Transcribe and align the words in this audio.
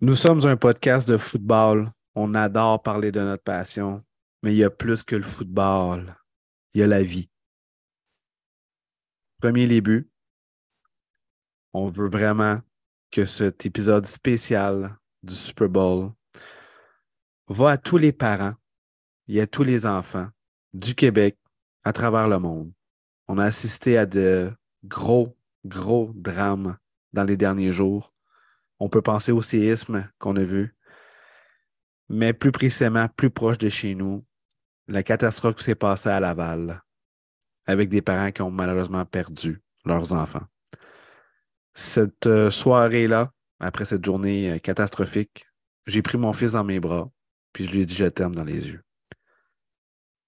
Nous 0.00 0.14
sommes 0.14 0.46
un 0.46 0.56
podcast 0.56 1.08
de 1.08 1.16
football. 1.16 1.90
On 2.14 2.32
adore 2.36 2.80
parler 2.84 3.10
de 3.10 3.20
notre 3.20 3.42
passion, 3.42 4.04
mais 4.44 4.54
il 4.54 4.58
y 4.58 4.62
a 4.62 4.70
plus 4.70 5.02
que 5.02 5.16
le 5.16 5.24
football. 5.24 6.14
Il 6.72 6.80
y 6.80 6.84
a 6.84 6.86
la 6.86 7.02
vie. 7.02 7.28
Premier 9.40 9.66
début, 9.66 10.08
on 11.72 11.88
veut 11.88 12.08
vraiment 12.08 12.60
que 13.10 13.24
cet 13.24 13.66
épisode 13.66 14.06
spécial 14.06 14.96
du 15.24 15.34
Super 15.34 15.68
Bowl 15.68 16.12
va 17.48 17.70
à 17.70 17.76
tous 17.76 17.98
les 17.98 18.12
parents 18.12 18.54
et 19.26 19.40
à 19.40 19.48
tous 19.48 19.64
les 19.64 19.84
enfants 19.84 20.28
du 20.74 20.94
Québec 20.94 21.36
à 21.82 21.92
travers 21.92 22.28
le 22.28 22.38
monde. 22.38 22.72
On 23.26 23.36
a 23.38 23.44
assisté 23.46 23.98
à 23.98 24.06
de 24.06 24.52
gros, 24.84 25.36
gros 25.64 26.12
drames 26.14 26.78
dans 27.12 27.24
les 27.24 27.36
derniers 27.36 27.72
jours. 27.72 28.14
On 28.80 28.88
peut 28.88 29.02
penser 29.02 29.32
au 29.32 29.42
séisme 29.42 30.08
qu'on 30.18 30.36
a 30.36 30.44
vu, 30.44 30.76
mais 32.08 32.32
plus 32.32 32.52
précisément, 32.52 33.08
plus 33.08 33.30
proche 33.30 33.58
de 33.58 33.68
chez 33.68 33.94
nous, 33.94 34.24
la 34.86 35.02
catastrophe 35.02 35.56
qui 35.56 35.64
s'est 35.64 35.74
passée 35.74 36.08
à 36.08 36.20
Laval 36.20 36.82
avec 37.68 37.90
des 37.90 38.02
parents 38.02 38.32
qui 38.32 38.42
ont 38.42 38.50
malheureusement 38.50 39.04
perdu 39.04 39.62
leurs 39.84 40.12
enfants. 40.12 40.44
Cette 41.74 42.26
euh, 42.26 42.50
soirée-là, 42.50 43.30
après 43.60 43.84
cette 43.84 44.04
journée 44.04 44.52
euh, 44.52 44.58
catastrophique, 44.58 45.46
j'ai 45.86 46.02
pris 46.02 46.16
mon 46.18 46.32
fils 46.32 46.52
dans 46.52 46.64
mes 46.64 46.80
bras, 46.80 47.10
puis 47.52 47.66
je 47.66 47.72
lui 47.72 47.80
ai 47.82 47.86
dit 47.86 47.94
je 47.94 48.06
t'aime 48.06 48.34
dans 48.34 48.44
les 48.44 48.68
yeux. 48.68 48.82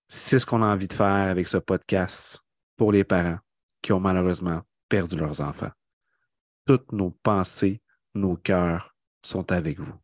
C'est 0.06 0.38
ce 0.38 0.44
qu'on 0.44 0.62
a 0.62 0.66
envie 0.66 0.86
de 0.86 0.92
faire 0.92 1.06
avec 1.06 1.48
ce 1.48 1.56
podcast 1.56 2.40
pour 2.76 2.92
les 2.92 3.04
parents 3.04 3.38
qui 3.80 3.92
ont 3.92 4.00
malheureusement 4.00 4.60
perdu 4.88 5.16
leurs 5.16 5.40
enfants. 5.40 5.70
Toutes 6.66 6.92
nos 6.92 7.10
pensées, 7.10 7.80
nos 8.14 8.36
cœurs 8.36 8.94
sont 9.22 9.52
avec 9.52 9.78
vous. 9.78 9.94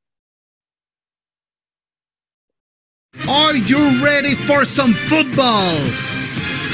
Are 3.28 3.56
you 3.56 3.78
ready 4.02 4.34
for 4.34 4.66
some 4.66 4.92
football? 4.94 5.74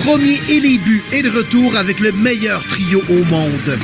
Premier 0.04 0.40
et 0.50 0.60
les 0.60 0.78
buts 0.78 1.02
est 1.12 1.22
de 1.22 1.30
retour 1.30 1.76
avec 1.76 2.00
le 2.00 2.10
meilleur 2.12 2.62
trio 2.64 3.00
au 3.08 3.24
monde. 3.24 3.78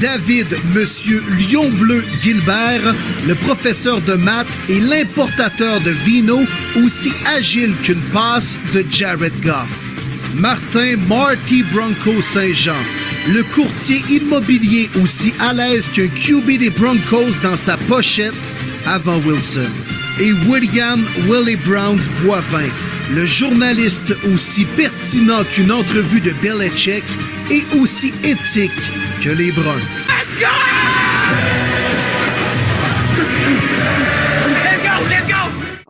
David, 0.00 0.46
Monsieur 0.74 1.22
Lion 1.30 1.68
Bleu 1.70 2.04
Gilbert, 2.20 2.94
le 3.26 3.34
professeur 3.34 4.00
de 4.00 4.14
maths 4.14 4.46
et 4.68 4.78
l'importateur 4.78 5.80
de 5.80 5.90
vino, 5.90 6.40
aussi 6.84 7.12
agile 7.26 7.74
qu'une 7.82 8.02
passe 8.12 8.58
de 8.72 8.84
Jared 8.88 9.32
Goff. 9.42 9.68
Martin 10.34 10.96
Marty 11.08 11.62
Bronco 11.62 12.20
Saint-Jean, 12.20 12.82
le 13.26 13.42
courtier 13.54 14.02
immobilier 14.10 14.90
aussi 15.02 15.32
à 15.40 15.52
l'aise 15.52 15.88
qu'un 15.88 16.08
QB 16.08 16.58
des 16.58 16.70
Broncos 16.70 17.38
dans 17.42 17.56
sa 17.56 17.76
pochette 17.76 18.34
avant 18.86 19.18
Wilson. 19.18 19.70
Et 20.20 20.32
William 20.46 21.02
Willie 21.28 21.56
Browns 21.56 22.02
Boivin, 22.22 22.68
le 23.12 23.24
journaliste 23.24 24.14
aussi 24.32 24.64
pertinent 24.76 25.42
qu'une 25.44 25.72
entrevue 25.72 26.20
de 26.20 26.32
Belichick 26.42 27.04
et 27.50 27.64
aussi 27.78 28.12
éthique 28.22 28.70
que 29.22 29.30
les 29.30 29.52
Bruns. 29.52 29.80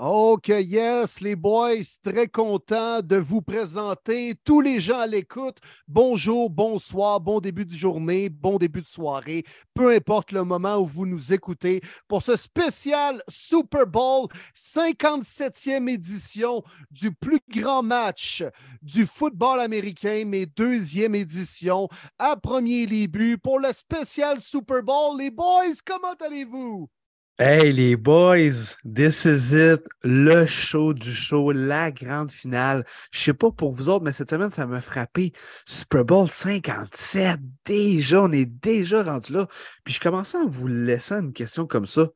OK, 0.06 0.48
yes, 0.48 1.22
les 1.22 1.34
boys, 1.34 1.76
très 2.02 2.28
content 2.28 3.00
de 3.00 3.16
vous 3.16 3.40
présenter. 3.40 4.34
Tous 4.44 4.60
les 4.60 4.78
gens 4.78 4.98
à 4.98 5.06
l'écoute, 5.06 5.56
bonjour, 5.88 6.50
bonsoir, 6.50 7.20
bon 7.20 7.40
début 7.40 7.64
de 7.64 7.72
journée, 7.72 8.28
bon 8.28 8.58
début 8.58 8.82
de 8.82 8.86
soirée, 8.86 9.44
peu 9.72 9.94
importe 9.94 10.32
le 10.32 10.44
moment 10.44 10.76
où 10.76 10.84
vous 10.84 11.06
nous 11.06 11.32
écoutez 11.32 11.80
pour 12.06 12.20
ce 12.20 12.36
spécial 12.36 13.22
Super 13.28 13.86
Bowl, 13.86 14.28
57e 14.54 15.88
édition 15.88 16.62
du 16.90 17.10
plus 17.10 17.40
grand 17.48 17.82
match 17.82 18.44
du 18.82 19.06
football 19.06 19.58
américain, 19.58 20.24
mais 20.26 20.44
deuxième 20.44 21.14
édition 21.14 21.88
à 22.18 22.36
premier 22.36 22.86
début 22.86 23.38
pour 23.38 23.58
le 23.58 23.72
spécial 23.72 24.42
Super 24.42 24.82
Bowl. 24.82 25.16
Les 25.16 25.30
boys, 25.30 25.72
comment 25.82 26.12
allez-vous? 26.20 26.90
Hey 27.36 27.72
les 27.72 27.96
boys, 27.96 28.76
this 28.84 29.24
is 29.24 29.52
it, 29.52 29.82
le 30.04 30.46
show 30.46 30.94
du 30.94 31.10
show, 31.12 31.50
la 31.50 31.90
grande 31.90 32.30
finale. 32.30 32.84
Je 33.10 33.18
sais 33.18 33.34
pas 33.34 33.50
pour 33.50 33.72
vous 33.72 33.88
autres, 33.88 34.04
mais 34.04 34.12
cette 34.12 34.30
semaine, 34.30 34.52
ça 34.52 34.66
m'a 34.66 34.80
frappé. 34.80 35.32
Super 35.66 36.04
Bowl 36.04 36.28
57, 36.30 37.40
déjà, 37.64 38.22
on 38.22 38.30
est 38.30 38.46
déjà 38.46 39.02
rendu 39.02 39.32
là. 39.32 39.48
Puis 39.82 39.94
je 39.94 40.00
commençais 40.00 40.38
à 40.38 40.44
vous 40.46 40.68
laisser 40.68 41.14
une 41.14 41.32
question 41.32 41.66
comme 41.66 41.86
ça. 41.86 42.06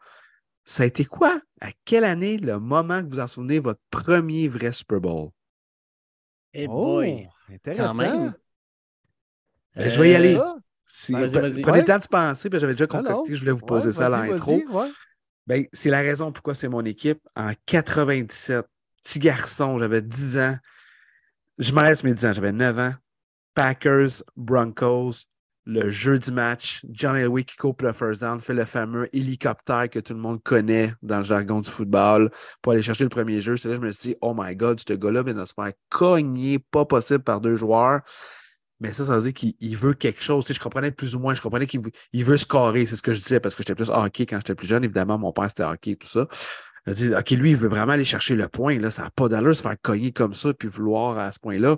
Ça 0.65 0.85
a 0.85 0.87
été 0.87 1.05
quoi? 1.05 1.41
À 1.61 1.71
quelle 1.85 2.05
année, 2.05 2.37
le 2.39 2.61
moment 2.61 3.03
que 3.03 3.09
vous 3.09 3.19
en 3.19 3.27
souvenez, 3.27 3.59
votre 3.59 3.81
premier 3.91 4.47
vrai 4.47 4.71
Super 4.71 5.01
Bowl? 5.01 5.31
Eh 6.55 6.69
Oh, 6.69 6.73
boy, 7.01 7.29
intéressant. 7.53 7.89
quand 7.89 7.95
même. 7.95 8.35
Ben, 9.75 9.91
je 9.91 10.01
vais 10.01 10.11
y 10.13 10.15
aller. 10.15 10.39
Si- 10.87 11.13
pre- 11.13 11.27
vas-y. 11.27 11.61
Prenez 11.63 11.79
le 11.79 11.83
Ouais. 11.83 11.85
temps 11.85 11.99
de 11.99 12.07
penser, 12.07 12.49
puis 12.49 12.61
j'avais 12.61 12.75
déjà 12.75 12.87
Alors, 12.91 13.05
concocté, 13.05 13.35
je 13.35 13.41
voulais 13.41 13.53
vous 13.53 13.67
poser 13.67 13.89
Ouais, 13.89 13.93
ça 13.93 14.07
à 14.07 14.09
l'intro. 14.09 14.53
ouais. 14.53 14.89
Ben, 15.49 15.65
c'est 15.73 15.89
la 15.89 16.01
raison 16.01 16.31
pourquoi 16.31 16.55
c'est 16.55 16.69
mon 16.69 16.85
équipe. 16.85 17.21
En 17.35 17.53
97, 17.65 18.67
petit 19.03 19.19
garçon, 19.19 19.79
j'avais 19.79 20.03
10 20.03 20.39
ans. 20.39 20.57
Je 21.57 21.73
me 21.73 21.81
reste 21.81 22.05
mes 22.05 22.13
10 22.13 22.27
ans, 22.27 22.33
j'avais 22.35 22.53
9 22.53 22.79
ans. 22.79 22.93
Packers, 23.55 24.23
Broncos, 24.37 25.25
le 25.65 25.89
jeu 25.89 26.19
du 26.19 26.33
match. 26.33 26.85
John 26.91 27.17
Elway 27.17 27.45
qui 27.45 27.57
coupe 27.57 27.81
le 27.81 27.95
first 27.95 28.21
down, 28.21 28.39
fait 28.41 28.53
le 28.53 28.67
fameux 28.67 29.09
hélicoptère 29.17 29.89
que 29.89 30.01
tout 30.01 30.13
le 30.13 30.21
monde 30.21 30.43
connaît 30.43 30.93
dans 31.01 31.19
le 31.19 31.25
jargon 31.25 31.63
du 31.63 31.71
football 31.71 32.31
pour 32.61 32.75
aller 32.75 32.83
chercher 32.83 33.05
le 33.05 33.11
premier 33.11 33.41
jeu. 33.41 33.57
C'est 33.57 33.69
là 33.69 33.77
que 33.77 33.81
je 33.81 33.87
me 33.87 33.93
suis 33.93 34.11
dit, 34.11 34.17
oh 34.21 34.35
my 34.37 34.55
God, 34.55 34.79
ce 34.87 34.93
gars-là 34.93 35.23
vient 35.23 35.33
de 35.33 35.47
se 35.47 35.55
faire 35.55 35.73
cogner, 35.89 36.59
pas 36.59 36.85
possible, 36.85 37.25
par 37.25 37.41
deux 37.41 37.57
joueurs. 37.57 38.03
Mais 38.81 38.93
ça, 38.93 39.05
ça 39.05 39.17
veut 39.17 39.23
dire 39.23 39.35
qu'il 39.35 39.55
il 39.61 39.77
veut 39.77 39.95
quelque 39.95 40.23
chose. 40.23 40.45
Tu 40.45 40.49
sais, 40.49 40.55
je 40.59 40.63
comprenais 40.63 40.93
plus 40.93 41.15
ou 41.15 41.19
moins. 41.19 41.35
Je 41.35 41.41
comprenais 41.41 41.67
qu'il 41.67 41.81
veut, 42.25 42.37
scorer. 42.37 42.87
C'est 42.87 42.97
ce 42.97 43.03
que 43.03 43.13
je 43.13 43.21
disais 43.21 43.41
parce 43.41 43.55
que 43.55 43.63
j'étais 43.63 43.75
plus 43.75 43.91
hockey 43.91 44.27
quand 44.27 44.37
j'étais 44.37 44.55
plus 44.55 44.69
jeune. 44.69 44.85
Évidemment, 44.85 45.19
mon 45.19 45.33
père, 45.33 45.49
c'était 45.49 45.65
hockey 45.65 45.93
et 45.93 45.97
tout 45.97 46.07
ça. 46.07 46.29
Je 46.87 46.93
dis, 46.93 47.15
OK, 47.15 47.31
lui, 47.31 47.51
il 47.51 47.57
veut 47.57 47.69
vraiment 47.69 47.93
aller 47.93 48.05
chercher 48.05 48.35
le 48.35 48.49
point. 48.49 48.79
Là. 48.79 48.91
Ça 48.91 49.03
n'a 49.03 49.11
pas 49.11 49.29
d'allure 49.29 49.51
de 49.51 49.55
se 49.55 49.63
faire 49.63 49.77
cogner 49.83 50.13
comme 50.13 50.35
ça 50.35 50.55
puis 50.55 50.69
vouloir 50.69 51.19
à 51.19 51.33
ce 51.33 51.41
point-là. 51.41 51.77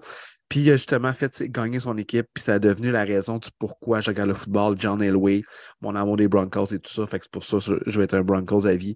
Puis 0.49 0.61
il 0.61 0.71
a 0.71 0.73
justement 0.73 1.13
fait 1.15 1.43
gagner 1.45 1.81
son 1.81 1.97
équipe. 1.97 2.27
Puis 2.35 2.45
ça 2.45 2.55
a 2.55 2.59
devenu 2.59 2.91
la 2.91 3.05
raison 3.05 3.39
du 3.39 3.49
pourquoi 3.59 4.01
je 4.01 4.11
regarde 4.11 4.29
le 4.29 4.35
football. 4.35 4.77
John 4.79 5.01
Elway, 5.03 5.43
mon 5.81 5.95
amour 5.97 6.17
des 6.17 6.29
Broncos 6.29 6.67
et 6.67 6.79
tout 6.79 6.93
ça. 6.93 7.07
Fait 7.07 7.19
que 7.19 7.25
c'est 7.25 7.33
pour 7.33 7.45
ça 7.45 7.59
que 7.59 7.81
je 7.87 7.99
vais 7.99 8.05
être 8.05 8.15
un 8.15 8.23
Broncos 8.23 8.67
à 8.67 8.75
vie. 8.75 8.95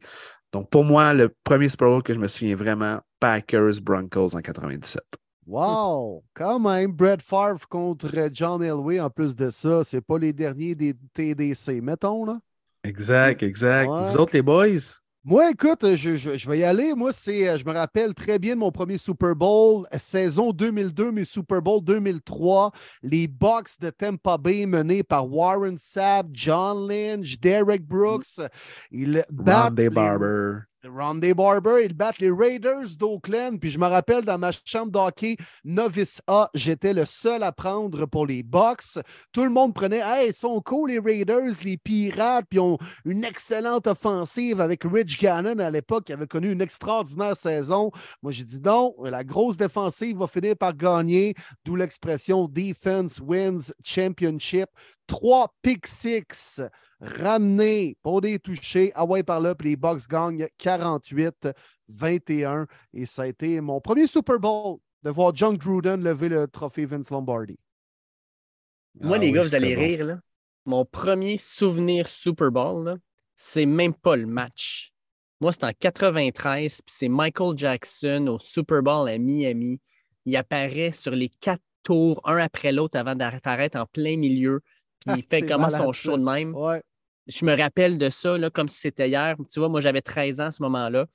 Donc 0.53 0.69
pour 0.71 0.85
moi, 0.85 1.15
le 1.15 1.35
premier 1.43 1.69
Super 1.69 1.89
Bowl 1.89 2.03
que 2.03 2.13
je 2.13 2.19
me 2.19 2.29
souviens 2.29 2.55
vraiment, 2.55 3.01
Packers 3.19 3.81
Broncos 3.83 4.37
en 4.37 4.41
97. 4.41 5.24
Wow! 5.47 6.25
Quand 6.35 6.59
même, 6.59 6.93
Brett 6.93 7.23
Favre 7.23 7.69
contre 7.69 8.11
John 8.33 8.63
Elway, 8.63 9.01
en 9.01 9.11
plus 9.11 9.35
de 9.37 9.51
ça, 9.51 9.85
c'est 9.85 10.01
pas 10.01 10.19
les 10.19 10.33
derniers 10.33 10.75
des 10.75 10.95
TDC, 11.13 11.81
mettons, 11.83 12.25
là. 12.25 12.39
Exact, 12.83 13.43
exact. 13.43 13.89
Ouais. 13.89 14.07
Vous 14.11 14.17
autres, 14.19 14.35
les 14.35 14.43
boys? 14.43 14.99
Moi, 15.27 15.51
écoute, 15.53 15.95
je, 15.97 16.17
je- 16.19 16.37
je 16.37 16.51
vais 16.51 16.59
y 16.59 16.65
aller. 16.65 16.93
Moi, 16.93 17.11
c'est, 17.11 17.49
euh, 17.49 17.57
je 17.57 17.65
me 17.65 17.73
rappelle 17.73 18.13
très 18.13 18.39
bien 18.39 18.55
de 18.55 18.61
mon 18.61 18.71
premier 18.71 18.99
Super 18.99 19.35
Bowl, 19.35 19.87
euh, 19.95 19.99
saison 19.99 20.53
2002, 20.53 21.11
mais 21.13 21.25
Super 21.25 21.63
Bowl 21.63 21.83
2003. 21.83 22.73
Les 23.03 23.27
Bucks 23.27 23.81
de 23.81 23.89
Tampa 23.89 24.37
Bay 24.37 24.67
menés 24.67 25.03
par 25.03 25.27
Warren 25.31 25.79
Sapp, 25.79 26.27
John 26.33 26.87
Lynch, 26.89 27.41
Derek 27.41 27.87
Brooks. 27.87 28.39
Ils 28.91 29.25
battent 29.31 29.69
Rondé 29.71 29.85
les- 29.85 29.89
Barber. 29.89 30.59
Rondé 30.87 31.35
Barber, 31.35 31.85
ils 31.85 31.95
battent 31.95 32.19
les 32.19 32.31
Raiders 32.31 32.97
d'Oakland. 32.99 33.59
Puis 33.59 33.71
je 33.71 33.79
me 33.79 33.87
rappelle 33.87 34.25
dans 34.25 34.39
ma 34.39 34.51
chambre 34.65 34.93
d'hockey, 34.93 35.37
novice 35.65 36.21
A, 36.27 36.51
j'étais 36.55 36.93
le 36.93 37.05
seul 37.05 37.43
à 37.43 37.53
prendre 37.53 38.07
pour 38.07 38.27
les 38.27 38.43
Bucks. 38.43 38.99
Tout 39.33 39.45
le 39.45 39.51
monde 39.51 39.75
prenait, 39.75 40.03
hey, 40.05 40.29
ils 40.29 40.35
sont 40.35 40.61
cool 40.61 40.91
les 40.91 40.99
Raiders, 40.99 41.55
les 41.63 41.77
Pirates, 41.77 42.47
puis 42.49 42.59
ils 42.59 42.61
ont 42.61 42.79
une 43.05 43.25
excellente 43.25 43.87
offensive 43.87 44.61
avec 44.61 44.85
Rich 44.85 45.21
Gannon 45.21 45.59
à 45.59 45.71
l'époque 45.71 46.05
qui 46.05 46.13
avait 46.13 46.27
connu 46.27 46.53
une 46.53 46.61
extraordinaire 46.61 47.37
saison. 47.37 47.91
Moi, 48.23 48.33
j'ai 48.33 48.45
dit 48.45 48.61
non, 48.61 48.95
la 49.03 49.25
grosse 49.25 49.57
défensive 49.57 50.19
va 50.19 50.27
finir 50.27 50.57
par 50.57 50.77
gagner, 50.77 51.35
d'où 51.65 51.77
l'expression 51.77 52.49
Defense 52.49 53.21
wins 53.21 53.73
championship. 53.83 54.69
Trois 55.07 55.53
pick 55.63 55.87
six 55.87 56.63
ramenés 57.05 57.97
pour 58.03 58.21
des 58.21 58.39
touchés. 58.39 58.93
Ah 58.95 59.05
ouais, 59.05 59.23
par 59.23 59.41
là, 59.41 59.55
puis 59.55 59.71
les 59.71 59.77
Bucks 59.77 60.07
gagnent 60.09 60.49
48-21. 60.59 62.67
Et 62.93 63.07
ça 63.07 63.23
a 63.23 63.27
été 63.27 63.61
mon 63.61 63.81
premier 63.81 64.07
Super 64.07 64.39
Bowl 64.39 64.79
de 65.03 65.11
voir 65.11 65.35
John 65.35 65.57
Gruden 65.57 66.03
lever 66.03 66.29
le 66.29 66.49
trophée 66.49 66.87
Vince 66.87 67.11
Lombardi. 67.11 67.59
Moi, 69.01 69.17
Ah 69.17 69.21
les 69.21 69.27
oui, 69.29 69.33
gars, 69.33 69.43
vous 69.43 69.55
allez 69.55 69.75
bon. 69.75 69.81
rire. 69.83 70.05
Là. 70.05 70.19
Mon 70.67 70.85
premier 70.85 71.37
souvenir 71.37 72.09
Super 72.09 72.51
Bowl, 72.51 72.85
là, 72.85 72.97
c'est 73.37 73.67
même 73.67 73.95
pas 73.95 74.17
le 74.17 74.27
match. 74.27 74.93
Moi, 75.41 75.53
c'est 75.53 75.65
en 75.65 75.73
93, 75.79 76.83
puis 76.83 76.95
c'est 76.97 77.09
Michael 77.09 77.59
Jackson 77.59 78.27
au 78.29 78.39
Super 78.39 78.83
Bowl 78.83 79.09
à 79.09 79.19
Miami. 79.19 79.81
Il 80.25 80.37
apparaît 80.37 80.93
sur 80.93 81.11
les 81.11 81.29
quatre 81.29 81.63
tours, 81.83 82.21
un 82.25 82.39
après 82.39 82.73
l'autre, 82.73 82.97
avant 82.97 83.15
d'apparaître 83.15 83.79
en 83.79 83.85
plein 83.85 84.17
milieu. 84.17 84.63
Puis 85.05 85.17
il 85.19 85.25
fait 85.25 85.45
comment 85.45 85.69
son 85.69 85.93
show 85.93 86.17
de 86.17 86.23
même. 86.23 86.55
Ouais. 86.55 86.83
Je 87.27 87.45
me 87.45 87.57
rappelle 87.57 87.99
de 87.99 88.11
ça 88.11 88.39
là, 88.39 88.51
comme 88.51 88.69
si 88.69 88.79
c'était 88.79 89.09
hier. 89.09 89.37
Tu 89.51 89.59
vois, 89.59 89.69
moi, 89.69 89.81
j'avais 89.81 90.03
13 90.03 90.41
ans 90.41 90.47
à 90.47 90.51
ce 90.51 90.63
moment-là. 90.63 91.07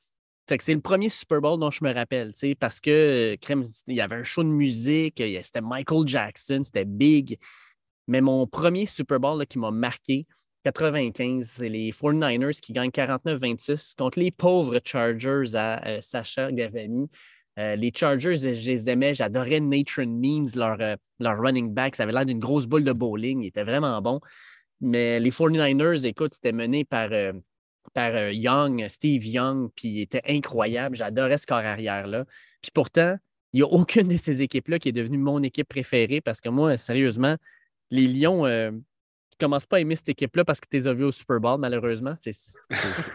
C'est 0.47 0.73
le 0.73 0.81
premier 0.81 1.09
Super 1.09 1.41
Bowl 1.41 1.59
dont 1.59 1.69
je 1.69 1.83
me 1.83 1.93
rappelle, 1.93 2.31
parce 2.59 2.81
que 2.81 3.35
crème, 3.39 3.63
il 3.85 3.95
y 3.95 4.01
avait 4.01 4.15
un 4.15 4.23
show 4.23 4.43
de 4.43 4.49
musique, 4.49 5.21
c'était 5.43 5.61
Michael 5.61 6.07
Jackson, 6.07 6.61
c'était 6.63 6.85
big. 6.85 7.37
Mais 8.07 8.21
mon 8.21 8.47
premier 8.47 8.87
Super 8.87 9.19
Bowl 9.19 9.45
qui 9.45 9.59
m'a 9.59 9.69
marqué, 9.69 10.25
95, 10.63 11.45
c'est 11.45 11.69
les 11.69 11.91
49ers 11.91 12.59
qui 12.59 12.73
gagnent 12.73 12.89
49-26 12.89 13.95
contre 13.95 14.19
les 14.19 14.31
pauvres 14.31 14.79
Chargers 14.83 15.55
à 15.55 15.87
euh, 15.87 16.01
Sacha 16.01 16.51
Gavani. 16.51 17.07
Euh, 17.59 17.75
les 17.75 17.91
Chargers, 17.95 18.35
je 18.35 18.71
les 18.71 18.89
aimais. 18.89 19.13
J'adorais 19.13 19.59
Nathan 19.59 20.07
Means, 20.07 20.47
leur, 20.55 20.77
euh, 20.81 20.95
leur 21.19 21.39
running 21.39 21.73
back. 21.73 21.95
Ça 21.95 22.03
avait 22.03 22.11
l'air 22.11 22.25
d'une 22.25 22.39
grosse 22.39 22.65
boule 22.65 22.83
de 22.83 22.93
bowling. 22.93 23.43
Il 23.43 23.47
était 23.47 23.63
vraiment 23.63 24.01
bon. 24.01 24.19
Mais 24.81 25.19
les 25.19 25.31
49ers, 25.31 26.05
écoute, 26.05 26.33
c'était 26.33 26.51
mené 26.51 26.85
par, 26.85 27.09
par 27.93 28.31
Young, 28.31 28.87
Steve 28.87 29.25
Young, 29.25 29.69
puis 29.75 29.89
il 29.89 30.01
était 30.01 30.21
incroyable. 30.27 30.95
J'adorais 30.95 31.37
ce 31.37 31.45
corps 31.45 31.57
arrière-là. 31.57 32.25
Puis 32.61 32.71
pourtant, 32.73 33.17
il 33.53 33.57
n'y 33.57 33.63
a 33.63 33.67
aucune 33.67 34.07
de 34.07 34.17
ces 34.17 34.41
équipes-là 34.41 34.79
qui 34.79 34.89
est 34.89 34.93
devenue 34.93 35.17
mon 35.17 35.43
équipe 35.43 35.67
préférée 35.67 36.21
parce 36.21 36.39
que 36.41 36.49
moi, 36.49 36.77
sérieusement, 36.77 37.35
les 37.91 38.07
Lions, 38.07 38.45
commences 39.39 39.65
pas 39.65 39.77
à 39.77 39.79
aimer 39.79 39.95
cette 39.95 40.09
équipe-là 40.09 40.45
parce 40.45 40.59
que 40.59 40.67
tu 40.69 40.77
les 40.77 40.87
as 40.87 40.93
vus 40.93 41.05
au 41.05 41.11
Super 41.11 41.39
Bowl, 41.39 41.59
malheureusement. 41.59 42.15
C'est 42.23 42.33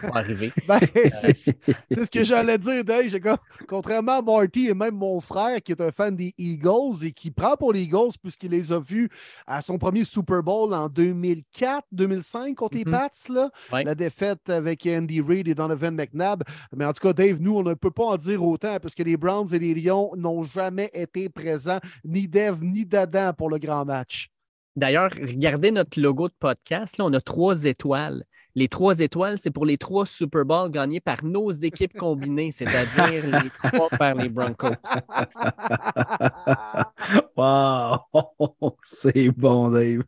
pas 0.01 0.19
arrivé. 0.19 0.51
Ben, 0.67 0.79
c'est 1.11 1.35
ce 1.35 2.09
que 2.09 2.23
j'allais 2.23 2.57
dire, 2.57 2.83
Dave. 2.83 3.37
Contrairement 3.67 4.19
à 4.19 4.21
Marty 4.21 4.67
et 4.67 4.73
même 4.73 4.95
mon 4.95 5.19
frère 5.19 5.61
qui 5.61 5.73
est 5.73 5.81
un 5.81 5.91
fan 5.91 6.15
des 6.15 6.33
Eagles 6.37 7.03
et 7.03 7.11
qui 7.11 7.29
prend 7.29 7.55
pour 7.55 7.71
les 7.71 7.83
Eagles 7.83 8.13
puisqu'il 8.21 8.51
les 8.51 8.71
a 8.71 8.79
vus 8.79 9.09
à 9.45 9.61
son 9.61 9.77
premier 9.77 10.03
Super 10.03 10.41
Bowl 10.41 10.73
en 10.73 10.87
2004-2005 10.89 12.55
contre 12.55 12.77
les 12.77 12.83
mm-hmm. 12.83 13.49
Pats, 13.69 13.83
la 13.83 13.95
défaite 13.95 14.49
avec 14.49 14.85
Andy 14.87 15.21
Reid 15.21 15.47
et 15.47 15.53
Donovan 15.55 15.95
McNabb. 15.95 16.43
Mais 16.75 16.85
en 16.85 16.93
tout 16.93 17.01
cas, 17.01 17.13
Dave, 17.13 17.39
nous, 17.39 17.57
on 17.57 17.63
ne 17.63 17.73
peut 17.75 17.91
pas 17.91 18.05
en 18.05 18.17
dire 18.17 18.43
autant 18.43 18.79
parce 18.79 18.95
que 18.95 19.03
les 19.03 19.17
Browns 19.17 19.53
et 19.53 19.59
les 19.59 19.75
Lions 19.75 20.11
n'ont 20.15 20.43
jamais 20.43 20.89
été 20.93 21.29
présents, 21.29 21.79
ni 22.03 22.27
Dave 22.27 22.63
ni 22.63 22.85
d'Adam 22.85 23.33
pour 23.33 23.49
le 23.49 23.59
grand 23.59 23.85
match. 23.85 24.29
D'ailleurs, 24.75 25.11
regardez 25.11 25.71
notre 25.71 25.99
logo 25.99 26.27
de 26.27 26.33
podcast. 26.37 26.97
Là, 26.97 27.05
on 27.05 27.13
a 27.13 27.21
trois 27.21 27.65
étoiles. 27.65 28.25
Les 28.57 28.69
trois 28.69 28.99
étoiles, 28.99 29.37
c'est 29.37 29.51
pour 29.51 29.65
les 29.65 29.77
trois 29.77 30.05
Super 30.05 30.45
Bowls 30.45 30.71
gagnés 30.71 31.01
par 31.01 31.25
nos 31.25 31.51
équipes 31.51 31.97
combinées, 31.97 32.51
c'est-à-dire 32.53 33.25
les 33.43 33.49
trois 33.49 33.89
par 33.89 34.15
les 34.15 34.29
Broncos. 34.29 34.69
wow! 37.35 37.99
C'est 38.83 39.29
bon, 39.31 39.69
Dave. 39.69 40.03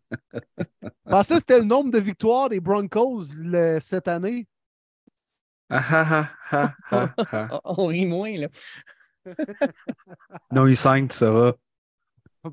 Pensez 1.06 1.34
que 1.36 1.40
c'était 1.40 1.60
le 1.60 1.66
nombre 1.66 1.92
de 1.92 2.00
victoires 2.00 2.48
des 2.48 2.62
Broncos 2.62 3.24
cette 3.80 4.08
année? 4.08 4.48
Ah, 5.70 6.30
ah, 6.52 6.74
ah, 7.32 7.62
on 7.66 7.88
rit 7.88 8.06
moins, 8.06 8.38
là. 8.38 8.48
non, 10.52 10.68
il 10.68 10.78
5, 10.78 11.12
ça 11.12 11.32
va. 11.32 11.54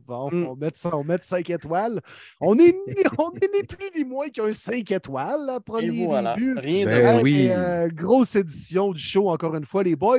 Bon, 0.06 0.30
mm. 0.30 0.46
on, 0.46 0.56
met, 0.56 0.72
on 0.92 1.04
met 1.04 1.18
5 1.22 1.50
étoiles. 1.50 2.00
On 2.40 2.58
est, 2.58 2.76
on 3.18 3.32
est 3.32 3.50
ni 3.52 3.62
plus 3.62 3.90
ni 3.96 4.04
moins 4.04 4.28
qu'un 4.28 4.52
5 4.52 4.90
étoiles, 4.90 5.46
là, 5.46 5.60
premier 5.60 5.90
début. 5.90 6.54
Rien 6.56 6.86
ben 6.86 7.22
oui. 7.22 7.48
Euh, 7.50 7.88
grosse 7.92 8.36
édition 8.36 8.92
du 8.92 9.02
show, 9.02 9.28
encore 9.28 9.54
une 9.54 9.66
fois, 9.66 9.82
les 9.82 9.96
boys. 9.96 10.18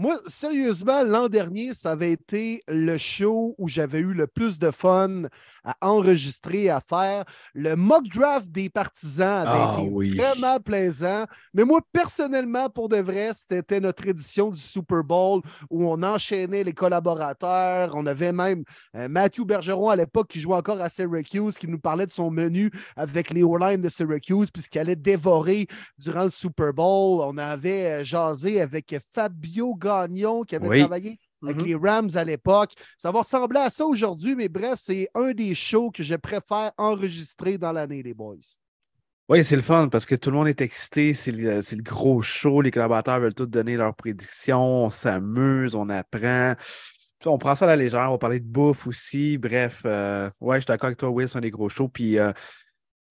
Moi, 0.00 0.18
sérieusement, 0.28 1.02
l'an 1.02 1.28
dernier, 1.28 1.74
ça 1.74 1.90
avait 1.90 2.12
été 2.12 2.62
le 2.68 2.96
show 2.96 3.54
où 3.58 3.68
j'avais 3.68 3.98
eu 3.98 4.14
le 4.14 4.26
plus 4.26 4.58
de 4.58 4.70
fun 4.70 5.24
à 5.62 5.76
enregistrer, 5.82 6.70
à 6.70 6.80
faire. 6.80 7.26
Le 7.52 7.76
mock 7.76 8.08
draft 8.08 8.50
des 8.50 8.70
partisans 8.70 9.46
avait 9.46 9.60
ah 9.60 9.76
été 9.78 10.16
vraiment 10.16 10.58
plaisant. 10.58 11.26
Mais 11.52 11.64
moi, 11.64 11.80
personnellement, 11.92 12.70
pour 12.70 12.88
de 12.88 12.96
vrai, 12.96 13.32
c'était 13.34 13.78
notre 13.78 14.06
édition 14.06 14.48
du 14.50 14.58
Super 14.58 15.04
Bowl 15.04 15.42
où 15.68 15.86
on 15.86 16.02
enchaînait 16.02 16.64
les 16.64 16.72
collaborateurs. 16.72 17.92
On 17.94 18.06
avait 18.06 18.32
même 18.32 18.64
euh, 18.96 19.06
Matthew 19.06 19.44
Bergeron 19.44 19.90
à 19.90 19.96
l'époque 19.96 20.28
qui 20.28 20.40
jouait 20.40 20.56
encore 20.56 20.80
à 20.80 20.88
Syracuse, 20.88 21.58
qui 21.58 21.68
nous 21.68 21.78
parlait 21.78 22.06
de 22.06 22.12
son 22.12 22.30
menu 22.30 22.70
avec 22.96 23.28
les 23.28 23.42
O-line 23.42 23.82
de 23.82 23.90
Syracuse, 23.90 24.50
puisqu'il 24.50 24.78
allait 24.78 24.96
dévorer 24.96 25.66
durant 25.98 26.24
le 26.24 26.30
Super 26.30 26.72
Bowl. 26.72 27.20
On 27.22 27.36
avait 27.36 28.00
euh, 28.00 28.02
jasé 28.02 28.62
avec 28.62 28.96
Fabio 29.12 29.74
Gagnon 29.90 30.42
qui 30.44 30.56
avait 30.56 30.80
travaillé 30.80 31.18
avec 31.42 31.56
mm-hmm. 31.56 31.66
les 31.66 31.74
Rams 31.74 32.10
à 32.14 32.24
l'époque. 32.24 32.72
Ça 32.98 33.10
va 33.10 33.20
ressembler 33.20 33.60
à 33.60 33.70
ça 33.70 33.86
aujourd'hui, 33.86 34.34
mais 34.34 34.48
bref, 34.48 34.78
c'est 34.82 35.08
un 35.14 35.32
des 35.32 35.54
shows 35.54 35.90
que 35.90 36.02
je 36.02 36.14
préfère 36.14 36.72
enregistrer 36.76 37.58
dans 37.58 37.72
l'année, 37.72 38.02
les 38.02 38.14
boys. 38.14 38.36
Oui, 39.30 39.44
c'est 39.44 39.54
le 39.54 39.62
fun 39.62 39.88
parce 39.88 40.06
que 40.06 40.16
tout 40.16 40.32
le 40.32 40.36
monde 40.36 40.48
est 40.48 40.60
excité. 40.60 41.14
C'est 41.14 41.30
le, 41.30 41.82
gros 41.82 42.20
show. 42.20 42.62
Les 42.62 42.72
collaborateurs 42.72 43.20
veulent 43.20 43.32
tous 43.32 43.46
donner 43.46 43.76
leurs 43.76 43.94
prédictions. 43.94 44.86
On 44.86 44.90
s'amuse, 44.90 45.76
on 45.76 45.88
apprend. 45.88 46.54
On 47.26 47.38
prend 47.38 47.54
ça 47.54 47.66
à 47.66 47.68
la 47.68 47.76
légère. 47.76 48.08
On 48.08 48.12
va 48.12 48.18
parler 48.18 48.40
de 48.40 48.48
bouffe 48.48 48.88
aussi. 48.88 49.38
Bref, 49.38 49.82
euh, 49.84 50.28
ouais, 50.40 50.56
je 50.56 50.62
suis 50.62 50.66
d'accord 50.66 50.88
avec 50.88 50.98
toi, 50.98 51.10
Will, 51.10 51.28
c'est 51.28 51.38
un 51.38 51.42
des 51.42 51.50
gros 51.52 51.68
shows. 51.68 51.88
Puis 51.88 52.18
euh, 52.18 52.32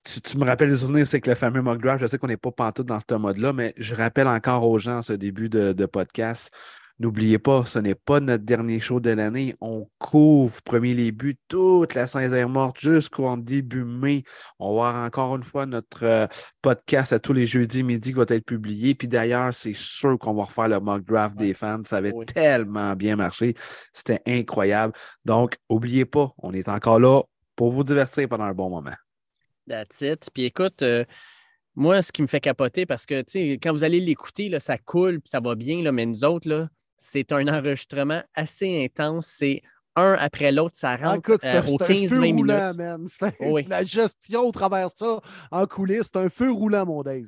tu, 0.04 0.38
me 0.38 0.46
rappelles 0.46 0.70
les 0.70 0.78
souvenirs, 0.78 1.08
c'est 1.08 1.22
que 1.22 1.30
le 1.30 1.36
fameux 1.36 1.62
mock 1.62 1.82
draft, 1.82 2.02
je 2.02 2.08
sais 2.08 2.18
qu'on 2.18 2.28
n'est 2.28 2.38
pas 2.38 2.52
pantoute 2.52 2.88
dans 2.88 3.00
ce 3.00 3.16
mode-là, 3.16 3.54
mais 3.54 3.74
je 3.78 3.96
rappelle 3.96 4.28
encore 4.28 4.68
aux 4.68 4.80
gens 4.80 5.02
ce 5.02 5.14
début 5.14 5.50
de, 5.50 5.86
podcast. 5.86 6.52
N'oubliez 7.00 7.40
pas, 7.40 7.64
ce 7.66 7.80
n'est 7.80 7.96
pas 7.96 8.20
notre 8.20 8.44
dernier 8.44 8.82
show 8.82 9.00
de 9.00 9.12
l'année. 9.12 9.56
On 9.62 9.88
couvre 10.00 10.62
premier 10.64 10.94
les 10.94 11.14
buts 11.14 11.38
toute 11.48 11.96
la 11.96 12.08
saison 12.08 12.50
morte 12.50 12.78
jusqu'au 12.78 13.38
début 13.38 13.86
mai. 13.86 14.24
On 14.60 14.76
va 14.76 14.90
avoir 14.90 15.06
encore 15.06 15.36
une 15.38 15.44
fois 15.44 15.66
notre 15.66 16.04
euh, 16.04 16.28
podcast 16.62 17.14
à 17.14 17.20
tous 17.20 17.32
les 17.32 17.48
jeudis 17.48 17.84
midi 17.84 18.10
qui 18.10 18.18
va 18.18 18.26
être 18.28 18.46
publié. 18.46 18.96
Puis 18.96 19.08
d'ailleurs, 19.08 19.54
c'est 19.54 19.74
sûr 19.74 20.20
qu'on 20.20 20.34
va 20.34 20.44
refaire 20.44 20.68
le 20.68 20.82
mock 20.82 21.06
draft 21.06 21.38
des 21.38 21.54
fans. 21.54 21.82
Ça 21.86 21.98
avait 21.98 22.14
tellement 22.28 22.94
bien 22.98 23.16
marché. 23.16 23.56
C'était 23.94 24.22
incroyable. 24.28 24.94
Donc, 25.24 25.56
n'oubliez 25.70 26.04
pas, 26.04 26.34
on 26.38 26.52
est 26.52 26.68
encore 26.68 27.00
là 27.00 27.22
pour 27.56 27.72
vous 27.72 27.86
divertir 27.86 28.28
pendant 28.28 28.44
un 28.44 28.54
bon 28.54 28.70
moment. 28.70 28.92
That's 29.70 30.02
it. 30.02 30.30
Puis 30.34 30.46
écoute, 30.46 30.82
euh, 30.82 31.06
moi, 31.76 32.02
ce 32.02 32.12
qui 32.12 32.22
me 32.22 32.28
fait 32.28 32.42
capoter, 32.42 32.86
parce 32.86 33.06
que 33.06 33.24
quand 33.58 33.72
vous 33.72 33.84
allez 33.84 34.00
l'écouter, 34.00 34.60
ça 34.60 34.78
coule, 34.78 35.22
puis 35.22 35.30
ça 35.30 35.40
va 35.40 35.56
bien, 35.56 35.84
là, 35.84 35.92
mais 35.92 36.06
nous 36.06 36.26
autres, 36.26 36.50
là, 36.50 36.68
c'est 36.98 37.32
un 37.32 37.48
enregistrement 37.48 38.22
assez 38.36 38.84
intense. 38.84 39.28
C'est 39.28 39.62
un 39.96 40.14
après 40.14 40.52
l'autre, 40.52 40.76
ça 40.76 40.98
ah, 41.00 41.14
rentre 41.14 41.32
euh, 41.32 41.62
aux 41.68 41.78
15-20 41.78 42.34
minutes. 42.34 43.70
La 43.70 43.84
gestion 43.84 44.48
au 44.48 44.52
travers 44.52 44.90
ça 44.90 45.22
en 45.52 45.68
coulisses, 45.68 46.10
c'est 46.12 46.18
un 46.18 46.30
feu 46.30 46.52
roulant, 46.52 46.86
mon 46.86 47.04
Dave. 47.04 47.28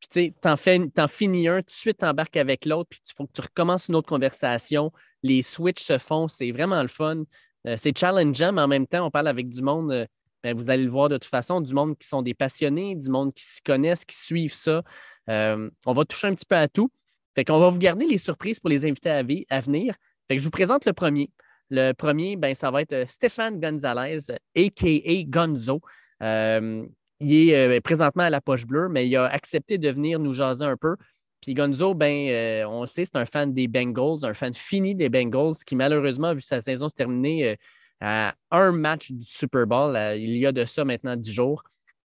Puis 0.00 0.08
tu 0.10 0.20
sais, 0.20 0.34
t'en, 0.40 0.54
en 1.02 1.08
finis 1.08 1.48
un, 1.48 1.58
tout 1.58 1.66
de 1.66 1.70
suite 1.70 1.98
t'embarques 1.98 2.36
avec 2.36 2.64
l'autre, 2.64 2.88
puis 2.88 3.00
il 3.04 3.12
faut 3.14 3.26
que 3.26 3.32
tu 3.34 3.42
recommences 3.42 3.88
une 3.88 3.96
autre 3.96 4.08
conversation. 4.08 4.92
Les 5.22 5.42
switches 5.42 5.82
se 5.82 5.98
font, 5.98 6.26
c'est 6.26 6.52
vraiment 6.52 6.80
le 6.80 6.88
fun. 6.88 7.24
Euh, 7.66 7.76
c'est 7.76 7.96
challengeant, 7.96 8.52
mais 8.52 8.62
en 8.62 8.68
même 8.68 8.86
temps, 8.86 9.04
on 9.04 9.10
parle 9.10 9.28
avec 9.28 9.50
du 9.50 9.60
monde. 9.60 10.06
Ben, 10.42 10.56
vous 10.56 10.68
allez 10.70 10.84
le 10.84 10.90
voir 10.90 11.08
de 11.08 11.16
toute 11.16 11.30
façon, 11.30 11.60
du 11.60 11.74
monde 11.74 11.98
qui 11.98 12.08
sont 12.08 12.22
des 12.22 12.34
passionnés, 12.34 12.94
du 12.94 13.10
monde 13.10 13.34
qui 13.34 13.44
s'y 13.44 13.62
connaissent, 13.62 14.04
qui 14.04 14.16
suivent 14.16 14.54
ça. 14.54 14.82
on 15.28 15.92
va 15.92 16.04
toucher 16.04 16.28
un 16.28 16.34
petit 16.34 16.46
peu 16.46 16.56
à 16.56 16.68
tout. 16.68 16.90
Fait 17.34 17.44
qu'on 17.44 17.60
va 17.60 17.70
vous 17.70 17.78
garder 17.78 18.06
les 18.06 18.18
surprises 18.18 18.60
pour 18.60 18.70
les 18.70 18.84
invités 18.84 19.10
à, 19.10 19.60
venir. 19.60 19.94
Fait 20.28 20.36
que 20.36 20.42
je 20.42 20.46
vous 20.46 20.50
présente 20.50 20.84
le 20.84 20.92
premier. 20.92 21.30
Le 21.70 21.92
premier, 21.92 22.36
ben, 22.36 22.54
ça 22.54 22.70
va 22.70 22.82
être 22.82 22.92
euh, 22.92 23.04
Stéphane 23.06 23.60
Gonzalez, 23.60 24.32
a.k.a. 24.56 25.24
Gonzo. 25.28 25.80
il 26.20 27.48
est 27.48 27.54
euh, 27.54 27.80
présentement 27.80 28.24
à 28.24 28.30
la 28.30 28.40
poche 28.40 28.66
bleue, 28.66 28.88
mais 28.88 29.06
il 29.06 29.16
a 29.16 29.26
accepté 29.26 29.78
de 29.78 29.88
venir 29.88 30.18
nous 30.18 30.32
jaser 30.32 30.64
un 30.64 30.76
peu. 30.76 30.96
Puis 31.40 31.54
Gonzo, 31.54 31.94
ben, 31.94 32.28
euh, 32.28 32.64
on 32.66 32.86
sait, 32.86 33.04
c'est 33.04 33.16
un 33.16 33.24
fan 33.24 33.54
des 33.54 33.68
Bengals, 33.68 34.24
un 34.24 34.34
fan 34.34 34.52
fini 34.52 34.96
des 34.96 35.08
Bengals 35.08 35.54
qui, 35.64 35.76
malheureusement, 35.76 36.34
vu 36.34 36.40
sa 36.40 36.60
saison 36.60 36.88
se 36.88 36.94
terminer 36.94 37.56
à 38.00 38.34
un 38.50 38.72
match 38.72 39.10
du 39.12 39.24
Super 39.24 39.66
Bowl. 39.66 39.96
il 40.16 40.36
y 40.36 40.46
a 40.46 40.52
de 40.52 40.64
ça 40.64 40.84
maintenant 40.84 41.16
dix 41.16 41.32
jours. 41.32 41.62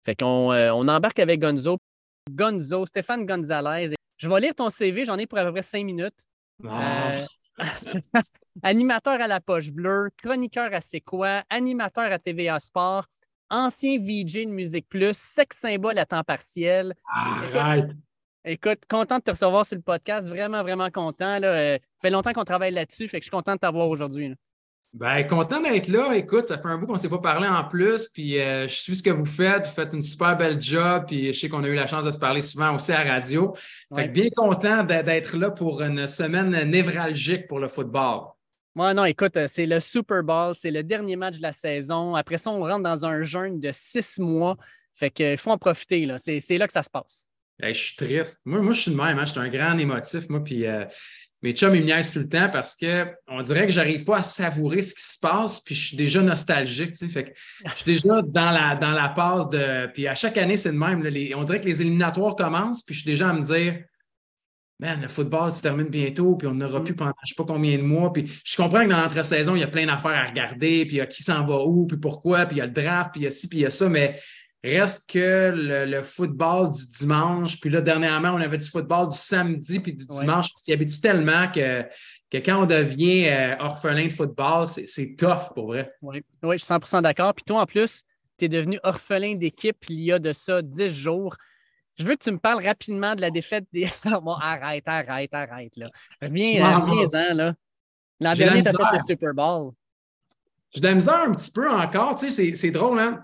Fait 0.04 0.16
qu'on 0.16 0.54
on 0.54 0.88
embarque 0.88 1.20
avec 1.20 1.40
Gonzo. 1.42 1.78
Gonzo, 2.30 2.86
Stéphane 2.86 3.26
Gonzalez. 3.26 3.96
Je 4.18 4.28
vais 4.28 4.40
lire 4.40 4.56
ton 4.56 4.70
CV, 4.70 5.06
j'en 5.06 5.18
ai 5.18 5.26
pour 5.26 5.40
à 5.40 5.46
peu 5.46 5.52
près 5.52 5.64
cinq 5.64 5.84
minutes. 5.84 6.26
Euh, 6.64 7.26
animateur 8.64 9.20
à 9.20 9.28
la 9.28 9.42
poche 9.42 9.72
bleue, 9.72 10.10
chroniqueur 10.18 10.74
à 10.74 10.82
C'est 10.82 11.02
quoi, 11.02 11.44
animateur 11.50 12.12
à 12.12 12.20
TVA 12.20 12.60
Sport, 12.60 13.08
ancien 13.50 13.98
VJ 14.00 14.46
de 14.46 14.52
Musique 14.52 14.88
Plus, 14.88 15.18
sex 15.18 15.58
symbole 15.58 15.98
à 15.98 16.06
temps 16.06 16.24
partiel. 16.24 16.94
Écoute, 18.46 18.80
content 18.90 19.18
de 19.18 19.24
te 19.24 19.32
recevoir 19.32 19.66
sur 19.66 19.78
le 19.78 19.84
podcast, 19.84 20.30
vraiment, 20.30 20.62
vraiment 20.64 20.90
content. 20.90 21.40
Là. 21.40 21.48
Euh, 21.48 21.78
ça 21.78 22.08
fait 22.08 22.10
longtemps 22.10 22.34
qu'on 22.34 22.44
travaille 22.44 22.72
là-dessus, 22.72 23.08
fait 23.08 23.20
que 23.20 23.24
je 23.24 23.30
suis 23.30 23.32
content 23.32 23.54
de 23.54 23.60
t'avoir 23.60 23.90
aujourd'hui. 23.90 24.36
Ben, 24.94 25.26
content 25.26 25.62
d'être 25.62 25.88
là. 25.88 26.14
Écoute, 26.16 26.46
ça 26.46 26.58
fait 26.58 26.68
un 26.68 26.78
bout 26.78 26.86
qu'on 26.86 26.94
ne 26.94 26.98
s'est 26.98 27.10
pas 27.10 27.20
parlé 27.20 27.48
en 27.48 27.64
plus. 27.64 28.10
Puis 28.10 28.40
euh, 28.40 28.68
je 28.68 28.76
suis 28.76 28.98
ce 28.98 29.04
que 29.04 29.10
vous 29.10 29.26
faites. 29.26 29.66
Vous 29.66 29.74
faites 29.74 29.94
une 29.94 30.02
super 30.02 30.36
belle 30.36 30.60
job. 30.60 31.06
Puis 31.08 31.32
je 31.32 31.40
sais 31.40 31.48
qu'on 31.48 31.64
a 31.64 31.68
eu 31.68 31.76
la 31.76 31.88
chance 31.88 32.04
de 32.04 32.12
se 32.12 32.20
parler 32.20 32.42
souvent 32.42 32.76
aussi 32.76 32.92
à 32.92 33.04
la 33.04 33.14
radio. 33.14 33.56
Fait 33.96 34.10
bien 34.10 34.28
content 34.36 34.84
d'être 34.84 35.38
là 35.38 35.52
pour 35.52 35.82
une 35.82 36.08
semaine 36.08 36.70
névralgique 36.70 37.48
pour 37.48 37.60
le 37.60 37.70
football. 37.70 38.24
Moi, 38.76 38.94
non, 38.94 39.06
écoute, 39.06 39.36
euh, 39.38 39.48
c'est 39.48 39.66
le 39.66 39.80
Super 39.80 40.24
Bowl, 40.24 40.56
c'est 40.56 40.72
le 40.72 40.84
dernier 40.84 41.18
match 41.18 41.38
de 41.38 41.42
la 41.42 41.52
saison. 41.52 42.16
Après 42.16 42.38
ça, 42.38 42.52
on 42.52 42.62
rentre 42.62 42.84
dans 42.84 43.06
un 43.06 43.22
jeûne 43.22 43.60
de 43.60 43.70
six 43.74 44.20
mois. 44.20 44.58
Fait 44.94 45.10
qu'il 45.10 45.38
faut 45.38 45.52
en 45.52 45.58
profiter. 45.58 46.06
Là. 46.06 46.18
C'est, 46.18 46.58
là 46.58 46.68
que 46.68 46.74
ça 46.74 46.84
se 46.84 46.90
passe. 46.90 47.28
je 47.62 47.72
suis 47.74 47.96
triste. 47.96 48.42
Moi, 48.46 48.62
moi, 48.62 48.74
je 48.74 48.82
suis 48.82 48.92
de 48.92 48.98
même. 48.98 49.20
Hein. 49.20 49.26
Je 49.26 49.32
suis 49.32 49.40
un 49.40 49.50
grand 49.50 49.78
émotif. 49.78 50.30
Moi, 50.30 50.44
puis 50.44 50.66
euh, 50.66 50.86
mes 51.42 51.54
chums, 51.54 51.74
ils 51.74 51.82
me 51.82 51.88
niaisent 51.88 52.12
tout 52.12 52.20
le 52.20 52.30
temps 52.30 52.50
parce 52.50 52.76
qu'on 52.76 53.42
dirait 53.42 53.66
que 53.66 53.74
je 53.74 53.80
n'arrive 53.80 54.04
pas 54.04 54.18
à 54.18 54.24
savourer 54.24 54.82
ce 54.84 54.94
qui 54.94 55.04
se 55.04 55.18
passe, 55.20 55.60
puis 55.60 55.74
je 55.74 55.88
suis 55.88 55.98
déjà 55.98 56.22
nostalgique. 56.22 56.92
Tu 56.92 56.98
sais, 56.98 57.08
fait 57.08 57.24
que 57.24 57.32
je 57.66 57.72
suis 57.72 57.86
déjà 57.86 58.22
dans 58.22 58.52
la, 58.52 58.76
dans 58.76 58.92
la 58.92 59.10
passe 59.10 59.50
de. 59.50 59.92
Puis 59.94 60.08
à 60.08 60.14
chaque 60.14 60.38
année, 60.38 60.58
c'est 60.58 60.72
le 60.72 60.78
même. 60.78 61.00
on 61.36 61.44
dirait 61.44 61.60
que 61.60 61.66
les 61.66 61.82
éliminatoires 61.82 62.36
commencent, 62.36 62.84
puis 62.84 62.94
je 62.94 63.02
suis 63.02 63.10
déjà 63.10 63.30
à 63.30 63.34
me 63.34 63.42
dire 63.42 63.84
Man, 64.82 65.00
le 65.00 65.08
football 65.08 65.52
se 65.54 65.62
termine 65.62 65.90
bientôt, 65.90 66.36
puis 66.36 66.48
on 66.48 66.56
n'aura 66.56 66.80
mm. 66.80 66.84
plus 66.84 66.96
pendant 66.96 67.14
je 67.24 67.26
ne 67.26 67.28
sais 67.28 67.36
pas 67.36 67.54
combien 67.54 67.78
de 67.78 67.84
mois. 67.84 68.12
Puis 68.12 68.42
je 68.44 68.58
comprends 68.58 68.84
que 68.84 68.90
dans 68.90 69.00
l'entre-saison, 69.00 69.56
il 69.56 69.60
y 69.60 69.64
a 69.64 69.68
plein 69.68 69.86
d'affaires 69.86 70.20
à 70.20 70.26
regarder, 70.26 70.86
puis 70.86 70.96
il 70.96 70.98
y 70.98 71.02
a 71.02 71.06
qui 71.06 71.22
s'en 71.22 71.46
va 71.46 71.64
où, 71.64 71.86
puis 71.86 71.98
pourquoi, 71.98 72.48
puis 72.48 72.58
il 72.58 72.60
y 72.60 72.62
a 72.64 72.66
le 72.66 72.72
draft, 72.72 73.12
puis 73.12 73.22
il 73.22 73.24
y 73.26 73.28
a 73.28 73.30
ci, 73.30 73.48
puis 73.48 73.60
il 73.60 73.62
y 73.62 73.66
a 73.66 73.70
ça, 73.70 73.88
mais 73.90 74.20
reste 74.64 75.10
que 75.10 75.52
le, 75.54 76.04
football 76.04 76.72
du 76.72 76.86
dimanche, 76.88 77.60
puis 77.60 77.70
là, 77.70 77.82
dernièrement, 77.82 78.32
on 78.32 78.42
avait 78.42 78.58
du 78.58 78.70
football 78.70 79.10
du 79.10 79.18
samedi, 79.18 79.80
puis 79.80 79.94
du 79.94 80.06
dimanche, 80.06 80.50
parce 80.52 80.62
qu'il 80.64 80.74
habitue 80.74 81.02
tellement 81.02 81.50
que, 81.52 81.84
que 82.30 82.38
quand 82.38 82.62
on 82.62 82.66
devient 82.66 83.28
euh, 83.30 83.56
orphelin 83.60 84.06
de 84.06 84.12
football, 84.12 84.68
c'est 84.68 85.16
tough 85.18 85.54
pour 85.54 85.68
vrai. 85.68 85.92
Oui, 86.02 86.24
oui 86.44 86.58
je 86.58 86.64
suis 86.64 86.74
100% 86.74 87.02
d'accord. 87.02 87.34
Puis 87.34 87.44
toi, 87.44 87.62
en 87.62 87.66
plus, 87.66 88.04
tu 88.38 88.46
es 88.46 88.50
devenu 88.50 88.80
orphelin 88.84 89.36
d'équipe 89.36 89.78
il 89.90 90.02
y 90.02 90.12
a 90.12 90.20
de 90.20 90.32
ça 90.32 90.62
10 90.62 90.94
jours. 90.94 91.36
Je 91.98 92.04
veux 92.04 92.16
que 92.16 92.24
tu 92.24 92.32
me 92.32 92.40
parles 92.40 92.66
rapidement 92.66 93.16
de 93.16 93.22
la 93.22 93.32
défaite 93.32 93.66
des. 93.74 93.90
bon, 94.22 94.34
arrête, 94.34 94.88
arrête, 94.88 95.34
arrête. 95.34 95.76
Là. 95.76 95.90
Reviens, 96.22 96.80
reviens-en. 96.80 97.34
Là. 97.36 97.54
L'an 98.20 98.34
dernier, 98.34 98.64
tu 98.64 98.70
as 98.70 98.74
fait 98.74 98.94
le 98.94 99.00
Super 99.06 99.34
Bowl. 99.34 99.72
J'ai 100.74 100.80
de 100.80 100.88
la 100.88 100.96
misère 100.96 101.22
un 101.22 101.32
petit 101.32 101.52
peu 101.52 101.70
encore. 101.70 102.16
Tu 102.16 102.32
sais, 102.32 102.56
c'est 102.56 102.72
drôle, 102.72 103.00
hein? 103.00 103.24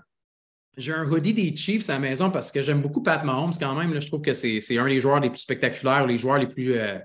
J'ai 0.78 0.92
un 0.92 1.04
hoodie 1.04 1.34
des 1.34 1.54
Chiefs 1.56 1.90
à 1.90 1.94
la 1.94 1.98
maison 1.98 2.30
parce 2.30 2.52
que 2.52 2.62
j'aime 2.62 2.80
beaucoup 2.80 3.02
Pat 3.02 3.24
Mahomes 3.24 3.52
quand 3.58 3.74
même. 3.74 4.00
Je 4.00 4.06
trouve 4.06 4.22
que 4.22 4.32
c'est 4.32 4.78
un 4.78 4.86
des 4.86 5.00
joueurs 5.00 5.18
les 5.18 5.28
plus 5.28 5.40
spectaculaires, 5.40 6.06
les 6.06 6.16
joueurs 6.16 6.38
les 6.38 6.46
plus. 6.46 6.78
Euh, 6.78 6.98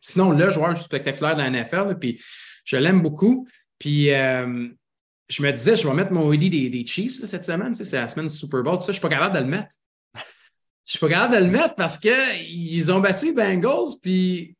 sinon, 0.00 0.30
le 0.30 0.48
joueur 0.48 0.68
le 0.68 0.74
plus 0.74 0.84
spectaculaire 0.84 1.36
de 1.36 1.42
la 1.42 1.50
NFL. 1.50 1.98
puis 2.00 2.18
je 2.64 2.76
l'aime 2.78 3.02
beaucoup. 3.02 3.46
Puis 3.78 4.10
euh, 4.10 4.68
je 5.28 5.42
me 5.42 5.52
disais, 5.52 5.76
je 5.76 5.86
vais 5.86 5.94
mettre 5.94 6.12
mon 6.12 6.26
hoodie 6.26 6.48
des, 6.48 6.86
Chiefs 6.86 7.24
cette 7.24 7.44
semaine. 7.44 7.74
C'est 7.74 7.92
la 7.92 8.08
semaine 8.08 8.26
du 8.26 8.34
Super 8.34 8.62
Bowl. 8.62 8.76
Tout 8.76 8.80
ça, 8.80 8.86
je 8.86 8.90
ne 8.90 8.92
suis 8.94 9.02
pas 9.02 9.10
capable 9.10 9.34
de 9.34 9.40
le 9.40 9.46
mettre. 9.46 9.68
Je 10.86 10.92
suis 10.92 10.98
pas 10.98 11.08
capable 11.08 11.34
de 11.34 11.44
le 11.44 11.50
mettre 11.50 11.74
parce 11.74 11.98
qu'ils 11.98 12.90
ont 12.90 13.00
battu 13.00 13.34
Bengals. 13.34 14.00
Puis 14.02 14.56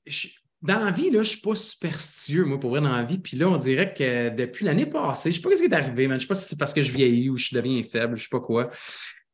dans 0.63 0.79
la 0.79 0.91
vie, 0.91 1.05
là, 1.05 1.15
je 1.15 1.19
ne 1.19 1.23
suis 1.25 1.41
pas 1.41 1.55
superstitieux, 1.55 2.45
moi, 2.45 2.61
pour 2.61 2.71
vrai, 2.71 2.81
dans 2.81 2.95
la 2.95 3.03
vie. 3.03 3.19
Puis 3.19 3.37
là, 3.37 3.49
on 3.49 3.57
dirait 3.57 3.95
que 3.95 4.29
depuis 4.29 4.67
l'année 4.67 4.87
passée, 4.87 5.33
je 5.33 5.39
ne 5.39 5.43
sais 5.43 5.49
pas 5.49 5.57
ce 5.57 5.63
qui 5.63 5.69
est 5.69 5.75
arrivé, 5.75 6.07
mais 6.07 6.15
je 6.15 6.15
ne 6.15 6.19
sais 6.21 6.27
pas 6.27 6.35
si 6.35 6.49
c'est 6.49 6.59
parce 6.59 6.75
que 6.75 6.83
je 6.83 6.93
vieillis 6.93 7.31
ou 7.31 7.37
je 7.37 7.55
deviens 7.55 7.83
faible, 7.83 8.17
je 8.17 8.21
ne 8.21 8.25
sais 8.25 8.29
pas 8.31 8.41
quoi. 8.41 8.71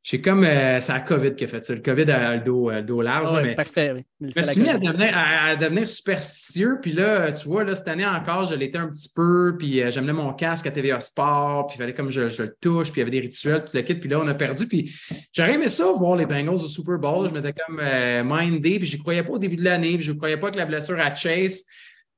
C'est 0.08 0.20
comme, 0.20 0.44
euh, 0.44 0.78
c'est 0.78 0.92
la 0.92 1.00
COVID 1.00 1.34
qui 1.34 1.42
a 1.42 1.48
fait 1.48 1.64
ça. 1.64 1.74
Le 1.74 1.80
COVID 1.80 2.08
a 2.12 2.36
le 2.36 2.44
dos, 2.44 2.70
euh, 2.70 2.76
le 2.76 2.82
dos 2.84 3.02
large. 3.02 3.42
Mais 3.42 3.56
parfait, 3.56 3.90
oui. 3.92 4.04
Je 4.20 4.38
me 4.38 4.42
suis 4.44 4.60
mis 4.60 4.68
à 4.68 5.56
devenir, 5.56 5.88
superstitieux. 5.88 6.78
Puis 6.80 6.92
là, 6.92 7.32
tu 7.32 7.48
vois, 7.48 7.64
là, 7.64 7.74
cette 7.74 7.88
année 7.88 8.06
encore, 8.06 8.44
je 8.44 8.54
l'étais 8.54 8.78
un 8.78 8.86
petit 8.86 9.08
peu. 9.12 9.56
Puis 9.58 9.82
euh, 9.82 9.90
j'amenais 9.90 10.12
mon 10.12 10.32
casque 10.32 10.68
à 10.68 10.70
TVA 10.70 11.00
Sport. 11.00 11.66
Puis 11.66 11.74
il 11.74 11.78
fallait 11.80 11.92
comme 11.92 12.12
je, 12.12 12.28
je, 12.28 12.44
le 12.44 12.56
touche. 12.60 12.92
Puis 12.92 13.00
il 13.00 13.02
y 13.02 13.02
avait 13.02 13.10
des 13.10 13.18
rituels. 13.18 13.64
Puis 13.64 13.76
le 13.76 13.82
kit. 13.82 13.96
Puis 13.96 14.08
là, 14.08 14.20
on 14.20 14.28
a 14.28 14.34
perdu. 14.34 14.68
Puis 14.68 14.94
j'aurais 15.32 15.54
aimé 15.54 15.66
ça, 15.66 15.90
voir 15.90 16.14
les 16.14 16.26
Bengals 16.26 16.54
au 16.54 16.68
Super 16.68 17.00
Bowl. 17.00 17.28
Je 17.28 17.34
m'étais 17.34 17.52
comme 17.52 17.82
mindé. 18.24 18.78
Puis 18.78 18.86
je 18.86 18.96
ne 18.96 19.02
croyais 19.02 19.24
pas 19.24 19.32
au 19.32 19.38
début 19.38 19.56
de 19.56 19.64
l'année. 19.64 19.96
Puis 19.96 20.06
je 20.06 20.12
ne 20.12 20.18
croyais 20.18 20.36
pas 20.36 20.52
que 20.52 20.56
la 20.56 20.66
blessure 20.66 21.00
à 21.00 21.12
Chase. 21.16 21.64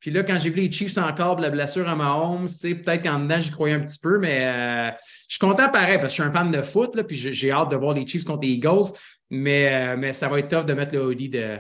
Puis 0.01 0.11
là, 0.13 0.23
quand 0.23 0.39
j'ai 0.39 0.51
vu 0.51 0.61
les 0.61 0.71
Chiefs 0.71 0.97
encore, 0.99 1.41
la 1.41 1.51
blessure 1.51 1.89
à 1.89 1.97
Mahomes, 1.97 2.47
peut-être 2.47 3.03
qu'en 3.03 3.21
dedans, 3.21 3.41
j'y 3.41 3.51
croyais 3.51 3.75
un 3.75 3.81
petit 3.81 3.99
peu, 3.99 4.19
mais 4.19 4.45
euh, 4.47 4.91
je 5.29 5.35
suis 5.35 5.39
content 5.41 5.69
pareil 5.69 5.99
parce 5.99 6.13
que 6.13 6.17
je 6.19 6.23
suis 6.23 6.23
un 6.23 6.31
fan 6.31 6.51
de 6.51 6.63
foot, 6.63 6.95
là, 6.95 7.03
puis 7.03 7.17
j'ai 7.17 7.51
hâte 7.51 7.71
de 7.71 7.77
voir 7.77 7.95
les 7.95 8.07
Chiefs 8.07 8.25
contre 8.25 8.43
les 8.43 8.51
Eagles, 8.51 8.93
mais, 9.31 9.73
euh, 9.73 9.97
mais 9.97 10.13
ça 10.13 10.29
va 10.29 10.39
être 10.39 10.49
tough 10.49 10.65
de 10.65 10.73
mettre 10.73 10.95
le 10.95 11.05
hoodie 11.05 11.29
de, 11.29 11.59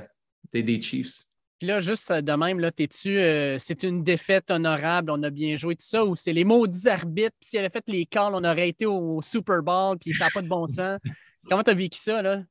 des 0.53 0.81
Chiefs. 0.81 1.25
Puis 1.59 1.67
là, 1.67 1.81
juste 1.81 2.13
de 2.13 2.33
même, 2.33 2.61
là, 2.61 2.71
t'es-tu, 2.71 3.19
euh, 3.19 3.57
c'est 3.59 3.83
une 3.83 4.05
défaite 4.05 4.53
honorable, 4.53 5.11
on 5.11 5.21
a 5.25 5.31
bien 5.31 5.57
joué 5.57 5.75
tout 5.75 5.87
ça, 5.87 6.05
ou 6.05 6.15
c'est 6.15 6.33
les 6.33 6.45
maudits 6.45 6.89
arbitres, 6.89 7.35
puis 7.41 7.51
s'il 7.51 7.59
avait 7.59 7.71
fait 7.71 7.85
les 7.89 8.07
calls, 8.07 8.33
on 8.35 8.45
aurait 8.45 8.69
été 8.69 8.87
au 8.87 9.21
Super 9.21 9.65
Bowl, 9.65 9.99
puis 9.99 10.15
ça 10.15 10.27
n'a 10.27 10.31
pas 10.31 10.43
de 10.43 10.49
bon 10.49 10.69
sens? 10.69 11.01
Comment 11.49 11.65
tu 11.65 11.71
as 11.71 11.75
vécu 11.75 11.99
ça, 11.99 12.23
là? 12.23 12.43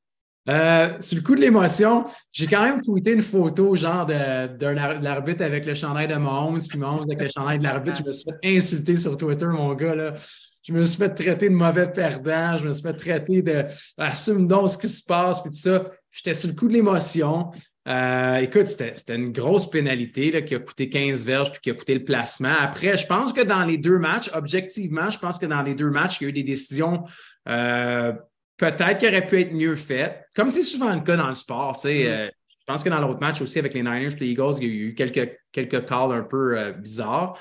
Euh, 0.48 0.88
sur 1.00 1.16
le 1.16 1.22
coup 1.22 1.34
de 1.34 1.40
l'émotion, 1.40 2.04
j'ai 2.32 2.46
quand 2.46 2.62
même 2.62 2.80
tweeté 2.82 3.12
une 3.12 3.22
photo 3.22 3.76
genre 3.76 4.06
d'un 4.06 4.76
arbitre 5.04 5.44
avec 5.44 5.66
le 5.66 5.74
chandail 5.74 6.08
de 6.08 6.14
Mahomes, 6.14 6.60
puis 6.66 6.78
Mahomes 6.78 7.02
avec 7.02 7.20
le 7.20 7.28
chandail 7.28 7.58
de 7.58 7.64
l'arbitre. 7.64 7.98
Je 7.98 8.04
me 8.04 8.12
suis 8.12 8.24
fait 8.24 8.56
insulter 8.56 8.96
sur 8.96 9.16
Twitter, 9.16 9.46
mon 9.46 9.74
gars. 9.74 9.94
Là. 9.94 10.14
Je 10.62 10.72
me 10.72 10.84
suis 10.84 10.98
fait 10.98 11.10
traiter 11.10 11.48
de 11.48 11.54
mauvais 11.54 11.90
perdant. 11.90 12.56
Je 12.56 12.66
me 12.66 12.70
suis 12.70 12.82
fait 12.82 12.94
traiter 12.94 13.42
de 13.42 13.64
assume 13.98 14.46
donc 14.46 14.70
ce 14.70 14.78
qui 14.78 14.88
se 14.88 15.04
passe, 15.04 15.40
puis 15.40 15.50
tout 15.50 15.58
ça. 15.58 15.84
J'étais 16.10 16.34
sur 16.34 16.48
le 16.48 16.54
coup 16.54 16.68
de 16.68 16.72
l'émotion. 16.72 17.50
Euh, 17.86 18.36
écoute, 18.36 18.66
c'était 18.66 19.14
une 19.14 19.32
grosse 19.32 19.70
pénalité 19.70 20.30
là, 20.30 20.42
qui 20.42 20.54
a 20.54 20.58
coûté 20.58 20.90
15 20.90 21.24
verges 21.24 21.50
puis 21.52 21.60
qui 21.62 21.70
a 21.70 21.74
coûté 21.74 21.94
le 21.94 22.04
placement. 22.04 22.54
Après, 22.60 22.96
je 22.96 23.06
pense 23.06 23.32
que 23.32 23.40
dans 23.40 23.64
les 23.64 23.78
deux 23.78 23.98
matchs, 23.98 24.30
objectivement, 24.34 25.08
je 25.08 25.18
pense 25.18 25.38
que 25.38 25.46
dans 25.46 25.62
les 25.62 25.74
deux 25.74 25.90
matchs, 25.90 26.20
il 26.20 26.24
y 26.24 26.26
a 26.26 26.30
eu 26.30 26.32
des 26.32 26.42
décisions 26.42 27.04
euh, 27.48 28.12
peut-être 28.58 28.98
qu'il 28.98 29.08
aurait 29.08 29.26
pu 29.26 29.40
être 29.40 29.52
mieux 29.52 29.76
fait, 29.76 30.26
comme 30.36 30.50
c'est 30.50 30.62
souvent 30.62 30.92
le 30.94 31.00
cas 31.00 31.16
dans 31.16 31.28
le 31.28 31.34
sport. 31.34 31.80
Mm. 31.82 31.88
Euh, 31.88 32.28
je 32.28 32.64
pense 32.66 32.84
que 32.84 32.90
dans 32.90 33.00
l'autre 33.00 33.20
match 33.20 33.40
aussi 33.40 33.58
avec 33.58 33.72
les 33.72 33.82
Niners 33.82 34.12
et 34.14 34.20
les 34.20 34.26
Eagles, 34.26 34.56
il 34.60 34.66
y 34.66 34.70
a 34.70 34.74
eu 34.88 34.94
quelques, 34.94 35.38
quelques 35.50 35.86
calls 35.86 36.12
un 36.12 36.22
peu 36.22 36.58
euh, 36.58 36.72
bizarres. 36.72 37.38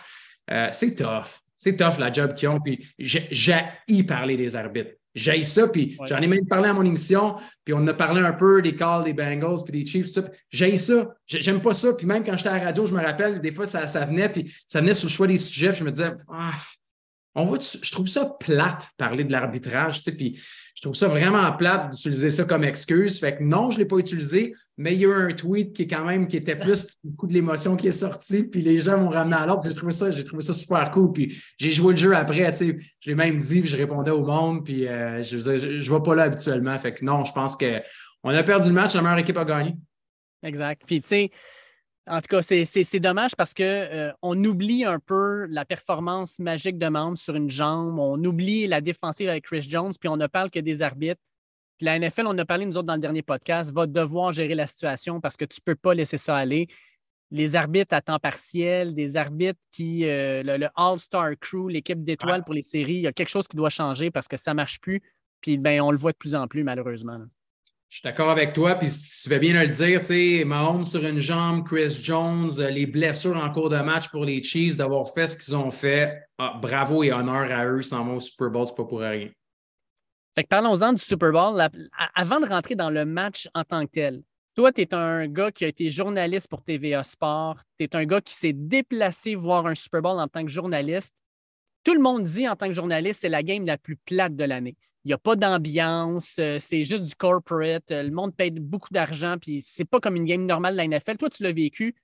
Euh, 0.50 0.70
c'est 0.72 0.96
tough. 0.96 1.42
C'est 1.58 1.76
tough 1.76 1.98
la 2.00 2.14
job 2.14 2.34
qu'ils 2.34 2.48
ont. 2.48 2.62
Puis 2.62 2.88
j'ai 2.98 4.04
parler 4.08 4.38
des 4.38 4.56
arbitres. 4.56 4.92
J'ai 5.14 5.44
ça, 5.44 5.68
puis 5.68 5.98
j'en 6.06 6.22
ai 6.22 6.28
même 6.28 6.46
parlé 6.46 6.70
à 6.70 6.74
mon 6.74 6.84
émission, 6.84 7.38
puis 7.66 7.74
on 7.76 7.86
a 7.88 7.94
parlé 7.96 8.22
un 8.22 8.34
peu 8.34 8.62
des 8.62 8.76
calls 8.76 9.04
des 9.04 9.14
Bengals, 9.14 9.64
puis 9.66 9.84
des 9.84 9.84
Chiefs, 9.84 10.14
tout 10.14 10.24
J'ai 10.52 10.78
ça. 10.78 11.16
J'aime 11.26 11.60
pas 11.60 11.74
ça. 11.74 11.94
Puis 11.94 12.06
même 12.06 12.24
quand 12.24 12.38
j'étais 12.38 12.50
à 12.50 12.58
la 12.60 12.66
radio, 12.66 12.86
je 12.86 12.94
me 12.94 13.02
rappelle, 13.02 13.42
des 13.42 13.52
fois, 13.52 13.66
ça, 13.66 13.88
ça 13.88 14.06
venait, 14.06 14.30
puis 14.30 14.54
ça 14.68 14.80
venait 14.80 14.94
sur 14.94 15.08
le 15.08 15.12
choix 15.12 15.26
des 15.26 15.38
sujets, 15.38 15.70
puis 15.70 15.80
je 15.80 15.84
me 15.84 15.90
disais, 15.90 16.12
ah, 16.32 16.54
on 17.34 17.46
va, 17.46 17.58
je 17.60 17.92
trouve 17.92 18.08
ça 18.08 18.26
plate 18.40 18.90
parler 18.96 19.24
de 19.24 19.32
l'arbitrage, 19.32 19.98
tu 19.98 20.04
sais, 20.04 20.12
puis 20.12 20.40
je 20.78 20.84
trouve 20.84 20.94
ça 20.94 21.08
vraiment 21.08 21.52
plate 21.54 21.90
d'utiliser 21.90 22.30
ça 22.30 22.44
comme 22.44 22.64
excuse. 22.64 23.20
Fait 23.20 23.36
que 23.36 23.42
non, 23.42 23.72
je 23.72 23.78
ne 23.78 23.80
l'ai 23.82 23.88
pas 23.88 23.98
utilisé, 23.98 24.54
mais 24.78 24.94
il 24.94 25.02
y 25.02 25.06
a 25.06 25.10
eu 25.10 25.32
un 25.32 25.34
tweet 25.34 25.74
qui 25.74 25.82
est 25.82 25.88
quand 25.88 26.06
même 26.06 26.28
qui 26.28 26.38
était 26.38 26.56
plus 26.56 27.00
du 27.04 27.16
coup 27.16 27.26
de 27.26 27.34
l'émotion 27.34 27.76
qui 27.76 27.88
est 27.88 27.92
sorti, 27.92 28.44
puis 28.44 28.62
les 28.62 28.78
gens 28.78 29.00
m'ont 29.00 29.10
ramené 29.10 29.38
à 29.38 29.48
l'ordre. 29.48 29.68
J'ai 29.68 29.76
trouvé 29.76 29.92
ça, 29.92 30.54
super 30.54 30.92
cool. 30.92 31.14
Puis 31.14 31.42
j'ai 31.58 31.72
joué 31.72 31.94
le 31.94 31.98
jeu 31.98 32.16
après, 32.16 32.52
tu 32.52 32.58
sais, 32.60 32.78
je 33.00 33.10
l'ai 33.10 33.16
même 33.16 33.40
dit, 33.40 33.62
puis 33.62 33.72
je 33.72 33.76
répondais 33.76 34.12
au 34.12 34.24
monde, 34.24 34.66
puis 34.66 34.88
euh, 34.88 35.24
je 35.24 35.38
ne 35.38 35.82
vais 35.82 36.04
pas 36.04 36.14
là 36.14 36.24
habituellement. 36.26 36.78
Fait 36.78 36.94
que 36.94 37.04
non, 37.04 37.26
je 37.26 37.34
pense 37.34 37.56
qu'on 37.56 38.30
a 38.30 38.44
perdu 38.44 38.68
le 38.68 38.76
match, 38.76 38.94
la 38.94 39.02
meilleure 39.02 39.18
équipe 39.18 39.38
a 39.38 39.46
gagné. 39.46 39.76
Exact. 40.44 40.84
Puis 40.86 41.02
tu 41.02 41.08
sais, 41.08 41.32
en 42.08 42.22
tout 42.22 42.28
cas, 42.30 42.42
c'est 42.42 43.00
dommage 43.00 43.36
parce 43.36 43.54
qu'on 43.54 43.64
euh, 43.64 44.12
oublie 44.24 44.86
un 44.86 45.00
peu 45.00 45.46
la 45.48 45.66
performance 45.66 46.40
magique 46.40 46.78
de 46.78 46.88
Mount 46.88 47.16
sur 47.16 47.36
une 47.36 47.50
jambe, 47.50 48.00
on 48.00 48.24
oublie 48.24 48.68
la 48.68 48.82
défensive 48.82 49.30
avec 49.30 49.46
Chris 49.46 49.62
Jones, 49.62 49.92
puis 50.00 50.08
on 50.08 50.18
ne 50.18 50.28
parle 50.28 50.50
que 50.50 50.60
des 50.60 50.82
arbitres. 50.82 51.22
Puis 51.78 51.86
la 51.86 52.00
NFL, 52.00 52.26
on 52.26 52.38
a 52.38 52.46
parlé 52.46 52.66
nous 52.66 52.78
autres 52.78 52.88
dans 52.88 52.96
le 52.96 53.02
dernier 53.02 53.22
podcast, 53.22 53.74
va 53.74 53.86
devoir 53.86 54.34
gérer 54.34 54.56
la 54.56 54.68
situation 54.68 55.20
parce 55.20 55.38
que 55.38 55.46
tu 55.46 55.60
ne 55.60 55.64
peux 55.64 55.76
pas 55.76 55.94
laisser 55.94 56.18
ça 56.18 56.36
aller. 56.36 56.68
Les 57.30 57.58
arbitres 57.58 57.94
à 57.94 58.02
temps 58.02 58.20
partiel, 58.20 58.96
des 58.96 59.18
arbitres 59.18 59.60
qui, 59.72 60.06
euh, 60.06 60.44
le, 60.44 60.68
All-Star 60.76 61.32
Crew, 61.40 61.68
l'équipe 61.70 62.02
d'étoiles 62.02 62.44
pour 62.46 62.54
les 62.54 62.62
séries, 62.62 62.96
il 62.96 63.02
y 63.02 63.08
a 63.08 63.14
quelque 63.14 63.30
chose 63.30 63.48
qui 63.48 63.58
doit 63.58 63.70
changer 63.70 64.12
parce 64.12 64.30
que 64.30 64.38
ça 64.38 64.52
ne 64.52 64.56
marche 64.56 64.80
plus. 64.80 65.02
Puis 65.42 65.58
ben, 65.58 65.82
on 65.82 65.92
le 65.92 65.98
voit 65.98 66.14
de 66.14 66.18
plus 66.18 66.36
en 66.36 66.48
plus, 66.48 66.64
malheureusement. 66.64 67.20
Je 67.90 67.98
suis 67.98 68.04
d'accord 68.04 68.30
avec 68.30 68.52
toi, 68.52 68.76
puis 68.76 68.90
tu 68.90 69.30
veux 69.30 69.40
bien 69.40 69.54
le 69.54 69.70
dire, 69.70 70.02
tu 70.02 70.08
sais, 70.08 70.44
Mahomes 70.46 70.84
sur 70.84 71.06
une 71.06 71.20
jambe, 71.20 71.66
Chris 71.66 72.00
Jones, 72.04 72.52
euh, 72.60 72.70
les 72.70 72.86
blessures 72.86 73.38
en 73.38 73.50
cours 73.50 73.70
de 73.70 73.78
match 73.78 74.10
pour 74.10 74.26
les 74.26 74.44
Chiefs, 74.44 74.76
d'avoir 74.76 75.08
fait 75.14 75.28
ce 75.28 75.38
qu'ils 75.38 75.56
ont 75.56 75.72
fait. 75.72 76.22
Ah, 76.38 76.60
bravo 76.62 77.04
et 77.04 77.14
honneur 77.14 77.50
à 77.50 77.66
eux, 77.66 77.82
sans 77.82 78.04
moi 78.04 78.16
au 78.16 78.20
Super 78.20 78.50
Bowl, 78.50 78.68
c'est 78.68 78.76
pas 78.76 78.84
pour 78.84 79.00
rien. 79.00 79.30
Fait 80.36 80.44
que 80.44 80.50
parlons-en 80.50 80.94
du 80.94 81.02
Super 81.02 81.32
Bowl. 81.32 81.62
avant 82.14 82.40
de 82.42 82.46
rentrer 82.46 82.76
dans 82.76 82.90
le 82.90 83.06
match 83.06 83.48
en 83.56 83.64
tant 83.64 83.86
que 83.86 83.92
tel, 83.92 84.22
toi, 84.54 84.72
tu 84.72 84.82
es 84.82 84.94
un 84.94 85.28
gars 85.28 85.52
qui 85.52 85.66
a 85.66 85.68
été 85.68 85.90
journaliste 85.90 86.50
pour 86.50 86.64
TVA 86.64 87.04
Sport. 87.04 87.58
Tu 87.80 87.86
es 87.86 87.96
un 87.96 88.06
gars 88.06 88.22
qui 88.22 88.34
s'est 88.34 88.54
déplacé 88.54 89.36
voir 89.36 89.68
un 89.68 89.76
Super 89.76 90.02
Bowl 90.02 90.20
en 90.20 90.28
tant 90.28 90.44
que 90.44 90.50
journaliste. 90.50 91.18
Tout 91.84 91.94
le 91.94 92.02
monde 92.02 92.24
dit 92.24 92.50
en 92.50 92.56
tant 92.56 92.68
que 92.68 92.74
journaliste, 92.74 93.22
c'est 93.22 93.30
la 93.30 93.44
game 93.44 93.66
la 93.66 93.78
plus 93.78 93.96
plate 93.96 94.36
de 94.36 94.44
l'année. 94.44 94.76
Il 95.08 95.12
n'y 95.12 95.14
a 95.14 95.18
pas 95.18 95.38
d'ambiance, 95.38 96.36
euh, 96.38 96.58
c'est 96.60 96.84
juste 96.84 97.06
du 97.06 97.16
corporate. 97.16 97.90
Euh, 97.94 98.04
le 98.04 98.12
monde 98.12 98.36
paye 98.36 98.52
beaucoup 98.52 98.90
d'argent, 98.92 99.38
puis 99.42 99.62
c'est 99.66 99.86
pas 99.86 100.02
comme 100.02 100.18
une 100.18 100.26
game 100.26 100.46
normale 100.46 100.74
de 100.74 100.78
la 100.80 100.86
NFL. 100.86 101.16
Toi, 101.16 101.30
tu 101.30 101.44
l'as 101.44 101.54
vécu. 101.54 101.96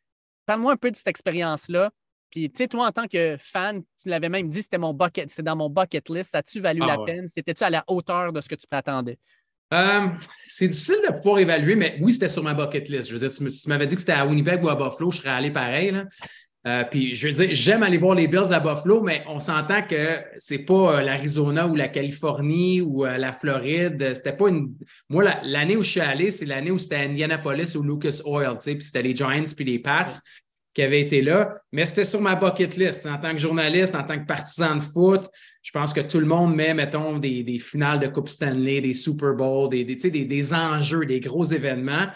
Parle-moi 0.45 0.71
un 0.71 0.77
peu 0.77 0.89
de 0.89 0.95
cette 0.95 1.09
expérience-là. 1.09 1.91
Puis, 2.29 2.49
tu 2.49 2.59
sais, 2.59 2.69
toi, 2.69 2.87
en 2.87 2.91
tant 2.93 3.07
que 3.07 3.35
fan, 3.37 3.83
tu 4.01 4.07
l'avais 4.07 4.29
même 4.29 4.47
dit, 4.47 4.63
c'était 4.63 4.77
mon 4.77 4.93
bucket, 4.93 5.29
c'était 5.29 5.43
dans 5.43 5.57
mon 5.57 5.69
bucket 5.69 6.07
list. 6.07 6.31
Ça 6.31 6.37
a-tu 6.37 6.61
valu 6.61 6.79
ah 6.81 6.95
la 6.95 7.03
peine? 7.03 7.27
C'était-tu 7.27 7.65
à 7.65 7.69
la 7.69 7.83
hauteur 7.87 8.31
de 8.31 8.39
ce 8.39 8.47
que 8.47 8.55
tu 8.55 8.67
t'attendais? 8.67 9.19
Euh, 9.73 10.07
c'est 10.47 10.69
difficile 10.69 11.01
de 11.05 11.11
pouvoir 11.11 11.39
évaluer, 11.39 11.75
mais 11.75 11.97
oui, 11.99 12.13
c'était 12.13 12.29
sur 12.29 12.41
ma 12.41 12.53
bucket 12.53 12.87
list. 12.87 13.09
Je 13.09 13.17
veux 13.17 13.27
dire, 13.27 13.35
tu 13.35 13.67
m'avais 13.67 13.85
dit 13.85 13.95
que 13.95 13.99
c'était 13.99 14.13
à 14.13 14.25
Winnipeg 14.25 14.63
ou 14.63 14.69
à 14.69 14.75
Buffalo, 14.75 15.11
je 15.11 15.17
serais 15.17 15.31
allé 15.31 15.51
pareil. 15.51 15.93
Euh, 16.65 16.83
puis 16.89 17.13
je 17.13 17.27
veux 17.27 17.33
dire, 17.33 17.49
j'aime 17.51 17.83
aller 17.83 17.97
voir 17.97 18.15
les 18.15 18.27
Bills 18.27 18.53
à 18.53 18.59
Buffalo, 18.59 19.01
mais 19.01 19.21
on 19.27 19.39
s'entend 19.39 19.81
que 19.81 20.19
c'est 20.37 20.59
pas 20.59 20.99
euh, 20.99 21.01
l'Arizona 21.01 21.67
ou 21.67 21.75
la 21.75 21.89
Californie 21.89 22.79
ou 22.79 23.05
euh, 23.05 23.17
la 23.17 23.33
Floride. 23.33 24.13
C'était 24.13 24.35
pas 24.35 24.47
une. 24.47 24.73
Moi, 25.09 25.25
l'année 25.43 25.75
où 25.75 25.83
je 25.83 25.89
suis 25.89 25.99
allé, 25.99 26.31
c'est 26.31 26.45
l'année 26.45 26.71
où 26.71 26.77
c'était 26.77 26.97
Indianapolis 26.97 27.75
ou 27.75 27.83
Lucas 27.83 28.21
Oil, 28.23 28.53
tu 28.53 28.63
sais, 28.63 28.75
puis 28.75 28.83
c'était 28.83 29.01
les 29.01 29.13
Giants 29.13 29.43
puis 29.55 29.65
les 29.65 29.79
Pats 29.79 30.05
qui 30.73 30.81
avaient 30.81 31.01
été 31.01 31.21
là. 31.21 31.53
Mais 31.71 31.85
c'était 31.85 32.05
sur 32.05 32.21
ma 32.21 32.35
bucket 32.35 32.77
list. 32.77 33.05
En 33.05 33.19
tant 33.19 33.31
que 33.33 33.37
journaliste, 33.37 33.93
en 33.93 34.03
tant 34.03 34.17
que 34.17 34.25
partisan 34.25 34.77
de 34.77 34.81
foot, 34.81 35.29
je 35.61 35.71
pense 35.71 35.93
que 35.93 36.01
tout 36.01 36.19
le 36.19 36.25
monde 36.25 36.55
met, 36.55 36.73
mettons, 36.73 37.19
des, 37.19 37.59
finales 37.59 37.99
de 37.99 38.07
Coupe 38.07 38.29
Stanley, 38.29 38.81
des 38.81 38.93
Super 38.93 39.33
Bowl, 39.33 39.69
des, 39.69 39.83
des, 39.83 39.95
des, 39.95 40.25
des 40.25 40.53
enjeux, 40.53 41.05
des 41.05 41.19
gros 41.19 41.43
événements. 41.43 42.07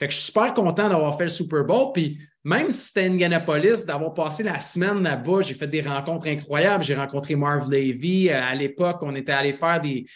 Fait 0.00 0.06
que 0.06 0.14
je 0.14 0.18
suis 0.18 0.32
super 0.32 0.54
content 0.54 0.88
d'avoir 0.88 1.14
fait 1.18 1.24
le 1.24 1.28
Super 1.28 1.62
Bowl. 1.62 1.92
Puis 1.92 2.18
même 2.42 2.70
si 2.70 2.86
c'était 2.86 3.04
Indianapolis, 3.04 3.84
d'avoir 3.84 4.14
passé 4.14 4.42
la 4.42 4.58
semaine 4.58 5.02
là-bas, 5.02 5.42
j'ai 5.42 5.52
fait 5.52 5.66
des 5.66 5.82
rencontres 5.82 6.26
incroyables. 6.26 6.82
J'ai 6.82 6.94
rencontré 6.94 7.36
Marv 7.36 7.70
Levy. 7.70 8.30
Euh, 8.30 8.42
à 8.42 8.54
l'époque, 8.54 9.02
on 9.02 9.14
était 9.14 9.32
allé 9.32 9.52
faire 9.52 9.78
des, 9.78 10.06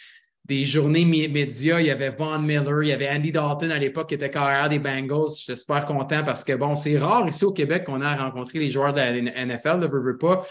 des 0.43 0.65
journées 0.65 1.05
médias. 1.05 1.79
Il 1.79 1.85
y 1.85 1.91
avait 1.91 2.09
Von 2.09 2.39
Miller, 2.39 2.81
il 2.81 2.89
y 2.89 2.93
avait 2.93 3.09
Andy 3.11 3.31
Dalton 3.31 3.69
à 3.69 3.77
l'époque 3.77 4.09
qui 4.09 4.15
était 4.15 4.31
carrière 4.31 4.69
des 4.69 4.79
Bengals. 4.79 5.29
Je 5.37 5.43
suis 5.43 5.57
super 5.57 5.85
content 5.85 6.23
parce 6.23 6.43
que, 6.43 6.53
bon, 6.53 6.75
c'est 6.75 6.97
rare 6.97 7.27
ici 7.27 7.45
au 7.45 7.53
Québec 7.53 7.83
qu'on 7.83 8.01
a 8.01 8.15
rencontré 8.15 8.57
les 8.57 8.69
joueurs 8.69 8.91
de 8.91 8.97
la 8.97 9.45
NFL, 9.45 9.77
ne 9.77 9.85
veux, 9.85 10.17
pas. 10.17 10.43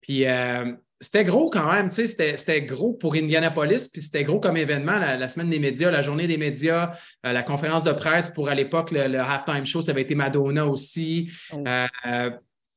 Puis, 0.00 0.26
euh, 0.26 0.72
c'était 1.00 1.24
gros 1.24 1.48
quand 1.48 1.72
même, 1.72 1.88
tu 1.88 2.06
sais, 2.06 2.36
c'était 2.36 2.62
gros 2.62 2.92
pour 2.92 3.14
Indianapolis, 3.14 3.88
puis 3.88 4.02
c'était 4.02 4.22
gros 4.22 4.38
comme 4.38 4.58
événement 4.58 4.98
la, 4.98 5.28
semaine 5.28 5.48
des 5.48 5.58
médias, 5.58 5.90
la 5.90 6.02
journée 6.02 6.26
des 6.26 6.36
médias, 6.36 6.92
euh, 7.24 7.32
la 7.32 7.42
conférence 7.42 7.84
de 7.84 7.92
presse 7.92 8.28
pour 8.28 8.50
à 8.50 8.54
l'époque 8.54 8.90
le, 8.90 9.18
halftime 9.18 9.64
show, 9.64 9.80
ça 9.80 9.92
avait 9.92 10.02
été 10.02 10.14
Madonna 10.14 10.66
aussi. 10.66 11.30
Euh, 11.54 12.30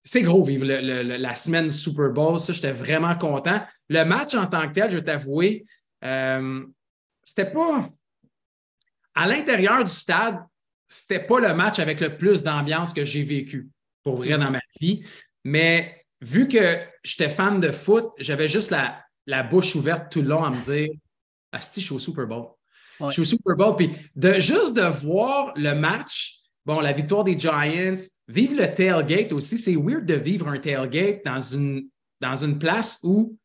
c'est 0.06 0.22
gros 0.22 0.44
vivre 0.44 0.66
la 0.66 1.36
semaine 1.36 1.70
Super 1.70 2.10
Bowl, 2.12 2.40
ça, 2.40 2.54
j'étais 2.54 2.72
vraiment 2.72 3.16
content. 3.18 3.62
Le 3.90 4.04
match 4.04 4.36
en 4.36 4.48
tant 4.48 4.68
que 4.70 4.74
tel, 4.74 4.90
je 4.90 4.98
vais 4.98 5.04
t'avouer, 5.04 5.66
euh, 6.04 6.64
c'était 7.24 7.52
pas. 7.52 7.88
À 9.16 9.28
l'intérieur 9.28 9.84
du 9.84 9.92
stade, 9.92 10.40
c'était 10.88 11.20
pas 11.20 11.40
le 11.40 11.54
match 11.54 11.80
avec 11.80 12.00
le 12.00 12.18
plus 12.18 12.42
d'ambiance 12.42 12.94
que 12.94 13.04
j'ai 13.04 13.22
vécu, 13.22 13.70
pour 14.04 14.16
vrai, 14.16 14.38
dans 14.38 14.50
ma 14.50 14.62
vie. 14.80 15.06
Mais 15.44 16.03
vu 16.24 16.48
que 16.48 16.80
j'étais 17.04 17.30
fan 17.30 17.60
de 17.60 17.70
foot, 17.70 18.12
j'avais 18.18 18.48
juste 18.48 18.72
la, 18.72 19.04
la, 19.26 19.44
bouche 19.44 19.76
ouverte 19.76 20.12
tout 20.12 20.22
le 20.22 20.30
long 20.30 20.44
à 20.44 20.50
me 20.50 20.64
dire 20.64 20.90
Asti, 21.52 21.82
je 21.82 21.86
suis 21.86 21.96
au 21.96 22.00
Super 22.00 22.26
Bowl. 22.26 22.48
Je 23.00 23.12
suis 23.12 23.22
au 23.22 23.26
Super 23.26 23.56
Bowl. 23.56 23.76
Puis 23.76 23.92
de, 24.16 24.40
juste 24.40 24.76
de 24.76 24.84
voir 24.84 25.54
le 25.56 25.74
match, 25.74 26.40
bon, 26.66 26.80
la 26.80 26.94
victoire 26.94 27.24
des 27.24 27.38
Giants, 27.38 27.96
vivre 28.28 28.56
le 28.56 28.74
tailgate 28.74 29.34
aussi, 29.34 29.58
c'est 29.58 29.76
weird 29.76 30.06
de 30.06 30.16
vivre 30.16 30.48
un 30.48 30.58
tailgate 30.58 31.24
dans 31.26 31.40
une, 31.40 31.88
dans 32.20 32.36
une 32.36 32.58
place 32.58 33.00
où 33.04 33.38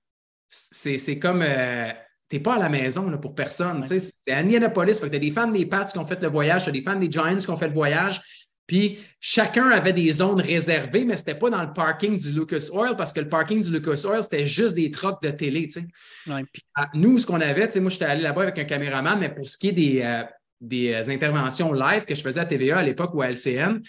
c'est 0.49 1.19
comme. 1.19 1.43
Euh, 1.43 1.93
t'es 2.29 2.41
pas 2.41 2.57
à 2.57 2.59
la 2.59 2.69
maison 2.69 3.09
là, 3.09 3.19
pour 3.19 3.35
personne. 3.35 3.85
C'est 3.85 4.13
Indianapolis. 4.29 4.99
Tu 4.99 5.05
as 5.05 5.09
des 5.09 5.31
fans 5.31 5.51
des 5.51 5.67
Pats 5.67 5.85
qui 5.85 5.99
ont 5.99 6.07
fait 6.07 6.21
le 6.21 6.29
voyage, 6.29 6.65
tu 6.65 6.69
as 6.69 6.73
des 6.73 6.83
fans 6.83 6.97
des 6.97 7.11
Giants 7.11 7.37
qui 7.37 7.51
ont 7.51 7.57
fait 7.57 7.69
le 7.69 7.75
voyage. 7.75 8.21
Puis 8.69 8.99
chacun 9.19 9.71
avait 9.71 9.95
des 9.95 10.13
zones 10.13 10.41
réservées, 10.41 11.07
mais 11.07 11.17
ce 11.17 11.23
n'était 11.23 11.39
pas 11.39 11.49
dans 11.49 11.63
le 11.63 11.73
parking 11.73 12.19
du 12.19 12.33
Lucas 12.33 12.69
Oil 12.71 12.95
parce 12.97 13.15
que 13.15 13.21
le 13.21 13.29
parking 13.29 13.63
du 13.63 13.73
Lucas 13.73 14.05
Oil, 14.05 14.23
c'était 14.23 14.45
juste 14.45 14.75
des 14.75 14.91
trucks 14.91 15.23
de 15.23 15.31
télé. 15.31 15.69
Puis, 16.53 16.63
nous, 16.95 17.19
ce 17.19 17.27
qu'on 17.27 17.41
avait, 17.41 17.69
moi, 17.81 17.91
j'étais 17.91 18.05
allé 18.05 18.23
là-bas 18.23 18.43
avec 18.43 18.59
un 18.59 18.65
caméraman, 18.65 19.19
mais 19.19 19.35
pour 19.35 19.49
ce 19.49 19.57
qui 19.57 19.69
est 19.69 19.73
des, 19.73 20.03
euh, 20.03 20.23
des 20.61 20.93
euh, 20.93 21.13
interventions 21.13 21.73
live 21.73 22.05
que 22.05 22.15
je 22.15 22.21
faisais 22.21 22.41
à 22.41 22.45
TVA 22.45 22.79
à 22.79 22.83
l'époque 22.83 23.15
ou 23.15 23.23
à 23.23 23.31
LCN, 23.31 23.81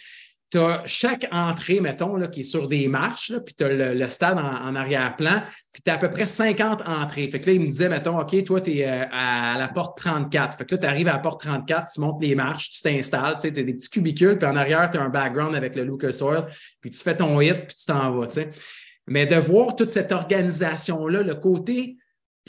tu 0.51 0.58
as 0.58 0.82
chaque 0.86 1.27
entrée, 1.32 1.79
mettons, 1.79 2.15
là, 2.15 2.27
qui 2.27 2.39
est 2.39 2.44
sur 2.44 2.68
des 2.68 2.88
marches, 2.88 3.34
puis 3.46 3.53
tu 3.53 3.63
as 3.63 3.70
le, 3.70 4.10
stade 4.10 4.38
en, 4.38 4.75
arrière-plan, 4.75 5.44
puis 5.72 5.82
tu 5.84 5.91
as 5.91 5.96
à 5.96 5.98
peu 5.98 6.10
près 6.10 6.25
50 6.25 6.82
entrées. 6.88 7.27
Fait 7.27 7.39
que 7.39 7.48
là, 7.48 7.53
il 7.53 7.62
me 7.62 7.68
disait, 7.68 7.89
mettons, 7.89 8.20
OK, 8.20 8.44
toi, 8.44 8.62
tu 8.62 8.77
es 8.77 8.88
euh, 8.88 9.06
à 9.12 9.58
la 9.58 9.68
porte 9.68 9.98
34. 9.98 10.58
Fait 10.58 10.65
que 10.65 10.75
là, 10.75 10.82
tu 10.82 10.88
arrives 10.88 11.08
à 11.08 11.13
la 11.13 11.20
porte 11.20 11.41
34, 11.41 11.91
tu 11.94 12.01
montes 12.01 12.22
les 12.22 12.34
marches, 12.34 12.72
tu 12.72 12.82
t'installes, 12.82 13.36
tu 13.36 13.41
sais, 13.41 13.48
as 13.48 13.63
des 13.63 13.74
petits 13.74 13.89
cubicules, 13.89 14.38
puis 14.38 14.48
en 14.48 14.56
arrière, 14.56 14.89
tu 14.89 14.98
as 14.98 15.01
un 15.01 15.10
background 15.10 15.56
avec 15.56 15.75
le 15.75 15.84
Lucas 15.84 16.18
Oil, 16.22 16.46
puis 16.82 16.89
tu 16.89 17.00
fais 17.00 17.15
ton 17.15 17.39
hit, 17.39 17.68
puis 17.68 17.75
tu 17.75 17.86
t'en 17.86 18.12
vas, 18.12 18.27
tu 18.27 18.36
sais. 18.36 18.50
Mais 19.07 19.25
de 19.25 19.35
voir 19.35 19.75
toute 19.75 19.90
cette 19.90 20.12
organisation-là, 20.12 21.24
le 21.24 21.35
côté 21.35 21.98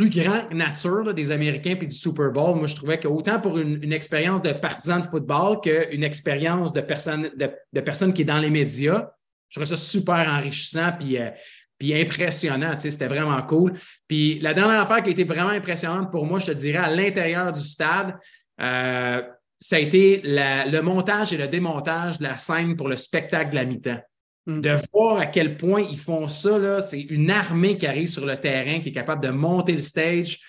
plus 0.00 0.22
grand 0.22 0.50
nature 0.54 1.12
des 1.12 1.30
Américains 1.30 1.76
puis 1.76 1.86
du 1.86 1.94
Super 1.94 2.30
Bowl. 2.30 2.56
Moi, 2.56 2.66
je 2.66 2.74
trouvais 2.74 2.98
qu'autant 2.98 3.38
pour 3.38 3.58
une, 3.58 3.92
expérience 3.92 4.40
de 4.40 4.52
partisan 4.52 5.00
de 5.00 5.04
football 5.04 5.60
qu'une 5.60 6.02
expérience 6.02 6.72
de 6.72 6.80
personne, 6.80 7.30
de, 7.36 7.80
personne 7.82 8.14
qui 8.14 8.22
est 8.22 8.24
dans 8.24 8.38
les 8.38 8.48
médias, 8.48 9.10
je 9.50 9.56
trouvais 9.56 9.66
ça 9.66 9.76
super 9.76 10.26
enrichissant 10.26 10.92
puis, 10.98 11.18
euh, 11.18 11.28
puis 11.78 12.00
impressionnant. 12.00 12.78
C'était 12.78 13.08
vraiment 13.08 13.42
cool. 13.42 13.74
Puis 14.08 14.38
la 14.38 14.54
dernière 14.54 14.80
affaire 14.80 15.02
qui 15.02 15.10
a 15.10 15.12
été 15.12 15.24
vraiment 15.24 15.50
impressionnante 15.50 16.10
pour 16.10 16.24
moi, 16.24 16.38
je 16.38 16.46
te 16.46 16.52
dirais, 16.52 16.78
à 16.78 16.88
l'intérieur 16.88 17.52
du 17.52 17.60
stade, 17.60 18.16
euh, 18.62 19.20
ça 19.58 19.76
a 19.76 19.78
été 19.80 20.22
le 20.24 20.80
montage 20.80 21.34
et 21.34 21.36
le 21.36 21.46
démontage 21.46 22.18
de 22.18 22.24
la 22.24 22.36
scène 22.36 22.74
pour 22.74 22.88
le 22.88 22.96
spectacle 22.96 23.50
de 23.50 23.56
la 23.56 23.66
mi-temps. 23.66 24.00
Mm. 24.46 24.60
De 24.60 24.76
voir 24.92 25.18
à 25.18 25.26
quel 25.26 25.56
point 25.56 25.82
ils 25.82 25.98
font 25.98 26.28
ça, 26.28 26.80
c'est 26.80 27.00
une 27.00 27.30
armée 27.30 27.76
qui 27.76 27.86
arrive 27.86 28.08
sur 28.08 28.26
le 28.26 28.38
terrain, 28.38 28.80
qui 28.80 28.88
est 28.88 28.92
capable 28.92 29.22
de 29.22 29.30
monter 29.30 29.72
le 29.72 29.82
stage. 29.82 30.40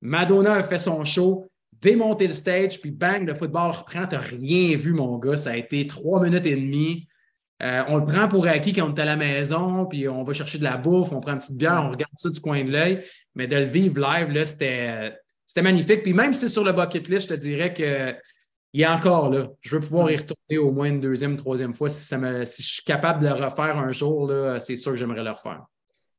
Madonna 0.00 0.54
a 0.54 0.62
fait 0.62 0.78
son 0.78 1.04
show, 1.04 1.50
démonter 1.72 2.26
le 2.26 2.32
stage, 2.32 2.80
puis 2.80 2.90
bang, 2.90 3.26
le 3.26 3.34
football 3.34 3.72
reprend. 3.72 4.06
Tu 4.06 4.16
rien 4.16 4.76
vu, 4.76 4.92
mon 4.92 5.18
gars. 5.18 5.36
Ça 5.36 5.50
a 5.50 5.56
été 5.56 5.86
trois 5.86 6.22
minutes 6.22 6.46
et 6.46 6.56
demie. 6.56 7.06
Euh, 7.62 7.82
on 7.88 7.96
le 7.96 8.04
prend 8.04 8.28
pour 8.28 8.46
acquis 8.46 8.74
quand 8.74 8.90
on 8.90 8.94
est 8.94 9.00
à 9.00 9.06
la 9.06 9.16
maison, 9.16 9.86
puis 9.86 10.08
on 10.08 10.24
va 10.24 10.32
chercher 10.34 10.58
de 10.58 10.64
la 10.64 10.76
bouffe, 10.76 11.12
on 11.12 11.20
prend 11.20 11.32
une 11.32 11.38
petite 11.38 11.56
bière, 11.56 11.82
on 11.86 11.90
regarde 11.90 12.12
ça 12.16 12.28
du 12.28 12.38
coin 12.40 12.62
de 12.62 12.70
l'œil. 12.70 13.02
Mais 13.34 13.46
de 13.46 13.56
le 13.56 13.64
vivre 13.64 13.98
live, 14.00 14.44
c'était, 14.44 15.14
c'était 15.46 15.62
magnifique. 15.62 16.02
Puis 16.02 16.12
même 16.12 16.32
si 16.32 16.40
c'est 16.40 16.48
sur 16.48 16.64
le 16.64 16.72
bucket 16.72 17.08
list, 17.08 17.28
je 17.28 17.34
te 17.34 17.40
dirais 17.40 17.72
que 17.72 18.14
il 18.76 18.82
est 18.82 18.86
encore 18.86 19.30
là. 19.30 19.48
Je 19.62 19.74
veux 19.74 19.80
pouvoir 19.80 20.10
y 20.10 20.16
retourner 20.16 20.58
au 20.58 20.70
moins 20.70 20.88
une 20.88 21.00
deuxième, 21.00 21.36
troisième 21.36 21.72
fois. 21.72 21.88
Si, 21.88 22.04
ça 22.04 22.18
me, 22.18 22.44
si 22.44 22.62
je 22.62 22.68
suis 22.74 22.84
capable 22.84 23.22
de 23.22 23.26
le 23.26 23.32
refaire 23.32 23.78
un 23.78 23.90
jour, 23.90 24.30
c'est 24.58 24.76
sûr 24.76 24.92
que 24.92 24.98
j'aimerais 24.98 25.24
le 25.24 25.30
refaire. 25.30 25.62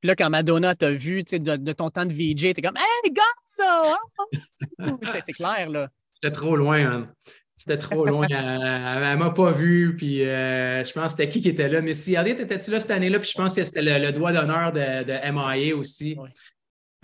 Puis 0.01 0.07
là, 0.07 0.15
quand 0.15 0.31
Madonna 0.31 0.73
t'a 0.75 0.91
vu 0.91 1.21
de, 1.21 1.55
de, 1.55 1.71
ton 1.71 1.91
temps 1.91 2.05
de 2.05 2.13
VJ, 2.13 2.55
t'es 2.55 2.61
comme 2.63 2.77
Hey, 2.77 3.09
regarde 3.09 3.27
ça! 3.45 3.97
Hein? 4.79 4.97
c'est 5.23 5.33
clair, 5.33 5.69
là. 5.69 5.89
J'étais 6.15 6.33
trop 6.33 6.55
loin, 6.55 6.83
man. 6.83 7.13
J'étais 7.57 7.77
trop 7.77 8.05
loin. 8.05 8.25
elle 8.27 8.37
ne 8.37 9.15
m'a 9.15 9.29
pas 9.29 9.51
vu. 9.51 9.95
Puis 9.95 10.23
euh, 10.23 10.83
je 10.83 10.91
pense 10.93 11.03
que 11.03 11.09
c'était 11.11 11.29
qui 11.29 11.41
qui 11.41 11.49
était 11.49 11.69
là. 11.69 11.81
Mais 11.81 11.93
si 11.93 12.15
Elliot, 12.15 12.39
étais-tu 12.39 12.71
là 12.71 12.79
cette 12.79 12.91
année-là? 12.91 13.19
Puis 13.19 13.29
je 13.31 13.37
pense 13.37 13.55
que 13.55 13.63
c'était 13.63 13.81
le, 13.81 14.11
doigt 14.11 14.31
d'honneur 14.31 14.71
de, 14.71 15.03
de, 15.03 15.31
MIA 15.31 15.75
aussi. 15.75 16.17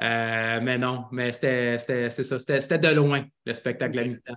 Euh, 0.01 0.59
mais 0.61 0.79
non, 0.79 1.05
mais 1.11 1.31
c'était 1.31 1.77
ça. 1.77 2.39
C'était 2.39 2.79
de 2.79 2.89
loin, 2.89 3.23
le 3.45 3.53
spectacle 3.53 3.99
à 3.99 4.03
mi-temps. 4.03 4.35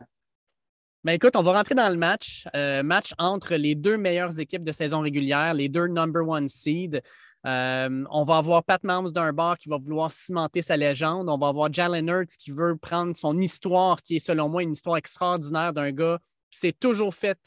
Ben 1.06 1.12
écoute, 1.12 1.36
on 1.36 1.42
va 1.44 1.52
rentrer 1.52 1.76
dans 1.76 1.88
le 1.88 1.96
match. 1.96 2.48
Euh, 2.56 2.82
match 2.82 3.14
entre 3.18 3.54
les 3.54 3.76
deux 3.76 3.96
meilleures 3.96 4.40
équipes 4.40 4.64
de 4.64 4.72
saison 4.72 5.02
régulière, 5.02 5.54
les 5.54 5.68
deux 5.68 5.86
number 5.86 6.26
one 6.26 6.48
seed. 6.48 7.00
Euh, 7.46 8.04
on 8.10 8.24
va 8.24 8.38
avoir 8.38 8.64
Pat 8.64 8.82
Mahomes 8.82 9.12
d'un 9.12 9.32
bord 9.32 9.56
qui 9.56 9.68
va 9.68 9.78
vouloir 9.78 10.10
cimenter 10.10 10.62
sa 10.62 10.76
légende. 10.76 11.28
On 11.28 11.38
va 11.38 11.46
avoir 11.46 11.72
Jalen 11.72 12.08
Hurts 12.08 12.36
qui 12.40 12.50
veut 12.50 12.76
prendre 12.76 13.16
son 13.16 13.38
histoire, 13.38 14.02
qui 14.02 14.16
est 14.16 14.18
selon 14.18 14.48
moi 14.48 14.64
une 14.64 14.72
histoire 14.72 14.96
extraordinaire 14.96 15.72
d'un 15.72 15.92
gars 15.92 16.18
qui 16.50 16.58
s'est 16.58 16.72
toujours 16.72 17.14
fait 17.14 17.38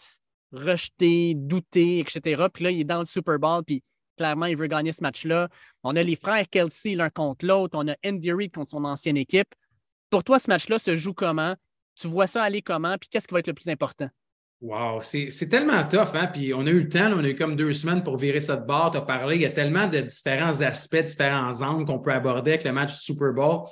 rejeter, 0.53 1.33
douter, 1.35 1.99
etc. 1.99 2.45
Puis 2.53 2.63
là, 2.63 2.71
il 2.71 2.79
est 2.79 2.85
dans 2.85 3.01
le 3.01 3.05
Super 3.05 3.39
Bowl, 3.39 3.61
puis 3.65 3.83
clairement, 4.15 4.45
il 4.45 4.55
veut 4.55 4.67
gagner 4.67 4.93
ce 4.93 5.03
match-là. 5.03 5.49
On 5.83 5.97
a 5.97 6.03
les 6.03 6.15
frères 6.15 6.47
Kelsey 6.49 6.95
l'un 6.95 7.09
contre 7.09 7.45
l'autre. 7.45 7.77
On 7.77 7.89
a 7.89 7.95
Andy 8.05 8.31
Reid 8.31 8.53
contre 8.53 8.71
son 8.71 8.85
ancienne 8.85 9.17
équipe. 9.17 9.53
Pour 10.09 10.23
toi, 10.23 10.39
ce 10.39 10.49
match-là 10.49 10.79
se 10.79 10.95
joue 10.95 11.13
comment? 11.13 11.55
Tu 11.99 12.07
vois 12.07 12.27
ça 12.27 12.43
aller 12.43 12.61
comment? 12.61 12.97
Puis 12.97 13.09
qu'est-ce 13.09 13.27
qui 13.27 13.33
va 13.33 13.39
être 13.39 13.47
le 13.47 13.53
plus 13.53 13.69
important? 13.69 14.09
Wow, 14.61 15.01
c'est 15.01 15.49
tellement 15.49 15.85
tough, 15.85 16.15
hein? 16.15 16.27
Puis 16.27 16.53
on 16.53 16.65
a 16.65 16.69
eu 16.69 16.81
le 16.83 16.89
temps, 16.89 17.11
on 17.13 17.23
a 17.23 17.29
eu 17.29 17.35
comme 17.35 17.55
deux 17.55 17.71
semaines 17.71 18.03
pour 18.03 18.17
virer 18.17 18.41
ça 18.41 18.57
de 18.57 18.65
bord, 18.65 18.91
tu 18.91 18.97
as 18.97 19.01
parlé. 19.01 19.35
Il 19.37 19.41
y 19.41 19.45
a 19.45 19.51
tellement 19.51 19.87
de 19.87 20.01
différents 20.01 20.61
aspects, 20.61 20.97
différents 20.97 21.61
angles 21.61 21.85
qu'on 21.85 21.99
peut 21.99 22.11
aborder 22.11 22.51
avec 22.51 22.65
le 22.65 22.73
match 22.73 22.93
Super 22.93 23.31
Bowl. 23.33 23.67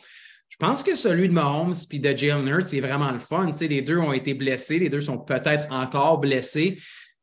Je 0.50 0.56
pense 0.58 0.84
que 0.84 0.96
celui 0.96 1.28
de 1.28 1.34
Mahomes 1.34 1.74
et 1.92 2.00
de 2.00 2.18
Jalen 2.18 2.48
Hurts, 2.48 2.68
c'est 2.68 2.80
vraiment 2.80 3.12
le 3.12 3.20
fun. 3.20 3.52
Tu 3.52 3.68
les 3.68 3.82
deux 3.82 3.98
ont 3.98 4.14
été 4.14 4.34
blessés, 4.34 4.80
les 4.80 4.90
deux 4.90 5.02
sont 5.02 5.20
peut-être 5.20 5.70
encore 5.72 6.20
blessés. 6.20 6.80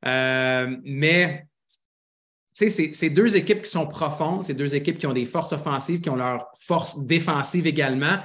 Euh, 0.06 0.76
mais 0.84 1.46
c'est 2.52 3.10
deux 3.10 3.34
équipes 3.34 3.62
qui 3.62 3.70
sont 3.70 3.86
profondes, 3.86 4.44
c'est 4.44 4.54
deux 4.54 4.74
équipes 4.74 4.98
qui 4.98 5.06
ont 5.06 5.12
des 5.14 5.24
forces 5.24 5.52
offensives, 5.52 6.02
qui 6.02 6.10
ont 6.10 6.16
leurs 6.16 6.48
forces 6.60 7.02
défensives 7.04 7.66
également 7.66 8.20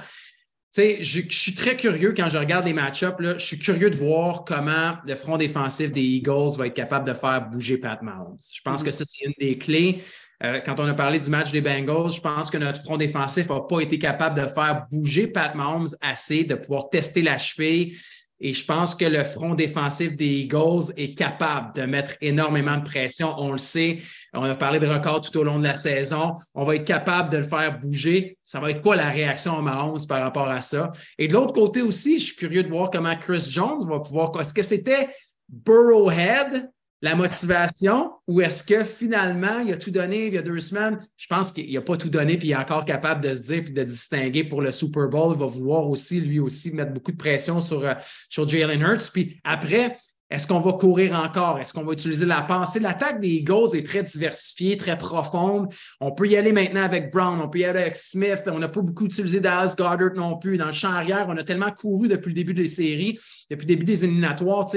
sais, 0.70 1.02
je, 1.02 1.20
suis 1.30 1.54
très 1.54 1.76
curieux 1.76 2.12
quand 2.16 2.28
je 2.28 2.38
regarde 2.38 2.64
les 2.64 2.72
match-ups. 2.72 3.16
Je 3.20 3.44
suis 3.44 3.58
curieux 3.58 3.90
de 3.90 3.96
voir 3.96 4.44
comment 4.44 4.94
le 5.06 5.14
front 5.14 5.36
défensif 5.36 5.92
des 5.92 6.02
Eagles 6.02 6.56
va 6.56 6.66
être 6.66 6.74
capable 6.74 7.08
de 7.08 7.14
faire 7.14 7.48
bouger 7.50 7.78
Pat 7.78 8.00
Mahomes. 8.02 8.38
Je 8.52 8.60
pense 8.62 8.80
mm-hmm. 8.80 8.84
que 8.84 8.90
ça, 8.90 9.04
c'est 9.04 9.24
une 9.24 9.34
des 9.38 9.58
clés. 9.58 10.02
Euh, 10.42 10.60
quand 10.64 10.80
on 10.80 10.86
a 10.86 10.94
parlé 10.94 11.18
du 11.18 11.28
match 11.28 11.50
des 11.50 11.60
Bengals, 11.60 12.10
je 12.10 12.20
pense 12.20 12.50
que 12.50 12.56
notre 12.56 12.82
front 12.82 12.96
défensif 12.96 13.48
n'a 13.50 13.60
pas 13.60 13.80
été 13.80 13.98
capable 13.98 14.40
de 14.40 14.46
faire 14.46 14.86
bouger 14.90 15.26
Pat 15.26 15.54
Mahomes 15.54 15.88
assez, 16.00 16.44
de 16.44 16.54
pouvoir 16.54 16.88
tester 16.88 17.20
la 17.20 17.36
cheville, 17.36 17.96
Et 18.40 18.52
je 18.52 18.64
pense 18.64 18.94
que 18.94 19.04
le 19.04 19.22
front 19.22 19.54
défensif 19.54 20.16
des 20.16 20.40
Eagles 20.40 20.92
est 20.96 21.14
capable 21.14 21.74
de 21.74 21.82
mettre 21.82 22.12
énormément 22.20 22.78
de 22.78 22.82
pression. 22.82 23.34
On 23.38 23.52
le 23.52 23.58
sait. 23.58 23.98
On 24.32 24.44
a 24.44 24.54
parlé 24.54 24.78
de 24.78 24.86
record 24.86 25.20
tout 25.20 25.36
au 25.38 25.44
long 25.44 25.58
de 25.58 25.64
la 25.64 25.74
saison. 25.74 26.36
On 26.54 26.64
va 26.64 26.76
être 26.76 26.86
capable 26.86 27.30
de 27.30 27.38
le 27.38 27.42
faire 27.42 27.78
bouger. 27.78 28.38
Ça 28.42 28.58
va 28.58 28.70
être 28.70 28.80
quoi 28.80 28.96
la 28.96 29.10
réaction 29.10 29.58
à 29.58 29.62
Mahomes 29.62 30.06
par 30.08 30.22
rapport 30.22 30.48
à 30.48 30.60
ça? 30.60 30.90
Et 31.18 31.28
de 31.28 31.34
l'autre 31.34 31.52
côté 31.52 31.82
aussi, 31.82 32.18
je 32.18 32.26
suis 32.26 32.36
curieux 32.36 32.62
de 32.62 32.68
voir 32.68 32.90
comment 32.90 33.14
Chris 33.16 33.46
Jones 33.48 33.86
va 33.86 34.00
pouvoir. 34.00 34.40
Est-ce 34.40 34.54
que 34.54 34.62
c'était 34.62 35.10
Burrowhead 35.48 36.70
la 37.02 37.14
motivation 37.14 38.12
ou 38.26 38.40
est-ce 38.40 38.62
que 38.62 38.84
finalement, 38.84 39.60
il 39.60 39.72
a 39.72 39.76
tout 39.76 39.90
donné 39.90 40.26
il 40.26 40.34
y 40.34 40.38
a 40.38 40.42
deux 40.42 40.60
semaines? 40.60 40.98
Je 41.16 41.26
pense 41.26 41.52
qu'il 41.52 41.72
n'a 41.72 41.80
pas 41.80 41.96
tout 41.96 42.10
donné 42.10 42.36
puis 42.36 42.48
il 42.48 42.52
est 42.52 42.56
encore 42.56 42.84
capable 42.84 43.22
de 43.22 43.34
se 43.34 43.42
dire 43.42 43.64
puis 43.64 43.72
de 43.72 43.82
distinguer 43.82 44.44
pour 44.44 44.60
le 44.60 44.70
Super 44.70 45.08
Bowl. 45.08 45.34
Il 45.34 45.40
va 45.40 45.46
vouloir 45.46 45.88
aussi, 45.88 46.20
lui 46.20 46.38
aussi, 46.38 46.72
mettre 46.72 46.92
beaucoup 46.92 47.12
de 47.12 47.16
pression 47.16 47.60
sur, 47.60 47.84
euh, 47.84 47.94
sur 48.28 48.48
Jalen 48.48 48.80
Hurts. 48.80 49.10
Puis 49.12 49.40
après, 49.44 49.96
est-ce 50.30 50.46
qu'on 50.46 50.60
va 50.60 50.74
courir 50.74 51.12
encore? 51.14 51.58
Est-ce 51.58 51.72
qu'on 51.72 51.82
va 51.82 51.92
utiliser 51.92 52.24
la 52.24 52.42
pensée? 52.42 52.78
L'attaque 52.78 53.20
des 53.20 53.28
Eagles 53.28 53.74
est 53.74 53.84
très 53.84 54.04
diversifiée, 54.04 54.76
très 54.76 54.96
profonde. 54.96 55.72
On 56.00 56.12
peut 56.12 56.28
y 56.28 56.36
aller 56.36 56.52
maintenant 56.52 56.84
avec 56.84 57.12
Brown, 57.12 57.40
on 57.42 57.48
peut 57.48 57.58
y 57.58 57.64
aller 57.64 57.80
avec 57.80 57.96
Smith. 57.96 58.42
On 58.46 58.60
n'a 58.60 58.68
pas 58.68 58.80
beaucoup 58.80 59.06
utilisé 59.06 59.40
Dallas 59.40 59.74
Goddard 59.76 60.14
non 60.14 60.38
plus. 60.38 60.56
Dans 60.56 60.66
le 60.66 60.72
champ 60.72 60.92
arrière, 60.92 61.26
on 61.28 61.36
a 61.36 61.42
tellement 61.42 61.72
couru 61.72 62.06
depuis 62.06 62.28
le 62.28 62.34
début 62.34 62.54
des 62.54 62.68
séries, 62.68 63.18
depuis 63.50 63.64
le 63.64 63.74
début 63.74 63.84
des 63.84 64.04
éliminatoires. 64.04 64.68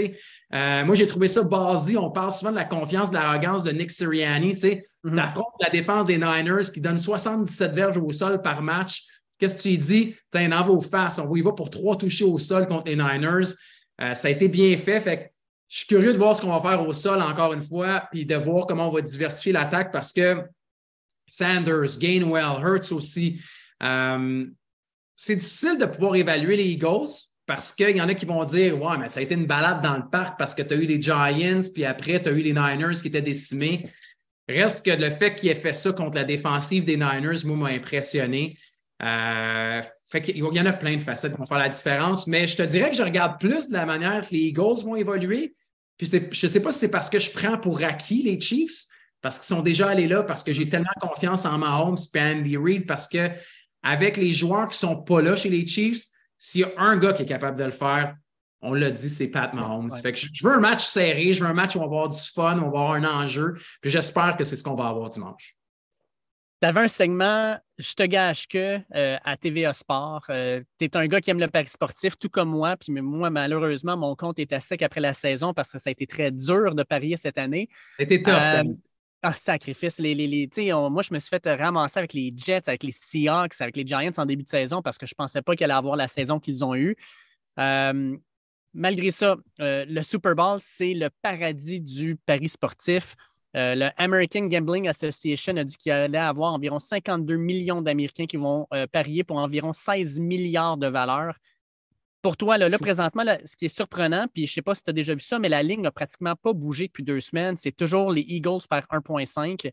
Euh, 0.56 0.86
moi, 0.86 0.96
j'ai 0.96 1.06
trouvé 1.06 1.28
ça 1.28 1.44
basé. 1.44 1.98
On 1.98 2.10
parle 2.10 2.32
souvent 2.32 2.52
de 2.52 2.56
la 2.56 2.66
confiance, 2.66 3.12
de 3.12 3.16
l'arrogance 3.16 3.64
de 3.64 3.72
Nick 3.72 3.92
Sirianni. 3.92 4.56
Tu 4.56 4.60
sais, 4.60 4.84
mm-hmm. 5.06 5.44
la 5.62 5.70
défense 5.70 6.08
des 6.08 6.18
Niners 6.18 6.72
qui 6.74 6.82
donne 6.82 6.98
77 6.98 7.74
verges 7.74 7.98
au 7.98 8.12
sol 8.12 8.42
par 8.42 8.64
match. 8.64 9.04
Qu'est-ce 9.38 9.58
que 9.58 9.62
tu 9.62 9.78
dis? 9.78 10.16
Tu 10.32 10.40
un 10.40 10.52
envoi 10.52 10.74
aux 10.74 10.82
faces. 10.82 11.20
On 11.20 11.36
y 11.36 11.42
va 11.42 11.52
pour 11.52 11.70
trois 11.70 11.96
touchés 11.96 12.26
au 12.26 12.40
sol 12.40 12.66
contre 12.66 12.86
les 12.88 12.96
Niners. 12.96 13.54
Euh, 14.02 14.16
ça 14.16 14.28
a 14.28 14.32
été 14.32 14.48
bien 14.48 14.76
fait. 14.78 15.00
Fait 15.00 15.33
je 15.74 15.80
suis 15.80 15.88
curieux 15.88 16.14
de 16.14 16.20
voir 16.20 16.36
ce 16.36 16.42
qu'on 16.44 16.56
va 16.56 16.62
faire 16.62 16.88
au 16.88 16.94
sol 16.94 17.20
encore 17.20 17.52
une 17.52 17.62
fois, 17.62 18.08
puis 18.12 18.28
de 18.28 18.36
voir 18.36 18.68
comment 18.68 18.90
on 18.90 18.92
va 18.92 19.02
diversifier 19.02 19.54
l'attaque 19.54 19.92
parce 19.92 20.14
que 20.14 20.44
Sanders, 21.26 21.98
Gainwell, 21.98 22.62
Hurts 22.64 22.92
aussi. 22.92 23.42
Euh, 23.82 24.46
c'est 25.16 25.36
difficile 25.36 25.80
de 25.80 25.88
pouvoir 25.88 26.16
évaluer 26.16 26.58
les 26.58 26.66
Eagles 26.66 27.10
parce 27.48 27.72
qu'il 27.72 27.98
y 27.98 28.00
en 28.00 28.08
a 28.08 28.14
qui 28.14 28.28
vont 28.28 28.44
dire 28.44 28.80
Ouais, 28.80 29.00
mais 29.00 29.08
ça 29.08 29.20
a 29.20 29.24
été 29.24 29.34
une 29.34 29.48
balade 29.48 29.82
dans 29.82 29.98
le 29.98 30.08
parc 30.12 30.38
parce 30.38 30.54
que 30.54 30.62
tu 30.62 30.76
as 30.76 30.78
eu 30.78 30.86
les 30.86 31.02
Giants, 31.02 31.62
puis 31.74 31.86
après, 31.86 32.22
tu 32.22 32.30
as 32.30 32.34
eu 32.34 32.42
les 32.42 32.54
Niners 32.54 33.02
qui 33.02 33.08
étaient 33.08 33.24
décimés. 33.24 33.90
Reste 34.48 34.86
que 34.86 34.92
le 34.92 35.10
fait 35.10 35.34
qu'il 35.34 35.50
ait 35.50 35.56
fait 35.56 35.74
ça 35.74 35.92
contre 35.92 36.18
la 36.18 36.24
défensive 36.24 36.86
des 36.86 36.98
Niners, 36.98 37.44
moi, 37.46 37.58
m'a 37.58 37.70
impressionné. 37.70 38.60
Euh, 39.02 39.82
il 40.28 40.38
y 40.38 40.62
en 40.62 40.68
a 40.68 40.74
plein 40.74 40.98
de 40.98 41.02
facettes 41.02 41.32
qui 41.32 41.40
vont 41.40 41.48
faire 41.48 41.58
la 41.58 41.70
différence, 41.70 42.28
mais 42.28 42.46
je 42.46 42.58
te 42.58 42.62
dirais 42.62 42.92
que 42.92 42.96
je 42.96 43.02
regarde 43.02 43.40
plus 43.40 43.70
de 43.70 43.74
la 43.74 43.88
manière 43.88 44.22
que 44.22 44.36
les 44.36 44.42
Eagles 44.42 44.84
vont 44.86 44.96
évoluer 44.96 45.56
puis 45.98 46.08
je 46.08 46.46
ne 46.46 46.52
sais 46.52 46.62
pas 46.62 46.72
si 46.72 46.80
c'est 46.80 46.92
parce 46.92 47.10
que 47.10 47.20
je 47.20 47.32
prends 47.32 47.58
pour 47.58 47.84
acquis 47.84 48.24
les 48.24 48.40
Chiefs, 48.40 48.86
parce 49.22 49.38
qu'ils 49.38 49.56
sont 49.56 49.62
déjà 49.62 49.90
allés 49.90 50.08
là, 50.08 50.24
parce 50.24 50.44
que 50.44 50.52
j'ai 50.52 50.68
tellement 50.68 50.92
confiance 51.00 51.46
en 51.46 51.58
Mahomes 51.58 51.98
et 52.14 52.20
Andy 52.20 52.58
Reid, 52.58 52.86
parce 52.86 53.08
que 53.08 53.30
avec 53.82 54.18
les 54.18 54.32
joueurs 54.32 54.70
qui 54.70 54.86
ne 54.86 54.90
sont 54.90 55.02
pas 55.04 55.22
là 55.22 55.36
chez 55.36 55.50
les 55.50 55.66
Chiefs, 55.66 56.06
s'il 56.38 56.62
y 56.62 56.64
a 56.64 56.72
un 56.78 56.98
gars 56.98 57.14
qui 57.14 57.24
est 57.24 57.28
capable 57.28 57.58
de 57.58 57.64
le 57.64 57.72
faire, 57.72 58.16
on 58.62 58.74
l'a 58.74 58.90
dit, 58.90 59.10
c'est 59.10 59.28
Pat 59.28 59.54
Mahomes. 59.54 59.92
Fait 59.92 60.14
que 60.14 60.20
je 60.20 60.48
veux 60.48 60.54
un 60.54 60.60
match 60.60 60.86
serré, 60.86 61.34
je 61.34 61.44
veux 61.44 61.50
un 61.50 61.54
match 61.54 61.76
où 61.76 61.80
on 61.80 61.82
va 61.82 61.86
avoir 61.86 62.10
du 62.10 62.20
fun, 62.20 62.58
on 62.60 62.70
va 62.72 62.80
avoir 62.80 62.92
un 62.94 63.04
enjeu, 63.04 63.54
puis 63.82 63.92
j'espère 63.92 64.38
que 64.38 64.44
c'est 64.44 64.56
ce 64.56 64.64
qu'on 64.64 64.76
va 64.76 64.88
avoir 64.88 65.10
dimanche. 65.10 65.56
Tu 66.64 66.68
avais 66.68 66.80
un 66.80 66.88
segment, 66.88 67.58
je 67.78 67.94
te 67.94 68.04
gâche 68.04 68.48
que, 68.48 68.80
euh, 68.96 69.18
à 69.26 69.36
TVA 69.36 69.74
Sport. 69.74 70.24
Euh, 70.30 70.62
tu 70.80 70.86
es 70.86 70.96
un 70.96 71.08
gars 71.08 71.20
qui 71.20 71.30
aime 71.30 71.42
le 71.42 71.50
pari 71.50 71.68
sportif, 71.68 72.18
tout 72.18 72.30
comme 72.30 72.52
moi. 72.52 72.78
Puis 72.78 72.94
moi, 72.94 73.30
malheureusement, 73.30 73.98
mon 73.98 74.16
compte 74.16 74.40
est 74.40 74.54
à 74.54 74.62
sec 74.62 74.82
après 74.82 75.02
la 75.02 75.14
saison 75.14 75.54
parce 75.54 75.74
que 75.74 75.78
ça 75.78 75.90
a 75.90 75.92
été 75.92 76.08
très 76.08 76.32
dur 76.32 76.74
de 76.74 76.84
parier 76.84 77.18
cette 77.18 77.38
année. 77.38 77.68
C'était 77.98 78.24
tough, 78.24 78.36
euh, 78.36 78.64
ah, 79.24 79.34
sacrifice. 79.34 80.00
Les, 80.00 80.16
les, 80.16 80.50
moi, 80.90 81.02
je 81.02 81.14
me 81.14 81.20
suis 81.20 81.28
fait 81.28 81.46
ramasser 81.54 82.00
avec 82.00 82.14
les 82.14 82.34
Jets, 82.34 82.62
avec 82.68 82.84
les 82.84 82.94
Seahawks, 82.94 83.60
avec 83.60 83.76
les 83.76 83.86
Giants 83.86 84.12
en 84.16 84.26
début 84.26 84.44
de 84.44 84.50
saison 84.50 84.82
parce 84.82 84.98
que 84.98 85.06
je 85.06 85.12
ne 85.16 85.18
pensais 85.22 85.42
pas 85.42 85.58
qu'ils 85.58 85.66
allaient 85.66 85.74
avoir 85.74 85.98
la 85.98 86.08
saison 86.08 86.40
qu'ils 86.40 86.64
ont 86.64 86.76
eue. 86.76 86.96
malgré 87.58 89.12
ça, 89.12 89.36
le 89.60 90.02
Super 90.02 90.34
Bowl, 90.34 90.60
c'est 90.62 90.94
le 90.94 91.10
paradis 91.22 91.82
du 91.82 92.16
pari 92.16 92.48
sportif. 92.48 93.18
Euh, 93.56 93.76
le 93.76 93.90
American 93.98 94.46
Gambling 94.46 94.88
Association 94.88 95.56
a 95.58 95.64
dit 95.64 95.78
qu'il 95.78 95.92
allait 95.92 96.18
avoir 96.18 96.54
environ 96.54 96.80
52 96.80 97.36
millions 97.36 97.82
d'Américains 97.82 98.26
qui 98.26 98.38
vont 98.38 98.68
euh, 98.74 98.88
parier 98.88 99.24
pour 99.24 99.38
environ 99.38 99.74
16 99.74 100.20
milliards 100.20 100.78
de 100.78 100.88
valeur. 100.88 101.36
Pour 102.24 102.38
toi, 102.38 102.58
là, 102.58 102.70
présentement, 102.80 103.24
ce 103.44 103.58
qui 103.58 103.66
est 103.66 103.76
surprenant, 103.76 104.28
puis 104.34 104.46
je 104.46 104.52
ne 104.52 104.54
sais 104.54 104.62
pas 104.62 104.74
si 104.74 104.82
tu 104.82 104.90
as 104.90 104.94
déjà 104.94 105.14
vu 105.14 105.20
ça, 105.20 105.40
mais 105.40 105.50
la 105.50 105.62
ligne 105.62 105.82
n'a 105.82 105.92
pratiquement 105.92 106.36
pas 106.36 106.54
bougé 106.54 106.88
depuis 106.88 107.04
deux 107.04 107.20
semaines. 107.20 107.58
C'est 107.58 107.76
toujours 107.76 108.12
les 108.12 108.22
Eagles 108.22 108.62
par 108.70 108.84
1,5. 108.84 109.70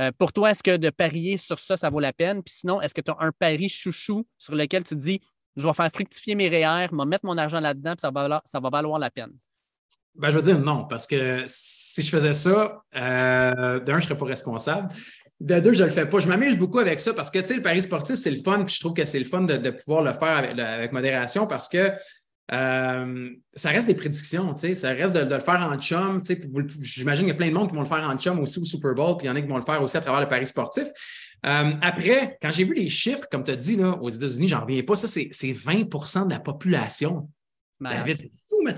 Euh, 0.00 0.10
pour 0.18 0.32
toi, 0.32 0.50
est-ce 0.50 0.62
que 0.62 0.76
de 0.76 0.90
parier 0.90 1.36
sur 1.36 1.58
ça, 1.60 1.76
ça 1.76 1.90
vaut 1.90 2.00
la 2.00 2.12
peine? 2.12 2.42
Puis 2.42 2.56
sinon, 2.58 2.80
est-ce 2.80 2.94
que 2.94 3.00
tu 3.00 3.12
as 3.12 3.16
un 3.20 3.30
pari 3.30 3.68
chouchou 3.68 4.26
sur 4.36 4.56
lequel 4.56 4.82
tu 4.82 4.96
te 4.96 5.00
dis, 5.00 5.20
je 5.56 5.64
vais 5.64 5.72
faire 5.72 5.90
fructifier 5.92 6.34
mes 6.34 6.48
REER, 6.48 6.88
je 6.90 6.96
vais 6.96 7.04
mettre 7.04 7.24
mon 7.24 7.38
argent 7.38 7.60
là-dedans, 7.60 7.92
puis 7.92 8.00
ça 8.00 8.10
va, 8.10 8.42
ça 8.44 8.58
va 8.58 8.70
valoir 8.70 8.98
la 8.98 9.10
peine? 9.10 9.30
Ben, 10.16 10.30
je 10.30 10.36
veux 10.36 10.42
dire 10.42 10.58
non, 10.58 10.84
parce 10.84 11.06
que 11.06 11.42
si 11.46 12.02
je 12.02 12.08
faisais 12.08 12.32
ça, 12.32 12.82
euh, 12.94 13.80
d'un, 13.80 13.94
je 13.94 13.96
ne 13.96 14.00
serais 14.00 14.16
pas 14.16 14.26
responsable. 14.26 14.88
De 15.40 15.58
deux, 15.58 15.72
je 15.72 15.82
ne 15.82 15.88
le 15.88 15.92
fais 15.92 16.06
pas. 16.06 16.20
Je 16.20 16.28
m'amuse 16.28 16.56
beaucoup 16.56 16.78
avec 16.78 17.00
ça 17.00 17.12
parce 17.12 17.30
que, 17.30 17.38
le 17.38 17.62
pari 17.62 17.82
sportif, 17.82 18.16
c'est 18.16 18.30
le 18.30 18.40
fun, 18.40 18.62
puis 18.64 18.74
je 18.74 18.80
trouve 18.80 18.94
que 18.94 19.04
c'est 19.04 19.18
le 19.18 19.24
fun 19.24 19.42
de, 19.42 19.70
pouvoir 19.70 20.02
le 20.02 20.12
faire 20.12 20.48
avec, 20.56 20.92
modération 20.92 21.46
parce 21.48 21.68
que 21.68 21.92
euh, 22.52 23.30
ça 23.54 23.70
reste 23.70 23.88
des 23.88 23.94
prédictions, 23.94 24.54
ça 24.56 24.88
reste 24.90 25.16
de, 25.16 25.34
le 25.34 25.40
faire 25.40 25.68
en 25.68 25.76
chum. 25.78 26.22
J'imagine 26.80 27.24
qu'il 27.24 27.32
y 27.32 27.36
a 27.36 27.36
plein 27.36 27.48
de 27.48 27.54
monde 27.54 27.68
qui 27.68 27.74
vont 27.74 27.82
le 27.82 27.88
faire 27.88 28.08
en 28.08 28.16
chum 28.16 28.38
aussi 28.38 28.60
au 28.60 28.64
Super 28.64 28.94
Bowl, 28.94 29.16
puis 29.16 29.26
il 29.26 29.30
y 29.30 29.32
en 29.32 29.36
a 29.36 29.40
qui 29.40 29.48
vont 29.48 29.56
le 29.56 29.62
faire 29.62 29.82
aussi 29.82 29.96
à 29.96 30.00
travers 30.00 30.20
le 30.20 30.28
pari 30.28 30.46
sportif. 30.46 30.86
Euh, 31.44 31.72
après, 31.82 32.38
quand 32.40 32.52
j'ai 32.52 32.64
vu 32.64 32.74
les 32.74 32.88
chiffres, 32.88 33.26
comme 33.30 33.42
tu 33.42 33.50
as 33.50 33.56
dit, 33.56 33.78
aux 33.82 34.08
États-Unis, 34.08 34.48
j'en 34.48 34.60
reviens 34.60 34.82
pas, 34.84 34.94
ça, 34.94 35.08
c'est 35.08 35.28
20% 35.30 36.26
de 36.26 36.30
la 36.30 36.40
population 36.40 37.28
c'est 37.80 38.30
fou, 38.48 38.62
mais 38.64 38.74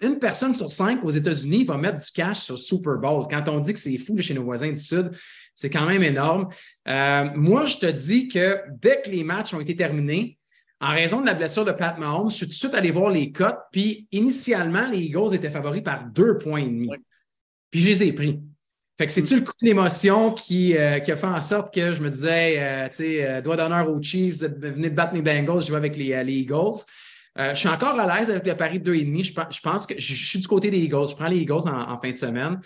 une 0.00 0.18
personne 0.18 0.54
sur 0.54 0.70
cinq 0.72 1.04
aux 1.04 1.10
États-Unis 1.10 1.64
va 1.64 1.76
mettre 1.76 2.04
du 2.04 2.12
cash 2.12 2.40
sur 2.40 2.58
Super 2.58 2.96
Bowl. 2.96 3.26
Quand 3.30 3.48
on 3.48 3.60
dit 3.60 3.72
que 3.72 3.78
c'est 3.78 3.98
fou 3.98 4.16
chez 4.20 4.34
nos 4.34 4.44
voisins 4.44 4.68
du 4.68 4.80
Sud, 4.80 5.10
c'est 5.54 5.70
quand 5.70 5.86
même 5.86 6.02
énorme. 6.02 6.48
Euh, 6.86 7.28
moi, 7.34 7.64
je 7.64 7.78
te 7.78 7.86
dis 7.86 8.28
que 8.28 8.58
dès 8.80 9.00
que 9.02 9.10
les 9.10 9.24
matchs 9.24 9.54
ont 9.54 9.60
été 9.60 9.74
terminés, 9.74 10.38
en 10.80 10.90
raison 10.90 11.20
de 11.20 11.26
la 11.26 11.34
blessure 11.34 11.64
de 11.64 11.72
Pat 11.72 11.98
Mahomes, 11.98 12.30
je 12.30 12.36
suis 12.36 12.46
tout 12.46 12.50
de 12.50 12.54
suite 12.54 12.74
allé 12.74 12.90
voir 12.92 13.10
les 13.10 13.32
cotes. 13.32 13.58
Puis 13.72 14.06
initialement, 14.12 14.88
les 14.88 14.98
Eagles 14.98 15.34
étaient 15.34 15.50
favoris 15.50 15.82
par 15.82 16.04
deux 16.04 16.38
points 16.38 16.60
et 16.60 16.66
demi. 16.66 16.90
Puis 17.70 17.80
je 17.80 17.88
les 17.88 18.04
ai 18.04 18.12
pris. 18.12 18.40
Fait 18.96 19.06
que 19.06 19.12
c'est-tu 19.12 19.36
le 19.36 19.40
coup 19.42 19.52
de 19.60 19.66
l'émotion 19.66 20.32
qui, 20.32 20.76
euh, 20.76 20.98
a 20.98 21.16
fait 21.16 21.26
en 21.26 21.40
sorte 21.40 21.72
que 21.72 21.92
je 21.92 22.02
me 22.02 22.10
disais, 22.10 22.56
euh, 22.58 22.88
tu 22.88 22.96
sais, 22.96 23.42
doigt 23.42 23.56
d'honneur 23.56 23.90
aux 23.90 24.02
Chiefs, 24.02 24.42
venez 24.42 24.90
de 24.90 24.94
battre 24.94 25.14
mes 25.14 25.22
Bengals, 25.22 25.62
je 25.62 25.70
vais 25.70 25.76
avec 25.76 25.96
les, 25.96 26.22
les 26.24 26.34
Eagles. 26.34 26.84
Euh, 27.38 27.50
je 27.50 27.60
suis 27.60 27.68
encore 27.68 27.98
à 27.98 28.18
l'aise 28.18 28.30
avec 28.30 28.46
le 28.46 28.56
pari 28.56 28.80
de 28.80 28.92
2,5. 28.92 29.48
Je, 29.50 29.56
je 29.56 29.60
pense 29.60 29.86
que 29.86 29.94
je, 29.98 30.26
suis 30.26 30.38
du 30.38 30.48
côté 30.48 30.70
des 30.70 30.78
Eagles. 30.78 31.08
Je 31.10 31.14
prends 31.14 31.28
les 31.28 31.38
Eagles 31.38 31.68
en, 31.68 31.96
fin 31.98 32.10
de 32.10 32.16
semaine. 32.16 32.60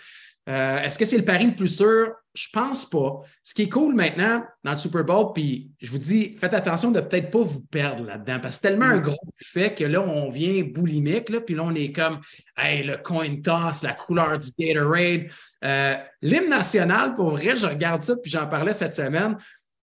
Euh, 0.49 0.79
est-ce 0.79 0.97
que 0.97 1.05
c'est 1.05 1.17
le 1.17 1.23
pari 1.23 1.45
le 1.47 1.55
plus 1.55 1.69
sûr? 1.69 2.11
Je 2.33 2.47
pense 2.51 2.89
pas. 2.89 3.21
Ce 3.43 3.53
qui 3.53 3.61
est 3.61 3.69
cool 3.69 3.95
maintenant 3.95 4.43
dans 4.63 4.71
le 4.71 4.77
Super 4.77 5.03
Bowl, 5.05 5.31
puis 5.33 5.71
je 5.79 5.89
vous 5.91 5.99
dis, 5.99 6.35
faites 6.35 6.53
attention 6.53 6.91
de 6.91 6.99
peut-être 6.99 7.29
pas 7.29 7.43
vous 7.43 7.61
perdre 7.61 8.03
là-dedans, 8.03 8.39
parce 8.41 8.55
que 8.55 8.61
c'est 8.61 8.69
tellement 8.69 8.87
un 8.87 8.97
gros 8.97 9.15
fait 9.41 9.73
que 9.73 9.83
là, 9.83 10.01
on 10.01 10.29
vient 10.29 10.63
boulimique, 10.63 11.29
là, 11.29 11.39
puis 11.39 11.55
là, 11.55 11.63
on 11.63 11.75
est 11.75 11.91
comme, 11.91 12.19
hey, 12.57 12.83
le 12.83 12.97
coin 12.97 13.39
toss, 13.41 13.83
la 13.83 13.93
couleur 13.93 14.37
du 14.39 14.49
Gatorade. 14.57 15.27
Euh, 15.63 15.95
L'hymne 16.21 16.49
national, 16.49 17.13
pour 17.13 17.29
vrai, 17.29 17.55
je 17.55 17.67
regarde 17.67 18.01
ça, 18.01 18.15
puis 18.21 18.31
j'en 18.31 18.47
parlais 18.47 18.73
cette 18.73 18.95
semaine. 18.95 19.37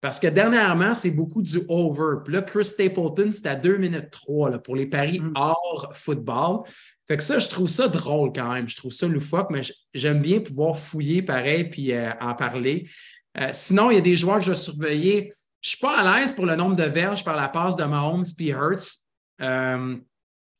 Parce 0.07 0.21
que 0.21 0.29
dernièrement, 0.29 0.95
c'est 0.95 1.11
beaucoup 1.11 1.43
du 1.43 1.63
over. 1.67 2.19
Puis 2.25 2.33
là, 2.33 2.43
Chris 2.43 2.67
Stapleton, 2.67 3.33
c'est 3.33 3.49
à 3.49 3.57
2 3.57 3.77
minutes 3.77 4.13
3 4.13 4.57
pour 4.59 4.77
les 4.77 4.87
paris 4.87 5.19
mm. 5.19 5.33
hors 5.35 5.91
football. 5.95 6.61
Fait 7.09 7.17
que 7.17 7.25
ça, 7.25 7.41
je 7.41 7.49
trouve 7.49 7.67
ça 7.67 7.89
drôle 7.89 8.33
quand 8.33 8.53
même. 8.53 8.69
Je 8.69 8.77
trouve 8.77 8.93
ça 8.93 9.09
loufoque, 9.09 9.49
mais 9.51 9.63
j'aime 9.95 10.23
bien 10.23 10.39
pouvoir 10.39 10.79
fouiller 10.79 11.23
pareil 11.23 11.65
puis 11.65 11.93
euh, 11.93 12.13
en 12.21 12.37
parler. 12.37 12.89
Euh, 13.37 13.49
sinon, 13.51 13.91
il 13.91 13.95
y 13.95 13.99
a 13.99 14.01
des 14.01 14.15
joueurs 14.15 14.37
que 14.39 14.45
je 14.45 14.51
vais 14.51 14.57
surveiller. 14.57 15.33
Je 15.61 15.71
ne 15.71 15.71
suis 15.71 15.79
pas 15.79 15.99
à 15.99 16.21
l'aise 16.21 16.31
pour 16.31 16.47
le 16.47 16.55
nombre 16.55 16.77
de 16.77 16.85
verges 16.85 17.25
par 17.25 17.35
la 17.35 17.49
passe 17.49 17.75
de 17.75 17.83
Mahomes 17.83 18.27
et 18.39 18.51
Hurts. 18.51 18.99
Euh, 19.41 19.97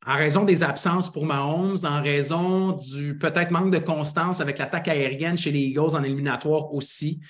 en 0.05 0.15
raison 0.17 0.43
des 0.43 0.65
absences 0.65 1.09
pour 1.09 1.25
Mahomes, 1.25 1.79
en 1.85 2.03
raison 2.03 2.73
du 2.73 3.17
peut-être 3.17 3.53
manque 3.53 3.71
de 3.71 3.79
constance 3.79 4.41
avec 4.41 4.59
l'attaque 4.59 4.89
aérienne 4.89 5.37
chez 5.37 5.53
les 5.53 5.61
Eagles 5.61 5.95
en 5.95 6.03
éliminatoire 6.03 6.75
aussi. 6.75 7.21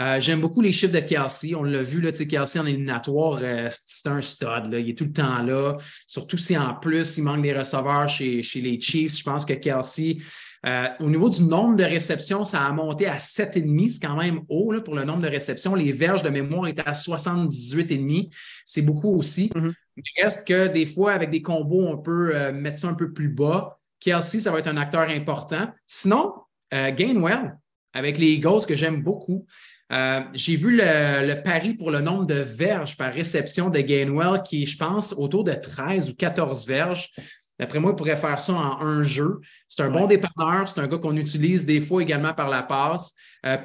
Euh, 0.00 0.20
j'aime 0.20 0.40
beaucoup 0.40 0.60
les 0.60 0.72
chiffres 0.72 0.92
de 0.92 1.00
Kelsey. 1.00 1.54
On 1.54 1.62
l'a 1.62 1.82
vu, 1.82 2.00
là, 2.00 2.12
Kelsey 2.12 2.60
en 2.60 2.66
éliminatoire, 2.66 3.40
euh, 3.42 3.68
c'est 3.70 4.08
un 4.08 4.20
stud. 4.20 4.70
Là. 4.70 4.78
Il 4.78 4.90
est 4.90 4.98
tout 4.98 5.04
le 5.04 5.12
temps 5.12 5.42
là. 5.42 5.76
Surtout 6.06 6.38
si 6.38 6.56
en 6.56 6.74
plus, 6.74 7.18
il 7.18 7.24
manque 7.24 7.42
des 7.42 7.52
receveurs 7.52 8.08
chez, 8.08 8.42
chez 8.42 8.60
les 8.60 8.80
Chiefs. 8.80 9.18
Je 9.18 9.24
pense 9.24 9.44
que 9.44 9.54
Kelsey, 9.54 10.18
euh, 10.66 10.88
au 11.00 11.08
niveau 11.08 11.30
du 11.30 11.44
nombre 11.44 11.76
de 11.76 11.84
réceptions, 11.84 12.44
ça 12.44 12.64
a 12.64 12.72
monté 12.72 13.06
à 13.06 13.16
7,5. 13.16 13.88
C'est 13.88 14.06
quand 14.06 14.16
même 14.16 14.40
haut 14.48 14.72
là, 14.72 14.80
pour 14.80 14.94
le 14.94 15.04
nombre 15.04 15.22
de 15.22 15.28
réceptions. 15.28 15.74
Les 15.74 15.92
verges 15.92 16.22
de 16.22 16.30
mémoire 16.30 16.66
étaient 16.66 16.86
à 16.86 16.92
78,5. 16.92 18.30
C'est 18.64 18.82
beaucoup 18.82 19.16
aussi. 19.16 19.48
Mm-hmm. 19.54 19.72
Mais 19.96 20.22
reste 20.22 20.46
que 20.46 20.68
des 20.68 20.86
fois, 20.86 21.12
avec 21.12 21.30
des 21.30 21.42
combos, 21.42 21.86
on 21.86 21.98
peut 21.98 22.34
euh, 22.34 22.52
mettre 22.52 22.78
ça 22.78 22.88
un 22.88 22.94
peu 22.94 23.12
plus 23.12 23.28
bas. 23.28 23.78
Kelsey, 24.00 24.40
ça 24.40 24.50
va 24.50 24.58
être 24.58 24.68
un 24.68 24.76
acteur 24.76 25.08
important. 25.08 25.68
Sinon, 25.86 26.34
euh, 26.74 26.92
Gainwell, 26.92 27.56
avec 27.92 28.18
les 28.18 28.32
Eagles, 28.32 28.66
que 28.66 28.74
j'aime 28.74 29.02
beaucoup. 29.02 29.46
Euh, 29.90 30.20
j'ai 30.34 30.56
vu 30.56 30.76
le, 30.76 31.42
pari 31.42 31.74
pour 31.74 31.90
le 31.90 32.00
nombre 32.00 32.26
de 32.26 32.40
verges 32.40 32.96
par 32.96 33.12
réception 33.12 33.70
de 33.70 33.80
Gainwell 33.80 34.42
qui 34.42 34.62
est, 34.62 34.66
je 34.66 34.76
pense, 34.76 35.14
autour 35.16 35.44
de 35.44 35.54
13 35.54 36.10
ou 36.10 36.14
14 36.14 36.66
verges. 36.66 37.10
D'après 37.58 37.80
moi, 37.80 37.92
il 37.92 37.96
pourrait 37.96 38.16
faire 38.16 38.38
ça 38.38 38.52
en 38.52 38.80
un 38.82 39.02
jeu. 39.02 39.40
C'est 39.66 39.82
un 39.82 39.90
bon 39.90 40.06
dépanneur. 40.06 40.68
C'est 40.68 40.80
un 40.80 40.86
gars 40.86 40.98
qu'on 40.98 41.16
utilise 41.16 41.66
des 41.66 41.80
fois 41.80 42.02
également 42.02 42.32
par 42.32 42.48
la 42.48 42.62
passe. 42.62 43.14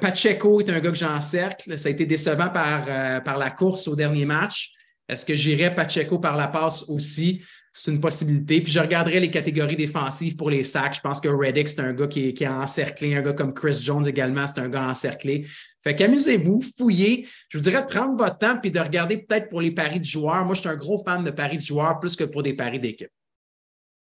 Pacheco 0.00 0.60
est 0.60 0.68
un 0.68 0.80
gars 0.80 0.90
que 0.90 0.98
j'encercle. 0.98 1.78
Ça 1.78 1.88
a 1.88 1.92
été 1.92 2.04
décevant 2.04 2.48
par, 2.48 3.22
par 3.22 3.38
la 3.38 3.50
course 3.52 3.86
au 3.86 3.94
dernier 3.94 4.24
match. 4.24 4.72
Est-ce 5.08 5.24
que 5.24 5.34
j'irais 5.34 5.72
Pacheco 5.72 6.18
par 6.18 6.36
la 6.36 6.48
passe 6.48 6.88
aussi? 6.88 7.44
C'est 7.76 7.90
une 7.90 8.00
possibilité. 8.00 8.60
Puis 8.60 8.70
je 8.70 8.78
regarderai 8.78 9.18
les 9.18 9.30
catégories 9.30 9.74
défensives 9.74 10.36
pour 10.36 10.48
les 10.48 10.62
sacs. 10.62 10.94
Je 10.94 11.00
pense 11.00 11.20
que 11.20 11.28
Reddick, 11.28 11.66
c'est 11.68 11.80
un 11.80 11.92
gars 11.92 12.06
qui 12.06 12.28
est, 12.28 12.32
qui 12.32 12.46
encerclé. 12.46 13.16
Un 13.16 13.22
gars 13.22 13.32
comme 13.32 13.52
Chris 13.52 13.80
Jones 13.82 14.06
également, 14.06 14.46
c'est 14.46 14.60
un 14.60 14.68
gars 14.68 14.88
encerclé. 14.88 15.44
Fait 15.82 15.96
qu'amusez-vous, 15.96 16.62
fouillez. 16.78 17.26
Je 17.48 17.58
vous 17.58 17.64
dirais 17.64 17.82
de 17.82 17.86
prendre 17.86 18.16
votre 18.16 18.38
temps 18.38 18.58
puis 18.60 18.70
de 18.70 18.78
regarder 18.78 19.18
peut-être 19.18 19.48
pour 19.48 19.60
les 19.60 19.72
paris 19.72 19.98
de 19.98 20.04
joueurs. 20.04 20.44
Moi, 20.44 20.54
je 20.54 20.60
suis 20.60 20.68
un 20.68 20.76
gros 20.76 21.02
fan 21.02 21.24
de 21.24 21.32
paris 21.32 21.56
de 21.56 21.62
joueurs 21.62 21.98
plus 21.98 22.14
que 22.14 22.24
pour 22.24 22.44
des 22.44 22.54
paris 22.54 22.78
d'équipe. 22.78 23.10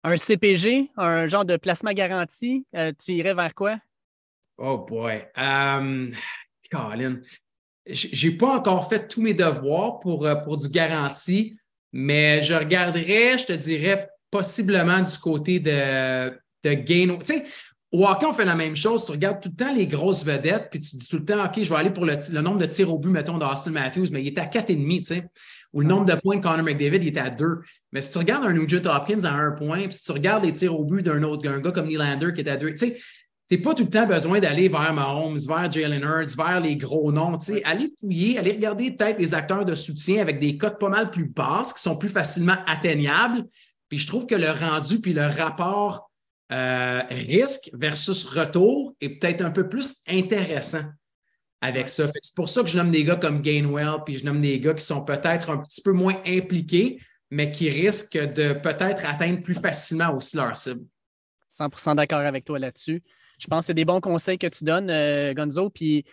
Un 0.04 0.18
CPG, 0.18 0.90
un 0.98 1.28
genre 1.28 1.46
de 1.46 1.58
placement 1.58 1.94
garanti, 1.94 2.66
euh, 2.76 2.92
tu 2.98 3.12
irais 3.12 3.36
vers 3.36 3.54
quoi? 3.54 3.78
Oh 4.58 4.80
boy. 4.80 5.28
Um, 5.38 6.12
Colin 6.72 7.20
j'ai 7.92 8.32
pas 8.32 8.58
encore 8.58 8.88
fait 8.88 9.08
tous 9.08 9.22
mes 9.22 9.34
devoirs 9.34 10.00
pour, 10.00 10.26
euh, 10.26 10.36
pour 10.36 10.58
du 10.58 10.70
garanti, 10.70 11.58
mais 11.92 12.42
je 12.42 12.54
regarderais, 12.54 13.38
je 13.38 13.46
te 13.46 13.54
dirais, 13.54 14.10
possiblement 14.32 15.02
du 15.02 15.18
côté 15.18 15.60
de, 15.60 16.32
de 16.64 16.74
gain. 16.74 17.18
Tu 17.24 17.34
sais, 17.34 17.46
au 17.92 18.06
hockey, 18.06 18.26
on 18.28 18.34
fait 18.34 18.46
la 18.46 18.56
même 18.56 18.76
chose. 18.76 19.06
Tu 19.06 19.12
regardes 19.12 19.42
tout 19.42 19.50
le 19.50 19.56
temps 19.56 19.74
les 19.74 19.88
grosses 19.88 20.24
vedettes, 20.24 20.68
puis 20.70 20.80
tu 20.80 20.96
dis 20.96 21.08
tout 21.08 21.18
le 21.18 21.26
temps, 21.26 21.44
OK, 21.44 21.64
je 21.64 21.70
vais 21.70 21.76
aller 21.76 21.90
pour 21.90 22.06
le, 22.06 22.42
nombre 22.42 22.60
de 22.60 22.68
tirs 22.68 22.94
au 22.94 23.00
but, 23.00 23.10
mettons, 23.10 23.38
d'Austin 23.38 23.72
Matthews, 23.72 24.08
mais 24.12 24.22
il 24.22 24.28
est 24.28 24.38
à 24.38 24.46
4,5, 24.46 24.98
tu 24.98 25.04
sais. 25.04 25.26
Ou 25.74 25.82
le 25.82 25.88
nombre 25.88 26.06
de 26.06 26.16
points 26.16 26.38
de 26.38 26.42
Connor 26.42 26.64
McDavid, 26.64 27.04
il 27.04 27.08
est 27.08 27.18
à 27.18 27.30
2. 27.30 27.60
Mais 27.92 28.02
si 28.02 28.12
tu 28.12 28.18
regardes 28.18 28.46
un 28.46 28.54
Nugent 28.54 28.86
Hopkins 28.86 29.24
à 29.24 29.32
1 29.32 29.52
point, 29.52 29.88
puis 29.88 29.94
si 29.94 30.04
tu 30.04 30.12
regardes 30.12 30.44
les 30.44 30.52
tirs 30.52 30.80
au 30.80 30.84
but 30.84 31.04
d'un 31.04 31.22
autre 31.24 31.48
un 31.48 31.60
gars 31.60 31.72
comme 31.72 31.88
Nylander 31.88 32.34
qui 32.34 32.42
est 32.42 32.50
à 32.50 32.58
2, 32.58 32.72
tu 32.72 32.78
sais, 32.78 32.98
tu 33.50 33.58
n'as 33.58 33.64
pas 33.64 33.74
tout 33.74 33.84
le 33.84 33.90
temps 33.90 34.06
besoin 34.06 34.40
d'aller 34.40 34.70
vers 34.70 34.94
Mahomes, 34.94 35.40
vers 35.40 35.72
Jalen 35.72 36.04
Hurts, 36.04 36.36
vers 36.38 36.60
les 36.60 36.76
gros 36.76 37.12
noms. 37.12 37.40
Allez 37.64 37.92
fouiller, 38.00 38.38
allez 38.38 38.52
regarder 38.52 38.92
peut-être 38.92 39.18
les 39.18 39.34
acteurs 39.34 39.66
de 39.66 39.74
soutien 39.74 40.22
avec 40.22 40.40
des 40.40 40.58
cotes 40.58 40.80
pas 40.80 40.90
mal 40.90 41.10
plus 41.10 41.28
basses 41.28 41.74
qui 41.74 41.82
sont 41.82 41.98
plus 41.98 42.10
facilement 42.10 42.58
atteignables. 42.68 43.46
Puis 43.90 43.98
je 43.98 44.08
trouve 44.08 44.28
que 44.28 44.36
le 44.36 44.52
rendu 44.52 45.02
puis 45.02 45.14
le 45.14 45.26
rapport 45.26 46.12
euh, 46.52 47.02
risque 47.10 47.72
versus 47.74 48.24
retour 48.24 48.96
est 49.02 49.20
peut-être 49.20 49.42
un 49.42 49.52
peu 49.52 49.68
plus 49.68 49.98
intéressant 50.08 50.84
avec 51.60 51.90
ça. 51.90 52.06
C'est 52.22 52.36
pour 52.36 52.50
ça 52.50 52.62
que 52.62 52.70
je 52.70 52.78
nomme 52.78 52.92
des 52.92 53.04
gars 53.04 53.16
comme 53.16 53.42
Gainwell, 53.42 54.04
puis 54.06 54.20
je 54.20 54.26
nomme 54.26 54.42
des 54.42 54.60
gars 54.60 54.76
qui 54.76 54.86
sont 54.86 55.04
peut-être 55.04 55.50
un 55.50 55.58
petit 55.58 55.82
peu 55.82 55.92
moins 55.92 56.22
impliqués, 56.26 57.00
mais 57.32 57.52
qui 57.52 57.70
risquent 57.70 58.18
de 58.18 58.54
peut-être 58.54 59.06
atteindre 59.06 59.42
plus 59.42 59.56
facilement 59.56 60.16
aussi 60.16 60.38
leur 60.38 60.56
cible. 60.56 60.86
100% 61.52 61.96
d'accord 61.96 62.20
avec 62.20 62.46
toi 62.46 62.60
là-dessus. 62.60 63.02
Je 63.40 63.48
pense 63.48 63.62
que 63.64 63.68
c'est 63.68 63.74
des 63.74 63.86
bons 63.86 64.02
conseils 64.02 64.38
que 64.38 64.48
tu 64.48 64.64
donnes, 64.64 64.90
euh, 64.90 65.34
Gonzo. 65.34 65.70
Puis, 65.70 66.06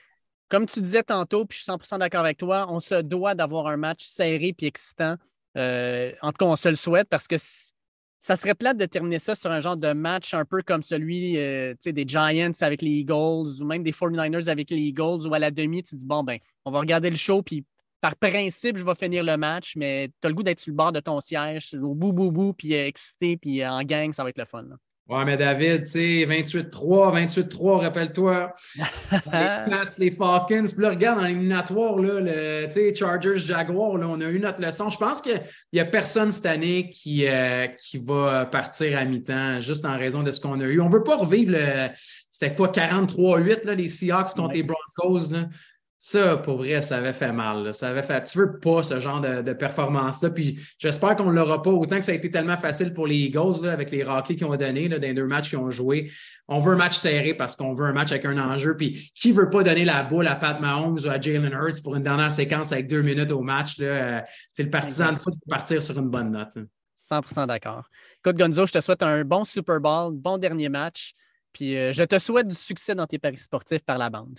comme 0.49 0.67
tu 0.67 0.81
disais 0.81 1.03
tantôt, 1.03 1.45
puis 1.45 1.59
je 1.59 1.63
suis 1.63 1.73
100% 1.73 1.99
d'accord 1.99 2.21
avec 2.21 2.39
toi, 2.39 2.67
on 2.71 2.81
se 2.81 3.03
doit 3.03 3.35
d'avoir 3.35 3.67
un 3.67 3.77
match 3.77 4.05
serré 4.05 4.55
puis 4.57 4.67
excitant. 4.67 5.17
Euh, 5.57 6.13
en 6.23 6.31
tout 6.31 6.39
cas, 6.39 6.47
on 6.47 6.57
se 6.57 6.69
le 6.69 6.77
souhaite 6.77 7.09
parce 7.09 7.27
que 7.27 7.37
ça 7.39 8.37
serait 8.37 8.55
plate 8.55 8.77
de 8.77 8.87
terminer 8.87 9.19
ça 9.19 9.35
sur 9.35 9.51
un 9.51 9.61
genre 9.61 9.77
de 9.77 9.93
match 9.93 10.35
un 10.35 10.45
peu 10.45 10.63
comme 10.63 10.83
celui 10.83 11.39
euh, 11.39 11.75
des 11.85 12.05
Giants 12.07 12.53
avec 12.61 12.83
les 12.83 12.91
Eagles 12.91 13.61
ou 13.61 13.65
même 13.65 13.83
des 13.83 13.93
49ers 13.93 14.49
avec 14.49 14.71
les 14.71 14.79
Eagles 14.79 15.27
où 15.27 15.35
à 15.35 15.39
la 15.39 15.51
demi, 15.51 15.83
tu 15.83 15.97
dis 15.97 16.07
bon, 16.07 16.23
ben, 16.23 16.39
on 16.65 16.71
va 16.71 16.81
regarder 16.81 17.11
le 17.11 17.17
show 17.17 17.43
puis 17.43 17.65
par 18.01 18.15
principe, 18.17 18.77
je 18.77 18.85
vais 18.85 18.95
finir 18.95 19.25
le 19.25 19.37
match, 19.37 19.75
mais 19.75 20.11
tu 20.21 20.27
as 20.27 20.29
le 20.29 20.35
goût 20.35 20.43
d'être 20.43 20.61
sur 20.61 20.71
le 20.71 20.77
bord 20.77 20.93
de 20.93 21.01
ton 21.01 21.21
siège, 21.21 21.75
au 21.75 21.95
bout, 21.95 22.13
bout, 22.13 22.31
bout, 22.31 22.53
puis 22.53 22.75
excité, 22.75 23.37
puis 23.37 23.67
en 23.67 23.83
gang, 23.83 24.13
ça 24.13 24.23
va 24.23 24.29
être 24.29 24.39
le 24.39 24.45
fun. 24.45 24.65
Ouais, 25.09 25.25
mais 25.25 25.37
David, 25.37 25.83
tu 25.85 25.91
sais, 25.91 26.27
28-3, 26.29 27.27
28-3, 27.29 27.81
rappelle-toi. 27.83 28.53
les 28.77 28.83
Pats, 29.31 29.85
les 29.99 30.11
Falcons. 30.11 30.65
Puis 30.65 30.83
là, 30.83 30.91
regarde, 30.91 31.21
dans 31.21 31.27
l'éliminatoire, 31.27 31.97
là, 31.97 32.21
le, 32.21 32.93
Chargers, 32.93 33.37
Jaguars, 33.37 33.99
là, 33.99 34.09
on 34.09 34.21
a 34.21 34.25
eu 34.25 34.41
notre 34.41 34.61
leçon. 34.61 34.91
Je 34.91 34.99
pense 34.99 35.23
qu'il 35.23 35.41
n'y 35.73 35.79
a 35.79 35.85
personne 35.85 36.33
cette 36.33 36.47
année 36.47 36.91
qui, 36.91 37.25
euh, 37.29 37.69
qui 37.69 37.99
va 37.99 38.47
partir 38.47 38.99
à 38.99 39.05
mi-temps, 39.05 39.61
juste 39.61 39.85
en 39.85 39.97
raison 39.97 40.25
de 40.25 40.33
ce 40.33 40.41
qu'on 40.41 40.61
a 40.61 40.65
eu. 40.65 40.81
On 40.81 40.89
ne 40.89 40.93
veut 40.93 41.05
pas 41.05 41.17
revivre 41.17 41.53
le. 41.53 41.89
C'était 42.29 42.55
quoi, 42.55 42.69
43-8, 42.69 43.71
les 43.71 43.89
Seahawks 43.89 44.35
contre 44.35 44.55
les 44.55 44.65
Broncos. 44.65 45.33
Là. 45.33 45.49
Ça, 45.99 46.37
pour 46.37 46.59
vrai, 46.59 46.83
ça 46.83 46.99
avait 46.99 47.15
fait 47.15 47.33
mal. 47.33 47.73
Ça 47.73 47.89
avait 47.89 48.03
fait... 48.03 48.23
Tu 48.25 48.39
veux 48.39 48.59
pas 48.59 48.83
ce 48.83 49.01
genre 49.01 49.21
de, 49.21 49.53
performance-là. 49.55 50.31
Puis 50.31 50.61
j'espère 50.79 51.17
qu'on 51.17 51.31
ne 51.31 51.33
l'aura 51.33 51.63
pas. 51.63 51.71
Autant 51.71 51.97
que 51.97 52.05
ça 52.05 52.13
a 52.13 52.15
été 52.15 52.31
tellement 52.31 52.57
facile 52.57 52.93
pour 52.93 53.07
les 53.07 53.17
Eagles 53.17 53.67
avec 53.67 53.91
les 53.91 54.05
Rockies 54.05 54.37
qu'ils 54.37 54.47
ont 54.47 54.57
donné 54.57 54.89
dans 54.91 55.01
les 55.01 55.15
deux 55.15 55.27
matchs 55.27 55.49
qu'ils 55.49 55.59
ont 55.59 55.71
joués. 55.71 56.11
On 56.49 56.61
veut 56.61 56.75
un 56.75 56.77
match 56.77 56.97
serré 56.97 57.33
parce 57.33 57.57
qu'on 57.57 57.73
veut 57.73 57.87
un 57.87 57.95
match 57.95 58.13
avec 58.13 58.27
un 58.27 58.37
enjeu. 58.39 58.77
Puis 58.77 59.11
qui 59.15 59.33
ne 59.33 59.39
veut 59.39 59.49
pas 59.49 59.63
donner 59.63 59.87
la 59.87 60.03
boule 60.03 60.27
à 60.29 60.37
Pat 60.37 60.61
Mahomes 60.61 60.99
ou 61.03 61.09
à 61.09 61.19
Jalen 61.19 61.51
Hurts 61.51 61.83
pour 61.83 61.97
une 61.97 62.03
dernière 62.03 62.31
séquence 62.31 62.73
avec 62.73 62.89
deux 62.89 63.03
minutes 63.03 63.31
au 63.31 63.41
match? 63.41 63.77
Euh, 63.81 64.21
c'est 64.51 64.65
le 64.65 64.71
partisan 64.71 65.13
de 65.13 65.19
foot 65.19 65.33
pour 65.33 65.49
partir 65.49 65.83
sur 65.83 65.99
une 65.99 66.11
bonne 66.11 66.31
note. 66.31 66.59
100% 66.99 67.47
d'accord. 67.47 67.89
Écoute, 68.19 68.37
Gonzo, 68.37 68.67
je 68.67 68.73
te 68.73 68.81
souhaite 68.81 69.03
un 69.03 69.25
bon 69.25 69.45
Super 69.45 69.81
Bowl, 69.81 70.15
bon 70.15 70.37
dernier 70.37 70.69
match. 70.69 71.15
Puis 71.55 71.75
euh, 71.75 71.93
je 71.95 72.05
te 72.05 72.19
souhaite 72.19 72.49
du 72.49 72.55
succès 72.55 72.95
dans 72.95 73.07
tes 73.07 73.19
paris 73.19 73.39
sportifs 73.39 73.85
par 73.85 73.97
la 73.97 74.11
bande 74.11 74.39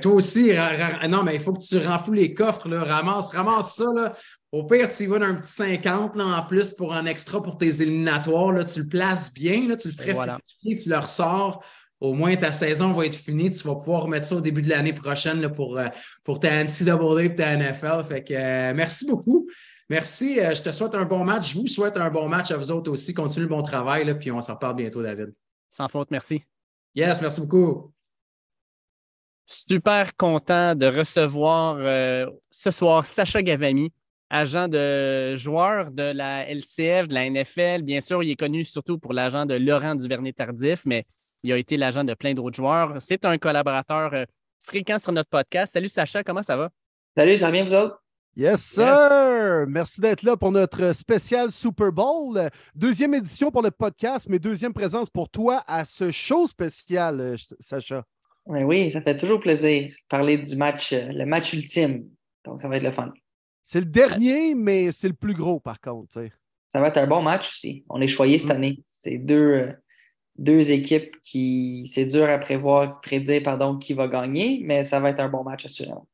toi 0.00 0.12
aussi, 0.12 0.52
non, 1.08 1.22
mais 1.22 1.34
il 1.34 1.40
faut 1.40 1.52
que 1.52 1.62
tu 1.62 1.78
renfloues 1.78 2.14
les 2.14 2.34
coffres, 2.34 2.68
là. 2.68 2.82
ramasse, 2.82 3.30
ramasse 3.30 3.76
ça. 3.76 3.86
Là. 3.94 4.12
Au 4.50 4.64
pire, 4.64 4.88
tu 4.88 5.04
y 5.04 5.06
vas 5.06 5.18
d'un 5.18 5.36
petit 5.36 5.50
50 5.50 6.16
là, 6.16 6.24
en 6.24 6.42
plus 6.46 6.72
pour 6.72 6.92
un 6.92 7.06
extra 7.06 7.42
pour 7.42 7.56
tes 7.56 7.80
éliminatoires. 7.80 8.52
Là. 8.52 8.64
Tu 8.64 8.80
le 8.80 8.88
places 8.88 9.32
bien, 9.32 9.68
là, 9.68 9.76
tu 9.76 9.88
le 9.88 9.94
ferais 9.94 10.12
voilà. 10.12 10.36
tu 10.62 10.88
le 10.88 10.98
ressors. 10.98 11.64
Au 12.00 12.14
moins, 12.14 12.34
ta 12.34 12.50
saison 12.50 12.90
va 12.90 13.06
être 13.06 13.14
finie. 13.14 13.50
Tu 13.52 13.62
vas 13.66 13.76
pouvoir 13.76 14.02
remettre 14.02 14.26
ça 14.26 14.34
au 14.34 14.40
début 14.40 14.60
de 14.60 14.68
l'année 14.68 14.92
prochaine 14.92 15.40
là, 15.40 15.48
pour, 15.48 15.78
euh, 15.78 15.86
pour 16.24 16.40
ta 16.40 16.64
NCAA 16.64 17.22
et 17.22 17.34
ta 17.36 17.56
NFL. 17.56 18.02
Fait 18.02 18.24
que, 18.24 18.34
euh, 18.34 18.74
merci 18.74 19.06
beaucoup. 19.06 19.48
Merci. 19.88 20.40
Euh, 20.40 20.52
je 20.52 20.62
te 20.62 20.72
souhaite 20.72 20.96
un 20.96 21.04
bon 21.04 21.24
match. 21.24 21.52
Je 21.52 21.58
vous 21.60 21.68
souhaite 21.68 21.96
un 21.96 22.10
bon 22.10 22.28
match 22.28 22.50
à 22.50 22.56
vous 22.56 22.72
autres 22.72 22.90
aussi. 22.90 23.14
Continuez 23.14 23.46
le 23.46 23.54
bon 23.54 23.62
travail. 23.62 24.04
Là, 24.04 24.16
puis 24.16 24.32
on 24.32 24.40
s'en 24.40 24.54
reparle 24.54 24.74
bientôt, 24.74 25.00
David. 25.00 25.32
Sans 25.70 25.86
faute. 25.86 26.10
Merci. 26.10 26.42
Yes, 26.94 27.22
merci 27.22 27.40
beaucoup. 27.40 27.92
Super 29.46 30.16
content 30.16 30.74
de 30.74 30.86
recevoir 30.86 31.76
euh, 31.78 32.26
ce 32.50 32.70
soir 32.70 33.04
Sacha 33.04 33.42
Gavami, 33.42 33.92
agent 34.30 34.68
de 34.68 35.36
joueur 35.36 35.90
de 35.90 36.02
la 36.02 36.48
LCF, 36.48 37.08
de 37.08 37.14
la 37.14 37.28
NFL. 37.28 37.82
Bien 37.82 38.00
sûr, 38.00 38.22
il 38.22 38.30
est 38.30 38.36
connu 38.36 38.64
surtout 38.64 38.98
pour 38.98 39.12
l'agent 39.12 39.44
de 39.44 39.54
Laurent 39.54 39.94
Duvernay-Tardif, 39.94 40.82
mais 40.86 41.04
il 41.42 41.52
a 41.52 41.58
été 41.58 41.76
l'agent 41.76 42.04
de 42.04 42.14
plein 42.14 42.34
d'autres 42.34 42.56
joueurs. 42.56 42.96
C'est 43.00 43.24
un 43.24 43.36
collaborateur 43.36 44.14
euh, 44.14 44.24
fréquent 44.60 44.98
sur 44.98 45.12
notre 45.12 45.28
podcast. 45.28 45.72
Salut 45.72 45.88
Sacha, 45.88 46.22
comment 46.22 46.42
ça 46.42 46.56
va? 46.56 46.70
Salut, 47.16 47.36
ça 47.36 47.46
va 47.46 47.52
bien 47.52 47.64
vous 47.64 47.74
autres? 47.74 48.02
Yes, 48.34 48.62
sir! 48.62 49.66
Merci 49.68 50.00
d'être 50.00 50.22
là 50.22 50.38
pour 50.38 50.52
notre 50.52 50.94
spécial 50.94 51.52
Super 51.52 51.92
Bowl. 51.92 52.48
Deuxième 52.74 53.12
édition 53.12 53.50
pour 53.50 53.60
le 53.60 53.70
podcast, 53.70 54.26
mais 54.30 54.38
deuxième 54.38 54.72
présence 54.72 55.10
pour 55.10 55.28
toi 55.28 55.62
à 55.66 55.84
ce 55.84 56.10
show 56.10 56.46
spécial, 56.46 57.20
euh, 57.20 58.02
Oui, 58.46 58.90
ça 58.90 59.00
fait 59.00 59.16
toujours 59.16 59.40
plaisir 59.40 59.88
de 59.88 59.94
parler 60.08 60.38
du 60.38 60.56
match, 60.56 60.92
euh, 60.92 61.06
le 61.12 61.24
match 61.24 61.52
ultime. 61.52 62.08
Donc, 62.44 62.60
ça 62.60 62.68
va 62.68 62.76
être 62.76 62.82
le 62.82 62.90
fun. 62.90 63.12
C'est 63.64 63.80
le 63.80 63.86
dernier, 63.86 64.54
mais 64.54 64.90
c'est 64.90 65.08
le 65.08 65.14
plus 65.14 65.34
gros, 65.34 65.60
par 65.60 65.80
contre. 65.80 66.26
Ça 66.68 66.80
va 66.80 66.88
être 66.88 66.98
un 66.98 67.06
bon 67.06 67.22
match 67.22 67.48
aussi. 67.48 67.84
On 67.88 68.00
est 68.00 68.08
choyé 68.08 68.38
cette 68.38 68.48
mm. 68.48 68.52
année. 68.52 68.78
C'est 68.84 69.18
deux, 69.18 69.36
euh, 69.36 69.72
deux 70.36 70.72
équipes 70.72 71.14
qui, 71.22 71.84
c'est 71.86 72.06
dur 72.06 72.28
à 72.28 72.38
prévoir, 72.38 73.00
prédire 73.00 73.42
pardon, 73.44 73.78
qui 73.78 73.94
va 73.94 74.08
gagner, 74.08 74.60
mais 74.64 74.82
ça 74.82 74.98
va 74.98 75.10
être 75.10 75.20
un 75.20 75.28
bon 75.28 75.44
match 75.44 75.64
assurément. 75.64 76.08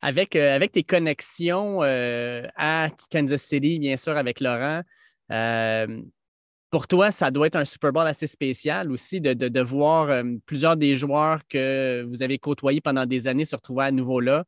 Avec, 0.00 0.34
euh, 0.34 0.56
avec 0.56 0.72
tes 0.72 0.82
connexions 0.82 1.82
à 1.82 2.88
Kansas 3.12 3.42
City, 3.42 3.78
bien 3.78 3.96
sûr, 3.96 4.16
avec 4.16 4.40
Laurent, 4.40 4.82
pour 6.72 6.88
toi, 6.88 7.10
ça 7.10 7.30
doit 7.30 7.48
être 7.48 7.56
un 7.56 7.66
Super 7.66 7.92
Bowl 7.92 8.06
assez 8.06 8.26
spécial 8.26 8.90
aussi 8.90 9.20
de, 9.20 9.60
voir 9.60 10.08
euh, 10.08 10.22
plusieurs 10.46 10.74
des 10.74 10.96
joueurs 10.96 11.46
que 11.46 12.02
vous 12.06 12.22
avez 12.22 12.38
côtoyés 12.38 12.80
pendant 12.80 13.04
des 13.04 13.28
années 13.28 13.44
se 13.44 13.54
retrouver 13.54 13.84
à 13.84 13.90
nouveau 13.90 14.20
là. 14.20 14.44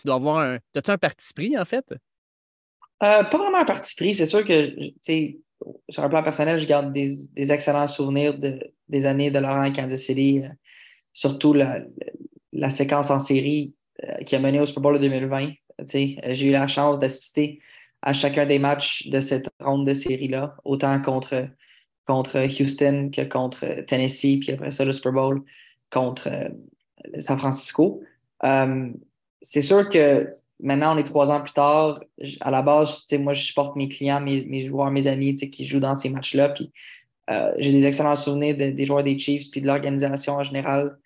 Tu 0.00 0.06
dois 0.06 0.16
avoir 0.16 0.38
un. 0.38 0.58
As-tu 0.74 0.90
un 0.90 0.96
parti 0.96 1.34
pris, 1.34 1.56
en 1.56 1.66
fait? 1.66 1.84
Euh, 3.02 3.24
pas 3.24 3.38
vraiment 3.38 3.58
un 3.58 3.66
parti 3.66 3.94
pris. 3.94 4.14
C'est 4.14 4.24
sûr 4.24 4.42
que, 4.42 4.74
sur 5.90 6.02
un 6.02 6.08
plan 6.08 6.22
personnel, 6.22 6.58
je 6.58 6.66
garde 6.66 6.94
des, 6.94 7.52
excellents 7.52 7.86
souvenirs 7.86 8.38
des 8.88 9.06
années 9.06 9.30
de 9.30 9.38
Laurent 9.38 9.70
Kansas 9.70 10.00
City, 10.00 10.40
euh, 10.44 10.48
surtout 11.12 11.52
la, 11.52 12.70
séquence 12.70 13.10
en 13.10 13.20
série 13.20 13.74
qui 14.24 14.34
a 14.34 14.38
mené 14.38 14.60
au 14.60 14.66
Super 14.66 14.80
Bowl 14.80 14.94
de 14.94 15.00
2020. 15.00 15.52
J'ai 15.86 16.46
eu 16.46 16.52
la 16.52 16.68
chance 16.68 16.98
d'assister 16.98 17.60
à 18.02 18.12
chacun 18.12 18.46
des 18.46 18.58
matchs 18.58 19.08
de 19.08 19.20
cette 19.20 19.48
ronde 19.60 19.86
de 19.86 19.94
série-là, 19.94 20.56
autant 20.64 21.00
contre, 21.00 21.48
contre 22.06 22.46
Houston 22.60 23.10
que 23.12 23.22
contre 23.22 23.84
Tennessee, 23.86 24.38
puis 24.40 24.52
après 24.52 24.70
ça, 24.70 24.84
le 24.84 24.92
Super 24.92 25.12
Bowl 25.12 25.42
contre 25.90 26.28
euh, 26.28 26.48
San 27.20 27.38
Francisco. 27.38 28.02
Euh, 28.44 28.90
c'est 29.42 29.62
sûr 29.62 29.88
que 29.88 30.28
maintenant, 30.60 30.94
on 30.94 30.98
est 30.98 31.04
trois 31.04 31.30
ans 31.30 31.40
plus 31.40 31.52
tard. 31.52 32.02
À 32.40 32.50
la 32.50 32.62
base, 32.62 33.04
moi, 33.18 33.32
je 33.32 33.44
supporte 33.44 33.76
mes 33.76 33.88
clients, 33.88 34.20
mes, 34.20 34.66
joueurs, 34.66 34.90
mes 34.90 35.06
amis 35.06 35.36
qui 35.36 35.66
jouent 35.66 35.80
dans 35.80 35.94
ces 35.94 36.10
matchs-là. 36.10 36.50
Puis 36.50 36.72
euh, 37.30 37.52
j'ai 37.58 37.72
des 37.72 37.86
excellents 37.86 38.16
souvenirs 38.16 38.56
des 38.56 38.84
joueurs 38.84 39.04
des 39.04 39.18
Chiefs 39.18 39.50
puis 39.50 39.60
de 39.60 39.66
l'organisation 39.66 40.34
en 40.34 40.42
général. 40.42 40.98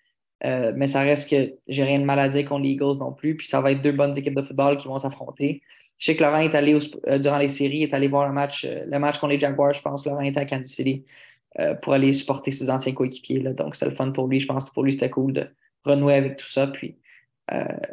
Mais 0.43 0.87
ça 0.87 1.01
reste 1.01 1.29
que 1.29 1.53
j'ai 1.67 1.83
rien 1.83 1.99
de 1.99 2.03
mal 2.03 2.17
à 2.17 2.27
dire 2.27 2.45
contre 2.45 2.63
les 2.63 2.71
Eagles 2.71 2.97
non 2.99 3.11
plus. 3.11 3.37
Puis 3.37 3.45
ça 3.45 3.61
va 3.61 3.73
être 3.73 3.81
deux 3.83 3.91
bonnes 3.91 4.17
équipes 4.17 4.33
de 4.33 4.41
football 4.41 4.77
qui 4.77 4.87
vont 4.87 4.97
s'affronter. 4.97 5.61
Je 6.01 6.07
sais 6.07 6.15
que 6.17 6.23
Laurent 6.23 6.39
est 6.39 6.55
allé 6.55 6.77
euh, 7.07 7.19
durant 7.19 7.37
les 7.37 7.47
séries, 7.47 7.83
est 7.83 7.93
allé 7.93 8.07
voir 8.07 8.27
le 8.27 8.33
match, 8.33 8.65
le 8.65 8.97
match 8.97 9.19
contre 9.19 9.33
les 9.33 9.39
Jaguars, 9.39 9.73
je 9.73 9.81
pense. 9.81 10.05
Laurent 10.05 10.21
était 10.21 10.39
à 10.39 10.45
Kansas 10.45 10.71
City 10.71 11.05
pour 11.81 11.93
aller 11.93 12.11
supporter 12.11 12.49
ses 12.49 12.69
anciens 12.69 12.93
coéquipiers. 12.93 13.39
Donc 13.39 13.75
c'est 13.75 13.85
le 13.85 13.93
fun 13.93 14.11
pour 14.11 14.27
lui. 14.27 14.39
Je 14.39 14.47
pense 14.47 14.69
que 14.69 14.73
pour 14.73 14.83
lui, 14.83 14.93
c'était 14.93 15.09
cool 15.09 15.33
de 15.33 15.47
renouer 15.85 16.15
avec 16.15 16.37
tout 16.37 16.49
ça. 16.49 16.71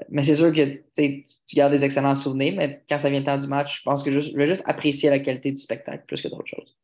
Mais 0.08 0.22
c'est 0.22 0.36
sûr 0.36 0.52
que 0.52 0.80
tu 0.94 1.24
gardes 1.54 1.72
des 1.72 1.84
excellents 1.84 2.14
souvenirs, 2.14 2.54
mais 2.56 2.82
quand 2.88 2.98
ça 2.98 3.10
vient 3.10 3.20
le 3.20 3.26
temps 3.26 3.36
du 3.36 3.48
match, 3.48 3.78
je 3.78 3.82
pense 3.82 4.02
que 4.02 4.10
je 4.10 4.34
vais 4.36 4.46
juste 4.46 4.62
apprécier 4.64 5.10
la 5.10 5.18
qualité 5.18 5.50
du 5.50 5.60
spectacle 5.60 6.04
plus 6.06 6.22
que 6.22 6.28
d'autres 6.28 6.46
choses. 6.46 6.78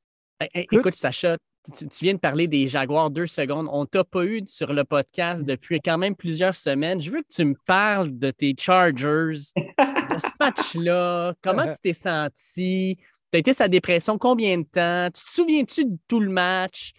Écoute, 0.55 0.95
Sacha, 0.95 1.37
tu, 1.77 1.87
viens 2.03 2.15
de 2.15 2.19
parler 2.19 2.47
des 2.47 2.69
Jaguars 2.69 3.11
deux 3.11 3.27
secondes. 3.27 3.69
On 3.71 3.87
t'a 3.87 4.05
pas 4.05 4.25
eu 4.25 4.43
sur 4.47 4.73
le 4.73 4.85
podcast 4.85 5.45
depuis 5.45 5.81
quand 5.81 5.99
même 5.99 6.15
plusieurs 6.15 6.55
semaines. 6.55 7.01
Je 7.01 7.11
veux 7.11 7.23
que 7.23 7.35
tu 7.35 7.45
me 7.45 7.55
parles 7.67 8.19
de 8.19 8.31
tes 8.31 8.55
Chargers, 8.59 9.53
de 9.57 10.19
ce 10.19 10.33
match-là. 10.39 11.35
Comment 11.43 11.67
tu 11.67 11.79
t'es 11.83 11.93
senti? 11.93 12.99
Tu 13.31 13.37
as 13.37 13.39
été 13.39 13.53
sa 13.53 13.69
dépression 13.69 14.19
combien 14.19 14.59
de 14.59 14.65
temps? 14.65 15.09
Tu 15.15 15.25
te 15.25 15.31
souviens-tu 15.31 15.85
de 15.87 15.97
tout 16.07 16.21
le 16.21 16.31
match? 16.31 16.93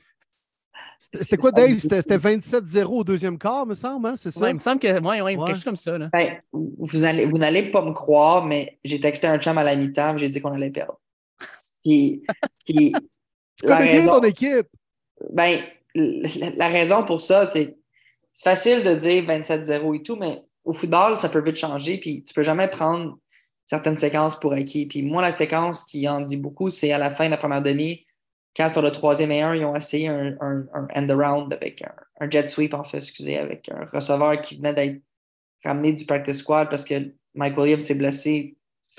C'est 1.13 1.37
quoi, 1.37 1.51
Dave? 1.51 1.77
C'était 1.79 2.17
27-0 2.17 2.85
au 2.85 3.03
deuxième 3.03 3.37
quart, 3.37 3.65
me 3.67 3.75
semble, 3.75 4.07
hein? 4.07 4.15
C'est 4.15 4.31
ça? 4.31 4.45
Oui, 4.45 4.51
il 4.51 4.55
me 4.55 4.59
semble 4.59 4.79
que 4.79 4.99
oui, 4.99 5.21
ouais, 5.21 5.35
quelque 5.35 5.55
chose 5.55 5.63
comme 5.63 5.75
ça. 5.75 5.97
Ben, 6.11 6.41
vous 6.51 6.97
n'allez 6.97 7.25
vous 7.65 7.71
pas 7.71 7.83
me 7.83 7.93
croire, 7.93 8.45
mais 8.45 8.79
j'ai 8.83 8.99
texté 8.99 9.27
un 9.27 9.37
chum 9.37 9.57
à 9.57 9.63
la 9.63 9.75
mi-temps 9.75 10.17
j'ai 10.17 10.29
dit 10.29 10.41
qu'on 10.41 10.53
allait 10.53 10.71
perdre. 10.71 10.99
Puis, 11.83 12.23
puis 12.65 12.93
tu 13.57 13.67
connais 13.67 14.01
bien 14.01 14.05
ton 14.05 14.21
équipe. 14.21 14.67
Ben, 15.31 15.61
la, 15.95 16.67
raison 16.67 17.03
pour 17.03 17.21
ça, 17.21 17.47
c'est 17.47 17.77
c'est 18.33 18.49
facile 18.49 18.83
de 18.83 18.93
dire 18.95 19.23
27-0 19.23 19.95
et 19.95 20.03
tout, 20.03 20.17
mais 20.17 20.41
au 20.65 20.73
football, 20.73 21.15
ça 21.15 21.29
peut 21.29 21.41
vite 21.41 21.55
changer, 21.55 21.97
puis 21.97 22.21
tu 22.23 22.33
peux 22.33 22.43
jamais 22.43 22.67
prendre 22.67 23.17
certaines 23.65 23.95
séquences 23.95 24.37
pour 24.37 24.51
acquis. 24.51 24.87
Puis 24.87 25.03
moi, 25.03 25.21
la 25.21 25.31
séquence 25.31 25.85
qui 25.85 26.07
en 26.09 26.19
dit 26.19 26.35
beaucoup, 26.35 26.69
c'est 26.69 26.91
à 26.91 26.97
la 26.97 27.11
fin 27.11 27.25
de 27.25 27.31
la 27.31 27.37
première 27.37 27.61
demi, 27.61 28.05
quand 28.55 28.67
sur 28.67 28.81
le 28.81 28.91
troisième 28.91 29.31
et 29.31 29.41
un, 29.41 29.55
ils 29.55 29.63
ont 29.63 29.75
essayé 29.75 30.09
un, 30.09 30.35
un, 30.41 30.87
end 30.95 31.09
around 31.09 31.53
avec 31.53 31.83
un, 32.19 32.29
jet 32.29 32.47
sweep, 32.47 32.73
en 32.73 32.83
fait, 32.83 32.97
excusez, 32.97 33.37
avec 33.37 33.69
un 33.69 33.85
receveur 33.85 34.39
qui 34.41 34.57
venait 34.57 34.73
d'être 34.73 35.01
ramené 35.63 35.93
du 35.93 36.05
practice 36.05 36.39
squad 36.39 36.69
parce 36.69 36.85
que 36.85 37.13
Mike 37.33 37.57
Williams 37.57 37.83
s'est 37.83 37.95
blessé 37.95 38.55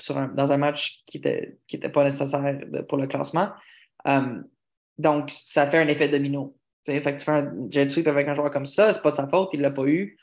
dans 0.09 0.51
un 0.51 0.57
match 0.57 1.01
qui 1.07 1.17
n'était 1.17 1.57
qui 1.65 1.77
était 1.77 1.89
pas 1.89 2.03
nécessaire 2.03 2.59
pour 2.87 2.97
le 2.97 3.07
classement. 3.07 3.49
Euh, 4.07 4.41
donc, 4.97 5.29
ça 5.31 5.69
fait 5.69 5.79
un 5.79 5.87
effet 5.87 6.09
domino. 6.09 6.57
Fait 6.85 7.01
que 7.01 7.17
tu 7.17 7.25
fais 7.25 7.31
un 7.31 7.53
jet 7.69 7.89
sweep 7.89 8.07
avec 8.07 8.27
un 8.27 8.33
joueur 8.33 8.49
comme 8.51 8.65
ça, 8.65 8.93
c'est 8.93 9.01
pas 9.01 9.11
de 9.11 9.15
sa 9.15 9.27
faute, 9.27 9.49
il 9.53 9.61
l'a 9.61 9.71
pas 9.71 9.85
eu. 9.85 10.17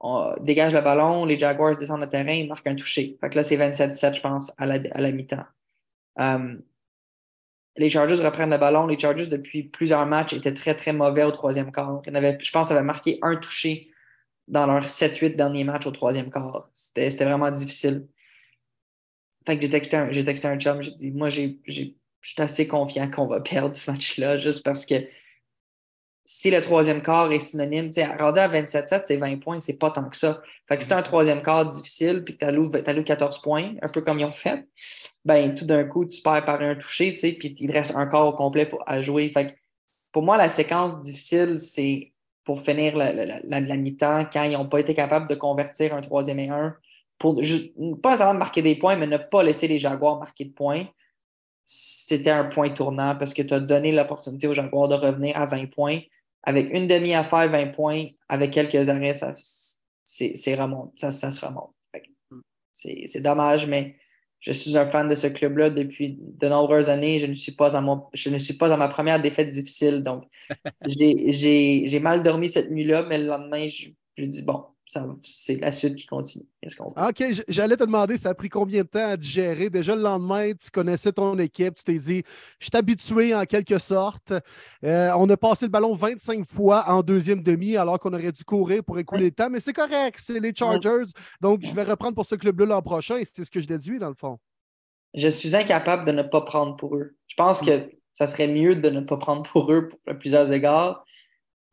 On 0.00 0.34
dégage 0.40 0.74
le 0.74 0.80
ballon, 0.80 1.24
les 1.24 1.38
Jaguars 1.38 1.76
descendent 1.76 2.02
le 2.02 2.10
terrain, 2.10 2.32
ils 2.32 2.48
marquent 2.48 2.66
un 2.66 2.74
toucher. 2.74 3.16
Fait 3.20 3.30
que 3.30 3.36
là, 3.36 3.42
c'est 3.42 3.56
27-7, 3.56 4.14
je 4.16 4.20
pense, 4.20 4.52
à 4.58 4.66
la, 4.66 4.74
à 4.92 5.00
la 5.00 5.12
mi-temps. 5.12 5.44
Euh, 6.18 6.56
les 7.76 7.88
Chargers 7.88 8.22
reprennent 8.22 8.50
le 8.50 8.58
ballon. 8.58 8.86
Les 8.86 8.98
Chargers, 8.98 9.26
depuis 9.26 9.62
plusieurs 9.62 10.04
matchs, 10.06 10.34
étaient 10.34 10.52
très, 10.52 10.74
très 10.74 10.92
mauvais 10.92 11.24
au 11.24 11.30
troisième 11.30 11.72
quart. 11.72 12.02
je 12.04 12.50
pense 12.50 12.66
qu'ils 12.66 12.76
avaient 12.76 12.84
marqué 12.84 13.18
un 13.22 13.36
touché 13.36 13.90
dans 14.48 14.66
leurs 14.66 14.86
7-8 14.86 15.36
derniers 15.36 15.64
matchs 15.64 15.86
au 15.86 15.92
troisième 15.92 16.30
quart. 16.30 16.68
C'était 16.72 17.24
vraiment 17.24 17.50
difficile. 17.50 18.06
Fait 19.46 19.56
que 19.56 19.62
j'ai 19.62 19.70
texté 19.70 20.24
texté 20.24 20.48
un 20.48 20.58
chum, 20.58 20.82
j'ai 20.82 20.90
dit, 20.92 21.10
moi, 21.10 21.28
j'ai 21.28 21.96
je 22.22 22.30
suis 22.30 22.42
assez 22.42 22.66
confiant 22.66 23.10
qu'on 23.10 23.26
va 23.26 23.40
perdre 23.40 23.74
ce 23.74 23.90
match-là, 23.90 24.38
juste 24.38 24.64
parce 24.64 24.86
que 24.86 24.94
si 26.24 26.52
le 26.52 26.60
troisième 26.60 27.02
quart 27.02 27.32
est 27.32 27.40
synonyme, 27.40 27.88
tu 27.88 27.94
sais, 27.94 28.04
à 28.04 28.16
27-7, 28.48 29.02
c'est 29.04 29.16
20 29.16 29.38
points, 29.40 29.58
c'est 29.58 29.76
pas 29.76 29.90
tant 29.90 30.08
que 30.08 30.16
ça. 30.16 30.40
Fait 30.68 30.76
que 30.76 30.82
si 30.84 30.88
tu 30.88 30.94
un 30.94 31.02
troisième 31.02 31.42
quart 31.42 31.66
difficile 31.66 32.22
puis 32.22 32.34
que 32.34 32.38
tu 32.38 32.44
alloues, 32.46 32.70
14 33.04 33.42
points, 33.42 33.74
un 33.82 33.88
peu 33.88 34.02
comme 34.02 34.20
ils 34.20 34.24
ont 34.24 34.30
fait, 34.30 34.66
ben 35.24 35.52
tout 35.54 35.64
d'un 35.64 35.84
coup, 35.84 36.04
tu 36.04 36.22
perds 36.22 36.44
par 36.44 36.62
un 36.62 36.76
toucher, 36.76 37.12
tu 37.14 37.20
sais, 37.20 37.32
puis 37.32 37.54
il 37.58 37.72
reste 37.72 37.94
un 37.96 38.06
quart 38.06 38.26
au 38.26 38.32
complet 38.32 38.66
pour, 38.66 38.82
à 38.86 39.02
jouer. 39.02 39.30
Fait 39.30 39.56
pour 40.12 40.22
moi, 40.22 40.36
la 40.36 40.48
séquence 40.48 41.00
difficile, 41.00 41.58
c'est 41.58 42.12
pour 42.44 42.60
finir 42.60 42.96
la, 42.96 43.12
la, 43.12 43.76
mi-temps 43.76 44.26
quand 44.32 44.44
ils 44.44 44.52
n'ont 44.52 44.68
pas 44.68 44.80
été 44.80 44.94
capables 44.94 45.28
de 45.28 45.34
convertir 45.34 45.94
un 45.94 46.02
troisième 46.02 46.38
et 46.38 46.48
un 46.48 46.76
pour 47.18 47.36
pas 47.36 48.10
nécessairement 48.10 48.38
marquer 48.38 48.62
des 48.62 48.74
points, 48.76 48.96
mais 48.96 49.06
ne 49.06 49.16
pas 49.16 49.42
laisser 49.42 49.68
les 49.68 49.78
Jaguars 49.78 50.18
marquer 50.18 50.44
de 50.44 50.52
points 50.52 50.86
c'était 51.74 52.30
un 52.30 52.44
point 52.44 52.70
tournant 52.70 53.16
parce 53.16 53.32
que 53.32 53.40
tu 53.40 53.54
as 53.54 53.60
donné 53.60 53.92
l'opportunité 53.92 54.46
aux 54.46 54.54
Jaguars 54.54 54.88
de 54.88 54.94
revenir 54.94 55.36
à 55.36 55.46
20 55.46 55.70
points. 55.70 56.00
Avec 56.42 56.70
une 56.74 56.86
demi 56.86 57.14
à 57.14 57.24
faire 57.24 57.48
20 57.48 57.68
points, 57.68 58.06
avec 58.28 58.50
quelques 58.50 58.88
arrêts, 58.88 59.14
ça, 59.14 59.34
c'est, 60.04 60.54
remonte, 60.54 60.92
ça, 60.98 61.10
se 61.12 61.44
remonte. 61.44 61.72
C'est, 62.72 63.20
dommage, 63.20 63.66
mais 63.66 63.96
je 64.40 64.52
suis 64.52 64.76
un 64.76 64.90
fan 64.90 65.08
de 65.08 65.14
ce 65.14 65.28
club-là 65.28 65.70
depuis 65.70 66.18
de 66.20 66.48
nombreuses 66.48 66.90
années. 66.90 67.20
Je 67.20 67.26
ne 67.26 67.34
suis 67.34 67.52
pas 67.52 67.76
à, 67.76 67.80
mon, 67.80 68.04
je 68.12 68.28
ne 68.28 68.38
suis 68.38 68.54
pas 68.54 68.72
à 68.72 68.76
ma 68.76 68.88
première 68.88 69.22
défaite 69.22 69.48
difficile. 69.48 70.02
Donc, 70.02 70.24
j'ai, 70.86 72.00
mal 72.02 72.22
dormi 72.22 72.50
cette 72.50 72.70
nuit-là, 72.70 73.04
mais 73.04 73.18
le 73.18 73.26
lendemain, 73.26 73.68
je, 73.68 73.88
je 74.18 74.24
dis 74.24 74.42
bon, 74.42 74.64
c'est 75.24 75.56
la 75.56 75.72
suite 75.72 75.96
qui 75.96 76.06
continue. 76.06 76.44
OK, 76.78 77.24
j'allais 77.48 77.76
te 77.76 77.84
demander, 77.84 78.16
ça 78.16 78.30
a 78.30 78.34
pris 78.34 78.48
combien 78.48 78.82
de 78.82 78.88
temps 78.88 79.10
à 79.10 79.16
digérer? 79.16 79.70
Déjà 79.70 79.94
le 79.94 80.02
lendemain, 80.02 80.52
tu 80.52 80.70
connaissais 80.70 81.12
ton 81.12 81.38
équipe, 81.38 81.74
tu 81.76 81.84
t'es 81.84 81.98
dit, 81.98 82.22
je 82.58 82.66
suis 82.66 82.76
habitué 82.76 83.34
en 83.34 83.44
quelque 83.44 83.78
sorte. 83.78 84.32
Euh, 84.84 85.12
on 85.16 85.28
a 85.28 85.36
passé 85.36 85.66
le 85.66 85.70
ballon 85.70 85.94
25 85.94 86.46
fois 86.46 86.84
en 86.88 87.02
deuxième 87.02 87.42
demi, 87.42 87.76
alors 87.76 87.98
qu'on 87.98 88.12
aurait 88.12 88.32
dû 88.32 88.44
courir 88.44 88.84
pour 88.84 88.98
écouler 88.98 89.26
le 89.26 89.32
temps, 89.32 89.50
mais 89.50 89.60
c'est 89.60 89.72
correct, 89.72 90.18
c'est 90.20 90.40
les 90.40 90.54
Chargers. 90.54 91.10
Donc, 91.40 91.60
je 91.64 91.72
vais 91.72 91.84
reprendre 91.84 92.14
pour 92.14 92.26
ce 92.26 92.34
club-là 92.34 92.66
l'an 92.66 92.82
prochain, 92.82 93.16
et 93.18 93.24
c'est 93.24 93.44
ce 93.44 93.50
que 93.50 93.60
je 93.60 93.66
déduis 93.66 93.98
dans 93.98 94.08
le 94.08 94.14
fond. 94.14 94.38
Je 95.14 95.28
suis 95.28 95.54
incapable 95.54 96.04
de 96.06 96.12
ne 96.12 96.22
pas 96.22 96.40
prendre 96.40 96.76
pour 96.76 96.96
eux. 96.96 97.16
Je 97.26 97.34
pense 97.36 97.62
mm. 97.62 97.66
que 97.66 97.90
ça 98.12 98.26
serait 98.26 98.48
mieux 98.48 98.76
de 98.76 98.90
ne 98.90 99.00
pas 99.00 99.16
prendre 99.16 99.42
pour 99.42 99.72
eux 99.72 99.88
pour 99.88 100.18
plusieurs 100.18 100.50
égards. 100.52 101.04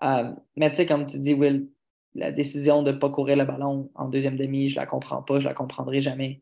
Euh, 0.04 0.32
mais 0.56 0.70
tu 0.70 0.78
sais, 0.78 0.86
comme 0.86 1.06
tu 1.06 1.20
dis, 1.20 1.34
Will, 1.34 1.68
la 2.16 2.32
décision 2.32 2.84
de 2.84 2.92
ne 2.92 2.98
pas 2.98 3.10
courir 3.10 3.38
le 3.38 3.46
ballon 3.46 3.90
en 3.96 4.08
deuxième 4.08 4.38
demi, 4.38 4.70
je 4.70 4.76
ne 4.76 4.82
la 4.82 4.86
comprends 4.86 5.22
pas, 5.22 5.36
je 5.36 5.44
ne 5.44 5.50
la 5.50 5.54
comprendrai 5.54 6.02
jamais. 6.02 6.42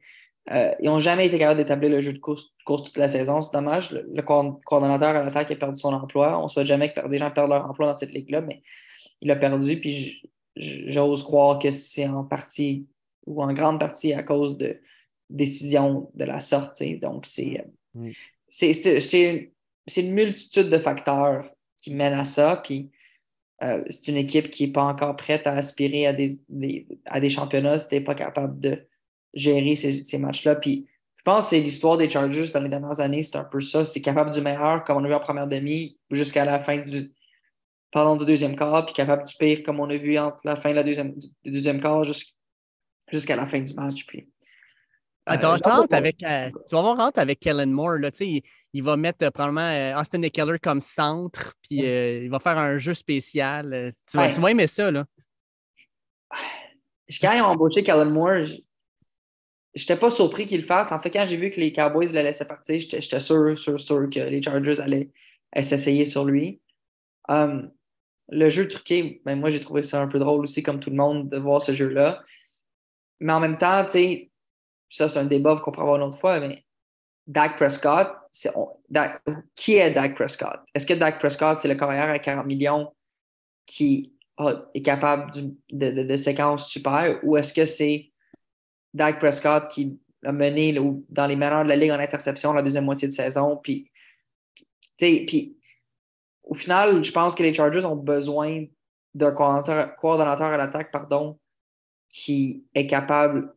Euh, 0.51 0.73
ils 0.79 0.85
n'ont 0.85 0.99
jamais 0.99 1.27
été 1.27 1.37
capables 1.37 1.59
d'établir 1.59 1.89
le 1.89 2.01
jeu 2.01 2.13
de 2.13 2.19
course, 2.19 2.53
toute 2.65 2.97
la 2.97 3.07
saison. 3.07 3.41
C'est 3.41 3.53
dommage. 3.53 3.91
Le, 3.91 4.21
coordonnateur 4.21 5.15
à 5.15 5.23
l'attaque 5.23 5.51
a 5.51 5.55
perdu 5.55 5.79
son 5.79 5.93
emploi. 5.93 6.39
On 6.39 6.43
ne 6.43 6.47
souhaite 6.47 6.67
jamais 6.67 6.93
que 6.93 7.05
des 7.07 7.17
gens 7.17 7.31
perdent 7.31 7.49
leur 7.49 7.69
emploi 7.69 7.87
dans 7.87 7.95
cette 7.95 8.13
ligue-là, 8.13 8.41
mais 8.41 8.61
il 9.21 9.29
a 9.29 9.35
perdu. 9.35 9.79
Puis 9.79 10.21
j'ose 10.55 11.23
croire 11.23 11.59
que 11.59 11.71
c'est 11.71 12.07
en 12.07 12.23
partie 12.23 12.87
ou 13.25 13.43
en 13.43 13.51
grande 13.53 13.79
partie 13.79 14.13
à 14.13 14.23
cause 14.23 14.57
de 14.57 14.79
décisions 15.29 16.09
de 16.13 16.23
la 16.23 16.39
sortie. 16.39 16.97
Donc, 16.97 17.25
c'est 17.25 17.65
une 19.97 20.13
multitude 20.13 20.69
de 20.69 20.79
facteurs 20.79 21.51
qui 21.81 21.93
mènent 21.93 22.13
à 22.13 22.25
ça. 22.25 22.61
Puis 22.63 22.89
euh, 23.63 23.83
c'est 23.89 24.07
une 24.07 24.17
équipe 24.17 24.49
qui 24.49 24.65
n'est 24.65 24.71
pas 24.71 24.83
encore 24.83 25.15
prête 25.15 25.47
à 25.47 25.53
aspirer 25.53 26.05
à 26.07 26.13
des, 26.13 27.29
championnats 27.29 27.79
si 27.79 27.87
tu 27.87 28.01
pas 28.01 28.15
capable 28.15 28.59
de 28.59 28.85
gérer 29.33 29.75
ces, 29.75 30.17
matchs-là. 30.17 30.55
Puis 30.55 30.87
je 31.15 31.23
pense 31.23 31.45
que 31.45 31.49
c'est 31.51 31.61
l'histoire 31.61 31.97
des 31.97 32.09
Chargers 32.09 32.49
dans 32.49 32.61
les 32.61 32.69
dernières 32.69 32.99
années, 32.99 33.23
c'est 33.23 33.37
un 33.37 33.43
peu 33.43 33.61
ça. 33.61 33.83
C'est 33.83 34.01
capable 34.01 34.31
du 34.31 34.41
meilleur, 34.41 34.83
comme 34.83 34.97
on 34.97 35.03
a 35.03 35.07
vu 35.07 35.13
en 35.13 35.19
première 35.19 35.47
demi, 35.47 35.97
jusqu'à 36.11 36.45
la 36.45 36.63
fin 36.63 36.77
du 36.77 37.13
deuxième 38.25 38.55
quart, 38.55 38.85
puis 38.85 38.93
capable 38.93 39.25
du 39.25 39.35
pire, 39.35 39.63
comme 39.63 39.79
on 39.79 39.89
a 39.89 39.97
vu 39.97 40.17
entre 40.19 40.41
la 40.43 40.55
fin 40.55 40.69
de 40.69 40.75
la 40.75 40.83
deuxième, 40.83 41.15
du 41.43 41.51
deuxième 41.51 41.81
quart 41.81 42.03
jusqu'à 43.11 43.35
la 43.35 43.47
fin 43.47 43.59
du 43.59 43.73
match. 43.73 44.05
Puis 44.05 44.29
ah, 45.27 45.87
avec, 45.91 46.23
euh, 46.23 46.49
tu 46.67 46.75
vas 46.75 46.79
avoir 46.79 46.99
hâte 47.01 47.17
avec 47.17 47.39
Kellen 47.41 47.71
Moore. 47.71 47.97
Là, 47.97 48.11
il, 48.21 48.41
il, 48.73 48.83
va 48.83 48.95
mettre 48.95 49.25
euh, 49.25 49.31
probablement 49.31 49.69
euh, 49.69 49.99
Austin 49.99 50.21
Eckler 50.21 50.57
comme 50.61 50.79
centre, 50.79 51.53
puis 51.63 51.79
il 51.79 52.29
va 52.29 52.39
faire 52.39 52.57
un 52.57 52.77
jeu 52.77 52.93
spécial. 52.93 53.89
Tu 54.09 54.17
vas, 54.17 54.29
tu 54.29 54.39
vas, 54.39 54.51
aimer 54.51 54.67
ça. 54.67 54.89
Là. 54.89 55.05
Quand 57.21 57.33
ils 57.33 57.41
ont 57.41 57.47
embauché 57.47 57.83
Kellen 57.83 58.09
Moore, 58.09 58.45
je 58.45 59.83
n'étais 59.83 59.97
pas 59.97 60.09
surpris 60.09 60.45
qu'il 60.45 60.61
le 60.61 60.67
fasse. 60.67 60.91
En 60.91 61.01
fait, 61.01 61.11
quand 61.11 61.25
j'ai 61.27 61.37
vu 61.37 61.51
que 61.51 61.59
les 61.59 61.73
Cowboys 61.73 62.07
le 62.07 62.21
laissaient 62.21 62.45
partir, 62.45 62.79
j'étais 62.79 63.19
sûr, 63.19 63.57
sûr, 63.57 63.79
sûr 63.79 64.09
que 64.09 64.19
les 64.19 64.41
Chargers 64.41 64.79
allaient 64.79 65.09
s'essayer 65.61 66.05
sur 66.05 66.23
lui. 66.23 66.61
Um, 67.27 67.71
le 68.29 68.49
jeu 68.49 68.67
truqué, 68.67 69.21
ben, 69.25 69.35
moi, 69.35 69.49
j'ai 69.49 69.59
trouvé 69.59 69.83
ça 69.83 70.01
un 70.01 70.07
peu 70.07 70.19
drôle 70.19 70.43
aussi, 70.43 70.63
comme 70.63 70.79
tout 70.79 70.89
le 70.89 70.95
monde, 70.95 71.29
de 71.29 71.37
voir 71.37 71.61
ce 71.61 71.75
jeu-là. 71.75 72.23
Mais 73.19 73.33
en 73.33 73.39
même 73.39 73.57
temps, 73.57 73.83
tu 73.85 73.91
sais, 73.91 74.31
ça, 74.89 75.09
c'est 75.09 75.19
un 75.19 75.25
débat 75.25 75.59
qu'on 75.63 75.71
pourra 75.71 75.83
avoir 75.83 75.97
une 75.97 76.03
autre 76.03 76.19
fois, 76.19 76.39
mais 76.39 76.63
Dak 77.27 77.57
Prescott, 77.57 78.15
qui 79.55 79.75
est 79.75 79.91
Dak 79.91 80.15
Prescott? 80.15 80.59
Est-ce 80.73 80.85
que 80.85 80.93
Dak 80.93 81.19
Prescott, 81.19 81.59
c'est 81.59 81.67
le 81.67 81.75
carrière 81.75 82.09
à 82.09 82.19
40 82.19 82.45
millions 82.45 82.93
qui 83.65 84.13
est 84.73 84.81
capable 84.81 85.31
de, 85.71 86.03
de, 86.03 86.15
séquences 86.15 86.69
super 86.69 87.19
ou 87.23 87.35
est-ce 87.35 87.53
que 87.53 87.65
c'est 87.65 88.11
Dak 88.93 89.19
Prescott 89.19 89.67
qui 89.67 89.99
a 90.23 90.31
mené 90.31 90.77
dans 91.09 91.27
les 91.27 91.35
meilleurs 91.35 91.63
de 91.63 91.69
la 91.69 91.75
ligue 91.75 91.91
en 91.91 91.99
interception 91.99 92.53
la 92.53 92.61
deuxième 92.61 92.85
moitié 92.85 93.07
de 93.07 93.13
saison? 93.13 93.57
Puis, 93.57 93.91
puis 94.97 95.57
au 96.43 96.53
final, 96.53 97.03
je 97.03 97.11
pense 97.11 97.35
que 97.35 97.43
les 97.43 97.53
Chargers 97.53 97.85
ont 97.85 97.95
besoin 97.95 98.65
d'un 99.13 99.31
coordonnateur, 99.31 100.47
à 100.47 100.57
l'attaque 100.57 100.91
pardon, 100.91 101.37
qui 102.09 102.65
est 102.73 102.87
capable 102.87 103.53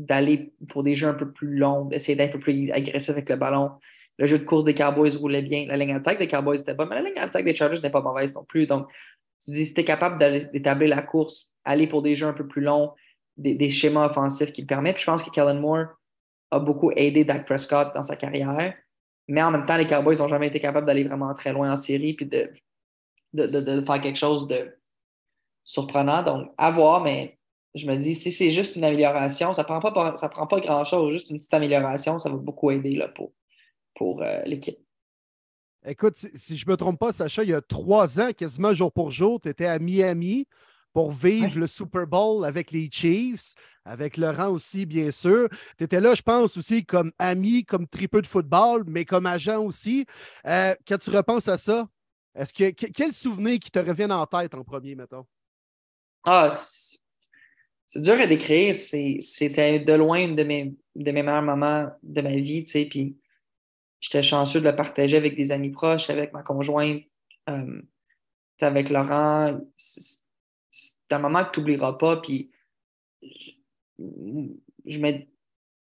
d'aller 0.00 0.52
pour 0.68 0.82
des 0.82 0.94
jeux 0.94 1.08
un 1.08 1.14
peu 1.14 1.30
plus 1.30 1.56
longs, 1.56 1.84
d'essayer 1.86 2.16
d'être 2.16 2.30
un 2.30 2.32
peu 2.32 2.40
plus 2.40 2.70
agressif 2.70 3.10
avec 3.10 3.28
le 3.28 3.36
ballon. 3.36 3.70
Le 4.18 4.26
jeu 4.26 4.38
de 4.38 4.44
course 4.44 4.64
des 4.64 4.74
Cowboys 4.74 5.16
roulait 5.16 5.42
bien. 5.42 5.66
La 5.66 5.76
ligne 5.76 5.94
d'attaque 5.94 6.18
des 6.18 6.28
Cowboys 6.28 6.58
n'était 6.58 6.74
pas, 6.74 6.86
mais 6.86 6.96
la 6.96 7.02
ligne 7.02 7.14
d'attaque 7.14 7.44
des 7.44 7.54
Chargers 7.54 7.80
n'est 7.80 7.90
pas 7.90 8.02
mauvaise 8.02 8.34
non 8.34 8.44
plus. 8.44 8.66
Donc, 8.66 8.88
tu 9.44 9.52
dis, 9.52 9.64
si 9.64 9.74
tu 9.74 9.80
es 9.80 9.84
capable 9.84 10.18
d'établir 10.52 10.94
la 10.94 11.02
course, 11.02 11.54
aller 11.64 11.86
pour 11.86 12.02
des 12.02 12.16
jeux 12.16 12.26
un 12.26 12.34
peu 12.34 12.46
plus 12.46 12.60
longs, 12.60 12.92
des, 13.36 13.70
schémas 13.70 14.10
offensifs 14.10 14.52
qui 14.52 14.60
le 14.60 14.66
permettent. 14.66 14.98
Je 14.98 15.06
pense 15.06 15.22
que 15.22 15.30
Kellen 15.30 15.58
Moore 15.58 15.86
a 16.50 16.58
beaucoup 16.58 16.90
aidé 16.92 17.24
Dak 17.24 17.46
Prescott 17.46 17.94
dans 17.94 18.02
sa 18.02 18.16
carrière. 18.16 18.74
Mais 19.28 19.42
en 19.42 19.50
même 19.50 19.64
temps, 19.64 19.76
les 19.76 19.86
Cowboys 19.86 20.18
n'ont 20.18 20.28
jamais 20.28 20.48
été 20.48 20.60
capables 20.60 20.86
d'aller 20.86 21.04
vraiment 21.04 21.32
très 21.34 21.52
loin 21.52 21.72
en 21.72 21.76
série 21.76 22.14
puis 22.14 22.26
de, 22.26 22.52
faire 23.34 24.00
quelque 24.00 24.18
chose 24.18 24.46
de 24.48 24.76
surprenant. 25.64 26.22
Donc, 26.22 26.52
à 26.58 26.70
voir, 26.70 27.00
mais 27.02 27.38
je 27.74 27.86
me 27.86 27.96
dis, 27.96 28.14
si 28.14 28.32
c'est 28.32 28.50
juste 28.50 28.76
une 28.76 28.84
amélioration, 28.84 29.54
ça 29.54 29.62
ne 29.62 29.66
prend 29.66 29.80
pas, 29.80 30.16
ça 30.16 30.28
prend 30.28 30.46
pas 30.46 30.60
grand-chose, 30.60 31.12
juste 31.12 31.30
une 31.30 31.38
petite 31.38 31.54
amélioration, 31.54 32.18
ça 32.18 32.28
va 32.28 32.36
beaucoup 32.36 32.70
aider 32.70 32.96
là, 32.96 33.08
pour, 33.08 33.32
pour 33.94 34.22
euh, 34.22 34.42
l'équipe. 34.44 34.78
Écoute, 35.84 36.16
si, 36.16 36.56
je 36.56 36.66
ne 36.66 36.72
me 36.72 36.76
trompe 36.76 36.98
pas, 36.98 37.12
Sacha, 37.12 37.42
il 37.42 37.50
y 37.50 37.54
a 37.54 37.62
trois 37.62 38.20
ans, 38.20 38.32
quasiment 38.36 38.74
jour 38.74 38.92
pour 38.92 39.10
jour, 39.10 39.40
tu 39.40 39.48
étais 39.48 39.66
à 39.66 39.78
Miami 39.78 40.46
pour 40.92 41.12
vivre 41.12 41.58
le 41.58 41.66
Super 41.66 42.06
Bowl 42.06 42.44
avec 42.44 42.70
les 42.70 42.88
Chiefs, 42.90 43.54
avec 43.84 44.16
Laurent 44.16 44.48
aussi, 44.48 44.86
bien 44.86 45.10
sûr. 45.10 45.48
Tu 45.78 45.84
étais 45.84 46.00
là, 46.00 46.14
je 46.14 46.22
pense, 46.22 46.56
aussi 46.56 46.84
comme 46.84 47.12
ami, 47.18 47.64
comme 47.64 47.86
tripeux 47.86 48.22
de 48.22 48.26
football, 48.26 48.84
mais 48.86 49.04
comme 49.04 49.26
agent 49.26 49.62
aussi. 49.62 50.04
Euh, 50.46 50.74
quand 50.86 50.98
tu 50.98 51.10
repenses 51.10 51.48
à 51.48 51.56
ça, 51.56 51.88
est-ce 52.34 52.52
que 52.52 52.70
quel 52.70 53.12
souvenir 53.12 53.58
qui 53.58 53.70
te 53.70 53.78
revient 53.78 54.10
en 54.10 54.26
tête 54.26 54.54
en 54.54 54.64
premier, 54.64 54.94
mettons? 54.94 55.26
Ah, 56.24 56.48
c'est 56.50 56.99
dur 57.96 58.20
à 58.20 58.26
décrire. 58.26 58.76
C'était 58.76 59.80
de 59.80 59.92
loin 59.94 60.20
une 60.20 60.36
de 60.36 60.44
mes, 60.44 60.74
de 60.94 61.10
mes 61.10 61.22
meilleurs 61.22 61.42
moments 61.42 61.88
de 62.02 62.20
ma 62.20 62.36
vie, 62.36 62.64
tu 62.64 62.72
sais, 62.72 62.84
puis 62.86 63.16
j'étais 64.00 64.22
chanceux 64.22 64.60
de 64.60 64.68
le 64.68 64.76
partager 64.76 65.16
avec 65.16 65.36
des 65.36 65.52
amis 65.52 65.70
proches, 65.70 66.10
avec 66.10 66.32
ma 66.32 66.42
conjointe, 66.42 67.02
euh, 67.48 67.82
avec 68.60 68.90
Laurent. 68.90 69.58
C'est 69.76 70.22
un 71.10 71.18
moment 71.18 71.44
que 71.44 71.50
tu 71.52 71.60
n'oublieras 71.60 71.94
pas. 71.94 72.16
Puis, 72.18 72.50
je, 73.22 74.98
me. 74.98 75.18
Tu 75.18 75.26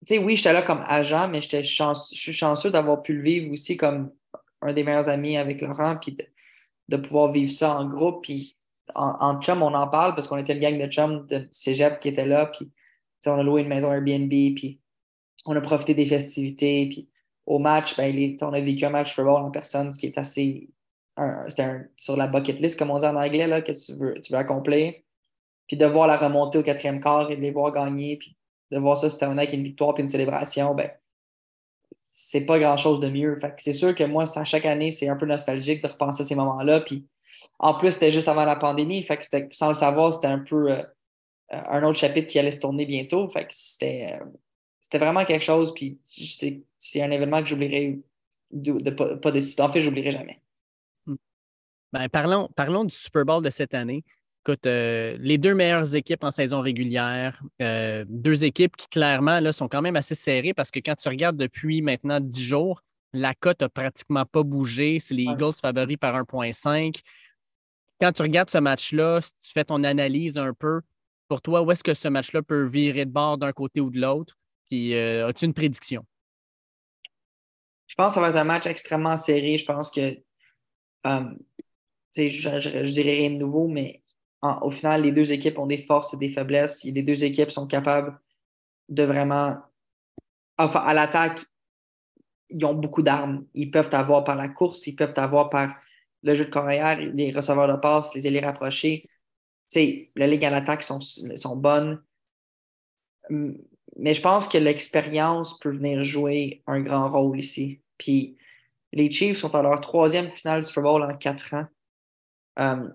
sais, 0.05 0.17
oui, 0.17 0.37
j'étais 0.37 0.53
là 0.53 0.61
comme 0.61 0.83
agent, 0.85 1.29
mais 1.29 1.41
je 1.41 1.61
suis 1.61 2.33
chanceux 2.33 2.71
d'avoir 2.71 3.01
pu 3.01 3.13
le 3.13 3.21
vivre 3.21 3.51
aussi 3.51 3.77
comme 3.77 4.11
un 4.61 4.73
des 4.73 4.83
meilleurs 4.83 5.09
amis 5.09 5.37
avec 5.37 5.61
Laurent, 5.61 5.97
puis 5.97 6.17
de, 6.87 6.97
pouvoir 6.97 7.31
vivre 7.31 7.51
ça 7.51 7.77
en 7.77 7.87
groupe. 7.87 8.23
Puis, 8.23 8.57
en, 8.95 9.41
chum, 9.41 9.61
on 9.63 9.73
en 9.73 9.87
parle 9.87 10.15
parce 10.15 10.27
qu'on 10.27 10.37
était 10.37 10.53
le 10.53 10.59
gang 10.59 10.77
de 10.79 10.87
chum 10.87 11.25
de 11.27 11.47
cégep 11.51 11.99
qui 11.99 12.09
était 12.09 12.25
là. 12.25 12.47
Puis, 12.47 12.71
on 13.25 13.39
a 13.39 13.43
loué 13.43 13.61
une 13.61 13.67
maison 13.67 13.91
Airbnb, 13.91 14.29
puis 14.29 14.79
on 15.45 15.55
a 15.55 15.61
profité 15.61 15.93
des 15.93 16.05
festivités. 16.05 16.87
Puis, 16.89 17.09
au 17.45 17.59
match, 17.59 17.97
ben, 17.97 18.35
on 18.41 18.53
a 18.53 18.61
vécu 18.61 18.85
un 18.85 18.89
match 18.89 19.09
Super 19.09 19.25
Bowl 19.25 19.41
en 19.41 19.51
personne, 19.51 19.91
ce 19.91 19.99
qui 19.99 20.07
est 20.07 20.17
assez. 20.17 20.69
C'était 21.49 21.89
sur 21.97 22.15
la 22.15 22.27
bucket 22.27 22.59
list, 22.59 22.79
comme 22.79 22.91
on 22.91 22.99
dit 22.99 23.05
en 23.05 23.15
anglais, 23.15 23.47
là, 23.47 23.61
que 23.61 23.73
tu 23.73 23.93
veux, 23.93 24.21
tu 24.21 24.31
veux 24.31 24.39
accomplir. 24.39 24.93
Puis 25.67 25.75
de 25.75 25.85
voir 25.85 26.07
la 26.07 26.15
remontée 26.15 26.57
au 26.57 26.63
quatrième 26.63 27.01
quart 27.01 27.29
et 27.29 27.35
de 27.35 27.41
les 27.41 27.51
voir 27.51 27.71
gagner, 27.71 28.17
puis 28.17 28.37
de 28.71 28.77
voir 28.77 28.97
ça 28.97 29.09
c'était 29.09 29.25
avec 29.25 29.53
une 29.53 29.63
victoire 29.63 29.93
puis 29.93 30.01
une 30.01 30.07
célébration, 30.07 30.73
ben, 30.75 30.89
c'est 32.09 32.41
pas 32.41 32.59
grand-chose 32.59 32.99
de 32.99 33.09
mieux. 33.09 33.37
Fait 33.39 33.53
c'est 33.57 33.73
sûr 33.73 33.95
que 33.95 34.03
moi, 34.03 34.23
à 34.35 34.43
chaque 34.43 34.65
année, 34.65 34.91
c'est 34.91 35.09
un 35.09 35.15
peu 35.15 35.25
nostalgique 35.25 35.81
de 35.81 35.87
repenser 35.87 36.21
à 36.21 36.25
ces 36.25 36.35
moments-là. 36.35 36.81
Puis 36.81 37.07
en 37.59 37.73
plus, 37.75 37.91
c'était 37.91 38.11
juste 38.11 38.27
avant 38.27 38.45
la 38.45 38.55
pandémie. 38.55 39.03
Fait 39.03 39.19
sans 39.51 39.69
le 39.69 39.73
savoir, 39.73 40.13
c'était 40.13 40.27
un 40.27 40.39
peu 40.39 40.71
euh, 40.71 40.83
un 41.49 41.83
autre 41.83 41.99
chapitre 41.99 42.27
qui 42.27 42.39
allait 42.39 42.51
se 42.51 42.59
tourner 42.59 42.85
bientôt. 42.85 43.29
Fait 43.29 43.45
que 43.45 43.53
c'était. 43.53 44.17
Euh, 44.19 44.25
vraiment 44.97 45.23
quelque 45.23 45.43
chose, 45.43 45.71
puis 45.75 45.99
c'est 46.03 47.01
un 47.01 47.11
événement 47.11 47.41
que 47.41 47.47
j'oublierai 47.47 47.99
de, 48.49 48.89
pas, 48.89 49.31
de, 49.31 49.61
En 49.61 49.71
fait, 49.71 49.81
j'oublierai 49.81 50.11
jamais. 50.11 50.41
Hmm. 51.05 51.15
Ben, 51.93 52.09
parlons, 52.09 52.85
du 52.85 52.95
Super 52.95 53.23
Bowl 53.23 53.43
de 53.43 53.51
cette 53.51 53.75
année. 53.75 54.03
Écoute, 54.43 54.65
euh, 54.65 55.15
les 55.19 55.37
deux 55.37 55.53
meilleures 55.53 55.95
équipes 55.95 56.23
en 56.23 56.31
saison 56.31 56.61
régulière, 56.61 57.39
deux 57.59 58.45
équipes 58.45 58.75
qui 58.77 58.87
clairement 58.87 59.51
sont 59.51 59.67
quand 59.67 59.83
même 59.83 59.95
assez 59.95 60.15
serrées 60.15 60.55
parce 60.55 60.71
que 60.71 60.79
quand 60.79 60.95
tu 60.95 61.07
regardes 61.07 61.37
depuis 61.37 61.83
maintenant 61.83 62.19
dix 62.19 62.43
jours, 62.43 62.81
la 63.13 63.33
cote 63.33 63.61
n'a 63.61 63.69
pratiquement 63.69 64.25
pas 64.25 64.43
bougé. 64.43 64.99
C'est 64.99 65.13
les 65.13 65.23
Eagles 65.23 65.53
favoris 65.53 65.97
par 65.97 66.15
1,5. 66.15 67.01
Quand 67.99 68.11
tu 68.11 68.21
regardes 68.21 68.49
ce 68.49 68.57
match-là, 68.57 69.21
si 69.21 69.31
tu 69.41 69.51
fais 69.51 69.65
ton 69.65 69.83
analyse 69.83 70.37
un 70.37 70.53
peu, 70.53 70.81
pour 71.27 71.41
toi, 71.41 71.61
où 71.61 71.71
est-ce 71.71 71.83
que 71.83 71.93
ce 71.93 72.07
match-là 72.07 72.41
peut 72.41 72.63
virer 72.63 73.05
de 73.05 73.11
bord 73.11 73.37
d'un 73.37 73.51
côté 73.51 73.81
ou 73.81 73.89
de 73.89 73.99
l'autre? 73.99 74.37
Puis, 74.69 74.95
euh, 74.95 75.27
as-tu 75.27 75.45
une 75.45 75.53
prédiction? 75.53 76.05
Je 77.87 77.95
pense 77.95 78.13
que 78.13 78.15
ça 78.15 78.21
va 78.21 78.29
être 78.29 78.37
un 78.37 78.43
match 78.43 78.65
extrêmement 78.67 79.17
serré. 79.17 79.57
Je 79.57 79.65
pense 79.65 79.91
que, 79.91 80.17
euh, 81.07 81.23
je, 82.15 82.59
je, 82.59 82.91
dirais 82.91 83.15
rien 83.15 83.31
de 83.31 83.35
nouveau, 83.35 83.67
mais 83.67 84.03
au 84.41 84.71
final, 84.71 85.03
les 85.03 85.11
deux 85.11 85.31
équipes 85.31 85.59
ont 85.59 85.67
des 85.67 85.85
forces 85.85 86.13
et 86.13 86.17
des 86.17 86.31
faiblesses. 86.31 86.83
les 86.83 87.03
deux 87.03 87.23
équipes 87.23 87.51
sont 87.51 87.67
capables 87.67 88.19
de 88.87 89.03
vraiment. 89.03 89.57
Enfin, 90.57 90.79
à 90.81 90.93
l'attaque, 90.93 91.41
ils 92.49 92.65
ont 92.65 92.73
beaucoup 92.73 93.01
d'armes. 93.01 93.45
Ils 93.53 93.71
peuvent 93.71 93.89
avoir 93.93 94.23
par 94.23 94.35
la 94.35 94.49
course, 94.49 94.87
ils 94.87 94.95
peuvent 94.95 95.13
avoir 95.17 95.49
par 95.49 95.75
le 96.23 96.35
jeu 96.35 96.45
de 96.45 96.49
carrière, 96.51 96.99
les 96.99 97.31
receveurs 97.31 97.67
de 97.67 97.79
passe, 97.79 98.13
les 98.13 98.27
ailiers 98.27 98.41
rapprochés. 98.41 99.09
sais, 99.69 100.11
la 100.15 100.27
ligue 100.27 100.45
à 100.45 100.49
l'attaque 100.49 100.83
sont, 100.83 100.99
sont 101.01 101.55
bonnes 101.55 102.01
mais 103.97 104.13
je 104.13 104.21
pense 104.21 104.47
que 104.47 104.57
l'expérience 104.57 105.59
peut 105.59 105.71
venir 105.71 106.03
jouer 106.03 106.63
un 106.67 106.81
grand 106.81 107.11
rôle 107.11 107.39
ici. 107.39 107.81
Puis 107.97 108.37
les 108.93 109.11
Chiefs 109.11 109.37
sont 109.37 109.53
à 109.55 109.61
leur 109.61 109.81
troisième 109.81 110.31
finale 110.31 110.61
du 110.61 110.67
Super 110.67 110.83
Bowl 110.83 111.03
en 111.03 111.15
quatre 111.17 111.53
ans. 111.53 111.65
Euh, 112.59 112.89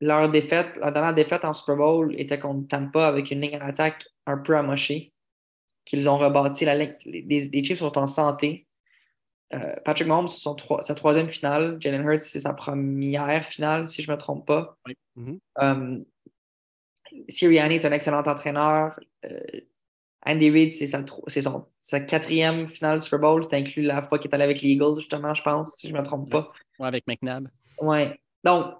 leur 0.00 0.30
défaite, 0.30 0.68
la 0.80 0.90
dernière 0.90 1.14
défaite 1.14 1.44
en 1.44 1.52
Super 1.52 1.76
Bowl 1.76 2.14
était 2.18 2.38
contre 2.38 2.68
Tampa 2.68 3.06
avec 3.06 3.30
une 3.30 3.40
ligne 3.40 3.58
d'attaque 3.58 4.06
un 4.26 4.38
peu 4.38 4.56
amochée, 4.56 5.12
qu'ils 5.84 6.08
ont 6.08 6.18
rebâti. 6.18 6.64
La 6.64 6.76
ligne, 6.76 6.94
les, 7.04 7.64
Chiefs 7.64 7.78
sont 7.78 7.98
en 7.98 8.06
santé. 8.06 8.66
Euh, 9.52 9.74
Patrick 9.84 10.08
Mahomes, 10.08 10.28
c'est 10.28 10.48
sa 10.80 10.94
troisième 10.94 11.28
finale. 11.28 11.76
Jalen 11.80 12.02
Hurts, 12.02 12.22
c'est 12.22 12.40
sa 12.40 12.54
première 12.54 13.44
finale, 13.44 13.86
si 13.86 14.02
je 14.02 14.10
ne 14.10 14.16
me 14.16 14.18
trompe 14.20 14.46
pas. 14.46 14.76
Mm-hmm. 15.16 15.38
Euh, 15.62 15.98
Sirianni 17.28 17.76
est 17.76 17.84
un 17.84 17.92
excellent 17.92 18.22
entraîneur. 18.22 18.98
Andy 20.26 20.50
Reid, 20.50 20.72
c'est 20.72 20.86
sa, 20.86 22.00
quatrième 22.00 22.68
finale 22.68 22.98
du 22.98 23.04
Super 23.04 23.20
Bowl. 23.20 23.44
C'est 23.44 23.56
inclus 23.56 23.82
la 23.82 24.02
fois 24.02 24.18
qu'il 24.18 24.30
est 24.30 24.34
allé 24.34 24.44
avec 24.44 24.62
les 24.62 24.70
Eagles, 24.70 24.96
justement, 24.98 25.34
je 25.34 25.42
pense, 25.42 25.74
si 25.76 25.88
je 25.88 25.92
ne 25.92 25.98
me 25.98 26.04
trompe 26.04 26.30
pas. 26.30 26.50
Ouais, 26.78 26.88
avec 26.88 27.06
McNabb. 27.06 27.48
Oui. 27.80 28.04
Donc, 28.42 28.74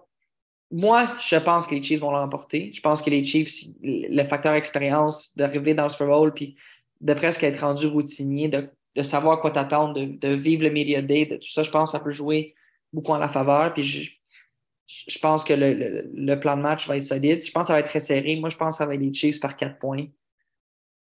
moi, 0.71 1.07
je 1.25 1.37
pense 1.37 1.67
que 1.67 1.75
les 1.75 1.83
Chiefs 1.83 2.01
vont 2.01 2.11
l'emporter. 2.11 2.73
Je 2.73 2.81
pense 2.81 3.03
que 3.03 3.11
les 3.11 3.23
Chiefs, 3.25 3.67
le 3.83 4.25
facteur 4.25 4.55
expérience 4.55 5.37
d'arriver 5.37 5.75
dans 5.75 5.85
le 5.85 5.91
Super 5.91 6.09
Bowl, 6.09 6.33
puis 6.33 6.57
de 7.01 7.13
presque 7.13 7.45
être 7.45 7.61
rendu 7.61 7.87
routinier, 7.87 8.49
de, 8.49 8.71
savoir 9.03 9.41
quoi 9.41 9.51
t'attendre, 9.51 10.01
de, 10.01 10.29
vivre 10.29 10.63
le 10.63 10.71
Media 10.71 11.03
Day, 11.03 11.27
de 11.27 11.37
tout 11.37 11.49
ça, 11.49 11.63
je 11.63 11.71
pense 11.71 11.93
que 11.93 11.99
ça 11.99 12.05
peut 12.05 12.13
jouer 12.13 12.55
beaucoup 12.93 13.13
en 13.13 13.19
la 13.19 13.29
faveur. 13.29 13.75
Puis 13.75 13.83
je, 14.87 15.19
pense 15.19 15.45
que 15.45 15.53
le, 15.53 16.09
le, 16.15 16.41
plan 16.41 16.57
de 16.57 16.63
match 16.63 16.87
va 16.87 16.97
être 16.97 17.03
solide. 17.03 17.45
Je 17.45 17.51
pense 17.51 17.63
que 17.63 17.67
ça 17.69 17.73
va 17.73 17.81
être 17.81 17.89
très 17.89 18.01
serré. 18.01 18.37
Moi, 18.37 18.51
je 18.51 18.57
pense 18.57 18.75
que 18.75 18.79
ça 18.79 18.87
va 18.87 18.95
être 18.95 19.01
les 19.01 19.13
Chiefs 19.13 19.41
par 19.41 19.57
quatre 19.57 19.79
points. 19.79 20.07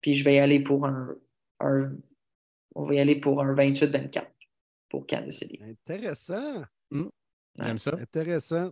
Puis 0.01 0.15
je 0.15 0.23
vais 0.23 0.35
y 0.35 0.39
aller 0.39 0.61
pour 0.61 0.85
un, 0.85 1.15
on 2.75 2.85
va 2.85 2.93
y 2.93 2.99
aller 2.99 3.19
pour 3.19 3.41
un 3.41 3.53
28-24 3.53 4.25
pour 4.89 5.05
Kansas 5.05 5.35
City. 5.35 5.59
Intéressant. 5.61 6.63
Hmm. 6.89 7.09
J'aime 7.59 7.77
ça. 7.77 7.95
Intéressant. 7.99 8.71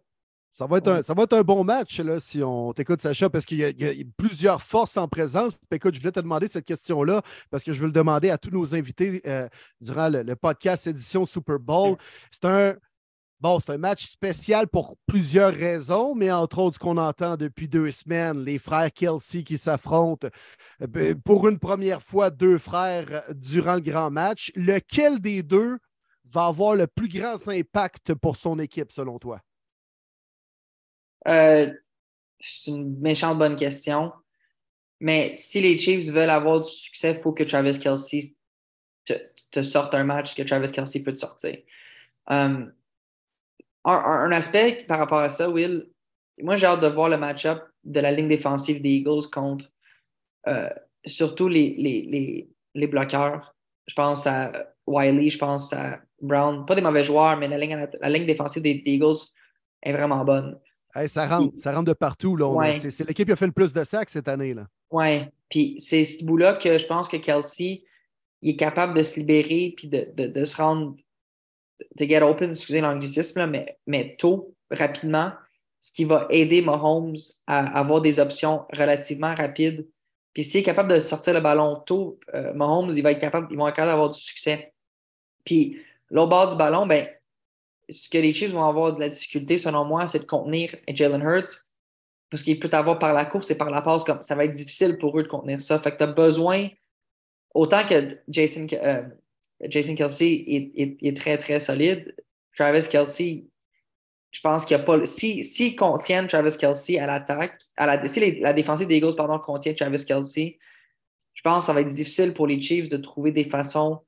Ça 0.51 0.65
va, 0.65 0.77
être 0.79 0.87
un, 0.87 1.01
ça 1.03 1.13
va 1.13 1.23
être 1.23 1.33
un 1.37 1.41
bon 1.41 1.63
match 1.63 1.99
là, 1.99 2.19
si 2.19 2.43
on 2.43 2.73
t'écoute, 2.73 3.01
Sacha, 3.01 3.29
parce 3.29 3.45
qu'il 3.45 3.59
y, 3.59 3.63
a 3.63 3.93
plusieurs 4.17 4.61
forces 4.61 4.97
en 4.97 5.07
présence. 5.07 5.57
Écoute, 5.71 5.95
je 5.95 5.99
voulais 5.99 6.11
te 6.11 6.19
demander 6.19 6.47
cette 6.47 6.65
question-là 6.65 7.21
parce 7.49 7.63
que 7.63 7.71
je 7.71 7.79
veux 7.79 7.85
le 7.85 7.93
demander 7.93 8.29
à 8.29 8.37
tous 8.37 8.49
nos 8.49 8.75
invités 8.75 9.21
euh, 9.25 9.47
durant 9.79 10.09
le, 10.09 10.35
podcast 10.35 10.87
édition 10.87 11.25
Super 11.25 11.59
Bowl. 11.59 11.97
C'est 12.31 12.45
un, 12.45 12.75
Bon, 13.41 13.57
c'est 13.61 13.71
un 13.71 13.77
match 13.77 14.11
spécial 14.11 14.67
pour 14.67 14.97
plusieurs 15.07 15.53
raisons, 15.53 16.13
mais 16.13 16.29
entre 16.29 16.59
autres, 16.59 16.75
ce 16.75 16.79
qu'on 16.79 16.97
entend 16.97 17.37
depuis 17.37 17.69
deux 17.69 17.89
semaines, 17.89 18.43
les 18.43 18.59
frères 18.59 18.91
Kelsey 18.91 19.43
qui 19.43 19.57
s'affrontent 19.57 20.27
ben, 20.81 21.15
pour 21.15 21.47
une 21.47 21.57
première 21.57 22.01
fois 22.01 22.31
deux 22.31 22.57
frères 22.57 23.23
durant 23.33 23.75
le 23.75 23.79
grand 23.79 24.11
match. 24.11 24.51
Lequel 24.57 25.19
des 25.19 25.41
deux 25.41 25.77
va 26.25 26.47
avoir 26.47 26.75
le 26.75 26.85
plus 26.87 27.07
grand 27.07 27.47
impact 27.47 28.13
pour 28.13 28.35
son 28.35 28.59
équipe, 28.59 28.91
selon 28.91 29.19
toi? 29.19 29.39
Euh, 31.27 31.71
c'est 32.39 32.71
une 32.71 32.99
méchante 32.99 33.37
bonne 33.37 33.55
question. 33.55 34.11
Mais 34.99 35.33
si 35.33 35.61
les 35.61 35.77
Chiefs 35.77 36.09
veulent 36.09 36.29
avoir 36.29 36.61
du 36.61 36.69
succès, 36.69 37.13
il 37.13 37.21
faut 37.21 37.31
que 37.31 37.43
Travis 37.43 37.79
Kelsey 37.79 38.35
te, 39.05 39.61
sorte 39.61 39.93
un 39.93 40.03
match 40.03 40.35
que 40.35 40.43
Travis 40.43 40.71
Kelsey 40.71 41.01
peut 41.01 41.13
te 41.13 41.19
sortir. 41.19 41.57
Um, 42.27 42.73
un, 43.85 44.31
aspect 44.31 44.85
par 44.87 44.99
rapport 44.99 45.19
à 45.19 45.29
ça, 45.29 45.49
Will, 45.49 45.89
moi 46.41 46.55
j'ai 46.55 46.67
hâte 46.67 46.81
de 46.81 46.87
voir 46.87 47.09
le 47.09 47.17
match-up 47.17 47.63
de 47.83 47.99
la 47.99 48.11
ligne 48.11 48.27
défensive 48.27 48.81
des 48.81 48.89
Eagles 48.89 49.29
contre 49.31 49.71
euh, 50.47 50.69
surtout 51.05 51.47
les, 51.47 51.75
les, 51.77 52.47
les, 52.75 52.87
bloqueurs. 52.87 53.55
Je 53.87 53.93
pense 53.95 54.27
à 54.27 54.51
Wiley, 54.85 55.29
je 55.29 55.37
pense 55.37 55.73
à 55.73 55.99
Brown. 56.21 56.65
Pas 56.65 56.75
des 56.75 56.81
mauvais 56.81 57.03
joueurs, 57.03 57.37
mais 57.37 57.47
la 57.47 57.57
ligne, 57.57 57.87
la 57.99 58.09
ligne 58.09 58.25
défensive 58.25 58.61
des, 58.61 58.81
Eagles 58.85 59.17
est 59.81 59.93
vraiment 59.93 60.23
bonne. 60.23 60.59
Ça, 61.07 61.27
rentre, 61.27 61.53
ça 61.57 61.71
rentre 61.73 61.85
de 61.85 61.93
partout. 61.93 62.37
C'est 62.73 63.07
l'équipe 63.07 63.27
qui 63.27 63.31
a 63.31 63.35
fait 63.35 63.47
le 63.47 63.51
plus 63.51 63.73
de 63.73 63.83
sacs 63.83 64.09
cette 64.09 64.27
année. 64.27 64.55
Oui, 64.91 65.21
puis 65.49 65.79
c'est 65.79 66.05
ce 66.05 66.25
bout-là 66.25 66.55
que 66.55 66.77
je 66.77 66.85
pense 66.85 67.07
que 67.07 67.17
Kelsey 67.17 67.83
il 68.41 68.51
est 68.51 68.55
capable 68.55 68.93
de 68.93 69.03
se 69.03 69.19
libérer 69.19 69.73
puis 69.75 69.87
de, 69.87 70.07
de, 70.15 70.27
de 70.27 70.45
se 70.45 70.55
rendre, 70.57 70.95
de 71.95 72.05
get 72.05 72.21
open, 72.21 72.51
excusez 72.51 72.81
l'anglicisme, 72.81 73.45
mais, 73.47 73.77
mais 73.85 74.15
tôt, 74.17 74.55
rapidement, 74.71 75.31
ce 75.79 75.91
qui 75.91 76.05
va 76.05 76.27
aider 76.29 76.61
Mahomes 76.61 77.15
à 77.47 77.79
avoir 77.79 78.01
des 78.01 78.19
options 78.19 78.65
relativement 78.71 79.33
rapides. 79.35 79.87
Puis 80.33 80.43
s'il 80.43 80.61
est 80.61 80.63
capable 80.63 80.93
de 80.93 80.99
sortir 80.99 81.33
le 81.33 81.41
ballon 81.41 81.81
tôt, 81.85 82.19
euh, 82.33 82.53
Mahomes, 82.53 82.91
il 82.91 83.01
va 83.01 83.11
être 83.11 83.19
capable, 83.19 83.47
ils 83.51 83.57
vont 83.57 83.65
capables 83.65 83.91
d'avoir 83.91 84.09
du 84.09 84.19
succès. 84.19 84.73
Puis 85.45 85.81
l'autre 86.09 86.29
bord 86.29 86.49
du 86.49 86.57
ballon, 86.57 86.85
ben, 86.85 87.07
ce 87.89 88.09
que 88.09 88.17
les 88.17 88.33
Chiefs 88.33 88.51
vont 88.51 88.63
avoir 88.63 88.93
de 88.95 88.99
la 88.99 89.09
difficulté, 89.09 89.57
selon 89.57 89.85
moi, 89.85 90.07
c'est 90.07 90.19
de 90.19 90.25
contenir 90.25 90.75
Jalen 90.87 91.21
Hurts. 91.21 91.65
Parce 92.29 92.43
qu'il 92.43 92.59
peut 92.59 92.69
avoir 92.73 92.99
par 92.99 93.13
la 93.13 93.25
course 93.25 93.49
et 93.49 93.57
par 93.57 93.71
la 93.71 93.81
passe, 93.81 94.03
comme 94.03 94.21
ça 94.21 94.35
va 94.35 94.45
être 94.45 94.51
difficile 94.51 94.97
pour 94.97 95.17
eux 95.17 95.23
de 95.23 95.27
contenir 95.27 95.59
ça. 95.59 95.79
Fait 95.79 95.91
que 95.91 95.97
tu 95.97 96.03
as 96.03 96.07
besoin 96.07 96.69
autant 97.53 97.85
que 97.87 98.19
Jason, 98.27 98.67
euh, 98.73 99.01
Jason 99.63 99.95
Kelsey 99.95 100.45
est, 101.01 101.17
très, 101.17 101.37
très 101.37 101.59
solide, 101.59 102.15
Travis 102.55 102.87
Kelsey, 102.87 103.45
je 104.31 104.41
pense 104.41 104.65
qu'il 104.65 104.77
n'y 104.77 104.83
a 104.83 104.85
pas. 104.85 105.05
S'ils 105.05 105.43
si, 105.43 105.75
contiennent 105.75 106.27
Travis 106.27 106.55
Kelsey 106.57 106.99
à 106.99 107.07
l'attaque, 107.07 107.59
à 107.75 107.87
la, 107.87 108.07
si 108.07 108.39
la 108.39 108.53
défensive 108.53 108.87
des 108.87 108.97
Eagles 108.97 109.15
pardon, 109.15 109.39
contient 109.39 109.73
Travis 109.73 110.05
Kelsey, 110.05 110.59
je 111.33 111.41
pense 111.41 111.63
que 111.63 111.65
ça 111.65 111.73
va 111.73 111.81
être 111.81 111.87
difficile 111.87 112.33
pour 112.33 112.45
les 112.45 112.61
Chiefs 112.61 112.89
de 112.89 112.97
trouver 112.97 113.31
des 113.31 113.45
façons 113.45 114.01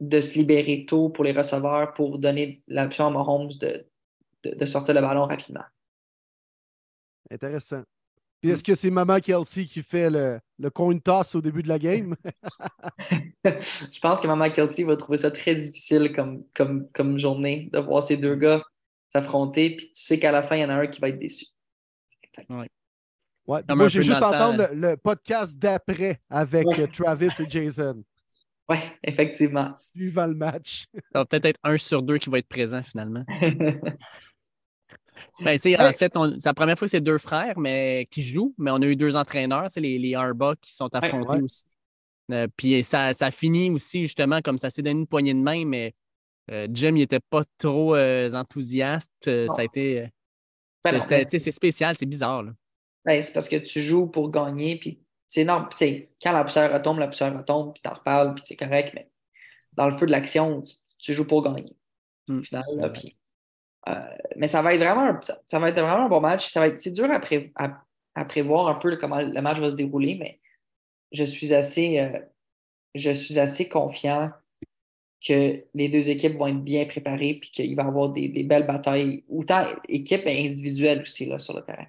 de 0.00 0.20
se 0.20 0.38
libérer 0.38 0.84
tôt 0.86 1.08
pour 1.08 1.24
les 1.24 1.32
receveurs 1.32 1.94
pour 1.94 2.18
donner 2.18 2.62
l'option 2.68 3.06
à 3.06 3.10
Mahomes 3.10 3.52
de, 3.60 3.86
de 4.44 4.66
sortir 4.66 4.94
le 4.94 5.00
ballon 5.00 5.26
rapidement. 5.26 5.64
Intéressant. 7.30 7.82
Puis 8.40 8.50
est-ce 8.50 8.62
que 8.62 8.74
c'est 8.74 8.90
Maman 8.90 9.18
Kelsey 9.18 9.64
qui 9.64 9.82
fait 9.82 10.10
le, 10.10 10.38
le 10.58 10.70
coin 10.70 10.98
toss 10.98 11.34
au 11.34 11.40
début 11.40 11.62
de 11.62 11.68
la 11.68 11.78
game? 11.78 12.14
je 13.44 14.00
pense 14.00 14.20
que 14.20 14.26
Maman 14.26 14.50
Kelsey 14.50 14.84
va 14.84 14.96
trouver 14.96 15.18
ça 15.18 15.30
très 15.30 15.54
difficile 15.54 16.12
comme, 16.14 16.44
comme, 16.54 16.88
comme 16.92 17.18
journée 17.18 17.70
de 17.72 17.78
voir 17.78 18.02
ces 18.02 18.16
deux 18.16 18.36
gars 18.36 18.62
s'affronter. 19.12 19.76
Puis 19.76 19.86
tu 19.86 20.02
sais 20.02 20.18
qu'à 20.18 20.32
la 20.32 20.42
fin, 20.42 20.56
il 20.56 20.60
y 20.60 20.64
en 20.64 20.70
a 20.70 20.74
un 20.74 20.86
qui 20.86 21.00
va 21.00 21.08
être 21.08 21.18
déçu. 21.18 21.46
Ouais. 22.50 22.68
Ouais, 23.46 23.60
moi, 23.68 23.88
j'ai 23.88 24.02
juste 24.02 24.22
entendu 24.22 24.62
le, 24.72 24.96
podcast 24.96 25.56
d'après 25.56 26.20
avec 26.28 26.66
Travis 26.92 27.28
et 27.38 27.48
Jason. 27.48 28.02
Oui, 28.68 28.78
effectivement. 29.04 29.74
Suivant 29.76 30.26
le 30.26 30.34
match. 30.34 30.86
Ça 31.12 31.20
va 31.20 31.24
peut-être 31.24 31.44
être 31.44 31.60
un 31.62 31.76
sur 31.76 32.02
deux 32.02 32.18
qui 32.18 32.30
va 32.30 32.38
être 32.38 32.48
présent 32.48 32.82
finalement. 32.82 33.24
Ben, 35.40 35.56
en 35.56 35.92
fait, 35.92 36.12
c'est 36.38 36.46
la 36.46 36.54
première 36.54 36.78
fois 36.78 36.86
que 36.86 36.90
c'est 36.90 37.00
deux 37.00 37.18
frères 37.18 37.58
mais, 37.58 38.06
qui 38.10 38.32
jouent, 38.32 38.54
mais 38.58 38.70
on 38.70 38.76
a 38.76 38.86
eu 38.86 38.96
deux 38.96 39.16
entraîneurs, 39.16 39.68
les, 39.76 39.98
les 39.98 40.14
Arba 40.14 40.54
qui 40.60 40.72
sont 40.72 40.94
affrontés 40.94 41.42
aussi. 41.42 41.64
Euh, 42.32 42.46
puis 42.56 42.82
ça, 42.82 43.12
ça 43.12 43.30
finit 43.30 43.70
aussi, 43.70 44.02
justement, 44.02 44.40
comme 44.42 44.58
ça 44.58 44.70
s'est 44.70 44.82
donné 44.82 45.00
une 45.00 45.06
poignée 45.06 45.34
de 45.34 45.38
main, 45.38 45.64
mais 45.64 45.94
euh, 46.50 46.66
Jim 46.70 46.92
n'était 46.92 47.20
pas 47.20 47.44
trop 47.58 47.94
euh, 47.94 48.28
enthousiaste. 48.32 49.10
ça 49.24 49.60
a 49.60 49.64
été. 49.64 50.08
Ben 50.84 51.00
c'est 51.00 51.50
spécial, 51.50 51.96
c'est 51.96 52.06
bizarre. 52.06 52.44
Ben, 53.04 53.22
c'est 53.22 53.32
parce 53.32 53.48
que 53.48 53.56
tu 53.56 53.80
joues 53.80 54.06
pour 54.06 54.30
gagner, 54.30 54.78
puis 54.78 55.00
non, 55.38 55.68
quand 56.22 56.32
la 56.32 56.44
poussière 56.44 56.72
retombe, 56.72 56.98
la 56.98 57.08
poussière 57.08 57.36
retombe, 57.36 57.74
puis 57.74 57.82
t'en 57.82 57.94
reparles, 57.94 58.34
puis 58.34 58.44
c'est 58.46 58.56
correct, 58.56 58.92
mais 58.94 59.10
dans 59.74 59.88
le 59.88 59.96
feu 59.96 60.06
de 60.06 60.12
l'action, 60.12 60.62
tu, 60.98 61.12
joues 61.12 61.26
pour 61.26 61.42
gagner. 61.42 61.76
Au 62.28 62.32
hmm. 62.32 62.42
final, 62.42 62.64
là, 62.76 62.88
puis 62.90 63.16
euh, 63.88 63.92
mais 64.36 64.46
ça 64.48 64.62
va 64.62 64.74
être 64.74 64.80
vraiment 64.80 65.02
un, 65.02 65.20
ça 65.46 65.58
va 65.58 65.68
être 65.68 65.80
vraiment 65.80 66.06
un 66.06 66.08
bon 66.08 66.20
match. 66.20 66.48
Ça 66.50 66.60
va 66.60 66.68
être, 66.68 66.78
c'est 66.78 66.90
dur 66.90 67.08
à, 67.10 68.24
prévoir 68.24 68.68
un 68.68 68.74
peu 68.74 68.96
comment 68.96 69.20
le 69.20 69.40
match 69.40 69.58
va 69.58 69.70
se 69.70 69.76
dérouler, 69.76 70.16
mais 70.16 70.40
je 71.12 71.24
suis 71.24 71.54
assez, 71.54 72.00
euh, 72.00 72.18
je 72.94 73.10
suis 73.10 73.38
assez 73.38 73.68
confiant 73.68 74.30
que 75.26 75.64
les 75.74 75.88
deux 75.88 76.10
équipes 76.10 76.36
vont 76.36 76.48
être 76.48 76.62
bien 76.62 76.84
préparées 76.86 77.30
et 77.30 77.40
qu'il 77.40 77.76
va 77.76 77.84
y 77.84 77.86
avoir 77.86 78.10
des, 78.10 78.28
des, 78.28 78.44
belles 78.44 78.66
batailles, 78.66 79.24
autant 79.28 79.66
équipe 79.88 80.22
et 80.26 80.46
individuelle 80.46 81.02
aussi 81.02 81.26
là, 81.26 81.38
sur 81.38 81.54
le 81.54 81.64
terrain. 81.64 81.86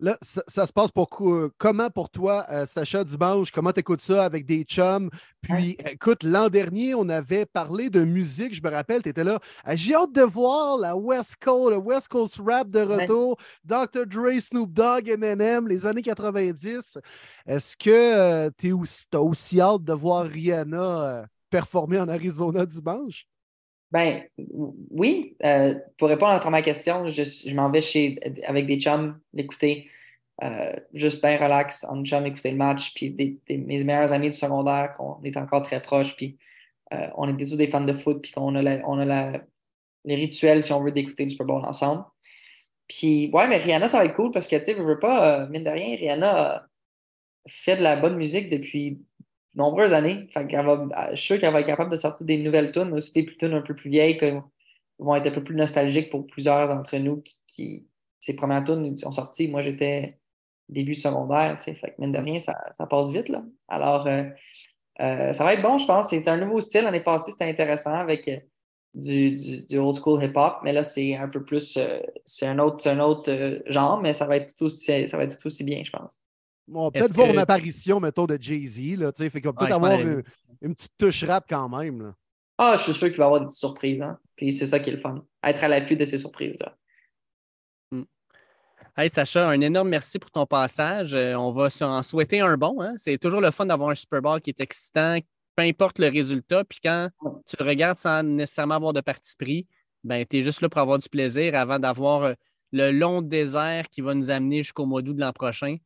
Là, 0.00 0.16
ça, 0.22 0.66
se 0.66 0.72
passe 0.72 0.90
pour 0.90 1.10
comment 1.58 1.90
pour 1.90 2.08
toi, 2.08 2.46
euh, 2.50 2.64
Sacha, 2.64 3.04
dimanche? 3.04 3.50
Comment 3.52 3.70
tu 3.70 3.80
écoutes 3.80 4.00
ça 4.00 4.24
avec 4.24 4.46
des 4.46 4.62
chums? 4.62 5.10
Puis, 5.42 5.76
écoute, 5.90 6.22
l'an 6.22 6.48
dernier, 6.48 6.94
on 6.94 7.06
avait 7.10 7.44
parlé 7.44 7.90
de 7.90 8.02
musique. 8.02 8.54
Je 8.54 8.62
me 8.62 8.70
rappelle, 8.70 9.02
tu 9.02 9.10
étais 9.10 9.24
là. 9.24 9.38
Ah, 9.62 9.76
j'ai 9.76 9.94
hâte 9.94 10.12
de 10.12 10.22
voir 10.22 10.78
la 10.78 10.96
West 10.96 11.36
Coast, 11.38 11.72
le 11.72 11.76
West 11.76 12.08
Coast 12.08 12.40
rap 12.42 12.70
de 12.70 12.80
retour. 12.80 13.36
Dr. 13.64 14.06
Dre, 14.06 14.40
Snoop 14.40 14.72
Dogg, 14.72 15.08
Eminem, 15.08 15.68
les 15.68 15.84
années 15.86 16.02
90. 16.02 16.98
Est-ce 17.46 17.76
que 17.76 17.90
euh, 17.90 18.50
tu 18.56 18.74
as 19.12 19.20
aussi 19.20 19.60
hâte 19.60 19.84
de 19.84 19.92
voir 19.92 20.24
Rihanna 20.24 21.02
euh, 21.02 21.26
performer 21.50 22.00
en 22.00 22.08
Arizona 22.08 22.64
dimanche? 22.64 23.26
Ben 23.90 24.22
oui. 24.36 25.36
Euh, 25.44 25.74
pour 25.98 26.08
répondre 26.08 26.32
à 26.32 26.40
première 26.40 26.62
question, 26.62 27.10
je, 27.10 27.54
m'en 27.54 27.70
vais 27.70 27.80
chez, 27.80 28.18
avec 28.46 28.66
des 28.66 28.78
chums 28.78 29.18
l'écouter. 29.32 29.88
Euh, 30.42 30.74
juste 30.94 31.20
bien 31.20 31.36
relax, 31.36 31.84
en 31.84 32.02
chum, 32.04 32.24
écouter 32.24 32.52
le 32.52 32.56
match. 32.56 32.94
Puis 32.94 33.14
mes 33.48 33.84
meilleurs 33.84 34.12
amis 34.12 34.30
du 34.30 34.36
secondaire, 34.36 34.92
qu'on 34.96 35.20
est 35.24 35.36
encore 35.36 35.62
très 35.62 35.82
proches. 35.82 36.14
Puis 36.16 36.38
euh, 36.92 37.08
on 37.16 37.28
est 37.28 37.36
tous 37.36 37.56
des 37.56 37.68
fans 37.68 37.80
de 37.80 37.92
foot. 37.92 38.22
Puis 38.22 38.32
qu'on 38.32 38.54
a, 38.54 38.78
on 38.86 38.98
a 38.98 39.32
les 40.04 40.14
rituels, 40.14 40.62
si 40.62 40.72
on 40.72 40.82
veut, 40.82 40.92
d'écouter 40.92 41.24
du 41.24 41.32
Super 41.32 41.46
Bowl 41.46 41.64
ensemble. 41.64 42.04
Puis 42.88 43.30
ouais, 43.32 43.48
mais 43.48 43.58
Rihanna, 43.58 43.88
ça 43.88 43.98
va 43.98 44.04
être 44.04 44.14
cool 44.14 44.30
parce 44.32 44.48
que, 44.48 44.56
tu 44.56 44.64
sais, 44.64 44.74
je 44.76 44.82
veux 44.82 44.98
pas, 44.98 45.46
mine 45.46 45.62
de 45.62 45.70
rien, 45.70 45.96
Rihanna 45.96 46.66
fait 47.48 47.76
de 47.76 47.82
la 47.82 47.96
bonne 47.96 48.16
musique 48.16 48.50
depuis 48.50 49.00
nombreuses 49.54 49.92
années. 49.92 50.28
Fait 50.32 50.44
va, 50.44 51.10
je 51.12 51.16
suis 51.16 51.26
sûr 51.26 51.38
qu'elle 51.38 51.52
va 51.52 51.60
être 51.60 51.66
capable 51.66 51.90
de 51.90 51.96
sortir 51.96 52.26
des 52.26 52.38
nouvelles 52.38 52.72
tunes, 52.72 52.92
aussi 52.92 53.12
des 53.12 53.26
tunes 53.26 53.54
un 53.54 53.62
peu 53.62 53.74
plus 53.74 53.90
vieilles 53.90 54.16
qui 54.18 54.30
vont 54.98 55.14
être 55.14 55.26
un 55.26 55.32
peu 55.32 55.44
plus 55.44 55.56
nostalgiques 55.56 56.10
pour 56.10 56.26
plusieurs 56.26 56.68
d'entre 56.68 56.96
nous 56.98 57.22
qui, 57.46 57.86
ces 58.20 58.36
premières 58.36 58.64
tunes 58.64 58.96
ont 59.04 59.12
sorti. 59.12 59.48
Moi, 59.48 59.62
j'étais 59.62 60.18
début 60.68 60.94
secondaire, 60.94 61.56
tu 61.58 61.64
sais. 61.64 61.74
Fait 61.74 61.88
que 61.88 61.94
mine 61.98 62.12
de 62.12 62.18
rien, 62.18 62.38
ça, 62.38 62.54
passe 62.88 63.10
vite, 63.10 63.28
là. 63.28 63.42
Alors, 63.68 64.06
euh, 64.06 64.24
euh, 65.00 65.32
ça 65.32 65.44
va 65.44 65.54
être 65.54 65.62
bon, 65.62 65.78
je 65.78 65.86
pense. 65.86 66.10
C'est 66.10 66.28
un 66.28 66.36
nouveau 66.36 66.60
style. 66.60 66.84
L'année 66.84 67.00
passée, 67.00 67.32
c'était 67.32 67.46
intéressant 67.46 67.94
avec 67.94 68.28
euh, 68.28 68.38
du, 68.94 69.64
du, 69.66 69.78
old 69.78 69.96
school 69.96 70.22
hip-hop, 70.22 70.58
mais 70.62 70.72
là, 70.72 70.84
c'est 70.84 71.16
un 71.16 71.28
peu 71.28 71.44
plus, 71.44 71.78
c'est 72.24 72.46
un 72.46 72.58
autre, 72.58 72.88
un 72.88 73.00
autre 73.00 73.62
genre, 73.66 74.00
mais 74.00 74.12
ça 74.12 74.26
va 74.26 74.36
être 74.36 74.54
tout 74.54 74.64
aussi, 74.64 75.06
ça 75.06 75.16
va 75.16 75.24
être 75.24 75.38
tout 75.38 75.46
aussi 75.46 75.64
bien, 75.64 75.82
je 75.84 75.90
pense. 75.90 76.18
On 76.72 76.84
va 76.84 76.90
peut-être 76.90 77.14
voir 77.14 77.28
une 77.28 77.38
apparition, 77.38 78.00
mettons, 78.00 78.26
de 78.26 78.38
Jay-Z. 78.40 78.96
Là, 78.96 79.12
fait 79.12 79.30
qu'on 79.40 79.52
peut 79.52 79.64
peut-être 79.64 79.76
avoir 79.76 80.00
une, 80.00 80.22
petite 80.74 80.92
touche 80.98 81.24
rap 81.24 81.46
quand 81.48 81.68
même. 81.68 82.02
Là. 82.02 82.14
Ah, 82.58 82.76
je 82.76 82.84
suis 82.84 82.94
sûr 82.94 83.08
qu'il 83.08 83.16
va 83.16 83.24
y 83.24 83.26
avoir 83.26 83.40
des 83.40 83.48
surprises. 83.48 84.02
Hein? 84.02 84.18
Puis 84.36 84.52
c'est 84.52 84.66
ça 84.66 84.78
qui 84.78 84.90
est 84.90 84.94
le 84.94 85.00
fun. 85.00 85.24
Être 85.42 85.64
à 85.64 85.68
l'affût 85.68 85.96
de 85.96 86.04
ces 86.04 86.18
surprises-là. 86.18 86.76
Hmm. 87.90 88.02
Hey 88.96 89.08
Sacha, 89.08 89.48
un 89.48 89.60
énorme 89.60 89.88
merci 89.88 90.18
pour 90.18 90.30
ton 90.30 90.46
passage. 90.46 91.14
Euh, 91.14 91.34
on 91.34 91.52
va 91.52 91.68
en 91.80 92.02
souhaiter 92.02 92.40
un 92.40 92.56
bon. 92.56 92.80
Hein? 92.82 92.94
C'est 92.98 93.18
toujours 93.18 93.40
le 93.40 93.50
fun 93.50 93.66
d'avoir 93.66 93.90
un 93.90 93.94
Super 93.94 94.20
Bowl 94.20 94.40
qui 94.40 94.50
est 94.50 94.60
excitant, 94.60 95.18
peu 95.56 95.62
importe 95.62 95.98
le 95.98 96.08
résultat. 96.08 96.64
Puis 96.64 96.80
quand 96.84 97.08
tu 97.46 97.56
le 97.58 97.64
regardes 97.64 97.98
sans 97.98 98.22
nécessairement 98.22 98.74
avoir 98.74 98.92
de 98.92 99.00
parti 99.00 99.34
pris, 99.38 99.66
ben, 100.04 100.24
tu 100.28 100.38
es 100.38 100.42
juste 100.42 100.60
là 100.60 100.68
pour 100.68 100.80
avoir 100.80 100.98
du 100.98 101.08
plaisir 101.08 101.54
avant 101.54 101.78
d'avoir 101.78 102.22
euh, 102.24 102.34
le 102.72 102.90
long 102.90 103.22
désert 103.22 103.88
qui 103.88 104.00
va 104.00 104.14
nous 104.14 104.30
amener 104.30 104.58
jusqu'au 104.58 104.86
mois 104.86 105.02
d'août 105.02 105.14
de 105.14 105.20
l'an 105.20 105.32
prochain. 105.32 105.76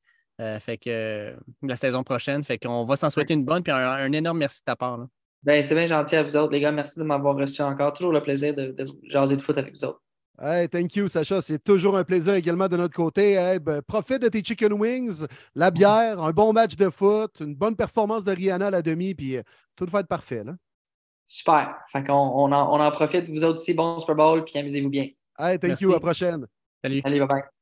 Euh, 0.40 0.58
fait 0.58 0.78
que 0.78 0.90
euh, 0.90 1.36
la 1.62 1.76
saison 1.76 2.02
prochaine. 2.02 2.42
Fait 2.42 2.58
qu'on 2.58 2.84
va 2.84 2.96
s'en 2.96 3.10
souhaiter 3.10 3.34
une 3.34 3.44
bonne. 3.44 3.62
Puis 3.62 3.72
un, 3.72 4.12
énorme 4.12 4.38
merci 4.38 4.60
de 4.60 4.64
ta 4.64 4.76
part. 4.76 5.06
Ben, 5.42 5.62
c'est 5.62 5.74
bien 5.74 5.86
gentil 5.86 6.16
à 6.16 6.22
vous 6.22 6.36
autres, 6.36 6.52
les 6.52 6.60
gars. 6.60 6.72
Merci 6.72 6.98
de 6.98 7.04
m'avoir 7.04 7.36
reçu 7.36 7.62
encore. 7.62 7.92
Toujours 7.92 8.12
le 8.12 8.22
plaisir 8.22 8.54
de, 8.54 8.74
jaser 9.04 9.36
de 9.36 9.42
foot 9.42 9.56
avec 9.58 9.74
vous 9.74 9.84
autres. 9.84 10.00
Hey, 10.42 10.68
thank 10.68 10.96
you, 10.96 11.06
Sacha. 11.06 11.40
C'est 11.42 11.62
toujours 11.62 11.96
un 11.96 12.02
plaisir 12.02 12.34
également 12.34 12.66
de 12.66 12.76
notre 12.76 12.94
côté. 12.94 13.58
Ben, 13.60 13.80
profite 13.82 14.22
de 14.22 14.28
tes 14.28 14.42
chicken 14.42 14.72
wings, 14.72 15.24
la 15.54 15.70
bière, 15.70 16.20
un 16.20 16.32
bon 16.32 16.52
match 16.52 16.74
de 16.74 16.90
foot, 16.90 17.36
une 17.40 17.54
bonne 17.54 17.76
performance 17.76 18.24
de 18.24 18.32
Rihanna 18.32 18.66
à 18.66 18.70
la 18.70 18.82
demi, 18.82 19.14
puis 19.14 19.36
euh, 19.36 19.42
tout 19.76 19.86
va 19.86 20.00
être 20.00 20.08
parfait. 20.08 20.42
Là. 20.42 20.54
Super. 21.24 21.76
Fait 21.92 22.10
on, 22.10 22.14
on, 22.14 22.52
en, 22.52 22.90
profite. 22.90 23.28
Vous 23.28 23.44
autres 23.44 23.60
aussi, 23.60 23.74
bon 23.74 24.00
Super 24.00 24.16
Bowl, 24.16 24.44
puis 24.44 24.58
amusez-vous 24.58 24.90
bien. 24.90 25.08
Hey, 25.38 25.58
thank 25.60 25.80
you. 25.80 25.90
À 25.90 25.94
la 25.94 26.00
prochaine. 26.00 26.46
Salut. 26.82 27.00
Salut, 27.02 27.18
bye 27.20 27.28
bye. 27.28 27.53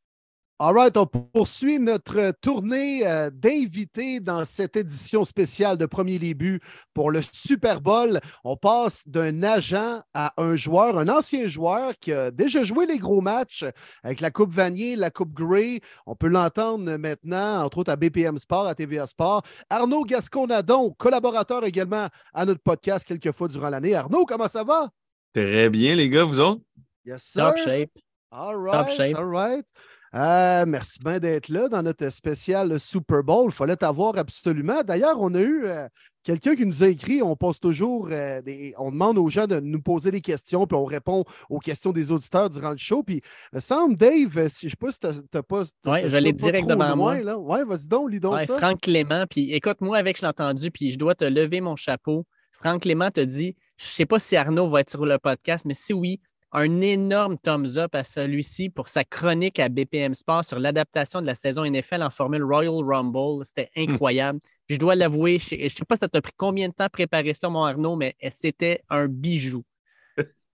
All 0.64 0.76
right, 0.76 0.96
on 0.96 1.06
poursuit 1.06 1.80
notre 1.80 2.30
tournée 2.40 3.04
euh, 3.04 3.30
d'invités 3.30 4.20
dans 4.20 4.44
cette 4.44 4.76
édition 4.76 5.24
spéciale 5.24 5.76
de 5.76 5.86
Premier 5.86 6.20
Début 6.20 6.60
pour 6.94 7.10
le 7.10 7.20
Super 7.20 7.80
Bowl. 7.80 8.20
On 8.44 8.56
passe 8.56 9.02
d'un 9.08 9.42
agent 9.42 10.04
à 10.14 10.32
un 10.40 10.54
joueur, 10.54 10.98
un 10.98 11.08
ancien 11.08 11.48
joueur 11.48 11.94
qui 11.98 12.12
a 12.12 12.30
déjà 12.30 12.62
joué 12.62 12.86
les 12.86 12.98
gros 12.98 13.20
matchs 13.20 13.64
avec 14.04 14.20
la 14.20 14.30
Coupe 14.30 14.52
Vanier, 14.52 14.94
la 14.94 15.10
Coupe 15.10 15.32
Grey. 15.32 15.80
On 16.06 16.14
peut 16.14 16.28
l'entendre 16.28 16.94
maintenant, 16.94 17.64
entre 17.64 17.78
autres 17.78 17.90
à 17.90 17.96
BPM 17.96 18.38
Sport, 18.38 18.68
à 18.68 18.76
TVA 18.76 19.08
Sport. 19.08 19.42
Arnaud 19.68 20.04
Gasconadon, 20.04 20.92
collaborateur 20.96 21.64
également 21.64 22.06
à 22.32 22.44
notre 22.44 22.62
podcast 22.62 23.04
quelques 23.04 23.32
fois 23.32 23.48
durant 23.48 23.68
l'année. 23.68 23.96
Arnaud, 23.96 24.26
comment 24.26 24.46
ça 24.46 24.62
va? 24.62 24.90
Très 25.34 25.68
bien, 25.70 25.96
les 25.96 26.08
gars, 26.08 26.22
vous 26.22 26.38
autres? 26.38 26.62
Yes, 27.04 27.24
sir. 27.24 27.46
Top 27.46 27.56
shape. 27.56 27.90
All 28.30 28.54
right. 28.54 28.72
Top 28.72 28.88
shape. 28.90 29.18
All 29.18 29.24
right. 29.24 29.66
Euh, 30.14 30.66
merci 30.66 30.98
bien 31.02 31.18
d'être 31.18 31.48
là 31.48 31.68
dans 31.68 31.82
notre 31.82 32.10
spécial 32.10 32.78
Super 32.78 33.22
Bowl. 33.22 33.46
Il 33.48 33.54
fallait 33.54 33.76
t'avoir 33.76 34.18
absolument. 34.18 34.82
D'ailleurs, 34.82 35.18
on 35.18 35.34
a 35.34 35.40
eu 35.40 35.64
euh, 35.64 35.88
quelqu'un 36.22 36.54
qui 36.54 36.66
nous 36.66 36.82
a 36.82 36.88
écrit. 36.88 37.22
On 37.22 37.34
pose 37.34 37.58
toujours 37.58 38.08
euh, 38.12 38.42
des. 38.42 38.74
On 38.76 38.90
demande 38.90 39.16
aux 39.16 39.30
gens 39.30 39.46
de 39.46 39.58
nous 39.58 39.80
poser 39.80 40.10
des 40.10 40.20
questions, 40.20 40.66
puis 40.66 40.76
on 40.76 40.84
répond 40.84 41.24
aux 41.48 41.60
questions 41.60 41.92
des 41.92 42.12
auditeurs 42.12 42.50
durant 42.50 42.72
le 42.72 42.76
show. 42.76 43.02
Puis, 43.02 43.22
me 43.54 43.60
semble, 43.60 43.96
Dave, 43.96 44.48
si 44.48 44.62
je 44.62 44.66
ne 44.66 44.70
sais 44.70 44.76
pas 44.78 44.92
si 44.92 45.00
tu 45.00 45.06
n'as 45.32 45.42
pas. 45.42 45.62
Oui, 45.86 46.00
je 46.06 46.16
l'ai 46.18 46.32
direct 46.34 46.68
devant 46.68 46.94
moi. 46.94 47.16
Oui, 47.38 47.60
vas-y 47.66 47.88
donc, 47.88 48.10
lis 48.10 48.20
donc 48.20 48.38
ça. 48.40 48.58
Franck 48.58 48.82
Clément, 48.82 49.24
puis 49.30 49.54
écoute, 49.54 49.80
moi, 49.80 49.96
avec, 49.96 50.18
je 50.18 50.22
l'ai 50.22 50.28
entendu, 50.28 50.70
puis 50.70 50.90
je 50.90 50.98
dois 50.98 51.14
te 51.14 51.24
lever 51.24 51.62
mon 51.62 51.76
chapeau. 51.76 52.26
Franck 52.52 52.82
Clément 52.82 53.10
te 53.10 53.20
dit 53.20 53.56
Je 53.78 53.86
ne 53.86 53.90
sais 53.90 54.06
pas 54.06 54.18
si 54.18 54.36
Arnaud 54.36 54.68
va 54.68 54.82
être 54.82 54.90
sur 54.90 55.06
le 55.06 55.18
podcast, 55.18 55.64
mais 55.64 55.74
si 55.74 55.94
oui, 55.94 56.20
un 56.52 56.80
énorme 56.80 57.38
thumbs 57.38 57.78
up 57.78 57.94
à 57.94 58.04
celui-ci 58.04 58.68
pour 58.68 58.88
sa 58.88 59.04
chronique 59.04 59.58
à 59.58 59.68
BPM 59.68 60.14
Sport 60.14 60.44
sur 60.44 60.58
l'adaptation 60.58 61.20
de 61.20 61.26
la 61.26 61.34
saison 61.34 61.64
NFL 61.64 62.02
en 62.02 62.10
formule 62.10 62.44
Royal 62.44 62.84
Rumble. 62.84 63.44
C'était 63.46 63.70
hmm. 63.76 63.92
incroyable. 63.92 64.40
je 64.68 64.76
dois 64.76 64.94
l'avouer, 64.94 65.38
je 65.38 65.54
ne 65.54 65.68
sais 65.68 65.84
pas 65.88 65.96
ça 65.96 66.08
t'a 66.08 66.20
pris 66.20 66.32
combien 66.36 66.68
de 66.68 66.74
temps 66.74 66.84
à 66.84 66.90
préparer 66.90 67.34
ça, 67.34 67.48
mon 67.48 67.64
Arnaud, 67.64 67.96
mais 67.96 68.16
c'était 68.34 68.82
un 68.90 69.08
bijou. 69.08 69.64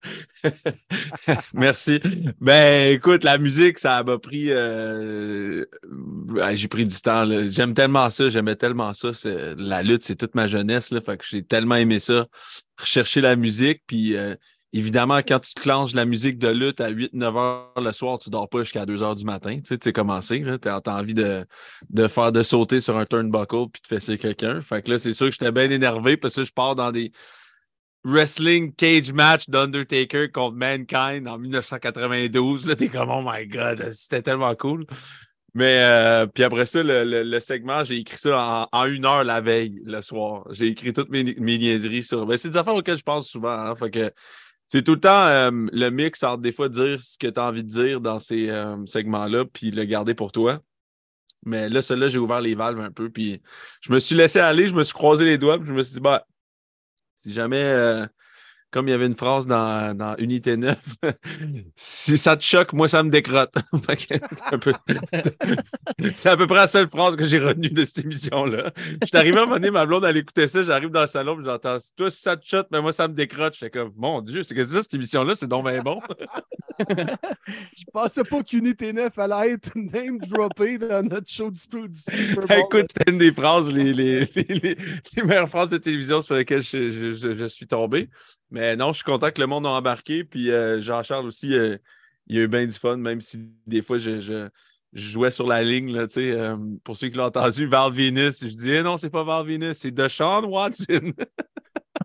Merci. 1.53 2.01
Ben, 2.41 2.93
écoute, 2.93 3.25
la 3.25 3.39
musique, 3.39 3.81
ça 3.81 4.03
m'a 4.05 4.19
pris. 4.19 4.51
Euh, 4.51 5.65
j'ai 6.55 6.69
pris 6.69 6.87
du 6.87 6.97
temps. 7.01 7.27
J'aime 7.49 7.75
tellement 7.75 8.09
ça, 8.11 8.29
j'aimais 8.29 8.57
tellement 8.57 8.95
ça. 8.95 9.11
La 9.57 9.83
lutte, 9.83 10.05
c'est 10.05 10.17
toute 10.17 10.35
ma 10.35 10.47
jeunesse. 10.47 10.91
Là, 10.91 11.01
fait 11.01 11.17
que 11.17 11.25
j'ai 11.29 11.43
tellement 11.43 11.75
aimé 11.75 11.99
ça. 11.99 12.27
Rechercher 12.79 13.21
la 13.21 13.35
musique, 13.35 13.83
puis 13.87 14.17
euh, 14.17 14.37
Évidemment, 14.75 15.19
quand 15.19 15.41
tu 15.41 15.55
clenches 15.55 15.95
la 15.95 16.05
musique 16.05 16.39
de 16.39 16.49
lutte 16.49 16.81
à 16.81 16.91
8-9 16.91 17.37
heures 17.39 17.83
le 17.83 17.93
soir, 17.93 18.19
tu 18.19 18.29
dors 18.29 18.49
pas 18.49 18.61
jusqu'à 18.61 18.85
2 18.85 19.03
heures 19.03 19.15
du 19.15 19.25
matin. 19.25 19.57
Tu 19.57 19.63
sais, 19.65 19.79
tu 19.79 19.93
commencé. 19.95 20.45
Tu 20.61 20.69
as, 20.69 20.83
envie 20.87 21.15
de, 21.15 21.47
de, 21.89 22.07
faire 22.07 22.33
de 22.33 22.43
sauter 22.43 22.81
sur 22.81 22.99
un 22.99 23.07
turnbuckle 23.07 23.71
puis 23.73 23.81
de 23.83 23.87
fesser 23.87 24.19
quelqu'un. 24.19 24.61
Fait 24.61 24.83
que 24.83 24.91
là, 24.91 24.99
c'est 24.99 25.15
sûr 25.15 25.27
que 25.27 25.33
j'étais 25.33 25.53
bien 25.53 25.71
énervé 25.71 26.19
parce 26.19 26.35
que 26.35 26.45
je 26.45 26.53
pars 26.53 26.75
dans 26.75 26.93
des 26.93 27.13
wrestling 28.05 28.75
cage 28.75 29.13
match 29.13 29.49
d'Undertaker 29.49 30.31
contre 30.31 30.57
Mankind 30.57 31.27
en 31.27 31.39
1992. 31.39 32.67
Là, 32.67 32.77
t'es 32.77 32.89
comme, 32.89 33.11
oh 33.11 33.23
my 33.25 33.47
god, 33.47 33.91
c'était 33.93 34.23
tellement 34.23 34.55
cool. 34.55 34.85
Mais 35.55 35.79
euh, 35.81 36.27
puis 36.27 36.45
après 36.45 36.67
ça, 36.67 36.83
le, 36.85 37.41
segment, 37.41 37.83
j'ai 37.83 37.97
écrit 37.97 38.19
ça 38.19 38.69
en, 38.71 38.85
une 38.87 39.05
heure 39.05 39.25
la 39.25 39.41
veille, 39.41 39.81
le 39.85 40.03
soir. 40.03 40.45
J'ai 40.51 40.67
écrit 40.67 40.93
toutes 40.93 41.09
mes, 41.09 41.25
niaiseries 41.25 42.03
sur. 42.03 42.27
Ben, 42.27 42.37
c'est 42.37 42.51
des 42.51 42.57
affaires 42.57 42.75
auxquelles 42.75 42.99
je 42.99 43.03
pense 43.03 43.29
souvent. 43.29 43.51
Hein, 43.51 43.75
fait 43.75 43.91
que 43.91 44.13
c'est 44.69 44.83
tout 44.83 44.95
le 44.95 45.01
temps 45.01 45.27
euh, 45.27 45.51
le 45.73 45.89
mix 45.89 46.23
entre 46.23 46.43
des 46.43 46.53
fois 46.53 46.69
dire 46.69 47.01
ce 47.01 47.17
que 47.17 47.27
tu 47.27 47.41
as 47.41 47.45
envie 47.45 47.65
de 47.65 47.69
dire 47.69 48.01
dans 48.01 48.19
ces 48.19 48.51
euh, 48.51 48.77
segments-là, 48.85 49.47
puis 49.47 49.71
le 49.71 49.85
garder 49.85 50.15
pour 50.15 50.31
toi. 50.31 50.61
Mais 51.47 51.71
là, 51.71 51.81
celui-là, 51.83 52.09
j'ai 52.09 52.19
ouvert 52.19 52.41
les 52.41 52.55
valves 52.55 52.81
un 52.81 52.91
peu, 52.91 53.11
puis 53.11 53.41
je 53.81 53.93
me 53.93 53.99
suis 53.99 54.15
laissé 54.15 54.41
aller, 54.41 54.69
je 54.69 54.75
me 54.75 54.83
suis 54.83 54.93
croisé 54.93 55.25
les 55.25 55.39
doigts, 55.39 55.59
puis 55.59 55.69
je 55.69 55.73
me 55.73 55.83
suis 55.83 55.95
dit, 55.95 56.01
bah, 56.01 56.27
si 57.17 57.33
jamais 57.33 57.63
euh, 57.63 58.07
comme 58.71 58.89
il 58.89 58.91
y 58.91 58.95
avait 58.95 59.07
une 59.07 59.15
phrase 59.15 59.47
dans, 59.47 59.97
dans 59.97 60.17
Unité 60.17 60.57
9, 60.57 60.79
si 61.77 62.19
ça 62.19 62.37
te 62.37 62.43
choque, 62.43 62.73
moi, 62.73 62.89
ça 62.89 63.03
me 63.03 63.11
décrotte. 63.11 63.55
c'est, 66.15 66.29
à 66.29 66.37
peu 66.37 66.47
près 66.47 66.57
la 66.57 66.67
seule 66.67 66.89
phrase 66.89 67.17
que 67.17 67.27
j'ai 67.27 67.39
retenue 67.39 67.71
de 67.71 67.85
cette 67.85 68.05
émission-là. 68.05 68.73
Je 69.03 69.07
suis 69.07 69.17
arrivé 69.17 69.39
à 69.39 69.43
un 69.43 69.47
moment 69.47 69.57
donné, 69.57 69.71
ma 69.71 69.87
blonde, 69.87 70.05
elle 70.05 70.19
écoutait 70.19 70.49
ça, 70.49 70.63
j'arrive 70.63 70.91
dans 70.91 71.03
le 71.03 71.07
salon, 71.07 71.37
puis 71.37 71.47
j'entends 71.47 71.79
Toi, 71.97 72.11
si 72.11 72.21
ça 72.21 72.37
te 72.37 72.47
choque, 72.47 72.67
mais 72.71 72.83
moi, 72.83 72.93
ça 72.93 73.09
me 73.09 73.15
décrotte. 73.15 73.55
J'étais 73.55 73.71
comme 73.71 73.93
Mon 73.97 74.21
Dieu, 74.21 74.43
c'est 74.43 74.55
que 74.55 74.65
ça, 74.65 74.83
cette 74.83 74.95
émission-là, 74.95 75.35
c'est 75.35 75.49
donc 75.49 75.67
bien 75.67 75.83
bon. 75.83 76.01
Je 76.79 77.85
pensais 77.93 78.25
pas 78.25 78.43
qu'Unité 78.43 78.93
9 78.93 79.19
allait 79.19 79.53
être 79.53 79.71
name 79.75 80.19
droppée 80.19 80.79
dans 80.79 81.03
notre 81.03 81.29
show 81.29 81.51
du 81.51 81.59
Super 81.59 82.47
Bowl. 82.47 82.59
Écoute, 82.59 82.87
c'est 82.91 83.11
une 83.11 83.19
des 83.19 83.33
phrases, 83.33 83.73
les, 83.73 83.93
les, 83.93 84.25
les, 84.35 84.77
meilleures 85.25 85.49
phrases 85.49 85.71
de 85.71 85.79
télévision 85.79 86.23
sur 86.23 86.37
lesquelles 86.37 86.63
je, 86.63 87.15
je, 87.15 87.35
je 87.35 87.45
suis 87.47 87.67
tombé. 87.67 88.09
Mais 88.51 88.77
non, 88.77 88.93
je 88.93 88.99
suis 88.99 89.05
content 89.05 89.31
que 89.31 89.41
le 89.41 89.47
monde 89.47 89.67
a 89.67 89.71
embarqué. 89.71 90.25
Puis 90.25 90.51
euh, 90.51 90.81
Jean-Charles 90.81 91.27
aussi, 91.27 91.55
euh, 91.55 91.77
il 92.27 92.39
a 92.39 92.43
eu 92.43 92.49
bien 92.49 92.67
du 92.67 92.75
fun, 92.75 92.97
même 92.97 93.21
si 93.21 93.39
des 93.67 93.83
fois 93.83 93.99
je, 93.99 94.49
jouais 94.93 95.31
sur 95.31 95.47
la 95.47 95.63
ligne. 95.63 95.93
Là, 95.93 96.07
euh, 96.17 96.57
pour 96.83 96.97
ceux 96.97 97.09
qui 97.09 97.17
l'ont 97.17 97.25
entendu, 97.25 97.67
Val 97.67 97.93
Venus, 97.93 98.41
je 98.41 98.49
disais 98.49 98.79
eh 98.79 98.83
non, 98.83 98.97
c'est 98.97 99.11
pas 99.11 99.23
Val 99.23 99.47
Venus, 99.47 99.77
c'est 99.77 99.91
Deshaun 99.91 100.47
Watson. 100.47 101.13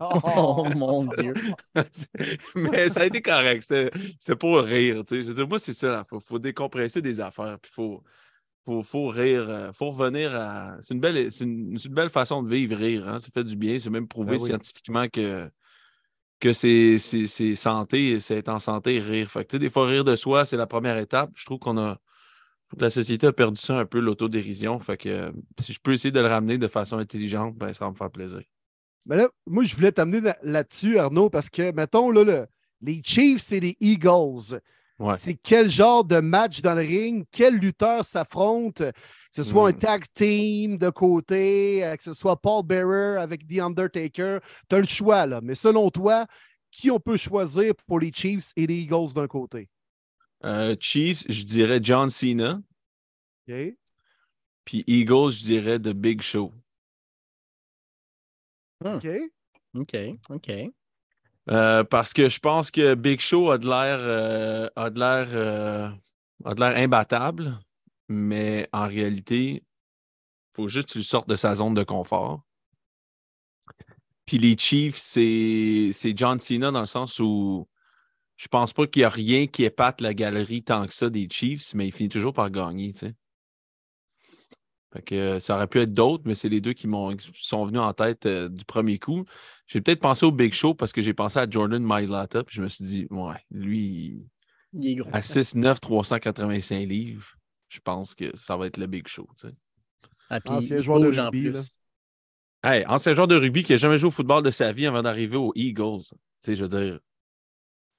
oh, 0.00 0.66
mon 0.76 1.06
Dieu. 1.06 1.32
Mais 2.54 2.90
ça 2.90 3.02
a 3.02 3.06
été 3.06 3.22
correct. 3.22 3.72
C'est 4.20 4.36
pour 4.36 4.58
rire. 4.58 5.02
Je 5.10 5.16
veux 5.16 5.34
dire, 5.34 5.48
moi, 5.48 5.58
c'est 5.58 5.72
ça. 5.72 6.04
Il 6.12 6.18
faut, 6.20 6.38
décompresser 6.38 7.00
des 7.00 7.22
affaires. 7.22 7.58
Puis 7.62 7.72
faut, 7.72 8.02
faut, 8.66 8.82
faut 8.82 9.08
rire. 9.08 9.70
faut 9.72 9.90
revenir 9.90 10.34
à. 10.34 10.76
C'est 10.82 10.92
une, 10.92 11.00
belle, 11.00 11.30
une, 11.40 11.78
belle 11.90 12.10
façon 12.10 12.42
de 12.42 12.50
vivre, 12.50 12.76
rire. 12.76 13.08
Hein. 13.08 13.18
Ça 13.18 13.28
fait 13.32 13.44
du 13.44 13.56
bien. 13.56 13.78
C'est 13.78 13.88
même 13.88 14.08
prouvé 14.08 14.32
ben 14.32 14.38
scientifiquement 14.38 15.08
que 15.08 15.48
que 16.40 16.52
c'est 16.52 16.98
santé, 17.54 18.20
c'est 18.20 18.36
être 18.36 18.48
en 18.48 18.58
santé 18.58 18.98
rire. 18.98 19.30
Fait 19.30 19.44
que, 19.44 19.56
des 19.56 19.70
fois, 19.70 19.86
rire 19.86 20.04
de 20.04 20.16
soi, 20.16 20.44
c'est 20.44 20.56
la 20.56 20.66
première 20.66 20.98
étape. 20.98 21.30
Je 21.34 21.44
trouve 21.44 21.58
qu'on 21.58 21.78
a. 21.78 21.98
La 22.78 22.90
société 22.90 23.26
a 23.26 23.32
perdu 23.32 23.60
ça 23.60 23.78
un 23.78 23.86
peu, 23.86 24.00
l'autodérision. 24.00 24.80
Fait 24.80 24.96
que 24.96 25.32
si 25.60 25.72
je 25.72 25.80
peux 25.80 25.92
essayer 25.92 26.10
de 26.10 26.20
le 26.20 26.26
ramener 26.26 26.58
de 26.58 26.66
façon 26.66 26.98
intelligente, 26.98 27.54
ben, 27.56 27.72
ça 27.72 27.84
va 27.84 27.92
me 27.92 27.96
faire 27.96 28.10
plaisir. 28.10 28.42
Mais 29.06 29.16
là, 29.16 29.28
moi, 29.46 29.64
je 29.64 29.76
voulais 29.76 29.92
t'amener 29.92 30.32
là-dessus, 30.42 30.98
Arnaud, 30.98 31.30
parce 31.30 31.50
que, 31.50 31.72
mettons, 31.72 32.10
là, 32.10 32.46
les 32.80 33.00
Chiefs 33.04 33.52
et 33.52 33.60
les 33.60 33.76
Eagles. 33.80 34.60
C'est 35.16 35.34
quel 35.34 35.68
genre 35.68 36.04
de 36.04 36.20
match 36.20 36.62
dans 36.62 36.74
le 36.74 36.80
ring? 36.80 37.24
Quel 37.30 37.56
lutteur 37.56 38.04
s'affronte? 38.04 38.82
Que 39.34 39.42
ce 39.42 39.50
soit 39.50 39.68
un 39.68 39.72
hmm. 39.72 39.78
tag 39.78 40.04
team 40.14 40.78
de 40.78 40.90
côté, 40.90 41.84
euh, 41.84 41.96
que 41.96 42.04
ce 42.04 42.12
soit 42.12 42.40
Paul 42.40 42.64
Bearer 42.64 43.20
avec 43.20 43.44
The 43.48 43.58
Undertaker, 43.58 44.38
tu 44.68 44.76
as 44.76 44.78
le 44.78 44.86
choix, 44.86 45.26
là. 45.26 45.40
Mais 45.42 45.56
selon 45.56 45.90
toi, 45.90 46.26
qui 46.70 46.88
on 46.92 47.00
peut 47.00 47.16
choisir 47.16 47.74
pour 47.88 47.98
les 47.98 48.12
Chiefs 48.12 48.52
et 48.54 48.68
les 48.68 48.76
Eagles 48.76 49.12
d'un 49.12 49.26
côté? 49.26 49.68
Euh, 50.44 50.76
Chiefs, 50.78 51.24
je 51.28 51.42
dirais 51.42 51.80
John 51.82 52.10
Cena. 52.10 52.60
OK. 53.48 53.74
Puis 54.64 54.84
Eagles, 54.86 55.32
je 55.32 55.44
dirais 55.44 55.78
The 55.80 55.92
Big 55.92 56.22
Show. 56.22 56.52
Hmm. 58.84 58.96
OK. 58.96 59.08
OK. 59.74 59.96
OK. 60.30 60.52
Euh, 61.50 61.82
parce 61.82 62.12
que 62.12 62.28
je 62.28 62.38
pense 62.38 62.70
que 62.70 62.94
Big 62.94 63.20
Show 63.20 63.50
a 63.50 63.58
de 63.58 63.66
l'air 63.66 64.70
a 64.76 64.90
de 64.90 64.98
l'air 64.98 65.98
a 66.44 66.54
de 66.54 66.60
l'air 66.60 66.76
imbattable 66.76 67.58
mais 68.08 68.68
en 68.72 68.86
réalité, 68.86 69.50
il 69.54 69.62
faut 70.54 70.68
juste 70.68 70.88
que 70.88 70.92
tu 70.94 71.02
sortes 71.02 71.28
de 71.28 71.36
sa 71.36 71.54
zone 71.54 71.74
de 71.74 71.82
confort. 71.82 72.42
Puis 74.26 74.38
les 74.38 74.56
Chiefs, 74.56 74.96
c'est 74.96 76.16
John 76.16 76.40
Cena 76.40 76.70
dans 76.70 76.80
le 76.80 76.86
sens 76.86 77.18
où 77.18 77.68
je 78.36 78.48
pense 78.48 78.72
pas 78.72 78.86
qu'il 78.86 79.02
y 79.02 79.04
a 79.04 79.08
rien 79.10 79.46
qui 79.46 79.64
épate 79.64 80.00
la 80.00 80.14
galerie 80.14 80.62
tant 80.62 80.86
que 80.86 80.94
ça 80.94 81.10
des 81.10 81.28
Chiefs, 81.30 81.74
mais 81.74 81.86
il 81.86 81.92
finit 81.92 82.08
toujours 82.08 82.32
par 82.32 82.50
gagner, 82.50 82.92
tu 82.92 83.00
sais. 83.00 83.14
Fait 84.92 85.02
que 85.02 85.38
ça 85.40 85.56
aurait 85.56 85.66
pu 85.66 85.80
être 85.80 85.92
d'autres, 85.92 86.22
mais 86.24 86.36
c'est 86.36 86.48
les 86.48 86.60
deux 86.60 86.72
qui 86.72 86.88
sont 87.34 87.66
venus 87.66 87.80
en 87.80 87.92
tête 87.92 88.26
euh, 88.26 88.48
du 88.48 88.64
premier 88.64 89.00
coup. 89.00 89.24
J'ai 89.66 89.80
peut-être 89.80 90.00
pensé 90.00 90.24
au 90.24 90.30
Big 90.30 90.52
Show 90.52 90.74
parce 90.74 90.92
que 90.92 91.02
j'ai 91.02 91.12
pensé 91.14 91.40
à 91.40 91.50
Jordan 91.50 91.82
Mailata, 91.82 92.44
puis 92.44 92.54
je 92.54 92.62
me 92.62 92.68
suis 92.68 92.84
dit, 92.84 93.06
ouais, 93.10 93.34
lui, 93.50 94.24
il 94.72 94.88
est 94.88 94.94
gros. 94.94 95.10
à 95.12 95.20
6'9, 95.20 95.80
385 95.80 96.86
livres, 96.86 97.26
je 97.74 97.80
pense 97.80 98.14
que 98.14 98.34
ça 98.36 98.56
va 98.56 98.66
être 98.66 98.76
le 98.76 98.86
big 98.86 99.06
show. 99.08 99.28
Tu 99.38 99.48
sais. 99.48 99.54
Ah, 100.30 100.40
ancien 100.56 100.80
joueur 100.82 101.00
de 101.00 101.10
rugby. 101.26 101.42
Hey, 102.62 102.84
ancien 102.86 103.12
joueur 103.12 103.28
de 103.28 103.36
rugby 103.36 103.62
qui 103.62 103.72
n'a 103.72 103.78
jamais 103.78 103.98
joué 103.98 104.08
au 104.08 104.10
football 104.10 104.42
de 104.42 104.50
sa 104.50 104.72
vie 104.72 104.86
avant 104.86 105.02
d'arriver 105.02 105.36
aux 105.36 105.52
Eagles. 105.54 106.02
Tu 106.08 106.16
sais, 106.42 106.56
je 106.56 106.64
veux 106.64 106.68
dire, 106.68 106.98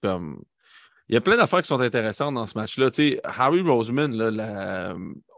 comme. 0.02 0.42
il 1.08 1.14
y 1.14 1.18
a 1.18 1.22
plein 1.22 1.38
d'affaires 1.38 1.62
qui 1.62 1.68
sont 1.68 1.80
intéressantes 1.82 2.34
dans 2.36 2.48
ce 2.48 2.58
match-là. 2.58 2.90
Tu 2.90 3.10
sais, 3.12 3.22
Harry 3.24 3.62
Roseman, 3.62 4.12
là, 4.16 4.32
la- 4.32 4.96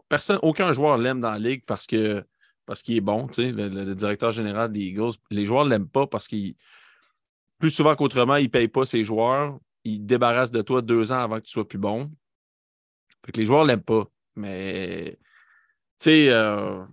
personne, 0.08 0.38
aucun 0.42 0.72
joueur 0.72 0.96
l'aime 0.96 1.20
dans 1.20 1.32
la 1.32 1.38
ligue 1.38 1.64
parce 1.66 1.86
que 1.86 2.24
parce 2.64 2.82
qu'il 2.82 2.96
est 2.96 3.00
bon, 3.02 3.26
tu 3.28 3.34
sais, 3.34 3.52
le 3.52 3.94
directeur 3.94 4.30
général 4.30 4.70
des 4.70 4.80
Eagles. 4.80 5.12
Les 5.30 5.46
joueurs 5.46 5.64
ne 5.64 5.70
l'aiment 5.70 5.88
pas 5.88 6.06
parce 6.06 6.28
qu'il 6.28 6.54
plus 7.58 7.70
souvent 7.70 7.96
qu'autrement, 7.96 8.36
il 8.36 8.44
ne 8.44 8.48
paye 8.48 8.68
pas 8.68 8.86
ses 8.86 9.04
joueurs. 9.04 9.58
Il 9.84 10.04
débarrasse 10.06 10.50
de 10.50 10.62
toi 10.62 10.82
deux 10.82 11.12
ans 11.12 11.18
avant 11.18 11.36
que 11.36 11.44
tu 11.44 11.50
sois 11.50 11.66
plus 11.66 11.78
bon. 11.78 12.10
Fait 13.24 13.32
que 13.32 13.38
les 13.40 13.46
joueurs 13.46 13.64
ne 13.64 13.68
l'aiment 13.68 13.82
pas. 13.82 14.04
Mais 14.38 15.18
tu 15.98 16.04
sais, 16.04 16.28
euh, 16.30 16.84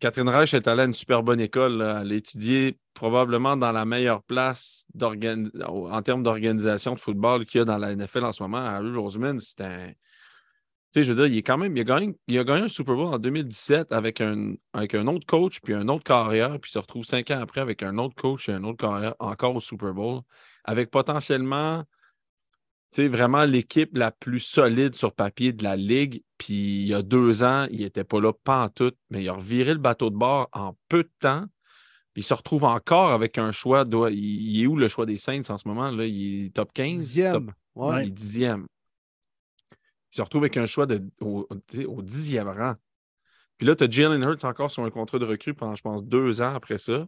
Catherine 0.00 0.28
Reich 0.28 0.54
est 0.54 0.66
allée 0.68 0.82
à 0.82 0.84
une 0.84 0.94
super 0.94 1.22
bonne 1.22 1.40
école. 1.40 1.80
Elle 1.80 2.12
a 2.12 2.14
étudié 2.14 2.78
probablement 2.94 3.56
dans 3.56 3.72
la 3.72 3.84
meilleure 3.84 4.22
place 4.22 4.86
en 5.00 6.02
termes 6.02 6.22
d'organisation 6.22 6.94
de 6.94 7.00
football 7.00 7.46
qu'il 7.46 7.58
y 7.58 7.62
a 7.62 7.64
dans 7.64 7.78
la 7.78 7.94
NFL 7.94 8.24
en 8.24 8.32
ce 8.32 8.42
moment. 8.42 8.58
Harry 8.58 8.94
Roseman, 8.94 9.38
c'est 9.40 9.60
un. 9.60 9.88
Tu 10.90 11.00
sais, 11.00 11.02
je 11.02 11.12
veux 11.12 11.22
dire, 11.22 11.32
il 11.32 11.38
est 11.38 11.42
quand 11.42 11.58
même. 11.58 11.76
Il 11.76 11.80
a 11.80 12.44
gagné, 12.44 12.64
un 12.64 12.68
Super 12.68 12.94
Bowl 12.94 13.14
en 13.14 13.18
2017 13.18 13.92
avec 13.92 14.20
un, 14.20 14.54
avec 14.72 14.94
autre 14.94 15.26
coach, 15.26 15.60
puis 15.60 15.74
un 15.74 15.86
autre 15.88 16.04
carrière, 16.04 16.58
puis 16.60 16.70
il 16.70 16.72
se 16.72 16.78
retrouve 16.78 17.04
cinq 17.04 17.30
ans 17.30 17.40
après 17.40 17.60
avec 17.60 17.82
un 17.82 17.98
autre 17.98 18.14
coach 18.14 18.48
et 18.48 18.52
un 18.52 18.64
autre 18.64 18.78
carrière, 18.78 19.14
encore 19.18 19.54
au 19.54 19.60
Super 19.60 19.92
Bowl, 19.92 20.22
avec 20.64 20.90
potentiellement 20.90 21.84
sais, 22.92 23.08
vraiment 23.08 23.44
l'équipe 23.44 23.96
la 23.96 24.10
plus 24.10 24.40
solide 24.40 24.94
sur 24.94 25.12
papier 25.14 25.52
de 25.52 25.62
la 25.64 25.76
ligue. 25.76 26.22
Puis 26.38 26.54
il 26.54 26.86
y 26.88 26.94
a 26.94 27.02
deux 27.02 27.42
ans, 27.44 27.66
il 27.70 27.80
n'était 27.80 28.04
pas 28.04 28.20
là, 28.20 28.32
pas 28.32 28.64
en 28.64 28.68
tout, 28.68 28.92
mais 29.10 29.22
il 29.22 29.28
a 29.28 29.32
reviré 29.34 29.72
le 29.72 29.80
bateau 29.80 30.10
de 30.10 30.16
bord 30.16 30.48
en 30.52 30.76
peu 30.88 31.02
de 31.02 31.10
temps. 31.20 31.44
Puis 32.14 32.22
il 32.22 32.24
se 32.24 32.34
retrouve 32.34 32.64
encore 32.64 33.10
avec 33.12 33.38
un 33.38 33.50
choix. 33.52 33.84
doit- 33.84 34.10
il, 34.10 34.62
est 34.62 34.66
où 34.66 34.76
le 34.76 34.88
choix 34.88 35.06
des 35.06 35.16
Saints 35.16 35.42
en 35.50 35.58
ce 35.58 35.68
moment? 35.68 35.90
Là? 35.90 36.06
Il 36.06 36.46
est 36.46 36.54
top 36.54 36.72
15? 36.72 36.98
Dixième. 36.98 37.32
top- 37.32 37.50
Ouais. 37.74 38.04
il 38.04 38.08
est 38.08 38.12
dixième. 38.12 38.66
Il 40.12 40.16
se 40.16 40.22
retrouve 40.22 40.42
avec 40.42 40.56
un 40.56 40.66
choix 40.66 40.86
de, 40.86 41.00
au, 41.20 41.46
au 41.86 42.02
dixième 42.02 42.48
rang. 42.48 42.74
Puis 43.58 43.66
là, 43.66 43.76
tu 43.76 43.84
as 43.84 43.90
Jalen 43.90 44.22
Hurts 44.22 44.44
encore 44.44 44.70
sur 44.70 44.84
un 44.84 44.90
contrat 44.90 45.18
de 45.18 45.24
recrue 45.26 45.52
pendant, 45.54 45.74
je 45.74 45.82
pense, 45.82 46.02
deux 46.04 46.40
ans 46.40 46.54
après 46.54 46.78
ça. 46.78 47.06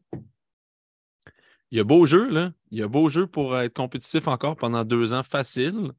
Il 1.70 1.78
y 1.78 1.80
a 1.80 1.84
beau 1.84 2.04
jeu, 2.06 2.28
là. 2.28 2.52
Il 2.70 2.78
y 2.78 2.82
a 2.82 2.88
beau 2.88 3.08
jeu 3.08 3.26
pour 3.26 3.58
être 3.58 3.74
compétitif 3.74 4.26
encore 4.28 4.56
pendant 4.56 4.84
deux 4.84 5.12
ans 5.12 5.22
facile. 5.22 5.92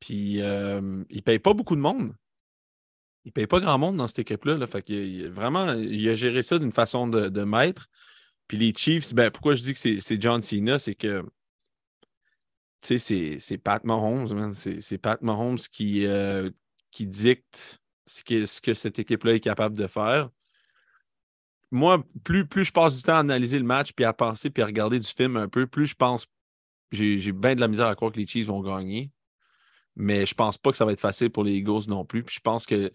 Puis 0.00 0.40
euh, 0.42 1.02
il 1.10 1.16
ne 1.16 1.22
paye 1.22 1.38
pas 1.38 1.54
beaucoup 1.54 1.76
de 1.76 1.80
monde. 1.80 2.14
Il 3.24 3.28
ne 3.28 3.32
paye 3.32 3.46
pas 3.46 3.60
grand 3.60 3.78
monde 3.78 3.96
dans 3.96 4.06
cette 4.06 4.20
équipe-là. 4.20 4.56
Là. 4.56 4.66
Fait 4.66 4.88
il- 4.90 5.28
vraiment, 5.28 5.72
il 5.72 6.08
a 6.08 6.14
géré 6.14 6.42
ça 6.42 6.58
d'une 6.58 6.72
façon 6.72 7.08
de, 7.08 7.44
maître. 7.44 7.86
Puis 8.46 8.58
les 8.58 8.72
Chiefs, 8.76 9.14
ben, 9.14 9.30
pourquoi 9.30 9.54
je 9.54 9.62
dis 9.62 9.72
que 9.72 10.00
c'est 10.00 10.20
John 10.20 10.42
Cena, 10.42 10.78
c'est 10.78 10.94
que 10.94 11.24
c'est- 12.80 13.58
Pat 13.62 13.82
Mahomes, 13.84 14.52
c'est 14.52 14.98
Pat 14.98 15.20
Mahomes 15.22 15.58
qui, 15.58 16.06
euh, 16.06 16.50
qui 16.90 17.06
dicte 17.06 17.80
ce 18.06 18.22
que, 18.22 18.44
ce 18.44 18.60
que 18.60 18.74
cette 18.74 18.98
équipe-là 18.98 19.34
est 19.34 19.40
capable 19.40 19.76
de 19.76 19.86
faire. 19.86 20.28
Moi, 21.70 22.04
plus, 22.22 22.46
plus 22.46 22.64
je 22.64 22.72
passe 22.72 22.96
du 22.96 23.02
temps 23.02 23.16
à 23.16 23.18
analyser 23.18 23.58
le 23.58 23.64
match, 23.64 23.92
puis 23.92 24.04
à 24.04 24.12
penser, 24.12 24.50
puis 24.50 24.62
à 24.62 24.66
regarder 24.66 24.98
du 25.00 25.08
film 25.08 25.36
un 25.36 25.48
peu, 25.48 25.66
plus 25.66 25.86
je 25.86 25.94
pense, 25.94 26.26
j'ai 26.92 27.32
bien 27.32 27.54
de 27.54 27.60
la 27.60 27.68
misère 27.68 27.86
à 27.86 27.94
croire 27.94 28.12
que 28.12 28.20
les 28.20 28.26
Chiefs 28.26 28.46
vont 28.46 28.60
gagner. 28.60 29.10
Mais 29.96 30.26
je 30.26 30.34
pense 30.34 30.58
pas 30.58 30.70
que 30.70 30.76
ça 30.76 30.84
va 30.84 30.92
être 30.92 31.00
facile 31.00 31.30
pour 31.30 31.44
les 31.44 31.54
Eagles 31.54 31.88
non 31.88 32.04
plus. 32.04 32.22
Puis 32.24 32.36
je 32.36 32.40
pense 32.40 32.66
que 32.66 32.90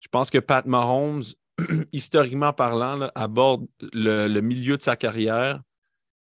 je 0.00 0.08
pense 0.08 0.30
que 0.30 0.38
Pat 0.38 0.66
Mahomes, 0.66 1.22
historiquement 1.92 2.52
parlant, 2.52 2.96
là, 2.96 3.12
aborde 3.14 3.66
le, 3.92 4.26
le 4.26 4.40
milieu 4.40 4.76
de 4.76 4.82
sa 4.82 4.96
carrière 4.96 5.60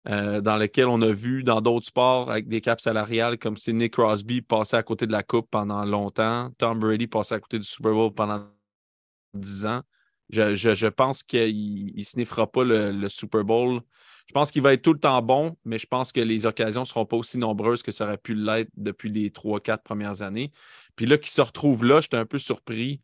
euh, 0.09 0.39
dans 0.39 0.55
lequel 0.55 0.87
on 0.87 1.01
a 1.01 1.11
vu 1.11 1.43
dans 1.43 1.59
d'autres 1.59 1.85
sports 1.85 2.31
avec 2.31 2.47
des 2.47 2.61
caps 2.61 2.81
salariales 2.81 3.37
comme 3.37 3.57
Sidney 3.57 3.89
Crosby 3.89 4.41
passer 4.41 4.77
à 4.77 4.83
côté 4.83 5.05
de 5.05 5.11
la 5.11 5.21
Coupe 5.21 5.49
pendant 5.51 5.83
longtemps, 5.83 6.49
Tom 6.57 6.79
Brady 6.79 7.07
passer 7.07 7.35
à 7.35 7.39
côté 7.41 7.59
du 7.59 7.65
Super 7.65 7.91
Bowl 7.91 8.13
pendant 8.13 8.45
10 9.33 9.65
ans. 9.65 9.81
Je, 10.29 10.55
je- 10.55 10.73
je 10.73 10.87
pense 10.87 11.23
qu'il 11.23 11.93
ne 11.95 12.03
sniffera 12.03 12.47
pas 12.51 12.63
le, 12.63 13.07
Super 13.09 13.43
Bowl. 13.43 13.81
Je 14.27 14.33
pense 14.33 14.51
qu'il 14.51 14.61
va 14.61 14.73
être 14.73 14.81
tout 14.81 14.91
le 14.93 14.99
temps 14.99 15.21
bon, 15.21 15.55
mais 15.63 15.77
je 15.77 15.87
pense 15.87 16.11
que 16.11 16.19
les 16.19 16.45
occasions 16.45 16.81
ne 16.81 16.85
seront 16.85 17.05
pas 17.05 17.15
aussi 17.15 17.37
nombreuses 17.37 17.81
que 17.81 17.91
ça 17.91 18.03
aurait 18.05 18.17
pu 18.17 18.33
l'être 18.35 18.69
depuis 18.75 19.09
les 19.09 19.29
3-4 19.29 19.83
premières 19.83 20.21
années. 20.21 20.51
Puis 20.97 21.05
là, 21.05 21.17
qu'il 21.17 21.29
se 21.29 21.41
retrouve 21.41 21.85
là, 21.85 22.01
j'étais 22.01 22.17
un 22.17 22.25
peu 22.25 22.37
surpris 22.39 23.01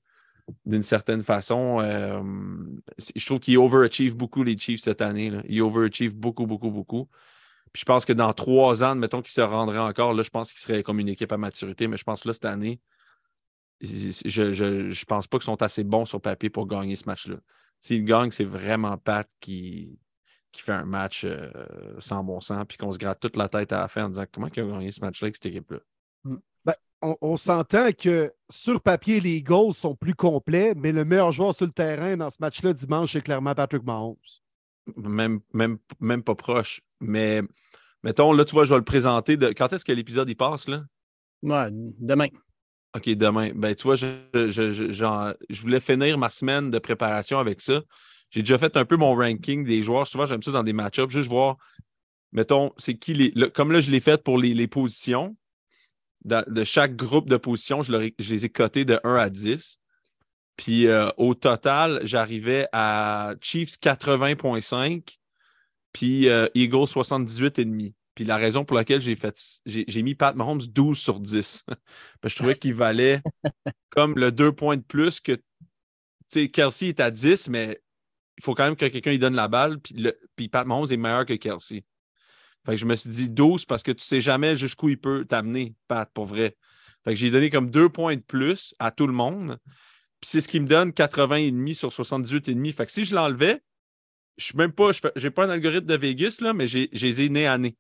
d'une 0.65 0.83
certaine 0.83 1.23
façon. 1.23 1.79
Euh, 1.79 2.21
je 3.15 3.25
trouve 3.25 3.39
qu'il 3.39 3.57
overachieve 3.57 4.17
beaucoup 4.17 4.43
les 4.43 4.57
Chiefs 4.57 4.81
cette 4.81 5.01
année. 5.01 5.29
Là. 5.29 5.41
Il 5.47 5.61
overachieve 5.61 6.17
beaucoup, 6.17 6.45
beaucoup, 6.45 6.71
beaucoup. 6.71 7.07
Puis 7.71 7.79
je 7.81 7.85
pense 7.85 8.03
que 8.05 8.13
dans 8.13 8.33
trois 8.33 8.83
ans, 8.83 8.95
mettons 8.95 9.21
qu'il 9.21 9.31
se 9.31 9.41
rendrait 9.41 9.79
encore, 9.79 10.13
là, 10.13 10.21
je 10.23 10.29
pense 10.29 10.51
qu'il 10.51 10.59
serait 10.61 10.83
comme 10.83 10.99
une 10.99 11.09
équipe 11.09 11.31
à 11.31 11.37
maturité, 11.37 11.87
mais 11.87 11.97
je 11.97 12.03
pense 12.03 12.21
que 12.23 12.27
là, 12.27 12.33
cette 12.33 12.45
année, 12.45 12.79
je 13.83 14.43
ne 14.43 15.05
pense 15.05 15.27
pas 15.27 15.37
qu'ils 15.37 15.45
sont 15.45 15.61
assez 15.61 15.83
bons 15.83 16.05
sur 16.05 16.21
papier 16.21 16.49
pour 16.49 16.65
gagner 16.67 16.95
ce 16.95 17.05
match-là. 17.05 17.35
S'ils 17.81 18.05
gagnent, 18.05 18.31
c'est 18.31 18.45
vraiment 18.45 18.97
Pat 18.97 19.29
qui, 19.39 19.99
qui 20.51 20.61
fait 20.61 20.71
un 20.71 20.85
match 20.85 21.25
euh, 21.25 21.51
sans 21.99 22.23
bon 22.23 22.39
sens, 22.39 22.63
puis 22.67 22.77
qu'on 22.77 22.91
se 22.91 22.97
gratte 22.97 23.19
toute 23.19 23.35
la 23.35 23.49
tête 23.49 23.73
à 23.73 23.81
la 23.81 23.87
fin 23.87 24.05
en 24.05 24.09
disant 24.09 24.25
comment 24.31 24.47
ils 24.55 24.63
ont 24.63 24.71
gagné 24.71 24.91
ce 24.91 25.01
match-là 25.01 25.25
avec 25.25 25.35
cette 25.35 25.47
équipe-là? 25.47 25.79
On, 27.05 27.17
on 27.19 27.35
s'entend 27.35 27.91
que 27.91 28.31
sur 28.49 28.79
papier, 28.79 29.19
les 29.19 29.31
Eagles 29.31 29.73
sont 29.73 29.93
plus 29.93 30.15
complets, 30.15 30.73
mais 30.73 30.93
le 30.93 31.03
meilleur 31.03 31.33
joueur 31.33 31.53
sur 31.53 31.65
le 31.65 31.73
terrain 31.73 32.15
dans 32.15 32.29
ce 32.29 32.37
match-là 32.39 32.71
dimanche, 32.71 33.11
c'est 33.11 33.21
clairement 33.21 33.53
Patrick 33.53 33.83
Mahomes. 33.83 34.15
Même, 34.95 35.41
même, 35.53 35.79
même 35.99 36.23
pas 36.23 36.35
proche. 36.35 36.79
Mais 37.01 37.41
mettons, 38.03 38.31
là, 38.31 38.45
tu 38.45 38.53
vois, 38.53 38.63
je 38.63 38.69
vais 38.69 38.77
le 38.79 38.85
présenter. 38.85 39.35
De... 39.35 39.47
Quand 39.47 39.73
est-ce 39.73 39.83
que 39.83 39.91
l'épisode 39.91 40.29
il 40.29 40.37
passe, 40.37 40.69
là? 40.69 40.85
Ouais, 41.41 41.67
demain. 41.71 42.27
OK, 42.95 43.09
demain. 43.09 43.51
Ben, 43.55 43.73
tu 43.73 43.83
vois, 43.83 43.95
je, 43.95 45.61
voulais 45.61 45.79
finir 45.79 46.17
ma 46.17 46.29
semaine 46.29 46.69
de 46.69 46.79
préparation 46.79 47.39
avec 47.39 47.61
ça. 47.61 47.81
J'ai 48.29 48.41
déjà 48.41 48.57
fait 48.57 48.77
un 48.77 48.85
peu 48.85 48.97
mon 48.97 49.15
ranking 49.15 49.63
des 49.63 49.83
joueurs. 49.83 50.07
Souvent, 50.07 50.25
j'aime 50.25 50.43
ça 50.43 50.51
dans 50.51 50.63
des 50.63 50.73
match-ups, 50.73 51.11
juste 51.11 51.29
voir, 51.29 51.57
mettons, 52.31 52.71
c'est 52.77 52.95
qui 52.95 53.13
les. 53.13 53.31
le- 53.35 53.49
comme 53.49 53.71
là, 53.71 53.79
je 53.79 53.91
l'ai 53.91 53.99
fait 53.99 54.23
pour 54.23 54.37
les, 54.37 54.67
positions. 54.67 55.35
De, 56.25 56.63
chaque 56.63 56.95
groupe 56.95 57.29
de 57.29 57.37
positions, 57.37 57.81
je 57.81 58.11
les 58.17 58.45
ai 58.45 58.49
cotés 58.49 58.85
de 58.85 58.99
1 59.03 59.15
à 59.15 59.29
10. 59.29 59.79
Puis 60.55 60.87
euh, 60.87 61.09
au 61.17 61.33
total, 61.33 61.99
j'arrivais 62.03 62.67
à 62.71 63.33
Chiefs 63.41 63.79
80.5, 63.81 65.17
puis 65.91 66.29
euh, 66.29 66.47
Eagles 66.53 66.85
78,5. 66.85 67.93
Puis 68.15 68.25
la 68.25 68.37
raison 68.37 68.63
pour 68.63 68.77
laquelle 68.77 69.01
j'ai 69.01 69.15
fait 69.15 69.35
j'ai 69.65 69.85
j'ai 69.87 70.03
mis 70.03 70.15
Pat 70.15 70.35
Mahomes 70.35 70.61
12 70.61 70.97
sur 70.99 71.19
10. 71.19 71.63
Parce 72.21 72.33
je 72.33 72.37
trouvais 72.37 72.55
qu'il 72.55 72.73
valait 72.73 73.21
comme 73.89 74.15
le 74.17 74.31
deux 74.31 74.51
points 74.51 74.77
de 74.77 74.83
plus 74.83 75.19
que. 75.19 75.39
Kelsey 76.31 76.89
est 76.89 76.99
à 76.99 77.11
10, 77.11 77.49
mais 77.49 77.79
il 78.37 78.43
faut 78.43 78.55
quand 78.55 78.63
même 78.63 78.75
que 78.75 78.85
quelqu'un 78.87 79.11
lui 79.11 79.19
donne 79.19 79.35
la 79.35 79.47
balle. 79.47 79.79
Puis, 79.79 79.93
le- 79.95 80.17
puis 80.35 80.47
Pat 80.49 80.65
Mahomes 80.65 80.87
est 80.91 80.97
meilleur 80.97 81.25
que 81.25 81.33
Kelsey. 81.33 81.83
Fait 82.65 82.71
que 82.71 82.77
je 82.77 82.85
me 82.85 82.95
suis 82.95 83.09
dit 83.09 83.27
12 83.27 83.65
parce 83.65 83.83
que 83.83 83.91
tu 83.91 84.03
sais 84.03 84.21
jamais 84.21 84.55
jusqu'où 84.55 84.89
il 84.89 84.97
peut 84.99 85.25
t'amener, 85.25 85.75
Pat, 85.87 86.09
pour 86.11 86.25
vrai. 86.25 86.55
Fait 87.03 87.11
que 87.11 87.19
j'ai 87.19 87.29
donné 87.29 87.49
comme 87.49 87.69
deux 87.69 87.89
points 87.89 88.15
de 88.15 88.21
plus 88.21 88.73
à 88.79 88.91
tout 88.91 89.05
le 89.05 89.13
monde. 89.13 89.57
Puis 90.21 90.29
c'est 90.29 90.41
ce 90.41 90.47
qui 90.47 90.59
me 90.59 90.67
donne 90.67 90.91
80,5 90.93 91.73
sur 91.73 91.89
78,5. 91.91 92.73
Fait 92.73 92.85
que 92.85 92.91
si 92.91 93.03
je 93.03 93.13
l'enlevais, 93.13 93.61
je 94.37 94.45
suis 94.45 94.57
même 94.57 94.71
pas, 94.71 94.91
je 94.93 95.01
n'ai 95.21 95.29
pas 95.31 95.45
un 95.45 95.49
algorithme 95.49 95.85
de 95.85 95.95
Vegas, 95.97 96.37
là, 96.41 96.53
mais 96.53 96.65
j'ai 96.65 96.89
j'ai 96.93 97.07
les 97.07 97.21
ai 97.21 97.29
nez 97.29 97.45
à 97.45 97.57
nez. 97.57 97.75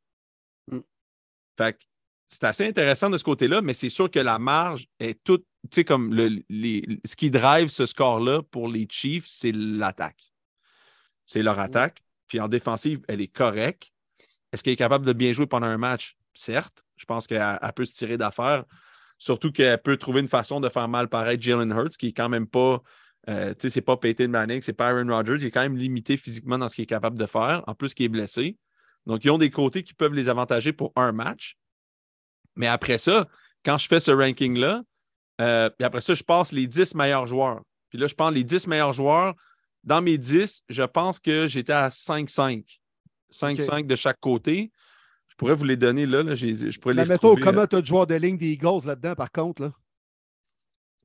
Fait 1.57 1.73
que 1.73 1.83
c'est 2.27 2.43
assez 2.45 2.67
intéressant 2.67 3.09
de 3.09 3.17
ce 3.17 3.23
côté-là, 3.23 3.61
mais 3.61 3.73
c'est 3.73 3.89
sûr 3.89 4.09
que 4.09 4.19
la 4.19 4.39
marge 4.39 4.87
est 4.99 5.23
toute, 5.23 5.45
tu 5.63 5.75
sais, 5.75 5.83
comme 5.83 6.13
le, 6.13 6.41
les, 6.49 6.83
ce 7.05 7.15
qui 7.15 7.29
drive 7.29 7.67
ce 7.67 7.85
score-là 7.85 8.41
pour 8.41 8.67
les 8.67 8.87
Chiefs, 8.89 9.25
c'est 9.27 9.51
l'attaque. 9.53 10.33
C'est 11.25 11.43
leur 11.43 11.59
attaque. 11.59 12.03
Puis 12.27 12.39
en 12.39 12.47
défensive, 12.47 13.01
elle 13.07 13.21
est 13.21 13.27
correcte. 13.27 13.91
Est-ce 14.51 14.63
qu'elle 14.63 14.73
est 14.73 14.77
capable 14.77 15.05
de 15.05 15.13
bien 15.13 15.31
jouer 15.33 15.45
pendant 15.45 15.67
un 15.67 15.77
match? 15.77 16.17
Certes. 16.33 16.83
Je 16.95 17.05
pense 17.05 17.27
qu'elle 17.27 17.59
elle 17.61 17.73
peut 17.73 17.85
se 17.85 17.93
tirer 17.93 18.17
d'affaire. 18.17 18.65
Surtout 19.17 19.51
qu'elle 19.51 19.81
peut 19.81 19.97
trouver 19.97 20.21
une 20.21 20.27
façon 20.27 20.59
de 20.59 20.69
faire 20.69 20.87
mal 20.87 21.07
paraître 21.07 21.41
Jalen 21.41 21.71
Hurts, 21.71 21.97
qui 21.97 22.07
est 22.07 22.13
quand 22.13 22.29
même 22.29 22.47
pas. 22.47 22.81
euh, 23.29 23.51
tu 23.51 23.61
sais, 23.61 23.69
c'est 23.69 23.81
pas 23.81 23.95
Peyton 23.97 24.29
Manning, 24.29 24.61
c'est 24.61 24.73
pas 24.73 24.87
Aaron 24.87 25.07
Rodgers. 25.07 25.37
Il 25.39 25.45
est 25.45 25.51
quand 25.51 25.61
même 25.61 25.77
limité 25.77 26.17
physiquement 26.17 26.57
dans 26.57 26.67
ce 26.67 26.75
qu'il 26.75 26.83
est 26.83 26.87
capable 26.87 27.17
de 27.17 27.25
faire. 27.25 27.63
En 27.67 27.75
plus, 27.75 27.93
qu'il 27.93 28.05
est 28.05 28.09
blessé. 28.09 28.57
Donc, 29.05 29.23
ils 29.25 29.31
ont 29.31 29.37
des 29.37 29.49
côtés 29.49 29.83
qui 29.83 29.93
peuvent 29.93 30.13
les 30.13 30.29
avantager 30.29 30.73
pour 30.73 30.93
un 30.95 31.11
match. 31.11 31.57
Mais 32.55 32.67
après 32.67 32.97
ça, 32.97 33.27
quand 33.65 33.77
je 33.77 33.87
fais 33.87 33.99
ce 33.99 34.11
ranking-là, 34.11 34.83
euh, 35.41 35.69
puis 35.69 35.85
après 35.85 36.01
ça, 36.01 36.13
je 36.13 36.23
passe 36.23 36.51
les 36.51 36.67
10 36.67 36.95
meilleurs 36.95 37.27
joueurs. 37.27 37.61
Puis 37.89 37.97
là, 37.99 38.07
je 38.07 38.15
prends 38.15 38.29
les 38.29 38.43
10 38.43 38.67
meilleurs 38.67 38.93
joueurs. 38.93 39.33
Dans 39.83 40.01
mes 40.01 40.17
10, 40.17 40.63
je 40.69 40.83
pense 40.83 41.19
que 41.19 41.47
j'étais 41.47 41.73
à 41.73 41.89
5-5. 41.89 42.79
5-5 43.31 43.87
de 43.87 43.95
chaque 43.95 44.19
côté. 44.19 44.71
Je 45.27 45.35
pourrais 45.35 45.55
vous 45.55 45.63
les 45.65 45.75
donner 45.75 46.05
là. 46.05 46.35
Je 46.35 46.79
pourrais 46.79 46.93
Mais 46.93 47.03
les 47.03 47.09
mettons, 47.09 47.35
comment 47.35 47.65
tu 47.65 47.75
as 47.75 47.81
de 47.81 47.85
joueurs 47.85 48.07
de 48.07 48.15
ligne 48.15 48.37
des 48.37 48.51
Eagles 48.51 48.85
là-dedans, 48.85 49.15
par 49.15 49.31
contre? 49.31 49.63
Là? 49.63 49.73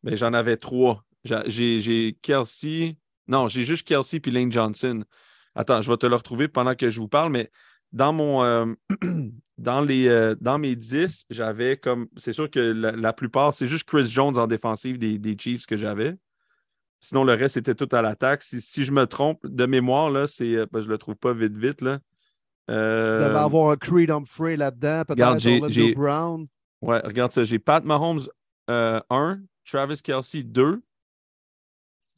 Mais 0.02 0.16
j'en 0.16 0.32
avais 0.34 0.56
trois. 0.56 1.04
J'a- 1.24 1.48
J'ai 1.48 1.80
j'ai 1.80 2.16
Kelsey. 2.22 2.96
Non, 3.26 3.48
j'ai 3.48 3.64
juste 3.64 3.86
Kelsey 3.86 4.20
puis 4.20 4.30
Lane 4.30 4.52
Johnson. 4.52 5.02
Attends, 5.54 5.82
je 5.82 5.90
vais 5.90 5.96
te 5.96 6.06
le 6.06 6.14
retrouver 6.14 6.46
pendant 6.46 6.74
que 6.74 6.88
je 6.90 7.00
vous 7.00 7.08
parle, 7.08 7.32
mais 7.32 7.50
dans 7.92 8.12
mon 8.12 8.42
euh, 8.44 8.66
dans 9.58 9.80
les 9.80 10.08
euh, 10.08 10.34
dans 10.40 10.58
mes 10.58 10.76
10, 10.76 11.26
j'avais 11.30 11.76
comme. 11.76 12.08
C'est 12.16 12.32
sûr 12.32 12.50
que 12.50 12.60
la, 12.60 12.92
la 12.92 13.12
plupart, 13.12 13.54
c'est 13.54 13.66
juste 13.66 13.84
Chris 13.88 14.04
Jones 14.08 14.36
en 14.36 14.46
défensive 14.46 14.98
des, 14.98 15.18
des 15.18 15.36
Chiefs 15.38 15.66
que 15.66 15.76
j'avais. 15.76 16.16
Sinon, 17.00 17.22
le 17.24 17.34
reste 17.34 17.56
était 17.56 17.74
tout 17.76 17.88
à 17.92 18.02
l'attaque. 18.02 18.42
Si, 18.42 18.60
si 18.60 18.84
je 18.84 18.90
me 18.92 19.06
trompe, 19.06 19.46
de 19.46 19.66
mémoire, 19.66 20.10
là, 20.10 20.26
c'est. 20.26 20.54
euh, 20.56 20.66
ben, 20.72 20.80
je 20.80 20.88
le 20.88 20.98
trouve 20.98 21.14
pas 21.16 21.32
vite, 21.32 21.56
vite. 21.56 21.80
Là. 21.80 22.00
Il 22.68 22.74
Euh, 22.74 23.28
devait 23.28 23.38
avoir 23.38 23.70
un 23.70 23.76
Creed 23.76 24.10
Humphrey 24.10 24.56
là-dedans, 24.56 25.04
regarde, 25.08 25.38
peut-être 25.42 25.94
Brown. 25.94 26.46
Ouais, 26.82 27.00
regarde 27.04 27.32
ça. 27.32 27.44
J'ai 27.44 27.58
Pat 27.58 27.82
Mahomes 27.84 28.26
1, 28.68 29.40
Travis 29.64 30.02
Kelsey 30.02 30.42
2, 30.42 30.82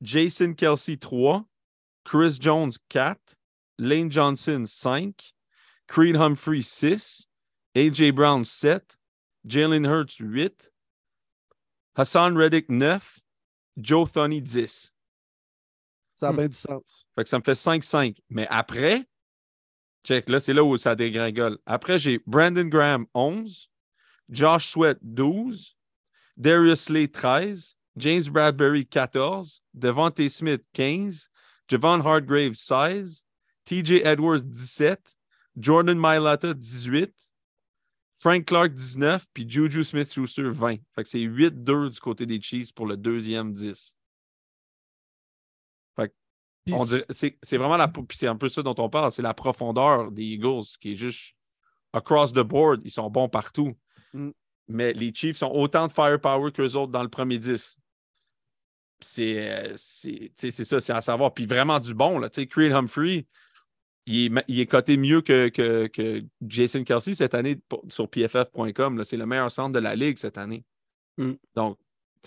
Jason 0.02 0.54
Kelsey 0.54 0.96
3, 0.96 1.44
Chris 2.04 2.38
Jones 2.40 2.72
4, 2.88 3.18
Lane 3.78 4.10
Johnson 4.10 4.64
5, 4.66 5.34
Creed 5.90 6.14
Humphrey 6.14 6.62
6, 6.62 7.26
AJ 7.74 8.14
Brown 8.14 8.44
7, 8.44 8.96
Jalen 9.44 9.84
Hurts 9.84 10.20
8, 10.20 10.70
Hassan 11.96 12.36
Reddick 12.36 12.70
9, 12.70 13.18
Joe 13.76 14.06
Thuney 14.06 14.40
10. 14.40 14.92
Ça 16.14 16.28
a 16.28 16.32
Hmm. 16.32 16.36
bien 16.36 16.48
du 16.48 16.54
sens. 16.54 17.06
Fait 17.16 17.24
que 17.24 17.28
ça 17.28 17.38
me 17.40 17.42
fait 17.42 17.56
5-5. 17.56 18.20
Mais 18.28 18.46
après, 18.50 19.04
check, 20.04 20.28
là, 20.28 20.38
c'est 20.38 20.52
là 20.52 20.62
où 20.62 20.76
ça 20.76 20.94
dégringole. 20.94 21.58
Après, 21.66 21.98
j'ai 21.98 22.20
Brandon 22.24 22.68
Graham 22.68 23.06
11, 23.12 23.68
Josh 24.28 24.68
Sweat 24.68 24.98
12, 25.02 25.74
Darius 26.36 26.82
Slay 26.82 27.08
13, 27.08 27.76
James 27.96 28.22
Bradbury 28.30 28.86
14, 28.86 29.60
Devontae 29.74 30.28
Smith 30.30 30.62
15, 30.72 31.30
Javon 31.68 32.00
Hargrave 32.00 32.54
16, 32.54 33.26
TJ 33.66 34.02
Edwards 34.04 34.44
17, 34.44 35.16
Jordan 35.56 35.98
Mailata 35.98 36.54
18, 36.54 37.12
Frank 38.16 38.44
Clark 38.44 38.72
19, 38.72 39.26
puis 39.32 39.48
Juju 39.48 39.84
Smith-Schuster 39.84 40.50
20. 40.50 40.76
Fait 40.94 41.02
que 41.02 41.08
c'est 41.08 41.18
8-2 41.20 41.90
du 41.90 42.00
côté 42.00 42.26
des 42.26 42.40
Chiefs 42.40 42.72
pour 42.74 42.86
le 42.86 42.96
deuxième 42.96 43.52
10. 43.52 43.96
Puis 46.64 46.74
On 46.74 46.84
dirait- 46.84 47.06
C'est 47.08 47.38
c'est 47.42 47.56
vraiment 47.56 47.76
la. 47.76 47.88
Puis 47.88 48.04
c'est 48.12 48.26
un 48.26 48.36
peu 48.36 48.48
ça 48.48 48.62
dont 48.62 48.74
on 48.78 48.90
parle, 48.90 49.10
c'est 49.12 49.22
la 49.22 49.34
profondeur 49.34 50.10
des 50.10 50.24
Eagles 50.24 50.64
qui 50.80 50.92
est 50.92 50.96
juste 50.96 51.34
across 51.92 52.32
the 52.32 52.40
board. 52.40 52.82
Ils 52.84 52.90
sont 52.90 53.08
bons 53.10 53.28
partout. 53.28 53.74
Mm. 54.12 54.30
Mais 54.68 54.92
les 54.92 55.12
Chiefs 55.12 55.42
ont 55.42 55.52
autant 55.52 55.86
de 55.86 55.92
firepower 55.92 56.52
qu'eux 56.52 56.74
autres 56.74 56.92
dans 56.92 57.02
le 57.02 57.08
premier 57.08 57.38
10. 57.38 57.78
C'est 59.00 59.50
euh, 59.50 59.72
c'est 59.76 60.50
ça, 60.50 60.80
c'est 60.80 60.92
à 60.92 61.00
savoir. 61.00 61.32
Puis 61.32 61.46
vraiment 61.46 61.80
du 61.80 61.94
bon. 61.94 62.18
Là. 62.18 62.28
Tu 62.28 62.42
sais, 62.42 62.46
Creed 62.46 62.72
Humphrey, 62.72 63.26
il 64.10 64.26
est, 64.26 64.28
ma- 64.28 64.44
il 64.48 64.60
est 64.60 64.66
coté 64.66 64.96
mieux 64.96 65.20
que, 65.22 65.48
que, 65.48 65.86
que 65.86 66.22
Jason 66.46 66.84
Kelsey 66.84 67.14
cette 67.14 67.34
année 67.34 67.56
pour- 67.56 67.84
sur 67.88 68.08
pff.com. 68.08 69.04
C'est 69.04 69.16
le 69.16 69.26
meilleur 69.26 69.50
centre 69.52 69.72
de 69.72 69.78
la 69.78 69.94
ligue 69.96 70.16
cette 70.18 70.38
année. 70.38 70.64
Mm. 71.16 71.32
Donc, 71.54 71.78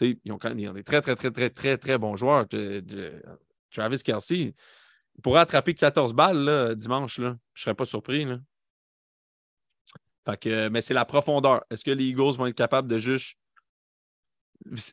ils 0.01 0.17
ont, 0.31 0.37
quand- 0.37 0.55
ils 0.57 0.67
ont 0.69 0.73
des 0.73 0.83
très, 0.83 1.01
très, 1.01 1.15
très, 1.15 1.31
très, 1.31 1.49
très, 1.49 1.77
très 1.77 1.97
bons 1.97 2.15
joueurs. 2.15 2.47
De- 2.47 2.79
de- 2.79 3.21
Travis 3.71 4.01
Kelsey, 4.03 4.53
il 5.15 5.21
pourrait 5.21 5.41
attraper 5.41 5.73
14 5.73 6.13
balles 6.13 6.37
là, 6.37 6.75
dimanche. 6.75 7.19
Là. 7.19 7.37
Je 7.53 7.61
ne 7.61 7.63
serais 7.63 7.75
pas 7.75 7.85
surpris. 7.85 8.25
Là. 8.25 8.39
Fait 10.25 10.39
que, 10.39 10.69
mais 10.69 10.81
c'est 10.81 10.93
la 10.93 11.05
profondeur. 11.05 11.63
Est-ce 11.69 11.83
que 11.83 11.91
les 11.91 12.05
Eagles 12.05 12.33
vont 12.37 12.45
être 12.45 12.55
capables 12.55 12.87
de 12.87 12.97
juste 12.99 13.37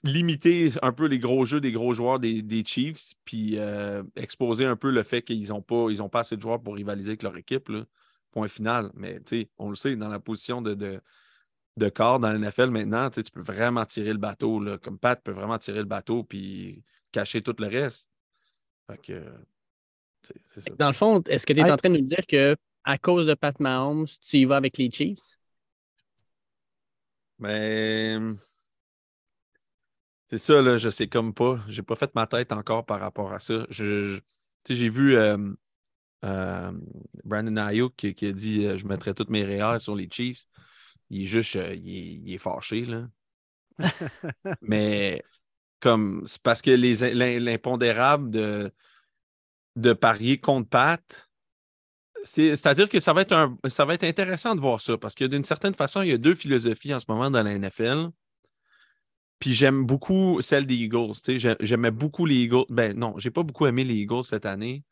limiter 0.04 0.70
un 0.82 0.92
peu 0.92 1.06
les 1.06 1.18
gros 1.18 1.44
jeux 1.44 1.60
des 1.60 1.72
gros 1.72 1.94
joueurs 1.94 2.18
des, 2.18 2.42
des 2.42 2.64
Chiefs, 2.64 3.14
puis 3.24 3.58
euh, 3.58 4.02
exposer 4.16 4.64
un 4.66 4.76
peu 4.76 4.90
le 4.90 5.02
fait 5.02 5.22
qu'ils 5.22 5.48
n'ont 5.48 5.62
pas, 5.62 5.86
ils 5.90 6.02
ont 6.02 6.08
pas 6.08 6.20
assez 6.20 6.36
de 6.36 6.42
joueurs 6.42 6.62
pour 6.62 6.74
rivaliser 6.74 7.10
avec 7.10 7.22
leur 7.22 7.36
équipe? 7.36 7.68
là. 7.68 7.84
Point 8.32 8.48
final. 8.48 8.90
Mais 8.94 9.20
tu 9.20 9.42
sais, 9.42 9.50
on 9.58 9.70
le 9.70 9.76
sait, 9.76 9.96
dans 9.96 10.08
la 10.08 10.20
position 10.20 10.62
de, 10.62 10.74
de, 10.74 11.00
de 11.76 11.88
corps 11.88 12.20
dans 12.20 12.32
la 12.32 12.38
NFL 12.38 12.70
maintenant, 12.70 13.10
tu 13.10 13.22
peux 13.32 13.40
vraiment 13.42 13.84
tirer 13.84 14.12
le 14.12 14.18
bateau. 14.18 14.60
Là. 14.60 14.78
Comme 14.78 14.98
Pat 14.98 15.20
peut 15.22 15.32
vraiment 15.32 15.58
tirer 15.58 15.78
le 15.80 15.84
bateau 15.84 16.24
puis 16.24 16.84
cacher 17.12 17.42
tout 17.42 17.54
le 17.58 17.66
reste. 17.66 18.12
Fait 18.90 18.98
que, 18.98 19.20
tu 20.22 20.28
sais, 20.28 20.34
c'est 20.46 20.60
ça. 20.60 20.74
Dans 20.78 20.88
le 20.88 20.92
fond, 20.94 21.22
est-ce 21.28 21.46
que 21.46 21.52
tu 21.52 21.60
es 21.60 21.64
Hey. 21.64 21.70
en 21.70 21.76
train 21.76 21.90
de 21.90 21.96
nous 21.98 22.04
dire 22.04 22.26
que 22.28 22.56
à 22.84 22.98
cause 22.98 23.26
de 23.26 23.34
Pat 23.34 23.58
Mahomes, 23.60 24.06
tu 24.22 24.38
y 24.38 24.44
vas 24.44 24.56
avec 24.56 24.78
les 24.78 24.90
Chiefs? 24.90 25.36
Mais 27.38 28.18
c'est 30.30 30.38
ça, 30.38 30.62
là, 30.62 30.76
je 30.76 30.90
sais 30.90 31.08
comme 31.08 31.34
pas. 31.34 31.60
J'ai 31.68 31.82
pas 31.82 31.96
fait 31.96 32.14
ma 32.14 32.26
tête 32.26 32.52
encore 32.52 32.86
par 32.86 33.00
rapport 33.00 33.32
à 33.32 33.40
ça. 33.40 33.66
Je, 33.70 34.20
j'ai 34.68 34.88
vu 34.88 35.16
euh, 35.16 35.36
euh, 36.24 36.72
Brandon 37.24 37.56
Ayuk 37.58 37.96
qui, 37.96 38.14
qui 38.14 38.26
a 38.26 38.32
dit 38.32 38.66
euh, 38.66 38.76
je 38.78 38.86
mettrais 38.86 39.14
toutes 39.14 39.30
mes 39.30 39.44
REER 39.44 39.80
sur 39.80 39.96
les 39.96 40.08
Chiefs. 40.10 40.46
Il 41.10 41.24
est 41.24 41.26
juste 41.26 41.54
il, 41.56 41.60
est, 41.62 42.14
il 42.24 42.34
est 42.34 42.38
fâché, 42.38 42.84
là. 42.86 43.08
Mais 44.62 45.22
comme 45.80 46.22
c'est 46.26 46.42
parce 46.42 46.62
que 46.62 46.70
l'impondérable 46.72 48.30
de, 48.30 48.72
de 49.76 49.92
parier 49.92 50.38
contre 50.40 50.68
Pat, 50.68 51.30
c'est- 52.24 52.56
c'est-à-dire 52.56 52.88
que 52.88 53.00
ça 53.00 53.12
va, 53.12 53.22
être 53.22 53.32
un, 53.32 53.58
ça 53.68 53.84
va 53.84 53.94
être 53.94 54.04
intéressant 54.04 54.54
de 54.54 54.60
voir 54.60 54.80
ça 54.80 54.98
parce 54.98 55.14
que 55.14 55.24
d'une 55.24 55.44
certaine 55.44 55.74
façon, 55.74 56.02
il 56.02 56.08
y 56.10 56.12
a 56.12 56.18
deux 56.18 56.34
philosophies 56.34 56.94
en 56.94 57.00
ce 57.00 57.06
moment 57.08 57.30
dans 57.30 57.42
la 57.42 57.52
NFL. 57.52 58.10
Puis 59.40 59.54
j'aime 59.54 59.84
beaucoup 59.84 60.40
celle 60.42 60.66
des 60.66 60.76
Eagles. 60.76 61.14
J'aimais 61.60 61.90
beaucoup 61.90 62.26
les 62.26 62.36
Eagles. 62.36 62.66
Ben 62.68 62.96
non, 62.96 63.14
j'ai 63.18 63.30
pas 63.30 63.42
beaucoup 63.42 63.66
aimé 63.66 63.84
les 63.84 63.96
Eagles 63.96 64.22
cette 64.22 64.46
année. 64.46 64.84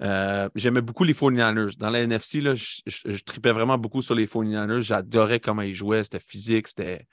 Euh, 0.00 0.48
J'aimais 0.54 0.80
beaucoup 0.80 1.04
les 1.04 1.12
49ers. 1.12 1.76
Dans 1.76 1.90
la 1.90 2.00
NFC, 2.00 2.40
là, 2.40 2.54
je, 2.54 3.22
tripais 3.24 3.52
vraiment 3.52 3.76
beaucoup 3.76 4.00
sur 4.00 4.14
les 4.14 4.26
49ers. 4.26 4.80
J'adorais 4.80 5.40
comment 5.40 5.62
ils 5.62 5.74
jouaient. 5.74 6.04
C'était 6.04 6.20
physique, 6.20 6.68
c'était 6.68 7.06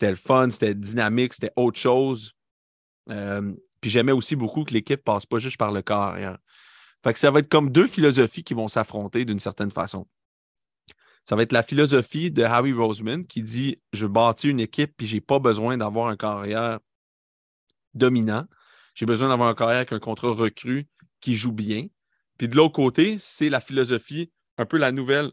le 0.00 0.16
fun, 0.16 0.48
c'était 0.50 0.74
dynamique, 0.74 1.34
c'était 1.34 1.52
autre 1.56 1.78
chose. 1.78 2.32
Euh, 3.10 3.52
puis 3.80 3.90
j'aimais 3.90 4.12
aussi 4.12 4.34
beaucoup 4.34 4.64
que 4.64 4.72
l'équipe 4.72 5.02
passe 5.02 5.26
pas 5.26 5.40
juste 5.40 5.58
par 5.58 5.72
le 5.72 5.82
corps. 5.82 6.16
Fait 7.04 7.12
que 7.12 7.18
ça 7.18 7.30
va 7.30 7.40
être 7.40 7.50
comme 7.50 7.70
deux 7.70 7.86
philosophies 7.86 8.44
qui 8.44 8.54
vont 8.54 8.68
s'affronter 8.68 9.26
d'une 9.26 9.40
certaine 9.40 9.70
façon. 9.70 10.06
Ça 11.24 11.36
va 11.36 11.42
être 11.42 11.52
la 11.52 11.62
philosophie 11.62 12.30
de 12.30 12.42
Howie 12.42 12.72
Roseman 12.72 13.26
qui 13.26 13.42
dit 13.42 13.80
Je 13.92 14.06
bâtis 14.06 14.48
une 14.48 14.60
équipe 14.60 14.94
puis 14.96 15.06
j'ai 15.06 15.20
pas 15.20 15.38
besoin 15.38 15.76
d'avoir 15.76 16.08
un 16.08 16.16
carrière 16.16 16.80
dominant. 17.94 18.46
J'ai 18.94 19.06
besoin 19.06 19.28
d'avoir 19.28 19.48
un 19.48 19.54
carrière 19.54 19.78
avec 19.78 19.92
un 19.92 20.00
contrat 20.00 20.32
recru 20.32 20.88
qui 21.20 21.34
joue 21.34 21.52
bien. 21.52 21.86
Puis 22.38 22.48
de 22.48 22.56
l'autre 22.56 22.72
côté, 22.72 23.16
c'est 23.18 23.48
la 23.48 23.60
philosophie, 23.60 24.32
un 24.58 24.66
peu 24.66 24.76
la 24.76 24.92
nouvelle 24.92 25.30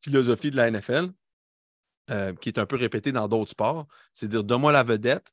philosophie 0.00 0.50
de 0.50 0.56
la 0.56 0.70
NFL, 0.70 1.10
euh, 2.10 2.34
qui 2.34 2.48
est 2.48 2.58
un 2.58 2.66
peu 2.66 2.76
répétée 2.76 3.12
dans 3.12 3.28
d'autres 3.28 3.50
sports. 3.50 3.86
C'est 4.12 4.28
dire 4.28 4.44
donne-moi 4.44 4.72
la 4.72 4.82
vedette, 4.82 5.32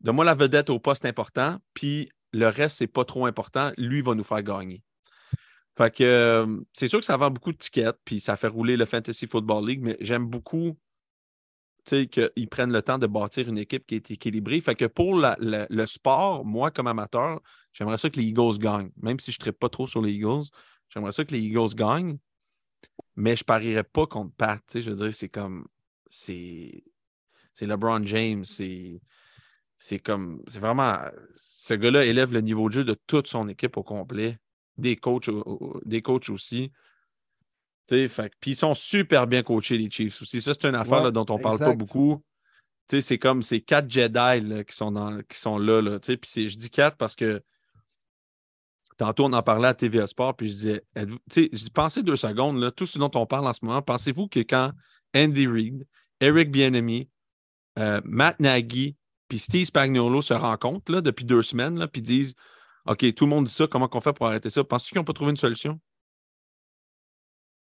donne-moi 0.00 0.24
la 0.24 0.34
vedette 0.34 0.70
au 0.70 0.78
poste 0.78 1.04
important, 1.04 1.58
puis 1.74 2.10
le 2.32 2.46
reste, 2.46 2.78
c'est 2.78 2.86
pas 2.86 3.04
trop 3.04 3.26
important. 3.26 3.72
Lui 3.76 4.02
va 4.02 4.14
nous 4.14 4.24
faire 4.24 4.42
gagner. 4.42 4.82
Fait 5.78 5.94
que 5.94 6.02
euh, 6.02 6.60
c'est 6.72 6.88
sûr 6.88 6.98
que 6.98 7.06
ça 7.06 7.16
vend 7.16 7.30
beaucoup 7.30 7.52
de 7.52 7.56
tickets, 7.56 7.96
puis 8.04 8.18
ça 8.18 8.36
fait 8.36 8.48
rouler 8.48 8.76
le 8.76 8.84
Fantasy 8.84 9.28
Football 9.28 9.64
League, 9.64 9.80
mais 9.80 9.96
j'aime 10.00 10.26
beaucoup 10.26 10.76
qu'ils 11.84 12.48
prennent 12.50 12.72
le 12.72 12.82
temps 12.82 12.98
de 12.98 13.06
bâtir 13.06 13.48
une 13.48 13.58
équipe 13.58 13.86
qui 13.86 13.94
est 13.94 14.10
équilibrée. 14.10 14.60
Fait 14.60 14.74
que 14.74 14.86
pour 14.86 15.14
le 15.16 15.86
sport, 15.86 16.44
moi, 16.44 16.72
comme 16.72 16.88
amateur, 16.88 17.40
j'aimerais 17.72 17.96
ça 17.96 18.10
que 18.10 18.18
les 18.18 18.26
Eagles 18.26 18.58
gagnent. 18.58 18.90
Même 19.00 19.20
si 19.20 19.30
je 19.30 19.38
ne 19.46 19.50
pas 19.52 19.68
trop 19.68 19.86
sur 19.86 20.02
les 20.02 20.12
Eagles, 20.12 20.46
j'aimerais 20.88 21.12
ça 21.12 21.24
que 21.24 21.32
les 21.32 21.40
Eagles 21.40 21.74
gagnent, 21.76 22.18
mais 23.14 23.36
je 23.36 23.44
parierais 23.44 23.84
pas 23.84 24.06
contre 24.06 24.34
Pat. 24.34 24.60
Je 24.74 24.90
veux 24.90 24.96
dire, 24.96 25.14
c'est 25.14 25.28
comme. 25.28 25.66
C'est 26.10 26.82
c'est 27.54 27.66
LeBron 27.66 28.04
James. 28.04 28.44
C'est 28.44 29.00
c'est 29.78 30.00
comme. 30.00 30.42
C'est 30.48 30.60
vraiment. 30.60 30.94
Ce 31.32 31.74
gars-là 31.74 32.04
élève 32.04 32.32
le 32.32 32.40
niveau 32.40 32.68
de 32.68 32.74
jeu 32.74 32.84
de 32.84 32.96
toute 33.06 33.28
son 33.28 33.48
équipe 33.48 33.76
au 33.76 33.84
complet. 33.84 34.38
Des 34.78 34.96
coachs, 34.96 35.30
des 35.84 36.02
coachs 36.02 36.30
aussi. 36.30 36.72
Puis 37.88 38.08
ils 38.46 38.56
sont 38.56 38.74
super 38.74 39.26
bien 39.26 39.42
coachés, 39.42 39.78
les 39.78 39.90
Chiefs 39.90 40.22
aussi. 40.22 40.40
Ça, 40.40 40.52
c'est 40.54 40.68
une 40.68 40.74
affaire 40.74 40.98
Ouais, 40.98 41.04
là, 41.04 41.10
dont 41.10 41.26
on 41.30 41.38
ne 41.38 41.42
parle 41.42 41.58
pas 41.58 41.74
beaucoup. 41.74 42.22
C'est 42.88 43.18
comme 43.18 43.42
ces 43.42 43.60
quatre 43.60 43.90
Jedi 43.90 44.40
là, 44.46 44.64
qui, 44.64 44.74
sont 44.74 44.92
dans, 44.92 45.20
qui 45.22 45.38
sont 45.38 45.58
là. 45.58 45.98
puis 46.00 46.48
je 46.48 46.56
dis 46.56 46.70
quatre 46.70 46.96
parce 46.96 47.16
que 47.16 47.42
tantôt, 48.98 49.24
on 49.26 49.32
en 49.32 49.42
parlait 49.42 49.68
à 49.68 49.74
TVA 49.74 50.06
Sport, 50.06 50.36
puis 50.36 50.48
je 50.48 50.52
disais, 50.52 50.84
je 50.96 51.68
pensez 51.70 52.02
deux 52.02 52.16
secondes, 52.16 52.58
là, 52.58 52.70
tout 52.70 52.84
ce 52.84 52.98
dont 52.98 53.10
on 53.14 53.26
parle 53.26 53.46
en 53.46 53.52
ce 53.52 53.64
moment, 53.64 53.80
pensez-vous 53.80 54.28
que 54.28 54.40
quand 54.40 54.72
Andy 55.14 55.46
Reid, 55.46 55.86
Eric 56.20 56.50
Bieniemy, 56.50 57.08
euh, 57.78 58.00
Matt 58.04 58.40
Nagy, 58.40 58.96
puis 59.28 59.38
Steve 59.38 59.66
Spagnuolo 59.66 60.20
se 60.20 60.34
rencontrent 60.34 60.90
là, 60.90 61.00
depuis 61.00 61.24
deux 61.24 61.42
semaines, 61.42 61.86
puis 61.86 62.02
disent, 62.02 62.34
OK, 62.88 63.14
tout 63.14 63.24
le 63.26 63.30
monde 63.30 63.44
dit 63.46 63.52
ça, 63.52 63.66
comment 63.66 63.88
on 63.92 64.00
fait 64.00 64.12
pour 64.12 64.26
arrêter 64.26 64.50
ça? 64.50 64.64
Penses-tu 64.64 64.90
qu'ils 64.90 64.98
n'ont 64.98 65.04
pas 65.04 65.12
trouvé 65.12 65.30
une 65.30 65.36
solution? 65.36 65.80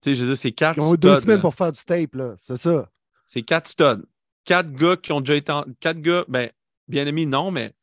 Tu 0.02 0.10
sais, 0.10 0.16
je 0.16 0.22
veux 0.22 0.28
dire, 0.28 0.38
c'est 0.38 0.52
quatre 0.52 0.78
Ils 0.78 0.82
ont 0.84 0.94
eu 0.94 0.98
deux 0.98 1.20
semaines 1.22 1.36
là. 1.38 1.42
pour 1.42 1.56
faire 1.56 1.72
du 1.72 1.82
tape, 1.84 2.16
là. 2.16 2.36
C'est 2.38 2.58
ça. 2.58 2.90
C'est 3.28 3.42
quatre 3.44 3.68
studs. 3.68 4.04
Quatre 4.44 4.72
gars 4.74 4.98
qui 4.98 5.12
ont 5.12 5.22
déjà 5.22 5.36
été. 5.36 5.52
en- 5.52 5.66
Quatre 5.80 6.00
gars, 6.00 6.26
ben, 6.28 6.50
bien 6.88 7.08
aimés, 7.08 7.26
non, 7.26 7.52
mais 7.52 7.74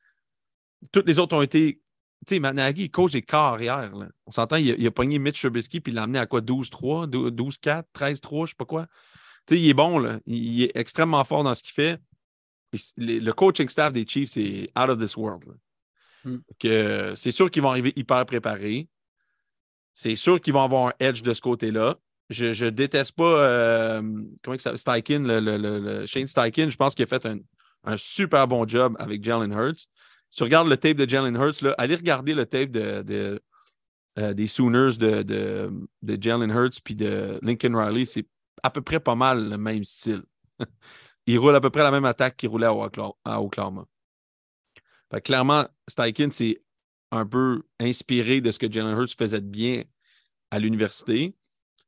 tous 0.93 1.03
les 1.07 1.18
autres 1.18 1.37
ont 1.37 1.43
été 1.43 1.81
tu 2.26 2.35
sais, 2.35 2.39
Matt 2.41 2.55
Nagy, 2.55 2.83
il 2.83 2.91
coach 2.91 3.12
des 3.12 3.22
carrières. 3.22 3.97
Là. 3.97 4.09
On 4.26 4.31
s'entend, 4.31 4.57
il, 4.57 4.72
a- 4.72 4.74
il 4.76 4.87
a 4.87 4.91
pogné 4.91 5.18
Mitch 5.18 5.41
Trubisky 5.41 5.81
puis 5.81 5.91
il 5.91 5.95
l'a 5.95 6.03
amené 6.03 6.18
à 6.18 6.26
quoi 6.26 6.43
12-3, 6.43 7.07
12-4, 7.07 7.85
13-3, 7.95 8.45
je 8.45 8.51
sais 8.51 8.57
pas 8.59 8.66
quoi. 8.66 8.87
Tu 9.47 9.55
sais, 9.55 9.61
il 9.62 9.68
est 9.70 9.74
bon, 9.74 9.99
là. 9.99 10.20
Il, 10.26 10.37
il 10.37 10.62
est 10.64 10.72
extrêmement 10.76 11.24
fort 11.24 11.43
dans 11.45 11.55
ce 11.55 11.62
qu'il 11.62 11.72
fait. 11.72 11.99
Les- 12.99 13.20
le 13.20 13.33
coaching 13.33 13.70
staff 13.70 13.95
des 13.95 14.07
Chiefs, 14.07 14.33
c'est 14.33 14.70
out 14.78 14.91
of 14.91 14.99
this 14.99 15.16
world. 15.16 15.47
là. 15.47 15.55
Mm. 16.25 16.37
Que 16.59 17.14
c'est 17.14 17.31
sûr 17.31 17.51
qu'ils 17.51 17.62
vont 17.62 17.71
arriver 17.71 17.93
hyper 17.97 18.25
préparés. 18.27 18.89
C'est 19.95 20.16
sûr 20.16 20.41
qu'ils 20.41 20.53
vont 20.53 20.61
avoir 20.62 20.89
un 20.89 20.93
edge 21.01 21.23
de 21.23 21.35
ce 21.35 21.41
côté-là. 21.41 21.97
Je, 22.29 22.53
je 22.53 22.66
déteste 22.66 23.12
pas 23.16 23.25
euh, 23.25 24.03
comment 24.43 24.57
s'appelle? 24.59 24.79
Steichen, 24.79 25.27
le, 25.27 25.41
le- 25.41 25.57
le- 25.57 26.07
Shane 26.07 26.27
Steichen. 26.27 26.71
Je 26.71 26.77
pense 26.77 26.95
qu'il 26.95 27.03
a 27.03 27.07
fait 27.07 27.27
un, 27.27 27.39
un 27.85 27.97
super 27.97 28.47
bon 28.47 28.66
job 28.68 28.95
avec 28.99 29.25
Jalen 29.25 29.53
Hurts. 29.53 29.89
Si 30.31 30.37
tu 30.37 30.43
regardes 30.45 30.68
le 30.68 30.77
tape 30.77 30.97
de 30.97 31.09
Jalen 31.09 31.35
Hurts, 31.35 31.61
là, 31.62 31.75
allez 31.77 31.97
regarder 31.97 32.35
le 32.35 32.47
tape 32.47 32.71
de, 32.71 33.03
de, 33.03 33.41
euh, 34.18 34.33
des 34.33 34.47
Sooners 34.47 34.97
de, 34.97 35.23
de, 35.23 35.73
de 36.03 36.23
Jalen 36.23 36.51
Hurts 36.51 36.81
puis 36.85 36.95
de 36.95 37.39
Lincoln 37.43 37.75
Riley. 37.75 38.05
C'est 38.07 38.27
à 38.62 38.71
peu 38.71 38.81
près 38.81 39.01
pas 39.01 39.16
mal 39.16 39.49
le 39.51 39.59
même 39.59 39.83
style. 39.85 40.23
Il 41.27 41.39
roule 41.39 41.55
à 41.57 41.61
peu 41.61 41.71
près 41.71 41.83
la 41.83 41.91
même 41.91 42.05
attaque 42.05 42.37
qu'il 42.37 42.49
roulait 42.49 42.66
à 42.66 43.41
Oklahoma. 43.43 43.85
Clairement, 45.24 45.66
Steichen, 45.88 46.30
c'est 46.30 46.62
un 47.11 47.26
peu 47.26 47.62
inspiré 47.80 48.40
de 48.40 48.50
ce 48.50 48.58
que 48.58 48.70
Jalen 48.70 48.96
Hurts 48.96 49.14
faisait 49.18 49.40
de 49.40 49.46
bien 49.46 49.82
à 50.50 50.58
l'université. 50.58 51.34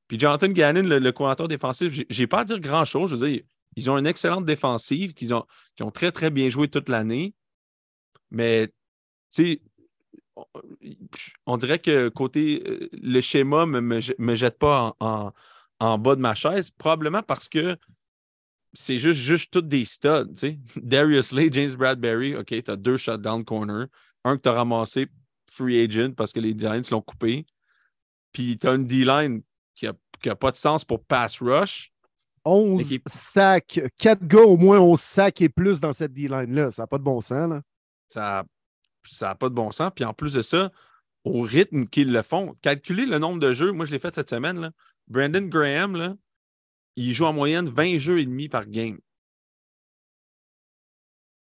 Puis 0.09 0.19
Jonathan 0.19 0.49
Gannon, 0.49 0.83
le, 0.83 0.99
le 0.99 1.13
coordinateur 1.13 1.49
défensif, 1.49 2.05
j'ai- 2.09 2.27
pas 2.27 2.41
à 2.41 2.45
dire 2.45 2.61
grand-chose. 2.61 3.11
Je 3.13 3.17
veux 3.17 3.29
dire, 3.31 3.43
ils 3.77 3.91
ont 3.91 3.99
une 3.99 4.07
excellente 4.07 4.45
défensive, 4.45 5.15
qu'ils 5.15 5.35
ont, 5.35 5.47
très, 5.95 6.13
très 6.13 6.31
bien 6.31 6.49
joué 6.49 6.69
toute 6.69 6.89
l'année. 6.89 7.35
Mais, 8.31 8.69
tu 8.69 8.73
sais, 9.31 9.63
on, 11.47 11.57
dirait 11.57 11.79
que 11.79 12.09
côté 12.09 12.63
euh, 12.67 12.89
le 12.93 13.21
schéma 13.21 13.67
ne 13.67 13.71
me, 13.73 13.81
me, 13.81 14.01
je- 14.01 14.13
me 14.19 14.35
jette 14.35 14.59
pas 14.59 14.95
en- 15.01 15.33
en 15.81 15.99
bas 15.99 16.17
de 16.17 16.21
ma 16.21 16.35
chaise, 16.35 16.71
probablement 16.71 17.23
parce 17.23 17.49
que 17.49 17.77
c'est 18.75 18.99
juste, 18.99 19.21
juste 19.21 19.53
toutes 19.53 19.69
des 19.69 19.85
studs. 19.85 20.29
tu 20.35 20.37
sais. 20.37 20.59
Darius 20.83 21.33
Lay, 21.33 21.49
James 21.53 21.75
Bradbury, 21.75 22.37
OK, 22.37 22.47
tu 22.63 22.71
as 22.71 22.77
deux 22.77 22.97
shutdown 22.97 23.45
corner, 23.45 23.87
un 24.25 24.37
que 24.37 24.43
tu 24.43 24.49
as 24.49 24.53
ramassé 24.53 25.09
free 25.51 25.83
agent 25.83 26.13
parce 26.13 26.33
que 26.33 26.41
les 26.41 26.59
Giants 26.59 26.81
l'ont 26.91 27.03
coupé. 27.03 27.45
Puis 28.33 28.59
tu 28.59 28.67
as 28.67 28.75
une 28.75 28.85
D-line 28.87 29.43
qui 29.75 29.87
n'a 29.87 30.35
pas 30.35 30.51
de 30.51 30.57
sens 30.57 30.85
pour 30.85 31.05
pass 31.05 31.39
rush. 31.41 31.91
11 32.45 32.79
L'équipe- 32.83 33.09
sacs, 33.09 33.81
4 33.99 34.27
gars 34.27 34.41
au 34.41 34.57
moins 34.57 34.81
11 34.81 35.01
sacs 35.01 35.41
et 35.43 35.49
plus 35.49 35.79
dans 35.81 35.93
cette 35.93 36.13
D-line-là. 36.13 36.71
Ça 36.71 36.83
n'a 36.83 36.87
pas 36.87 36.99
de 36.99 37.05
bon 37.05 37.21
sens. 37.21 37.51
Là. 37.51 37.63
Ça 38.09 38.45
n'a 39.21 39.35
pas 39.35 39.49
de 39.49 39.55
bon 39.55 39.71
sens. 39.71 39.91
Puis 39.95 40.05
en 40.05 40.13
plus 40.15 40.33
de 40.33 40.43
ça, 40.43 40.73
au 41.25 41.43
rythme 41.43 41.87
qu'ils 41.87 42.11
le 42.11 42.23
font, 42.23 42.57
calculer 42.63 43.07
le 43.07 43.19
nombre 43.19 43.39
de 43.39 43.53
jeux, 43.53 43.71
moi 43.73 43.85
je 43.87 43.93
l'ai 43.93 43.99
fait 43.99 44.15
cette 44.15 44.31
semaine. 44.31 44.59
Là. 44.61 44.71
Brandon 45.09 45.43
Graham, 45.43 45.97
là, 45.97 46.17
il 46.97 47.13
joue 47.13 47.25
en 47.25 47.33
moyenne 47.33 47.69
20 47.69 47.99
jeux 47.99 48.19
et 48.19 48.27
demi 48.27 48.49
par 48.49 48.67
game. 48.67 48.99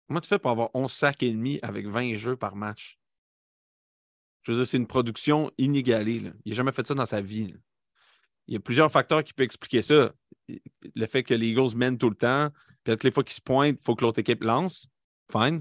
Comment 0.07 0.21
tu 0.21 0.29
fais 0.29 0.39
pour 0.39 0.51
avoir 0.51 0.71
11 0.75 0.91
sacs 0.91 1.23
et 1.23 1.31
demi 1.31 1.59
avec 1.63 1.87
20 1.87 2.17
jeux 2.17 2.37
par 2.37 2.57
match? 2.57 2.99
Je 4.43 4.53
veux 4.53 4.59
dire, 4.59 4.67
c'est 4.67 4.79
une 4.79 4.87
production 4.87 5.51
inégalée. 5.59 6.33
Il 6.45 6.51
n'a 6.51 6.57
jamais 6.57 6.73
fait 6.73 6.87
ça 6.87 6.95
dans 6.95 7.05
sa 7.05 7.21
vie. 7.21 7.55
Il 8.47 8.55
y 8.55 8.57
a 8.57 8.61
plusieurs 8.61 8.91
facteurs 8.91 9.23
qui 9.23 9.35
peuvent 9.35 9.45
expliquer 9.45 9.83
ça. 9.83 10.15
Le 10.49 11.07
fait 11.07 11.23
que 11.23 11.35
les 11.35 11.49
Eagles 11.49 11.77
mènent 11.77 11.99
tout 11.99 12.09
le 12.09 12.17
temps, 12.17 12.49
peut-être 12.85 13.05
les 13.05 13.11
fois 13.11 13.23
qu'ils 13.23 13.35
se 13.35 13.43
pointent, 13.43 13.77
il 13.79 13.85
faut 13.85 13.95
que 13.95 14.05
l'autre 14.05 14.21
équipe 14.21 14.43
lance. 14.43 14.89
Fine. 15.31 15.61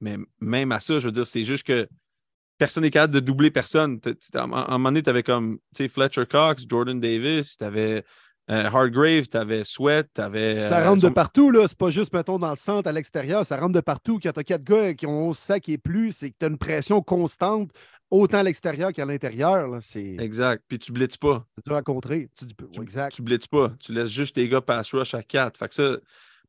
Mais 0.00 0.16
même 0.38 0.70
à 0.70 0.78
ça, 0.78 1.00
je 1.00 1.06
veux 1.06 1.12
dire, 1.12 1.26
c'est 1.26 1.44
juste 1.44 1.66
que 1.66 1.88
personne 2.56 2.84
n'est 2.84 2.92
capable 2.92 3.14
de 3.14 3.20
doubler 3.20 3.50
personne. 3.50 4.00
À 4.34 4.42
un 4.44 4.46
moment 4.46 4.90
donné, 4.90 5.02
tu 5.02 5.10
avais 5.10 5.24
comme 5.24 5.58
Fletcher 5.74 6.26
Cox, 6.26 6.64
Jordan 6.68 7.00
Davis, 7.00 7.58
tu 7.58 7.64
avais 7.64 8.04
Hardgrave, 8.54 9.26
tu 9.28 9.36
avais 9.36 9.62
Sweat, 9.64 10.08
tu 10.14 10.20
avais. 10.20 10.56
Puis 10.56 10.64
Ça 10.64 10.84
rentre 10.88 11.02
de 11.02 11.08
partout, 11.08 11.50
là. 11.50 11.66
C'est 11.68 11.78
pas 11.78 11.90
juste, 11.90 12.12
mettons, 12.12 12.38
dans 12.38 12.50
le 12.50 12.56
centre, 12.56 12.88
à 12.88 12.92
l'extérieur. 12.92 13.44
Ça 13.46 13.56
rentre 13.56 13.72
de 13.72 13.80
partout. 13.80 14.18
Quand 14.22 14.32
tu 14.32 14.40
as 14.40 14.44
quatre 14.44 14.64
gars 14.64 14.94
qui 14.94 15.06
ont 15.06 15.28
11 15.28 15.36
sacs 15.38 15.68
et 15.68 15.78
plus, 15.78 16.12
c'est 16.12 16.30
que 16.30 16.36
tu 16.38 16.46
as 16.46 16.48
une 16.48 16.58
pression 16.58 17.00
constante, 17.02 17.70
autant 18.10 18.38
à 18.38 18.42
l'extérieur 18.42 18.92
qu'à 18.92 19.04
l'intérieur. 19.04 19.78
Exact. 20.18 20.64
Puis 20.68 20.78
tu 20.78 20.92
blitzes 20.92 21.16
pas. 21.16 21.44
dur 21.64 21.76
à 21.76 21.82
contrer. 21.82 22.28
Tu 22.36 22.44
dis, 22.44 22.54
Tu, 22.72 22.82
exact. 22.82 23.12
tu 23.14 23.22
blitzes 23.22 23.46
pas. 23.46 23.72
Tu 23.78 23.92
laisses 23.92 24.10
juste 24.10 24.34
tes 24.34 24.48
gars 24.48 24.60
pass 24.60 24.92
rush 24.92 25.14
à 25.14 25.22
4. 25.22 25.56
Fait 25.56 25.68
que 25.68 25.74
ça, 25.74 25.96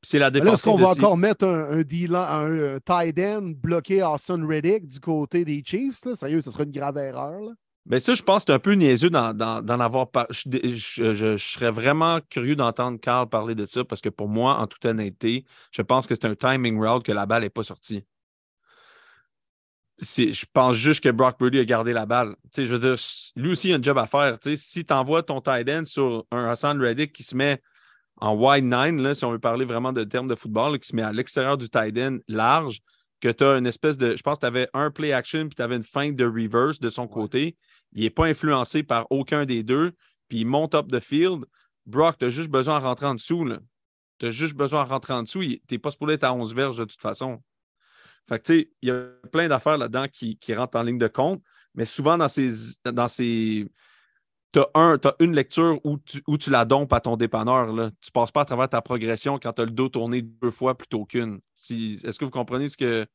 c'est 0.02 0.18
la 0.18 0.32
défense. 0.32 0.56
est-ce 0.56 0.64
qu'on 0.64 0.78
va 0.78 0.90
encore 0.90 1.18
mettre 1.18 1.46
un, 1.46 1.70
un, 1.80 1.82
deal- 1.84 2.16
un, 2.16 2.50
euh, 2.50 2.80
tight 2.84 3.20
end 3.20 3.52
bloqué 3.56 4.02
à 4.02 4.16
Son 4.18 4.44
Reddick 4.48 4.88
du 4.88 5.00
côté 5.00 5.46
des 5.46 5.62
Chiefs? 5.64 6.04
Là? 6.06 6.16
Sérieux, 6.16 6.42
ce 6.42 6.50
serait 6.50 6.64
une 6.64 6.72
grave 6.72 6.98
erreur. 6.98 7.40
Là. 7.42 7.52
Ben 7.88 8.00
ça, 8.00 8.14
je 8.14 8.22
pense 8.22 8.44
que 8.46 8.52
c'est 8.52 8.56
un 8.56 8.60
peu 8.60 8.74
niaiseux 8.74 9.10
d'en, 9.10 9.38
avoir 9.80 10.12
par... 10.12 10.28
je, 10.30 10.44
je- 10.76 11.14
je- 11.14 11.38
je 11.38 11.38
serais 11.38 11.72
vraiment 11.72 12.20
curieux 12.30 12.56
d'entendre 12.56 13.00
Carl 13.00 13.28
parler 13.28 13.56
de 13.56 13.66
ça 13.66 13.84
parce 13.84 14.02
que 14.02 14.10
pour 14.10 14.30
moi, 14.30 14.58
en 14.60 14.68
toute 14.68 14.86
honnêteté, 14.86 15.46
je 15.72 15.82
pense 15.82 16.06
que 16.06 16.14
c'est 16.14 16.26
un 16.26 16.36
timing 16.36 16.80
route 16.80 17.04
que 17.04 17.12
la 17.12 17.26
balle 17.26 17.42
n'est 17.42 17.50
pas 17.50 17.64
sortie. 17.64 18.06
Je 20.00 20.46
pense 20.52 20.76
juste 20.76 21.04
que 21.04 21.10
Brock 21.10 21.38
Purdy 21.38 21.60
a 21.60 21.66
gardé 21.66 21.94
la 21.94 22.06
balle. 22.08 22.36
Je 22.58 22.64
veux 22.64 22.80
dire, 22.80 22.96
lui 23.36 23.52
aussi, 23.52 23.70
il 23.70 23.74
a 23.74 23.78
un 23.78 23.82
job 23.82 23.98
à 24.00 24.08
faire. 24.08 24.38
Si 24.56 24.84
tu 24.84 24.94
envoies 24.94 25.22
ton 25.24 25.42
tight 25.42 25.70
end 25.70 25.86
sur 25.86 26.26
un 26.32 26.50
Hassan 26.50 26.80
Reddick 26.82 27.14
qui 27.14 27.22
se 27.24 27.36
met 27.36 27.62
en 28.18 28.36
wide 28.36 28.66
nine, 28.66 29.02
là, 29.02 29.14
si 29.16 29.26
on 29.26 29.32
veut 29.32 29.40
parler 29.40 29.66
vraiment 29.66 29.94
de 29.94 30.04
termes 30.04 30.28
de 30.28 30.36
football, 30.36 30.74
là, 30.74 30.80
qui 30.80 30.88
se 30.88 30.96
met 30.96 31.04
à 31.04 31.12
l'extérieur 31.12 31.58
du 31.58 31.70
tight 31.70 31.98
end 31.98 32.18
large, 32.28 32.80
que 33.20 33.30
tu 33.30 33.44
as 33.44 33.58
une 33.58 33.68
espèce 33.68 33.98
de. 33.98 34.16
Je 34.16 34.24
pense 34.24 34.38
que 34.38 34.42
tu 34.42 34.46
avais 34.48 34.68
un 34.74 34.90
play 34.90 35.14
action 35.14 35.48
puis 35.48 35.56
tu 35.56 35.62
avais 35.62 35.76
une 35.76 35.84
feinte 35.84 36.16
de 36.16 36.26
reverse 36.26 36.80
de 36.80 36.90
son 36.90 37.08
côté. 37.08 37.56
Il 37.94 38.04
n'est 38.04 38.10
pas 38.10 38.26
influencé 38.26 38.84
par 38.84 39.08
aucun 39.10 39.46
des 39.46 39.64
deux, 39.64 39.92
puis 40.28 40.40
il 40.40 40.46
monte 40.46 40.76
up 40.76 40.88
the 40.90 41.00
field. 41.00 41.46
Brock, 41.86 42.18
tu 42.20 42.26
as 42.26 42.30
juste 42.30 42.50
besoin 42.50 42.80
de 42.80 42.86
rentrer 42.86 43.08
en 43.08 43.16
dessous. 43.16 43.48
Tu 44.20 44.28
as 44.28 44.30
juste 44.30 44.56
besoin 44.56 44.84
de 44.86 44.90
rentrer 44.90 45.14
en 45.14 45.24
dessous. 45.24 45.42
Tu 45.44 45.60
n'es 45.70 45.78
pas 45.78 45.92
supposé 45.92 46.14
être 46.14 46.24
à 46.24 46.34
11 46.34 46.54
verges 46.54 46.78
de 46.78 46.86
toute 46.86 47.02
façon. 47.02 47.42
Fait 48.30 48.38
que, 48.40 48.44
tu 48.44 48.60
sais, 48.60 48.72
il 48.82 48.90
y 48.90 48.92
a 48.92 49.08
plein 49.32 49.48
d'affaires 49.48 49.78
là-dedans 49.78 50.08
qui, 50.08 50.38
qui 50.38 50.54
rentrent 50.54 50.78
en 50.78 50.84
ligne 50.84 51.00
de 51.00 51.08
compte, 51.08 51.42
mais 51.76 51.86
souvent 51.86 52.18
dans 52.18 52.30
ces. 52.30 52.50
Dans 52.86 53.08
ces 53.08 53.68
tu 54.54 54.60
as, 54.60 54.70
un, 54.76 55.00
une 55.20 55.34
lecture 55.34 55.80
où 55.86 55.98
tu, 55.98 56.22
où 56.28 56.38
tu 56.38 56.50
la 56.50 56.66
dompes 56.66 56.92
à 56.92 57.00
ton 57.00 57.16
dépanneur. 57.16 57.72
Là. 57.72 57.90
Tu 58.02 58.10
ne 58.10 58.12
passes 58.12 58.32
pas 58.32 58.42
à 58.42 58.46
travers 58.46 58.68
ta 58.68 58.82
progression 58.82 59.40
quand 59.40 59.54
tu 59.54 59.62
as 59.62 59.66
le 59.66 59.72
dos 59.72 59.88
tourné 59.88 60.22
deux 60.22 60.52
fois 60.52 60.78
plutôt 60.78 61.06
qu'une. 61.06 61.40
Si, 61.56 62.02
est-ce 62.04 62.20
que 62.20 62.26
vous 62.26 62.32
comprenez 62.32 62.68
ce 62.68 62.76
que, 62.76 63.06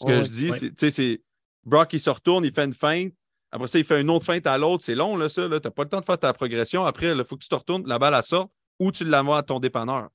ce 0.00 0.04
que 0.04 0.10
Ouais, 0.10 0.22
je 0.24 0.28
dis? 0.28 0.50
ouais. 0.50 0.90
C'est 0.90 1.22
Brock, 1.64 1.92
il 1.92 2.00
se 2.00 2.10
retourne, 2.10 2.44
il 2.44 2.52
fait 2.52 2.64
une 2.64 2.74
feinte. 2.74 3.12
Après 3.54 3.68
ça, 3.68 3.78
il 3.78 3.84
fait 3.84 4.00
une 4.00 4.10
autre 4.10 4.24
feinte 4.24 4.48
à 4.48 4.58
l'autre. 4.58 4.82
C'est 4.82 4.96
long, 4.96 5.16
là, 5.16 5.28
ça. 5.28 5.44
Tu 5.44 5.48
n'as 5.48 5.60
pas 5.60 5.84
le 5.84 5.88
temps 5.88 6.00
de 6.00 6.04
faire 6.04 6.18
ta 6.18 6.32
progression. 6.32 6.84
Après, 6.84 7.12
il 7.16 7.24
faut 7.24 7.36
que 7.36 7.42
tu 7.44 7.48
te 7.48 7.54
retournes, 7.54 7.86
la 7.86 8.00
balle, 8.00 8.14
elle 8.14 8.22
sort 8.24 8.50
ou 8.80 8.90
tu 8.90 9.04
l'envoies 9.04 9.38
à 9.38 9.42
ton 9.44 9.60
dépanneur. 9.60 10.08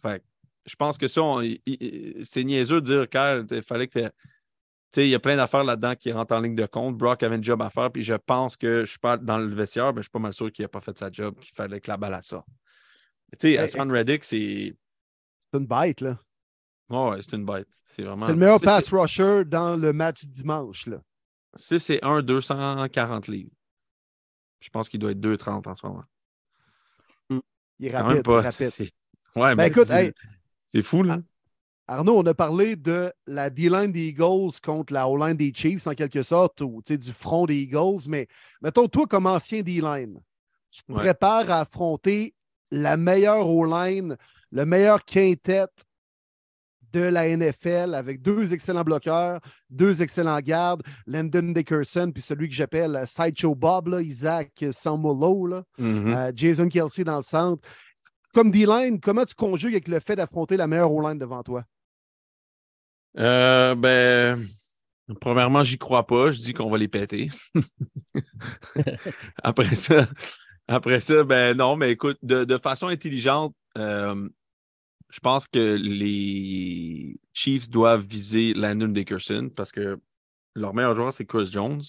Fait 0.00 0.24
je 0.64 0.74
pense 0.74 0.96
que 0.96 1.06
ça, 1.06 1.20
c'est 2.24 2.44
niaiseux 2.44 2.80
de 2.80 3.06
dire 3.06 3.46
qu'il 3.46 3.62
fallait 3.62 3.86
que 3.86 3.98
tu 4.00 4.04
tu 4.04 5.02
sais, 5.02 5.06
il 5.06 5.10
y 5.10 5.14
a 5.14 5.18
plein 5.18 5.36
d'affaires 5.36 5.64
là-dedans 5.64 5.94
qui 5.96 6.10
rentrent 6.12 6.34
en 6.34 6.40
ligne 6.40 6.54
de 6.54 6.64
compte. 6.64 6.96
Brock 6.96 7.22
avait 7.22 7.36
un 7.36 7.42
job 7.42 7.60
à 7.60 7.68
faire, 7.68 7.90
puis 7.90 8.02
je 8.02 8.14
pense 8.14 8.56
que 8.56 8.84
je 8.84 8.90
suis 8.90 8.98
pas 8.98 9.18
dans 9.18 9.36
le 9.36 9.54
vestiaire, 9.54 9.92
mais 9.92 9.98
je 9.98 10.04
suis 10.04 10.10
pas 10.10 10.18
mal 10.18 10.32
sûr 10.32 10.50
qu'il 10.50 10.62
n'a 10.64 10.68
pas 10.68 10.80
fait 10.80 10.96
sa 10.96 11.10
job, 11.12 11.38
qu'il 11.38 11.54
fallait 11.54 11.80
que 11.80 11.90
la 11.90 11.98
balle 11.98 12.14
à 12.14 12.22
sorte. 12.22 12.46
Tu 13.32 13.50
sais, 13.50 13.56
Ben, 13.56 13.64
Hassan 13.64 13.92
Reddick, 13.92 14.24
c'est. 14.24 14.74
C'est 15.52 15.58
une 15.58 15.66
bête. 15.66 16.00
là. 16.00 16.18
Ouais, 16.88 17.10
ouais, 17.10 17.18
c'est 17.20 17.36
une 17.36 17.44
bête. 17.44 17.68
C'est 17.84 18.02
vraiment. 18.02 18.24
C'est 18.26 18.32
le 18.32 18.38
meilleur 18.38 18.60
pass 18.60 18.88
rusher 18.90 19.44
dans 19.44 19.76
le 19.76 19.92
match 19.92 20.24
dimanche. 20.24 20.86
Là. 20.86 20.98
C'est- 21.56 21.78
c'est 21.78 22.02
1 22.04 22.22
240 22.22 23.28
livres. 23.28 23.50
Je 24.60 24.68
pense 24.70 24.88
qu'il 24.88 25.00
doit 25.00 25.10
être 25.12 25.20
2,30 25.20 25.66
en 25.66 25.74
ce 25.76 25.86
moment. 25.86 26.02
Il 27.78 27.86
est 27.86 27.90
Quand 27.90 27.98
rapide. 27.98 28.14
même 28.14 28.22
pas. 28.22 28.40
rapide. 28.40 28.70
Ouais, 28.80 28.90
Ben 29.34 29.56
mais 29.56 29.68
écoute, 29.68 29.84
c'est 29.84 30.06
hey, 30.06 30.12
c'est 30.66 30.82
fou, 30.82 31.02
là. 31.02 31.18
Arnaud, 31.88 32.18
on 32.18 32.26
a 32.26 32.34
parlé 32.34 32.74
de 32.74 33.12
la 33.26 33.48
D-line 33.50 33.92
des 33.92 34.06
Eagles 34.08 34.58
contre 34.64 34.92
la 34.92 35.08
O-line 35.08 35.36
des 35.36 35.52
Chiefs, 35.54 35.86
en 35.86 35.94
quelque 35.94 36.22
sorte, 36.22 36.60
ou 36.62 36.82
tu 36.84 36.94
sais, 36.94 36.98
du 36.98 37.12
front 37.12 37.44
des 37.46 37.56
Eagles. 37.58 38.08
Mais 38.08 38.26
mettons, 38.62 38.88
toi, 38.88 39.06
comme 39.06 39.26
ancien 39.26 39.62
D-line, 39.62 40.20
tu 40.70 40.82
te 40.84 40.92
Ouais. 40.92 40.98
prépares 41.00 41.48
à 41.50 41.60
affronter 41.60 42.34
la 42.72 42.96
meilleure 42.96 43.48
O-line, 43.48 44.16
le 44.50 44.64
meilleur 44.66 45.04
quintet 45.04 45.66
de 46.96 47.04
la 47.04 47.28
NFL 47.36 47.94
avec 47.94 48.22
deux 48.22 48.52
excellents 48.54 48.84
bloqueurs, 48.84 49.40
deux 49.68 50.02
excellents 50.02 50.40
gardes, 50.40 50.82
Landon 51.06 51.52
Dickerson, 51.52 52.10
puis 52.12 52.22
celui 52.22 52.48
que 52.48 52.54
j'appelle 52.54 52.96
euh, 52.96 53.04
Sideshow 53.06 53.54
Bob, 53.54 53.88
là, 53.88 54.00
Isaac 54.00 54.64
Samolo, 54.70 55.46
là, 55.46 55.62
Mhm. 55.78 56.12
euh, 56.14 56.32
Jason 56.34 56.68
Kelsey 56.68 57.04
dans 57.04 57.18
le 57.18 57.22
centre. 57.22 57.62
Comme 58.32 58.50
D-line, 58.50 58.98
comment 59.00 59.24
tu 59.24 59.34
conjugues 59.34 59.74
avec 59.74 59.88
le 59.88 60.00
fait 60.00 60.16
d'affronter 60.16 60.56
la 60.56 60.66
meilleure 60.66 60.92
O-line 60.92 61.18
devant 61.18 61.42
toi? 61.42 61.64
Euh, 63.18 63.74
ben, 63.74 64.46
premièrement, 65.20 65.64
j'y 65.64 65.78
crois 65.78 66.06
pas. 66.06 66.30
Je 66.30 66.40
dis 66.42 66.52
qu'on 66.52 66.70
va 66.70 66.76
les 66.78 66.88
péter. 66.88 67.30
après 69.42 69.74
ça, 69.74 70.08
après 70.68 71.00
ça, 71.00 71.24
ben 71.24 71.56
non, 71.56 71.76
mais 71.76 71.92
écoute, 71.92 72.18
de, 72.22 72.44
de 72.44 72.58
façon 72.58 72.88
intelligente, 72.88 73.54
euh, 73.78 74.28
je 75.08 75.20
pense 75.20 75.46
que 75.46 75.76
les 75.80 77.18
Chiefs 77.32 77.70
doivent 77.70 78.04
viser 78.04 78.54
Landon 78.54 78.88
Dickerson 78.88 79.50
parce 79.54 79.72
que 79.72 80.00
leur 80.54 80.74
meilleur 80.74 80.96
joueur, 80.96 81.12
c'est 81.12 81.26
Chris 81.26 81.48
Jones. 81.50 81.82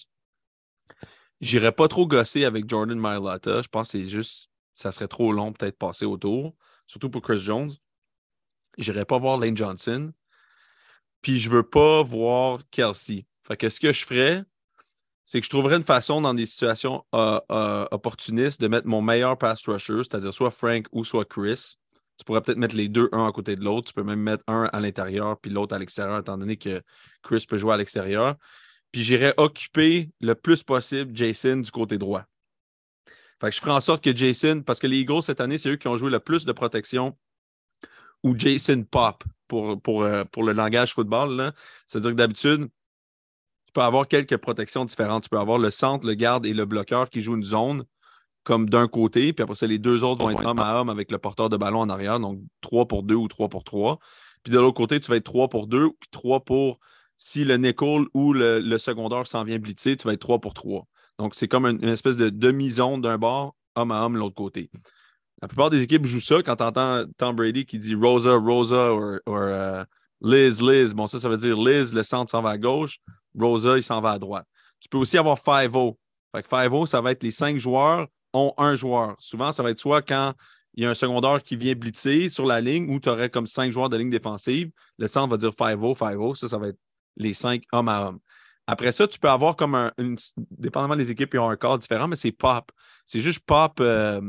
J'irais 1.40 1.72
pas 1.72 1.88
trop 1.88 2.06
gosser 2.06 2.44
avec 2.44 2.68
Jordan 2.68 2.98
Mailata. 2.98 3.62
Je 3.62 3.68
pense 3.68 3.92
que 3.92 3.98
c'est 3.98 4.08
juste, 4.08 4.50
ça 4.74 4.92
serait 4.92 5.08
trop 5.08 5.32
long 5.32 5.52
peut-être 5.52 5.78
passer 5.78 6.04
autour, 6.04 6.54
surtout 6.86 7.10
pour 7.10 7.22
Chris 7.22 7.38
Jones. 7.38 7.72
J'irais 8.76 9.04
pas 9.04 9.18
voir 9.18 9.38
Lane 9.38 9.56
Johnson. 9.56 10.12
Puis 11.22 11.38
je 11.38 11.48
veux 11.48 11.64
pas 11.64 12.02
voir 12.02 12.60
Kelsey. 12.70 13.26
Fait 13.42 13.56
que 13.56 13.68
ce 13.68 13.80
que 13.80 13.92
je 13.92 14.04
ferais, 14.04 14.44
c'est 15.24 15.40
que 15.40 15.44
je 15.44 15.50
trouverais 15.50 15.76
une 15.76 15.84
façon 15.84 16.20
dans 16.20 16.34
des 16.34 16.46
situations 16.46 17.04
euh, 17.14 17.40
euh, 17.50 17.86
opportunistes 17.90 18.60
de 18.60 18.68
mettre 18.68 18.86
mon 18.86 19.02
meilleur 19.02 19.36
pass 19.36 19.66
rusher, 19.66 19.98
c'est-à-dire 19.98 20.32
soit 20.32 20.50
Frank 20.50 20.86
ou 20.92 21.04
soit 21.04 21.24
Chris. 21.24 21.76
Tu 22.18 22.24
pourrais 22.24 22.42
peut-être 22.42 22.58
mettre 22.58 22.74
les 22.74 22.88
deux 22.88 23.08
un 23.12 23.26
à 23.26 23.32
côté 23.32 23.54
de 23.54 23.64
l'autre. 23.64 23.88
Tu 23.88 23.94
peux 23.94 24.02
même 24.02 24.20
mettre 24.20 24.42
un 24.48 24.64
à 24.72 24.80
l'intérieur 24.80 25.38
puis 25.40 25.50
l'autre 25.50 25.74
à 25.74 25.78
l'extérieur, 25.78 26.18
étant 26.18 26.36
donné 26.36 26.56
que 26.56 26.82
Chris 27.22 27.46
peut 27.48 27.58
jouer 27.58 27.74
à 27.74 27.76
l'extérieur. 27.76 28.34
Puis 28.90 29.02
j'irais 29.02 29.34
occuper 29.36 30.10
le 30.20 30.34
plus 30.34 30.62
possible 30.62 31.14
Jason 31.14 31.58
du 31.58 31.70
côté 31.70 31.96
droit. 31.96 32.24
Fait 33.40 33.50
que 33.50 33.54
je 33.54 33.60
ferai 33.60 33.70
en 33.70 33.80
sorte 33.80 34.02
que 34.02 34.14
Jason, 34.14 34.62
parce 34.62 34.80
que 34.80 34.88
les 34.88 34.98
Eagles 34.98 35.22
cette 35.22 35.40
année, 35.40 35.58
c'est 35.58 35.70
eux 35.70 35.76
qui 35.76 35.86
ont 35.86 35.96
joué 35.96 36.10
le 36.10 36.18
plus 36.18 36.44
de 36.44 36.52
protection 36.52 37.16
ou 38.24 38.34
Jason 38.36 38.82
pop 38.82 39.22
pour, 39.46 39.80
pour, 39.80 40.02
euh, 40.02 40.24
pour 40.24 40.42
le 40.42 40.52
langage 40.52 40.94
football. 40.94 41.52
C'est-à-dire 41.86 42.10
que 42.10 42.16
d'habitude, 42.16 42.68
tu 43.66 43.72
peux 43.72 43.82
avoir 43.82 44.08
quelques 44.08 44.36
protections 44.38 44.84
différentes. 44.84 45.24
Tu 45.24 45.28
peux 45.28 45.38
avoir 45.38 45.58
le 45.58 45.70
centre, 45.70 46.06
le 46.06 46.14
garde 46.14 46.46
et 46.46 46.52
le 46.52 46.64
bloqueur 46.64 47.10
qui 47.10 47.22
jouent 47.22 47.36
une 47.36 47.44
zone 47.44 47.84
comme 48.48 48.66
d'un 48.66 48.88
côté, 48.88 49.34
puis 49.34 49.42
après 49.42 49.56
ça, 49.56 49.66
les 49.66 49.78
deux 49.78 50.04
autres 50.04 50.24
vont 50.24 50.30
être 50.30 50.46
homme 50.46 50.58
à 50.58 50.80
homme 50.80 50.88
avec 50.88 51.10
le 51.10 51.18
porteur 51.18 51.50
de 51.50 51.58
ballon 51.58 51.80
en 51.80 51.90
arrière, 51.90 52.18
donc 52.18 52.40
3 52.62 52.88
pour 52.88 53.02
2 53.02 53.14
ou 53.14 53.28
3 53.28 53.50
pour 53.50 53.62
3. 53.62 53.98
Puis 54.42 54.50
de 54.50 54.58
l'autre 54.58 54.74
côté, 54.78 54.98
tu 55.00 55.10
vas 55.10 55.16
être 55.16 55.24
3 55.24 55.48
pour 55.48 55.66
2, 55.66 55.90
puis 55.90 56.08
3 56.12 56.40
pour 56.46 56.80
si 57.18 57.44
le 57.44 57.58
nickel 57.58 58.06
ou 58.14 58.32
le, 58.32 58.78
secondaire 58.78 59.26
s'en 59.26 59.44
vient 59.44 59.58
blitzer, 59.58 59.98
tu 59.98 60.06
vas 60.06 60.14
être 60.14 60.20
3 60.20 60.38
pour 60.38 60.54
3. 60.54 60.86
Donc, 61.18 61.34
c'est 61.34 61.46
comme 61.46 61.66
une, 61.66 61.84
espèce 61.84 62.16
de 62.16 62.30
demi-zone 62.30 63.02
d'un 63.02 63.18
bord, 63.18 63.54
homme 63.74 63.92
à 63.92 64.02
homme, 64.02 64.14
de 64.14 64.18
l'autre 64.18 64.34
côté. 64.34 64.70
La 65.42 65.48
plupart 65.48 65.68
des 65.68 65.82
équipes 65.82 66.06
jouent 66.06 66.22
ça 66.22 66.36
quand 66.42 66.56
tu 66.56 66.64
entends 66.64 67.04
Tom 67.18 67.36
Brady 67.36 67.66
qui 67.66 67.78
dit 67.78 67.94
Rosa, 67.94 68.34
Rosa 68.34 68.94
ou 68.94 69.18
euh, 69.28 69.84
Liz, 70.22 70.62
Liz. 70.62 70.94
Bon, 70.94 71.06
ça, 71.06 71.20
ça 71.20 71.28
veut 71.28 71.36
dire 71.36 71.58
Liz, 71.58 71.94
le 71.94 72.02
centre 72.02 72.30
s'en 72.30 72.40
va 72.40 72.50
à 72.50 72.58
gauche, 72.58 72.96
Rosa, 73.38 73.76
il 73.76 73.82
s'en 73.82 74.00
va 74.00 74.12
à 74.12 74.18
droite. 74.18 74.46
Tu 74.80 74.88
peux 74.88 74.96
aussi 74.96 75.18
avoir 75.18 75.36
5-0. 75.36 75.96
Fait 76.34 76.42
que 76.42 76.48
5-0, 76.48 76.86
ça 76.86 77.02
va 77.02 77.12
être 77.12 77.22
les 77.22 77.30
cinq 77.30 77.58
joueurs 77.58 78.08
un 78.58 78.74
joueur. 78.74 79.16
Souvent, 79.18 79.52
ça 79.52 79.62
va 79.62 79.70
être 79.70 79.80
soit 79.80 80.02
quand 80.02 80.34
il 80.74 80.82
y 80.82 80.86
a 80.86 80.90
un 80.90 80.94
secondaire 80.94 81.42
qui 81.42 81.56
vient 81.56 81.74
blitzer 81.74 82.28
sur 82.28 82.46
la 82.46 82.60
ligne 82.60 82.88
où 82.94 83.00
tu 83.00 83.08
aurais 83.08 83.30
comme 83.30 83.46
cinq 83.46 83.72
joueurs 83.72 83.88
de 83.88 83.96
ligne 83.96 84.10
défensive. 84.10 84.70
Le 84.98 85.08
centre 85.08 85.30
va 85.30 85.36
dire 85.36 85.50
5-0, 85.50 85.96
5-0. 85.96 86.34
Ça, 86.36 86.48
ça 86.48 86.58
va 86.58 86.68
être 86.68 86.78
les 87.16 87.34
cinq 87.34 87.64
hommes 87.72 87.88
à 87.88 88.08
hommes. 88.08 88.20
Après 88.66 88.92
ça, 88.92 89.08
tu 89.08 89.18
peux 89.18 89.30
avoir 89.30 89.56
comme 89.56 89.74
un, 89.74 89.90
dépendamment 90.36 90.94
des 90.94 91.10
équipes, 91.10 91.32
ils 91.32 91.38
ont 91.40 91.48
un 91.48 91.56
corps 91.56 91.78
différent, 91.78 92.06
mais 92.06 92.16
c'est 92.16 92.32
pop. 92.32 92.70
C'est 93.06 93.20
juste 93.20 93.40
pop, 93.40 93.80
euh, 93.80 94.20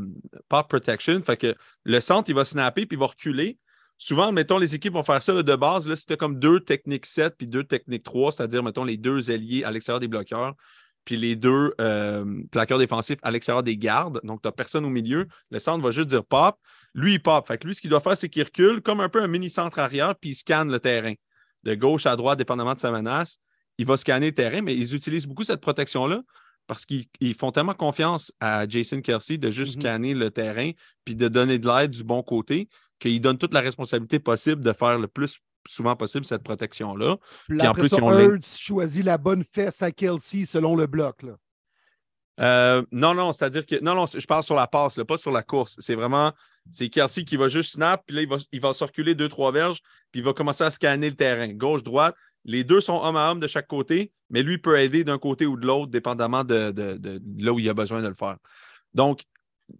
pop 0.47 0.67
protection. 0.69 1.21
Fait 1.21 1.35
que 1.35 1.53
le 1.83 1.99
centre, 1.99 2.29
il 2.29 2.35
va 2.35 2.45
snapper 2.45 2.85
puis 2.85 2.95
il 2.95 2.99
va 2.99 3.07
reculer. 3.07 3.59
Souvent, 3.97 4.31
mettons, 4.31 4.57
les 4.57 4.75
équipes 4.75 4.93
vont 4.93 5.03
faire 5.03 5.21
ça 5.21 5.33
de 5.33 5.55
base. 5.55 5.85
Là, 5.85 5.97
c'était 5.97 6.15
comme 6.15 6.39
deux 6.39 6.61
techniques 6.61 7.05
7 7.05 7.35
puis 7.37 7.47
deux 7.47 7.65
techniques 7.65 8.03
3, 8.03 8.31
c'est-à-dire, 8.31 8.63
mettons, 8.63 8.85
les 8.85 8.95
deux 8.95 9.29
ailiers 9.29 9.65
à 9.65 9.71
l'extérieur 9.71 9.99
des 9.99 10.07
bloqueurs 10.07 10.55
puis 11.09 11.17
les 11.17 11.35
deux 11.35 11.73
euh, 11.81 12.43
plaqueurs 12.51 12.77
défensifs 12.77 13.17
à 13.23 13.31
l'extérieur 13.31 13.63
des 13.63 13.75
gardes. 13.75 14.21
Donc, 14.23 14.43
tu 14.43 14.47
n'as 14.47 14.51
personne 14.51 14.85
au 14.85 14.89
milieu. 14.89 15.27
Le 15.49 15.57
centre 15.57 15.83
va 15.83 15.89
juste 15.89 16.07
dire 16.07 16.23
pop. 16.23 16.55
Lui, 16.93 17.13
il 17.13 17.19
pop. 17.19 17.47
Fait 17.47 17.57
que 17.57 17.65
lui, 17.65 17.73
ce 17.73 17.81
qu'il 17.81 17.89
doit 17.89 17.99
faire, 17.99 18.15
c'est 18.15 18.29
qu'il 18.29 18.43
recule 18.43 18.83
comme 18.83 18.99
un 18.99 19.09
peu 19.09 19.19
un 19.19 19.25
mini-centre 19.25 19.79
arrière, 19.79 20.15
puis 20.15 20.29
il 20.29 20.35
scanne 20.35 20.71
le 20.71 20.79
terrain 20.79 21.15
de 21.63 21.73
gauche 21.73 22.05
à 22.05 22.15
droite, 22.15 22.37
dépendamment 22.37 22.75
de 22.75 22.79
sa 22.79 22.91
menace. 22.91 23.39
Il 23.79 23.87
va 23.87 23.97
scanner 23.97 24.27
le 24.27 24.35
terrain, 24.35 24.61
mais 24.61 24.75
ils 24.75 24.93
utilisent 24.93 25.25
beaucoup 25.25 25.43
cette 25.43 25.61
protection-là 25.61 26.21
parce 26.67 26.85
qu'ils 26.85 27.07
font 27.35 27.51
tellement 27.51 27.73
confiance 27.73 28.31
à 28.39 28.67
Jason 28.69 29.01
Kelsey 29.01 29.39
de 29.39 29.49
juste 29.49 29.77
mm-hmm. 29.77 29.81
scanner 29.81 30.13
le 30.13 30.29
terrain 30.29 30.69
puis 31.05 31.15
de 31.15 31.27
donner 31.27 31.57
de 31.57 31.67
l'aide 31.67 31.89
du 31.89 32.03
bon 32.03 32.21
côté 32.21 32.69
qu'ils 32.99 33.19
donnent 33.19 33.39
toute 33.39 33.55
la 33.55 33.61
responsabilité 33.61 34.19
possible 34.19 34.61
de 34.61 34.73
faire 34.73 34.99
le 34.99 35.07
plus 35.07 35.39
souvent 35.67 35.95
possible 35.95 36.25
cette 36.25 36.43
protection-là. 36.43 37.17
Puis, 37.47 37.67
en 37.67 37.73
plus, 37.73 37.89
ça, 37.89 37.97
Hurts 37.97 38.57
choisit 38.59 39.03
la 39.03 39.17
bonne 39.17 39.43
fesse 39.43 39.81
à 39.81 39.91
Kelsey 39.91 40.45
selon 40.45 40.75
le 40.75 40.87
bloc. 40.87 41.23
Là. 41.23 41.33
Euh, 42.39 42.83
non, 42.91 43.13
non, 43.13 43.33
c'est-à-dire 43.33 43.65
que. 43.65 43.81
Non, 43.83 43.95
non, 43.95 44.05
je 44.05 44.25
parle 44.25 44.43
sur 44.43 44.55
la 44.55 44.67
passe, 44.67 44.99
pas 45.07 45.17
sur 45.17 45.31
la 45.31 45.43
course. 45.43 45.75
C'est 45.79 45.95
vraiment. 45.95 46.31
C'est 46.71 46.89
Kelsey 46.89 47.25
qui 47.25 47.35
va 47.35 47.49
juste 47.49 47.73
snap, 47.73 48.03
puis 48.05 48.15
là, 48.15 48.21
il 48.21 48.29
va, 48.29 48.37
il 48.51 48.61
va 48.61 48.73
circuler 48.73 49.15
deux, 49.15 49.27
trois 49.27 49.51
verges, 49.51 49.79
puis 50.11 50.21
il 50.21 50.23
va 50.23 50.33
commencer 50.33 50.63
à 50.63 50.71
scanner 50.71 51.09
le 51.09 51.15
terrain. 51.15 51.47
Gauche, 51.49 51.83
droite. 51.83 52.15
Les 52.45 52.63
deux 52.63 52.79
sont 52.79 53.01
homme 53.03 53.15
à 53.15 53.31
homme 53.31 53.39
de 53.39 53.47
chaque 53.47 53.67
côté, 53.67 54.11
mais 54.29 54.43
lui 54.43 54.57
peut 54.57 54.79
aider 54.79 55.03
d'un 55.03 55.17
côté 55.17 55.45
ou 55.45 55.57
de 55.57 55.65
l'autre, 55.65 55.91
dépendamment 55.91 56.43
de, 56.43 56.71
de, 56.71 57.21
là 57.37 57.51
où 57.51 57.59
il 57.59 57.67
a 57.67 57.73
besoin 57.73 58.01
de 58.01 58.07
le 58.07 58.13
faire. 58.13 58.37
Donc, 58.93 59.23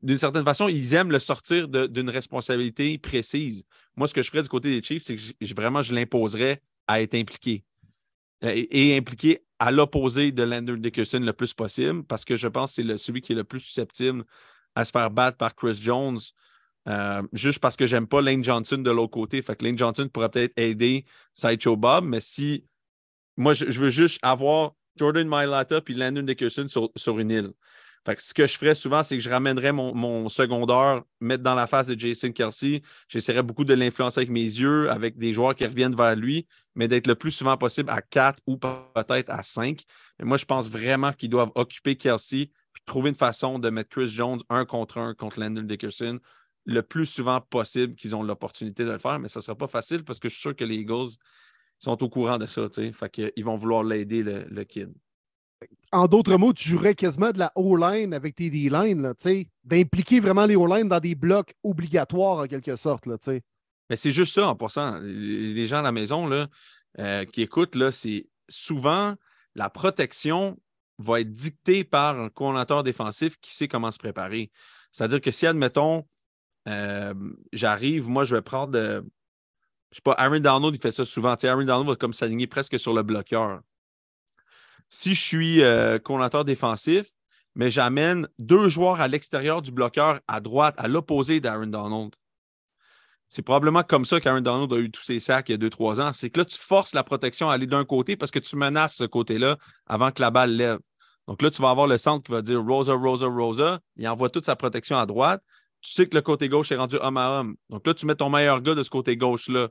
d'une 0.04 0.18
certaine 0.18 0.44
façon, 0.44 0.68
ils 0.68 0.94
aiment 0.94 1.12
le 1.12 1.20
sortir 1.20 1.68
d'une 1.68 2.10
responsabilité 2.10 2.98
précise. 2.98 3.64
Moi, 4.00 4.08
ce 4.08 4.14
que 4.14 4.22
je 4.22 4.32
ferais 4.32 4.44
du 4.44 4.48
côté 4.48 4.70
des 4.70 4.82
Chiefs, 4.82 5.04
c'est 5.04 5.18
que 5.18 5.54
vraiment, 5.54 5.82
je 5.82 5.94
l'imposerais 5.94 6.62
à 6.88 7.02
être 7.02 7.16
impliqué. 7.16 7.66
Euh, 8.46 8.54
et, 8.56 8.96
impliqué 8.96 9.44
à 9.60 9.72
l'opposé 9.72 10.32
de 10.32 10.42
Lander 10.42 10.78
Dickerson 10.78 11.20
le 11.20 11.34
plus 11.34 11.54
possible, 11.54 12.06
parce 12.06 12.24
que 12.24 12.38
je 12.38 12.48
pense 12.48 12.78
que 12.78 12.82
c'est 12.82 12.98
celui 12.98 13.20
qui 13.20 13.34
est 13.34 13.36
le 13.36 13.44
plus 13.44 13.60
susceptible 13.60 14.24
à 14.74 14.86
se 14.86 14.92
faire 14.92 15.12
battre 15.12 15.36
par 15.36 15.54
Chris 15.54 15.78
Jones. 15.84 16.18
Euh, 16.88 17.22
juste 17.34 17.60
parce 17.60 17.76
que 17.76 17.86
j'aime 17.86 18.08
pas 18.08 18.22
Lane 18.22 18.42
Johnson 18.42 18.78
de 18.78 18.90
l'autre 18.90 19.12
côté. 19.12 19.42
Fait 19.42 19.58
que 19.58 19.66
Lane 19.66 19.78
Johnson 19.78 20.08
pourrait 20.08 20.30
peut-être 20.30 20.58
aider 20.58 21.04
Sideshow 21.34 21.76
Bob, 21.76 22.06
mais 22.06 22.22
si 22.22 22.64
moi 23.36 23.52
je, 23.52 23.66
veux 23.66 23.90
juste 23.90 24.18
avoir 24.22 24.72
Jordan 24.96 25.28
Mailata 25.28 25.82
puis 25.82 25.94
Landon 25.94 26.24
Dickerson 26.24 26.68
sur 26.96 27.20
une 27.20 27.32
île 27.32 27.52
ce 28.18 28.34
que 28.34 28.48
je 28.48 28.58
ferais 28.58 28.76
souvent, 28.76 29.04
c'est 29.04 29.18
que 29.18 29.24
je 29.24 29.30
ramènerais 29.30 29.72
mon, 29.72 30.30
secondaire, 30.30 31.04
mettre 31.20 31.44
dans 31.44 31.56
la 31.56 31.68
face 31.68 31.88
de 31.88 32.00
Jason 32.00 32.32
Kelsey. 32.32 32.82
J'essaierais 33.08 33.44
beaucoup 33.44 33.66
de 33.66 33.74
l'influencer 33.74 34.20
avec 34.20 34.30
mes 34.30 34.42
yeux, 34.42 34.90
avec 34.90 35.18
des 35.18 35.34
joueurs 35.34 35.56
qui 35.56 35.66
reviennent 35.66 35.96
vers 35.96 36.16
lui, 36.16 36.48
mais 36.76 36.88
d'être 36.88 37.08
le 37.08 37.16
plus 37.16 37.32
souvent 37.32 37.58
possible 37.58 37.90
à 37.90 38.02
4 38.02 38.42
ou 38.48 38.58
peut-être 38.58 39.30
à 39.30 39.44
5. 39.44 39.82
Mais 40.20 40.26
moi, 40.26 40.38
je 40.38 40.46
pense 40.46 40.68
vraiment 40.70 41.14
qu'ils 41.14 41.30
doivent 41.30 41.52
occuper 41.56 41.96
Kelsey 41.96 42.50
puis 42.74 42.84
trouver 42.86 43.10
une 43.10 43.16
façon 43.16 43.60
de 43.60 43.70
mettre 43.70 43.90
Chris 43.90 44.08
Jones 44.08 44.40
un 44.50 44.66
contre 44.66 45.00
un 45.00 45.14
contre 45.14 45.40
Landon 45.40 45.64
Dickerson 45.64 46.20
le 46.66 46.82
plus 46.84 47.06
souvent 47.06 47.42
possible 47.42 47.96
qu'ils 47.96 48.16
ont 48.16 48.22
l'opportunité 48.22 48.86
de 48.86 48.92
le 48.92 49.00
faire. 49.00 49.20
Mais 49.20 49.28
ça 49.28 49.40
ne 49.40 49.44
sera 49.44 49.56
pas 49.56 49.68
facile 49.68 50.04
parce 50.04 50.20
que 50.20 50.30
je 50.30 50.36
suis 50.36 50.42
sûr 50.42 50.56
que 50.56 50.64
les 50.64 50.76
Eagles 50.76 51.10
sont 51.80 52.04
au 52.04 52.10
courant 52.10 52.38
de 52.38 52.46
ça. 52.46 52.68
Fait 52.94 53.34
ils 53.36 53.46
vont 53.46 53.56
vouloir 53.56 53.84
l'aider, 53.84 54.24
le 54.24 54.64
kid 54.64 54.94
en 55.92 56.08
d'autres 56.08 56.38
mots, 56.38 56.54
tu 56.54 56.70
jouerais 56.70 56.96
quasiment 56.96 57.32
de 57.32 57.40
la 57.40 57.52
O-line 57.56 58.14
avec 58.14 58.36
tes 58.36 58.50
D-line, 58.50 59.14
d'impliquer 59.64 60.20
vraiment 60.20 60.46
les 60.46 60.56
O-line 60.56 60.88
dans 60.88 61.00
des 61.00 61.16
blocs 61.16 61.54
obligatoires 61.64 62.40
en 62.40 62.48
quelque 62.48 62.76
sorte. 62.76 63.06
Mais 63.90 63.96
c'est 63.96 64.12
juste 64.12 64.36
ça 64.36 64.48
en 64.48 64.56
passant. 64.56 65.00
Les 65.02 65.66
gens 65.66 65.80
à 65.80 65.82
la 65.82 65.92
maison 65.92 66.28
là, 66.28 66.48
euh, 67.00 67.26
qui 67.26 67.42
écoutent, 67.42 67.78
c'est 67.92 68.28
souvent 68.48 69.16
la 69.56 69.70
protection 69.70 70.58
va 71.00 71.22
être 71.22 71.32
dictée 71.32 71.84
par 71.84 72.20
un 72.20 72.30
coordinateur 72.30 72.84
défensif 72.84 73.38
qui 73.40 73.56
sait 73.56 73.68
comment 73.68 73.92
se 73.92 73.98
préparer. 73.98 74.52
C'est-à-dire 74.92 75.22
que 75.22 75.32
si, 75.32 75.48
admettons, 75.48 76.06
euh, 76.68 77.14
j'arrive, 77.54 78.10
moi, 78.10 78.26
je 78.26 78.36
vais 78.36 78.42
prendre, 78.42 78.74
de, 78.74 79.04
je 79.92 79.96
sais 79.96 80.02
pas, 80.04 80.14
Aaron 80.14 80.40
Donald, 80.40 80.76
il 80.76 80.80
fait 80.80 80.92
ça 80.92 81.06
souvent. 81.06 81.36
Aaron 81.42 81.64
Donald 81.64 81.88
va 81.88 81.96
comme 81.96 82.14
s'aligner 82.14 82.48
presque 82.48 82.80
sur 82.80 82.94
le 82.94 83.02
bloqueur 83.02 83.62
si 84.90 85.16
je 85.16 85.22
suis 85.22 85.62
euh, 85.62 86.00
défensif, 86.46 87.08
mais 87.56 87.72
j'amène 87.72 88.28
deux 88.38 88.70
joueurs 88.70 89.02
à 89.02 89.08
l'extérieur 89.08 89.62
du 89.62 89.72
bloqueur 89.72 90.20
à 90.28 90.40
droite, 90.42 90.76
à 90.78 90.88
l'opposé 90.88 91.40
d'Aaron 91.40 91.68
Donald. 91.68 92.12
C'est 93.28 93.44
probablement 93.44 93.84
comme 93.84 94.06
ça 94.06 94.20
qu'Aaron 94.20 94.42
Donald 94.42 94.74
a 94.74 94.78
eu 94.78 94.90
tous 94.90 95.04
ses 95.04 95.20
sacs 95.20 95.50
il 95.50 95.52
y 95.52 95.56
a 95.56 95.58
deux, 95.58 95.70
trois 95.70 96.02
ans. 96.02 96.14
C'est 96.14 96.32
que 96.32 96.40
là, 96.40 96.46
tu 96.46 96.58
forces 96.58 96.94
la 96.94 97.04
protection 97.04 97.48
à 97.48 97.54
aller 97.54 97.68
d'un 97.68 97.86
côté 97.86 98.16
parce 98.16 98.32
que 98.32 98.40
tu 98.40 98.56
menaces 98.56 98.96
ce 98.96 99.04
côté-là 99.04 99.58
avant 99.86 100.12
que 100.12 100.22
la 100.22 100.32
balle 100.32 100.56
lève. 100.56 100.80
Donc 101.28 101.44
là, 101.44 101.52
tu 101.52 101.62
vas 101.62 101.70
avoir 101.70 101.86
le 101.86 102.00
centre 102.00 102.24
qui 102.24 102.32
va 102.32 102.42
dire 102.42 102.60
Rosa, 102.64 102.94
Rosa, 102.94 103.28
Rosa. 103.28 103.80
Il 103.98 104.08
envoie 104.08 104.30
toute 104.30 104.46
sa 104.46 104.56
protection 104.56 104.98
à 104.98 105.06
droite. 105.06 105.44
Tu 105.82 105.92
sais 105.92 106.08
que 106.08 106.16
le 106.16 106.24
côté 106.24 106.50
gauche 106.50 106.72
est 106.72 106.76
rendu 106.76 106.96
homme 106.96 107.18
à 107.18 107.40
homme. 107.40 107.56
Donc 107.70 107.86
là, 107.86 107.94
tu 107.94 108.08
mets 108.08 108.16
ton 108.16 108.32
meilleur 108.32 108.62
gars 108.62 108.74
de 108.74 108.82
ce 108.82 108.90
côté 108.90 109.16
gauche-là. 109.16 109.70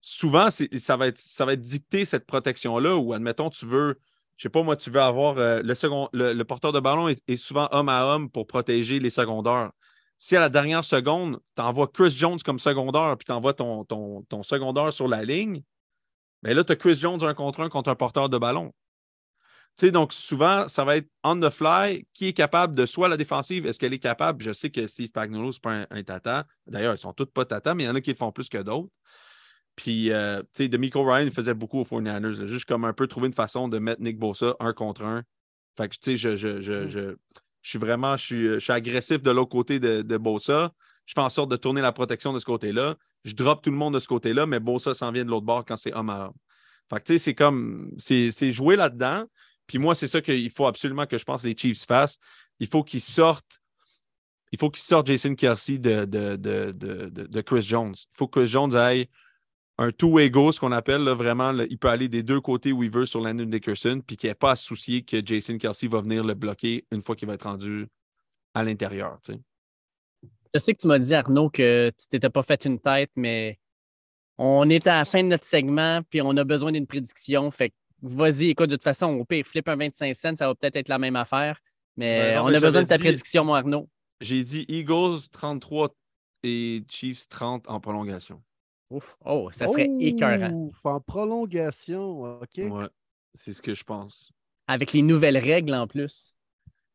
Souvent, 0.00 0.48
ça 0.50 0.96
va, 0.96 1.08
être, 1.08 1.18
ça 1.18 1.44
va 1.44 1.52
être 1.52 1.60
dicté 1.60 2.06
cette 2.06 2.24
protection-là 2.24 2.96
où, 2.96 3.12
admettons, 3.12 3.50
tu 3.50 3.66
veux 3.66 4.00
je 4.40 4.44
sais 4.44 4.48
pas, 4.48 4.62
moi, 4.62 4.74
tu 4.74 4.88
veux 4.88 5.02
avoir 5.02 5.36
euh, 5.36 5.60
le, 5.62 6.42
porteur 6.44 6.72
de 6.72 6.80
ballon 6.80 7.08
est, 7.08 7.36
souvent 7.36 7.68
homme 7.72 7.90
à 7.90 8.06
homme 8.06 8.30
pour 8.30 8.46
protéger 8.46 8.98
les 8.98 9.10
secondaires. 9.10 9.70
Si 10.18 10.34
à 10.34 10.40
la 10.40 10.48
dernière 10.48 10.82
seconde, 10.82 11.40
tu 11.54 11.60
envoies 11.60 11.88
Chris 11.88 12.12
Jones 12.16 12.38
comme 12.42 12.58
secondaire, 12.58 13.18
puis 13.18 13.26
tu 13.26 13.32
envoies 13.32 13.52
ton, 13.52 13.84
ton, 13.84 14.22
ton, 14.30 14.42
sur 14.42 15.08
la 15.08 15.24
ligne, 15.24 15.62
mais 16.42 16.50
ben 16.50 16.56
là, 16.56 16.64
tu 16.64 16.72
as 16.72 16.76
Chris 16.76 16.94
Jones 16.94 17.22
un 17.22 17.34
contre 17.34 17.60
un 17.60 17.68
contre 17.68 17.90
un 17.90 17.94
porteur 17.94 18.30
de 18.30 18.38
ballon. 18.38 18.72
Tu 19.76 19.92
donc 19.92 20.14
souvent, 20.14 20.68
ça 20.68 20.84
va 20.84 20.96
être 20.96 21.10
on 21.22 21.38
the 21.38 21.50
fly. 21.50 22.06
Qui 22.14 22.28
est 22.28 22.32
capable 22.32 22.74
de 22.74 22.86
soit 22.86 23.08
la 23.08 23.18
défensive, 23.18 23.66
est-ce 23.66 23.78
qu'elle 23.78 23.92
est 23.92 23.98
capable? 23.98 24.42
Je 24.42 24.54
sais 24.54 24.70
que 24.70 24.86
Steve 24.86 25.10
Pagnolo, 25.10 25.52
ce 25.52 25.58
n'est 25.58 25.84
pas 25.84 25.94
un, 25.94 26.02
tata. 26.02 26.46
D'ailleurs, 26.66 26.94
ils 26.94 26.98
sont 26.98 27.12
tous 27.12 27.26
pas 27.26 27.44
tata, 27.44 27.74
mais 27.74 27.82
il 27.82 27.86
y 27.86 27.90
en 27.90 27.94
a 27.94 28.00
qui 28.00 28.10
le 28.10 28.16
font 28.16 28.32
plus 28.32 28.48
que 28.48 28.56
d'autres. 28.56 28.88
Puis, 29.76 30.12
euh, 30.12 30.40
tu 30.40 30.46
sais, 30.52 30.68
Demico 30.68 31.02
Ryan, 31.04 31.30
faisait 31.30 31.54
beaucoup 31.54 31.78
aux 31.80 31.84
49ers. 31.84 32.38
là, 32.40 32.46
juste 32.46 32.66
comme 32.66 32.84
un 32.84 32.92
peu 32.92 33.06
trouver 33.06 33.28
une 33.28 33.32
façon 33.34 33.68
de 33.68 33.78
mettre 33.78 34.02
Nick 34.02 34.18
Bosa 34.18 34.54
un 34.60 34.72
contre 34.72 35.04
un. 35.04 35.22
Fait 35.76 35.88
que, 35.88 35.94
tu 35.94 36.00
sais, 36.02 36.16
je, 36.16 36.36
je, 36.36 36.60
je, 36.60 36.86
je, 36.86 37.14
je 37.62 37.68
suis 37.68 37.78
vraiment 37.78 38.16
je 38.16 38.24
suis, 38.24 38.44
je 38.54 38.58
suis 38.58 38.72
agressif 38.72 39.22
de 39.22 39.30
l'autre 39.30 39.50
côté 39.50 39.78
de, 39.80 40.02
de 40.02 40.16
Bosa. 40.18 40.72
Je 41.06 41.14
fais 41.14 41.22
en 41.22 41.30
sorte 41.30 41.50
de 41.50 41.56
tourner 41.56 41.80
la 41.80 41.92
protection 41.92 42.32
de 42.32 42.38
ce 42.38 42.44
côté-là. 42.44 42.96
Je 43.24 43.34
drop 43.34 43.62
tout 43.62 43.70
le 43.70 43.76
monde 43.76 43.94
de 43.94 43.98
ce 43.98 44.08
côté-là, 44.08 44.46
mais 44.46 44.60
Bosa 44.60 44.92
s'en 44.94 45.12
vient 45.12 45.24
de 45.24 45.30
l'autre 45.30 45.46
bord 45.46 45.64
quand 45.64 45.76
c'est 45.76 45.94
homme 45.94 46.10
à 46.10 46.26
homme. 46.26 46.34
Fait 46.90 46.98
que, 47.00 47.04
tu 47.04 47.12
sais, 47.14 47.18
c'est 47.18 47.34
comme, 47.34 47.90
c'est 47.98 48.52
jouer 48.52 48.76
là-dedans. 48.76 49.24
Puis 49.66 49.78
moi, 49.78 49.94
c'est 49.94 50.08
ça 50.08 50.20
qu'il 50.20 50.50
faut 50.50 50.66
absolument 50.66 51.06
que 51.06 51.16
je 51.16 51.24
pense 51.24 51.42
que 51.42 51.48
les 51.48 51.56
Chiefs 51.56 51.86
fassent. 51.86 52.18
Il 52.58 52.66
faut 52.66 52.82
qu'ils 52.82 53.00
sortent, 53.00 53.60
il 54.52 54.58
faut 54.58 54.68
qu'ils 54.70 54.82
sortent 54.82 55.06
Jason 55.06 55.34
Kelsey 55.34 55.78
de, 55.78 56.04
de, 56.04 56.36
de- 56.36 56.72
de 56.72 57.40
Chris 57.40 57.62
Jones. 57.62 57.94
Il 57.96 58.16
faut 58.16 58.26
que 58.26 58.40
Chris 58.40 58.48
Jones 58.48 58.74
aille 58.74 59.08
un 59.80 59.90
two-way 59.92 60.28
go, 60.30 60.52
ce 60.52 60.60
qu'on 60.60 60.72
appelle 60.72 61.02
là, 61.04 61.14
vraiment. 61.14 61.52
là, 61.52 61.64
il 61.68 61.78
peut 61.78 61.88
aller 61.88 62.08
des 62.08 62.22
deux 62.22 62.40
côtés 62.40 62.70
où 62.70 62.82
il 62.82 62.90
veut 62.90 63.06
sur 63.06 63.20
Landon 63.20 63.44
Dickerson, 63.46 64.02
puis 64.06 64.16
qu'il 64.16 64.28
n'y 64.28 64.32
ait 64.32 64.34
pas 64.34 64.52
à 64.52 64.56
se 64.56 64.64
soucier 64.64 65.02
que 65.02 65.24
Jason 65.24 65.56
Kelsey 65.56 65.88
va 65.88 66.00
venir 66.02 66.22
le 66.22 66.34
bloquer 66.34 66.84
une 66.92 67.00
fois 67.00 67.16
qu'il 67.16 67.26
va 67.26 67.34
être 67.34 67.44
rendu 67.48 67.86
à 68.54 68.62
l'intérieur. 68.62 69.18
tu 69.24 69.32
sais. 69.32 69.40
Je 70.54 70.58
sais 70.60 70.74
que 70.74 70.80
tu 70.80 70.86
m'as 70.86 70.98
dit, 70.98 71.14
Arnaud, 71.14 71.48
que 71.48 71.90
tu 71.98 72.08
t'étais 72.08 72.28
pas 72.28 72.42
fait 72.42 72.64
une 72.66 72.78
tête, 72.78 73.10
mais 73.16 73.58
on 74.36 74.68
est 74.68 74.86
à 74.86 74.98
la 74.98 75.04
fin 75.06 75.22
de 75.22 75.28
notre 75.28 75.44
segment, 75.46 76.02
puis 76.10 76.20
on 76.20 76.36
a 76.36 76.44
besoin 76.44 76.72
d'une 76.72 76.86
prédiction. 76.86 77.50
Fait 77.50 77.70
que 77.70 77.74
vas-y, 78.02 78.50
écoute, 78.50 78.68
de 78.68 78.74
toute 78.76 78.84
façon, 78.84 79.06
au 79.14 79.24
pire, 79.24 79.46
flip 79.46 79.66
un 79.68 79.76
25 79.76 80.14
cents, 80.14 80.36
ça 80.36 80.46
va 80.46 80.54
peut-être 80.54 80.76
être 80.76 80.88
la 80.88 80.98
même 80.98 81.16
affaire. 81.16 81.58
Mais 81.96 82.34
non, 82.34 82.42
on 82.44 82.48
mais 82.50 82.56
a 82.56 82.60
besoin 82.60 82.82
de 82.82 82.86
ta 82.88 82.96
dit- 82.98 83.04
prédiction, 83.04 83.44
mon 83.44 83.54
Arnaud. 83.54 83.88
J'ai 84.20 84.42
dit 84.44 84.66
Eagles 84.68 85.20
33 85.32 85.94
et 86.42 86.82
Chiefs 86.90 87.28
30 87.28 87.68
en 87.68 87.80
prolongation. 87.80 88.42
Ouf. 88.90 89.16
Oh, 89.24 89.48
ça 89.52 89.68
serait 89.68 89.88
écœurant. 90.00 90.50
Ouf, 90.52 90.84
En 90.84 91.00
prolongation, 91.00 92.40
OK. 92.40 92.56
Ouais, 92.56 92.88
c'est 93.34 93.52
ce 93.52 93.62
que 93.62 93.74
je 93.74 93.84
pense. 93.84 94.32
Avec 94.66 94.92
les 94.92 95.02
nouvelles 95.02 95.38
règles 95.38 95.74
en 95.74 95.86
plus. 95.86 96.34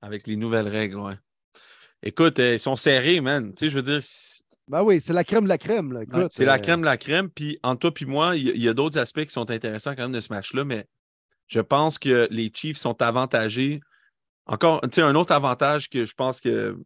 Avec 0.02 0.28
les 0.28 0.36
nouvelles 0.36 0.68
règles, 0.68 0.98
ouais. 0.98 1.16
Écoute, 2.04 2.40
euh, 2.40 2.54
ils 2.54 2.60
sont 2.60 2.76
serrés, 2.76 3.22
man. 3.22 3.54
Tu 3.54 3.62
sais, 3.62 3.68
je 3.70 3.78
veux 3.78 3.82
dire, 3.82 4.02
Ben 4.68 4.84
oui, 4.84 5.02
c'est 5.02 5.14
la 5.14 5.24
crème 5.24 5.46
de 5.46 5.50
la 5.50 5.58
crème. 5.58 5.94
Là. 5.94 6.28
C'est 6.30 6.46
la 6.46 6.56
euh, 6.56 6.58
crème 6.60 6.82
de 6.82 6.86
la 6.86 6.98
crème. 6.98 7.30
Puis 7.30 7.58
entre 7.64 7.80
toi 7.80 7.94
puis 7.94 8.06
moi, 8.06 8.36
il 8.36 8.56
y, 8.58 8.62
y 8.62 8.70
a 8.70 8.74
d'autres 8.74 9.00
aspects 9.00 9.24
qui 9.24 9.32
sont 9.32 9.50
intéressants 9.50 9.96
quand 9.96 10.04
même 10.04 10.12
de 10.12 10.20
ce 10.20 10.32
match-là, 10.32 10.66
mais 10.66 10.86
je 11.48 11.62
pense 11.62 11.98
que 11.98 12.28
les 12.30 12.52
Chiefs 12.54 12.78
sont 12.78 13.02
avantagés. 13.02 13.82
Encore, 14.46 14.82
tu 14.82 14.90
sais, 14.94 15.02
un 15.02 15.16
autre 15.16 15.32
avantage 15.32 15.90
que 15.90 16.06
je 16.06 16.14
pense 16.14 16.42
que 16.42 16.78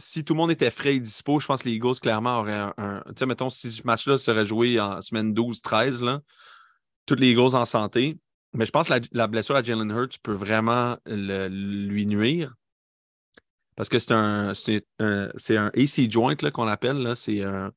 si 0.00 0.24
tout 0.24 0.34
le 0.34 0.38
monde 0.38 0.50
était 0.50 0.70
frais 0.70 0.96
et 0.96 1.00
dispo, 1.00 1.38
je 1.38 1.46
pense 1.46 1.62
que 1.62 1.68
les 1.68 1.74
Eagles, 1.76 2.00
clairement, 2.00 2.40
auraient 2.40 2.72
un. 2.76 3.02
tu 3.08 3.12
sais, 3.18 3.26
mettons, 3.26 3.50
si 3.50 3.70
ce 3.70 3.82
match-là 3.86 4.18
serait 4.18 4.44
joué 4.44 4.80
en 4.80 5.00
semaine 5.02 5.32
12-13, 5.32 6.04
là, 6.04 6.20
toutes 7.06 7.20
les 7.20 7.30
Eagles 7.30 7.54
en 7.54 7.64
santé. 7.64 8.18
Mais 8.52 8.66
je 8.66 8.72
pense 8.72 8.88
que 8.88 8.94
la, 9.12 9.26
blessure 9.28 9.54
à 9.54 9.62
Jalen 9.62 9.90
Hurts 9.90 10.18
peut 10.22 10.32
vraiment 10.32 10.96
lui 11.06 12.06
nuire. 12.06 12.54
Parce 13.76 13.88
que 13.88 13.98
c'est 13.98 14.12
un, 14.12 14.52
un, 14.98 15.28
un 15.50 15.70
AC 15.76 16.10
joint 16.10 16.34
là, 16.42 16.50
qu'on 16.50 16.66
appelle. 16.66 17.12
C'est 17.14 17.44
un- 17.44 17.70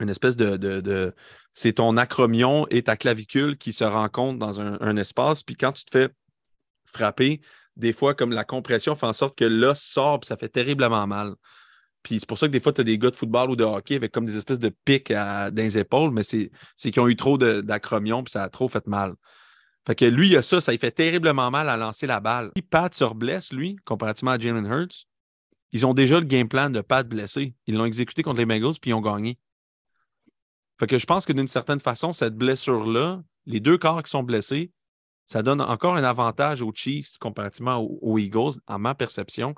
une 0.00 0.10
espèce 0.10 0.36
de. 0.36 0.56
de- 0.56 0.80
de- 0.80 1.14
c'est 1.52 1.72
ton 1.74 1.96
acromion 1.96 2.66
et 2.70 2.84
ta 2.84 2.96
clavicule 2.96 3.58
qui 3.58 3.72
se 3.72 3.82
rencontrent 3.82 4.38
dans 4.38 4.60
un 4.60 4.96
espace. 4.96 5.42
Puis 5.42 5.56
quand 5.56 5.72
tu 5.72 5.84
te 5.84 5.90
fais 5.90 6.08
frapper, 6.86 7.40
des 7.78 7.92
fois, 7.92 8.14
comme 8.14 8.32
la 8.32 8.44
compression 8.44 8.94
fait 8.94 9.06
en 9.06 9.12
sorte 9.12 9.38
que 9.38 9.44
l'os 9.44 9.80
sort, 9.80 10.20
puis 10.20 10.26
ça 10.26 10.36
fait 10.36 10.48
terriblement 10.48 11.06
mal. 11.06 11.34
Puis 12.02 12.20
c'est 12.20 12.28
pour 12.28 12.38
ça 12.38 12.46
que 12.46 12.52
des 12.52 12.60
fois, 12.60 12.72
tu 12.72 12.80
as 12.80 12.84
des 12.84 12.98
gars 12.98 13.10
de 13.10 13.16
football 13.16 13.50
ou 13.50 13.56
de 13.56 13.64
hockey 13.64 13.96
avec 13.96 14.12
comme 14.12 14.24
des 14.24 14.36
espèces 14.36 14.58
de 14.58 14.72
pics 14.84 15.10
à- 15.10 15.50
dans 15.50 15.62
les 15.62 15.78
épaules, 15.78 16.10
mais 16.10 16.22
c'est 16.24 16.50
qu'ils 16.76 17.00
ont 17.00 17.08
eu 17.08 17.16
trop 17.16 17.38
d'acromion, 17.38 18.22
puis 18.22 18.32
ça 18.32 18.42
a 18.42 18.48
trop 18.48 18.68
fait 18.68 18.86
mal. 18.86 19.14
Fait 19.86 19.94
que 19.94 20.04
lui, 20.04 20.28
il 20.28 20.36
a 20.36 20.42
ça, 20.42 20.60
ça 20.60 20.72
lui 20.72 20.78
fait 20.78 20.90
terriblement 20.90 21.50
mal 21.50 21.68
à 21.68 21.76
lancer 21.76 22.06
la 22.06 22.20
balle. 22.20 22.50
Si 22.56 22.62
Pat 22.62 22.92
se 22.92 23.04
blesse, 23.14 23.52
lui, 23.52 23.76
comparativement 23.84 24.32
à 24.32 24.38
Jalen 24.38 24.66
Hurts, 24.66 25.06
ils 25.72 25.86
ont 25.86 25.94
déjà 25.94 26.18
le 26.20 26.26
game 26.26 26.48
plan 26.48 26.70
de 26.70 26.80
Pat 26.80 27.06
blessé. 27.06 27.54
Ils 27.66 27.74
l'ont 27.74 27.84
exécuté 27.84 28.22
contre 28.22 28.38
les 28.38 28.46
Bengals, 28.46 28.78
puis 28.80 28.90
ils 28.90 28.94
ont 28.94 29.00
gagné. 29.00 29.38
Fait 30.78 30.86
que 30.86 30.98
je 30.98 31.06
pense 31.06 31.26
que 31.26 31.32
d'une 31.32 31.48
certaine 31.48 31.80
façon, 31.80 32.12
cette 32.12 32.36
blessure-là, 32.36 33.22
les 33.46 33.60
deux 33.60 33.78
corps 33.78 34.02
qui 34.02 34.10
sont 34.10 34.22
blessés, 34.22 34.72
ça 35.28 35.42
donne 35.42 35.60
encore 35.60 35.94
un 35.94 36.04
avantage 36.04 36.62
aux 36.62 36.72
Chiefs 36.74 37.18
comparativement 37.18 37.76
aux, 37.76 37.98
aux 38.00 38.18
Eagles, 38.18 38.52
en 38.66 38.78
ma 38.78 38.94
perception. 38.94 39.54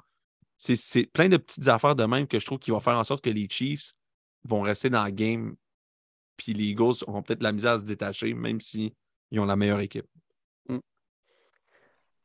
C'est- 0.59 1.06
plein 1.12 1.28
de 1.28 1.36
petites 1.36 1.68
affaires 1.68 1.94
de 1.94 2.05
même 2.05 2.26
que 2.26 2.40
je 2.40 2.44
trouve 2.44 2.59
qui 2.59 2.72
vont 2.72 2.80
faire 2.80 2.98
en 2.98 3.05
sorte 3.05 3.22
que 3.22 3.30
les 3.30 3.48
Chiefs 3.48 3.92
vont 4.44 4.62
rester 4.62 4.90
dans 4.90 5.05
le 5.05 5.12
game, 5.12 5.55
puis 6.36 6.55
les 6.55 6.64
Eagles 6.70 7.05
auront 7.06 7.22
peut-être 7.22 7.44
la 7.44 7.52
misère 7.52 7.72
à 7.72 7.78
se 7.78 7.84
détacher, 7.84 8.34
même 8.34 8.60
s'ils 8.60 8.90
ont 9.36 9.44
la 9.44 9.55
meilleure 9.55 9.78
équipe. 9.80 10.06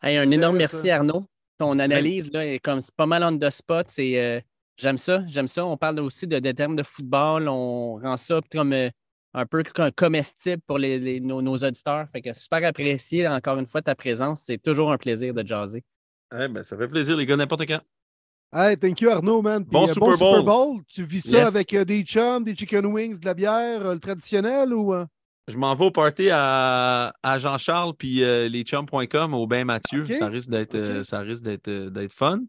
Hey, 0.01 0.17
un 0.17 0.31
énorme 0.31 0.57
merci, 0.57 0.89
Arnaud. 0.89 1.25
Ton 1.57 1.77
analyse, 1.79 2.31
là, 2.31 2.45
est 2.45 2.59
comme 2.59 2.81
c'est 2.81 2.95
pas 2.95 3.05
mal 3.05 3.23
on 3.23 3.37
the 3.37 3.49
spot. 3.49 3.87
Euh, 3.99 4.41
j'aime 4.75 4.97
ça, 4.97 5.23
j'aime 5.27 5.47
ça. 5.47 5.65
On 5.65 5.77
parle 5.77 5.99
aussi 5.99 6.27
de, 6.27 6.39
de 6.39 6.51
termes 6.51 6.75
de 6.75 6.83
football. 6.83 7.47
On 7.47 7.95
rend 7.99 8.17
ça 8.17 8.41
comme 8.51 8.73
euh, 8.73 8.89
un 9.37 9.45
peu 9.45 9.63
comme 9.75 9.91
comestible 9.91 10.61
pour 10.65 10.77
les, 10.77 10.97
les- 10.97 11.19
nos, 11.19 11.41
nos 11.41 11.57
auditeurs. 11.57 12.07
Fait 12.11 12.21
que 12.21 12.31
super 12.33 12.65
apprécié, 12.67 13.27
encore 13.27 13.57
une 13.59 13.67
fois, 13.67 13.81
ta 13.81 13.93
présence. 13.95 14.41
C'est 14.45 14.57
toujours 14.61 14.91
un 14.91 14.97
plaisir 14.97 15.33
de 15.33 15.45
jaser. 15.45 15.83
Eh 16.33 16.47
ben, 16.47 16.63
ça 16.63 16.77
fait 16.77 16.87
plaisir, 16.87 17.15
les 17.17 17.25
gars, 17.25 17.35
n'importe 17.35 17.65
quand. 17.67 17.81
Hey, 18.53 18.77
thank 18.77 19.01
you 19.01 19.09
Arnaud, 19.09 19.41
man. 19.41 19.63
Puis, 19.65 19.71
Bon 19.71 19.83
euh, 19.83 19.87
Super 19.93 20.13
Super 20.13 20.43
Bowl. 20.43 20.45
Bowl. 20.45 20.81
Tu 20.87 21.03
vis 21.03 21.21
ça 21.21 21.37
Yes. 21.39 21.47
avec 21.47 21.73
euh, 21.73 21.83
des 21.83 22.01
chums, 22.03 22.43
des 22.43 22.55
chicken 22.55 22.85
wings, 22.85 23.19
de 23.19 23.25
la 23.25 23.33
bière, 23.33 23.85
euh, 23.85 23.93
le 23.93 23.99
traditionnel 23.99 24.73
ou. 24.73 24.93
euh? 24.93 25.05
Je 25.47 25.57
m'en 25.57 25.75
vais 25.75 25.85
au 25.85 25.91
party 25.91 26.29
à, 26.31 27.13
à 27.21 27.37
Jean-Charles 27.37 27.93
puis 27.95 28.23
euh, 28.23 28.47
leschums.com 28.49 29.33
au 29.33 29.45
Bain 29.45 29.65
Mathieu. 29.65 30.03
Ok. 30.03 30.13
Ça 30.13 30.27
risque 30.29 30.49
d'être 30.49 30.75
Ok. 30.99 31.05
ça 31.05 31.19
risque 31.19 31.43
d'être 31.43 31.69
d'être 31.89 32.13
fun. 32.13 32.39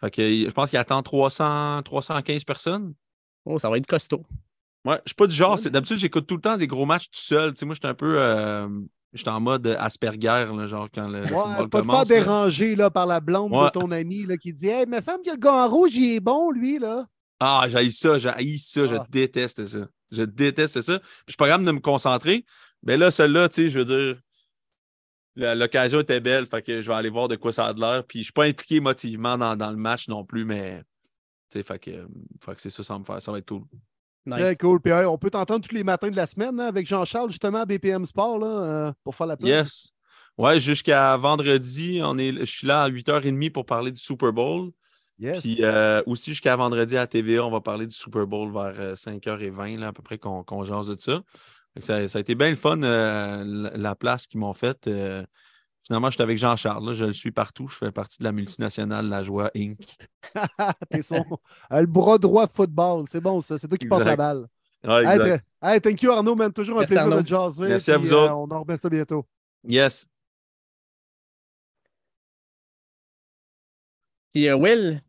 Fait 0.00 0.10
que, 0.10 0.22
je 0.22 0.50
pense 0.50 0.70
qu'il 0.70 0.78
attend 0.78 1.02
300, 1.02 1.82
315 1.82 2.44
personnes. 2.44 2.94
Oh, 3.44 3.58
ça 3.58 3.68
va 3.70 3.78
être 3.78 3.86
costaud. 3.86 4.22
Ouais, 4.84 5.00
je 5.04 5.10
suis 5.10 5.14
pas 5.16 5.26
du 5.26 5.34
genre. 5.36 5.58
D'habitude, 5.60 5.98
j'écoute 5.98 6.26
tout 6.26 6.36
le 6.36 6.40
temps 6.40 6.56
des 6.56 6.66
gros 6.66 6.86
matchs 6.86 7.10
tout 7.10 7.20
seul. 7.20 7.52
Tu 7.52 7.60
sais, 7.60 7.66
moi, 7.66 7.74
j'étais 7.74 7.88
un 7.88 7.94
peu. 7.94 8.16
euh, 8.20 8.68
j'étais 9.12 9.30
en 9.30 9.40
mode 9.40 9.66
Asperger, 9.78 10.46
là, 10.54 10.66
genre 10.66 10.88
quand 10.94 11.08
le, 11.08 11.20
le 11.24 11.34
Ouais, 11.34 11.56
football 11.56 11.68
pas 11.68 11.80
te 11.80 11.86
faire 11.86 11.86
commence. 11.86 12.08
là. 12.10 12.16
déranger 12.18 12.76
là, 12.76 12.90
par 12.90 13.06
la 13.06 13.20
blonde 13.20 13.52
Ouais. 13.52 13.64
de 13.66 13.70
ton 13.70 13.90
ami 13.90 14.24
là, 14.24 14.36
qui 14.36 14.52
dit 14.52 14.68
Hey, 14.68 14.84
il 14.84 14.88
me 14.90 15.00
semble 15.00 15.24
que 15.24 15.30
le 15.30 15.36
gars 15.36 15.52
en 15.64 15.68
rouge, 15.68 15.94
il 15.94 16.14
est 16.14 16.20
bon, 16.20 16.50
lui, 16.50 16.78
là. 16.78 17.06
Ah, 17.40 17.66
j'ai 17.68 17.90
ça, 17.90 18.18
j'ai 18.18 18.56
ça, 18.58 18.80
je 18.86 18.94
Ah. 18.96 19.06
déteste 19.10 19.64
ça. 19.66 19.86
Je 20.10 20.22
déteste 20.22 20.80
ça. 20.80 20.98
Puis 20.98 21.08
je 21.26 21.32
suis 21.32 21.36
pas 21.36 21.46
capable 21.46 21.66
de 21.66 21.72
me 21.72 21.80
concentrer. 21.80 22.44
Mais 22.82 22.96
là, 22.96 23.10
celle-là, 23.10 23.48
tu 23.48 23.54
sais, 23.62 23.68
je 23.68 23.80
veux 23.80 23.84
dire, 23.84 24.20
l'occasion 25.56 26.00
était 26.00 26.20
belle, 26.20 26.46
fait 26.46 26.62
que 26.62 26.80
je 26.80 26.88
vais 26.88 26.94
aller 26.96 27.10
voir 27.10 27.28
de 27.28 27.36
quoi 27.36 27.52
ça 27.52 27.66
a 27.66 27.74
de 27.74 27.80
l'air. 27.80 28.04
Puis 28.04 28.20
je 28.20 28.24
suis 28.24 28.32
pas 28.32 28.44
impliqué 28.44 28.76
émotivement 28.76 29.36
dans, 29.38 29.54
dans 29.56 29.70
le 29.70 29.76
match 29.76 30.08
non 30.08 30.24
plus, 30.24 30.44
mais 30.44 30.82
tu 31.50 31.58
sais, 31.58 31.62
fait 31.62 31.78
que, 31.78 31.90
fait 32.44 32.54
que 32.54 32.60
c'est 32.62 32.70
ça, 32.70 32.82
ça 32.82 32.94
va 32.94 33.00
me 33.00 33.04
faire. 33.04 33.20
Ça 33.22 33.32
va 33.32 33.38
être 33.38 33.48
cool. 33.48 33.62
Très 34.36 34.56
cool. 34.56 34.80
Puis 34.80 34.92
hey, 34.92 35.06
on 35.06 35.18
peut 35.18 35.30
t'entendre 35.30 35.66
tous 35.66 35.74
les 35.74 35.84
matins 35.84 36.10
de 36.10 36.16
la 36.16 36.26
semaine 36.26 36.58
hein, 36.60 36.66
avec 36.66 36.86
Jean-Charles, 36.86 37.30
justement, 37.30 37.58
à 37.58 37.66
BPM 37.66 38.04
Sport, 38.04 38.38
là, 38.38 38.46
euh, 38.46 38.92
pour 39.04 39.14
faire 39.14 39.26
la 39.26 39.36
place. 39.36 39.48
Yes. 39.48 39.92
Ouais, 40.36 40.60
jusqu'à 40.60 41.16
vendredi, 41.16 42.00
on 42.02 42.16
est, 42.16 42.32
je 42.32 42.44
suis 42.44 42.66
là 42.66 42.82
à 42.82 42.90
8h30 42.90 43.50
pour 43.50 43.66
parler 43.66 43.90
du 43.90 44.00
Super 44.00 44.32
Bowl. 44.32 44.70
Yes. 45.18 45.40
Puis 45.40 45.58
euh, 45.62 46.00
aussi 46.06 46.30
jusqu'à 46.30 46.54
vendredi 46.54 46.96
à 46.96 47.06
TVA, 47.06 47.44
on 47.44 47.50
va 47.50 47.60
parler 47.60 47.86
du 47.86 47.94
Super 47.94 48.26
Bowl 48.26 48.52
vers 48.52 48.74
euh, 48.78 48.94
5h20, 48.94 49.78
là, 49.78 49.88
à 49.88 49.92
peu 49.92 50.02
près 50.02 50.16
qu'on 50.16 50.44
qu'on 50.44 50.62
jase 50.62 50.88
de 50.88 50.96
ça. 51.00 51.22
Ça. 51.80 52.06
ça 52.08 52.18
a 52.18 52.20
été 52.20 52.34
bien 52.34 52.50
le 52.50 52.56
fun, 52.56 52.82
euh, 52.82 53.70
la 53.74 53.94
place 53.94 54.26
qu'ils 54.26 54.40
m'ont 54.40 54.52
faite. 54.52 54.88
Finalement, 55.86 56.10
j'étais 56.10 56.22
avec 56.22 56.36
Jean-Charles, 56.36 56.94
je 56.94 57.04
le 57.06 57.12
suis 57.12 57.30
partout. 57.30 57.66
Je 57.68 57.76
fais 57.76 57.90
partie 57.92 58.18
de 58.18 58.24
la 58.24 58.32
multinationale 58.32 59.08
La 59.08 59.22
Joie 59.22 59.50
Inc. 59.56 59.78
T'es 60.90 61.00
son... 61.02 61.24
euh, 61.72 61.80
le 61.80 61.86
bras 61.86 62.18
droit 62.18 62.46
football. 62.46 63.04
C'est 63.08 63.20
bon, 63.20 63.40
ça. 63.40 63.56
C'est 63.56 63.68
toi 63.68 63.78
qui 63.78 63.86
portes 63.86 64.04
la 64.04 64.16
balle. 64.16 64.46
Ouais, 64.84 65.00
exact. 65.00 65.44
hey, 65.62 65.80
thank 65.80 66.02
you, 66.02 66.10
Arnaud, 66.10 66.34
man. 66.34 66.52
Toujours 66.52 66.76
un 66.76 66.80
Merci, 66.80 66.94
plaisir 66.94 67.10
Arnaud. 67.10 67.22
de 67.22 67.26
jaser. 67.26 67.68
Merci 67.68 67.90
à 67.90 67.98
vous 67.98 68.12
euh, 68.12 68.16
autres. 68.16 68.34
on 68.34 68.50
en 68.50 68.60
remet 68.62 68.76
ça 68.76 68.88
bientôt. 68.88 69.26
Yes. 69.66 70.06
Puis, 74.30 74.46
euh, 74.48 74.56
Will, 74.56 75.02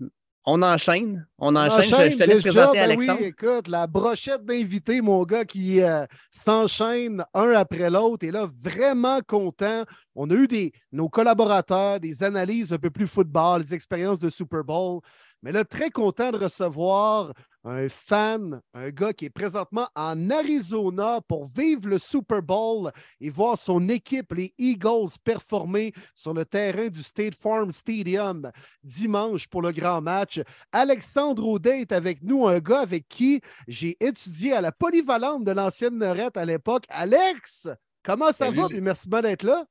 on 0.52 0.62
enchaîne. 0.62 1.28
On 1.38 1.56
enchaîne. 1.56 1.84
Je- 1.84 2.10
Je, 2.12 2.18
te 2.18 2.24
laisse 2.24 2.42
présenter 2.42 2.78
ben 2.80 2.84
Alexandre. 2.84 3.20
Oui, 3.22 3.28
écoute, 3.28 3.68
la 3.68 3.86
brochette 3.88 4.44
d'invités, 4.46 5.02
mon 5.02 5.24
gars, 5.24 5.46
qui 5.46 5.82
euh, 5.82 6.06
s'enchaînent 6.32 7.24
un 7.34 7.52
après 7.52 7.90
l'autre. 7.90 8.26
Et 8.26 8.32
là, 8.32 8.48
vraiment 8.62 9.20
content. 9.28 9.84
On 10.16 10.30
a 10.30 10.34
eu 10.34 10.48
des, 10.48 10.72
nos 10.92 11.10
collaborateurs, 11.10 12.00
des 12.00 12.24
analyses 12.24 12.74
un 12.74 12.78
peu 12.78 12.90
plus 12.90 13.08
football, 13.08 13.64
des 13.64 13.74
expériences 13.74 14.20
de 14.20 14.30
Super 14.30 14.64
Bowl. 14.64 15.02
Mais 15.42 15.52
là, 15.52 15.64
très 15.64 15.90
content 15.90 16.32
de 16.32 16.38
recevoir 16.38 17.32
un 17.64 17.90
fan, 17.90 18.62
un 18.74 18.90
gars 18.90 19.14
qui 19.14 19.26
est 19.26 19.30
présentement 19.30 19.88
en 19.96 20.30
Arizona 20.30 21.20
pour 21.28 21.46
vivre 21.46 21.90
le 21.90 22.00
Super 22.00 22.42
Bowl 22.42 22.92
et 23.20 23.30
voir 23.30 23.58
son 23.58 23.90
équipe, 23.90 24.34
les 24.34 24.54
Eagles, 24.58 25.10
performer 25.24 25.94
sur 26.16 26.34
le 26.34 26.46
terrain 26.46 26.88
du 26.88 27.04
State 27.04 27.36
Farm 27.36 27.72
Stadium 27.72 28.52
dimanche 28.84 29.48
pour 29.48 29.62
le 29.62 29.72
grand 29.72 30.02
match. 30.02 30.42
Alexandre 30.72 31.46
Audet 31.46 31.82
est 31.82 31.92
avec 31.92 32.24
nous, 32.24 32.48
un 32.48 32.60
gars 32.60 32.82
avec 32.82 33.08
qui 33.10 33.42
j'ai 33.68 33.98
étudié 34.00 34.54
à 34.54 34.62
la 34.62 34.72
polyvalente 34.72 35.44
de 35.44 35.52
l'ancienne 35.52 35.98
Norette 35.98 36.38
à 36.38 36.46
l'époque. 36.46 36.86
Alex, 36.90 37.68
comment 38.04 38.32
ça 38.32 38.52
va? 38.52 38.68
merci 38.82 39.10
bien 39.10 39.22
d'être 39.22 39.44
là. 39.44 39.66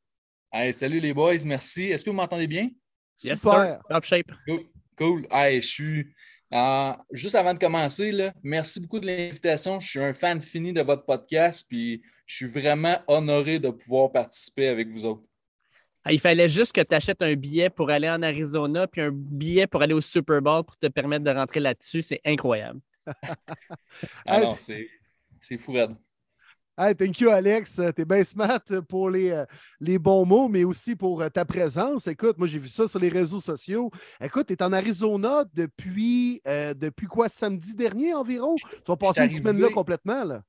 salut 0.72 1.00
les 1.00 1.14
boys, 1.14 1.44
merci. 1.44 1.84
Est-ce 1.84 2.04
que 2.04 2.10
vous 2.10 2.16
m'entendez 2.16 2.46
bien? 2.46 2.68
Yes, 3.22 3.40
sir. 3.40 3.80
Top 3.88 4.04
shape. 4.04 4.30
Cool. 4.46 4.66
cool. 4.96 5.26
je 5.32 5.60
suis 5.60 6.14
euh, 6.52 6.92
juste 7.12 7.34
avant 7.34 7.54
de 7.54 7.58
commencer, 7.58 8.10
là, 8.10 8.32
merci 8.42 8.80
beaucoup 8.80 9.00
de 9.00 9.06
l'invitation. 9.06 9.80
Je 9.80 9.88
suis 9.88 10.00
un 10.00 10.14
fan 10.14 10.40
fini 10.40 10.72
de 10.72 10.80
votre 10.82 11.04
podcast, 11.04 11.66
puis 11.68 12.02
je 12.26 12.36
suis 12.36 12.46
vraiment 12.46 12.98
honoré 13.06 13.58
de 13.58 13.70
pouvoir 13.70 14.12
participer 14.12 14.68
avec 14.68 14.88
vous 14.88 15.04
autres. 15.04 15.22
Ah, 16.04 16.12
il 16.12 16.20
fallait 16.20 16.48
juste 16.48 16.72
que 16.72 16.80
tu 16.80 16.94
achètes 16.94 17.20
un 17.20 17.34
billet 17.34 17.68
pour 17.68 17.90
aller 17.90 18.08
en 18.08 18.22
Arizona, 18.22 18.86
puis 18.86 19.02
un 19.02 19.10
billet 19.12 19.66
pour 19.66 19.82
aller 19.82 19.94
au 19.94 20.00
Super 20.00 20.40
Bowl 20.40 20.64
pour 20.64 20.76
te 20.78 20.86
permettre 20.86 21.24
de 21.24 21.30
rentrer 21.30 21.60
là-dessus. 21.60 22.02
C'est 22.02 22.20
incroyable. 22.24 22.80
Alors, 24.26 24.58
c'est 25.40 25.58
fou, 25.58 25.72
Red. 25.72 25.96
Hey, 26.80 26.94
thank 26.94 27.18
you, 27.18 27.28
Alex. 27.30 27.80
Tu 27.96 28.02
es 28.02 28.04
bien 28.04 28.22
smart 28.22 28.60
pour 28.88 29.10
les, 29.10 29.30
euh, 29.30 29.44
les, 29.80 29.98
bons 29.98 30.24
mots, 30.24 30.46
mais 30.46 30.62
aussi 30.62 30.94
pour 30.94 31.20
euh, 31.20 31.28
ta 31.28 31.44
présence. 31.44 32.06
Écoute, 32.06 32.38
moi, 32.38 32.46
j'ai 32.46 32.60
vu 32.60 32.68
ça 32.68 32.86
sur 32.86 33.00
les 33.00 33.08
réseaux 33.08 33.40
sociaux. 33.40 33.90
Écoute, 34.22 34.46
tu 34.46 34.52
es 34.52 34.62
en 34.62 34.72
Arizona 34.72 35.42
depuis, 35.52 36.40
euh, 36.46 36.74
depuis 36.74 37.08
quoi, 37.08 37.28
samedi 37.28 37.74
dernier 37.74 38.14
environ? 38.14 38.54
Tu 38.54 38.68
vas 38.86 38.96
passer 38.96 39.24
une 39.24 39.32
semaine 39.32 39.60
là 39.60 39.70
complètement, 39.70 40.22
là. 40.22 40.42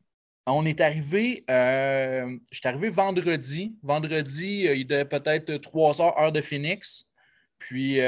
On 0.46 0.68
est 0.68 0.82
arrivé, 0.82 1.44
je 1.48 2.38
suis 2.52 2.68
arrivé 2.68 2.90
vendredi. 2.90 3.76
Vendredi, 3.82 4.68
il 4.72 4.86
devait 4.86 5.06
peut-être 5.06 5.58
3 5.58 6.00
heures, 6.00 6.20
heure 6.20 6.32
de 6.32 6.42
Phoenix. 6.42 7.10
Puis, 7.58 8.00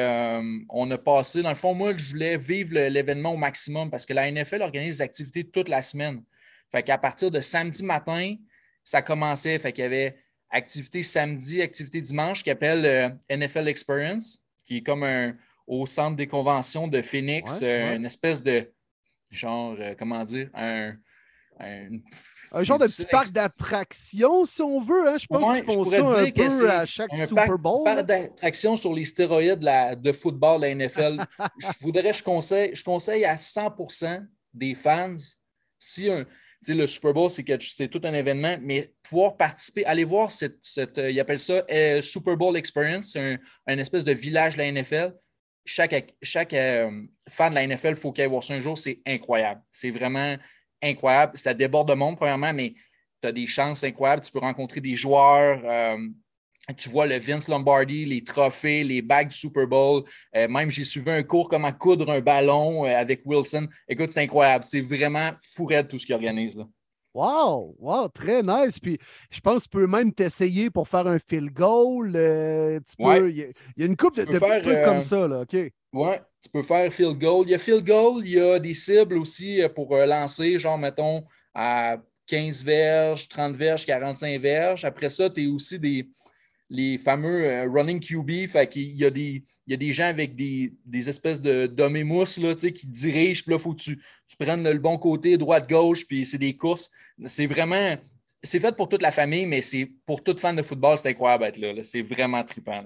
on 0.70 0.92
a 0.92 0.98
passé, 1.00 1.42
dans 1.42 1.50
le 1.50 1.56
fond, 1.56 1.74
moi, 1.74 1.98
je 1.98 2.12
voulais 2.12 2.38
vivre 2.38 2.74
l'événement 2.74 3.34
au 3.34 3.38
maximum 3.38 3.90
parce 3.90 4.06
que 4.06 4.14
la 4.14 4.30
NFL 4.30 4.62
organise 4.62 4.98
des 4.98 5.02
activités 5.02 5.44
toute 5.44 5.70
la 5.70 5.82
semaine. 5.82 6.22
Fait 6.72 6.84
qu'à 6.84 6.98
partir 6.98 7.32
de 7.32 7.40
samedi 7.40 7.84
matin, 7.84 8.36
ça 8.84 9.02
commençait. 9.02 9.58
Fait 9.60 9.74
qu'il 9.74 9.84
y 9.84 9.88
avait 9.88 10.16
activité 10.50 11.04
samedi, 11.04 11.62
activité 11.62 12.02
dimanche 12.02 12.44
qui 12.44 12.50
appelle 12.50 12.86
euh, 12.86 13.10
NFL 13.30 13.68
Experience, 13.68 14.44
qui 14.66 14.78
est 14.78 14.84
comme 14.84 15.04
un 15.04 15.36
au 15.68 15.86
centre 15.86 16.18
des 16.18 16.28
conventions 16.28 16.88
de 16.88 17.02
Phoenix, 17.02 17.60
euh, 17.62 17.96
une 17.96 18.06
espèce 18.06 18.44
de 18.44 18.70
genre, 19.30 19.76
euh, 19.80 19.96
comment 19.98 20.26
dire, 20.26 20.50
un, 20.54 20.94
un, 21.60 22.64
genre 22.64 22.80
de 22.80 22.88
petit 22.88 23.06
parc 23.06 23.32
d'attractions, 23.32 24.46
si 24.46 24.62
on 24.62 24.82
veut. 24.82 25.08
Hein? 25.08 25.18
Je 25.18 25.28
pense 25.28 25.56
qu'ils 25.56 25.74
font 25.74 25.86
ça 25.86 26.20
un 26.20 26.32
peu 26.32 26.70
à 26.70 26.86
chaque 26.86 27.12
Super 27.28 27.58
Bowl. 27.58 27.88
Un 27.88 27.96
parc 27.96 28.08
d'attractions 28.08 28.76
sur 28.76 28.94
les 28.94 29.06
stéroïdes 29.06 29.60
de, 29.60 30.12
football 30.12 30.62
de 30.62 30.66
la 30.66 30.76
NFL. 30.76 31.24
je 31.60 31.68
voudrais, 31.82 32.12
je 32.12 32.24
conseille, 32.24 32.76
je 32.76 32.84
conseille 32.84 33.24
à 33.24 33.36
100% 33.36 34.26
des 34.54 34.76
fans, 34.76 35.16
si 35.78 36.10
un, 36.10 36.26
le 36.68 36.88
Super 36.88 37.14
Bowl, 37.14 37.32
c'est 37.32 37.88
tout 37.88 38.02
un 38.04 38.14
événement, 38.14 38.58
mais 38.62 38.94
pouvoir 39.04 39.36
participer, 39.36 39.86
aller 39.86 40.04
voir 40.04 40.32
cette, 40.32 40.60
cette 40.62 40.98
euh, 40.98 41.12
ils 41.12 41.20
appellent 41.20 41.40
ça 41.40 41.64
euh, 41.72 42.02
Super 42.02 42.38
Bowl 42.38 42.56
Experience, 42.56 43.16
un, 43.16 43.38
un, 43.68 43.78
espèce 43.78 44.06
de 44.06 44.12
village 44.12 44.56
de 44.56 44.60
la 44.60 44.72
NFL. 44.72 45.14
Chaque, 45.66 46.14
chaque 46.22 46.54
euh, 46.54 46.92
fan 47.30 47.52
de 47.52 47.56
la 47.56 47.68
NFL, 47.68 47.90
il 47.90 47.96
faut 47.96 48.12
qu'il 48.12 48.24
aille 48.24 48.30
voir 48.30 48.44
ça 48.44 48.54
un 48.54 48.60
jour, 48.60 48.78
c'est 48.78 49.02
incroyable. 49.06 49.62
C'est 49.72 49.92
vraiment 49.92 50.36
incroyable. 50.82 51.38
Ça 51.38 51.54
déborde 51.54 51.90
de 51.90 51.94
monde, 51.94 52.18
premièrement, 52.18 52.54
mais 52.54 52.74
tu 53.22 53.28
as 53.28 53.32
des 53.32 53.48
chances 53.48 53.84
incroyables. 53.84 54.24
Tu 54.24 54.32
peux 54.32 54.40
rencontrer 54.40 54.82
des 54.82 54.96
joueurs. 54.96 55.62
Tu 56.78 56.90
vois 56.90 57.08
le 57.08 57.18
Vince 57.18 57.50
Lombardi, 57.50 58.06
les 58.06 58.24
trophées, 58.24 58.84
les 58.84 59.02
bagues 59.02 59.30
du 59.30 59.36
Super 59.36 59.68
Bowl. 59.68 60.04
Euh, 60.36 60.48
même, 60.48 60.70
j'ai 60.70 60.84
suivi 60.84 61.10
un 61.10 61.24
cours 61.24 61.50
comment 61.50 61.72
coudre 61.72 62.10
un 62.10 62.22
ballon 62.22 62.86
euh, 62.86 62.96
avec 62.96 63.22
Wilson. 63.26 63.68
Écoute, 63.88 64.10
c'est 64.12 64.22
incroyable. 64.22 64.64
C'est 64.64 64.82
vraiment 64.82 65.32
fourré 65.42 65.86
tout 65.88 65.98
ce 65.98 66.06
qu'il 66.06 66.16
organise. 66.16 66.56
Là. 66.56 66.66
Wow, 67.14 67.76
wow, 67.80 68.08
très 68.08 68.42
nice. 68.42 68.80
Puis 68.80 68.98
je 69.32 69.40
pense 69.42 69.64
que 69.64 69.64
tu 69.64 69.70
peux 69.70 69.88
même 69.88 70.14
t'essayer 70.14 70.70
pour 70.70 70.88
faire 70.88 71.08
un 71.08 71.20
field 71.20 71.52
goal. 71.52 72.14
Euh, 72.16 72.80
il, 73.00 73.36
y 73.76 73.84
a, 73.84 73.86
une 73.86 73.98
coupe 73.98 74.16
de, 74.16 74.24
petits 74.24 74.62
trucs 74.62 74.84
comme 74.84 75.02
ça. 75.02 75.28
Là. 75.28 75.42
OK? 75.42 75.58
Oui, 75.94 76.14
tu 76.42 76.50
peux 76.54 76.64
faire 76.64 76.94
field 76.94 77.20
goal. 77.20 77.44
Il 77.48 77.52
y 77.52 77.56
a 77.56 77.58
field 77.58 77.86
goal, 77.86 78.22
il 78.24 78.34
y 78.34 78.40
a 78.40 78.60
des 78.60 78.76
cibles 78.76 79.18
aussi 79.18 79.62
pour 79.76 79.94
lancer, 79.96 80.58
genre, 80.58 80.78
mettons, 80.78 81.26
à 81.54 81.98
15 82.28 82.64
verges, 82.64 83.28
30 83.28 83.56
verges, 83.58 83.86
45 83.86 84.40
verges. 84.40 84.86
Après 84.86 85.10
ça, 85.10 85.30
tu 85.30 85.46
as 85.46 85.54
aussi 85.54 85.78
des, 85.78 86.08
les 86.72 86.98
fameux 86.98 87.46
euh, 87.46 87.70
running 87.70 88.00
QB. 88.00 88.48
Fait 88.48 88.68
qu'il 88.68 88.96
y 88.96 89.06
a 89.06 89.10
des, 89.10 89.44
il 89.68 89.72
y 89.72 89.74
a 89.74 89.78
des 89.78 89.92
gens 89.92 90.06
avec 90.06 90.36
des, 90.36 90.74
espèces 91.08 91.42
de 91.42 91.68
d'hommes 91.68 92.02
mousse 92.04 92.38
là, 92.38 92.56
qui 92.56 92.88
dirigent. 92.88 93.44
Puis 93.44 93.52
là, 93.52 93.58
il 93.58 93.62
faut 93.62 93.74
que 93.74 93.82
tu, 93.82 94.02
tu 94.28 94.38
prennes 94.38 94.64
le, 94.64 94.80
bon 94.80 94.98
côté, 94.98 95.38
droite-gauche, 95.38 96.08
puis 96.08 96.26
c'est 96.26 96.38
des 96.38 96.56
courses. 96.56 96.90
C'est 97.26 97.46
vraiment. 97.46 97.96
C'est 98.42 98.60
fait 98.60 98.76
pour 98.76 98.90
toute 98.90 99.04
la 99.04 99.12
famille, 99.12 99.46
mais 99.46 99.62
c'est 99.62 99.92
pour 100.06 100.24
toute 100.24 100.40
fan 100.40 100.56
de 100.56 100.64
football, 100.64 100.98
c'est 100.98 101.10
incroyable 101.10 101.44
d'être 101.44 101.58
là. 101.60 101.84
C'est 101.84 102.02
vraiment 102.02 102.44
trippant. 102.44 102.84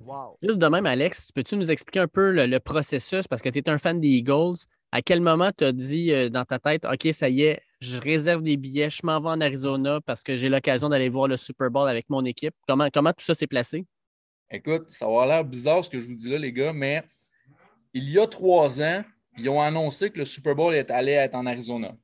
Wow. 0.00 0.36
Juste 0.42 0.58
de 0.58 0.66
même, 0.66 0.84
Alex, 0.84 1.32
peux-tu 1.32 1.56
nous 1.56 1.70
expliquer 1.70 2.00
un 2.00 2.08
peu 2.08 2.32
le, 2.32 2.58
processus? 2.58 3.26
Parce 3.26 3.40
que 3.40 3.48
tu 3.48 3.60
es 3.60 3.70
un 3.70 3.78
fan 3.78 3.98
des 4.00 4.08
Eagles? 4.08 4.56
À 4.92 5.00
quel 5.00 5.20
moment 5.20 5.50
tu 5.56 5.64
as 5.64 5.72
dit 5.72 6.12
euh, 6.12 6.28
dans 6.28 6.44
ta 6.44 6.58
tête, 6.58 6.84
OK, 6.84 7.08
ça 7.14 7.28
y 7.28 7.42
est, 7.42 7.62
je 7.84 7.98
réserve 7.98 8.42
des 8.42 8.56
billets, 8.56 8.90
je 8.90 9.00
m'en 9.04 9.20
vais 9.20 9.28
en 9.28 9.40
Arizona 9.40 10.00
parce 10.04 10.22
que 10.22 10.36
j'ai 10.36 10.48
l'occasion 10.48 10.88
d'aller 10.88 11.08
voir 11.08 11.28
le 11.28 11.36
Super 11.36 11.70
Bowl 11.70 11.88
avec 11.88 12.08
mon 12.08 12.24
équipe? 12.24 12.54
Comment, 12.66 12.88
comment 12.92 13.12
tout 13.12 13.24
ça 13.24 13.34
s'est 13.34 13.46
placé? 13.46 13.84
Écoute, 14.50 14.90
ça 14.90 15.06
va 15.08 15.26
l'air 15.26 15.44
bizarre 15.44 15.84
ce 15.84 15.90
que 15.90 16.00
je 16.00 16.06
vous 16.06 16.14
dis 16.14 16.30
là, 16.30 16.38
les 16.38 16.52
gars, 16.52 16.72
mais 16.72 17.02
il 17.92 18.08
y 18.10 18.18
a 18.18 18.26
trois 18.26 18.82
ans, 18.82 19.04
ils 19.36 19.48
ont 19.48 19.60
annoncé 19.60 20.10
que 20.10 20.18
le 20.18 20.24
Super 20.24 20.54
Bowl 20.54 20.74
est 20.74 20.90
allé 20.90 21.12
être 21.12 21.34
en 21.34 21.46
Arizona. 21.46 21.94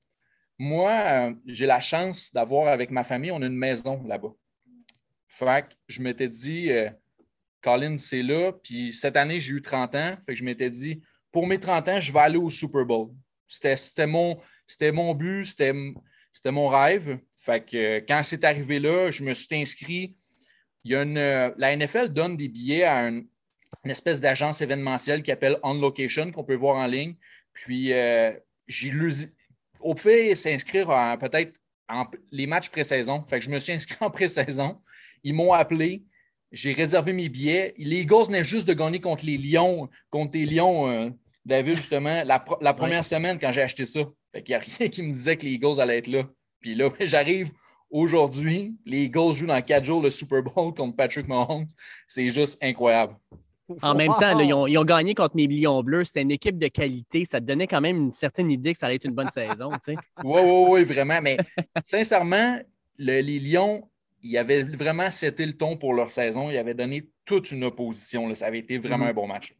Moi, 0.59 0.93
euh, 0.93 1.35
j'ai 1.47 1.67
la 1.67 1.81
chance 1.81 2.33
d'avoir 2.33 2.69
avec 2.69 2.91
ma 2.91 3.05
famille, 3.05 3.31
on 3.31 3.41
a 3.43 3.47
une 3.47 3.57
maison 3.57 4.03
là-bas. 4.05 4.33
Fait 5.29 5.63
que 5.63 5.75
je 5.89 6.03
m'étais 6.03 6.29
dit, 6.29 6.71
euh, 6.71 6.91
Colin, 7.63 7.97
c'est 7.99 8.23
là. 8.23 8.53
Puis 8.53 8.93
cette 8.93 9.17
année, 9.17 9.41
j'ai 9.41 9.53
eu 9.53 9.63
30 9.63 9.95
ans. 9.95 10.17
Fait 10.27 10.33
que 10.33 10.39
je 10.39 10.45
m'étais 10.45 10.71
dit, 10.71 11.01
pour 11.33 11.47
mes 11.47 11.59
30 11.59 11.89
ans, 11.89 12.01
je 12.01 12.13
vais 12.13 12.19
aller 12.19 12.37
au 12.37 12.51
Super 12.51 12.85
Bowl. 12.85 13.11
C'était 13.49 14.07
mon, 14.07 14.39
mon 14.93 15.15
but, 15.15 15.45
c'était 15.45 15.73
mon 16.51 16.69
rêve. 16.69 17.19
Fait 17.37 17.65
que 17.65 17.99
quand 18.01 18.23
c'est 18.23 18.45
arrivé 18.45 18.79
là, 18.79 19.11
je 19.11 19.25
me 19.25 19.35
suis 19.35 19.57
inscrit. 19.57 20.17
Il 20.85 20.93
y 20.93 20.95
a 20.95 21.03
une, 21.03 21.55
la 21.57 21.77
NFL 21.77 22.09
donne 22.09 22.37
des 22.37 22.49
billets 22.49 22.85
à 22.85 23.09
une 23.09 23.27
espèce 23.85 24.21
d'agence 24.21 24.61
événementielle 24.61 25.23
qui 25.23 25.31
s'appelle 25.31 25.59
On 25.63 25.75
Location, 25.75 26.31
qu'on 26.33 26.45
peut 26.45 26.55
voir 26.55 26.77
en 26.77 26.87
ligne. 26.87 27.15
Puis, 27.53 27.93
euh, 27.93 28.33
j'ai 28.67 28.93
On 29.81 29.95
pouvait 29.95 30.35
s'inscrire 30.35 30.89
peut-être 31.21 31.59
en 31.89 32.05
les 32.31 32.47
matchs 32.47 32.71
pré-saison. 32.71 33.25
Fait 33.29 33.39
que 33.39 33.45
je 33.45 33.51
me 33.51 33.59
suis 33.59 33.73
inscrit 33.73 33.97
en 34.05 34.11
pré-saison. 34.11 34.81
Ils 35.23 35.35
m'ont 35.35 35.53
appelé. 35.53 36.05
J'ai 36.53 36.73
réservé 36.73 37.13
mes 37.13 37.29
billets. 37.29 37.75
Les 37.79 38.01
Eagles 38.01 38.27
venaient 38.27 38.45
juste 38.45 38.67
de 38.67 38.73
gagner 38.73 39.01
contre 39.01 39.25
les 39.25 39.39
Lions, 39.39 39.89
contre 40.11 40.37
les 40.37 40.47
Lions, 40.47 40.91
euh, 40.91 41.11
David, 41.45 41.77
justement, 41.77 42.23
la, 42.25 42.75
première 42.75 43.05
semaine 43.05 43.39
quand 43.39 43.51
j'ai 43.51 43.63
acheté 43.63 43.87
ça. 43.87 44.01
Fait 44.33 44.43
qu'il 44.43 44.55
n'y 44.55 44.57
a 44.57 44.65
rien 44.65 44.89
qui 44.89 45.03
me 45.03 45.13
disait 45.13 45.37
que 45.37 45.45
les 45.45 45.53
Eagles 45.53 45.81
allaient 45.81 45.99
être 45.99 46.09
là. 46.09 46.25
Puis 46.61 46.75
là, 46.75 46.89
j'arrive 47.01 47.51
aujourd'hui, 47.91 48.75
les 48.85 49.05
Eagles 49.05 49.33
jouent 49.33 49.47
dans 49.47 49.63
quatre 49.63 49.85
jours 49.85 50.03
le 50.03 50.11
Super 50.11 50.43
Bowl 50.43 50.75
contre 50.77 50.97
Patrick 50.97 51.29
Mahomes. 51.29 51.67
C'est 52.07 52.29
juste 52.29 52.63
incroyable. 52.63 53.17
En 53.83 53.95
même 53.95 54.11
temps, 54.19 54.37
ils, 54.41 54.79
ont, 54.79 54.85
gagné 54.85 55.15
contre 55.15 55.37
mes 55.37 55.47
Lions 55.47 55.81
bleus. 55.85 56.05
C'était 56.05 56.23
une 56.23 56.33
équipe 56.33 56.57
de 56.57 56.67
qualité. 56.67 57.25
Ça 57.25 57.41
te 57.41 57.47
donnait 57.47 57.69
quand 57.69 57.81
même 57.81 57.97
une 57.97 58.13
certaine 58.13 58.51
idée 58.51 58.73
que 58.73 58.79
ça 58.81 58.87
allait 58.87 58.97
être 58.97 59.05
une 59.05 59.15
bonne 59.15 59.31
saison. 59.31 59.71
Oui, 59.87 59.95
oui, 60.25 60.65
oui, 60.69 60.85
vraiment. 60.85 61.21
Mais 61.23 61.37
sincèrement, 61.87 62.59
les 62.99 63.23
Lions 63.23 63.89
ils 64.23 64.37
avaient 64.37 64.63
vraiment 64.63 65.11
seté 65.11 65.47
le 65.47 65.57
ton 65.57 65.77
pour 65.77 65.95
leur 65.95 66.11
saison. 66.11 66.51
Ils 66.51 66.59
avaient 66.59 66.75
donné 66.75 67.09
toute 67.25 67.51
une 67.53 67.65
opposition. 67.65 68.35
Ça 68.35 68.47
avait 68.47 68.59
été 68.59 68.79
vraiment 68.79 69.05
mhm. 69.05 69.11
un 69.11 69.15
bon 69.15 69.27
match. 69.27 69.55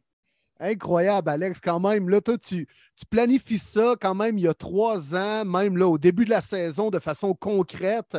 Incroyable, 0.61 1.27
Alex, 1.27 1.59
quand 1.59 1.79
même. 1.79 2.07
Là, 2.07 2.21
toi, 2.21 2.37
tu, 2.37 2.67
planifies 3.09 3.57
ça 3.57 3.95
quand 3.99 4.13
même 4.13 4.37
il 4.37 4.43
y 4.43 4.47
a 4.47 4.53
trois 4.53 5.15
ans, 5.15 5.43
même 5.43 5.75
là, 5.75 5.87
au 5.87 5.97
début 5.97 6.23
de 6.23 6.29
la 6.29 6.41
saison, 6.41 6.91
de 6.91 6.99
façon 6.99 7.33
concrète. 7.33 8.15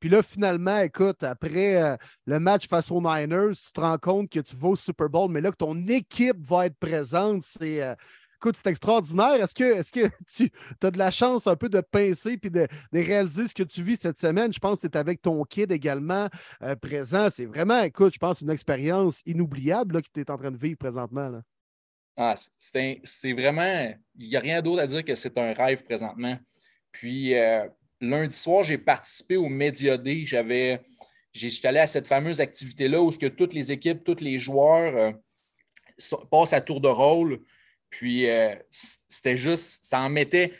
Puis 0.00 0.08
là, 0.08 0.20
finalement, 0.22 0.80
écoute, 0.80 1.22
après 1.22 1.80
euh, 1.80 1.96
le 2.26 2.40
match 2.40 2.66
face 2.66 2.90
aux 2.90 3.00
Niners, 3.00 3.54
tu 3.54 3.72
te 3.72 3.80
rends 3.80 3.96
compte 3.96 4.28
que 4.28 4.40
tu 4.40 4.56
vas 4.56 4.70
au 4.70 4.76
Super 4.76 5.08
Bowl, 5.08 5.30
mais 5.30 5.40
là, 5.40 5.52
que 5.52 5.56
ton 5.56 5.86
équipe 5.86 6.36
va 6.40 6.66
être 6.66 6.76
présente, 6.78 7.44
c'est. 7.44 7.80
Euh, 7.80 7.94
écoute, 8.38 8.56
c'est 8.56 8.70
extraordinaire. 8.70 9.34
Est-ce 9.34 9.54
que, 9.54 9.78
est 9.78 9.90
que 9.92 10.10
tu 10.28 10.50
as 10.82 10.90
de 10.90 10.98
la 10.98 11.12
chance 11.12 11.46
un 11.46 11.54
peu 11.54 11.68
de 11.68 11.80
pincer 11.80 12.36
puis 12.36 12.50
de, 12.50 12.66
réaliser 12.92 13.46
ce 13.46 13.54
que 13.54 13.62
tu 13.62 13.84
vis 13.84 13.96
cette 13.96 14.20
semaine? 14.20 14.52
Je 14.52 14.58
pense 14.58 14.80
que 14.80 14.88
tu 14.88 14.92
es 14.92 14.96
avec 14.96 15.22
ton 15.22 15.44
kid 15.44 15.70
également 15.70 16.28
euh, 16.62 16.74
présent. 16.74 17.28
C'est 17.30 17.46
vraiment, 17.46 17.82
écoute, 17.82 18.14
je 18.14 18.18
pense, 18.18 18.40
une 18.40 18.50
expérience 18.50 19.22
inoubliable 19.26 20.02
que 20.02 20.08
tu 20.12 20.20
es 20.20 20.30
en 20.30 20.36
train 20.36 20.50
de 20.50 20.58
vivre 20.58 20.76
présentement. 20.76 21.28
Là. 21.28 21.42
Ah, 22.16 22.34
c'est 22.36 23.32
vraiment, 23.32 23.92
il 24.16 24.28
n'y 24.28 24.36
a 24.36 24.40
rien 24.40 24.62
d'autre 24.62 24.82
à 24.82 24.86
dire 24.86 25.04
que 25.04 25.14
c'est 25.14 25.36
un 25.36 25.52
rêve 25.52 25.82
présentement. 25.82 26.38
Puis 26.92 27.34
euh, 27.34 27.66
lundi 28.00 28.36
soir, 28.36 28.62
j'ai 28.62 28.78
participé 28.78 29.36
au 29.36 29.48
Media 29.48 29.96
Day. 29.98 30.24
J'avais, 30.24 30.80
j'étais 31.32 31.68
allé 31.68 31.80
à 31.80 31.88
cette 31.88 32.06
fameuse 32.06 32.40
activité-là 32.40 33.02
où 33.02 33.10
toutes 33.10 33.54
les 33.54 33.72
équipes, 33.72 34.04
tous 34.04 34.20
les 34.20 34.38
joueurs 34.38 34.96
euh, 34.96 36.22
passent 36.30 36.52
à 36.52 36.60
tour 36.60 36.80
de 36.80 36.88
rôle. 36.88 37.40
Puis 37.90 38.30
euh, 38.30 38.54
c'était 38.70 39.36
juste, 39.36 39.84
ça 39.84 40.00
en 40.00 40.08
mettait. 40.08 40.52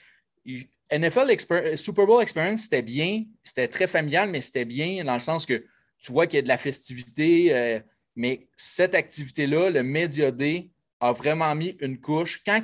NFL 0.90 1.76
Super 1.76 2.06
Bowl 2.06 2.22
Experience, 2.22 2.62
c'était 2.62 2.82
bien, 2.82 3.24
c'était 3.44 3.68
très 3.68 3.86
familial, 3.86 4.28
mais 4.28 4.40
c'était 4.40 4.64
bien 4.64 5.04
dans 5.04 5.14
le 5.14 5.20
sens 5.20 5.46
que 5.46 5.64
tu 5.98 6.12
vois 6.12 6.26
qu'il 6.26 6.36
y 6.36 6.38
a 6.40 6.42
de 6.42 6.48
la 6.48 6.58
festivité, 6.58 7.80
mais 8.14 8.46
cette 8.56 8.94
activité-là, 8.94 9.70
le 9.70 9.82
Media 9.82 10.30
Day, 10.30 10.68
a 11.04 11.12
vraiment 11.12 11.54
mis 11.54 11.76
une 11.80 12.00
couche. 12.00 12.42
Quand 12.46 12.62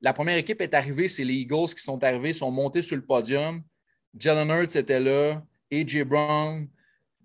la 0.00 0.12
première 0.12 0.36
équipe 0.36 0.60
est 0.60 0.72
arrivée, 0.72 1.08
c'est 1.08 1.24
les 1.24 1.34
Eagles 1.34 1.74
qui 1.74 1.82
sont 1.82 2.02
arrivés, 2.04 2.32
sont 2.32 2.50
montés 2.52 2.80
sur 2.80 2.94
le 2.94 3.04
podium. 3.04 3.60
Jalen 4.16 4.48
Hurts 4.48 4.76
était 4.76 5.00
là, 5.00 5.42
A.J. 5.72 6.04
Brown, 6.04 6.68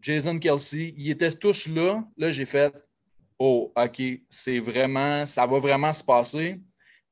Jason 0.01 0.39
Kelsey, 0.39 0.95
ils 0.97 1.11
étaient 1.11 1.31
tous 1.31 1.67
là. 1.67 2.03
Là, 2.17 2.31
j'ai 2.31 2.45
fait 2.45 2.73
Oh, 3.37 3.71
OK, 3.75 4.01
c'est 4.29 4.59
vraiment, 4.59 5.25
ça 5.27 5.45
va 5.45 5.59
vraiment 5.59 5.93
se 5.93 6.03
passer. 6.03 6.59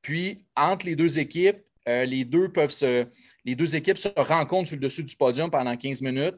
Puis, 0.02 0.44
entre 0.56 0.86
les 0.86 0.96
deux 0.96 1.18
équipes, 1.18 1.58
euh, 1.88 2.04
les, 2.04 2.24
deux 2.24 2.50
peuvent 2.50 2.70
se, 2.70 3.06
les 3.44 3.54
deux 3.54 3.76
équipes 3.76 3.98
se 3.98 4.08
rencontrent 4.16 4.68
sur 4.68 4.76
le 4.76 4.82
dessus 4.82 5.04
du 5.04 5.16
podium 5.16 5.50
pendant 5.50 5.76
15 5.76 6.02
minutes. 6.02 6.36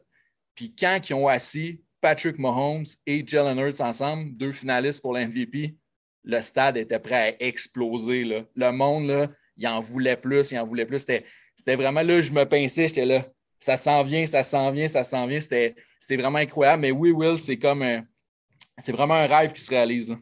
Puis, 0.55 0.75
quand 0.79 1.01
ils 1.09 1.15
ont 1.15 1.29
assis 1.29 1.83
Patrick 2.03 2.39
Mahomes 2.39 2.85
et 3.07 3.27
Jalen 3.27 3.59
Hurts 3.59 3.81
ensemble, 3.81 4.37
deux 4.37 4.53
finalistes 4.53 5.01
pour 5.01 5.15
l'MVP, 5.15 5.77
le 6.25 6.41
stade 6.41 6.77
était 6.77 6.99
prêt 6.99 7.37
à 7.41 7.45
exploser. 7.45 8.25
Là. 8.25 8.43
Le 8.55 8.71
monde, 8.73 9.07
là, 9.09 9.29
il 9.57 9.67
en 9.67 9.81
voulait 9.81 10.17
plus, 10.17 10.53
il 10.53 10.59
en 10.59 10.67
voulait 10.67 10.87
plus. 10.87 11.01
C'était 11.01 11.77
vraiment 11.77 12.03
là, 12.03 12.21
je 12.21 12.33
me 12.33 12.45
pinçais, 12.45 12.89
j'étais 12.89 13.07
là. 13.07 13.27
Ça 13.61 13.77
s'en 13.77 14.03
vient, 14.03 14.27
ça 14.27 14.43
s'en 14.43 14.73
vient, 14.73 14.89
ça 14.89 15.05
s'en 15.05 15.27
vient. 15.27 15.41
C'était 15.41 15.75
vraiment 16.11 16.39
incroyable. 16.39 16.83
Mais 16.83 16.91
oui, 16.91 17.13
Will, 17.13 17.39
c'est 17.39 17.59
comme. 17.59 17.85
c'est 18.79 18.93
vraiment 18.93 19.15
un 19.15 19.27
rêve 19.27 19.53
qui 19.53 19.61
se 19.61 19.71
réalise. 19.71 20.17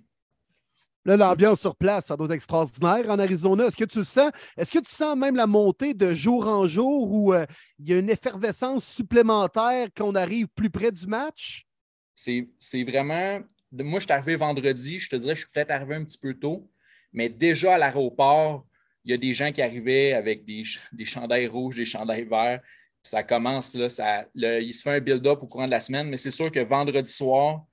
Là, 1.06 1.16
l'ambiance 1.16 1.60
sur 1.60 1.74
place, 1.74 2.06
ça 2.06 2.16
doit 2.16 2.26
être 2.26 2.34
extraordinaire 2.34 3.08
en 3.08 3.18
Arizona. 3.18 3.64
Est-ce 3.64 3.76
que 3.76 3.84
tu 3.84 3.98
le 3.98 4.04
sens? 4.04 4.30
Est-ce 4.56 4.70
que 4.70 4.80
tu 4.80 4.92
sens 4.92 5.16
même 5.16 5.34
la 5.34 5.46
montée 5.46 5.94
de 5.94 6.14
jour 6.14 6.46
en 6.46 6.66
jour 6.66 7.10
où 7.10 7.32
euh, 7.32 7.46
il 7.78 7.88
y 7.88 7.94
a 7.94 7.98
une 7.98 8.10
effervescence 8.10 8.84
supplémentaire 8.84 9.88
qu'on 9.96 10.14
arrive 10.14 10.48
plus 10.48 10.68
près 10.68 10.92
du 10.92 11.06
match? 11.06 11.66
C'est 12.14 12.84
vraiment 12.84 13.40
moi, 13.72 14.00
je 14.00 14.04
suis 14.04 14.12
arrivé 14.12 14.36
vendredi, 14.36 14.98
je 14.98 15.08
te 15.08 15.16
dirais, 15.16 15.34
je 15.34 15.40
suis 15.40 15.50
peut-être 15.52 15.70
arrivé 15.70 15.94
un 15.94 16.04
petit 16.04 16.18
peu 16.18 16.34
tôt, 16.34 16.70
mais 17.12 17.28
déjà 17.28 17.74
à 17.74 17.78
l'aéroport, 17.78 18.66
il 19.04 19.10
y 19.10 19.14
a 19.14 19.16
des 19.16 19.32
gens 19.32 19.50
qui 19.52 19.62
arrivaient 19.62 20.12
avec 20.12 20.44
des, 20.44 20.62
des 20.92 21.04
chandails 21.04 21.46
rouges, 21.46 21.76
des 21.76 21.84
chandails 21.84 22.24
verts. 22.24 22.60
Ça 23.02 23.22
commence, 23.22 23.74
là, 23.74 23.88
ça, 23.88 24.26
il 24.34 24.74
se 24.74 24.82
fait 24.82 24.90
un 24.90 25.00
build-up 25.00 25.42
au 25.42 25.46
courant 25.46 25.66
de 25.66 25.70
la 25.70 25.80
semaine, 25.80 26.08
mais 26.08 26.18
c'est 26.18 26.30
sûr 26.30 26.52
que 26.52 26.60
vendredi 26.60 27.10
soir, 27.10 27.64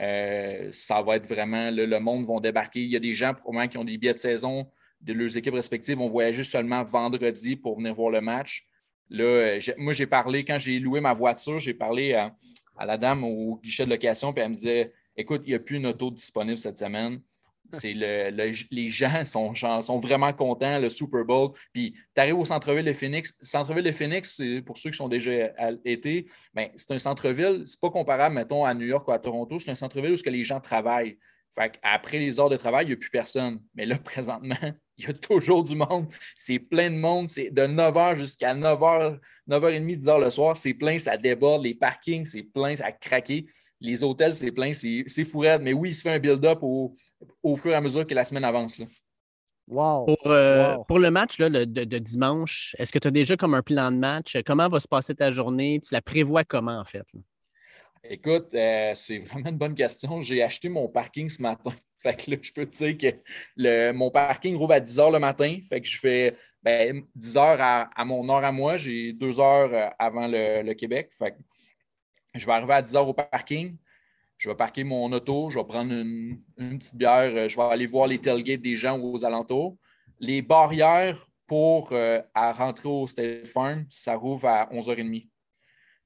euh, 0.00 0.68
ça 0.70 1.02
va 1.02 1.16
être 1.16 1.26
vraiment, 1.26 1.70
le 1.72 1.98
monde 1.98 2.26
va 2.26 2.38
débarquer. 2.38 2.82
Il 2.82 2.90
y 2.90 2.96
a 2.96 3.00
des 3.00 3.14
gens 3.14 3.34
probablement 3.34 3.68
qui 3.68 3.78
ont 3.78 3.84
des 3.84 3.98
billets 3.98 4.14
de 4.14 4.18
saison 4.18 4.70
de 5.00 5.12
leurs 5.12 5.36
équipes 5.36 5.54
respectives 5.54 5.96
vont 5.96 6.08
voyager 6.08 6.42
seulement 6.42 6.84
vendredi 6.84 7.56
pour 7.56 7.76
venir 7.76 7.94
voir 7.94 8.10
le 8.10 8.20
match. 8.20 8.66
Là, 9.10 9.24
euh, 9.24 9.60
moi, 9.78 9.92
j'ai 9.92 10.06
parlé, 10.06 10.44
quand 10.44 10.58
j'ai 10.58 10.78
loué 10.78 11.00
ma 11.00 11.12
voiture, 11.12 11.58
j'ai 11.58 11.74
parlé 11.74 12.14
à, 12.14 12.34
à, 12.76 12.84
la 12.84 12.98
dame 12.98 13.24
au 13.24 13.58
guichet 13.62 13.84
de 13.84 13.90
location, 13.90 14.32
puis 14.32 14.42
elle 14.42 14.50
me 14.50 14.54
disait 14.54 14.92
Écoute, 15.18 15.42
il 15.46 15.48
n'y 15.48 15.56
a 15.56 15.58
plus 15.58 15.78
une 15.78 15.86
auto 15.86 16.12
disponible 16.12 16.58
cette 16.58 16.78
semaine. 16.78 17.20
C'est 17.72 17.92
le, 17.92 18.30
les 18.70 18.88
gens 18.88 19.24
sont, 19.24 19.52
sont 19.54 19.98
vraiment 19.98 20.32
contents, 20.32 20.78
le 20.78 20.88
Super 20.88 21.24
Bowl. 21.24 21.50
Puis 21.72 21.92
tu 22.14 22.20
arrives 22.20 22.38
au 22.38 22.44
centre-ville 22.44 22.84
de 22.84 22.92
Phoenix. 22.92 23.36
Centre-ville 23.42 23.84
de 23.84 23.92
Phoenix, 23.92 24.40
pour 24.64 24.78
ceux 24.78 24.90
qui 24.90 24.96
sont 24.96 25.08
déjà 25.08 25.50
été, 25.84 26.26
ben, 26.54 26.68
c'est 26.76 26.92
un 26.92 26.98
centre-ville, 27.00 27.64
c'est 27.66 27.80
pas 27.80 27.90
comparable, 27.90 28.36
mettons, 28.36 28.64
à 28.64 28.72
New 28.74 28.86
York 28.86 29.06
ou 29.08 29.10
à 29.10 29.18
Toronto. 29.18 29.58
C'est 29.58 29.72
un 29.72 29.74
centre-ville 29.74 30.12
où 30.12 30.22
que 30.22 30.30
les 30.30 30.44
gens 30.44 30.60
travaillent. 30.60 31.18
Fait 31.50 31.78
après 31.82 32.18
les 32.18 32.38
heures 32.38 32.48
de 32.48 32.56
travail, 32.56 32.84
il 32.84 32.88
n'y 32.88 32.94
a 32.94 32.96
plus 32.96 33.10
personne. 33.10 33.60
Mais 33.74 33.86
là, 33.86 33.98
présentement, 34.04 34.54
il 34.96 35.06
y 35.06 35.10
a 35.10 35.12
toujours 35.12 35.64
du 35.64 35.74
monde. 35.74 36.06
C'est 36.36 36.60
plein 36.60 36.90
de 36.90 36.96
monde. 36.96 37.28
C'est 37.28 37.50
de 37.50 37.62
9h 37.62 38.16
jusqu'à 38.16 38.54
9h, 38.54 39.18
9h30, 39.50 39.98
10h 39.98 40.20
le 40.24 40.30
soir. 40.30 40.56
C'est 40.56 40.74
plein, 40.74 40.98
ça 41.00 41.16
déborde. 41.16 41.64
Les 41.64 41.74
parkings, 41.74 42.24
c'est 42.24 42.44
plein, 42.44 42.76
ça 42.76 42.86
a 42.86 42.92
craqué 42.92 43.46
les 43.80 44.02
hôtels, 44.02 44.34
c'est 44.34 44.52
plein, 44.52 44.72
c'est 44.72 45.24
fou 45.24 45.42
Mais 45.60 45.72
oui, 45.72 45.90
il 45.90 45.94
se 45.94 46.02
fait 46.02 46.12
un 46.12 46.18
build-up 46.18 46.58
au, 46.62 46.94
fur 47.56 47.70
et 47.70 47.74
à 47.74 47.80
mesure 47.80 48.06
que 48.06 48.14
la 48.14 48.24
semaine 48.24 48.44
avance. 48.44 48.78
Là. 48.78 48.86
Wow. 49.68 50.06
Pour, 50.06 50.30
euh, 50.32 50.76
le 50.88 51.10
match 51.10 51.38
de, 51.38 51.98
dimanche, 51.98 52.74
est-ce 52.78 52.90
que 52.90 52.98
tu 52.98 53.08
as 53.08 53.10
déjà 53.10 53.36
comme 53.36 53.54
un 53.54 53.62
plan 53.62 53.90
de 53.90 53.96
match? 53.96 54.36
Comment 54.46 54.68
va 54.68 54.80
se 54.80 54.88
passer 54.88 55.14
ta 55.14 55.30
journée? 55.30 55.80
Tu 55.86 55.92
la 55.92 56.00
prévois 56.00 56.44
comment 56.44 56.78
en 56.78 56.84
fait? 56.84 57.06
Écoute, 58.02 58.54
euh, 58.54 58.92
c'est 58.94 59.18
vraiment 59.26 59.50
une 59.50 59.58
bonne 59.58 59.74
question. 59.74 60.22
J'ai 60.22 60.42
acheté 60.42 60.68
mon 60.68 60.88
parking 60.88 61.28
ce 61.28 61.42
matin. 61.42 61.72
Fait 62.00 62.14
que 62.14 62.30
là, 62.30 62.36
je 62.40 62.52
peux 62.52 62.64
te 62.64 62.76
dire 62.76 62.96
que 62.96 63.16
le, 63.56 63.92
mon 63.92 64.10
parking 64.10 64.54
rouvre 64.56 64.74
à 64.74 64.80
10 64.80 64.98
h 64.98 65.12
le 65.12 65.18
matin. 65.18 65.56
Fait 65.68 65.80
que 65.80 65.88
je 65.88 65.98
fais 65.98 66.36
ben, 66.62 67.02
10 67.16 67.36
heures 67.36 67.58
à, 67.60 68.04
mon 68.04 68.28
heure 68.30 68.44
à 68.44 68.52
moi. 68.52 68.76
J'ai 68.76 69.12
deux 69.12 69.40
heures 69.40 69.70
euh, 69.72 69.88
avant 69.98 70.28
le, 70.28 70.72
Québec. 70.74 71.10
Fait 71.18 71.34
je 72.38 72.46
vais 72.46 72.52
arriver 72.52 72.74
à 72.74 72.82
10 72.82 72.96
heures 72.96 73.08
au 73.08 73.14
parking. 73.14 73.76
Je 74.36 74.48
vais 74.48 74.54
parquer 74.54 74.84
mon 74.84 75.10
auto, 75.12 75.50
je 75.50 75.58
vais 75.58 75.64
prendre 75.64 75.92
une, 75.92 76.38
petite 76.56 76.96
bière, 76.96 77.32
euh, 77.34 77.48
je 77.48 77.56
vais 77.56 77.62
aller 77.64 77.86
voir 77.86 78.06
les 78.06 78.20
tailgates 78.20 78.60
des 78.60 78.76
gens 78.76 78.98
aux 78.98 79.24
alentours. 79.24 79.76
Les 80.20 80.42
barrières 80.42 81.26
pour 81.46 81.92
euh, 81.92 82.20
rentrer 82.34 82.88
au 82.88 83.06
State 83.06 83.48
Farm, 83.48 83.84
ça 83.90 84.14
rouvre 84.14 84.46
à 84.46 84.68
11h30. 84.72 85.26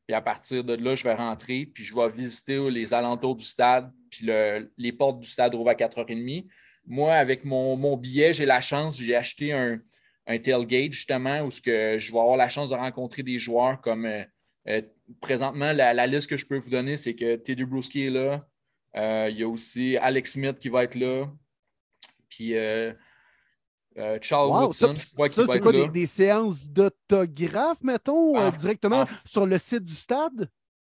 Puis 0.06 0.14
à 0.14 0.20
partir 0.22 0.64
de 0.64 0.74
là, 0.74 0.94
je 0.94 1.04
vais 1.04 1.14
rentrer, 1.14 1.66
puis 1.66 1.84
je 1.84 1.94
vais 1.94 2.08
visiter 2.08 2.58
les 2.70 2.94
alentours 2.94 3.36
du 3.36 3.44
stade, 3.44 3.92
puis 4.10 4.28
les 4.76 4.92
portes 4.92 5.20
du 5.20 5.28
stade 5.28 5.54
rouvrent 5.54 5.70
à 5.70 5.74
4h30. 5.74 6.46
Moi, 6.86 7.14
avec 7.14 7.44
mon, 7.44 7.96
billet, 7.96 8.32
j'ai 8.32 8.46
la 8.46 8.60
chance, 8.60 8.98
j'ai 8.98 9.14
acheté 9.14 9.52
un, 9.52 9.78
tailgate 10.26 10.92
justement 10.92 11.42
où 11.42 11.50
ce 11.50 11.60
que 11.60 11.98
je 11.98 12.12
vais 12.12 12.18
avoir 12.18 12.36
la 12.36 12.48
chance 12.48 12.70
de 12.70 12.74
rencontrer 12.74 13.22
des 13.22 13.38
joueurs 13.38 13.80
comme 13.80 14.06
euh, 14.06 14.82
présentement, 15.20 15.72
la, 15.72 16.06
liste 16.06 16.28
que 16.28 16.36
je 16.36 16.46
peux 16.46 16.58
vous 16.58 16.70
donner, 16.70 16.96
c'est 16.96 17.14
que 17.14 17.36
Teddy 17.36 17.64
Bruschi 17.64 18.06
est 18.06 18.10
là. 18.10 18.46
Euh, 18.96 19.28
il 19.30 19.38
y 19.38 19.42
a 19.42 19.48
aussi 19.48 19.96
Alex 19.96 20.32
Smith 20.32 20.58
qui 20.58 20.68
va 20.68 20.84
être 20.84 20.94
là. 20.94 21.26
Puis 22.28 22.54
euh, 22.54 22.92
Charles 24.20 24.50
Woodson. 24.50 24.94
Ça, 24.96 25.46
c'est 25.46 25.60
quoi 25.60 25.72
des, 25.88 26.06
séances 26.06 26.68
d'autographe, 26.68 27.82
mettons, 27.82 28.50
directement 28.50 29.04
sur 29.24 29.46
le 29.46 29.58
site 29.58 29.84
du 29.84 29.94
stade? 29.94 30.48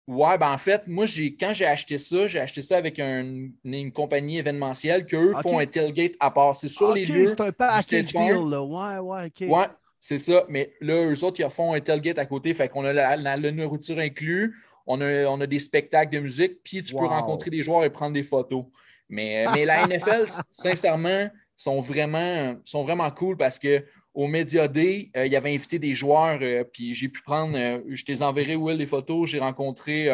Ouais, 0.08 0.38
ben 0.38 0.52
en 0.52 0.56
fait, 0.56 0.86
moi, 0.86 1.04
quand 1.38 1.52
j'ai 1.52 1.66
acheté 1.66 1.98
ça, 1.98 2.26
j'ai 2.26 2.40
acheté 2.40 2.62
ça 2.62 2.78
avec 2.78 2.98
une 2.98 3.92
compagnie 3.92 4.38
événementielle 4.38 5.04
qu'eux 5.04 5.34
font 5.34 5.58
un 5.58 5.66
tailgate 5.66 6.12
à 6.18 6.30
part. 6.30 6.54
C'est 6.54 6.68
sur 6.68 6.94
les 6.94 7.04
lieux. 7.04 7.26
C'est 7.26 7.42
un 7.42 7.52
package 7.52 8.06
deal, 8.06 8.48
là. 8.48 8.62
Ouais, 8.62 8.98
ouais, 8.98 9.26
OK. 9.26 9.48
Ouais, 9.48 9.66
c'est 10.00 10.18
ça, 10.18 10.44
mais 10.48 10.74
là, 10.80 11.10
eux 11.10 11.24
autres, 11.24 11.40
ils 11.40 11.50
font 11.50 11.74
un 11.74 11.80
tailgate 11.80 12.18
à 12.18 12.26
côté, 12.26 12.54
fait 12.54 12.68
qu'on 12.68 12.84
a 12.84 12.92
la, 12.92 13.36
nourriture 13.50 13.98
inclus, 13.98 14.56
on 14.86 15.00
a, 15.00 15.26
on 15.26 15.40
a 15.40 15.46
des 15.46 15.58
spectacles 15.58 16.14
de 16.14 16.20
musique, 16.20 16.62
puis 16.62 16.82
tu 16.82 16.94
peux 16.94 17.04
rencontrer 17.04 17.50
des 17.50 17.62
joueurs 17.62 17.84
et 17.84 17.90
prendre 17.90 18.12
des 18.12 18.22
photos. 18.22 18.64
Mais, 19.08 19.46
euh, 19.46 19.50
mais 19.54 19.64
la 19.64 19.86
NFL, 19.88 20.26
sincèrement, 20.50 21.28
sont 21.56 21.80
vraiment, 21.80 22.56
sont 22.64 22.84
vraiment 22.84 23.10
cool 23.10 23.36
parce 23.36 23.58
que 23.58 23.84
au 24.14 24.26
Media 24.26 24.68
Day, 24.68 25.10
euh, 25.16 25.26
il 25.26 25.32
y 25.32 25.36
avait 25.36 25.54
invité 25.54 25.78
des 25.78 25.94
joueurs, 25.94 26.38
euh, 26.42 26.64
puis 26.64 26.94
j'ai 26.94 27.08
pu 27.08 27.22
prendre, 27.22 27.56
je 27.88 28.04
t'ai 28.04 28.22
enverré, 28.22 28.56
Will, 28.56 28.78
des 28.78 28.86
photos. 28.86 29.28
J'ai 29.28 29.40
rencontré, 29.40 30.10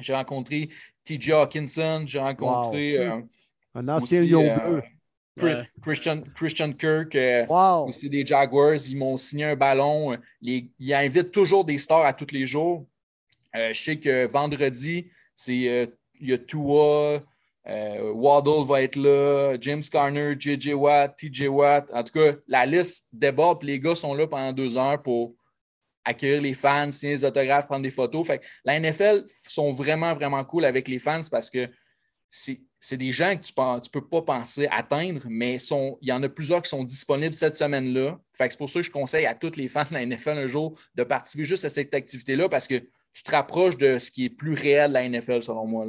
j'ai 0.00 0.14
rencontré 0.14 0.70
TJ 1.04 1.30
Hawkinson, 1.30 2.02
j'ai 2.06 2.18
rencontré. 2.18 2.98
un 3.74 3.88
ancien 3.88 4.24
bleu. 4.24 4.82
Christian, 5.82 6.22
Christian 6.34 6.72
Kirk, 6.72 7.14
euh, 7.14 7.46
aussi 7.86 8.08
des 8.08 8.24
Jaguars, 8.24 8.76
ils 8.88 8.96
m'ont 8.96 9.16
signé 9.16 9.44
un 9.44 9.56
ballon. 9.56 10.16
ils 10.40 10.94
invitent 10.94 11.32
toujours 11.32 11.64
des 11.64 11.78
stars 11.78 12.04
à 12.04 12.12
tous 12.12 12.32
les 12.32 12.46
jours. 12.46 12.86
Euh, 13.56 13.72
je 13.72 13.80
sais 13.80 13.96
que 13.98 14.26
vendredi, 14.26 15.10
c'est 15.34 15.68
euh, 15.68 15.86
il 16.20 16.30
y 16.30 16.32
a 16.32 16.38
Tua, 16.38 17.22
Waddle 17.66 18.66
va 18.66 18.82
être 18.82 18.96
là, 18.96 19.56
James 19.60 19.82
Garner, 19.92 20.34
JJ 20.38 20.72
Watt, 20.72 21.16
TJ 21.16 21.48
Watt. 21.48 21.86
En 21.92 22.02
tout 22.02 22.12
cas, 22.12 22.36
la 22.46 22.64
liste 22.64 23.08
déborde, 23.12 23.62
les 23.62 23.78
gars 23.78 23.94
sont 23.94 24.14
là 24.14 24.26
pendant 24.26 24.52
deux 24.52 24.76
heures 24.78 25.02
pour 25.02 25.34
accueillir 26.04 26.40
les 26.40 26.54
fans, 26.54 26.90
signer 26.90 27.14
des 27.14 27.24
autographes, 27.26 27.66
prendre 27.66 27.82
des 27.82 27.90
photos. 27.90 28.26
Fait 28.26 28.40
la 28.64 28.80
NFL 28.80 29.24
sont 29.46 29.72
vraiment, 29.72 30.14
vraiment 30.14 30.42
cool 30.44 30.64
avec 30.64 30.88
les 30.88 30.98
fans 30.98 31.20
parce 31.30 31.50
que 31.50 31.68
c'est 32.30 32.60
c'est 32.80 32.96
des 32.96 33.12
gens 33.12 33.36
que 33.36 33.42
tu 33.42 33.52
ne 33.58 33.90
peux 33.90 34.06
pas 34.06 34.22
penser 34.22 34.68
atteindre, 34.70 35.22
mais 35.28 35.56
il 35.56 36.08
y 36.08 36.12
en 36.12 36.22
a 36.22 36.28
plusieurs 36.28 36.62
qui 36.62 36.68
sont 36.68 36.84
disponibles 36.84 37.34
cette 37.34 37.56
semaine-là. 37.56 38.20
C'est 38.38 38.56
pour 38.56 38.70
ça 38.70 38.80
que 38.80 38.86
je 38.86 38.90
conseille 38.90 39.26
à 39.26 39.34
tous 39.34 39.56
les 39.56 39.68
fans 39.68 39.84
de 39.84 39.94
la 39.94 40.06
NFL 40.06 40.38
un 40.38 40.46
jour 40.46 40.78
de 40.94 41.02
participer 41.02 41.44
juste 41.44 41.64
à 41.64 41.70
cette 41.70 41.92
activité-là 41.92 42.48
parce 42.48 42.68
que 42.68 42.76
tu 43.12 43.22
te 43.24 43.30
rapproches 43.30 43.76
de 43.76 43.98
ce 43.98 44.10
qui 44.10 44.26
est 44.26 44.30
plus 44.30 44.54
réel 44.54 44.90
de 44.90 44.94
la 44.94 45.08
NFL, 45.08 45.42
selon 45.42 45.66
moi. 45.66 45.86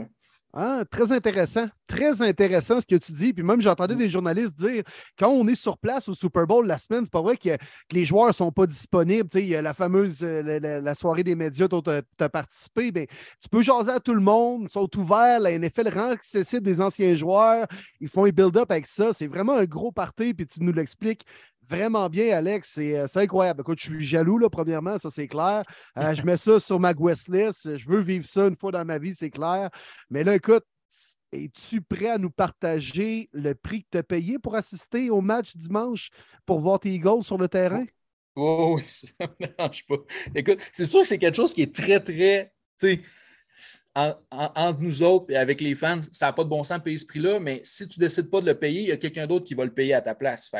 Ah, 0.51 0.83
très 0.89 1.11
intéressant. 1.11 1.67
Très 1.85 2.23
intéressant 2.23 2.81
ce 2.81 2.85
que 2.85 2.95
tu 2.95 3.11
dis. 3.11 3.33
Puis 3.33 3.43
même, 3.43 3.61
j'entendais 3.61 3.95
des 3.95 4.09
journalistes 4.09 4.57
dire 4.57 4.83
quand 5.17 5.29
on 5.29 5.47
est 5.47 5.55
sur 5.55 5.77
place 5.77 6.09
au 6.09 6.15
Super 6.15 6.47
Bowl 6.47 6.65
la 6.65 6.79
semaine, 6.79 7.03
c'est 7.03 7.11
pas 7.11 7.21
vrai 7.21 7.37
que, 7.37 7.49
les 7.91 8.03
joueurs 8.05 8.27
ne 8.27 8.33
sont 8.33 8.51
pas 8.51 8.65
disponibles. 8.65 9.29
il 9.35 9.45
y 9.45 9.55
a 9.55 9.61
la 9.61 9.75
fameuse 9.75 10.19
euh, 10.23 10.81
la, 10.81 10.95
soirée 10.95 11.23
des 11.23 11.35
médias 11.35 11.67
dont 11.67 11.83
tu 11.83 11.91
as, 11.91 12.29
participé. 12.29 12.91
Ben, 12.91 13.05
tu 13.41 13.49
peux 13.49 13.61
jaser 13.61 13.91
à 13.91 13.99
tout 13.99 14.15
le 14.15 14.21
monde, 14.21 14.63
ils 14.63 14.71
sont 14.71 14.89
ouverts. 14.97 15.39
La 15.39 15.57
NFL 15.57 15.89
rend 15.89 16.09
accessible 16.09 16.63
des 16.63 16.81
anciens 16.81 17.13
joueurs. 17.13 17.67
Ils 17.99 18.09
font 18.09 18.25
un 18.25 18.29
build-up 18.29 18.71
avec 18.71 18.87
ça. 18.87 19.13
C'est 19.13 19.27
vraiment 19.27 19.53
un 19.53 19.65
gros 19.65 19.91
party, 19.91 20.33
puis 20.33 20.47
tu 20.47 20.63
nous 20.63 20.73
l'expliques 20.73 21.25
vraiment 21.69 22.09
bien, 22.09 22.35
Alex. 22.35 22.77
Euh, 22.79 23.05
c'est 23.07 23.21
incroyable. 23.21 23.61
Écoute, 23.61 23.79
je 23.79 23.85
suis 23.85 24.05
jaloux, 24.05 24.37
là, 24.37 24.49
premièrement, 24.49 24.97
ça 24.97 25.09
c'est 25.09 25.27
clair. 25.27 25.63
Euh, 25.97 26.13
je 26.13 26.23
mets 26.23 26.37
ça 26.37 26.59
sur 26.59 26.79
ma 26.79 26.93
guest 26.93 27.29
list. 27.29 27.77
Je 27.77 27.87
veux 27.87 28.01
vivre 28.01 28.25
ça 28.25 28.47
une 28.47 28.55
fois 28.55 28.71
dans 28.71 28.83
ma 28.85 28.97
vie, 28.97 29.13
c'est 29.13 29.29
clair. 29.29 29.69
Mais 30.09 30.23
là, 30.23 30.35
écoute, 30.35 30.65
es-tu 31.31 31.81
prêt 31.81 32.09
à 32.09 32.17
nous 32.17 32.31
partager 32.31 33.29
le 33.33 33.53
prix 33.53 33.83
que 33.83 33.89
tu 33.91 33.97
as 33.99 34.03
payé 34.03 34.39
pour 34.39 34.55
assister 34.55 35.09
au 35.09 35.21
match 35.21 35.55
dimanche 35.55 36.09
pour 36.45 36.59
voir 36.59 36.79
tes 36.79 36.89
Eagles 36.89 37.23
sur 37.23 37.37
le 37.37 37.47
terrain? 37.47 37.85
Oh, 38.35 38.75
oui, 38.77 38.83
ça 38.91 39.07
ne 39.19 39.27
me 39.27 39.47
dérange 39.47 39.85
pas. 39.85 39.97
Écoute, 40.33 40.59
c'est 40.73 40.85
sûr 40.85 41.01
que 41.01 41.07
c'est 41.07 41.17
quelque 41.17 41.35
chose 41.35 41.53
qui 41.53 41.61
est 41.61 41.75
très, 41.75 41.99
très. 41.99 42.51
Entre 43.95 44.79
nous 44.79 45.03
autres 45.03 45.31
et 45.31 45.37
avec 45.37 45.61
les 45.61 45.75
fans, 45.75 45.99
ça 46.11 46.27
n'a 46.27 46.33
pas 46.33 46.43
de 46.43 46.49
bon 46.49 46.63
sens 46.63 46.77
de 46.77 46.83
payer 46.83 46.97
ce 46.97 47.05
prix-là, 47.05 47.39
mais 47.39 47.61
si 47.63 47.87
tu 47.87 47.99
ne 47.99 48.05
décides 48.05 48.29
pas 48.29 48.41
de 48.41 48.45
le 48.45 48.57
payer, 48.57 48.81
il 48.81 48.87
y 48.87 48.91
a 48.91 48.97
quelqu'un 48.97 49.27
d'autre 49.27 49.45
qui 49.45 49.53
va 49.53 49.65
le 49.65 49.73
payer 49.73 49.93
à 49.93 50.01
ta 50.01 50.15
place. 50.15 50.51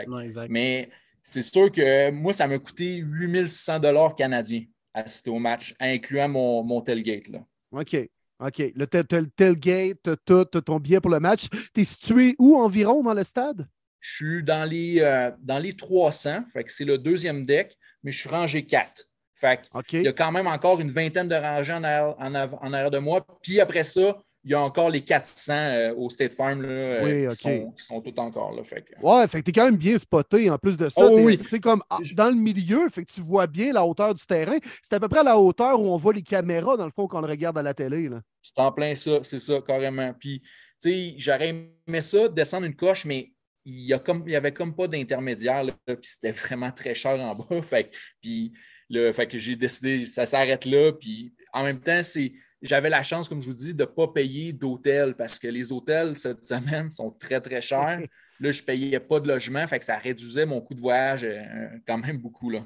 mais 0.50 0.90
c'est 1.24 1.42
sûr 1.42 1.72
que 1.72 2.12
moi, 2.12 2.34
ça 2.34 2.48
m'a 2.48 2.60
coûté 2.60 2.98
8600 2.98 4.14
canadiens 4.18 4.64
à 4.94 5.02
assister 5.02 5.30
au 5.30 5.40
match, 5.40 5.76
incluant 5.80 6.30
mon, 6.30 6.64
mon 6.64 6.82
tailgate. 6.82 7.28
Là. 7.30 7.46
OK. 7.72 8.10
OK. 8.40 8.64
Le 8.76 8.86
tailgate, 8.86 10.10
tout, 10.26 10.46
ton 10.46 10.80
billet 10.80 11.00
pour 11.00 11.12
le 11.12 11.20
match. 11.20 11.50
Tu 11.74 11.82
es 11.82 11.84
situé 11.84 12.36
où 12.40 12.58
environ 12.58 13.04
dans 13.04 13.14
le 13.14 13.24
stade? 13.24 13.68
Je 14.00 14.16
suis 14.16 14.44
dans 14.44 14.68
les, 14.68 15.02
euh, 15.02 15.32
dans 15.40 15.60
les 15.60 15.76
300, 15.76 16.46
fait 16.54 16.64
que 16.64 16.72
c'est 16.72 16.86
le 16.86 16.98
deuxième 16.98 17.46
deck, 17.46 17.78
mais 18.02 18.12
je 18.12 18.20
suis 18.20 18.30
rangé 18.30 18.66
4. 18.66 19.09
Fait 19.40 19.62
Il 19.94 20.02
y 20.04 20.08
a 20.08 20.14
quand 20.14 20.32
même 20.32 20.48
encore 20.48 20.82
une 20.82 20.92
vingtaine 20.92 21.28
de 21.28 21.36
rangées 21.36 21.74
en 21.74 21.84
arrière, 21.84 22.92
de 22.92 22.98
moi. 22.98 23.26
Puis 23.42 23.62
après 23.62 23.84
ça, 23.84 24.18
il 24.44 24.52
y 24.52 24.54
a 24.54 24.62
encore 24.62 24.90
les 24.90 25.02
400 25.02 25.54
euh, 25.54 25.94
au 25.96 26.10
State 26.10 26.34
Farm 26.34 26.62
là, 26.62 26.70
euh, 26.70 27.30
qui, 27.30 27.36
sont, 27.36 27.72
qui, 27.72 27.84
sont, 27.84 28.02
tous 28.02 28.20
encore 28.20 28.54
là. 28.54 28.64
Fait 28.64 28.86
Ouais, 29.02 29.28
fait 29.28 29.40
que 29.40 29.46
t'es 29.46 29.52
quand 29.52 29.66
même 29.66 29.78
bien 29.78 29.98
spoté 29.98 30.50
en 30.50 30.58
plus 30.58 30.78
de 30.78 30.88
ça. 30.88 31.06
Oh, 31.06 31.20
oui. 31.20 31.38
comme 31.62 31.84
ah, 31.90 32.00
dans 32.16 32.30
le 32.30 32.36
milieu, 32.36 32.90
fait 32.90 33.04
que 33.04 33.12
tu 33.12 33.22
vois 33.22 33.48
bien 33.48 33.74
la 33.74 33.86
hauteur 33.86 34.14
du 34.14 34.26
terrain. 34.26 34.58
C'est 34.82 34.96
à 34.96 35.00
peu 35.00 35.10
près 35.10 35.20
à 35.20 35.24
la 35.24 35.38
hauteur 35.38 35.82
où 35.82 35.88
on 35.88 35.98
voit 35.98 36.14
les 36.14 36.22
caméras, 36.22 36.78
dans 36.78 36.86
le 36.86 36.92
fond, 36.92 37.08
quand 37.08 37.20
on 37.20 37.22
le 37.22 37.28
regarde 37.28 37.58
à 37.58 37.62
la 37.62 37.74
télé. 37.74 38.10
C'est 38.42 38.60
en 38.60 38.72
plein 38.72 38.96
ça, 38.96 39.20
c'est 39.24 39.40
ça, 39.40 39.62
carrément. 39.66 40.14
Puis, 40.18 40.42
tu 40.82 40.90
sais, 40.90 41.14
j'aurais 41.18 41.50
aimé 41.50 42.02
ça, 42.02 42.30
descendre 42.30 42.66
une 42.66 42.76
coche, 42.76 43.06
mais 43.06 43.34
il 43.66 43.86
n'y 43.86 44.36
avait 44.36 44.54
comme 44.54 44.74
pas 44.74 44.88
d'intermédiaire, 44.88 45.66
puis 45.86 45.98
c'était 46.02 46.32
vraiment 46.32 46.72
très 46.72 46.94
cher 46.94 47.20
en 47.20 47.36
bas. 47.36 47.46
Fait, 47.62 47.94
puis, 48.22 48.54
le, 48.90 49.12
fait 49.12 49.28
que 49.28 49.38
j'ai 49.38 49.56
décidé, 49.56 50.06
ça 50.06 50.26
s'arrête 50.26 50.66
là. 50.66 50.92
Puis, 50.94 51.34
en 51.54 51.64
même 51.64 51.80
temps, 51.80 52.04
c'est 52.04 52.34
j'avais 52.62 52.90
la 52.90 53.04
chance, 53.04 53.30
comme 53.30 53.42
je 53.42 53.48
vous 53.48 53.56
dis, 53.56 53.74
de 53.74 53.84
ne 53.84 53.86
pas 53.86 54.08
payer 54.08 54.52
d'hôtel 54.52 55.16
parce 55.16 55.40
que 55.40 55.48
les 55.48 55.72
hôtels 55.72 56.18
cette 56.18 56.46
semaine 56.46 56.90
sont 56.90 57.12
très, 57.12 57.40
très 57.40 57.62
chers. 57.62 58.02
Là, 58.42 58.52
je 58.52 58.62
ne 58.62 58.66
payais 58.66 59.00
pas 59.00 59.20
de 59.20 59.28
logement, 59.28 59.68
fait 59.68 59.80
que 59.80 59.86
ça 59.86 59.98
réduisait 59.98 60.46
mon 60.46 60.62
coût 60.62 60.74
de 60.74 60.80
voyage 60.80 61.26
euh, 61.26 61.68
quand 61.86 61.98
même 61.98 62.18
beaucoup. 62.18 62.50
Là. 62.50 62.66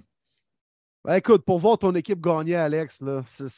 Ben, 1.06 1.16
écoute, 1.16 1.44
pour 1.44 1.60
voir 1.60 1.78
ton 1.78 1.94
équipe 1.96 2.22
gagner, 2.22 2.56
Alex, 2.56 3.04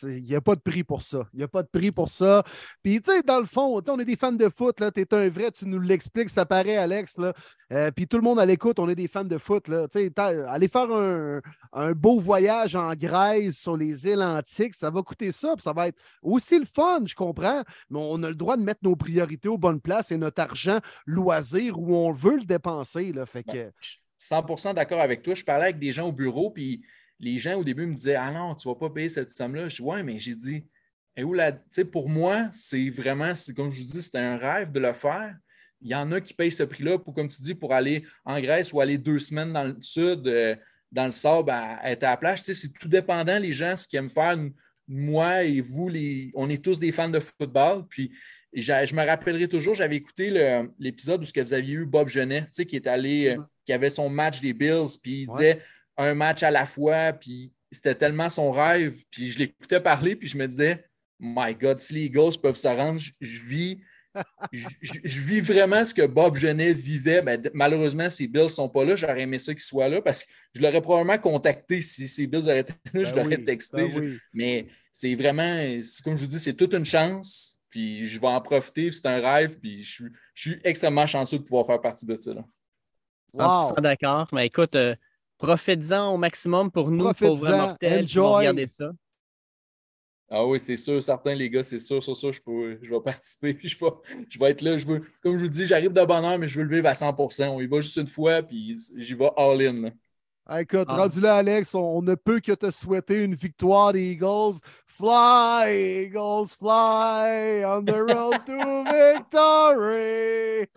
il 0.01 0.23
n'y 0.23 0.33
a 0.33 0.41
pas 0.41 0.55
de 0.55 0.61
prix 0.61 0.83
pour 0.83 1.03
ça. 1.03 1.27
Il 1.31 1.37
n'y 1.37 1.43
a 1.43 1.47
pas 1.47 1.61
de 1.61 1.67
prix 1.67 1.91
pour 1.91 2.09
ça. 2.09 2.43
Puis, 2.81 2.99
tu 2.99 3.11
sais, 3.11 3.21
dans 3.21 3.37
le 3.39 3.45
fond, 3.45 3.79
on 3.87 3.99
est 3.99 4.05
des 4.05 4.15
fans 4.15 4.31
de 4.31 4.49
foot. 4.49 4.81
Tu 4.95 5.01
es 5.01 5.13
un 5.13 5.29
vrai, 5.29 5.51
tu 5.51 5.67
nous 5.67 5.79
l'expliques, 5.79 6.31
ça 6.31 6.47
paraît, 6.47 6.77
Alex. 6.77 7.19
Là. 7.19 7.33
Euh, 7.71 7.91
puis 7.91 8.07
tout 8.07 8.17
le 8.17 8.23
monde 8.23 8.39
à 8.39 8.47
l'écoute, 8.47 8.79
on 8.79 8.89
est 8.89 8.95
des 8.95 9.07
fans 9.07 9.23
de 9.23 9.37
foot. 9.37 9.67
Là. 9.67 9.85
Aller 10.47 10.67
faire 10.67 10.91
un, 10.91 11.91
beau 11.91 12.19
voyage 12.19 12.75
en 12.75 12.95
Grèce 12.95 13.59
sur 13.59 13.77
les 13.77 14.07
îles 14.07 14.23
antiques, 14.23 14.73
ça 14.73 14.89
va 14.89 15.03
coûter 15.03 15.31
ça. 15.31 15.53
ça 15.59 15.71
va 15.71 15.89
être 15.89 15.99
aussi 16.23 16.57
le 16.57 16.65
fun, 16.65 17.01
je 17.05 17.13
comprends. 17.13 17.61
Mais 17.91 17.99
on 18.01 18.23
a 18.23 18.29
le 18.29 18.35
droit 18.35 18.57
de 18.57 18.63
mettre 18.63 18.79
nos 18.81 18.95
priorités 18.95 19.49
aux 19.49 19.59
bonnes 19.59 19.81
places 19.81 20.11
et 20.11 20.17
notre 20.17 20.41
argent 20.41 20.79
loisir 21.05 21.77
où 21.77 21.95
on 21.95 22.11
veut 22.11 22.37
le 22.37 22.45
dépenser. 22.45 23.13
Là. 23.13 23.27
Fait 23.27 23.43
ben, 23.45 23.69
que... 23.69 23.87
100 24.17 24.73
d'accord 24.73 25.01
avec 25.01 25.21
toi. 25.21 25.35
Je 25.35 25.43
parlais 25.43 25.65
avec 25.65 25.77
des 25.77 25.91
gens 25.91 26.07
au 26.07 26.11
bureau, 26.11 26.49
puis 26.49 26.81
les 27.19 27.37
gens 27.37 27.55
au 27.55 27.63
début 27.63 27.85
me 27.85 27.95
disaient 27.95 28.15
Ah 28.15 28.31
non, 28.31 28.55
tu 28.55 28.67
ne 28.67 28.73
vas 28.73 28.79
pas 28.79 28.89
payer 28.89 29.09
cette 29.09 29.29
somme-là. 29.29 29.67
Je 29.67 29.77
dis 29.77 29.81
Ouais, 29.81 30.03
mais 30.03 30.17
j'ai 30.19 30.35
dit 30.35 30.65
et 31.17 31.23
où 31.23 31.33
la... 31.33 31.53
pour 31.91 32.09
moi, 32.09 32.49
c'est 32.51 32.89
vraiment, 32.89 33.31
comme 33.55 33.71
je 33.71 33.81
vous 33.81 33.91
dis, 33.91 34.01
c'était 34.01 34.19
un 34.19 34.37
rêve 34.37 34.71
de 34.71 34.79
le 34.79 34.93
faire. 34.93 35.35
Il 35.81 35.89
y 35.89 35.95
en 35.95 36.11
a 36.11 36.19
qui 36.19 36.33
payent 36.33 36.51
ce 36.51 36.63
prix-là 36.63 36.99
pour, 36.99 37.13
comme 37.13 37.27
tu 37.27 37.41
dis, 37.41 37.55
pour 37.55 37.73
aller 37.73 38.03
en 38.25 38.39
Grèce 38.39 38.73
ou 38.73 38.81
aller 38.81 38.97
deux 38.97 39.19
semaines 39.19 39.53
dans 39.53 39.63
le 39.63 39.77
sud, 39.79 40.27
euh, 40.27 40.55
dans 40.91 41.05
le 41.05 41.11
sable, 41.11 41.51
à, 41.51 41.79
être 41.89 42.03
à 42.03 42.11
la 42.11 42.17
plage. 42.17 42.41
c'est 42.41 42.73
tout 42.73 42.87
dépendant, 42.87 43.37
les 43.37 43.51
gens, 43.51 43.75
ce 43.77 43.87
qu'ils 43.87 43.99
aiment 43.99 44.09
faire. 44.09 44.37
Moi 44.87 45.43
et 45.43 45.61
vous, 45.61 45.89
les, 45.89 46.31
on 46.35 46.49
est 46.49 46.63
tous 46.63 46.79
des 46.79 46.91
fans 46.91 47.09
de 47.09 47.19
football. 47.19 47.85
Puis 47.89 48.11
je 48.53 48.95
me 48.95 49.05
rappellerai 49.05 49.47
toujours, 49.47 49.75
j'avais 49.75 49.95
écouté 49.95 50.31
l'épisode 50.79 51.21
où 51.21 51.25
ce 51.25 51.33
que 51.33 51.41
vous 51.41 51.53
aviez 51.53 51.75
eu 51.75 51.85
Bob 51.85 52.07
Genet, 52.07 52.47
qui 52.67 52.75
est 52.75 52.87
allé, 52.87 53.29
euh, 53.29 53.41
qui 53.65 53.73
avait 53.73 53.89
son 53.89 54.09
match 54.09 54.41
des 54.41 54.53
Bills, 54.53 54.97
puis 55.01 55.23
il 55.23 55.27
disait 55.29 55.61
un 55.97 56.13
match 56.13 56.43
à 56.43 56.51
la 56.51 56.65
fois, 56.65 57.13
puis 57.13 57.51
c'était 57.71 57.95
tellement 57.95 58.29
son 58.29 58.51
rêve. 58.51 59.03
Puis 59.09 59.29
je 59.29 59.39
l'écoutais 59.39 59.79
parler, 59.79 60.15
puis 60.15 60.27
je 60.27 60.37
me 60.37 60.47
disais, 60.47 60.85
My 61.19 61.55
God, 61.55 61.79
si 61.79 61.93
les 61.93 62.05
Eagles 62.05 62.37
peuvent 62.41 62.55
se 62.55 62.67
rendre, 62.67 62.99
je, 62.99 63.43
vis. 63.43 63.81
Je, 64.51 65.19
vis 65.21 65.39
vraiment 65.39 65.83
ce 65.85 65.93
que 65.93 66.05
Bob 66.05 66.35
Genet 66.35 66.73
vivait. 66.73 67.21
Ben, 67.21 67.41
malheureusement, 67.53 68.09
ces 68.09 68.27
Bills 68.27 68.43
ne 68.43 68.49
sont 68.49 68.69
pas 68.69 68.83
là. 68.85 68.95
J'aurais 68.95 69.21
aimé 69.21 69.39
ça 69.39 69.53
qu'ils 69.53 69.63
soient 69.63 69.89
là 69.89 70.01
parce 70.01 70.23
que 70.23 70.29
je 70.53 70.61
l'aurais 70.61 70.81
probablement 70.81 71.17
contacté 71.17 71.81
si 71.81 72.07
ces 72.07 72.27
Bills 72.27 72.43
auraient 72.43 72.59
été 72.59 72.73
là. 72.93 73.03
je 73.03 73.13
ben 73.13 73.23
l'aurais 73.23 73.43
texté. 73.43 73.87
Ben 73.87 74.19
mais 74.33 74.67
c'est 74.91 75.15
vraiment, 75.15 75.57
comme 76.03 76.15
je 76.15 76.21
vous 76.21 76.27
dis, 76.29 76.39
c'est 76.39 76.53
toute 76.53 76.73
une 76.73 76.85
chance. 76.85 77.59
Puis 77.69 78.07
je 78.07 78.19
vais 78.21 78.27
en 78.27 78.39
profiter. 78.39 78.91
C'est 78.91 79.07
un 79.07 79.19
rêve. 79.19 79.57
Puis 79.59 79.83
je, 79.83 80.05
suis 80.33 80.59
extrêmement 80.63 81.05
chanceux 81.05 81.39
de 81.39 81.43
pouvoir 81.43 81.65
faire 81.65 81.81
partie 81.81 82.05
de 82.05 82.15
ça. 82.15 82.33
Là. 82.33 82.45
100% 83.33 83.81
d'accord. 83.81 84.27
Mais 84.31 84.47
écoute, 84.47 84.75
euh, 84.75 84.95
Profitez-en 85.37 86.13
au 86.13 86.17
maximum 86.17 86.71
pour 86.71 86.91
nous, 86.91 87.11
pauvres 87.13 87.49
mortels, 87.49 88.05
qui 88.05 88.17
vont 88.17 88.33
regarder 88.33 88.67
ça. 88.67 88.91
Ah 90.29 90.43
oui, 90.45 90.59
c'est 90.59 90.75
sûr, 90.75 91.03
certains 91.03 91.35
les 91.35 91.49
gars, 91.51 91.61
c'est 91.61 91.77
sûr, 91.77 92.03
sur 92.03 92.17
ça, 92.17 92.31
je, 92.31 92.39
je 92.81 92.93
vais 92.93 93.01
participer, 93.03 93.57
je 93.61 93.77
vais, 93.77 93.91
je 94.27 94.39
vais 94.39 94.51
être 94.51 94.61
là. 94.61 94.75
Je 94.75 94.85
veux, 94.85 95.01
comme 95.21 95.37
je 95.37 95.43
vous 95.43 95.49
dis, 95.49 95.65
j'arrive 95.65 95.93
de 95.93 96.03
bonne 96.03 96.25
heure, 96.25 96.39
mais 96.39 96.47
je 96.47 96.59
veux 96.59 96.65
le 96.65 96.75
vivre 96.75 96.87
à 96.87 96.93
100% 96.93 97.49
On 97.49 97.61
y 97.61 97.67
va 97.67 97.81
juste 97.81 97.97
une 97.97 98.07
fois, 98.07 98.41
puis 98.41 98.75
j'y 98.97 99.13
vais 99.13 99.29
all-in. 99.37 99.91
écoute, 100.59 100.87
ah. 100.87 100.97
rendu 100.97 101.21
là, 101.21 101.35
Alex, 101.35 101.75
on, 101.75 102.01
ne 102.01 102.15
peut 102.15 102.39
que 102.39 102.53
te 102.53 102.71
souhaiter 102.71 103.21
une 103.23 103.35
victoire 103.35 103.93
des 103.93 104.13
Eagles. 104.13 104.57
Fly, 104.97 106.05
Eagles, 106.05 106.47
fly 106.57 107.65
on 107.65 107.83
the 107.83 107.97
road 107.97 108.45
to 108.45 108.83
victory. 108.85 110.67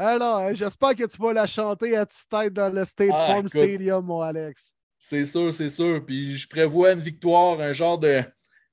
Alors, 0.00 0.38
hein, 0.38 0.52
j'espère 0.54 0.94
que 0.94 1.04
tu 1.04 1.20
vas 1.20 1.34
la 1.34 1.46
chanter 1.46 1.94
à 1.94 2.06
tue-tête 2.06 2.54
dans 2.54 2.72
le 2.72 2.86
State 2.86 3.10
ah, 3.12 3.26
Farm 3.26 3.48
Stadium, 3.48 4.02
mon 4.02 4.22
Alex. 4.22 4.72
C'est 4.98 5.26
sûr, 5.26 5.52
c'est 5.52 5.68
sûr. 5.68 6.02
Puis 6.06 6.38
je 6.38 6.48
prévois 6.48 6.92
une 6.92 7.00
victoire, 7.00 7.60
un 7.60 7.74
genre 7.74 7.98
de 7.98 8.22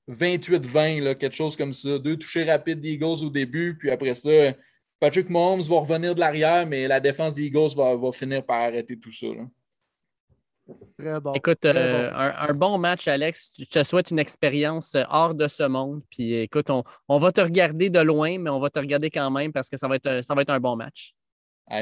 28-20, 0.08 1.16
quelque 1.16 1.36
chose 1.36 1.54
comme 1.54 1.74
ça. 1.74 1.98
Deux 1.98 2.16
touchés 2.16 2.44
rapides 2.44 2.80
des 2.80 2.92
Eagles 2.92 3.22
au 3.22 3.28
début, 3.28 3.76
puis 3.76 3.90
après 3.90 4.14
ça, 4.14 4.30
Patrick 5.00 5.28
Mahomes 5.28 5.60
va 5.60 5.80
revenir 5.80 6.14
de 6.14 6.20
l'arrière, 6.20 6.66
mais 6.66 6.88
la 6.88 6.98
défense 6.98 7.34
des 7.34 7.44
Eagles 7.44 7.76
va, 7.76 8.10
finir 8.10 8.42
par 8.42 8.62
arrêter 8.62 8.98
tout 8.98 9.12
ça. 9.12 9.26
Très 10.98 11.20
bon. 11.20 11.34
Écoute, 11.34 11.62
euh, 11.66 12.10
Un, 12.10 12.54
bon 12.54 12.78
match, 12.78 13.06
Alex. 13.06 13.52
Je 13.58 13.66
te 13.66 13.84
souhaite 13.84 14.10
une 14.10 14.18
expérience 14.18 14.96
hors 15.10 15.34
de 15.34 15.46
ce 15.46 15.64
monde. 15.64 16.00
Puis 16.10 16.34
écoute, 16.34 16.70
on, 16.70 17.18
va 17.18 17.32
te 17.32 17.40
regarder 17.42 17.90
de 17.90 18.00
loin, 18.00 18.38
mais 18.38 18.48
on 18.48 18.60
va 18.60 18.70
te 18.70 18.78
regarder 18.78 19.10
quand 19.10 19.30
même 19.30 19.52
parce 19.52 19.68
que 19.68 19.76
ça 19.76 19.88
va 19.88 19.96
être, 19.96 20.24
ça 20.24 20.34
va 20.34 20.40
être 20.40 20.50
un 20.50 20.60
bon 20.60 20.76
match 20.76 21.14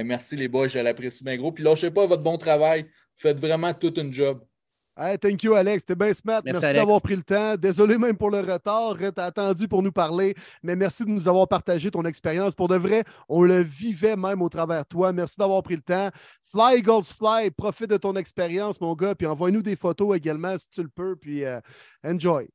merci 0.05 0.37
les 0.37 0.49
boys, 0.49 0.69
je 0.69 0.79
l'apprécie 0.79 1.25
bien 1.25 1.37
gros. 1.37 1.53
Puis 1.53 1.65
lâchez 1.65 1.91
pas 1.91 2.07
votre 2.07 2.23
bon 2.23 2.37
travail. 2.37 2.83
Vous 2.83 3.23
faites 3.23 3.39
vraiment 3.39 3.73
tout 3.75 3.99
une 3.99 4.13
job. 4.13 4.41
Hey, 4.99 5.19
thank 5.19 5.43
you, 5.43 5.53
Alex. 5.53 5.85
T'es 5.85 5.95
bien 5.95 6.15
smart. 6.15 6.41
Merci, 6.43 6.73
d'avoir 6.73 7.03
pris 7.03 7.17
le 7.17 7.23
temps. 7.23 7.55
Désolé 7.57 7.99
même 7.99 8.17
pour 8.17 8.31
le 8.31 8.41
retard. 8.41 8.97
T'as 9.15 9.27
attendu 9.27 9.69
pour 9.69 9.83
nous 9.83 9.93
parler, 9.93 10.35
mais 10.63 10.75
merci 10.75 11.05
de 11.05 11.11
nous 11.11 11.29
avoir 11.29 11.47
partagé 11.47 11.91
ton 11.91 12.03
expérience. 12.07 12.55
Pour 12.55 12.69
de 12.69 12.77
vrai, 12.77 13.05
on 13.29 13.43
le 13.43 13.61
vivait 13.61 14.17
même 14.17 14.41
au 14.41 14.49
travers 14.49 14.85
de 14.85 14.89
toi. 14.89 15.13
Merci 15.13 15.37
d'avoir 15.39 15.63
pris 15.63 15.77
le 15.77 15.83
temps. 15.83 16.09
Fly, 16.51 16.79
Eagles, 16.79 17.05
Fly. 17.05 17.51
Profite 17.51 17.91
de 17.91 17.99
ton 17.99 18.17
expérience, 18.17 18.81
mon 18.81 18.95
gars. 18.95 19.15
Puis 19.15 19.27
envoie-nous 19.27 19.61
des 19.61 19.77
photos 19.77 20.17
également 20.17 20.57
si 20.57 20.71
tu 20.71 20.83
le 20.83 20.89
peux. 20.89 21.15
Puis 21.15 21.45
euh, 21.45 21.61
enjoy. 22.03 22.49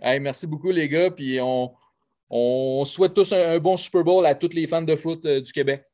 Hey, 0.00 0.18
merci 0.18 0.48
beaucoup, 0.48 0.72
les 0.72 0.88
gars. 0.88 1.12
Puis 1.12 1.38
on, 1.40 1.72
on 2.28 2.84
souhaite 2.84 3.14
tous 3.14 3.32
un, 3.32 3.60
bon 3.60 3.76
Super 3.76 4.02
Bowl 4.02 4.26
à 4.26 4.34
tous 4.34 4.54
les 4.54 4.66
fans 4.66 4.82
de 4.82 4.96
foot 4.96 5.24
euh, 5.24 5.40
du 5.40 5.52
Québec. 5.52 5.84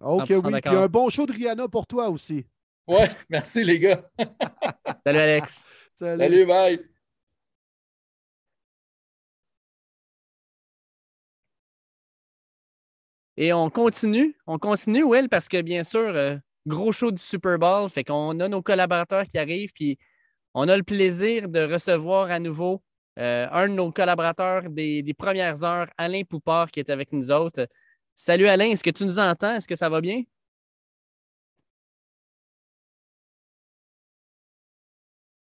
OK, 0.00 0.30
oui. 0.30 0.60
Puis 0.62 0.76
un 0.76 0.86
bon 0.86 1.08
show 1.10 1.26
de 1.26 1.32
Rihanna 1.32 1.68
pour 1.68 1.86
toi 1.86 2.08
aussi. 2.08 2.46
Ouais, 2.86 3.08
merci 3.28 3.62
les 3.64 3.78
gars. 3.78 4.02
Salut 5.06 5.18
Alex. 5.18 5.64
Salut, 5.98 6.18
Salut 6.18 6.46
bye. 6.46 6.80
Et 13.36 13.52
on 13.52 13.70
continue, 13.70 14.36
on 14.46 14.58
continue, 14.58 15.02
Will, 15.02 15.28
parce 15.28 15.48
que 15.48 15.62
bien 15.62 15.82
sûr, 15.82 16.14
euh, 16.14 16.36
gros 16.66 16.92
show 16.92 17.10
du 17.10 17.22
Super 17.22 17.58
Bowl, 17.58 17.88
fait 17.88 18.04
qu'on 18.04 18.38
a 18.40 18.48
nos 18.48 18.60
collaborateurs 18.60 19.26
qui 19.26 19.38
arrivent, 19.38 19.72
puis 19.74 19.98
on 20.52 20.68
a 20.68 20.76
le 20.76 20.82
plaisir 20.82 21.48
de 21.48 21.60
recevoir 21.60 22.30
à 22.30 22.38
nouveau 22.38 22.82
euh, 23.18 23.46
un 23.50 23.68
de 23.68 23.74
nos 23.74 23.92
collaborateurs 23.92 24.68
des, 24.68 25.02
des, 25.02 25.14
premières 25.14 25.64
heures, 25.64 25.88
Alain 25.96 26.22
Poupard, 26.24 26.70
qui 26.70 26.80
est 26.80 26.90
avec 26.90 27.12
nous 27.12 27.32
autres. 27.32 27.66
Salut 28.22 28.48
Alain, 28.48 28.66
est-ce 28.66 28.84
que 28.84 28.90
tu 28.90 29.02
nous 29.02 29.18
entends? 29.18 29.54
Est-ce 29.54 29.66
que 29.66 29.76
ça 29.76 29.88
va 29.88 30.02
bien? 30.02 30.24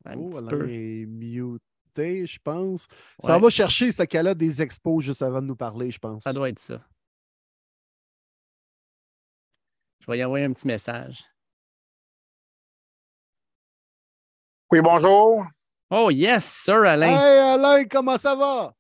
Un 0.06 0.18
oh, 0.18 0.30
petit 0.30 0.45
peu. 0.45 0.69
est 0.69 1.06
muté, 1.06 2.26
je 2.26 2.39
pense. 2.41 2.88
Ça 3.22 3.38
va 3.38 3.49
chercher 3.49 3.91
ce 3.91 4.03
qu'elle 4.03 4.30
a 4.30 4.34
des 4.34 4.61
expos 4.61 5.03
juste 5.03 5.22
avant 5.22 5.41
de 5.41 5.48
nous 5.48 5.56
parler, 5.57 5.91
je 5.91 5.99
pense. 5.99 6.23
Ça 6.23 6.31
doit 6.31 6.48
être 6.48 6.60
ça. 6.60 6.80
Je 9.99 10.10
vais 10.10 10.19
y 10.19 10.23
envoyer 10.23 10.45
un 10.45 10.53
petit 10.53 10.68
message. 10.68 11.26
Oui, 14.72 14.80
bonjour. 14.80 15.43
Oh, 15.89 16.10
yes, 16.10 16.45
sir, 16.45 16.85
Alain. 16.85 17.19
Hey, 17.19 17.38
Alain, 17.38 17.84
comment 17.84 18.18
ça 18.18 18.34
va? 18.34 18.73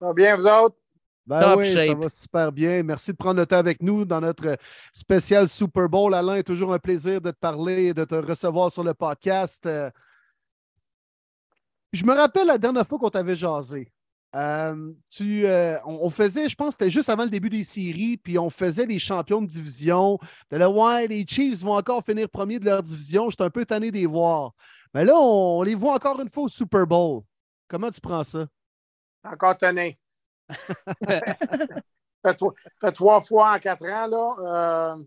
Ça 0.00 0.06
va 0.06 0.14
bien, 0.14 0.36
vous 0.36 0.46
autres? 0.46 0.78
Ben 1.26 1.40
Top 1.40 1.58
oui, 1.58 1.72
ça 1.72 1.94
va 1.94 2.08
super 2.08 2.52
bien. 2.52 2.82
Merci 2.84 3.10
de 3.10 3.16
prendre 3.16 3.40
le 3.40 3.46
temps 3.46 3.56
avec 3.56 3.82
nous 3.82 4.04
dans 4.04 4.20
notre 4.20 4.56
spécial 4.92 5.48
Super 5.48 5.88
Bowl. 5.88 6.14
Alain, 6.14 6.40
toujours 6.42 6.72
un 6.72 6.78
plaisir 6.78 7.20
de 7.20 7.32
te 7.32 7.36
parler 7.36 7.86
et 7.86 7.94
de 7.94 8.04
te 8.04 8.14
recevoir 8.14 8.70
sur 8.70 8.84
le 8.84 8.94
podcast. 8.94 9.66
Euh, 9.66 9.90
je 11.92 12.04
me 12.04 12.14
rappelle 12.14 12.46
la 12.46 12.58
dernière 12.58 12.86
fois 12.86 12.98
qu'on 12.98 13.10
t'avait 13.10 13.34
jasé. 13.34 13.92
Euh, 14.36 14.92
tu, 15.08 15.46
euh, 15.46 15.78
on, 15.84 16.10
faisait, 16.10 16.48
je 16.48 16.54
pense, 16.54 16.74
c'était 16.74 16.90
juste 16.90 17.08
avant 17.08 17.24
le 17.24 17.30
début 17.30 17.48
des 17.48 17.64
séries, 17.64 18.18
puis 18.18 18.38
on 18.38 18.50
faisait 18.50 18.86
les 18.86 18.98
champions 18.98 19.40
de 19.40 19.46
division. 19.46 20.18
De 20.50 20.58
là, 20.58 20.68
ouais, 20.68 21.06
les 21.08 21.24
Chiefs 21.26 21.60
vont 21.60 21.74
encore 21.74 22.04
finir 22.04 22.28
premier 22.28 22.58
de 22.58 22.66
leur 22.66 22.82
division. 22.82 23.30
J'étais 23.30 23.44
un 23.44 23.50
peu 23.50 23.64
tanné 23.64 23.90
de 23.90 23.96
les 23.96 24.06
voir. 24.06 24.52
Mais 24.94 25.04
là, 25.04 25.14
on, 25.16 25.62
les 25.62 25.74
voit 25.74 25.94
encore 25.94 26.20
une 26.20 26.28
fois 26.28 26.44
au 26.44 26.48
Super 26.48 26.86
Bowl. 26.86 27.22
Comment 27.66 27.90
tu 27.90 28.00
prends 28.00 28.24
ça? 28.24 28.46
Encore 29.24 29.56
tanné. 29.56 29.98
Fait, 31.04 32.36
fait, 32.80 32.92
trois 32.92 33.20
fois 33.20 33.54
en 33.54 33.58
quatre 33.58 33.84
ans, 33.84 34.06
là. 34.06 34.96
Euh, 34.96 35.04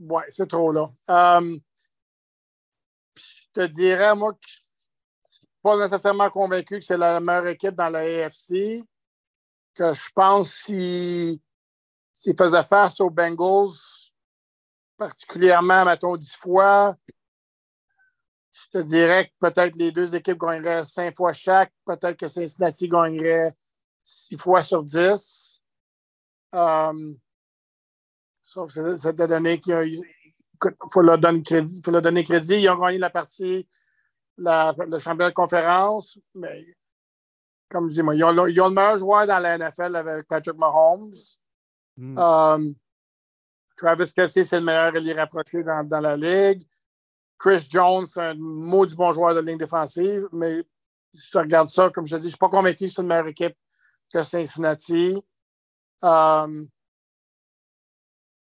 ouais, 0.00 0.24
c'est 0.28 0.48
trop, 0.48 0.72
là. 0.72 0.88
je 1.08 1.60
te 3.52 3.66
dirais, 3.66 4.14
moi, 4.14 4.32
que 4.32 4.38
pas 5.66 5.76
nécessairement 5.76 6.30
convaincu 6.30 6.78
que 6.78 6.84
c'est 6.84 6.96
la 6.96 7.18
meilleure 7.18 7.48
équipe 7.48 7.74
dans 7.74 7.90
la 7.90 8.00
AFC. 8.00 8.84
Que 9.74 9.92
je 9.92 10.10
pense 10.14 10.52
s'ils 10.52 11.40
si, 12.12 12.34
faisaient 12.36 12.62
face 12.62 13.00
aux 13.00 13.10
Bengals, 13.10 13.74
particulièrement, 14.96 15.84
mettons, 15.84 16.16
dix 16.16 16.36
fois, 16.36 16.96
je 18.52 18.78
te 18.78 18.78
dirais 18.78 19.26
que 19.26 19.32
peut-être 19.40 19.76
les 19.76 19.90
deux 19.90 20.14
équipes 20.14 20.38
gagneraient 20.38 20.84
cinq 20.84 21.16
fois 21.16 21.32
chaque. 21.32 21.72
Peut-être 21.84 22.16
que 22.16 22.28
Cincinnati 22.28 22.88
gagnerait 22.88 23.52
six 24.06 24.38
fois 24.38 24.62
sur 24.62 24.84
dix. 24.84 25.60
Um, 26.52 27.18
sauf 28.40 28.72
que 28.72 29.26
donner 29.26 29.60
qu'il 29.60 30.00
faut 30.92 31.02
leur 31.02 31.18
donner 31.18 31.42
crédit. 31.42 31.80
faut 31.84 31.90
leur 31.90 32.02
donner 32.02 32.22
crédit. 32.22 32.54
Ils 32.54 32.68
ont 32.70 32.78
gagné 32.78 32.98
la 32.98 33.10
partie 33.10 33.68
la, 34.38 34.72
le 34.78 34.98
championnat 34.98 35.30
de 35.30 35.34
conférence, 35.34 36.18
mais 36.34 36.66
comme 37.68 37.88
je 37.88 37.94
dis, 37.94 38.02
moi, 38.02 38.14
ils, 38.14 38.22
ont, 38.22 38.30
le 38.32 38.70
meilleur 38.70 38.98
joueur 38.98 39.26
dans 39.26 39.40
la 39.40 39.58
NFL 39.58 39.96
avec 39.96 40.28
Patrick 40.28 40.56
Mahomes. 40.56 41.14
Hmm. 41.96 42.16
Um, 42.16 42.74
Travis 43.76 44.12
Kelsey, 44.14 44.44
c'est 44.44 44.58
le 44.58 44.64
meilleur 44.64 44.94
allié 44.94 45.14
rapproché 45.14 45.64
dans, 45.64 45.82
dans, 45.82 46.00
la 46.00 46.16
ligue. 46.16 46.62
Chris 47.38 47.66
Jones, 47.68 48.06
c'est 48.06 48.20
un 48.20 48.34
maudit 48.34 48.94
bon 48.94 49.10
joueur 49.12 49.34
de 49.34 49.40
ligne 49.40 49.58
défensive, 49.58 50.28
mais 50.32 50.62
si 51.12 51.28
je 51.32 51.38
regarde 51.38 51.68
ça, 51.68 51.90
comme 51.90 52.06
je 52.06 52.14
te 52.14 52.20
dis, 52.20 52.22
je 52.22 52.26
ne 52.26 52.30
suis 52.30 52.38
pas 52.38 52.48
convaincu 52.48 52.86
que 52.86 52.92
c'est 52.92 53.02
une 53.02 53.08
meilleure 53.08 53.26
équipe 53.26 53.56
que 54.12 54.22
Cincinnati. 54.22 55.16
Um, 56.02 56.68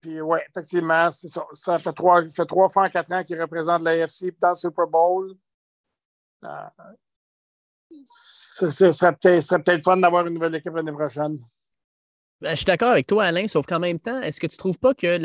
puis 0.01 0.21
oui, 0.21 0.39
effectivement, 0.49 1.11
ça. 1.13 1.79
fait 1.79 1.93
trois, 1.93 2.27
fait 2.27 2.47
trois 2.47 2.69
fois 2.69 2.87
en 2.87 2.89
quatre 2.89 3.13
ans 3.13 3.23
qu'ils 3.23 3.41
représentent 3.41 3.83
l'AFC 3.83 4.35
dans 4.41 4.51
le 4.51 4.55
Super 4.55 4.87
Bowl. 4.87 5.35
Euh, 6.45 6.67
ce 8.05 8.93
serait 8.93 9.13
peut-être 9.15 9.85
fun 9.85 9.97
d'avoir 9.99 10.27
une 10.27 10.35
nouvelle 10.35 10.55
équipe 10.55 10.75
l'année 10.75 10.93
prochaine. 10.93 11.39
Ben, 12.41 12.51
je 12.51 12.57
suis 12.57 12.65
d'accord 12.65 12.91
avec 12.91 13.07
toi, 13.07 13.25
Alain, 13.25 13.47
sauf 13.47 13.67
qu'en 13.67 13.81
même 13.81 13.99
temps, 13.99 14.21
est-ce 14.23 14.41
que 14.41 14.47
tu 14.47 14.55
ne 14.55 14.59
trouves 14.59 14.79
pas 14.79 14.95
que 14.95 15.19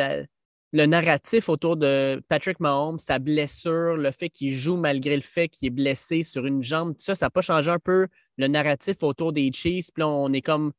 le 0.75 0.87
narratif 0.87 1.47
autour 1.47 1.77
de 1.77 2.21
Patrick 2.27 2.59
Mahomes, 2.59 2.99
sa 2.99 3.17
blessure, 3.17 3.95
le 3.95 4.11
fait 4.11 4.29
qu'il 4.29 4.53
joue 4.53 4.75
malgré 4.75 5.15
le 5.15 5.21
fait 5.21 5.47
qu'il 5.47 5.67
est 5.67 5.71
blessé 5.71 6.21
sur 6.21 6.45
une 6.45 6.61
jambe, 6.61 6.95
tout 6.95 7.01
ça, 7.01 7.15
ça 7.15 7.27
n'a 7.27 7.29
pas 7.29 7.39
changé 7.39 7.71
un 7.71 7.79
peu 7.79 8.07
le 8.37 8.47
narratif 8.47 9.01
autour 9.01 9.31
des 9.31 9.49
Chiefs? 9.53 9.93
Puis 9.93 10.01
là, 10.01 10.09
on 10.09 10.33
est 10.33 10.41
comme 10.41 10.73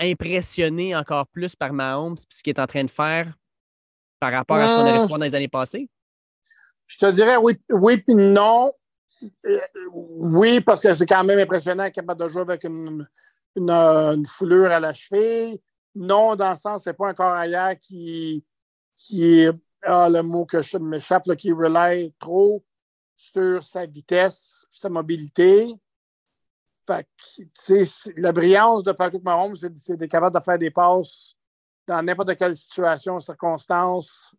impressionné 0.00 0.96
encore 0.96 1.28
plus 1.28 1.54
par 1.54 1.72
Mahomes 1.72 2.16
puis 2.16 2.36
ce 2.36 2.42
qu'il 2.42 2.52
est 2.52 2.60
en 2.60 2.66
train 2.66 2.82
de 2.82 2.90
faire 2.90 3.32
par 4.18 4.32
rapport 4.32 4.56
à 4.56 4.68
ce 4.68 4.74
qu'on 4.74 4.86
avait 4.86 5.06
fait 5.06 5.06
dans 5.06 5.16
les 5.18 5.34
années 5.36 5.46
passées? 5.46 5.88
Je 6.88 6.98
te 6.98 7.08
dirais 7.12 7.36
oui, 7.36 7.54
oui 7.70 7.98
puis 7.98 8.16
non. 8.16 8.72
Euh, 9.46 9.60
oui, 9.92 10.60
parce 10.60 10.80
que 10.80 10.92
c'est 10.94 11.06
quand 11.06 11.22
même 11.22 11.38
impressionnant 11.38 11.88
capable 11.90 12.24
de 12.24 12.28
jouer 12.28 12.42
avec 12.42 12.64
une, 12.64 13.06
une, 13.54 14.26
foulure 14.26 14.72
à 14.72 14.80
la 14.80 14.92
cheville. 14.92 15.60
Non, 15.94 16.34
dans 16.34 16.50
le 16.50 16.56
sens, 16.56 16.82
c'est 16.82 16.94
pas 16.94 17.10
un 17.10 17.14
corps 17.14 17.34
ailleurs 17.34 17.76
qui, 17.78 18.44
qui 18.96 19.46
a 19.82 20.08
le 20.08 20.22
mot 20.22 20.46
que 20.46 20.62
je 20.62 20.78
m'échappe, 20.78 21.34
qui 21.36 21.52
relaie 21.52 22.12
trop 22.18 22.64
sur 23.16 23.66
sa 23.66 23.86
vitesse, 23.86 24.66
sa 24.72 24.88
mobilité. 24.88 25.74
Fait 26.86 27.06
la 28.16 28.32
brillance 28.32 28.82
de 28.82 28.92
Patrick 28.92 29.22
Mahomes, 29.22 29.56
c'est 29.56 29.96
d'être 29.96 30.10
capable 30.10 30.38
de 30.38 30.44
faire 30.44 30.58
des 30.58 30.70
passes 30.70 31.34
dans 31.86 32.02
n'importe 32.02 32.36
quelle 32.36 32.56
situation, 32.56 33.20
circonstance, 33.20 34.34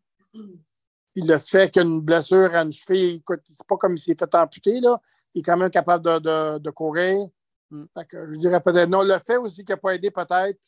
puis 1.13 1.21
le 1.21 1.37
fait 1.37 1.71
qu'une 1.71 2.01
blessure 2.01 2.53
à 2.55 2.61
une 2.61 2.71
cheville, 2.71 3.15
écoute, 3.15 3.41
c'est 3.43 3.67
pas 3.67 3.77
comme 3.77 3.97
s'il 3.97 4.13
s'est 4.13 4.17
fait 4.19 4.35
amputer, 4.35 4.79
là. 4.79 4.99
Il 5.33 5.39
est 5.39 5.43
quand 5.43 5.57
même 5.57 5.69
capable 5.69 6.03
de, 6.03 6.57
de, 6.57 6.69
courir. 6.69 7.27
Mm. 7.71 7.85
je 7.95 8.37
dirais 8.37 8.61
peut-être 8.61 8.89
non. 8.89 9.03
Le 9.03 9.17
fait 9.17 9.37
aussi 9.37 9.63
qu'il 9.63 9.73
n'a 9.73 9.77
pas 9.77 9.95
aidé, 9.95 10.11
peut-être, 10.11 10.59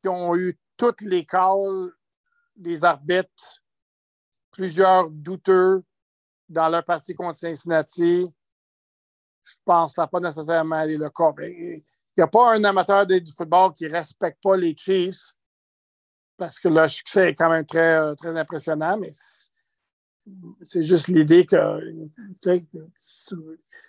qu'ils 0.00 0.10
ont 0.10 0.36
eu 0.36 0.58
toutes 0.76 1.00
les 1.02 1.24
calls 1.24 1.92
des 2.56 2.84
arbitres, 2.84 3.62
plusieurs 4.50 5.10
douteux 5.10 5.82
dans 6.48 6.68
leur 6.68 6.84
partie 6.84 7.14
contre 7.14 7.38
Cincinnati. 7.38 8.26
Je 9.42 9.54
pense 9.64 9.92
que 9.92 9.94
ça 9.96 10.02
n'a 10.02 10.08
pas 10.08 10.20
nécessairement 10.20 10.82
été 10.82 10.96
le 10.96 11.10
cas. 11.10 11.32
Il 11.38 11.82
n'y 12.16 12.24
a 12.24 12.28
pas 12.28 12.54
un 12.54 12.64
amateur 12.64 13.06
du 13.06 13.32
football 13.32 13.72
qui 13.72 13.84
ne 13.84 13.92
respecte 13.92 14.42
pas 14.42 14.56
les 14.56 14.74
Chiefs 14.76 15.34
parce 16.36 16.58
que 16.58 16.68
le 16.68 16.86
succès 16.88 17.30
est 17.30 17.34
quand 17.34 17.50
même 17.50 17.64
très, 17.64 17.98
euh, 17.98 18.14
très 18.14 18.36
impressionnant, 18.36 18.96
mais 18.98 19.10
c'est 20.62 20.82
juste 20.82 21.08
l'idée 21.08 21.46
que. 21.46 21.56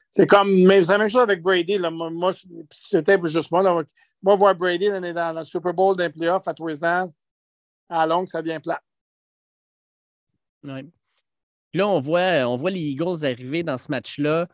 C'est 0.09 0.27
comme. 0.27 0.49
La 0.67 0.97
même 0.97 1.09
chose 1.09 1.21
avec 1.21 1.41
Brady. 1.41 1.77
Là. 1.77 1.89
Moi, 1.89 2.31
c'était 2.71 3.17
juste 3.25 3.51
moi. 3.51 3.83
Moi, 4.23 4.35
voir 4.35 4.55
Brady 4.55 4.89
dans, 4.89 5.13
dans 5.13 5.39
le 5.39 5.43
Super 5.43 5.73
Bowl 5.73 5.95
d'un 5.95 6.09
playoff 6.09 6.47
à 6.47 6.53
trois 6.53 6.83
ans, 6.85 7.13
à 7.89 8.07
ça 8.25 8.41
devient 8.41 8.59
plat. 8.61 8.81
Ouais. 10.63 10.85
Là, 11.73 11.87
on 11.87 11.99
voit, 11.99 12.69
les 12.69 12.81
Eagles 12.81 13.23
arriver 13.23 13.63
dans 13.63 13.77
ce 13.77 13.91
match-là. 13.91 14.47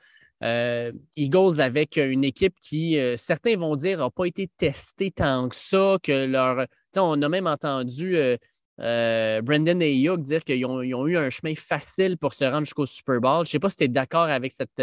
Euh, 0.44 0.92
Eagles 1.16 1.62
avec 1.62 1.96
une 1.96 2.24
équipe 2.24 2.56
qui, 2.60 3.00
euh, 3.00 3.16
certains 3.16 3.56
vont 3.56 3.76
dire, 3.76 4.00
n'a 4.00 4.10
pas 4.10 4.26
été 4.26 4.50
testée 4.58 5.12
tant 5.12 5.48
que 5.48 5.56
ça, 5.56 5.98
leur. 6.08 6.68
On 6.98 7.22
a 7.22 7.30
même 7.30 7.48
entendu 7.48 8.18
euh, 8.18 9.42
Brendan 9.42 9.82
et 9.82 9.96
Yoke 9.96 10.22
dire 10.22 10.44
qu'ils 10.44 10.66
ont, 10.66 10.82
eu 10.82 11.18
un 11.18 11.30
chemin 11.30 11.56
facile 11.56 12.18
pour 12.18 12.34
se 12.34 12.44
rendre 12.44 12.66
jusqu'au 12.66 12.86
Super 12.86 13.22
Bowl. 13.22 13.46
Je 13.46 13.50
ne 13.50 13.52
sais 13.52 13.60
pas 13.60 13.70
si 13.70 13.78
tu 13.78 13.84
es 13.86 13.88
d'accord 13.88 14.24
avec 14.24 14.52
cette, 14.52 14.82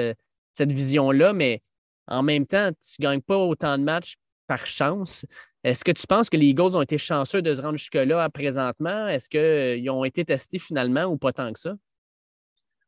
cette 0.55 0.73
vision-là, 0.73 1.33
mais 1.33 1.63
en 2.07 2.23
même 2.23 2.47
temps, 2.47 2.71
tu 2.81 3.01
ne 3.01 3.03
gagnes 3.03 3.21
pas 3.21 3.37
autant 3.37 3.77
de 3.77 3.85
matchs 3.85 4.17
par 4.47 4.67
chance. 4.67 5.27
Est-ce 5.63 5.85
que 5.85 5.93
tu 5.93 6.07
penses 6.07 6.31
que 6.31 6.37
les 6.37 6.47
Eagles 6.47 6.77
ont 6.77 6.83
été 6.83 6.97
chanceux 6.97 7.43
de 7.43 7.55
se 7.55 7.61
rendre 7.61 7.77
jusque-là 7.77 8.29
présentement? 8.31 9.09
Est-ce 9.09 9.29
qu'ils 9.29 9.91
ont 9.91 10.05
été 10.05 10.25
testés 10.25 10.59
finalement 10.59 11.05
ou 11.05 11.19
pas 11.19 11.33
tant 11.33 11.53
que 11.53 11.59
ça? 11.59 11.75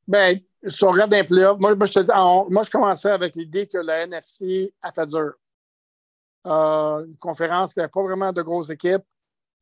Bien, 0.09 0.35
si 0.67 0.85
on 0.85 0.91
regarde 0.91 1.15
un 1.15 1.25
playoff, 1.25 1.59
moi, 1.59 1.75
moi, 1.75 1.87
je 1.87 1.93
te 1.93 2.01
dis, 2.01 2.53
moi, 2.53 2.63
je 2.63 2.71
commençais 2.71 3.11
avec 3.11 3.37
l'idée 3.37 3.67
que 3.67 3.79
la 3.79 4.03
NFC 4.03 4.73
a 4.81 4.91
fait 4.91 5.07
dur. 5.07 5.35
Euh, 6.47 7.05
une 7.05 7.17
conférence 7.19 7.73
qui 7.73 7.79
n'avait 7.79 7.91
pas 7.91 8.03
vraiment 8.03 8.33
de 8.33 8.43
grosses 8.43 8.71
équipes. 8.71 9.05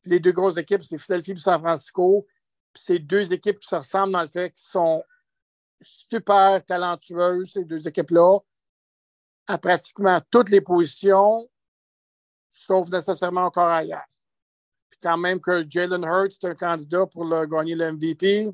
les 0.06 0.18
deux 0.18 0.32
grosses 0.32 0.56
équipes, 0.56 0.82
c'est 0.82 0.98
Philadelphie 0.98 1.32
et 1.32 1.36
San 1.36 1.60
Francisco. 1.60 2.26
C'est 2.74 2.98
deux 2.98 3.32
équipes 3.32 3.58
qui 3.58 3.68
se 3.68 3.74
ressemblent 3.74 4.12
dans 4.12 4.22
le 4.22 4.28
fait 4.28 4.50
qu'ils 4.50 4.70
sont 4.70 5.02
super 5.82 6.64
talentueuses, 6.64 7.52
ces 7.52 7.64
deux 7.64 7.86
équipes-là, 7.86 8.38
à 9.46 9.58
pratiquement 9.58 10.20
toutes 10.30 10.50
les 10.50 10.60
positions, 10.60 11.48
sauf 12.51 12.89
nécessairement 12.90 13.44
encore 13.44 13.68
ailleurs. 13.68 14.05
quand 15.02 15.16
même 15.16 15.40
que 15.40 15.64
Jalen 15.68 16.05
Hurts 16.05 16.36
est 16.43 16.44
un 16.44 16.55
candidat 16.55 17.06
pour 17.06 17.24
le, 17.24 17.47
gagner 17.47 17.74
le 17.74 17.93
MVP. 17.93 18.51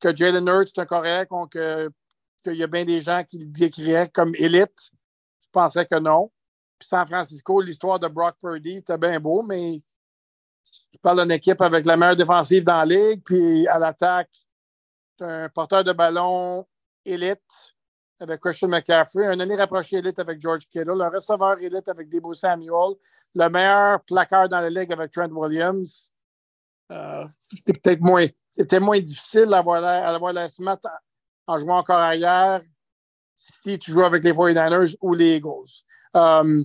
Que 0.00 0.14
Jalen 0.14 0.46
Hurts 0.46 0.68
est 0.76 0.78
un 0.78 0.86
correct, 0.86 1.32
qu'il 1.50 2.54
y 2.54 2.62
a 2.62 2.66
bien 2.66 2.84
des 2.84 3.00
gens 3.00 3.24
qui 3.24 3.38
le 3.38 3.46
décriraient 3.46 4.10
comme 4.10 4.34
élite? 4.34 4.90
Je 5.40 5.48
pensais 5.50 5.86
que 5.86 5.98
non. 5.98 6.30
Puis 6.78 6.88
San 6.88 7.06
Francisco, 7.06 7.62
l'histoire 7.62 7.98
de 7.98 8.08
Brock 8.08 8.36
Purdy, 8.38 8.76
c'était 8.76 8.98
bien 8.98 9.18
beau, 9.18 9.42
mais 9.42 9.82
tu 10.92 10.98
parles 10.98 11.22
d'une 11.22 11.32
équipe 11.32 11.60
avec 11.62 11.86
la 11.86 11.96
meilleure 11.96 12.16
défensive 12.16 12.64
dans 12.64 12.84
la 12.84 12.84
ligue, 12.84 13.22
puis 13.24 13.66
à 13.68 13.78
l'attaque, 13.78 14.30
tu 15.16 15.24
un 15.24 15.48
porteur 15.48 15.82
de 15.82 15.92
ballon 15.92 16.66
élite 17.04 17.75
avec 18.20 18.40
Christian 18.40 18.68
McCaffrey, 18.68 19.26
un 19.26 19.38
année 19.40 19.56
rapproché 19.56 19.96
élite 19.96 20.18
avec 20.18 20.40
George 20.40 20.66
Kittle, 20.66 21.00
un 21.00 21.08
receveur 21.08 21.58
élite 21.60 21.88
avec 21.88 22.08
Debo 22.08 22.32
Samuel, 22.32 22.96
le 23.34 23.48
meilleur 23.48 24.00
placard 24.02 24.48
dans 24.48 24.60
la 24.60 24.70
ligue 24.70 24.92
avec 24.92 25.12
Trent 25.12 25.30
Williams. 25.30 26.12
Euh, 26.90 27.24
c'était 27.28 27.74
peut-être 27.74 28.00
moins, 28.00 28.26
moins 28.80 29.00
difficile 29.00 29.46
d'avoir 29.46 30.32
la 30.32 30.48
smart 30.48 30.78
en 31.46 31.58
jouant 31.58 31.78
encore 31.78 31.98
ailleurs 31.98 32.60
si 33.34 33.78
tu 33.78 33.90
joues 33.90 34.04
avec 34.04 34.24
les 34.24 34.32
49ers 34.32 34.96
ou 35.00 35.14
les 35.14 35.36
Eagles. 35.36 35.84
Euh, 36.16 36.64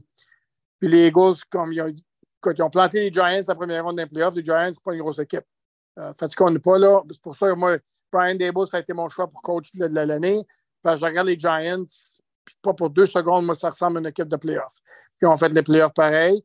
puis 0.80 0.90
les 0.90 1.08
Eagles, 1.08 1.36
comme 1.50 1.74
ils 1.74 1.82
ont, 1.82 1.94
quand 2.40 2.54
ils 2.58 2.64
ont 2.64 2.70
planté 2.70 3.02
les 3.02 3.12
Giants 3.12 3.42
la 3.48 3.56
première 3.56 3.84
ronde 3.84 3.98
des 3.98 4.06
playoffs, 4.06 4.36
les 4.36 4.44
Giants, 4.44 4.72
c'est 4.74 4.82
pas 4.82 4.94
une 4.94 5.02
grosse 5.02 5.20
équipe. 5.20 5.46
Euh, 6.00 6.14
fait 6.14 6.34
qu'on 6.34 6.50
n'est 6.50 6.60
pas 6.60 6.80
là. 6.80 7.02
C'est 7.12 7.22
pour 7.22 7.36
ça 7.36 7.48
que 7.50 7.54
moi, 7.54 7.78
Brian 8.12 8.36
Dable, 8.36 8.66
ça 8.68 8.78
a 8.78 8.80
été 8.80 8.94
mon 8.94 9.10
choix 9.10 9.28
pour 9.28 9.42
coach 9.42 9.72
de, 9.74 9.86
l'année. 9.86 10.42
Je 10.84 11.06
regarde 11.06 11.28
les 11.28 11.38
Giants, 11.38 11.86
puis 12.44 12.56
pas 12.62 12.74
pour 12.74 12.90
deux 12.90 13.06
secondes, 13.06 13.46
moi, 13.46 13.56
ça 13.56 13.70
ressemble 13.70 13.98
à 13.98 14.00
une 14.02 14.08
équipe 14.08 14.28
de 14.28 14.38
playoffs. 14.38 14.80
Ils 15.22 15.28
ont 15.28 15.38
fait 15.38 15.50
les 15.50 15.62
playoffs 15.62 15.94
pareil. 15.94 16.44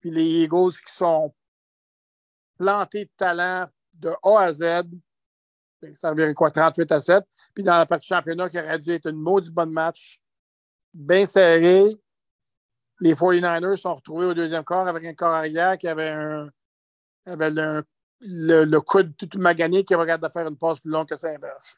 Puis 0.00 0.10
les 0.10 0.44
Eagles 0.44 0.72
qui 0.86 0.94
sont 0.94 1.34
plantés 2.58 3.04
de 3.04 3.10
talent 3.16 3.66
de 3.94 4.10
A 4.22 4.40
à 4.40 4.52
Z, 4.52 4.84
ben, 5.80 5.96
ça 5.96 6.10
reviendrait 6.10 6.34
quoi, 6.34 6.50
38 6.50 6.92
à 6.92 7.00
7. 7.00 7.24
Puis 7.54 7.64
dans 7.64 7.78
la 7.78 7.86
partie 7.86 8.08
championnat 8.08 8.48
qui 8.48 8.58
aurait 8.58 8.78
dû 8.78 8.90
être 8.90 9.08
une 9.08 9.16
maudite 9.16 9.52
bonne 9.52 9.70
match, 9.70 10.20
bien 10.92 11.26
serré, 11.26 11.84
les 13.00 13.14
49ers 13.14 13.76
sont 13.76 13.94
retrouvés 13.94 14.26
au 14.26 14.34
deuxième 14.34 14.64
quart 14.64 14.86
avec 14.86 15.04
un 15.04 15.14
corps 15.14 15.34
arrière 15.34 15.76
qui 15.76 15.88
avait, 15.88 16.10
un, 16.10 16.48
avait 17.26 17.50
le, 17.50 17.84
le, 18.20 18.80
coude 18.80 19.14
tout 19.16 19.38
magané 19.38 19.84
qui 19.84 19.94
regarde 19.94 20.22
de 20.22 20.28
faire 20.28 20.46
une 20.46 20.56
passe 20.56 20.80
plus 20.80 20.90
longue 20.90 21.08
que 21.08 21.16
Saint-Berge. 21.16 21.76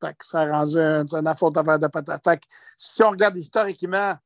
Fait 0.00 0.14
que 0.14 0.24
ça 0.24 0.40
a 0.40 0.50
rendu 0.50 0.78
un, 0.78 1.04
un 1.10 1.26
affaire 1.26 1.50
d'affaire 1.50 1.78
de 1.78 1.86
patate. 1.86 2.22
Fait 2.22 2.36
que 2.38 2.46
si 2.76 3.02
on 3.02 3.10
regarde 3.10 3.36
historiquement, 3.36 4.16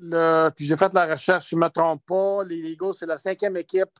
le, 0.00 0.50
puis 0.50 0.64
j'ai 0.64 0.76
fait 0.76 0.92
la 0.92 1.06
recherche, 1.06 1.48
je 1.50 1.56
ne 1.56 1.60
me 1.60 1.68
trompe 1.68 2.04
pas, 2.06 2.44
les 2.44 2.72
Eagles, 2.72 2.94
c'est 2.94 3.06
la 3.06 3.18
cinquième 3.18 3.56
équipe 3.56 3.98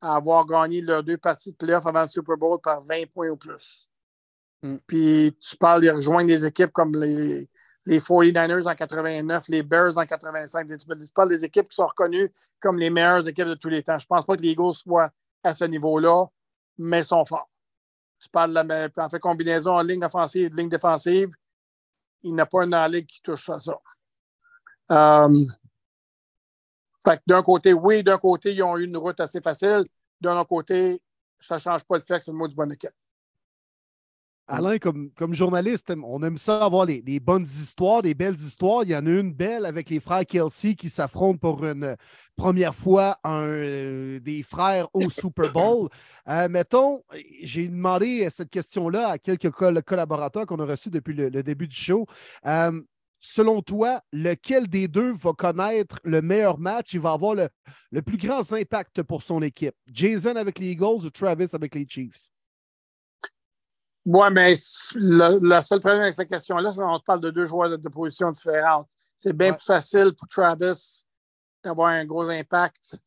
à 0.00 0.16
avoir 0.16 0.46
gagné 0.46 0.80
leurs 0.80 1.02
deux 1.02 1.18
parties 1.18 1.52
de 1.52 1.56
playoff 1.56 1.86
avant 1.86 2.02
le 2.02 2.08
Super 2.08 2.36
Bowl 2.36 2.58
par 2.60 2.82
20 2.84 3.10
points 3.12 3.28
ou 3.28 3.36
plus. 3.36 3.90
Mm. 4.62 4.76
Puis 4.86 5.36
tu 5.40 5.56
parles 5.56 5.82
de 5.82 5.90
rejoindre 5.90 6.28
des 6.28 6.44
équipes 6.44 6.72
comme 6.72 6.94
les, 6.94 7.48
les 7.86 8.00
49ers 8.00 8.68
en 8.68 8.74
89, 8.74 9.48
les 9.48 9.62
Bears 9.62 9.96
en 9.98 10.06
85. 10.06 10.66
Tu 10.78 11.12
parles 11.14 11.30
des 11.30 11.44
équipes 11.44 11.68
qui 11.68 11.76
sont 11.76 11.86
reconnues 11.86 12.32
comme 12.60 12.78
les 12.78 12.90
meilleures 12.90 13.26
équipes 13.26 13.48
de 13.48 13.54
tous 13.54 13.68
les 13.68 13.82
temps. 13.82 13.98
Je 13.98 14.04
ne 14.04 14.08
pense 14.08 14.24
pas 14.24 14.36
que 14.36 14.42
les 14.42 14.50
Eagles 14.50 14.74
soient 14.74 15.10
à 15.42 15.54
ce 15.54 15.64
niveau-là, 15.64 16.26
mais 16.78 17.02
sont 17.02 17.24
forts. 17.24 17.48
Tu 18.20 18.28
parles 18.28 18.50
de 18.50 18.60
la, 18.60 18.88
en 19.04 19.08
fait 19.08 19.18
combinaison 19.18 19.74
en 19.76 19.82
ligne 19.82 20.04
offensive, 20.04 20.54
ligne 20.54 20.68
défensive. 20.68 21.30
Il 22.22 22.34
n'y 22.34 22.40
a 22.40 22.46
pas 22.46 22.64
un 22.64 22.66
dans 22.66 22.90
la 22.92 23.00
qui 23.00 23.22
touche 23.22 23.48
à 23.48 23.58
ça. 23.58 23.80
Euh, 24.92 25.46
d'un 27.26 27.42
côté, 27.42 27.72
oui, 27.72 28.02
d'un 28.02 28.18
côté, 28.18 28.52
ils 28.52 28.62
ont 28.62 28.76
eu 28.76 28.84
une 28.84 28.96
route 28.96 29.20
assez 29.20 29.40
facile. 29.40 29.84
D'un 30.20 30.36
autre 30.36 30.48
côté, 30.48 31.00
ça 31.40 31.54
ne 31.54 31.60
change 31.60 31.84
pas 31.84 31.96
le 31.96 32.02
fait 32.02 32.18
que 32.18 32.24
c'est 32.24 32.30
une 32.30 32.36
mot 32.36 32.48
de 32.48 32.54
bonne 32.54 32.72
équipe. 32.72 32.90
Alain, 34.50 34.78
comme, 34.78 35.10
comme 35.12 35.32
journaliste, 35.32 35.92
on 36.02 36.24
aime 36.24 36.36
ça 36.36 36.64
avoir 36.64 36.84
les, 36.84 37.20
bonnes 37.20 37.44
histoires, 37.44 38.02
des 38.02 38.14
belles 38.14 38.34
histoires. 38.34 38.82
Il 38.82 38.90
y 38.90 38.96
en 38.96 39.06
a 39.06 39.10
une 39.10 39.32
belle 39.32 39.64
avec 39.64 39.88
les 39.88 40.00
frères 40.00 40.26
Kelsey 40.26 40.74
qui 40.74 40.90
s'affrontent 40.90 41.38
pour 41.38 41.64
une 41.64 41.96
première 42.34 42.74
fois 42.74 43.18
un, 43.22 43.44
euh, 43.44 44.18
des 44.18 44.42
frères 44.42 44.88
au 44.92 45.08
Super 45.08 45.52
Bowl. 45.52 45.88
Euh, 46.28 46.48
mettons, 46.48 47.04
j'ai 47.42 47.68
demandé 47.68 48.28
cette 48.28 48.50
question-là 48.50 49.10
à 49.10 49.18
quelques 49.18 49.50
collaborateurs 49.50 50.46
qu'on 50.46 50.58
a 50.58 50.64
reçus 50.64 50.90
depuis 50.90 51.14
le, 51.14 51.30
début 51.44 51.68
du 51.68 51.76
show. 51.76 52.06
Euh, 52.44 52.72
selon 53.20 53.62
toi, 53.62 54.02
lequel 54.12 54.66
des 54.66 54.88
deux 54.88 55.12
va 55.12 55.32
connaître 55.32 56.00
le 56.02 56.22
meilleur 56.22 56.58
match? 56.58 56.92
Il 56.92 57.00
va 57.00 57.12
avoir 57.12 57.36
le, 57.36 57.48
le 57.92 58.02
plus 58.02 58.16
grand 58.16 58.52
impact 58.52 59.04
pour 59.04 59.22
son 59.22 59.42
équipe? 59.42 59.76
Jason 59.86 60.34
avec 60.34 60.58
les 60.58 60.72
Eagles 60.72 61.06
ou 61.06 61.10
Travis 61.10 61.50
avec 61.52 61.76
les 61.76 61.86
Chiefs? 61.88 62.30
Oui, 64.06 64.26
mais 64.32 64.54
le, 64.94 65.60
seul 65.60 65.80
problème 65.80 66.02
avec 66.02 66.14
cette 66.14 66.28
question-là, 66.28 66.72
c'est 66.72 66.80
qu'on 66.80 67.00
parle 67.00 67.20
de 67.20 67.30
deux 67.30 67.46
joueurs 67.46 67.78
de, 67.78 67.88
positions 67.88 68.30
différentes. 68.30 68.88
C'est 69.18 69.36
bien 69.36 69.52
plus 69.52 69.64
facile 69.64 70.12
pour 70.16 70.26
Travis 70.28 71.04
d'avoir 71.62 71.88
un 71.88 72.04
gros 72.06 72.28
impact 72.30 72.98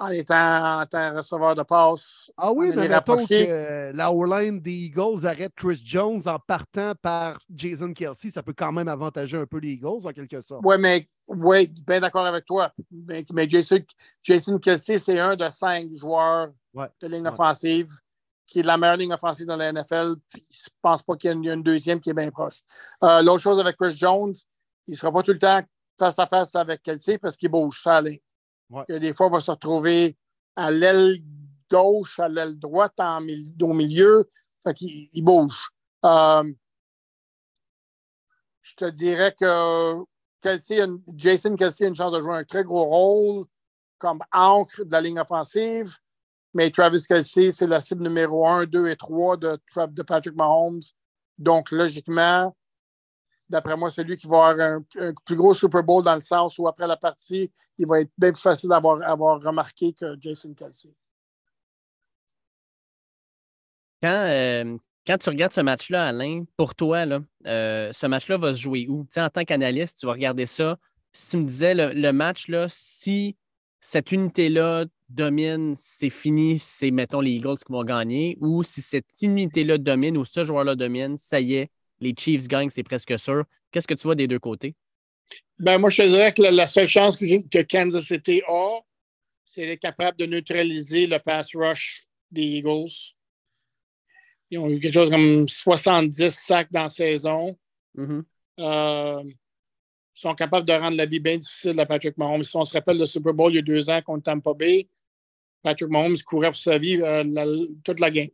en 0.00 0.08
étant, 0.08 0.82
en 0.82 1.14
receveur 1.14 1.54
de 1.54 1.62
passe. 1.62 2.32
Ah 2.36 2.52
oui, 2.52 2.72
mais 2.74 2.88
mettons 2.88 3.24
que 3.24 3.92
la 3.94 4.12
O-line 4.12 4.60
des 4.60 4.72
Eagles 4.72 5.24
arrête 5.24 5.52
Chris 5.54 5.80
Jones 5.84 6.20
en 6.26 6.40
partant 6.40 6.94
par 7.00 7.40
Jason 7.54 7.92
Kelsey, 7.92 8.30
ça 8.30 8.42
peut 8.42 8.54
quand 8.56 8.72
même 8.72 8.88
avantager 8.88 9.36
un 9.36 9.46
peu 9.46 9.58
les 9.58 9.74
Eagles 9.74 10.04
en 10.04 10.12
quelque 10.12 10.40
sorte. 10.40 10.62
Oui, 10.64 10.74
mais 10.80 11.08
oui, 11.28 11.68
bien 11.86 12.00
d'accord 12.00 12.26
avec 12.26 12.44
toi. 12.44 12.72
Mais, 12.90 13.24
Jason, 13.48 13.78
Jason 14.20 14.58
Kelsey, 14.58 14.98
c'est 14.98 15.20
un 15.20 15.36
de 15.36 15.48
cinq 15.48 15.86
joueurs 15.96 16.50
de 16.74 17.06
ligne 17.06 17.28
offensive 17.28 17.88
qui 18.46 18.60
est 18.60 18.62
la 18.62 18.76
meilleure 18.76 18.96
ligne 18.96 19.12
offensive 19.12 19.46
dans 19.46 19.56
la 19.56 19.72
NFL. 19.72 20.16
Puis 20.28 20.42
je 20.50 20.68
ne 20.68 20.74
pense 20.82 21.02
pas 21.02 21.16
qu'il 21.16 21.30
y 21.30 21.48
ait 21.48 21.54
une, 21.54 21.62
deuxième 21.62 22.00
qui 22.00 22.10
est 22.10 22.14
bien 22.14 22.30
proche. 22.30 22.62
Euh, 23.02 23.22
l'autre 23.22 23.42
chose 23.42 23.58
avec 23.58 23.76
Chris 23.76 23.96
Jones, 23.96 24.34
il 24.86 24.92
ne 24.92 24.96
sera 24.96 25.12
pas 25.12 25.22
tout 25.22 25.32
le 25.32 25.38
temps 25.38 25.62
face 25.98 26.18
à 26.18 26.26
face 26.26 26.54
avec 26.54 26.82
Kelsey 26.82 27.18
parce 27.18 27.36
qu'il 27.36 27.50
bouge 27.50 27.80
ça 27.82 28.02
Des 28.02 28.20
fois, 28.68 29.28
il 29.28 29.32
va 29.32 29.40
se 29.40 29.50
retrouver 29.50 30.16
à 30.56 30.70
l'aile 30.70 31.18
gauche, 31.70 32.18
à 32.18 32.28
l'aile 32.28 32.58
droite, 32.58 32.98
en, 32.98 33.22
au 33.22 33.72
milieu. 33.72 34.30
Fait 34.62 34.74
qu'il 34.74 35.08
il 35.12 35.22
bouge. 35.22 35.68
Euh, 36.04 36.52
je 38.62 38.74
te 38.74 38.84
dirais 38.90 39.34
que 39.38 39.94
Kelsey, 40.40 40.86
Jason 41.14 41.56
Kelsey 41.56 41.86
a 41.86 41.88
une 41.88 41.96
chance 41.96 42.12
de 42.12 42.20
jouer 42.20 42.36
un 42.36 42.44
très 42.44 42.64
gros 42.64 42.84
rôle 42.84 43.46
comme 43.98 44.20
encre 44.32 44.84
de 44.84 44.92
la 44.92 45.00
ligne 45.00 45.18
offensive. 45.18 45.96
Mais 46.54 46.70
Travis 46.70 47.02
Kelsey, 47.06 47.50
c'est 47.50 47.66
la 47.66 47.80
cible 47.80 48.04
numéro 48.04 48.46
1, 48.46 48.66
2 48.66 48.88
et 48.88 48.96
3 48.96 49.36
de, 49.36 49.58
de 49.88 50.02
Patrick 50.02 50.36
Mahomes. 50.36 50.80
Donc, 51.36 51.72
logiquement, 51.72 52.56
d'après 53.48 53.76
moi, 53.76 53.90
c'est 53.90 54.04
lui 54.04 54.16
qui 54.16 54.28
va 54.28 54.48
avoir 54.48 54.60
un, 54.60 55.12
plus 55.26 55.34
gros 55.34 55.52
Super 55.52 55.82
Bowl 55.82 56.02
dans 56.02 56.14
le 56.14 56.20
sens 56.20 56.56
où, 56.58 56.68
après 56.68 56.86
la 56.86 56.96
partie, 56.96 57.50
il 57.76 57.88
va 57.88 58.00
être 58.00 58.10
bien 58.16 58.30
plus 58.30 58.40
facile 58.40 58.68
d'avoir 58.68 59.02
avoir 59.02 59.42
remarqué 59.42 59.92
que 59.92 60.16
Jason 60.20 60.54
Kelsey. 60.54 60.94
Quand, 64.00 64.26
euh, 64.28 64.76
quand 65.04 65.18
tu 65.18 65.30
regardes 65.30 65.52
ce 65.52 65.60
match-là, 65.60 66.06
Alain, 66.06 66.44
pour 66.56 66.76
toi, 66.76 67.04
là, 67.04 67.20
euh, 67.46 67.92
ce 67.92 68.06
match-là 68.06 68.36
va 68.36 68.52
se 68.54 68.60
jouer 68.60 68.86
où? 68.88 69.06
en 69.16 69.28
tant 69.28 69.44
qu'analyste, 69.44 69.98
tu 69.98 70.06
vas 70.06 70.12
regarder 70.12 70.46
ça. 70.46 70.78
Si 71.12 71.30
tu 71.30 71.36
me 71.38 71.44
disais 71.46 71.74
le, 71.74 71.92
le 71.92 72.12
match, 72.12 72.48
là, 72.48 72.66
si 72.68 73.36
cette 73.86 74.12
unité-là 74.12 74.86
domine, 75.10 75.74
c'est 75.76 76.08
fini, 76.08 76.58
c'est, 76.58 76.90
mettons, 76.90 77.20
les 77.20 77.32
Eagles 77.32 77.58
qui 77.58 77.70
vont 77.70 77.84
gagner, 77.84 78.38
ou 78.40 78.62
si 78.62 78.80
cette 78.80 79.04
unité-là 79.20 79.76
domine 79.76 80.16
ou 80.16 80.24
ce 80.24 80.42
joueur-là 80.42 80.74
domine, 80.74 81.18
ça 81.18 81.38
y 81.38 81.56
est, 81.56 81.70
les 82.00 82.14
Chiefs 82.18 82.48
gagnent, 82.48 82.70
c'est 82.70 82.82
presque 82.82 83.18
sûr. 83.18 83.44
Qu'est-ce 83.70 83.86
que 83.86 83.92
tu 83.92 84.04
vois 84.04 84.14
des 84.14 84.26
deux 84.26 84.38
côtés? 84.38 84.74
Ben, 85.58 85.76
moi, 85.76 85.90
je 85.90 85.98
te 85.98 86.08
dirais 86.08 86.32
que 86.32 86.40
la, 86.40 86.66
seule 86.66 86.86
chance 86.86 87.18
que, 87.18 87.62
Kansas 87.64 88.04
City 88.04 88.40
a, 88.48 88.78
c'est 89.44 89.66
d'être 89.66 89.82
capable 89.82 90.16
de 90.16 90.24
neutraliser 90.24 91.06
le 91.06 91.18
pass 91.18 91.54
rush 91.54 92.06
des 92.30 92.42
Eagles. 92.42 92.90
Ils 94.50 94.58
ont 94.60 94.70
eu 94.70 94.80
quelque 94.80 94.94
chose 94.94 95.10
comme 95.10 95.46
70 95.46 96.30
sacs 96.30 96.72
dans 96.72 96.84
la 96.84 96.88
saison. 96.88 97.58
Mm-hmm. 97.98 98.22
Euh, 98.60 99.22
sont 100.14 100.34
capables 100.34 100.66
de 100.66 100.72
rendre 100.72 100.96
la 100.96 101.06
vie 101.06 101.18
bien 101.18 101.36
difficile 101.36 101.78
à 101.80 101.86
Patrick 101.86 102.16
Mahomes. 102.16 102.44
Si 102.44 102.56
on 102.56 102.64
se 102.64 102.72
rappelle 102.72 102.98
le 102.98 103.06
Super 103.06 103.34
Bowl 103.34 103.52
il 103.52 103.56
y 103.56 103.58
a 103.58 103.62
deux 103.62 103.90
ans 103.90 104.00
contre 104.00 104.22
Tampa 104.22 104.54
Bay, 104.54 104.88
Patrick 105.62 105.90
Mahomes 105.90 106.16
courait 106.24 106.50
pour 106.50 106.56
sa 106.56 106.78
vie 106.78 107.00
euh, 107.02 107.66
toute 107.82 107.98
la 107.98 108.10
game. 108.10 108.28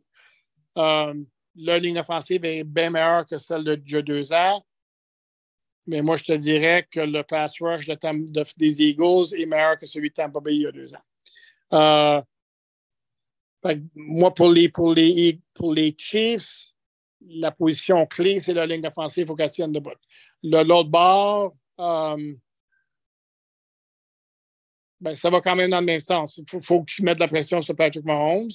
Euh, 0.77 1.13
leur 1.55 1.79
ligne 1.79 1.99
offensive 1.99 2.45
est 2.45 2.63
bien 2.63 2.91
meilleure 2.91 3.25
que 3.25 3.37
celle 3.37 3.63
de, 3.63 3.81
il 3.83 4.01
deux 4.03 4.31
ans. 4.31 4.63
Mais 5.87 6.03
moi, 6.03 6.15
je 6.17 6.25
te 6.25 6.33
dirais 6.33 6.87
que 6.89 6.99
le 6.99 7.23
pass 7.23 7.59
rush 7.59 7.87
des 7.87 8.81
Eagles 8.81 9.33
est 9.37 9.47
meilleur 9.47 9.79
que 9.79 9.87
celui 9.87 10.09
de 10.09 10.13
Tampa 10.13 10.39
Bay 10.39 10.55
il 10.55 10.61
y 10.61 10.67
a 10.67 10.71
deux 10.71 10.93
ans. 10.93 11.03
Euh, 11.73 12.21
moi, 13.95 14.33
pour 14.33 14.49
les, 14.49 14.69
pour, 14.69 14.93
les, 14.93 15.39
pour 15.53 15.73
les 15.73 15.95
Chiefs, 15.97 16.73
la 17.27 17.51
position 17.51 18.05
clé, 18.05 18.39
c'est 18.39 18.53
la 18.53 18.65
ligne 18.65 18.85
offensive, 18.85 19.23
il 19.23 19.27
faut 19.27 19.35
qu'elle 19.35 19.51
tienne 19.51 19.71
debout. 19.71 19.91
L'autre 20.43 20.89
bord, 20.89 21.53
euh, 21.81 22.33
ben, 24.99 25.15
ça 25.15 25.29
va 25.29 25.41
quand 25.41 25.55
même 25.55 25.71
dans 25.71 25.79
le 25.79 25.85
même 25.85 25.99
sens. 25.99 26.37
Il 26.37 26.45
faut, 26.49 26.61
faut 26.61 26.83
qu'ils 26.83 27.03
mettent 27.03 27.17
de 27.17 27.23
la 27.23 27.27
pression 27.27 27.61
sur 27.61 27.75
Patrick 27.75 28.05
Mahomes. 28.05 28.49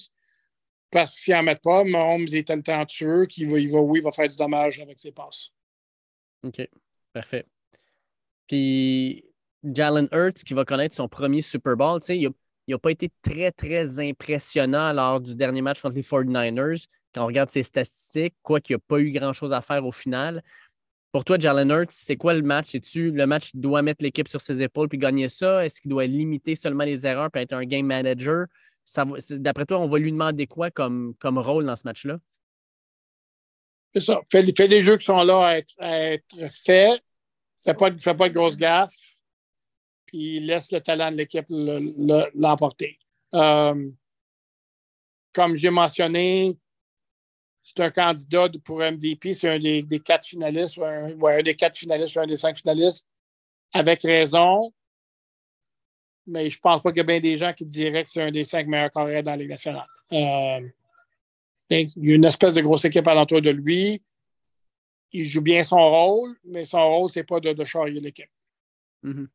Parce 0.91 1.21
qu'ils 1.21 1.35
n'en 1.35 1.43
mettent 1.43 1.63
pas, 1.63 1.85
Mahomes 1.85 2.29
est 2.33 2.47
tellement 2.47 2.63
talentueux 2.63 3.27
qu'il 3.27 3.51
va, 3.51 3.59
il 3.59 3.71
va, 3.71 3.81
oui, 3.81 3.99
il 3.99 4.03
va 4.03 4.13
faire 4.13 4.29
du 4.29 4.37
dommage 4.37 4.81
avec 4.81 4.99
ses 4.99 5.13
passes. 5.13 5.51
OK. 6.45 6.69
Parfait. 7.13 7.45
Puis 8.47 9.25
Jalen 9.65 10.09
Hurts 10.13 10.45
qui 10.45 10.55
va 10.55 10.65
connaître 10.65 10.95
son 10.95 11.09
premier 11.09 11.41
Super 11.41 11.77
Bowl, 11.77 12.01
il 12.09 12.33
n'a 12.69 12.79
pas 12.79 12.91
été 12.91 13.11
très, 13.23 13.51
très 13.51 13.99
impressionnant 13.99 14.93
lors 14.93 15.21
du 15.21 15.35
dernier 15.35 15.63
match 15.63 15.81
contre 15.81 15.97
les 15.97 16.03
49ers. 16.03 16.87
Quand 17.13 17.25
on 17.25 17.27
regarde 17.27 17.51
ses 17.51 17.63
statistiques, 17.63 18.35
quoi 18.43 18.61
qu'il 18.61 18.77
n'y 18.77 18.79
a 18.79 18.85
pas 18.87 19.01
eu 19.01 19.11
grand-chose 19.11 19.53
à 19.53 19.61
faire 19.61 19.85
au 19.85 19.93
final. 19.93 20.45
Pour 21.17 21.25
toi, 21.25 21.39
Jalen 21.39 21.71
Hurts, 21.71 21.93
c'est 21.93 22.17
quoi 22.17 22.35
le 22.35 22.43
match? 22.43 22.75
Es-tu 22.75 23.11
le 23.11 23.27
match 23.27 23.53
doit 23.55 23.81
mettre 23.81 24.05
l'équipe 24.05 24.29
sur 24.29 24.43
ses 24.43 24.61
épaules 24.61 24.91
puis 24.91 24.99
gagner 24.99 25.29
ça? 25.29 25.65
Est-ce 25.65 25.81
qu'il 25.81 25.91
doit 25.91 26.05
limiter 26.05 26.55
seulement 26.55 26.85
les 26.85 27.07
erreurs 27.07 27.31
et 27.35 27.39
être 27.39 27.55
un 27.55 27.65
game 27.65 27.87
manager? 27.87 28.49
D'après 29.31 29.65
toi, 29.65 29.79
on 29.79 29.87
va 29.87 29.99
lui 29.99 30.13
demander 30.13 30.47
quoi 30.47 30.71
comme, 30.71 31.15
comme 31.19 31.39
rôle 31.39 31.65
dans 31.65 31.75
ce 31.75 31.85
match-là? 31.87 32.19
C'est 33.95 34.03
ça. 34.03 34.21
Fais, 34.31 34.43
les 34.43 34.83
jeux 34.83 34.99
qui 34.99 35.07
sont 35.07 35.25
là 35.25 35.47
à 35.47 35.57
être, 35.57 35.73
faits. 36.63 37.03
Fais 37.65 37.73
pas, 37.73 37.91
pas 37.91 38.29
de 38.29 38.35
grosses 38.35 38.59
gaffes. 38.59 38.93
Puis 40.05 40.41
laisse 40.41 40.71
le 40.71 40.83
talent 40.83 41.11
de 41.11 41.17
l'équipe 41.17 41.47
l'emporter. 41.49 42.95
Euh, 43.33 43.89
comme 45.33 45.57
j'ai 45.57 45.71
mentionné, 45.71 46.59
c'est 47.67 47.83
un 47.83 47.91
candidat 47.91 48.47
pour 48.63 48.79
MVP, 48.79 49.35
c'est 49.35 49.49
un 49.49 49.59
des, 49.59 49.85
quatre 49.99 50.25
finalistes, 50.25 50.77
ou 50.77 50.85
un, 50.85 51.43
des 51.43 51.57
quatre 51.57 51.77
finalistes, 51.77 52.15
ou 52.15 52.21
un 52.21 52.27
des 52.29 52.37
cinq 52.37 52.57
finalistes, 52.57 53.09
avec 53.75 54.03
raison. 54.03 54.73
Mais 56.29 56.49
je 56.49 56.57
ne 56.57 56.61
pense 56.61 56.81
pas 56.81 56.91
qu'il 56.91 56.99
y 56.99 57.01
a 57.01 57.05
bien 57.05 57.19
des 57.19 57.37
gens 57.37 57.53
qui 57.53 57.65
diraient 57.65 58.05
que 58.05 58.09
c'est 58.09 58.23
un 58.23 58.31
des 58.31 58.45
cinq 58.45 58.69
meilleurs 58.69 58.93
carrières 58.93 59.25
dans 59.25 59.33
la 59.33 59.39
Ligue 59.39 59.51
nationale. 59.51 59.87
Euh, 60.13 60.61
il 61.71 61.91
y 61.97 62.13
a 62.13 62.15
une 62.15 62.25
espèce 62.25 62.55
de 62.55 62.61
grosse 62.61 62.85
équipe 62.85 63.09
alentour 63.09 63.43
de 63.43 63.51
lui. 63.51 64.01
Il 65.11 65.25
joue 65.25 65.43
bien 65.43 65.65
son 65.65 65.91
rôle, 65.91 66.37
mais 66.45 66.65
son 66.65 66.89
rôle, 66.89 67.11
ce 67.11 67.19
n'est 67.19 67.25
pas 67.25 67.41
de, 67.41 67.53
de 67.53 67.65
charrier 67.65 67.99
l'équipe. 68.01 68.31
Mm-hmm. 69.03 69.27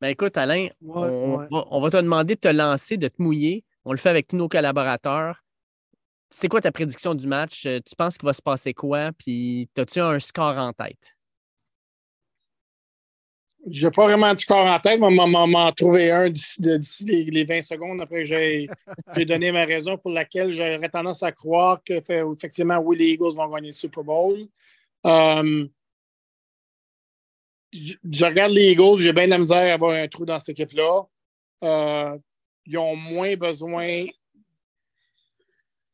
Ben 0.00 0.08
écoute, 0.08 0.36
Alain, 0.36 0.70
on, 0.84 1.46
on, 1.52 1.80
va, 1.80 1.90
te 1.90 1.96
demander 1.98 2.34
de 2.34 2.40
te 2.40 2.48
lancer, 2.48 2.96
de 2.96 3.06
te 3.06 3.22
mouiller. 3.22 3.64
On 3.84 3.92
le 3.92 3.98
fait 3.98 4.08
avec 4.08 4.26
tous 4.26 4.36
nos 4.36 4.48
collaborateurs 4.48 5.40
c'est 6.30 6.48
quoi 6.48 6.60
ta 6.60 6.72
prédiction 6.72 7.14
du 7.14 7.26
match? 7.26 7.66
Euh, 7.66 7.80
tu 7.84 7.94
penses 7.96 8.16
qu'il 8.16 8.26
va 8.26 8.32
se 8.32 8.42
passer 8.42 8.72
quoi? 8.72 9.10
Puis, 9.18 9.68
as-tu 9.76 10.00
un 10.00 10.18
score 10.20 10.58
en 10.58 10.72
tête? 10.72 11.16
Je 13.70 13.86
n'ai 13.86 13.90
pas 13.90 14.04
vraiment 14.04 14.32
de 14.32 14.38
score 14.38 14.64
en 14.64 14.78
tête, 14.78 15.00
mais 15.00 15.10
m'en 15.10 15.72
trouver 15.72 16.10
un 16.10 16.30
d'ici 16.30 17.04
les, 17.04 17.44
20 17.44 17.60
secondes 17.60 18.00
après 18.00 18.20
que 18.20 18.24
j'ai 18.24 18.68
donné 19.26 19.52
ma 19.52 19.66
raison 19.66 19.98
pour 19.98 20.12
laquelle 20.12 20.50
j'aurais 20.50 20.88
tendance 20.88 21.22
à 21.22 21.30
croire 21.30 21.82
que 21.84 21.94
effectivement, 22.32 22.78
oui, 22.78 22.96
les 22.96 23.08
Eagles 23.08 23.34
vont 23.34 23.48
gagner 23.48 23.68
le 23.68 23.72
Super 23.72 24.02
Bowl. 24.02 24.46
Euh, 25.06 25.66
je, 27.72 28.24
regarde 28.24 28.52
les 28.52 28.72
Eagles, 28.72 29.00
j'ai 29.00 29.12
bien 29.12 29.26
de 29.26 29.30
la 29.30 29.38
misère 29.38 29.70
à 29.70 29.74
avoir 29.74 29.92
un 29.94 30.08
trou 30.08 30.24
dans 30.24 30.38
cette 30.38 30.58
équipe-là. 30.58 31.02
Euh, 31.64 32.18
ils 32.64 32.78
ont 32.78 32.96
moins 32.96 33.36
besoin 33.36 34.06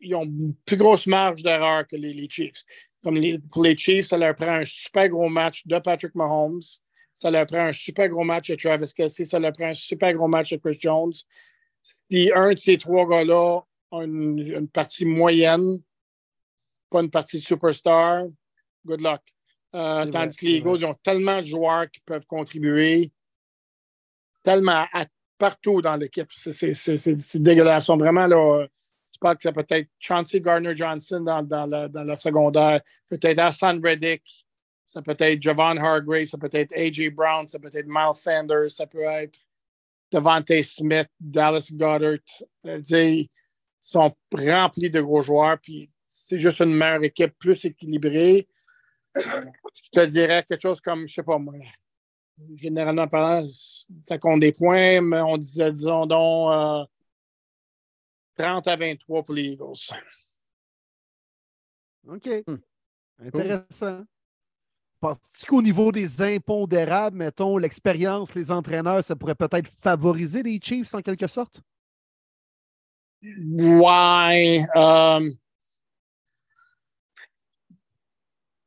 ils 0.00 0.14
ont 0.14 0.24
une 0.24 0.54
plus 0.64 0.76
grosse 0.76 1.06
marge 1.06 1.42
d'erreur 1.42 1.86
que 1.86 1.96
les, 1.96 2.28
Chiefs. 2.28 2.64
Comme 3.02 3.18
pour 3.50 3.62
les 3.62 3.76
Chiefs, 3.76 4.06
ça 4.06 4.18
leur 4.18 4.34
prend 4.34 4.56
un 4.56 4.64
super 4.64 5.08
gros 5.08 5.28
match 5.28 5.66
de 5.66 5.78
Patrick 5.78 6.14
Mahomes. 6.14 6.62
Ça 7.12 7.30
leur 7.30 7.46
prend 7.46 7.66
un 7.66 7.72
super 7.72 8.08
gros 8.08 8.24
match 8.24 8.50
de 8.50 8.56
Travis 8.56 8.92
Kelsey. 8.94 9.24
Ça 9.24 9.38
leur 9.38 9.52
prend 9.52 9.68
un 9.68 9.74
super 9.74 10.12
gros 10.12 10.28
match 10.28 10.50
de 10.50 10.56
Chris 10.56 10.78
Jones. 10.80 11.14
Si 11.80 12.30
un 12.34 12.52
de 12.52 12.58
ces 12.58 12.76
trois 12.78 13.06
gars-là 13.08 13.60
a 13.92 14.02
une, 14.02 14.68
partie 14.68 15.06
moyenne, 15.06 15.80
pas 16.90 17.00
une 17.00 17.10
partie 17.10 17.40
superstar, 17.40 18.24
good 18.84 19.00
luck. 19.00 19.22
Euh, 19.74 20.06
tandis 20.06 20.36
que 20.36 20.46
les 20.46 20.56
Eagles, 20.56 20.78
ils 20.78 20.86
ont 20.86 20.96
tellement 21.02 21.40
de 21.40 21.46
joueurs 21.46 21.90
qui 21.90 22.00
peuvent 22.00 22.26
contribuer, 22.26 23.12
tellement 24.42 24.84
partout 25.38 25.80
dans 25.80 25.96
l'équipe. 25.96 26.30
C'est 26.32 27.42
dégueulasse. 27.42 27.84
Ils 27.84 27.86
sont 27.86 27.96
vraiment 27.96 28.26
là 28.26 28.66
je 29.16 29.18
pense 29.18 29.34
que 29.36 29.42
c'est 29.42 29.52
peut-être 29.52 29.88
Chauncey 29.98 30.40
Gardner-Johnson 30.40 31.20
dans, 31.20 31.42
dans, 31.42 32.04
la, 32.04 32.16
secondaire, 32.16 32.82
peut-être 33.08 33.38
Hassan 33.38 33.80
Reddick, 33.82 34.22
ça 34.84 35.00
peut 35.00 35.16
être 35.18 35.40
Javon 35.40 35.78
Hargrave, 35.78 36.26
ça 36.26 36.36
peut 36.36 36.50
être 36.52 36.72
A.J. 36.76 37.10
Brown, 37.10 37.48
ça 37.48 37.58
peut 37.58 37.70
être 37.72 37.86
Miles 37.88 38.14
Sanders, 38.14 38.70
ça 38.70 38.86
peut 38.86 39.04
être 39.04 39.38
Devante 40.12 40.62
Smith, 40.62 41.08
Dallas 41.18 41.68
Goddard. 41.72 42.18
Ils 42.62 43.26
sont 43.80 44.14
remplis 44.30 44.90
de 44.90 45.00
gros 45.00 45.22
joueurs, 45.22 45.58
puis 45.58 45.90
c'est 46.04 46.38
juste 46.38 46.60
une 46.60 46.74
meilleure 46.74 47.04
équipe, 47.04 47.38
plus 47.38 47.64
équilibrée. 47.64 48.46
Je 49.16 49.90
te 49.92 50.04
dirais 50.04 50.44
quelque 50.46 50.60
chose 50.60 50.80
comme, 50.82 51.06
je 51.06 51.14
sais 51.14 51.22
pas 51.22 51.38
moi, 51.38 51.54
généralement 52.54 53.08
parlant, 53.08 53.42
ça 54.02 54.18
compte 54.18 54.40
des 54.40 54.52
points, 54.52 55.00
mais 55.00 55.20
on 55.20 55.38
disait, 55.38 55.72
disons 55.72 56.04
donc, 56.04 56.52
euh, 56.52 56.84
30 58.36 58.66
à 58.68 58.76
23 58.76 59.22
pour 59.22 59.34
les 59.34 59.44
Eagles. 59.44 59.94
OK. 62.08 62.28
Hmm. 62.46 62.56
Intéressant. 63.18 64.04
Penses-tu 65.00 65.46
qu'au 65.46 65.62
niveau 65.62 65.92
des 65.92 66.22
impondérables, 66.22 67.16
mettons, 67.16 67.58
l'expérience, 67.58 68.34
les 68.34 68.50
entraîneurs, 68.50 69.04
ça 69.04 69.14
pourrait 69.14 69.34
peut-être 69.34 69.68
favoriser 69.68 70.42
les 70.42 70.58
Chiefs 70.62 70.94
en 70.94 71.02
quelque 71.02 71.26
sorte? 71.26 71.60
Ouais. 73.22 74.60
Euh... 74.76 75.30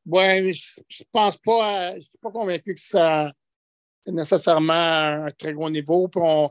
Ouais, 0.05 0.53
je, 0.53 0.81
ne 0.81 1.05
pense 1.11 1.37
pas, 1.37 1.95
je 1.95 2.01
suis 2.01 2.17
pas 2.17 2.31
convaincu 2.31 2.73
que 2.73 2.79
ça 2.79 3.31
est 4.05 4.11
nécessairement 4.11 4.73
un 4.73 5.31
très 5.31 5.53
gros 5.53 5.69
niveau. 5.69 6.07
Puis 6.07 6.21
on, 6.23 6.49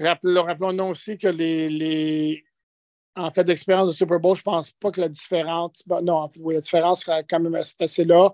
Rappelons, 0.00 0.90
aussi 0.90 1.18
que 1.18 1.28
les, 1.28 2.42
en 3.14 3.30
fait 3.30 3.44
d'expérience 3.44 3.90
de 3.90 3.94
Super 3.94 4.18
Bowl, 4.18 4.34
je 4.34 4.40
ne 4.40 4.44
pense 4.44 4.70
pas 4.72 4.90
que 4.90 5.00
la 5.00 5.08
différence. 5.08 5.84
non, 6.02 6.30
la 6.46 6.60
différence 6.60 7.04
sera 7.04 7.22
quand 7.22 7.40
même 7.40 7.54
assez 7.54 8.04
là. 8.04 8.30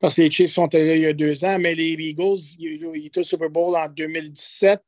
Parce 0.00 0.14
que 0.14 0.22
les 0.22 0.30
Chiefs 0.30 0.52
sont 0.52 0.74
allés 0.74 0.96
il 0.96 1.02
y 1.02 1.06
a 1.06 1.12
deux 1.12 1.44
ans, 1.44 1.58
mais 1.58 1.74
les 1.74 1.90
Eagles, 1.92 2.38
ils, 2.58 3.06
étaient 3.06 3.20
au 3.20 3.24
Super 3.24 3.50
Bowl 3.50 3.76
en 3.76 3.86
2017. 3.86 4.80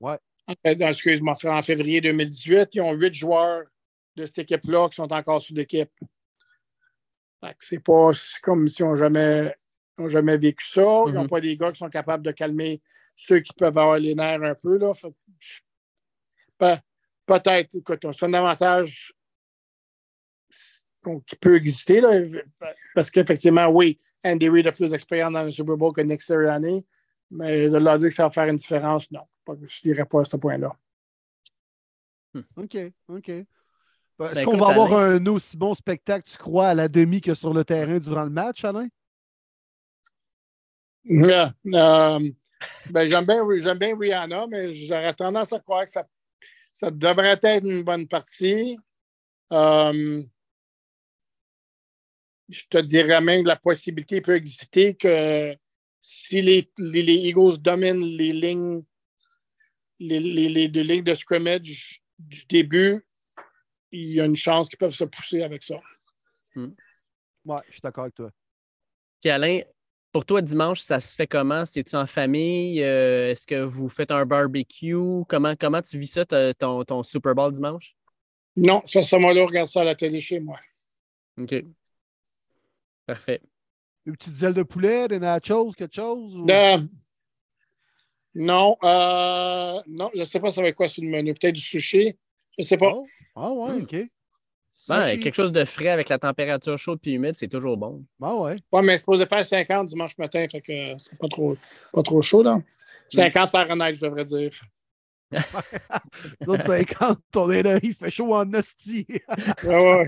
Ouais. 0.00 0.18
Excuse-moi, 0.64 1.36
en 1.44 1.62
février 1.62 2.00
2018. 2.00 2.70
Ils 2.72 2.80
ont 2.80 2.92
huit 2.92 3.14
joueurs 3.14 3.62
de 4.16 4.26
cette 4.26 4.38
équipe-là 4.38 4.88
qui 4.88 4.96
sont 4.96 5.12
encore 5.12 5.40
sous 5.40 5.54
l'équipe. 5.54 5.90
C'est 7.60 7.82
pas 7.82 8.10
comme 8.42 8.66
si 8.66 8.82
on 8.82 8.90
n'ont 8.90 8.96
jamais, 8.96 9.54
jamais 10.08 10.36
vécu 10.36 10.66
ça. 10.66 10.80
Ils 10.80 11.12
n'ont 11.12 11.26
mm-hmm. 11.26 11.28
pas 11.28 11.40
des 11.40 11.56
gars 11.56 11.70
qui 11.70 11.78
sont 11.78 11.88
capables 11.88 12.24
de 12.24 12.32
calmer 12.32 12.80
ceux 13.14 13.38
qui 13.38 13.52
peuvent 13.52 13.78
avoir 13.78 14.00
les 14.00 14.16
nerfs 14.16 14.42
un 14.42 14.54
peu. 14.56 14.78
Là 14.78 14.92
peut-être, 16.58 17.74
écoute, 17.74 18.06
c'est 18.12 18.26
un 18.26 18.34
avantage 18.34 19.12
qui 20.50 21.36
peut 21.36 21.56
exister, 21.56 22.00
là, 22.00 22.10
parce 22.94 23.10
qu'effectivement, 23.10 23.68
oui, 23.68 23.96
Andy 24.24 24.48
Reid 24.48 24.66
a 24.66 24.72
plus 24.72 24.90
d'expérience 24.90 25.32
dans 25.32 25.44
le 25.44 25.50
Super 25.50 25.76
Bowl 25.76 25.92
que 25.92 26.00
Nick 26.00 26.22
Sirianni, 26.22 26.84
mais 27.30 27.68
de 27.68 27.76
leur 27.76 27.98
dire 27.98 28.08
que 28.08 28.14
ça 28.14 28.24
va 28.24 28.30
faire 28.30 28.48
une 28.48 28.56
différence, 28.56 29.10
non. 29.10 29.22
Je 29.48 29.52
ne 29.52 29.82
dirais 29.82 30.04
pas 30.04 30.20
à 30.20 30.24
ce 30.24 30.36
point-là. 30.36 30.72
Hmm. 32.34 32.40
OK, 32.56 32.76
OK. 33.08 33.30
Ben, 34.18 34.30
est-ce 34.30 34.40
ben, 34.40 34.44
qu'on 34.44 34.56
va 34.56 34.68
avoir 34.68 34.94
un 34.94 35.24
aussi 35.26 35.56
bon 35.56 35.74
spectacle, 35.74 36.28
tu 36.28 36.38
crois, 36.38 36.68
à 36.68 36.74
la 36.74 36.88
demi 36.88 37.20
que 37.20 37.34
sur 37.34 37.52
le 37.52 37.64
terrain 37.64 37.98
durant 37.98 38.24
le 38.24 38.30
match, 38.30 38.64
Alain? 38.64 38.88
Euh, 41.08 41.48
ben, 42.90 43.08
j'aime 43.08 43.26
bien, 43.26 43.74
bien 43.74 43.96
Rihanna, 43.96 44.46
mais 44.48 44.72
j'aurais 44.72 45.14
tendance 45.14 45.52
à 45.52 45.60
croire 45.60 45.84
que 45.84 45.90
ça 45.90 46.04
ça 46.76 46.90
devrait 46.90 47.40
être 47.42 47.64
une 47.64 47.82
bonne 47.82 48.06
partie. 48.06 48.76
Euh, 49.50 50.22
je 52.50 52.62
te 52.68 52.76
dirais 52.76 53.22
même 53.22 53.44
que 53.44 53.48
la 53.48 53.56
possibilité 53.56 54.20
peut 54.20 54.34
exister 54.34 54.94
que 54.94 55.56
si 56.02 56.42
les, 56.42 56.70
Eagles 56.78 57.56
dominent 57.62 58.04
les 58.04 58.30
lignes, 58.34 58.82
les, 59.98 60.68
deux 60.68 60.82
lignes 60.82 61.02
de 61.02 61.14
scrimmage 61.14 62.02
du 62.18 62.44
début, 62.46 63.02
il 63.90 64.12
y 64.12 64.20
a 64.20 64.26
une 64.26 64.36
chance 64.36 64.68
qu'ils 64.68 64.78
peuvent 64.78 64.90
se 64.90 65.04
pousser 65.04 65.42
avec 65.42 65.62
ça. 65.62 65.80
Hmm. 66.54 66.74
Oui, 67.46 67.58
je 67.68 67.72
suis 67.72 67.80
d'accord 67.80 68.04
avec 68.04 68.16
toi. 68.16 68.30
Puis 69.22 69.30
Alain, 69.30 69.60
pour 70.16 70.24
toi, 70.24 70.40
dimanche, 70.40 70.80
ça 70.80 70.98
se 70.98 71.14
fait 71.14 71.26
comment? 71.26 71.66
C'est-tu 71.66 71.94
en 71.94 72.06
famille? 72.06 72.82
Euh, 72.82 73.32
est-ce 73.32 73.46
que 73.46 73.62
vous 73.62 73.86
faites 73.86 74.10
un 74.10 74.24
barbecue? 74.24 74.96
Comment, 75.28 75.52
comment 75.60 75.82
tu 75.82 75.98
vis 75.98 76.06
ça, 76.06 76.24
ton, 76.54 76.84
ton 76.84 77.02
Super 77.02 77.34
Bowl 77.34 77.52
dimanche? 77.52 77.94
Non, 78.56 78.80
ça, 78.86 79.02
ça 79.02 79.18
moi 79.18 79.34
là, 79.34 79.44
regarde 79.44 79.68
ça 79.68 79.82
à 79.82 79.84
la 79.84 79.94
télé 79.94 80.22
chez 80.22 80.40
moi. 80.40 80.58
OK. 81.38 81.54
Parfait. 83.04 83.42
Une 84.06 84.16
petite 84.16 84.42
aile 84.42 84.54
de 84.54 84.62
poulet, 84.62 85.06
des 85.06 85.18
nachos, 85.18 85.72
quelque 85.72 85.96
chose? 85.96 86.42
Euh, 86.48 86.78
Non, 88.34 88.78
euh, 88.84 89.82
non, 89.86 90.10
je 90.14 90.20
ne 90.20 90.24
sais 90.24 90.40
pas 90.40 90.50
ça 90.50 90.62
va 90.62 90.68
être 90.68 90.76
quoi 90.76 90.88
sur 90.88 91.02
le 91.04 91.10
menu? 91.10 91.34
Peut-être 91.34 91.56
du 91.56 91.60
sushi? 91.60 92.16
Je 92.56 92.62
ne 92.62 92.64
sais 92.64 92.78
pas. 92.78 92.90
Oh. 92.94 93.06
Ah 93.34 93.52
ouais, 93.52 93.80
Hmm. 93.80 93.82
OK. 93.82 93.96
Ben, 94.88 95.00
Sushi. 95.08 95.20
quelque 95.20 95.34
chose 95.34 95.52
de 95.52 95.64
frais 95.64 95.88
avec 95.88 96.08
la 96.08 96.18
température 96.18 96.76
chaude 96.78 96.98
puis 97.00 97.12
humide, 97.14 97.34
c'est 97.36 97.48
toujours 97.48 97.76
bon. 97.76 98.04
Ah 98.22 98.34
ouais. 98.34 98.56
Ouais, 98.72 98.82
mais 98.82 98.92
c'est 98.92 98.98
supposé 99.00 99.26
faire 99.26 99.44
50 99.44 99.86
dimanche 99.88 100.16
matin, 100.18 100.44
fait 100.50 100.60
que 100.60 100.98
c'est 100.98 101.18
pas 101.18 101.28
trop, 101.28 101.56
pas 101.92 102.02
trop 102.02 102.20
chaud, 102.22 102.42
là. 102.42 102.60
50 103.08 103.50
Fahrenheit, 103.50 103.94
je 103.94 104.00
devrais 104.04 104.24
dire. 104.24 104.50
L'autre 106.46 106.66
50, 106.66 107.18
on 107.36 107.50
est 107.50 107.62
là, 107.62 107.78
il 107.82 107.94
fait 107.94 108.10
chaud 108.10 108.34
en 108.34 108.52
hostie. 108.52 109.06
Ouais, 109.64 109.92
ouais. 109.92 110.04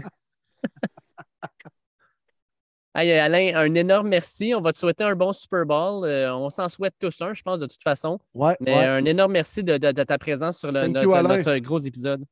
Hey, 2.94 3.12
Alain, 3.12 3.52
un 3.54 3.74
énorme 3.74 4.08
merci. 4.08 4.54
On 4.54 4.60
va 4.60 4.72
te 4.72 4.78
souhaiter 4.78 5.04
un 5.04 5.14
bon 5.14 5.32
Super 5.32 5.64
Bowl. 5.64 6.04
Euh, 6.04 6.34
on 6.34 6.50
s'en 6.50 6.68
souhaite 6.68 6.94
tous 6.98 7.20
un, 7.22 7.32
je 7.32 7.42
pense, 7.42 7.60
de 7.60 7.66
toute 7.66 7.82
façon. 7.82 8.18
Ouais, 8.34 8.56
Mais 8.60 8.74
ouais. 8.74 8.84
un 8.86 9.04
énorme 9.04 9.32
merci 9.32 9.62
de, 9.62 9.76
de- 9.76 9.92
de 9.92 10.02
ta 10.02 10.18
présence 10.18 10.58
sur 10.58 10.72
le- 10.72 10.88
notre, 10.88 11.04
you, 11.04 11.28
notre 11.28 11.56
gros 11.58 11.78
épisode. 11.78 12.24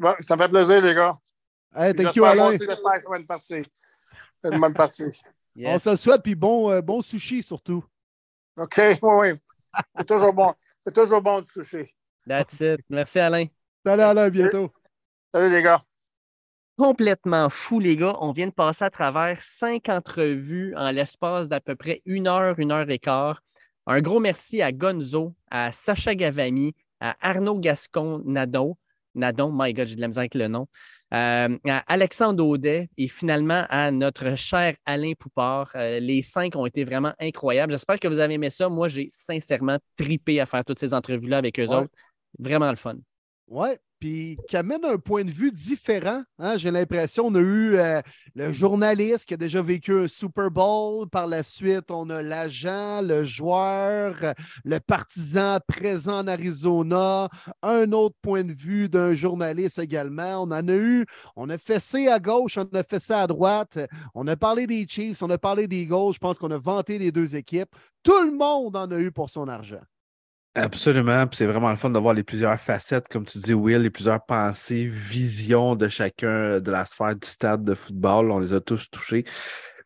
Ouais, 0.00 0.14
ça 0.20 0.34
me 0.34 0.42
fait 0.42 0.48
plaisir, 0.48 0.80
les 0.80 0.94
gars. 0.94 1.16
Hey, 1.74 1.94
thank 1.94 2.06
J'espère 2.06 2.16
you, 2.16 2.24
Alain. 2.24 2.52
une 3.18 3.26
partie. 3.26 3.62
Une 4.42 4.58
bonne 4.58 4.74
partie. 4.74 5.04
On 5.64 5.78
se 5.78 5.90
le 5.90 5.96
souhaite, 5.96 6.22
puis 6.22 6.34
bon, 6.34 6.70
euh, 6.70 6.80
bon 6.80 7.02
sushi 7.02 7.42
surtout. 7.42 7.84
OK, 8.56 8.74
oui, 8.78 8.98
oui. 9.02 9.32
C'est 9.96 10.06
toujours 10.06 10.32
bon. 10.32 10.54
C'est 10.84 10.94
toujours 10.94 11.20
bon 11.20 11.40
de 11.40 11.46
sushi. 11.46 11.94
That's 12.26 12.60
it. 12.60 12.80
Merci, 12.88 13.18
Alain. 13.20 13.46
Salut, 13.84 14.02
Alain, 14.02 14.24
à 14.24 14.30
bientôt. 14.30 14.70
Salut, 15.34 15.50
les 15.50 15.62
gars. 15.62 15.82
complètement 16.76 17.48
fou, 17.50 17.78
les 17.78 17.96
gars. 17.96 18.16
On 18.20 18.32
vient 18.32 18.46
de 18.46 18.52
passer 18.52 18.84
à 18.84 18.90
travers 18.90 19.38
cinq 19.42 19.88
entrevues 19.90 20.74
en 20.76 20.90
l'espace 20.90 21.48
d'à 21.48 21.60
peu 21.60 21.76
près 21.76 22.00
une 22.06 22.26
heure, 22.26 22.58
une 22.58 22.72
heure 22.72 22.88
et 22.88 22.98
quart. 22.98 23.42
Un 23.86 24.00
gros 24.00 24.18
merci 24.20 24.62
à 24.62 24.72
Gonzo, 24.72 25.34
à 25.50 25.72
Sacha 25.72 26.14
Gavami, 26.14 26.74
à 27.00 27.16
Arnaud 27.20 27.58
Gascon 27.58 28.22
Nadon. 28.24 28.76
Nadon, 29.14 29.50
my 29.54 29.72
God, 29.72 29.86
j'ai 29.88 29.96
de 29.96 30.00
la 30.00 30.08
misère 30.08 30.22
avec 30.22 30.34
le 30.34 30.48
nom. 30.48 30.66
euh, 31.12 31.58
à 31.66 31.78
Alexandre 31.92 32.46
Audet 32.46 32.88
et 32.96 33.08
finalement 33.08 33.66
à 33.68 33.90
notre 33.90 34.36
cher 34.36 34.76
Alain 34.86 35.12
Poupard. 35.18 35.70
Euh, 35.74 35.98
les 36.00 36.22
cinq 36.22 36.54
ont 36.56 36.66
été 36.66 36.84
vraiment 36.84 37.12
incroyables. 37.18 37.72
J'espère 37.72 37.98
que 37.98 38.06
vous 38.08 38.20
avez 38.20 38.34
aimé 38.34 38.48
ça. 38.50 38.68
Moi, 38.68 38.86
j'ai 38.88 39.08
sincèrement 39.10 39.78
tripé 39.96 40.40
à 40.40 40.46
faire 40.46 40.64
toutes 40.64 40.78
ces 40.78 40.94
entrevues-là 40.94 41.38
avec 41.38 41.58
eux 41.58 41.66
Ouais. 41.66 41.76
autres. 41.76 41.90
Vraiment 42.38 42.70
le 42.70 42.76
fun. 42.76 42.94
Ouais, 43.48 43.78
puis 44.00 44.38
qui 44.48 44.56
amène 44.56 44.84
un 44.84 44.96
point 44.98 45.22
de 45.24 45.30
vue 45.30 45.52
différent. 45.52 46.22
hein. 46.38 46.56
J'ai 46.56 46.70
l'impression 46.70 47.26
on 47.26 47.34
a 47.34 47.38
eu 47.40 47.76
euh, 47.76 48.00
le 48.34 48.52
journaliste 48.52 49.26
qui 49.26 49.34
a 49.34 49.36
déjà 49.36 49.62
vécu 49.62 49.92
un 49.94 50.08
Super 50.08 50.50
Bowl. 50.50 51.08
Par 51.08 51.26
la 51.26 51.42
suite, 51.42 51.90
on 51.90 52.08
a 52.10 52.22
l'agent, 52.22 53.02
le 53.02 53.24
joueur, 53.24 54.16
le 54.64 54.80
partisan 54.80 55.58
présent 55.68 56.20
en 56.20 56.26
Arizona. 56.26 57.28
Un 57.62 57.92
autre 57.92 58.16
point 58.22 58.42
de 58.42 58.52
vue 58.52 58.88
d'un 58.88 59.14
journaliste 59.14 59.78
également. 59.78 60.42
On 60.42 60.50
en 60.50 60.66
a 60.68 60.72
eu, 60.72 61.06
on 61.36 61.48
a 61.50 61.58
fessé 61.58 62.08
à 62.08 62.18
gauche, 62.18 62.58
on 62.58 62.76
a 62.76 62.82
fessé 62.82 63.12
à 63.12 63.26
droite. 63.26 63.78
On 64.14 64.26
a 64.26 64.36
parlé 64.36 64.66
des 64.66 64.86
Chiefs, 64.88 65.22
on 65.22 65.30
a 65.30 65.38
parlé 65.38 65.68
des 65.68 65.82
Eagles. 65.82 66.14
Je 66.14 66.18
pense 66.18 66.38
qu'on 66.38 66.50
a 66.50 66.58
vanté 66.58 66.98
les 66.98 67.12
deux 67.12 67.36
équipes. 67.36 67.70
Tout 68.02 68.22
le 68.24 68.32
monde 68.32 68.76
en 68.76 68.90
a 68.90 68.98
eu 68.98 69.12
pour 69.12 69.28
son 69.30 69.46
argent. 69.46 69.82
Absolument. 70.54 71.26
C'est 71.32 71.46
vraiment 71.46 71.70
le 71.70 71.76
fun 71.76 71.90
de 71.90 71.98
voir 71.98 72.12
les 72.12 72.24
plusieurs 72.24 72.58
facettes, 72.58 73.06
comme 73.08 73.24
tu 73.24 73.38
dis, 73.38 73.54
Will, 73.54 73.82
les 73.82 73.90
plusieurs 73.90 74.24
pensées, 74.24 74.86
visions 74.86 75.76
de 75.76 75.88
chacun 75.88 76.58
de 76.60 76.70
la 76.70 76.84
sphère 76.84 77.14
du 77.14 77.26
stade 77.26 77.62
de 77.64 77.74
football. 77.74 78.32
On 78.32 78.40
les 78.40 78.52
a 78.52 78.60
tous 78.60 78.90
touchés. 78.90 79.24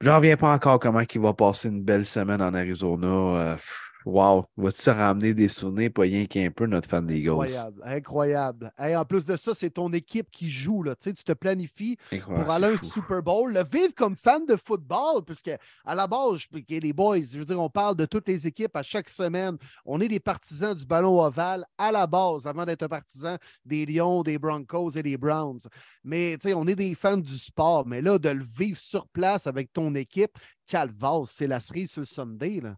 J'en 0.01 0.17
reviens 0.17 0.37
pas 0.37 0.53
encore 0.53 0.79
comment 0.81 1.01
il 1.01 1.21
va 1.21 1.35
passer 1.35 1.69
une 1.69 1.83
belle 1.83 2.07
semaine 2.07 2.41
en 2.41 2.55
Arizona. 2.55 3.07
Euh, 3.07 3.57
wow. 4.05 4.45
Va-tu 4.57 4.81
se 4.83 4.91
ramener 4.91 5.35
des 5.35 5.49
souvenirs, 5.49 5.91
pas 5.93 6.03
rien 6.03 6.27
qu'un 6.27 6.51
peu, 6.51 6.67
notre 6.67 6.89
fan 6.89 7.07
des 7.07 7.19
Eagles? 7.19 7.31
Incroyable, 7.33 7.83
incroyable. 7.85 8.73
Hey, 8.79 8.97
en 8.97 9.05
plus 9.05 9.25
de 9.25 9.37
ça, 9.37 9.55
c'est 9.55 9.71
ton 9.71 9.93
équipe 9.93 10.31
qui 10.31 10.51
joue. 10.51 10.83
Là. 10.83 10.95
Tu 10.97 11.05
sais, 11.11 11.15
tu 11.15 11.25
te 11.25 11.33
planifies 11.33 11.97
Incroyable, 12.13 12.45
pour 12.45 12.53
aller 12.55 12.67
à 12.67 12.71
un. 12.71 12.83
Super 12.83 13.23
Bowl, 13.23 13.53
le 13.53 13.65
vivre 13.65 13.95
comme 13.95 14.17
fan 14.17 14.45
de 14.47 14.57
football, 14.57 15.25
puisque 15.25 15.51
à 15.85 15.95
la 15.95 16.07
base, 16.07 16.39
je- 16.53 16.79
les 16.81 16.93
boys, 16.93 17.19
je 17.21 17.39
veux 17.39 17.45
dire, 17.45 17.61
on 17.61 17.71
parle 17.71 17.97
de 17.97 18.05
toutes 18.05 18.29
les 18.29 18.47
équipes 18.47 18.77
à 18.77 18.83
chaque 18.83 19.09
semaine. 19.09 19.57
On 19.85 20.01
est 20.01 20.09
des 20.09 20.21
partisans 20.21 20.75
du 20.75 20.85
ballon 20.87 21.21
ovale 21.21 21.65
à 21.79 21.91
la 21.93 22.07
base, 22.07 22.47
avant 22.47 22.65
d'être 22.65 22.83
un 22.83 22.89
partisan 22.89 23.37
des 23.65 23.87
Lions, 23.87 24.23
des 24.23 24.39
Broncos 24.39 24.91
et 24.97 25.03
des 25.03 25.17
Browns. 25.17 25.61
Mais 26.03 26.37
tu 26.41 26.49
sais, 26.49 26.55
on 26.55 26.67
est 26.67 26.75
des 26.77 26.95
fans 26.95 27.17
du 27.17 27.35
sport. 27.37 27.87
Mais 27.87 28.03
là, 28.03 28.19
de 28.19 28.29
le 28.29 28.45
vivre 28.59 28.79
sur 28.79 29.07
place 29.09 29.47
avec 29.47 29.73
ton 29.73 29.95
équipe, 29.95 30.37
calvas, 30.67 31.25
c'est 31.29 31.47
la 31.47 31.61
cerise 31.61 31.91
sur 31.93 32.01
le 32.01 32.07
Sunday. 32.07 32.61
Là. 32.63 32.77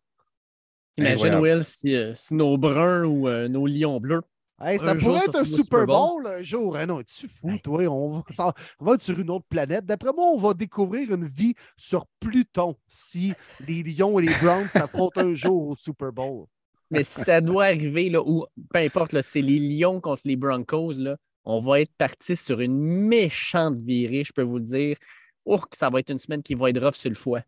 Imagine. 0.98 1.34
Will, 1.40 1.64
si, 1.64 1.94
euh, 1.94 2.12
si 2.14 2.34
nos 2.34 2.56
bruns 2.58 3.04
ou 3.04 3.28
euh, 3.28 3.48
nos 3.48 3.66
lions 3.66 4.00
bleus 4.00 4.22
Hey, 4.58 4.78
ça 4.78 4.94
pourrait 4.94 5.20
être 5.26 5.36
un 5.36 5.44
Super 5.44 5.84
Bowl, 5.84 6.22
Bowl. 6.22 6.26
un 6.32 6.42
jour. 6.42 6.76
Hein, 6.78 6.86
non, 6.86 7.00
es-tu 7.00 7.28
fou, 7.28 7.58
toi? 7.62 7.82
On 7.88 8.10
va, 8.12 8.22
s'en- 8.34 8.52
on 8.80 8.84
va 8.86 8.94
être 8.94 9.02
sur 9.02 9.18
une 9.20 9.28
autre 9.28 9.44
planète. 9.50 9.84
D'après 9.84 10.12
moi, 10.16 10.30
on 10.30 10.38
va 10.38 10.54
découvrir 10.54 11.12
une 11.12 11.26
vie 11.26 11.54
sur 11.76 12.06
Pluton 12.20 12.74
si 12.88 13.34
les 13.68 13.82
Lions 13.82 14.18
et 14.18 14.22
les 14.22 14.32
Browns 14.42 14.68
s'affrontent 14.68 15.20
un 15.20 15.34
jour 15.34 15.68
au 15.68 15.74
Super 15.74 16.10
Bowl. 16.10 16.46
Mais 16.90 17.02
si 17.02 17.20
ça 17.20 17.42
doit 17.42 17.64
arriver, 17.66 18.08
là, 18.08 18.22
ou 18.24 18.46
peu 18.72 18.78
importe, 18.78 19.12
là, 19.12 19.20
c'est 19.20 19.42
les 19.42 19.58
Lions 19.58 20.00
contre 20.00 20.22
les 20.24 20.36
Broncos, 20.36 20.92
là, 20.92 21.18
on 21.44 21.58
va 21.60 21.82
être 21.82 21.92
parti 21.98 22.34
sur 22.34 22.58
une 22.60 22.78
méchante 22.80 23.76
virée, 23.80 24.24
je 24.24 24.32
peux 24.32 24.42
vous 24.42 24.56
le 24.58 24.64
dire. 24.64 24.96
Oh, 25.44 25.60
ça 25.72 25.90
va 25.90 26.00
être 26.00 26.10
une 26.10 26.18
semaine 26.18 26.42
qui 26.42 26.54
va 26.54 26.70
être 26.70 26.82
rough 26.82 26.94
sur 26.94 27.10
le 27.10 27.14
foie. 27.16 27.42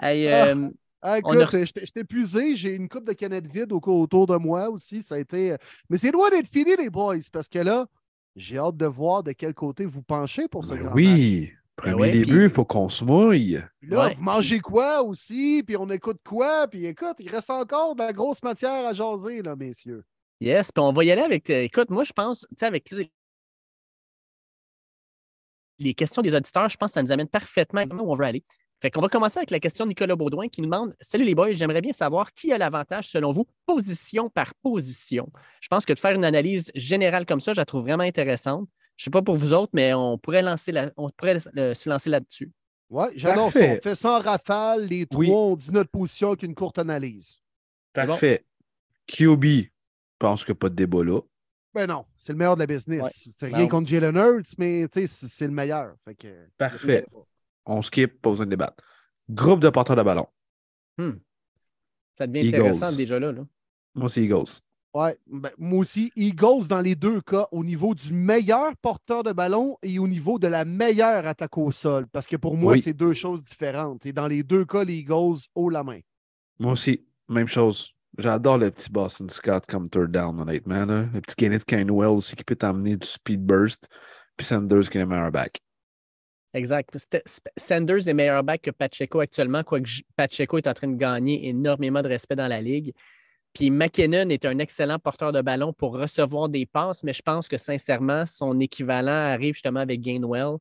Hey, 0.00 0.28
Ah. 0.28 0.46
euh, 0.48 0.70
Ah, 1.02 1.12
a 1.12 1.18
écoute, 1.18 1.36
reçu- 1.36 1.66
j'étais 1.66 1.86
j'étais 1.86 2.00
épuisé. 2.00 2.54
J'ai 2.56 2.74
une 2.74 2.88
coupe 2.88 3.04
de 3.04 3.12
canettes 3.12 3.46
vides 3.46 3.72
au- 3.72 3.80
autour 3.80 4.26
de 4.26 4.36
moi 4.36 4.68
aussi. 4.70 5.02
Ça 5.02 5.14
a 5.16 5.18
été... 5.18 5.52
euh, 5.52 5.56
Mais 5.88 5.96
c'est 5.98 6.10
loin 6.10 6.30
d'être 6.30 6.48
fini, 6.48 6.74
les 6.76 6.90
boys, 6.90 7.16
parce 7.32 7.48
que 7.48 7.58
là, 7.60 7.86
j'ai 8.34 8.58
hâte 8.58 8.76
de 8.76 8.86
voir 8.86 9.22
de 9.22 9.32
quel 9.32 9.54
côté 9.54 9.84
vous 9.84 10.02
penchez 10.02 10.48
pour 10.48 10.64
ce 10.64 10.70
Ben 10.74 10.76
grand 10.82 10.86
match. 10.86 10.94
oui. 10.96 11.50
Ben 11.76 11.92
Premier 11.92 11.94
ouais, 12.00 12.12
début, 12.12 12.44
il 12.44 12.46
puis- 12.48 12.54
faut 12.56 12.64
qu'on 12.64 12.88
se 12.88 13.04
mouille. 13.04 13.58
Là, 13.82 14.06
Ouais. 14.06 14.14
vous 14.14 14.22
mangez 14.22 14.60
quoi 14.60 15.02
aussi, 15.02 15.62
puis 15.64 15.76
on 15.76 15.88
écoute 15.90 16.18
quoi, 16.26 16.66
puis 16.66 16.86
écoute, 16.86 17.16
il 17.20 17.28
reste 17.28 17.50
encore 17.50 17.94
de 17.94 18.02
la 18.02 18.12
grosse 18.14 18.42
matière 18.42 18.86
à 18.86 18.92
jaser, 18.94 19.42
là, 19.42 19.54
messieurs. 19.54 20.02
yes, 20.40 20.72
puis 20.72 20.82
on 20.82 20.92
va 20.92 21.04
y 21.04 21.10
aller 21.10 21.20
avec. 21.22 21.48
euh, 21.50 21.62
écoute, 21.64 21.90
moi, 21.90 22.02
je 22.04 22.12
pense, 22.14 22.46
tu 22.50 22.56
sais, 22.58 22.66
avec 22.66 22.90
les- 22.90 23.12
les 25.78 25.94
questions 25.94 26.22
des 26.22 26.34
auditeurs, 26.34 26.68
je 26.70 26.76
pense 26.78 26.90
que 26.90 26.94
ça 26.94 27.02
nous 27.02 27.12
amène 27.12 27.28
parfaitement 27.28 27.82
où 27.82 28.10
on 28.10 28.14
veut 28.14 28.24
aller. 28.24 28.44
Fait 28.82 28.90
qu'on 28.90 29.00
va 29.00 29.08
commencer 29.08 29.38
avec 29.38 29.50
la 29.50 29.58
question 29.58 29.84
de 29.86 29.90
Nicolas 29.90 30.16
Baudouin 30.16 30.48
qui 30.48 30.60
nous 30.60 30.66
demande 30.66 30.94
Salut 31.00 31.24
les 31.24 31.34
boys, 31.34 31.52
j'aimerais 31.52 31.80
bien 31.80 31.92
savoir 31.92 32.32
qui 32.32 32.52
a 32.52 32.58
l'avantage 32.58 33.08
selon 33.08 33.32
vous, 33.32 33.46
position 33.64 34.28
par 34.28 34.54
position. 34.56 35.30
Je 35.60 35.68
pense 35.68 35.86
que 35.86 35.92
de 35.94 35.98
faire 35.98 36.14
une 36.14 36.24
analyse 36.24 36.70
générale 36.74 37.24
comme 37.24 37.40
ça, 37.40 37.52
je 37.54 37.58
la 37.60 37.64
trouve 37.64 37.82
vraiment 37.82 38.02
intéressante. 38.04 38.68
Je 38.96 39.02
ne 39.02 39.04
sais 39.04 39.10
pas 39.10 39.22
pour 39.22 39.36
vous 39.36 39.52
autres, 39.54 39.70
mais 39.74 39.94
on 39.94 40.18
pourrait, 40.18 40.42
lancer 40.42 40.72
la- 40.72 40.90
on 40.96 41.10
pourrait 41.10 41.38
euh, 41.56 41.74
se 41.74 41.88
lancer 41.88 42.10
là-dessus. 42.10 42.50
Ça. 43.16 43.34
Parfait. 43.34 43.80
On 43.84 43.94
fait 43.94 44.04
en 44.06 44.20
rafale, 44.20 44.86
les 44.86 45.06
trois, 45.06 45.20
Oui. 45.20 45.30
on 45.32 45.56
dit 45.56 45.72
notre 45.72 45.90
position 45.90 46.28
avec 46.28 46.42
une 46.44 46.54
courte 46.54 46.78
analyse. 46.78 47.40
Parfait. 47.92 48.44
QB, 49.06 49.44
je 49.44 49.68
pense 50.18 50.44
qu'il 50.44 50.52
n'y 50.52 50.56
a 50.56 50.60
pas 50.60 50.68
de 50.68 50.74
débat 50.74 51.02
là. 51.02 51.20
Ben 51.74 51.86
non, 51.86 52.06
c'est 52.16 52.32
le 52.32 52.38
meilleur 52.38 52.54
de 52.56 52.60
la 52.60 52.66
business. 52.66 53.02
Ouais. 53.02 53.10
C'est 53.12 53.46
rien 53.46 53.58
Non. 53.60 53.68
contre 53.68 53.88
Jalen 53.88 54.16
Hurts, 54.16 54.54
mais 54.58 54.86
c'est 54.92 55.46
le 55.46 55.52
meilleur. 55.52 55.94
Fait 56.04 56.14
que, 56.14 56.46
Parfait. 56.56 57.06
On 57.66 57.82
skip, 57.82 58.20
pas 58.22 58.30
besoin 58.30 58.46
de 58.46 58.50
débattre. 58.50 58.82
Groupe 59.28 59.60
de 59.60 59.68
porteurs 59.70 59.96
de 59.96 60.02
ballon. 60.02 60.26
Hmm. 60.98 61.12
Ça 62.16 62.26
devient 62.26 62.46
Eagles. 62.46 62.60
intéressant 62.60 62.96
déjà 62.96 63.18
là. 63.18 63.32
là. 63.32 63.42
Moi, 63.94 64.08
c'est 64.08 64.22
Eagles. 64.22 64.44
Ouais, 64.94 65.18
ben, 65.26 65.50
moi 65.58 65.80
aussi, 65.80 66.10
Eagles 66.16 66.68
dans 66.68 66.80
les 66.80 66.94
deux 66.94 67.20
cas, 67.20 67.46
au 67.52 67.62
niveau 67.62 67.94
du 67.94 68.14
meilleur 68.14 68.74
porteur 68.78 69.22
de 69.22 69.32
ballon 69.32 69.76
et 69.82 69.98
au 69.98 70.08
niveau 70.08 70.38
de 70.38 70.46
la 70.46 70.64
meilleure 70.64 71.26
attaque 71.26 71.58
au 71.58 71.70
sol. 71.70 72.06
Parce 72.10 72.26
que 72.26 72.36
pour 72.36 72.56
moi, 72.56 72.72
Oui. 72.72 72.80
c'est 72.80 72.94
deux 72.94 73.12
choses 73.12 73.44
différentes. 73.44 74.06
Et 74.06 74.12
dans 74.12 74.26
les 74.26 74.42
deux 74.42 74.64
cas, 74.64 74.84
les 74.84 74.94
Eagles 74.94 75.36
haut 75.54 75.68
la 75.68 75.84
main. 75.84 76.00
Moi 76.58 76.72
aussi, 76.72 77.04
même 77.28 77.48
chose. 77.48 77.92
J'adore 78.16 78.56
le 78.56 78.70
petit 78.70 78.90
Boston 78.90 79.28
Scott 79.28 79.66
comme 79.66 79.90
third 79.90 80.10
down, 80.10 80.40
honnêtement. 80.40 80.86
là. 80.86 81.06
Le 81.12 81.20
petit 81.20 81.36
Kenneth 81.36 81.66
Canwell 81.66 82.08
aussi 82.08 82.34
qui 82.34 82.44
peut 82.44 82.56
t'amener 82.56 82.96
du 82.96 83.06
speed 83.06 83.44
burst. 83.44 83.88
Puis 84.38 84.46
Sanders 84.46 84.88
qui 84.88 84.96
est 84.96 85.02
le 85.02 85.06
meilleur 85.06 85.30
back. 85.30 85.60
Exact. 86.56 86.96
Sanders 87.58 88.08
est 88.08 88.14
meilleur 88.14 88.42
back 88.42 88.62
que 88.62 88.70
Pacheco 88.70 89.20
actuellement, 89.20 89.62
quoique 89.62 89.90
Pacheco 90.16 90.56
est 90.56 90.66
en 90.66 90.72
train 90.72 90.88
de 90.88 90.96
gagner 90.96 91.48
énormément 91.48 92.00
de 92.00 92.08
respect 92.08 92.34
dans 92.34 92.48
la 92.48 92.62
ligue. 92.62 92.94
Puis 93.52 93.70
McKinnon 93.70 94.30
est 94.30 94.46
un 94.46 94.58
excellent 94.58 94.98
porteur 94.98 95.32
de 95.32 95.42
ballon 95.42 95.74
pour 95.74 95.98
recevoir 95.98 96.48
des 96.48 96.64
passes, 96.64 97.04
mais 97.04 97.12
je 97.12 97.20
pense 97.20 97.46
que 97.48 97.58
sincèrement, 97.58 98.24
son 98.24 98.58
équivalent 98.58 99.12
arrive 99.12 99.52
justement 99.52 99.80
avec 99.80 100.00
Gainwell. 100.00 100.56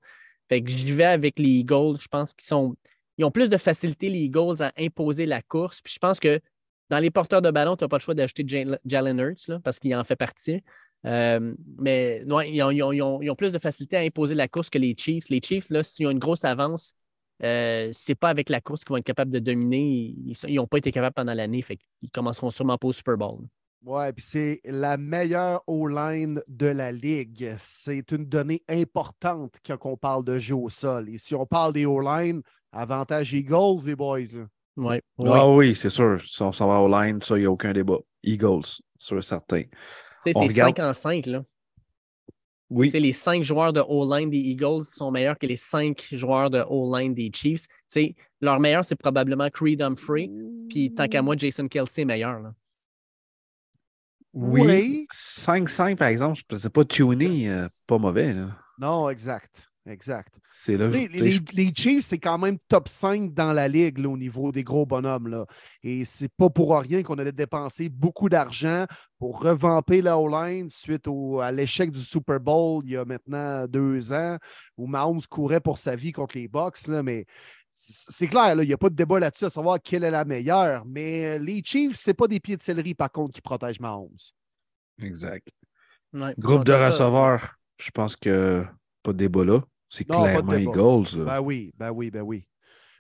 Fait 0.50 0.62
que 0.62 0.70
j'y 0.70 0.92
vais 0.92 1.06
avec 1.06 1.40
les 1.40 1.50
Eagles. 1.50 1.98
Je 2.02 2.08
pense 2.10 2.34
qu'ils 2.34 2.48
sont. 2.48 2.76
Ils 3.18 3.24
ont 3.24 3.32
plus 3.32 3.50
de 3.50 3.58
facilité, 3.58 4.10
les 4.10 4.20
Eagles, 4.20 4.62
à 4.62 4.74
imposer 4.78 5.26
la 5.26 5.42
course. 5.42 5.82
Puis 5.82 5.94
je 5.94 6.00
pense 6.00 6.20
que 6.20 6.42
dans 6.90 7.00
les 7.00 7.10
porteurs 7.10 7.42
de 7.42 7.52
ballon, 7.52 7.78
tu 7.78 7.86
n'as 7.86 7.88
pas 7.88 7.98
le 7.98 8.02
choix 8.02 8.14
d'ajouter 8.14 8.46
Jalen 8.86 9.20
Hurts, 9.20 9.62
parce 9.64 9.80
qu'il 9.80 9.96
en 9.96 10.04
fait 10.04 10.18
partie. 10.18 10.62
Euh, 11.06 11.54
mais 11.78 12.24
ouais, 12.28 12.52
ils, 12.52 12.62
ont, 12.64 12.72
ils 12.72 12.82
ont- 12.84 12.92
ils 12.92 13.02
ont- 13.02 13.22
ils 13.22 13.30
ont 13.30 13.36
plus 13.36 13.52
de 13.52 13.60
facilité 13.60 13.98
à 13.98 14.02
imposer 14.02 14.36
la 14.36 14.48
course 14.48 14.70
que 14.70 14.78
les 14.80 14.96
Chiefs. 14.98 15.30
Les 15.30 15.40
Chiefs, 15.44 15.70
là, 15.70 15.84
s'ils 15.84 16.08
ont 16.08 16.12
une 16.12 16.20
grosse 16.20 16.44
avance, 16.46 16.94
euh, 17.44 17.90
c'est 17.92 18.16
pas 18.16 18.30
avec 18.30 18.50
la 18.50 18.62
course 18.62 18.84
qu'ils 18.84 18.90
vont 18.90 18.98
être 18.98 19.06
capables 19.06 19.32
de 19.32 19.40
dominer. 19.40 20.16
Ils 20.48 20.56
n'ont 20.56 20.68
pas 20.68 20.78
été 20.78 20.92
capables 20.92 21.14
pendant 21.14 21.34
l'année, 21.34 21.62
fait 21.62 21.78
qu'ils 22.00 22.12
commenceront 22.12 22.50
sûrement 22.50 22.78
pas 22.78 22.88
au 22.88 22.94
Super 22.94 23.18
Bowl. 23.18 23.42
Ouais, 23.84 24.12
puis 24.14 24.26
c'est 24.26 24.62
la 24.66 24.98
meilleure 24.98 25.62
O-line 25.68 26.42
de 26.48 26.66
la 26.66 26.92
ligue. 26.92 27.56
C'est 27.60 28.12
une 28.12 28.26
donnée 28.26 28.64
importante 28.68 29.58
quand 29.64 29.78
on 29.84 29.96
parle 29.96 30.24
de 30.24 30.40
jeu 30.40 30.56
au 30.56 30.70
sol. 30.70 31.08
Et 31.10 31.20
si 31.20 31.36
on 31.36 31.46
parle 31.46 31.74
des 31.74 31.86
O-line, 31.86 32.42
avantage 32.72 33.32
Eagles, 33.34 33.86
les 33.86 33.96
boys. 33.96 34.22
Ouais. 34.76 35.02
Ah 35.24 35.48
oui, 35.50 35.76
c'est 35.76 35.92
sûr. 35.92 36.20
Si 36.20 36.42
on 36.42 36.52
s'en 36.52 36.68
va 36.68 36.80
au 36.80 36.88
line, 36.90 37.22
ça, 37.22 37.38
il 37.38 37.42
n'y 37.42 37.46
a 37.46 37.52
aucun 37.52 37.74
débat. 37.74 38.00
Eagles, 38.24 38.66
sûr 38.98 39.24
certain. 39.24 39.62
C'est 40.26 40.36
On 40.36 40.42
5 40.42 40.50
regarde- 40.50 40.80
en 40.80 40.94
5, 40.94 41.26
là. 41.28 41.44
Oui. 42.72 42.90
C'est 42.90 43.00
les 43.00 43.12
cinq 43.12 43.44
joueurs 43.44 43.72
de 43.74 43.80
O-line 43.80 44.30
des 44.32 44.40
Eagles 44.40 44.82
sont 44.82 45.12
meilleurs 45.12 45.38
que 45.38 45.46
les 45.46 45.56
cinq 45.56 46.08
joueurs 46.12 46.50
de 46.50 46.64
O-line 46.68 47.14
des 47.14 47.30
Chiefs. 47.32 47.66
C'est 47.88 48.16
leur 48.42 48.60
meilleur, 48.60 48.84
c'est 48.84 48.96
probablement 48.96 49.50
Creed 49.52 49.84
Humphrey. 49.84 50.32
Puis 50.68 50.92
tant 50.92 51.08
qu'à 51.08 51.22
moi, 51.22 51.36
Jason 51.38 51.68
Kelsey 51.68 52.02
est 52.02 52.06
meilleur. 52.06 52.40
là. 52.40 52.54
Oui. 54.34 54.62
Oui. 54.64 55.08
5-5, 55.12 55.96
par 55.96 56.08
exemple, 56.08 56.42
c'est 56.58 56.74
pas 56.74 56.84
tuné, 56.84 57.50
euh, 57.50 57.68
pas 57.88 57.98
mauvais. 58.00 58.34
Là. 58.34 58.48
Non, 58.80 59.10
exact. 59.10 59.70
Exact. 59.88 60.40
C'est 60.52 60.78
là. 60.78 60.88
Les, 60.88 61.40
les 61.54 61.72
Chiefs, 61.76 62.06
c'est 62.06 62.18
quand 62.18 62.40
même 62.40 62.58
top 62.68 62.88
5 62.88 63.34
dans 63.36 63.54
la 63.54 63.68
ligue 63.68 64.00
là, 64.00 64.10
au 64.10 64.18
niveau 64.18 64.52
des 64.52 64.64
gros 64.64 64.84
bonhommes. 64.86 65.28
Là. 65.28 65.46
Et 65.84 66.04
c'est 66.06 66.32
pas 66.36 66.50
pour 66.50 66.76
rien 66.80 67.04
qu'on 67.04 67.20
allait 67.20 67.32
dépenser 67.32 67.90
beaucoup 67.90 68.28
d'argent 68.28 68.86
pour 69.20 69.42
revamper 69.42 70.02
la 70.02 70.18
O-line 70.18 70.72
suite 70.72 71.08
au- 71.08 71.40
à 71.40 71.52
l'échec 71.52 71.92
du 71.92 72.00
Super 72.00 72.40
Bowl 72.40 72.82
il 72.86 72.94
y 72.94 72.98
a 72.98 73.06
maintenant 73.06 73.68
deux 73.68 74.12
ans 74.12 74.38
où 74.76 74.88
Mahomes 74.88 75.22
courait 75.30 75.60
pour 75.62 75.78
sa 75.78 75.96
vie 75.96 76.12
contre 76.12 76.36
les 76.36 76.48
Bucks. 76.48 76.88
Là, 76.88 77.04
mais 77.04 77.26
c'est 77.76 78.28
clair, 78.28 78.56
là, 78.56 78.64
il 78.64 78.68
n'y 78.68 78.74
a 78.74 78.78
pas 78.78 78.90
de 78.90 78.96
débat 78.96 79.20
là-dessus 79.20 79.46
à 79.46 79.50
savoir 79.52 79.78
quelle 79.84 80.04
est 80.04 80.10
la 80.12 80.26
meilleure. 80.26 80.84
Mais 80.86 81.26
euh, 81.26 81.38
les 81.38 81.62
Chiefs, 81.64 81.98
c'est 81.98 82.14
pas 82.16 82.28
des 82.28 82.40
pieds 82.40 82.58
de 82.58 82.64
céleri, 82.64 82.96
par 82.96 83.12
contre, 83.12 83.34
qui 83.36 83.42
protègent 83.42 83.80
Mahomes. 83.82 84.10
Exact. 85.00 85.48
Ouais, 86.14 86.34
Groupe 86.40 86.64
de 86.64 86.72
receveurs, 86.74 87.56
je 87.78 87.92
pense 87.92 88.16
que 88.16 88.64
pas 89.04 89.12
de 89.12 89.18
débat 89.18 89.44
là. 89.46 89.60
C'est 89.96 90.10
Non, 90.10 90.24
pas 90.24 90.28
de 90.28 90.32
clairement 90.42 90.52
débat. 90.54 90.72
Eagles. 90.72 91.26
Ben 91.26 91.40
oui, 91.42 91.74
ben 91.78 91.92
oui, 91.92 92.12
ben 92.12 92.22
oui. 92.22 92.46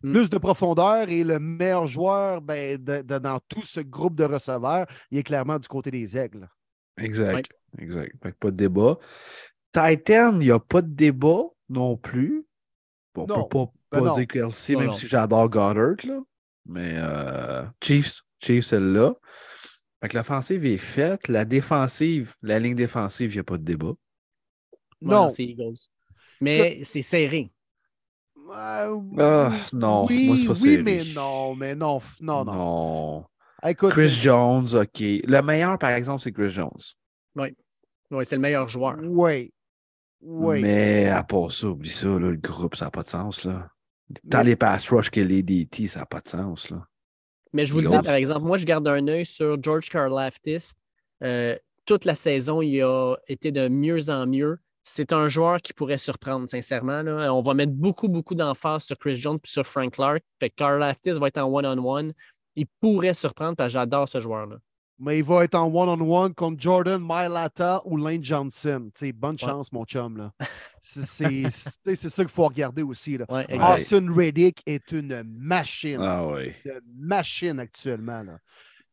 Mm. 0.04 0.12
Plus 0.14 0.30
de 0.30 0.38
profondeur 0.38 1.10
et 1.10 1.24
le 1.24 1.40
meilleur 1.40 1.88
joueur 1.88 2.42
ben, 2.42 2.78
de- 2.84 3.02
de- 3.02 3.20
dans 3.20 3.40
tout 3.48 3.64
ce 3.64 3.80
groupe 3.82 4.16
de 4.16 4.24
receveurs, 4.24 4.88
il 5.12 5.18
est 5.18 5.24
clairement 5.24 5.60
du 5.60 5.68
côté 5.68 5.92
des 5.92 6.18
aigles. 6.18 6.48
Exact. 6.98 7.50
Exact. 7.78 8.14
Fait 8.24 8.32
que 8.32 8.38
pas 8.38 8.52
de 8.52 8.56
débat. 8.58 8.98
Titan, 9.74 10.32
il 10.34 10.40
n'y 10.40 10.52
a 10.52 10.60
pas 10.60 10.82
de 10.82 10.94
débat 10.94 11.44
non 11.70 11.98
plus. 11.98 12.46
On 13.16 13.26
Non. 13.26 13.44
peut 13.44 13.50
pas, 13.50 13.72
Ben 13.92 14.00
pas 14.00 14.06
non. 14.06 14.14
dire 14.16 14.28
Kelsey, 14.28 14.74
Non, 14.74 14.80
même 14.80 14.88
non. 14.90 14.94
si 14.94 15.08
j'adore 15.08 15.50
Goddard. 15.50 15.96
Là. 16.06 16.20
Mais 16.66 16.94
euh, 16.98 17.64
Chiefs, 17.82 18.22
Chiefs, 18.40 18.66
celle-là. 18.66 19.14
Fait 20.02 20.10
que 20.10 20.18
l'offensive 20.18 20.66
est 20.66 20.78
faite. 20.78 21.28
La 21.30 21.46
défensive, 21.46 22.36
la 22.42 22.60
ligne 22.60 22.76
défensive, 22.76 23.32
il 23.32 23.36
n'y 23.36 23.40
a 23.40 23.44
pas 23.44 23.58
de 23.58 23.64
débat. 23.64 23.88
Ouais, 23.88 23.96
Non. 25.02 25.30
c'est 25.30 25.44
Eagles. 25.44 25.76
Mais 26.46 26.84
c'est 26.84 27.02
serré. 27.02 27.52
Euh, 28.38 29.00
Ah, 29.20 29.52
non, 29.74 30.06
oui, 30.06 30.28
moi, 30.28 30.38
c'est 30.38 30.46
pas 30.46 30.54
oui, 30.54 30.60
serré. 30.60 30.84
mais 30.84 31.02
non, 31.16 31.56
mais 31.56 31.76
non, 31.76 32.02
non, 32.22 32.46
non. 32.46 32.54
Non. 32.54 33.26
Écoute, 33.68 33.92
Chris 33.92 34.10
Jones, 34.10 34.68
OK. 34.74 35.00
Le 35.00 35.42
meilleur, 35.42 35.78
par 35.80 35.92
exemple, 35.92 36.22
c'est 36.22 36.32
Chris 36.32 36.52
Jones. 36.52 36.70
Oui, 37.36 38.24
c'est 38.24 38.36
le 38.36 38.42
meilleur 38.42 38.70
joueur. 38.70 38.98
Oui. 39.04 39.52
Oui. 40.22 40.62
Mais 40.62 41.10
à 41.10 41.24
part 41.24 41.52
ça, 41.52 41.68
oublie 41.68 41.90
ça, 41.90 42.08
là, 42.08 42.20
le 42.30 42.36
groupe, 42.38 42.76
ça 42.76 42.86
n'a 42.86 42.92
pas 42.92 43.04
de 43.04 43.10
sens. 43.10 43.44
Là. 43.46 43.68
Tant 44.30 44.44
les 44.44 44.56
pass 44.56 44.90
rush 44.90 45.10
que 45.10 45.20
les 45.20 45.42
DT, 45.42 45.88
ça 45.88 46.02
n'a 46.02 46.06
pas 46.06 46.22
de 46.22 46.28
sens. 46.28 46.70
Là. 46.70 46.86
Mais 47.54 47.66
je 47.66 47.74
vous 47.74 47.82
le 47.82 47.88
dis, 47.88 48.02
par 48.04 48.14
exemple, 48.14 48.46
moi, 48.46 48.58
je 48.58 48.66
garde 48.66 48.88
un 48.88 49.08
œil 49.08 49.26
sur 49.26 49.62
George 49.62 49.90
Karlaftis. 49.90 50.74
Euh, 51.24 51.58
toute 51.86 52.06
la 52.06 52.16
saison, 52.16 52.62
il 52.62 52.82
a 52.82 53.16
été 53.28 53.52
de 53.52 53.68
mieux 53.68 54.10
en 54.10 54.28
mieux. 54.28 54.60
C'est 54.88 55.14
un 55.14 55.28
joueur 55.28 55.62
qui 55.62 55.74
pourrait 55.74 55.98
surprendre, 55.98 56.48
sincèrement. 56.48 57.02
là. 57.02 57.34
On 57.34 57.41
va 57.41 57.53
mettre 57.56 57.74
beaucoup, 57.74 58.07
beaucoup 58.07 58.36
d'emphase 58.36 58.84
sur 58.86 58.98
Chris 58.98 59.16
Jones 59.16 59.40
et 59.44 59.48
sur 59.48 59.66
Frank 59.66 59.94
Clark. 59.94 60.24
Fait 60.40 60.52
que 60.52 60.56
Karlaftis 60.56 61.14
va 61.14 61.28
être 61.28 61.40
en 61.40 61.52
one-on-one. 61.52 62.14
Il 62.56 62.68
pourrait 62.80 63.16
surprendre 63.16 63.56
parce 63.56 63.70
que 63.70 63.74
j'adore 63.74 64.07
ce 64.07 64.22
joueur-là. 64.22 64.57
Mais 64.98 65.18
il 65.18 65.24
va 65.26 65.44
être 65.44 65.56
en 65.56 65.66
one-on-one 65.66 66.34
contre 66.36 66.62
Jordan 66.62 67.06
Mailata 67.06 67.82
ou 67.84 67.98
Lane 67.98 68.24
Johnson. 68.24 68.90
Bonne 69.16 69.32
Ouais. 69.32 69.38
chance, 69.40 69.72
mon 69.74 69.84
chum. 69.86 70.18
là. 70.18 70.32
C'est 70.82 71.03
c'est- 71.06 71.49
c'est- 71.49 71.95
c'est 71.95 72.10
ça 72.10 72.24
qu'il 72.24 72.32
faut 72.32 72.45
regarder 72.48 72.84
aussi. 72.84 73.18
Là. 73.18 73.26
Ouais, 73.28 73.45
exact. 73.49 73.74
Austin 73.74 74.14
Reddick 74.16 74.62
est 74.68 74.91
une 74.91 75.24
machine. 75.24 75.98
Ah 75.99 76.30
machine 76.95 77.60
actuellement. 77.60 78.22
Là. 78.22 78.38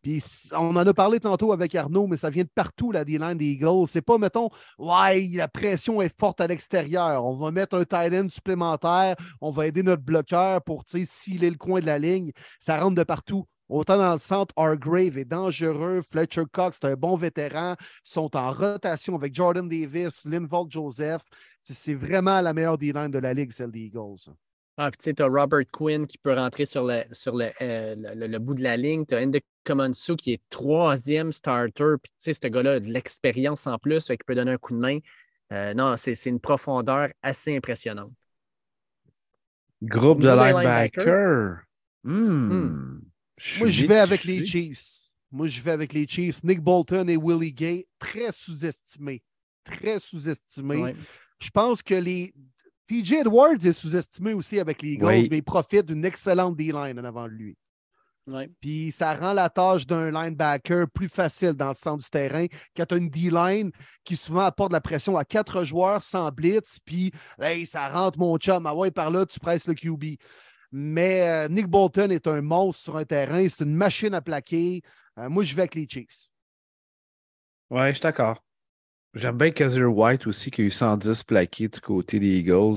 Puis 0.03 0.23
on 0.53 0.75
en 0.75 0.87
a 0.87 0.95
parlé 0.95 1.21
tantôt 1.21 1.53
avec 1.53 1.75
Arnaud, 1.75 2.09
mais 2.09 2.17
ça 2.17 2.29
vient 2.29 2.43
de 2.43 2.49
partout, 2.53 2.91
la 2.91 3.05
D-line 3.05 3.39
des 3.39 3.47
Eagles. 3.47 3.87
C'est 3.87 4.03
pas, 4.03 4.19
mettons, 4.19 4.51
ouais, 4.79 5.29
la 5.33 5.49
pression 5.49 6.03
est 6.03 6.13
forte 6.19 6.41
à 6.41 6.47
l'extérieur. 6.49 7.25
On 7.25 7.37
va 7.37 7.51
mettre 7.53 7.77
un 7.77 7.85
tight 7.85 8.13
end 8.13 8.29
supplémentaire, 8.29 9.15
on 9.41 9.51
va 9.51 9.69
aider 9.69 9.83
notre 9.83 10.03
bloqueur 10.03 10.63
pour 10.63 10.85
tu 10.85 10.99
sais, 10.99 11.05
sealer 11.05 11.51
le 11.51 11.57
coin 11.57 11.81
de 11.81 11.87
la 11.87 11.99
ligne. 11.99 12.33
Ça 12.61 12.81
rentre 12.81 12.97
de 12.97 13.05
partout. 13.05 13.47
Autant 13.69 13.97
dans 13.97 14.13
le 14.13 14.19
centre, 14.19 14.53
Hargrave 14.57 15.17
est 15.17 15.25
dangereux. 15.25 16.03
Fletcher 16.11 16.45
Cox, 16.53 16.79
c'est 16.83 16.89
un 16.89 16.95
bon 16.95 17.17
vétéran. 17.17 17.77
Ils 17.79 18.11
sont 18.11 18.37
en 18.37 18.53
rotation 18.53 19.15
avec 19.15 19.35
Jordan 19.35 19.67
Davis, 19.67 20.27
Linval 20.27 20.65
Joseph. 20.69 21.23
C'est 21.63 21.95
vraiment 21.95 22.41
la 22.41 22.53
meilleure 22.53 22.77
D-line 22.77 23.11
de 23.11 23.19
la 23.19 23.33
ligue, 23.33 23.53
celle 23.53 23.71
des 23.71 23.85
Eagles. 23.85 24.31
Ah, 24.79 24.91
puis 24.91 24.99
tu 24.99 25.05
sais, 25.05 25.15
tu 25.15 25.23
as 25.23 25.27
Robert 25.27 25.65
Quinn 25.71 26.07
qui 26.07 26.17
peut 26.19 26.33
rentrer 26.35 26.65
sur 26.65 26.85
le, 26.85 27.03
sur 27.13 27.37
le, 27.37 27.51
euh, 27.61 27.95
le- 27.95 28.15
le- 28.15 28.27
le 28.27 28.39
bout 28.39 28.55
de 28.55 28.63
la 28.63 28.77
ligne. 28.77 29.05
Tu 29.05 29.15
as 29.15 29.25
Ndekamansu 29.27 30.17
qui 30.17 30.33
est 30.33 30.41
troisième 30.49 31.31
starter. 31.31 31.97
Puis 32.03 32.11
tu 32.11 32.15
sais, 32.19 32.33
ce 32.33 32.47
gars-là 32.49 32.73
a 32.75 32.81
de 32.81 32.87
l'expérience 32.91 33.67
en 33.67 33.79
plus, 33.79 34.07
qu'il 34.07 34.17
peut 34.27 34.35
donner 34.35 34.53
un 34.53 34.59
coup 34.59 34.73
de 34.73 34.79
main. 34.79 34.99
Euh, 35.53 35.75
non, 35.75 35.97
c'est 35.97 36.15
c'est 36.15 36.31
une 36.31 36.41
profondeur 36.41 37.09
assez 37.23 37.55
impressionnante. 37.55 38.13
Groupe 39.83 40.21
de 40.21 40.29
linebackers. 40.29 41.59
Hmm. 42.05 42.53
Hmm. 42.53 43.01
Moi, 43.59 43.69
je 43.69 43.87
vais 43.87 43.99
avec 43.99 44.25
les. 44.25 44.45
Chiefs. 44.45 45.11
Moi, 45.31 45.49
je 45.49 45.61
vais 45.61 45.71
avec 45.73 45.93
les 45.93 46.07
Chiefs. 46.07 46.43
Nick 46.45 46.61
Bolton 46.61 47.09
et 47.09 47.17
Willie 47.17 47.53
Gay, 47.53 47.87
très 47.99 48.31
sous-estimés. 48.33 49.23
Très 49.65 49.99
sous-estimés. 50.01 50.77
Ouais. 50.77 50.97
Je 51.41 51.51
pense 51.51 51.83
que 51.83 51.95
les. 51.95 52.33
TJ 52.93 53.13
Edwards 53.21 53.65
est 53.65 53.73
sous-estimé 53.73 54.35
aussi 54.35 54.59
avec 54.61 54.83
les 54.83 54.91
Eagles, 54.93 55.07
Oui. 55.07 55.29
mais 55.31 55.39
il 55.39 55.43
profite 55.43 55.87
d'une 55.87 56.05
excellente 56.05 56.57
D-line 56.57 56.99
en 56.99 57.05
avant 57.05 57.25
de 57.25 57.33
lui. 57.33 57.57
Puis 58.61 58.93
ça 58.93 59.17
rend 59.17 59.33
la 59.33 59.49
tâche 59.51 59.85
d'un 59.87 60.11
linebacker 60.13 60.87
plus 60.91 61.09
facile 61.09 61.55
dans 61.55 61.71
le 61.71 61.75
centre 61.75 62.05
du 62.05 62.11
terrain 62.11 62.47
quand 62.77 62.87
tu 62.87 62.95
as 62.95 62.99
une 62.99 63.09
D-line 63.09 63.73
qui 64.05 64.15
souvent 64.15 64.43
apporte 64.43 64.73
la 64.73 64.81
pression 64.81 65.17
à 65.17 65.25
quatre 65.25 65.65
joueurs 65.65 66.03
sans 66.03 66.31
blitz, 66.31 66.79
puis 66.85 67.13
hey, 67.41 67.67
ça 67.67 67.89
rentre 67.89 68.19
mon 68.19 68.37
chum, 68.37 68.65
ah 68.67 68.75
ouais, 68.77 68.91
par 68.93 69.11
là, 69.11 69.27
tu 69.27 69.41
presses 69.41 69.67
le 69.67 69.75
QB. 69.75 70.19
Mais 70.71 71.29
euh, 71.29 71.49
Nick 71.49 71.67
Bolton 71.67 72.11
est 72.11 72.27
un 72.27 72.43
monstre 72.43 72.83
sur 72.85 72.97
un 72.97 73.05
terrain, 73.05 73.47
c'est 73.49 73.65
une 73.65 73.75
machine 73.75 74.15
à 74.15 74.21
plaquer. 74.21 74.83
Euh, 75.19 75.29
moi, 75.29 75.43
je 75.43 75.55
vais 75.55 75.63
avec 75.63 75.75
les 75.75 75.89
Chiefs. 75.89 76.31
Ouais, 77.71 77.89
je 77.89 77.95
suis 77.95 78.03
d'accord. 78.03 78.41
J'aime 79.15 79.37
bien 79.37 79.51
Kazir 79.51 79.95
White 79.95 80.27
aussi, 80.27 80.51
qui 80.51 80.63
a 80.63 80.65
eu 80.65 80.71
110 80.71 81.23
plaqués 81.25 81.69
du 81.69 81.81
côté 81.81 82.19
des 82.19 82.39
Eagles. 82.39 82.77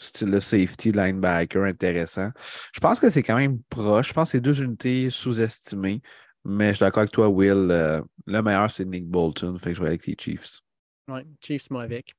Style 0.00 0.30
de 0.30 0.38
safety, 0.38 0.92
linebacker 0.92 1.64
intéressant. 1.64 2.30
Je 2.72 2.78
pense 2.78 3.00
que 3.00 3.10
c'est 3.10 3.24
quand 3.24 3.36
même 3.36 3.58
proche. 3.68 4.08
Je 4.08 4.12
pense 4.12 4.28
que 4.28 4.32
c'est 4.32 4.40
deux 4.40 4.62
unités 4.62 5.10
sous-estimées. 5.10 6.02
Mais 6.44 6.68
je 6.68 6.74
suis 6.76 6.80
d'accord 6.84 7.00
avec 7.00 7.10
toi, 7.12 7.28
Will. 7.28 7.68
euh, 7.70 8.00
le 8.26 8.40
meilleur, 8.42 8.70
c'est 8.70 8.84
Nick 8.84 9.08
Bolton. 9.08 9.58
Fait 9.58 9.70
que 9.70 9.76
je 9.76 9.80
vais 9.82 9.88
avec 9.88 10.06
les 10.06 10.14
Chiefs. 10.18 10.60
Ouais, 11.08 11.24
Chiefs, 11.40 11.68
moi 11.70 11.82
avec. 11.82 12.14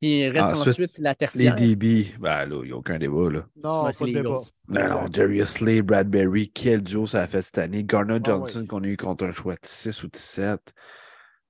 Il 0.00 0.28
reste 0.28 0.48
Ensuite, 0.50 0.68
ensuite 0.68 0.98
la 0.98 1.10
Les 1.10 1.14
tertiaire. 1.16 1.54
DB, 1.54 2.14
ben 2.18 2.46
là, 2.46 2.58
il 2.62 2.66
n'y 2.66 2.72
a 2.72 2.76
aucun 2.76 2.98
débat. 2.98 3.30
Là. 3.30 3.46
Non, 3.62 3.84
Ouais, 3.84 3.86
pas 3.86 3.92
c'est 3.92 4.04
de 4.04 4.10
les 4.10 4.14
débat. 4.16 4.30
Eagles. 4.30 4.50
Non, 4.68 4.88
non. 5.02 5.08
Darius 5.08 5.48
Slay, 5.48 5.82
Bradbury, 5.82 6.50
quel 6.50 6.82
duo 6.82 7.06
ça 7.06 7.22
a 7.22 7.28
fait 7.28 7.42
cette 7.42 7.58
année. 7.58 7.84
Garner 7.84 8.16
Ah 8.16 8.22
Johnson 8.24 8.60
ouais. 8.62 8.66
qu'on 8.66 8.82
a 8.82 8.86
eu 8.88 8.96
contre 8.96 9.24
un 9.24 9.32
choix 9.32 9.54
de 9.54 9.60
6 9.62 10.02
ou 10.02 10.08
de 10.08 10.16
7. 10.16 10.60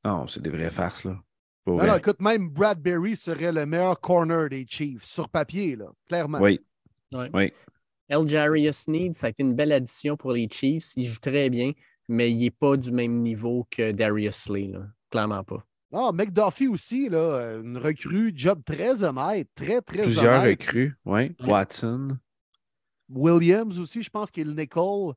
Non, 0.05 0.27
c'est 0.27 0.43
des 0.43 0.51
vraies 0.51 0.71
farces, 0.71 1.05
là. 1.05 1.17
Non, 1.67 1.77
non, 1.87 1.97
écoute, 1.97 2.21
même 2.21 2.51
Bradbury 2.51 3.17
serait 3.17 3.51
le 3.53 3.65
meilleur 3.65 3.99
corner 4.01 4.51
des 4.51 4.67
Chiefs, 4.69 5.05
sur 5.05 5.29
papier, 5.31 5.77
là, 5.77 5.87
clairement. 6.07 6.39
Oui, 6.41 6.61
Ouais. 7.13 7.31
oui. 7.33 7.53
El 8.09 8.29
Jarius 8.29 8.87
Need, 8.87 9.15
ça 9.17 9.29
a 9.29 9.31
été 9.31 9.43
une 9.43 9.55
belle 9.55 9.73
addition 9.73 10.15
pour 10.17 10.33
les 10.33 10.47
Chiefs. 10.51 10.93
Il 10.97 11.05
joue 11.07 11.19
très 11.21 11.49
bien, 11.49 11.73
mais 12.07 12.31
il 12.31 12.37
n'est 12.39 12.51
pas 12.51 12.77
du 12.77 12.93
même 12.93 13.23
niveau 13.23 13.67
que 13.71 13.93
Darius 13.93 14.35
Slay. 14.37 14.67
là. 14.67 14.81
Clairement 15.11 15.43
pas. 15.43 15.65
Ah, 15.91 16.11
McDuffie 16.13 16.67
aussi, 16.69 17.09
là, 17.09 17.61
une 17.63 17.79
recrue, 17.79 18.33
job 18.35 18.61
très 18.67 19.03
honnête, 19.05 19.49
très, 19.55 19.81
très 19.81 20.03
Plusieurs 20.03 20.43
honnête. 20.43 20.61
recrues. 20.63 20.99
Oui. 21.07 21.35
Ouais. 21.41 21.47
Watson. 21.47 22.09
Williams 23.09 23.79
aussi, 23.79 24.03
je 24.03 24.11
pense 24.11 24.31
qu'il 24.31 24.43
est 24.43 24.51
le 24.51 24.55
nickel. 24.61 24.83
Euh, 24.83 25.15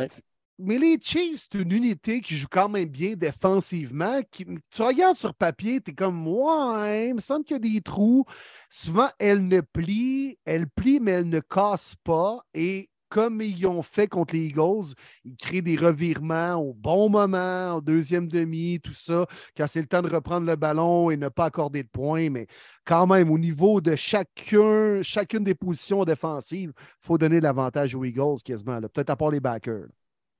Ouais. 0.00 0.08
Mais 0.58 0.78
les 0.78 0.98
Chiefs, 1.00 1.46
c'est 1.50 1.60
une 1.60 1.72
unité 1.72 2.20
qui 2.20 2.36
joue 2.36 2.48
quand 2.50 2.68
même 2.68 2.88
bien 2.88 3.14
défensivement. 3.14 4.20
Tu 4.30 4.82
regardes 4.82 5.16
sur 5.16 5.34
papier, 5.34 5.80
tu 5.80 5.92
es 5.92 5.94
comme, 5.94 6.26
ouais, 6.26 7.08
il 7.10 7.14
me 7.14 7.20
semble 7.20 7.44
qu'il 7.44 7.54
y 7.54 7.56
a 7.56 7.74
des 7.74 7.80
trous. 7.80 8.24
Souvent, 8.68 9.08
elle 9.18 9.46
ne 9.46 9.60
plie, 9.60 10.38
elle 10.44 10.68
plie, 10.68 10.98
mais 11.00 11.12
elle 11.12 11.28
ne 11.28 11.40
casse 11.40 11.94
pas. 12.02 12.40
Et 12.54 12.90
comme 13.08 13.40
ils 13.40 13.66
ont 13.66 13.82
fait 13.82 14.08
contre 14.08 14.34
les 14.34 14.46
Eagles, 14.46 14.94
ils 15.24 15.36
créent 15.36 15.62
des 15.62 15.76
revirements 15.76 16.56
au 16.56 16.74
bon 16.74 17.08
moment, 17.08 17.76
en 17.76 17.80
deuxième 17.80 18.28
demi, 18.28 18.80
tout 18.80 18.92
ça, 18.92 19.26
quand 19.56 19.66
c'est 19.66 19.80
le 19.80 19.86
temps 19.86 20.02
de 20.02 20.10
reprendre 20.10 20.46
le 20.46 20.56
ballon 20.56 21.10
et 21.10 21.16
ne 21.16 21.28
pas 21.28 21.46
accorder 21.46 21.84
de 21.84 21.88
points. 21.88 22.30
Mais 22.30 22.46
quand 22.84 23.06
même, 23.06 23.30
au 23.30 23.38
niveau 23.38 23.80
de 23.80 23.94
chacun, 23.96 25.02
chacune 25.02 25.44
des 25.44 25.54
positions 25.54 26.04
défensives, 26.04 26.72
il 26.76 27.06
faut 27.06 27.16
donner 27.16 27.40
l'avantage 27.40 27.94
aux 27.94 28.04
Eagles 28.04 28.42
quasiment, 28.44 28.80
peut-être 28.80 29.10
à 29.10 29.16
part 29.16 29.30
les 29.30 29.40
backers. 29.40 29.86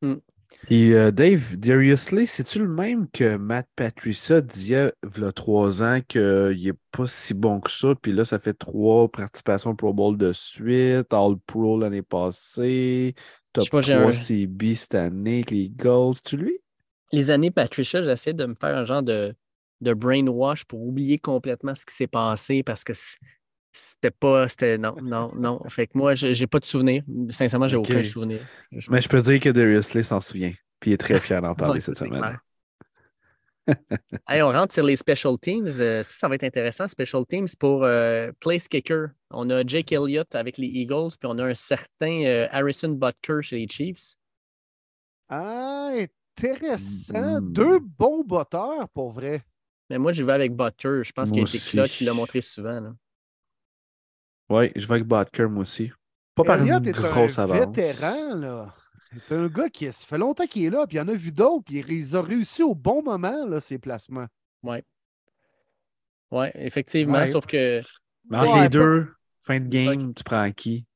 Mm. 0.02 0.14
Et 0.70 0.94
euh, 0.94 1.10
Dave, 1.10 1.56
Darius 1.58 2.10
Lee, 2.10 2.26
c'est-tu 2.26 2.60
le 2.60 2.68
même 2.68 3.06
que 3.10 3.36
Matt 3.36 3.68
Patricia 3.76 4.40
disait 4.40 4.92
il 5.14 5.22
y 5.22 5.24
a 5.24 5.32
trois 5.32 5.82
ans 5.82 6.00
qu'il 6.06 6.62
n'est 6.64 6.72
pas 6.90 7.06
si 7.06 7.34
bon 7.34 7.60
que 7.60 7.70
ça? 7.70 7.94
Puis 8.00 8.12
là, 8.12 8.24
ça 8.24 8.38
fait 8.38 8.54
trois 8.54 9.08
participations 9.10 9.76
Pro 9.76 9.92
Bowl 9.92 10.16
de 10.16 10.32
suite, 10.32 11.12
All 11.12 11.36
Pro 11.46 11.78
l'année 11.78 12.02
passée, 12.02 13.14
Top 13.52 13.68
pas, 13.70 13.82
j'ai 13.82 13.94
3 13.94 14.08
un- 14.08 14.12
CB 14.12 14.74
cette 14.74 14.94
année 14.94 15.44
les 15.50 15.64
Eagles. 15.64 16.14
Tu 16.24 16.36
lui? 16.38 16.58
Les 17.12 17.30
années 17.30 17.50
Patricia, 17.50 18.02
j'essaie 18.02 18.32
de 18.34 18.46
me 18.46 18.54
faire 18.54 18.76
un 18.76 18.84
genre 18.84 19.02
de, 19.02 19.34
de 19.80 19.92
brainwash 19.94 20.64
pour 20.64 20.82
oublier 20.82 21.18
complètement 21.18 21.74
ce 21.74 21.84
qui 21.86 21.94
s'est 21.94 22.06
passé 22.06 22.62
parce 22.62 22.84
que 22.84 22.92
c'était 23.72 24.10
pas. 24.10 24.48
C'était. 24.48 24.78
Non, 24.78 24.96
non, 25.02 25.32
non. 25.36 25.60
Fait 25.68 25.86
que 25.86 25.96
moi, 25.96 26.14
j'ai 26.14 26.46
pas 26.46 26.58
de 26.60 26.64
souvenir. 26.64 27.02
Sincèrement, 27.30 27.68
j'ai 27.68 27.76
aucun 27.76 28.02
souvenir. 28.04 28.46
Je- 28.72 28.90
Mais 28.90 29.00
je 29.00 29.08
peux 29.08 29.20
dire 29.22 29.38
que 29.40 29.50
Darius 29.50 29.94
Lee 29.94 30.04
s'en 30.04 30.20
souvient. 30.20 30.52
Puis 30.80 30.90
il 30.90 30.94
est 30.94 30.98
très 30.98 31.18
fier 31.20 31.42
d'en 31.42 31.54
parler 31.54 31.74
Ouais, 31.74 31.80
cette 31.80 31.96
semaine. 31.96 32.38
Hey, 34.26 34.40
on 34.40 34.48
rentre 34.50 34.72
sur 34.72 34.82
les 34.84 34.96
special 34.96 35.36
teams. 35.38 35.66
Euh, 35.80 36.02
ça, 36.02 36.20
ça 36.20 36.28
va 36.28 36.36
être 36.36 36.44
intéressant. 36.44 36.88
Special 36.88 37.26
teams 37.26 37.48
pour 37.58 37.84
euh, 37.84 38.32
place 38.40 38.66
kicker. 38.66 39.08
On 39.30 39.50
a 39.50 39.62
Jake 39.66 39.92
Elliott 39.92 40.34
avec 40.34 40.56
les 40.56 40.68
Eagles, 40.68 41.10
puis 41.20 41.28
on 41.30 41.38
a 41.38 41.44
un 41.44 41.54
certain 41.54 42.22
euh, 42.24 42.46
Harrison 42.50 42.88
Butker 42.88 43.42
chez 43.42 43.58
les 43.58 43.68
Chiefs. 43.68 44.14
Ah, 45.28 45.90
intéressant. 46.38 47.40
Mm. 47.42 47.52
Deux 47.52 47.78
bons 47.80 48.24
batteurs, 48.24 48.88
pour 48.94 49.10
vrai. 49.12 49.42
Mais 49.90 49.98
moi, 49.98 50.12
je 50.12 50.22
vais 50.22 50.32
avec 50.32 50.54
Butker. 50.56 51.02
Je 51.04 51.12
pense 51.12 51.30
qu'il 51.30 51.40
a 51.40 51.42
été 51.42 51.58
clutch. 51.58 52.00
Il 52.00 52.06
l'a 52.06 52.14
montré 52.14 52.40
souvent. 52.40 52.80
là. 52.80 52.94
Oui, 54.50 54.70
je 54.76 54.86
vais 54.86 54.94
avec 54.94 55.06
Butker, 55.06 55.46
moi 55.48 55.62
aussi. 55.62 55.90
Pas 56.34 56.44
par 56.44 56.60
Elliott 56.60 56.82
une 56.82 56.88
est 56.88 56.92
grosse 56.92 57.38
un 57.38 57.44
avance. 57.44 57.76
vétéran, 57.76 58.34
là. 58.36 58.74
C'est 59.28 59.34
un 59.36 59.48
gars 59.48 59.68
qui 59.70 59.86
ça 59.86 60.04
fait 60.06 60.18
longtemps 60.18 60.46
qu'il 60.46 60.64
est 60.64 60.70
là, 60.70 60.86
puis 60.86 60.96
il 60.96 61.00
y 61.00 61.02
en 61.02 61.08
a 61.08 61.14
vu 61.14 61.32
d'autres, 61.32 61.64
puis 61.64 61.78
il 61.78 62.16
a 62.16 62.22
réussi 62.22 62.62
au 62.62 62.74
bon 62.74 63.02
moment, 63.02 63.46
là, 63.46 63.60
ses 63.60 63.78
placements. 63.78 64.26
Oui, 64.62 64.78
effectivement. 66.54 67.14
Ouais. 67.18 67.26
Sauf 67.26 67.46
que 67.46 67.80
Mais 68.30 68.38
entre 68.38 68.48
Ouais, 68.54 68.54
les 68.56 68.60
pas- 68.64 68.68
deux, 68.68 69.14
fin 69.40 69.58
de 69.60 69.66
game, 69.68 70.14
tu 70.14 70.22
prends 70.22 70.50
qui? 70.52 70.86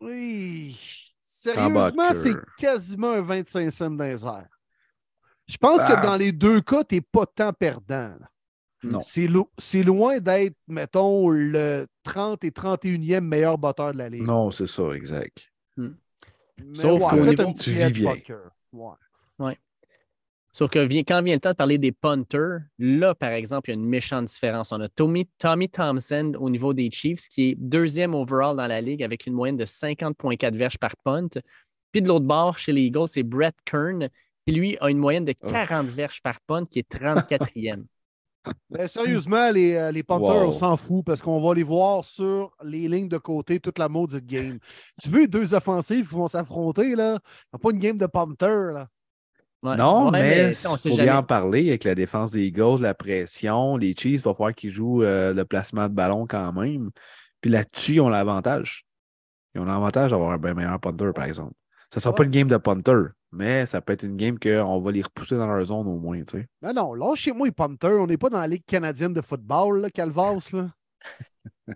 Oui. 0.00 0.78
Sérieusement, 1.18 2.12
c'est 2.14 2.34
quasiment 2.58 3.12
un 3.12 3.22
25 3.22 3.70
cents 3.70 3.90
dans 3.90 4.04
les 4.04 4.24
airs. 4.24 4.48
Je 5.48 5.56
pense 5.56 5.80
Ah. 5.82 5.96
que 5.96 6.06
dans 6.06 6.16
les 6.16 6.30
deux 6.30 6.60
cas, 6.60 6.84
tu 6.84 6.96
n'es 6.96 7.00
pas 7.00 7.26
tant 7.26 7.52
perdant. 7.52 8.14
là. 8.20 8.28
Non. 8.84 9.00
C'est 9.00 9.26
lo- 9.28 9.50
c'est 9.58 9.82
loin 9.82 10.18
d'être, 10.18 10.56
mettons, 10.66 11.28
le 11.28 11.86
30 12.02 12.42
et 12.44 12.50
31e 12.50 13.20
meilleur 13.24 13.56
batteur 13.58 13.92
de 13.92 13.98
la 13.98 14.08
ligue. 14.08 14.22
Non, 14.26 14.50
c'est 14.50 14.66
ça, 14.66 14.90
exact. 14.92 15.52
Mais 15.76 15.88
Sauf 16.74 17.02
ouais, 17.02 17.08
qu'au 17.10 17.24
niveau- 17.26 17.52
Tu 17.58 17.70
vis 17.70 17.92
bien. 17.92 18.14
Ouais. 19.38 19.58
Sauf 20.54 20.68
que 20.70 20.80
vient- 20.80 21.02
quand 21.02 21.22
vient 21.22 21.34
le 21.34 21.40
temps 21.40 21.50
de 21.52 21.56
parler 21.56 21.78
des 21.78 21.92
punters, 21.92 22.60
là, 22.78 23.14
par 23.14 23.30
exemple, 23.30 23.70
il 23.70 23.72
y 23.72 23.76
a 23.76 23.80
une 23.80 23.88
méchante 23.88 24.26
différence. 24.26 24.70
On 24.72 24.80
a 24.80 24.88
Tommy, 24.88 25.26
Tommy 25.38 25.68
Thompson 25.70 26.32
au 26.38 26.50
niveau 26.50 26.74
des 26.74 26.90
Chiefs, 26.90 27.28
qui 27.30 27.50
est 27.50 27.54
deuxième 27.56 28.14
overall 28.14 28.56
dans 28.56 28.66
la 28.66 28.80
ligue 28.82 29.02
avec 29.02 29.26
une 29.26 29.32
moyenne 29.32 29.56
de 29.56 29.64
50,4 29.64 30.54
verges 30.54 30.76
par 30.78 30.94
punt. 31.04 31.28
Puis 31.90 32.02
de 32.02 32.08
l'autre 32.08 32.26
bord, 32.26 32.58
chez 32.58 32.72
les 32.72 32.82
Eagles, 32.82 33.08
c'est 33.08 33.22
Brett 33.22 33.54
Kern, 33.64 34.08
qui 34.46 34.52
lui 34.54 34.76
a 34.80 34.90
une 34.90 34.98
moyenne 34.98 35.24
de 35.24 35.34
Oh. 35.42 35.48
40 35.50 35.86
verges 35.88 36.20
par 36.22 36.38
punt, 36.42 36.66
qui 36.66 36.80
est 36.80 36.88
34e. 36.88 37.86
Mais 38.70 38.88
sérieusement, 38.88 39.50
les, 39.50 39.74
euh, 39.74 39.90
les 39.92 40.02
Panthers, 40.02 40.42
Wow. 40.42 40.48
on 40.48 40.52
s'en 40.52 40.76
fout 40.76 41.04
parce 41.04 41.22
qu'on 41.22 41.40
va 41.40 41.54
les 41.54 41.62
voir 41.62 42.04
sur 42.04 42.50
les 42.64 42.88
lignes 42.88 43.08
de 43.08 43.18
côté 43.18 43.60
toute 43.60 43.78
la 43.78 43.88
maudite 43.88 44.26
game. 44.26 44.58
Tu 45.00 45.08
veux 45.08 45.28
deux 45.28 45.54
offensives 45.54 46.08
qui 46.08 46.14
vont 46.14 46.26
s'affronter, 46.28 46.94
là? 46.96 47.18
C'est 47.52 47.60
pas 47.62 47.70
une 47.70 47.78
game 47.78 47.98
de 47.98 48.06
Panther, 48.06 48.72
là. 48.74 48.88
Ouais. 49.62 49.76
Non, 49.76 50.06
Ouais, 50.10 50.20
mais 50.20 50.48
tu 50.48 50.54
sais, 50.54 50.68
on 50.68 50.74
il 50.74 50.78
sait 50.78 50.90
faut 50.90 50.96
jamais. 50.96 51.08
bien 51.10 51.18
en 51.18 51.22
parler 51.22 51.68
avec 51.68 51.84
la 51.84 51.94
défense 51.94 52.32
des 52.32 52.46
Eagles, 52.46 52.80
la 52.80 52.94
pression. 52.94 53.76
Les 53.76 53.94
Chiefs, 53.94 54.20
il 54.20 54.24
va 54.24 54.34
falloir 54.34 54.54
qu'ils 54.54 54.70
jouent 54.72 55.04
euh, 55.04 55.32
le 55.32 55.44
placement 55.44 55.88
de 55.88 55.94
ballon 55.94 56.26
quand 56.26 56.52
même. 56.52 56.90
Puis 57.40 57.50
là-dessus, 57.50 57.92
ils 57.94 58.00
ont 58.00 58.08
l'avantage. 58.08 58.84
Ils 59.54 59.60
ont 59.60 59.64
l'avantage 59.64 60.10
d'avoir 60.10 60.32
un 60.32 60.38
bien 60.38 60.54
meilleur 60.54 60.80
punter, 60.80 61.12
par 61.14 61.24
exemple. 61.26 61.52
Ça 61.90 61.98
ne 61.98 62.00
sera 62.00 62.14
pas 62.14 62.24
une 62.24 62.30
game 62.30 62.48
de 62.48 62.56
punter, 62.56 63.04
mais 63.32 63.66
ça 63.66 63.80
peut 63.80 63.92
être 63.94 64.04
une 64.04 64.16
game 64.16 64.38
qu'on 64.38 64.80
va 64.80 64.92
les 64.92 65.02
repousser 65.02 65.36
dans 65.36 65.46
leur 65.46 65.64
zone 65.64 65.86
au 65.88 65.98
moins. 65.98 66.20
tu 66.22 66.38
sais. 66.38 66.46
Non, 66.62 66.72
non, 66.72 66.94
lâchez-moi 66.94 67.46
les 67.48 67.52
Panthers. 67.52 68.00
On 68.00 68.06
n'est 68.06 68.18
pas 68.18 68.30
dans 68.30 68.40
la 68.40 68.46
Ligue 68.46 68.64
canadienne 68.66 69.12
de 69.12 69.20
football, 69.20 69.80
là, 69.80 69.90
Calvas, 69.90 70.50
là. 70.52 70.70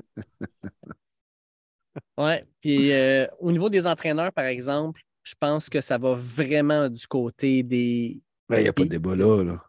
Ouais. 2.18 2.44
Puis 2.60 2.92
euh, 2.92 3.26
au 3.40 3.52
niveau 3.52 3.68
des 3.70 3.86
entraîneurs, 3.86 4.32
par 4.32 4.44
exemple, 4.44 5.00
je 5.22 5.34
pense 5.38 5.68
que 5.68 5.80
ça 5.80 5.98
va 5.98 6.14
vraiment 6.14 6.88
du 6.88 7.06
côté 7.06 7.62
des. 7.62 8.20
Ben, 8.48 8.58
Il 8.58 8.62
n'y 8.64 8.68
a 8.68 8.72
pas 8.72 8.84
de 8.84 8.88
débat 8.88 9.16
là. 9.16 9.42
là. 9.42 9.62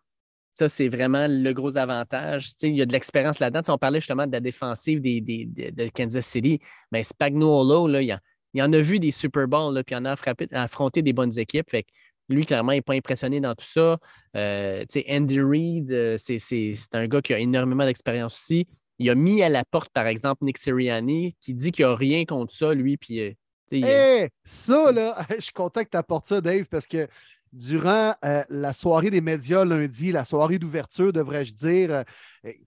Ça, 0.51 0.69
c'est 0.69 0.89
vraiment 0.89 1.27
le 1.29 1.53
gros 1.53 1.77
avantage. 1.77 2.49
Tu 2.49 2.55
sais, 2.57 2.69
il 2.69 2.75
y 2.75 2.81
a 2.81 2.85
de 2.85 2.91
l'expérience 2.91 3.39
là-dedans. 3.39 3.61
On 3.73 3.77
parlait 3.77 3.99
justement 3.99 4.25
de 4.25 4.31
la 4.31 4.39
défensive 4.39 5.01
des, 5.01 5.21
des- 5.21 5.45
de, 5.45 5.69
de 5.83 5.89
Kansas 5.89 6.25
City. 6.25 6.59
Mais 6.91 7.03
Spagnuolo, 7.03 7.87
là, 7.87 8.01
il, 8.01 8.11
en, 8.11 8.17
il 8.57 8.61
en 8.63 8.73
a 8.73 8.79
vu 8.79 8.99
des 8.99 9.11
Super 9.11 9.47
Bowls, 9.47 9.75
là, 9.75 9.83
puis 9.83 9.93
il 9.93 9.99
en 9.99 10.05
a 10.05 10.15
frappé- 10.15 10.51
affronté 10.51 11.01
des 11.01 11.13
bonnes 11.13 11.37
équipes. 11.37 11.69
Fait 11.69 11.83
que 11.83 11.89
lui, 12.29 12.45
clairement, 12.45 12.71
il 12.71 12.77
n'est 12.77 12.81
pas 12.81 12.95
impressionné 12.95 13.39
dans 13.39 13.53
tout 13.53 13.65
ça. 13.65 13.99
Euh, 14.35 14.83
Andy 15.09 15.39
Reid, 15.41 15.91
euh, 15.91 16.15
c'est 16.17 16.73
un 16.93 17.07
gars 17.07 17.21
qui 17.21 17.33
a 17.33 17.39
énormément 17.39 17.85
d'expérience 17.85 18.35
aussi. 18.35 18.67
Il 18.99 19.09
a 19.09 19.15
mis 19.15 19.43
à 19.43 19.49
la 19.49 19.63
porte, 19.63 19.91
par 19.93 20.07
exemple, 20.07 20.43
Nick 20.43 20.57
Sirianni, 20.57 21.35
qui 21.39 21.53
dit 21.53 21.71
qu'il 21.71 21.85
n'a 21.85 21.95
rien 21.95 22.25
contre 22.25 22.51
ça, 22.51 22.73
lui. 22.73 22.97
Puis, 22.97 23.21
euh, 23.21 24.27
ça, 24.43 24.91
là, 24.91 25.25
je 25.37 25.41
suis 25.41 25.53
content 25.53 25.83
que 25.83 25.89
tu 25.89 25.97
apportes 25.97 26.25
ça, 26.25 26.41
Dave, 26.41 26.65
parce 26.65 26.87
que 26.87 27.07
durant 27.53 28.15
euh, 28.25 28.43
la 28.49 28.73
soirée 28.73 29.11
des 29.11 29.21
médias 29.21 29.63
lundi, 29.63 30.11
la 30.11 30.25
soirée 30.25 30.57
d'ouverture, 30.57 31.13
devrais-je 31.13 31.53
dire, 31.53 32.03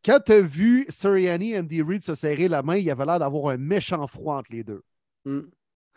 quand 0.05 0.21
tu 0.25 0.33
as 0.33 0.41
vu 0.41 0.87
Sirianni 0.89 1.53
et 1.53 1.59
Andy 1.59 1.83
Reid 1.83 2.05
se 2.05 2.15
serrer 2.15 2.49
la 2.49 2.63
main, 2.63 2.77
il 2.77 2.85
y 2.85 2.91
avait 2.91 3.05
l'air 3.05 3.19
d'avoir 3.19 3.53
un 3.53 3.57
méchant 3.57 4.07
froid 4.07 4.37
entre 4.37 4.53
les 4.53 4.63
deux. 4.63 4.83
Hmm. 5.25 5.43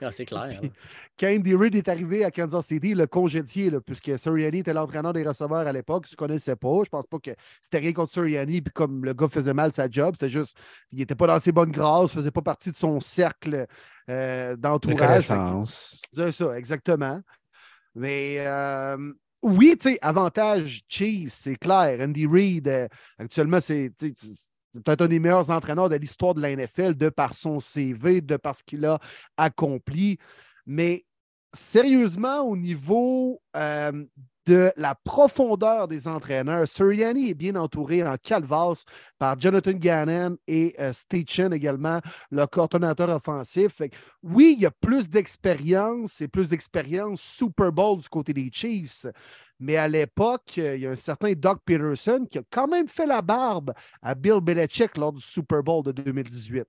Ah, 0.03 0.11
c'est 0.11 0.25
clair. 0.25 0.47
Puis, 0.47 0.67
hein. 0.67 0.71
Quand 1.19 1.27
Andy 1.27 1.55
Reid 1.55 1.75
est 1.75 1.87
arrivé 1.87 2.23
à 2.23 2.31
Kansas 2.31 2.65
City, 2.65 2.93
le 2.93 3.07
congédié, 3.07 3.69
là, 3.69 3.79
puisque 3.81 4.17
Sirianni 4.17 4.59
était 4.59 4.73
l'entraîneur 4.73 5.13
des 5.13 5.23
receveurs 5.23 5.67
à 5.67 5.71
l'époque, 5.71 6.05
je 6.07 6.13
ne 6.13 6.17
connaissais 6.17 6.55
pas. 6.55 6.81
Je 6.83 6.89
pense 6.89 7.07
pas 7.07 7.19
que 7.19 7.31
c'était 7.61 7.79
rien 7.79 7.93
contre 7.93 8.13
Sirianni, 8.13 8.61
puis 8.61 8.73
comme 8.73 9.05
le 9.05 9.13
gars 9.13 9.27
faisait 9.27 9.53
mal 9.53 9.73
sa 9.73 9.89
job, 9.89 10.15
c'était 10.15 10.29
juste, 10.29 10.57
il 10.91 10.99
n'était 10.99 11.15
pas 11.15 11.27
dans 11.27 11.39
ses 11.39 11.51
bonnes 11.51 11.71
grâces, 11.71 12.11
faisait 12.11 12.31
pas 12.31 12.41
partie 12.41 12.71
de 12.71 12.77
son 12.77 12.99
cercle 12.99 13.67
euh, 14.09 14.55
d'entourage. 14.55 15.31
C'est 16.13 16.31
ça, 16.31 16.57
exactement. 16.57 17.21
Mais 17.95 18.37
euh, 18.39 19.13
oui, 19.43 19.75
tu 19.79 19.91
sais, 19.91 19.99
avantage 20.01 20.83
Chiefs, 20.87 21.33
c'est 21.33 21.55
clair. 21.55 21.99
Andy 22.01 22.25
Reid, 22.25 22.67
euh, 22.67 22.87
actuellement, 23.19 23.59
c'est 23.61 23.91
c'est 24.73 24.83
peut-être 24.83 25.01
un 25.01 25.07
des 25.07 25.19
meilleurs 25.19 25.51
entraîneurs 25.51 25.89
de 25.89 25.95
l'histoire 25.95 26.33
de 26.33 26.41
la 26.41 26.55
NFL 26.55 26.95
de 26.95 27.09
par 27.09 27.35
son 27.35 27.59
CV, 27.59 28.21
de 28.21 28.37
par 28.37 28.55
ce 28.55 28.63
qu'il 28.63 28.85
a 28.85 28.99
accompli. 29.37 30.17
Mais 30.65 31.05
sérieusement, 31.53 32.41
au 32.41 32.57
niveau 32.57 33.41
euh, 33.55 34.03
de 34.45 34.71
la 34.75 34.95
profondeur 34.95 35.87
des 35.87 36.07
entraîneurs, 36.07 36.67
Sirianni 36.67 37.29
est 37.29 37.35
bien 37.35 37.55
entouré 37.55 38.03
en 38.03 38.17
calvas 38.17 38.83
par 39.19 39.39
Jonathan 39.39 39.71
Gannon 39.73 40.37
et 40.47 40.75
euh, 40.79 40.91
Steichen 40.91 41.53
également, 41.53 42.01
le 42.31 42.45
coordonnateur 42.47 43.09
offensif. 43.09 43.81
Oui, 44.23 44.55
il 44.57 44.63
y 44.63 44.65
a 44.65 44.71
plus 44.71 45.09
d'expérience 45.09 46.19
et 46.19 46.27
plus 46.27 46.47
d'expérience 46.47 47.21
Super 47.21 47.71
Bowl 47.71 47.99
du 47.99 48.09
côté 48.09 48.33
des 48.33 48.49
Chiefs. 48.51 49.05
Mais 49.63 49.77
à 49.77 49.87
l'époque, 49.87 50.55
euh, 50.57 50.75
il 50.75 50.81
y 50.81 50.87
a 50.87 50.91
un 50.91 50.95
certain 50.97 51.31
Doc 51.31 51.59
Peterson 51.63 52.27
qui 52.29 52.37
a 52.37 52.41
quand 52.51 52.67
même 52.67 52.89
fait 52.89 53.05
la 53.05 53.21
barbe 53.21 53.73
à 54.01 54.13
Bill 54.13 54.41
Belichick 54.41 54.97
lors 54.97 55.13
du 55.13 55.21
Super 55.21 55.63
Bowl 55.63 55.81
de 55.85 55.93
2018. 55.93 56.65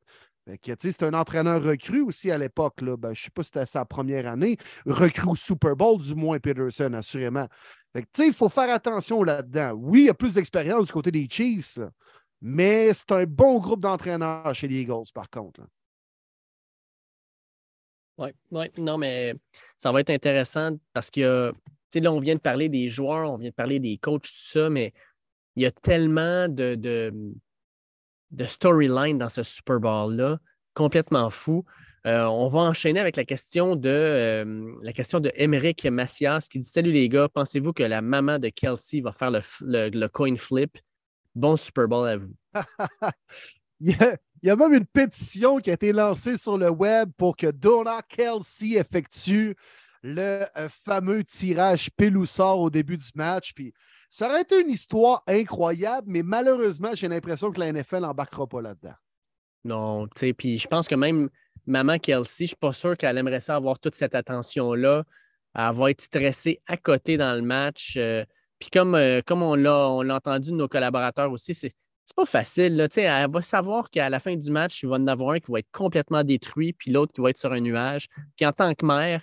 Fait 0.47 0.59
que, 0.59 0.73
tu 0.73 0.77
sais, 0.81 0.93
C'est 0.93 1.05
un 1.05 1.15
entraîneur 1.15 1.61
recru 1.61 2.03
aussi 2.03 2.31
à 2.31 2.39
l'époque. 2.39 2.77
Ben, 2.85 2.97
je 3.03 3.09
ne 3.09 3.15
sais 3.25 3.31
pas 3.35 3.43
si 3.43 3.51
c'était 3.53 3.67
sa 3.67 3.85
première 3.85 4.29
année. 4.29 4.59
Recru 4.87 5.31
au 5.31 5.35
Super 5.35 5.75
Bowl, 5.75 6.01
du 6.01 6.15
moins 6.15 6.39
Peterson, 6.39 6.93
assurément. 6.93 7.49
Il 8.19 8.33
faut 8.33 8.49
faire 8.49 8.73
attention 8.73 9.25
là-dedans. 9.25 9.73
Oui, 9.73 10.03
il 10.03 10.07
y 10.07 10.11
a 10.11 10.15
plus 10.15 10.35
d'expérience 10.35 10.87
du 10.87 10.93
côté 10.93 11.11
des 11.11 11.27
Chiefs, 11.29 11.81
mais 12.41 12.93
c'est 12.93 13.11
un 13.11 13.25
bon 13.25 13.59
groupe 13.59 13.81
d'entraîneurs 13.81 14.55
chez 14.55 14.69
les 14.69 14.83
Eagles, 14.83 15.11
par 15.13 15.29
contre. 15.29 15.63
là. 15.63 15.67
Oui, 18.19 18.29
ouais. 18.53 18.71
non, 18.79 18.99
mais 18.99 19.35
ça 19.77 19.91
va 19.91 19.99
être 20.01 20.11
intéressant 20.11 20.77
parce 20.93 21.11
qu'il 21.11 21.25
y 21.25 21.27
a, 21.27 21.51
là, 22.01 22.13
on 22.13 22.21
vient 22.21 22.35
de 22.35 22.41
parler 22.41 22.69
des 22.69 22.89
joueurs, 22.89 23.31
on 23.31 23.37
vient 23.37 23.51
de 23.51 23.55
parler 23.55 23.81
des 23.81 23.99
coachs, 23.99 24.23
tout 24.23 24.31
ça, 24.33 24.71
mais 24.71 24.93
il 25.57 25.63
y 25.63 25.67
a 25.67 25.71
tellement 25.71 26.49
de, 26.49 26.75
de, 26.75 27.13
de 28.31 29.13
dans 29.19 29.29
ce 29.29 29.43
Super 29.43 29.81
Bowl-là, 29.81 30.39
complètement 30.75 31.31
fou. 31.31 31.65
Euh, 32.07 32.25
on 32.25 32.49
va 32.49 32.61
enchaîner 32.61 33.01
avec 33.01 33.17
la 33.17 33.25
question 33.25 33.77
de 33.77 33.89
euh, 33.89 34.75
la 34.83 34.93
question 34.93 35.21
de 35.21 35.33
Macias 35.89 36.47
qui 36.51 36.59
dit 36.59 36.69
Salut 36.69 36.93
les 36.93 37.09
gars, 37.09 37.29
pensez-vous 37.33 37.73
que 37.73 37.83
la 37.83 38.03
maman 38.03 38.39
de 38.39 38.51
Kelsey 38.51 39.01
va 39.01 39.11
faire 39.11 39.31
le, 39.31 39.41
le 39.61 40.07
coin 40.09 40.37
flip? 40.37 40.79
Bon 41.35 41.57
Super 41.57 41.89
Bowl 41.89 42.07
à 42.07 42.17
vous. 42.19 42.35
il, 43.81 43.97
y 44.43 44.51
a, 44.51 44.57
même 44.57 44.75
une 44.75 44.87
pétition 44.87 45.59
qui 45.59 45.71
a 45.71 45.75
été 45.75 45.93
lancée 45.93 46.37
sur 46.37 46.59
le 46.59 46.69
web 46.69 47.11
pour 47.17 47.37
que 47.37 47.51
Donna 47.51 48.03
Kelsey 48.07 48.77
effectue 48.77 49.57
le 50.05 50.45
euh, 50.59 50.69
fameux 50.69 51.25
tirage 51.25 51.91
Péloussard 51.91 52.61
au 52.61 52.69
début 52.69 52.99
du 52.99 53.09
match. 53.15 53.55
Puis 53.55 53.73
ça 54.11 54.29
aurait 54.29 54.43
été 54.43 54.61
une 54.61 54.71
histoire 54.71 55.23
incroyable, 55.27 56.07
mais 56.11 56.23
malheureusement, 56.23 56.91
j'ai 56.93 57.09
l'impression 57.09 57.51
que 57.51 57.59
la 57.59 57.73
NFL 57.73 58.01
n'embarquera 58.01 58.47
pas 58.47 58.61
là-dedans. 58.61 58.95
Non, 59.65 60.07
tu 60.09 60.13
sais, 60.17 60.33
puis 60.35 60.59
je 60.59 60.69
pense 60.69 60.87
que 60.87 60.95
même 60.95 61.31
maman 61.67 61.99
Kelsey, 61.99 62.45
je 62.45 62.49
suis 62.49 62.57
pas 62.57 62.73
sûr 62.73 62.99
qu'elle 62.99 63.17
aimerait 63.17 63.41
ça 63.41 63.57
avoir 63.57 63.79
toute 63.79 63.95
cette 63.95 64.15
attention-là. 64.15 65.05
Elle 65.55 65.75
va 65.75 65.91
être 65.91 66.03
stressée 66.03 66.61
à 66.67 66.77
côté 66.77 67.17
dans 67.17 67.35
le 67.35 67.43
match. 67.43 67.95
Euh, 67.97 68.27
puis 68.59 68.69
comme, 68.71 68.95
euh, 68.95 69.23
comme 69.27 69.43
on 69.43 69.55
l'a 69.55 69.89
entendu 69.89 70.51
de 70.51 70.57
nos 70.57 70.69
collaborateurs 70.69 71.33
aussi, 71.33 71.55
c'est 71.55 71.75
c'est 72.05 72.17
pas 72.17 72.27
facile. 72.27 72.77
Là. 72.77 72.89
Elle 72.95 73.31
va 73.31 73.41
savoir 73.41 73.89
qu'à 73.89 74.11
la 74.11 74.19
fin 74.19 74.37
du 74.37 74.51
match, 74.51 74.83
il 74.83 74.91
va 74.91 74.97
en 74.97 75.07
avoir 75.07 75.31
un 75.31 75.41
qui 75.41 75.51
va 75.51 75.61
être 75.61 75.71
complètement 75.73 76.23
détruit, 76.23 76.75
puis 76.75 76.91
l'autre 76.91 77.15
qui 77.15 77.23
va 77.23 77.31
être 77.31 77.39
sur 77.39 77.51
un 77.51 77.61
nuage. 77.61 78.09
Puis 78.37 78.45
en 78.45 78.53
tant 78.53 78.75
que 78.75 78.85
mère, 78.85 79.23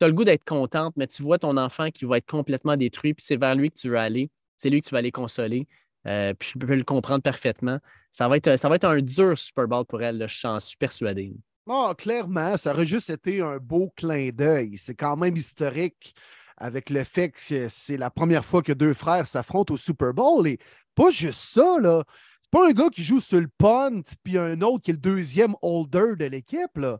tu 0.00 0.04
as 0.04 0.08
le 0.08 0.14
goût 0.14 0.24
d'être 0.24 0.44
contente, 0.44 0.94
mais 0.96 1.06
tu 1.06 1.22
vois 1.22 1.38
ton 1.38 1.56
enfant 1.56 1.90
qui 1.90 2.04
va 2.04 2.18
être 2.18 2.26
complètement 2.26 2.76
détruit, 2.76 3.14
puis 3.14 3.24
c'est 3.24 3.36
vers 3.36 3.54
lui 3.54 3.70
que 3.70 3.78
tu 3.78 3.88
veux 3.88 3.98
aller. 3.98 4.30
C'est 4.56 4.70
lui 4.70 4.80
que 4.80 4.88
tu 4.88 4.92
vas 4.92 4.98
aller 4.98 5.12
consoler. 5.12 5.66
Euh, 6.06 6.34
puis 6.34 6.52
je 6.54 6.58
peux 6.58 6.74
le 6.74 6.84
comprendre 6.84 7.22
parfaitement. 7.22 7.78
Ça 8.12 8.28
va 8.28 8.36
être, 8.36 8.56
ça 8.56 8.68
va 8.68 8.76
être 8.76 8.84
un 8.84 9.00
dur 9.00 9.36
Super 9.36 9.68
Bowl 9.68 9.84
pour 9.84 10.02
elle, 10.02 10.24
je 10.28 10.58
suis 10.60 10.76
persuadé. 10.76 11.32
Oh, 11.66 11.92
clairement, 11.96 12.56
ça 12.56 12.72
aurait 12.72 12.86
juste 12.86 13.10
été 13.10 13.42
un 13.42 13.58
beau 13.58 13.92
clin 13.94 14.30
d'œil. 14.30 14.78
C'est 14.78 14.94
quand 14.94 15.16
même 15.16 15.36
historique 15.36 16.14
avec 16.56 16.90
le 16.90 17.04
fait 17.04 17.30
que 17.30 17.68
c'est 17.68 17.96
la 17.96 18.10
première 18.10 18.44
fois 18.44 18.62
que 18.62 18.72
deux 18.72 18.94
frères 18.94 19.26
s'affrontent 19.26 19.74
au 19.74 19.76
Super 19.76 20.14
Bowl. 20.14 20.48
Et 20.48 20.58
pas 20.94 21.10
juste 21.10 21.40
ça, 21.40 21.78
là. 21.80 22.04
C'est 22.42 22.50
pas 22.50 22.68
un 22.68 22.72
gars 22.72 22.88
qui 22.88 23.02
joue 23.02 23.20
sur 23.20 23.40
le 23.40 23.48
punt, 23.58 24.00
puis 24.24 24.38
un 24.38 24.60
autre 24.62 24.82
qui 24.84 24.92
est 24.92 24.94
le 24.94 24.98
deuxième 24.98 25.54
holder 25.60 26.16
de 26.18 26.24
l'équipe, 26.24 26.76
là. 26.76 26.98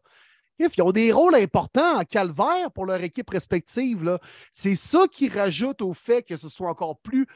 Ils 0.59 0.83
ont 0.83 0.93
des 0.93 1.13
rôles 1.13 1.35
importants 1.35 2.01
en 2.01 2.05
calvaire 2.05 2.71
pour 2.75 2.87
leur 2.87 3.03
équipe 3.03 3.31
respective. 3.31 4.19
C'est 4.53 4.75
ça 4.75 5.07
qui 5.11 5.29
rajoute 5.29 5.83
au 5.83 5.95
fait 5.95 6.23
que 6.23 6.37
ce 6.37 6.49
soit 6.49 6.71
encore 6.71 6.99
plus 6.99 7.27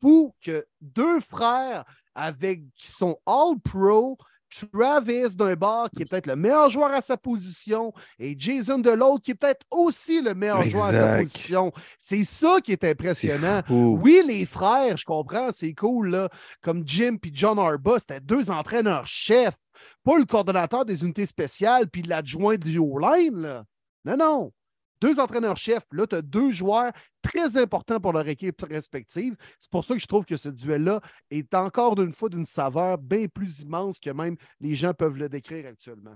fou 0.00 0.34
que 0.44 0.66
deux 0.80 1.20
frères 1.20 1.84
avec, 2.14 2.62
qui 2.76 2.90
sont 2.90 3.18
all-pro, 3.26 4.18
Travis 4.50 5.36
d'un 5.36 5.54
bord 5.54 5.90
qui 5.94 6.02
est 6.02 6.06
peut-être 6.06 6.26
le 6.26 6.36
meilleur 6.36 6.70
joueur 6.70 6.90
à 6.92 7.00
sa 7.00 7.16
position 7.16 7.92
et 8.18 8.34
Jason 8.38 8.78
de 8.78 8.90
l'autre 8.90 9.22
qui 9.22 9.32
est 9.32 9.34
peut-être 9.34 9.66
aussi 9.70 10.22
le 10.22 10.34
meilleur 10.34 10.62
joueur 10.62 10.86
à 10.86 10.92
sa 10.92 11.18
position. 11.18 11.72
C'est 11.98 12.24
ça 12.24 12.56
qui 12.62 12.72
est 12.72 12.84
impressionnant. 12.84 13.62
oui, 13.68 14.22
les 14.26 14.46
frères, 14.46 14.96
je 14.96 15.04
comprends, 15.04 15.50
c'est 15.50 15.74
cool, 15.74 16.10
là, 16.10 16.28
comme 16.62 16.82
Jim 16.86 17.18
et 17.22 17.30
John 17.32 17.58
Arba, 17.58 17.98
c'était 17.98 18.20
deux 18.20 18.50
entraîneurs-chefs, 18.50 19.56
pas 20.04 20.18
le 20.18 20.24
coordonnateur 20.24 20.84
des 20.84 21.02
unités 21.02 21.26
spéciales 21.26 21.88
puis 21.88 22.02
l'adjoint 22.02 22.56
du 22.56 22.78
O-line. 22.78 23.64
Non, 24.04 24.16
non 24.16 24.52
deux 25.00 25.20
entraîneurs-chefs. 25.20 25.86
Là, 25.92 26.06
tu 26.06 26.16
as 26.16 26.22
deux 26.22 26.50
joueurs 26.50 26.92
très 27.22 27.56
importants 27.56 28.00
pour 28.00 28.12
leur 28.12 28.26
équipe 28.28 28.60
respective. 28.62 29.36
C'est 29.60 29.70
pour 29.70 29.84
ça 29.84 29.94
que 29.94 30.00
je 30.00 30.06
trouve 30.06 30.24
que 30.24 30.36
ce 30.36 30.48
duel-là 30.48 31.00
est 31.30 31.54
encore 31.54 32.00
une 32.00 32.12
fois 32.12 32.28
d'une 32.28 32.46
saveur 32.46 32.98
bien 32.98 33.26
plus 33.28 33.60
immense 33.60 33.98
que 33.98 34.10
même 34.10 34.36
les 34.60 34.74
gens 34.74 34.94
peuvent 34.94 35.16
le 35.16 35.28
décrire 35.28 35.66
actuellement. 35.66 36.14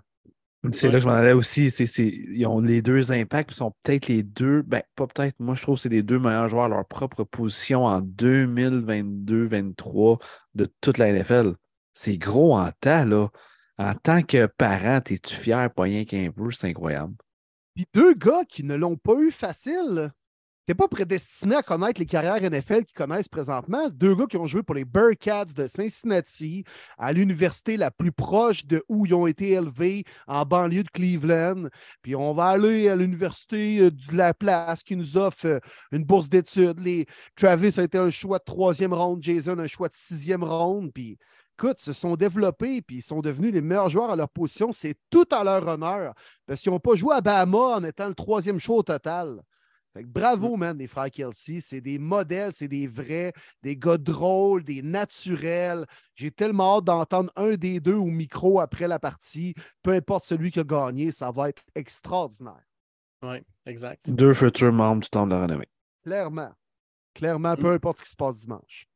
C'est 0.71 0.87
là 0.87 0.93
que 0.95 1.01
je 1.01 1.09
m'en 1.09 1.15
allais 1.15 1.33
aussi. 1.33 1.67
ils 1.67 2.47
ont 2.47 2.61
les 2.61 2.83
deux 2.83 3.11
impacts, 3.11 3.51
ils 3.51 3.57
sont 3.57 3.75
peut-être 3.83 4.07
les 4.07 4.23
deux, 4.23 4.63
ben, 4.63 4.81
pas 4.95 5.09
peut-être, 5.09 5.35
moi 5.41 5.57
je 5.57 5.63
trouve 5.63 5.75
que 5.75 5.81
c'est 5.83 5.89
les 5.89 6.05
deux 6.05 6.21
meilleurs 6.21 6.49
joueurs 6.49 6.67
à 6.67 6.69
leur 6.69 6.87
propre 6.87 7.25
position 7.25 7.87
en 7.87 8.01
2022-2023 8.01 10.23
de 10.55 10.69
toute 10.81 10.99
la 10.99 11.13
NFL. 11.13 11.55
C'est 11.95 12.17
gros 12.17 12.57
en 12.57 12.71
temps, 12.81 13.05
là. 13.05 13.27
En 13.79 13.95
tant 13.95 14.23
que 14.23 14.47
parent, 14.47 15.01
es-tu 15.09 15.35
fier 15.35 15.73
pour 15.73 15.85
rien 15.85 16.05
qu'un 16.05 16.31
peu? 16.31 16.51
C'est 16.51 16.69
incroyable. 16.69 17.15
Puis 17.75 17.87
deux 17.95 18.15
gars 18.15 18.45
qui 18.49 18.65
ne 18.65 18.75
l'ont 18.75 18.97
pas 18.97 19.15
eu 19.15 19.31
facile. 19.31 20.13
T'es 20.67 20.75
pas 20.75 20.87
prédestiné 20.87 21.57
à 21.57 21.63
connaître 21.65 21.99
les 21.99 22.07
carrières 22.07 22.41
NFL 22.41 22.85
qu'ils 22.85 22.97
connaissent 22.97 23.29
présentement. 23.29 23.89
Deux 23.89 24.15
gars 24.15 24.27
qui 24.27 24.37
ont 24.37 24.47
joué 24.47 24.63
pour 24.63 24.77
les 24.77 24.85
Bearcats 24.85 25.47
de 25.47 25.67
Cincinnati, 25.67 26.63
à 26.97 27.13
l'université 27.13 27.77
la 27.77 27.91
plus 27.91 28.13
proche 28.13 28.65
de 28.65 28.81
où 28.89 29.05
ils 29.05 29.13
ont 29.13 29.27
été 29.27 29.51
élevés, 29.51 30.05
en 30.29 30.45
banlieue 30.45 30.85
de 30.85 30.91
Cleveland. 30.91 31.69
Puis 32.03 32.15
on 32.15 32.33
va 32.33 32.47
aller 32.47 32.89
à 32.89 32.95
l'université 32.95 33.81
euh, 33.81 33.91
de 33.91 34.17
la 34.17 34.35
place 34.35 34.85
qui 34.85 34.95
nous 34.95 35.17
offre 35.17 35.47
euh, 35.47 35.61
une 35.91 36.05
bourse 36.05 36.29
d'études. 36.29 36.79
Les... 36.79 37.07
Travis 37.35 37.75
a 37.81 37.83
été 37.83 37.99
un 37.99 38.11
choix 38.11 38.39
de 38.39 38.45
troisième 38.45 38.95
ronde, 38.95 39.21
Jason 39.21 39.59
un 39.59 39.67
choix 39.67 39.89
de 39.89 39.97
sixième 39.97 40.45
ronde. 40.45 40.93
Puis 40.93 41.19
écoute, 41.59 41.81
se 41.81 41.93
sont 41.93 42.17
développés 42.17 42.83
puis 42.83 42.97
ils 42.97 43.03
sont 43.03 43.21
devenus 43.21 43.53
les 43.53 43.61
meilleurs 43.61 43.89
joueurs 43.89 44.11
à 44.11 44.17
leur 44.17 44.29
position. 44.29 44.73
C'est 44.73 44.97
tout 45.11 45.27
à 45.31 45.45
leur 45.45 45.67
honneur 45.67 46.15
parce 46.47 46.61
qu'ils 46.61 46.73
n'ont 46.73 46.81
pas 46.81 46.95
joué 46.95 47.15
à 47.15 47.21
Bahama 47.21 47.77
en 47.77 47.85
étant 47.85 48.09
le 48.09 48.15
troisième 48.15 48.59
choix 48.59 48.77
au 48.77 48.83
total. 48.83 49.43
bravo, 49.95 50.57
mm. 50.57 50.61
man, 50.61 50.79
les 50.79 50.87
frères 50.87 51.11
Kelsey. 51.11 51.61
C'est 51.61 51.81
des 51.81 51.99
modèles, 51.99 52.53
c'est 52.53 52.69
des 52.69 52.87
vrais, 52.87 53.33
des 53.63 53.77
gars 53.77 53.99
drôles, 53.99 54.65
des 54.65 54.83
naturels. 54.83 55.87
J'ai 56.15 56.31
tellement 56.31 56.79
hâte 56.79 56.85
d'entendre 56.85 57.31
un 57.37 57.55
des 57.55 57.81
deux 57.81 57.95
au 57.95 58.07
micro 58.07 58.61
après 58.61 58.89
la 58.89 58.99
partie. 58.99 59.55
Peu 59.83 59.93
importe 59.93 60.25
celui 60.27 60.51
qui 60.51 60.61
a 60.61 60.65
gagné, 60.65 61.13
ça 61.13 61.31
va 61.31 61.49
être 61.49 61.63
extraordinaire. 61.75 62.65
Oui, 63.23 63.37
exact. 63.67 64.11
Deux 64.11 64.35
futurs 64.35 64.73
membres 64.73 65.03
du 65.03 65.09
temps 65.09 65.27
de 65.27 65.35
la 65.35 65.43
renommée. 65.43 65.69
Clairement. 66.03 66.51
Clairement, 67.15 67.57
peu 67.57 67.71
mm. 67.71 67.75
importe 67.75 67.99
ce 67.99 68.05
qui 68.05 68.11
se 68.11 68.17
passe 68.17 68.37
dimanche. 68.39 68.89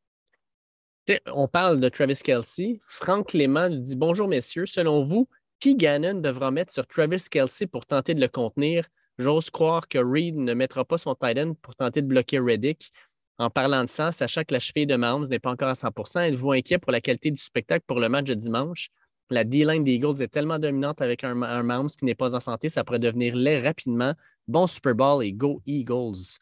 On 1.32 1.46
parle 1.46 1.78
de 1.78 1.88
Travis 1.88 2.20
Kelsey. 2.22 2.80
Franck 2.86 3.28
Clément 3.28 3.68
nous 3.68 3.78
dit 3.78 3.96
Bonjour, 3.96 4.26
messieurs. 4.26 4.66
Selon 4.66 5.04
vous, 5.04 5.28
qui 5.60 5.76
Gannon 5.76 6.20
devra 6.20 6.50
mettre 6.50 6.72
sur 6.72 6.86
Travis 6.86 7.28
Kelsey 7.30 7.66
pour 7.66 7.86
tenter 7.86 8.14
de 8.14 8.20
le 8.20 8.28
contenir? 8.28 8.88
J'ose 9.18 9.48
croire 9.48 9.86
que 9.86 9.98
Reed 9.98 10.36
ne 10.36 10.52
mettra 10.52 10.84
pas 10.84 10.98
son 10.98 11.14
tight 11.14 11.38
end 11.38 11.54
pour 11.62 11.76
tenter 11.76 12.02
de 12.02 12.08
bloquer 12.08 12.40
Reddick. 12.40 12.92
En 13.38 13.50
parlant 13.50 13.84
de 13.84 13.88
ça, 13.88 14.12
sachant 14.12 14.42
que 14.42 14.52
la 14.52 14.58
cheville 14.58 14.86
de 14.86 14.96
Mahomes 14.96 15.28
n'est 15.28 15.38
pas 15.38 15.50
encore 15.50 15.68
à 15.68 15.74
100% 15.74 16.22
êtes-vous 16.22 16.52
inquiet 16.52 16.78
pour 16.78 16.90
la 16.90 17.00
qualité 17.00 17.30
du 17.30 17.40
spectacle 17.40 17.84
pour 17.86 18.00
le 18.00 18.08
match 18.08 18.26
de 18.26 18.34
dimanche? 18.34 18.88
La 19.30 19.44
D-line 19.44 19.84
des 19.84 19.92
Eagles 19.92 20.22
est 20.22 20.28
tellement 20.28 20.58
dominante 20.58 21.00
avec 21.00 21.22
un, 21.22 21.40
un 21.42 21.86
qui 21.88 22.04
n'est 22.04 22.14
pas 22.14 22.34
en 22.34 22.40
santé, 22.40 22.68
ça 22.68 22.84
pourrait 22.84 22.98
devenir 22.98 23.34
laid 23.34 23.60
rapidement. 23.60 24.14
Bon 24.48 24.66
Super 24.66 24.94
Bowl 24.94 25.24
et 25.24 25.32
go 25.32 25.62
Eagles. 25.66 26.38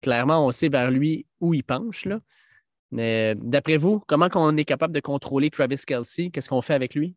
Clairement, 0.00 0.46
on 0.46 0.50
sait 0.50 0.68
vers 0.68 0.90
lui 0.90 1.26
où 1.40 1.54
il 1.54 1.64
penche. 1.64 2.04
Là. 2.04 2.20
Mais 2.90 3.34
d'après 3.36 3.76
vous, 3.76 4.00
comment 4.06 4.28
on 4.34 4.56
est 4.56 4.64
capable 4.64 4.94
de 4.94 5.00
contrôler 5.00 5.50
Travis 5.50 5.80
Kelsey? 5.86 6.30
Qu'est-ce 6.30 6.48
qu'on 6.48 6.62
fait 6.62 6.74
avec 6.74 6.94
lui? 6.94 7.16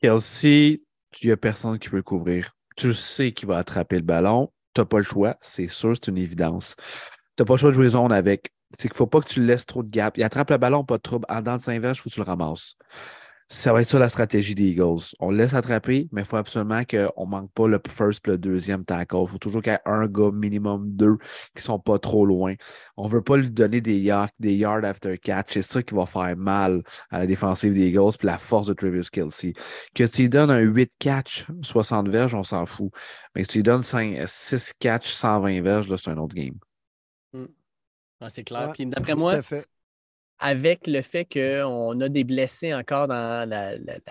Kelsey, 0.00 0.82
il 1.22 1.26
n'y 1.26 1.32
a 1.32 1.36
personne 1.36 1.78
qui 1.78 1.88
peut 1.88 1.96
le 1.96 2.02
couvrir. 2.02 2.56
Tu 2.76 2.94
sais 2.94 3.32
qu'il 3.32 3.48
va 3.48 3.58
attraper 3.58 3.96
le 3.96 4.02
ballon. 4.02 4.52
Tu 4.74 4.80
n'as 4.80 4.84
pas 4.84 4.98
le 4.98 5.04
choix. 5.04 5.36
C'est 5.40 5.68
sûr, 5.68 5.94
c'est 5.94 6.10
une 6.10 6.18
évidence. 6.18 6.76
Tu 7.36 7.42
n'as 7.42 7.44
pas 7.44 7.54
le 7.54 7.58
choix 7.58 7.70
de 7.70 7.74
jouer 7.74 7.88
zone 7.90 8.12
avec. 8.12 8.50
C'est 8.72 8.88
qu'il 8.88 8.94
ne 8.94 8.98
faut 8.98 9.06
pas 9.06 9.20
que 9.20 9.28
tu 9.28 9.44
laisses 9.44 9.66
trop 9.66 9.82
de 9.82 9.90
gap. 9.90 10.16
Il 10.16 10.22
attrape 10.22 10.50
le 10.50 10.56
ballon, 10.56 10.84
pas 10.84 10.96
de 10.96 11.02
trouble. 11.02 11.26
En 11.28 11.42
dents 11.42 11.56
de 11.56 11.62
Saint-Verge, 11.62 11.98
il 11.98 12.00
faut 12.02 12.08
que 12.08 12.14
tu 12.14 12.20
le 12.20 12.26
ramasses 12.26 12.76
ça 13.52 13.72
va 13.72 13.80
être 13.80 13.88
ça 13.88 13.98
la 13.98 14.08
stratégie 14.08 14.54
des 14.54 14.70
Eagles. 14.70 15.12
On 15.18 15.32
le 15.32 15.38
laisse 15.38 15.54
attraper, 15.54 16.08
mais 16.12 16.22
il 16.22 16.24
faut 16.24 16.36
absolument 16.36 16.84
qu'on 16.84 17.24
ne 17.24 17.30
manque 17.30 17.52
pas 17.52 17.66
le 17.66 17.80
first 17.88 18.26
et 18.28 18.30
le 18.30 18.38
deuxième 18.38 18.84
tackle. 18.84 19.16
Il 19.22 19.26
faut 19.26 19.38
toujours 19.38 19.60
qu'il 19.60 19.72
y 19.72 19.74
ait 19.74 19.80
un 19.86 20.06
gars, 20.06 20.30
minimum 20.32 20.88
deux, 20.92 21.16
qui 21.16 21.56
ne 21.56 21.62
sont 21.62 21.80
pas 21.80 21.98
trop 21.98 22.24
loin. 22.24 22.54
On 22.96 23.08
ne 23.08 23.12
veut 23.12 23.22
pas 23.22 23.36
lui 23.36 23.50
donner 23.50 23.80
des 23.80 23.98
yards, 23.98 24.28
des 24.38 24.54
yards 24.54 24.84
after 24.84 25.18
catch. 25.18 25.48
C'est 25.50 25.62
ça 25.62 25.82
qui 25.82 25.96
va 25.96 26.06
faire 26.06 26.36
mal 26.36 26.84
à 27.10 27.18
la 27.18 27.26
défensive 27.26 27.74
des 27.74 27.88
Eagles 27.88 28.12
puis 28.16 28.26
la 28.26 28.38
force 28.38 28.68
de 28.68 28.72
Travis 28.72 29.08
Kelsey. 29.10 29.52
Que 29.96 30.04
tu 30.04 30.22
lui 30.22 30.28
donnes 30.28 30.50
un 30.50 30.60
8 30.60 30.92
catch, 31.00 31.46
60 31.60 32.08
verges, 32.08 32.36
on 32.36 32.44
s'en 32.44 32.66
fout. 32.66 32.92
Mais 33.34 33.42
si 33.42 33.48
tu 33.48 33.58
lui 33.58 33.62
donnes 33.64 33.82
6 33.82 34.74
catch, 34.78 35.08
120 35.08 35.60
verges, 35.62 35.96
c'est 35.96 36.10
un 36.10 36.18
autre 36.18 36.36
game. 36.36 36.54
Hmm. 37.32 37.46
c'est 38.28 38.44
clair. 38.44 38.70
puis 38.74 38.86
d'après 38.86 39.16
moi, 39.16 39.40
avec 40.40 40.86
le 40.86 41.02
fait 41.02 41.26
qu'on 41.26 42.00
a 42.00 42.08
des 42.08 42.24
blessés 42.24 42.74
encore 42.74 43.06
dans 43.08 43.48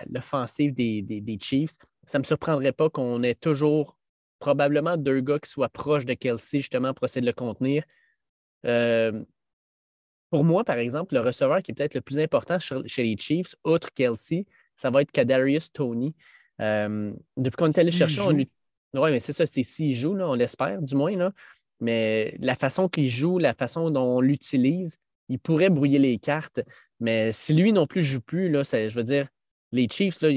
l'offensive 0.08 0.72
des, 0.72 1.38
Chiefs, 1.40 1.76
ça 2.06 2.18
ne 2.18 2.22
me 2.22 2.26
surprendrait 2.26 2.72
pas 2.72 2.88
qu'on 2.88 3.22
ait 3.22 3.34
toujours 3.34 3.96
probablement 4.38 4.96
deux 4.96 5.20
gars 5.20 5.38
qui 5.38 5.50
soient 5.50 5.68
proches 5.68 6.06
de 6.06 6.14
Kelsey, 6.14 6.60
justement, 6.60 6.94
pour 6.94 7.04
essayer 7.04 7.20
de 7.20 7.26
le 7.26 7.32
contenir. 7.32 7.82
Euh, 8.64 9.22
pour 10.30 10.44
moi, 10.44 10.64
par 10.64 10.78
exemple, 10.78 11.14
le 11.14 11.20
receveur 11.20 11.62
qui 11.62 11.72
est 11.72 11.74
peut-être 11.74 11.96
le 11.96 12.00
plus 12.00 12.20
important 12.20 12.58
chez 12.58 13.02
les 13.02 13.16
Chiefs, 13.18 13.56
outre 13.64 13.92
Kelsey, 13.92 14.46
ça 14.76 14.90
va 14.90 15.02
être 15.02 15.10
Kadarius 15.10 15.72
Tony. 15.72 16.14
Euh, 16.60 17.12
depuis 17.36 17.56
qu'on 17.56 17.70
est 17.70 17.78
allé 17.78 17.90
chercher, 17.90 18.20
on 18.20 18.30
lui. 18.30 18.48
Oui, 18.94 19.10
mais 19.10 19.20
c'est 19.20 19.32
ça, 19.32 19.46
c'est 19.46 19.62
s'il 19.62 19.94
joue, 19.94 20.16
on 20.18 20.34
l'espère, 20.34 20.80
du 20.80 20.94
moins. 20.94 21.16
Là. 21.16 21.32
mais 21.80 22.36
la 22.40 22.54
façon 22.54 22.88
qu'il 22.88 23.08
joue, 23.08 23.38
la 23.38 23.54
façon 23.54 23.90
dont 23.90 24.16
on 24.16 24.20
l'utilise, 24.20 24.98
il 25.30 25.38
pourrait 25.38 25.70
brouiller 25.70 25.98
les 25.98 26.18
cartes. 26.18 26.60
Mais 26.98 27.32
si 27.32 27.54
lui 27.54 27.72
non 27.72 27.86
plus 27.86 28.02
joue 28.02 28.20
plus, 28.20 28.50
là, 28.50 28.62
je 28.64 28.94
veux 28.94 29.04
dire, 29.04 29.28
les 29.72 29.88
Chiefs, 29.88 30.20
là, 30.20 30.30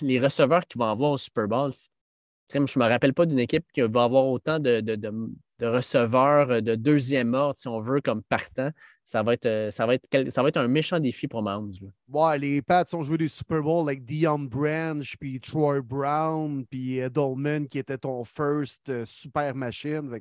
les 0.00 0.18
receveurs 0.18 0.66
qui 0.66 0.78
vont 0.78 0.90
avoir 0.90 1.12
au 1.12 1.18
Super 1.18 1.46
Bowl, 1.46 1.70
je 2.52 2.58
ne 2.58 2.62
me 2.62 2.88
rappelle 2.88 3.14
pas 3.14 3.26
d'une 3.26 3.38
équipe 3.38 3.64
qui 3.72 3.82
va 3.82 4.04
avoir 4.04 4.26
autant 4.26 4.58
de, 4.58 4.82
receveurs 5.60 6.62
de 6.62 6.74
deuxième 6.74 7.34
ordre, 7.34 7.58
si 7.58 7.68
on 7.68 7.80
veut, 7.80 8.00
comme 8.00 8.22
partant. 8.22 8.70
Ça 9.04 9.22
va 9.22 9.34
être, 9.34 9.68
ça 9.70 9.86
va 9.86 9.94
être, 9.94 10.30
ça 10.30 10.42
va 10.42 10.48
être 10.48 10.56
un 10.56 10.68
méchant 10.68 10.98
défi 10.98 11.28
pour 11.28 11.42
Mahomes. 11.42 11.72
Ouais, 12.08 12.38
les 12.38 12.62
Pats 12.62 12.86
ont 12.94 13.02
joué 13.02 13.18
des 13.18 13.28
Super 13.28 13.60
Bowls 13.60 13.88
avec 13.88 14.04
Dion 14.04 14.38
Branch, 14.38 15.16
puis 15.20 15.38
Troy 15.40 15.82
Brown, 15.82 16.64
puis 16.66 17.00
Dolman, 17.10 17.66
qui 17.68 17.78
était 17.78 17.98
ton 17.98 18.24
first 18.24 18.88
euh, 18.88 19.04
super 19.04 19.54
machine. 19.54 20.18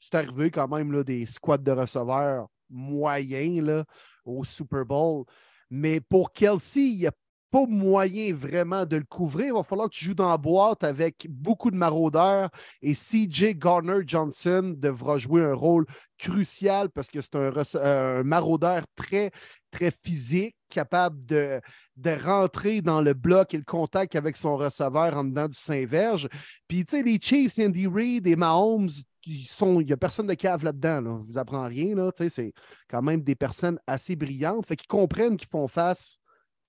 C'est 0.00 0.14
arrivé 0.14 0.50
quand 0.50 0.68
même 0.68 0.92
là, 0.92 1.04
des 1.04 1.26
squads 1.26 1.58
de 1.58 1.72
receveurs 1.72 2.48
moyens 2.70 3.66
là, 3.66 3.84
au 4.24 4.44
Super 4.44 4.84
Bowl. 4.84 5.24
Mais 5.70 6.00
pour 6.00 6.32
Kelsey, 6.32 6.88
il 6.88 6.98
n'y 6.98 7.06
a 7.06 7.12
pas 7.50 7.66
moyen 7.66 8.34
vraiment 8.34 8.84
de 8.84 8.96
le 8.96 9.04
couvrir. 9.04 9.46
Il 9.46 9.52
va 9.54 9.62
falloir 9.62 9.88
que 9.88 9.94
tu 9.94 10.04
joues 10.04 10.14
dans 10.14 10.30
la 10.30 10.36
boîte 10.36 10.84
avec 10.84 11.26
beaucoup 11.28 11.70
de 11.70 11.76
maraudeurs 11.76 12.50
et 12.82 12.94
CJ 12.94 13.54
Garner 13.56 14.00
Johnson 14.06 14.74
devra 14.76 15.18
jouer 15.18 15.42
un 15.42 15.54
rôle 15.54 15.86
crucial 16.18 16.90
parce 16.90 17.08
que 17.08 17.20
c'est 17.20 17.36
un, 17.36 18.22
maraudeur 18.22 18.84
très, 18.94 19.30
très 19.70 19.90
physique, 19.90 20.56
capable 20.68 21.24
de, 21.24 21.60
de 21.96 22.10
rentrer 22.10 22.82
dans 22.82 23.00
le 23.00 23.14
bloc 23.14 23.54
et 23.54 23.58
le 23.58 23.64
contact 23.64 24.14
avec 24.14 24.36
son 24.36 24.56
receveur 24.56 25.16
en 25.16 25.24
dedans 25.24 25.48
du 25.48 25.58
Saint-Verge. 25.58 26.28
Puis, 26.66 26.84
tu 26.84 26.96
sais, 26.96 27.02
les 27.02 27.18
Chiefs, 27.20 27.58
Andy 27.58 27.86
Reid 27.86 28.26
et 28.26 28.36
Mahomes, 28.36 28.90
il 29.28 29.86
n'y 29.86 29.92
a 29.92 29.96
personne 29.96 30.26
de 30.26 30.34
cave 30.34 30.64
là-dedans. 30.64 31.00
Là. 31.00 31.20
Vous 31.26 31.38
apprend 31.38 31.66
rien. 31.66 31.94
Là. 31.94 32.10
C'est 32.28 32.52
quand 32.88 33.02
même 33.02 33.22
des 33.22 33.34
personnes 33.34 33.78
assez 33.86 34.16
brillantes. 34.16 34.66
Fait 34.66 34.76
qu'ils 34.76 34.88
comprennent 34.88 35.36
qu'ils 35.36 35.48
font 35.48 35.68
face 35.68 36.18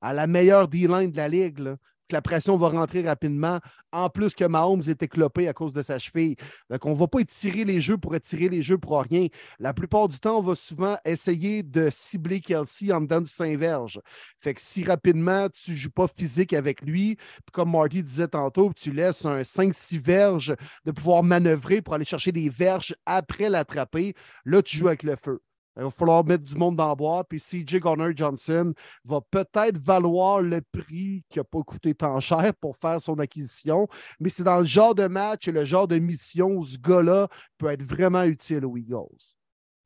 à 0.02 0.14
la 0.14 0.28
meilleure 0.28 0.68
D-line 0.68 1.12
de 1.12 1.18
la 1.18 1.28
ligue. 1.28 1.76
La 2.14 2.22
pression 2.22 2.58
va 2.58 2.70
rentrer 2.70 3.02
rapidement, 3.02 3.60
en 3.92 4.10
plus 4.10 4.34
que 4.34 4.46
Mahomes 4.46 4.84
était 4.88 5.08
clopé 5.08 5.48
à 5.48 5.54
cause 5.54 5.74
de 5.74 5.82
sa 5.82 6.00
cheville. 6.00 6.36
Donc, 6.70 6.86
on 6.86 6.92
ne 6.92 6.96
va 6.96 7.08
pas 7.08 7.20
étirer 7.20 7.66
les 7.66 7.82
jeux 7.82 7.98
pour 7.98 8.16
étirer 8.16 8.50
les 8.50 8.62
jeux 8.62 8.78
pour 8.78 9.02
rien. 9.02 9.28
La 9.60 9.74
plupart 9.74 10.08
du 10.08 10.20
temps, 10.20 10.40
on 10.40 10.42
va 10.42 10.56
souvent 10.56 10.98
essayer 11.06 11.64
de 11.64 11.90
cibler 11.92 12.40
Kelsey 12.40 12.92
en 12.92 13.02
dedans 13.02 13.22
du 13.22 13.32
Saint-Verge. 13.32 14.02
Fait 14.40 14.54
que 14.54 14.62
si 14.62 14.84
rapidement, 14.84 15.50
tu 15.50 15.72
ne 15.72 15.76
joues 15.76 15.92
pas 15.92 16.08
physique 16.08 16.54
avec 16.54 16.82
lui, 16.82 17.18
comme 17.52 17.72
Marty 17.72 18.04
disait 18.04 18.28
tantôt, 18.28 18.72
tu 18.76 18.92
laisses 18.92 19.26
un 19.26 19.42
5-6 19.42 20.00
verges 20.02 20.56
de 20.86 20.92
pouvoir 20.92 21.24
manœuvrer 21.24 21.82
pour 21.82 21.94
aller 21.94 22.06
chercher 22.06 22.32
des 22.32 22.50
verges 22.50 22.96
après 23.06 23.50
l'attraper, 23.50 24.14
là, 24.46 24.62
tu 24.62 24.78
joues 24.78 24.88
avec 24.88 25.04
le 25.04 25.16
feu. 25.16 25.42
Il 25.80 25.86
va 25.86 25.92
falloir 25.92 26.26
mettre 26.26 26.44
du 26.44 26.56
monde 26.56 26.76
dans 26.76 26.90
le 26.90 26.96
bois. 26.96 27.24
Puis 27.24 27.40
CJ 27.40 27.80
Garner 27.80 28.12
Johnson 28.14 28.74
va 29.06 29.22
peut-être 29.32 29.78
valoir 29.78 30.42
le 30.42 30.62
prix 30.62 31.24
qui 31.30 31.40
n'a 31.40 31.44
pas 31.44 31.62
coûté 31.64 31.96
tant 31.96 32.20
cher 32.20 32.54
pour 32.60 32.76
faire 32.76 33.00
son 33.00 33.18
acquisition. 33.20 33.88
Mais 34.20 34.30
c'est 34.30 34.44
dans 34.44 34.60
le 34.60 34.66
genre 34.66 34.94
de 34.94 35.08
match 35.08 35.48
et 35.48 35.52
le 35.52 35.64
genre 35.64 35.88
de 35.88 35.98
mission 35.98 36.50
où 36.50 36.66
ce 36.66 36.78
gars-là 36.78 37.30
peut 37.58 37.68
être 37.68 37.84
vraiment 37.84 38.24
utile 38.24 38.66
aux 38.66 38.78
Eagles. 38.78 39.36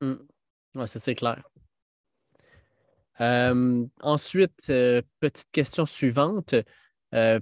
Mm. 0.01 0.15
Oui, 0.75 0.87
ça 0.87 0.99
c'est 0.99 1.15
clair. 1.15 1.43
Euh, 3.21 3.85
ensuite, 4.01 4.69
euh, 4.69 5.01
petite 5.19 5.51
question 5.51 5.85
suivante. 5.85 6.55
Euh, 7.13 7.39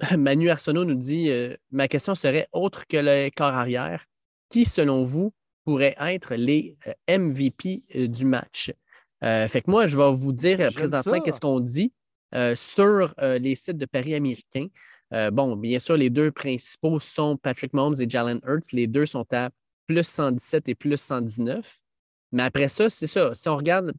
Manu 0.18 0.50
Arsenault 0.50 0.84
nous 0.84 0.96
dit 0.96 1.30
Ma 1.70 1.86
question 1.86 2.14
serait 2.14 2.48
autre 2.52 2.86
que 2.86 2.96
le 2.96 3.30
corps 3.30 3.54
arrière. 3.54 4.06
Qui, 4.48 4.64
selon 4.64 5.04
vous, 5.04 5.32
pourraient 5.64 5.96
être 5.98 6.34
les 6.34 6.76
euh, 6.86 7.18
MVP 7.18 7.82
euh, 7.94 8.08
du 8.08 8.24
match. 8.24 8.72
Euh, 9.24 9.46
fait 9.48 9.62
que 9.62 9.70
moi, 9.70 9.86
je 9.86 9.96
vais 9.96 10.12
vous 10.12 10.32
dire 10.32 10.72
présentement 10.72 11.20
qu'est-ce 11.20 11.40
qu'on 11.40 11.60
dit 11.60 11.92
sur 12.54 13.14
les 13.20 13.54
sites 13.56 13.76
de 13.76 13.84
paris 13.84 14.14
américains. 14.14 14.68
bon, 15.32 15.54
bien 15.54 15.78
sûr, 15.78 15.98
les 15.98 16.08
deux 16.08 16.32
principaux 16.32 16.98
sont 16.98 17.36
Patrick 17.36 17.74
Mahomes 17.74 17.94
et 18.00 18.08
Jalen 18.08 18.40
Hurts. 18.46 18.72
Les 18.72 18.86
deux 18.86 19.04
sont 19.04 19.26
à 19.32 19.50
plus 19.86 20.02
117 20.02 20.70
et 20.70 20.74
plus 20.74 20.96
119. 20.96 21.78
Mais 22.32 22.44
après 22.44 22.68
ça, 22.68 22.88
c'est 22.88 23.06
ça. 23.06 23.34
Si 23.34 23.48
on 23.50 23.56
regarde, 23.56 23.92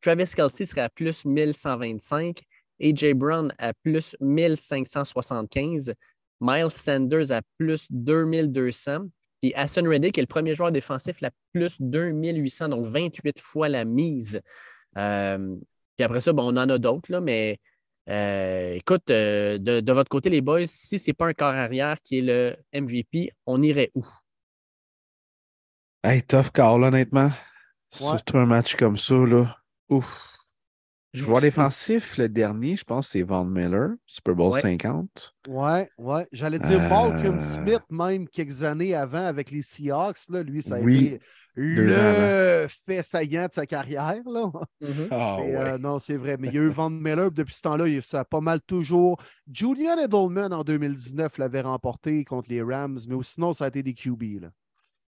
Travis 0.00 0.32
Kelsey 0.34 0.64
serait 0.64 0.82
à 0.82 0.88
plus 0.88 1.24
1125, 1.24 2.42
AJ 2.80 3.14
Brown 3.14 3.52
à 3.58 3.72
plus 3.72 4.16
1575, 4.20 5.94
Miles 6.40 6.70
Sanders 6.70 7.32
à 7.32 7.42
plus 7.58 7.86
2200, 7.90 9.06
puis 9.40 9.52
Aston 9.54 9.88
Reddick 9.88 10.18
est 10.18 10.22
le 10.22 10.26
premier 10.26 10.54
joueur 10.54 10.72
défensif 10.72 11.20
la 11.20 11.30
plus 11.52 11.76
2800, 11.80 12.70
donc 12.70 12.86
28 12.86 13.40
fois 13.40 13.68
la 13.68 13.84
mise. 13.84 14.40
Euh, 14.96 15.56
puis 15.96 16.04
après 16.04 16.20
ça, 16.20 16.32
bon, 16.32 16.44
on 16.44 16.56
en 16.56 16.68
a 16.68 16.78
d'autres, 16.78 17.10
là, 17.12 17.20
mais 17.20 17.60
euh, 18.08 18.74
écoute, 18.74 19.10
euh, 19.10 19.58
de, 19.58 19.92
votre 19.92 20.08
côté, 20.08 20.30
les 20.30 20.40
boys, 20.40 20.66
si 20.66 20.98
ce 20.98 21.10
n'est 21.10 21.14
pas 21.14 21.26
un 21.26 21.34
corps 21.34 21.48
arrière 21.48 21.98
qui 22.02 22.18
est 22.18 22.22
le 22.22 22.56
MVP, 22.72 23.30
on 23.46 23.62
irait 23.62 23.90
où? 23.94 24.06
Hey, 26.02 26.22
tough 26.22 26.50
call, 26.52 26.84
honnêtement. 26.84 27.30
Surtout 27.90 28.38
un 28.38 28.46
match 28.46 28.76
comme 28.76 28.96
ça, 28.96 29.14
là. 29.14 29.56
Ouf. 29.88 30.37
Joueur 31.14 31.40
défensif, 31.40 32.18
le 32.18 32.28
dernier, 32.28 32.76
je 32.76 32.84
pense, 32.84 33.08
c'est 33.08 33.22
Von 33.22 33.44
Miller, 33.44 33.90
Super 34.06 34.34
Bowl 34.34 34.52
50. 34.52 35.34
Ouais, 35.48 35.90
ouais. 35.96 36.26
J'allais 36.32 36.58
dire 36.58 36.80
Malcolm 36.80 37.38
euh, 37.38 37.40
Smith, 37.40 37.82
même 37.90 38.28
quelques 38.28 38.62
années 38.62 38.94
avant 38.94 39.24
avec 39.24 39.50
les 39.50 39.62
Seahawks. 39.62 40.28
Là, 40.28 40.42
lui, 40.42 40.62
ça 40.62 40.74
a 40.74 40.80
été 40.80 41.18
le 41.54 42.66
fait 42.86 43.02
saillant 43.02 43.46
de 43.46 43.54
sa 43.54 43.64
carrière. 43.64 44.22
Là. 44.26 44.50
Mm-hmm. 44.82 45.08
Ah, 45.10 45.38
euh, 45.40 45.78
non, 45.78 45.98
c'est 45.98 46.16
vrai. 46.16 46.36
Mais 46.38 46.48
il 46.48 46.54
y 46.54 46.58
a 46.58 46.62
eu 46.62 46.68
Von 46.68 46.90
Miller 46.90 47.30
depuis 47.30 47.54
ce 47.54 47.62
temps-là, 47.62 47.86
ça 48.02 48.20
a 48.20 48.24
pas 48.24 48.40
mal 48.40 48.60
toujours. 48.60 49.18
Julian 49.50 49.98
Edelman 49.98 50.52
en 50.52 50.62
2019 50.62 51.38
l'avait 51.38 51.62
remporté 51.62 52.24
contre 52.24 52.50
les 52.50 52.62
Rams, 52.62 52.98
mais 53.08 53.16
sinon, 53.22 53.54
ça 53.54 53.64
a 53.64 53.68
été 53.68 53.82
des 53.82 53.94
QB. 53.94 54.42
Là. 54.42 54.48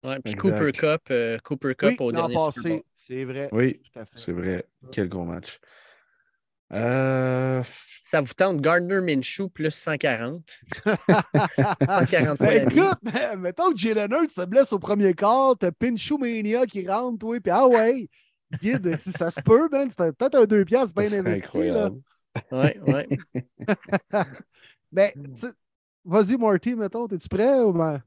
Ouais, 0.05 0.21
puis 0.21 0.35
Cooper 0.35 0.73
Cup, 0.73 1.01
euh, 1.11 1.39
Cooper 1.43 1.75
Cup 1.75 2.01
au 2.01 2.13
dernier 2.13 2.35
passé, 2.35 2.83
C'est 2.95 3.25
vrai. 3.25 3.49
Oui, 3.53 3.81
c'est 4.17 4.33
vrai. 4.33 4.67
Quel 4.93 5.09
gros 5.09 5.25
match. 5.25 5.61
Euh, 6.75 7.63
ça 8.05 8.21
vous 8.21 8.35
tente 8.35 8.61
Gardner 8.61 9.01
Minshew 9.01 9.49
plus 9.49 9.71
140. 9.71 10.43
140 11.83 12.39
ben, 12.41 12.69
écoute, 12.69 12.99
mettons 13.39 13.73
que 13.73 13.79
Jalen 13.79 14.13
Hurts 14.13 14.33
se 14.33 14.45
blesse 14.45 14.73
au 14.73 14.79
premier 14.79 15.15
quart, 15.15 15.57
t'as 15.59 15.71
Pinshew 15.71 16.19
Mania 16.19 16.67
qui 16.67 16.87
rentre, 16.87 17.27
oui, 17.27 17.41
puis 17.41 17.53
ah 17.53 17.67
ouais, 17.67 18.09
guide, 18.61 18.99
ça 19.07 19.31
se 19.31 19.41
peut, 19.41 19.69
ben, 19.71 19.89
c'est 19.89 20.13
peut-être 20.13 20.35
un 20.37 20.45
deux 20.45 20.65
piastres 20.65 20.95
bien 20.95 21.13
investi. 21.13 21.69
Là. 21.69 21.91
Ouais, 22.51 22.81
ouais. 22.87 23.09
ben, 24.93 25.11
vas-y, 26.05 26.37
Marty, 26.37 26.75
mettons, 26.75 27.07
es-tu 27.07 27.29
prêt 27.29 27.61
ou 27.61 27.73
ben? 27.73 28.03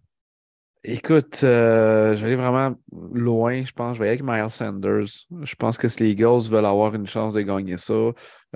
Écoute, 0.84 1.42
euh, 1.44 2.16
je 2.16 2.22
vais 2.22 2.28
aller 2.28 2.36
vraiment 2.36 2.76
loin. 2.92 3.66
Je 3.66 3.72
pense 3.72 3.96
je 3.96 4.00
vais 4.00 4.10
aller 4.10 4.22
avec 4.22 4.24
Miles 4.24 4.52
Sanders. 4.52 5.28
Je 5.42 5.56
pense 5.56 5.78
que 5.78 5.90
si 5.90 6.04
les 6.04 6.10
Eagles 6.12 6.50
veulent 6.50 6.66
avoir 6.66 6.94
une 6.96 7.08
chance 7.08 7.34
de 7.34 7.42
gagner 7.42 7.78
ça, 7.78 7.94
euh, 7.94 8.14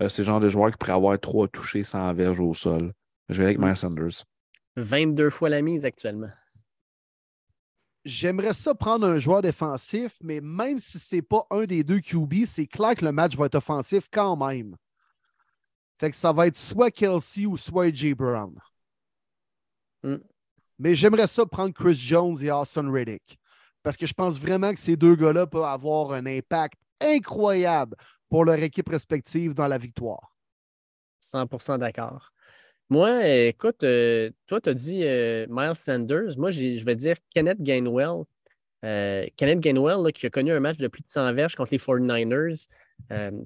c'est 0.07 0.19
le 0.19 0.25
genre 0.25 0.39
de 0.39 0.49
joueur 0.49 0.71
qui 0.71 0.77
pourrait 0.77 0.93
avoir 0.93 1.19
trois 1.19 1.47
touchés 1.47 1.83
sans 1.83 2.13
verge 2.13 2.39
au 2.39 2.53
sol. 2.53 2.93
Je 3.29 3.37
vais 3.37 3.45
aller 3.45 3.55
avec 3.55 3.65
Miles 3.65 3.77
Sanders. 3.77 4.23
22 4.77 5.29
fois 5.29 5.49
la 5.49 5.61
mise 5.61 5.83
actuellement. 5.83 6.29
J'aimerais 8.03 8.53
ça 8.53 8.73
prendre 8.73 9.05
un 9.05 9.19
joueur 9.19 9.41
défensif, 9.41 10.15
mais 10.23 10.41
même 10.41 10.79
si 10.79 10.97
ce 10.97 11.17
n'est 11.17 11.21
pas 11.21 11.45
un 11.51 11.65
des 11.65 11.83
deux 11.83 11.99
QB, 11.99 12.45
c'est 12.45 12.65
clair 12.65 12.95
que 12.95 13.05
le 13.05 13.11
match 13.11 13.35
va 13.35 13.45
être 13.45 13.55
offensif 13.55 14.07
quand 14.11 14.35
même. 14.37 14.75
Fait 15.99 16.09
que 16.09 16.15
ça 16.15 16.31
va 16.33 16.47
être 16.47 16.57
soit 16.57 16.89
Kelsey 16.89 17.45
ou 17.45 17.57
soit 17.57 17.93
J. 17.93 18.15
Brown. 18.15 18.55
Hmm. 20.01 20.17
Mais 20.81 20.95
j'aimerais 20.95 21.27
ça 21.27 21.45
prendre 21.45 21.75
Chris 21.75 21.93
Jones 21.93 22.35
et 22.41 22.51
Austin 22.51 22.91
Riddick. 22.91 23.37
Parce 23.83 23.95
que 23.95 24.07
je 24.07 24.13
pense 24.13 24.39
vraiment 24.39 24.73
que 24.73 24.79
ces 24.79 24.95
deux 24.95 25.15
gars-là 25.15 25.45
peuvent 25.45 25.63
avoir 25.63 26.11
un 26.13 26.25
impact 26.25 26.73
incroyable 26.99 27.95
pour 28.29 28.45
leur 28.45 28.55
équipe 28.55 28.89
respective 28.89 29.53
dans 29.53 29.67
la 29.67 29.77
victoire. 29.77 30.35
100% 31.21 31.77
d'accord. 31.77 32.31
Moi, 32.89 33.27
écoute, 33.27 33.83
euh, 33.83 34.31
toi, 34.47 34.59
tu 34.59 34.69
as 34.69 34.73
dit 34.73 35.03
euh, 35.03 35.45
Miles 35.51 35.75
Sanders. 35.75 36.35
Moi, 36.37 36.49
je 36.49 36.83
vais 36.83 36.95
dire 36.95 37.15
Kenneth 37.29 37.61
Gainwell. 37.61 38.23
Euh, 38.83 39.27
Kenneth 39.37 39.59
Gainwell, 39.59 40.11
qui 40.11 40.25
a 40.25 40.31
connu 40.31 40.51
un 40.51 40.59
match 40.59 40.77
de 40.77 40.87
plus 40.87 41.03
de 41.03 41.09
100 41.09 41.31
verges 41.33 41.55
contre 41.55 41.71
les 41.71 41.77
49ers. 41.77 42.65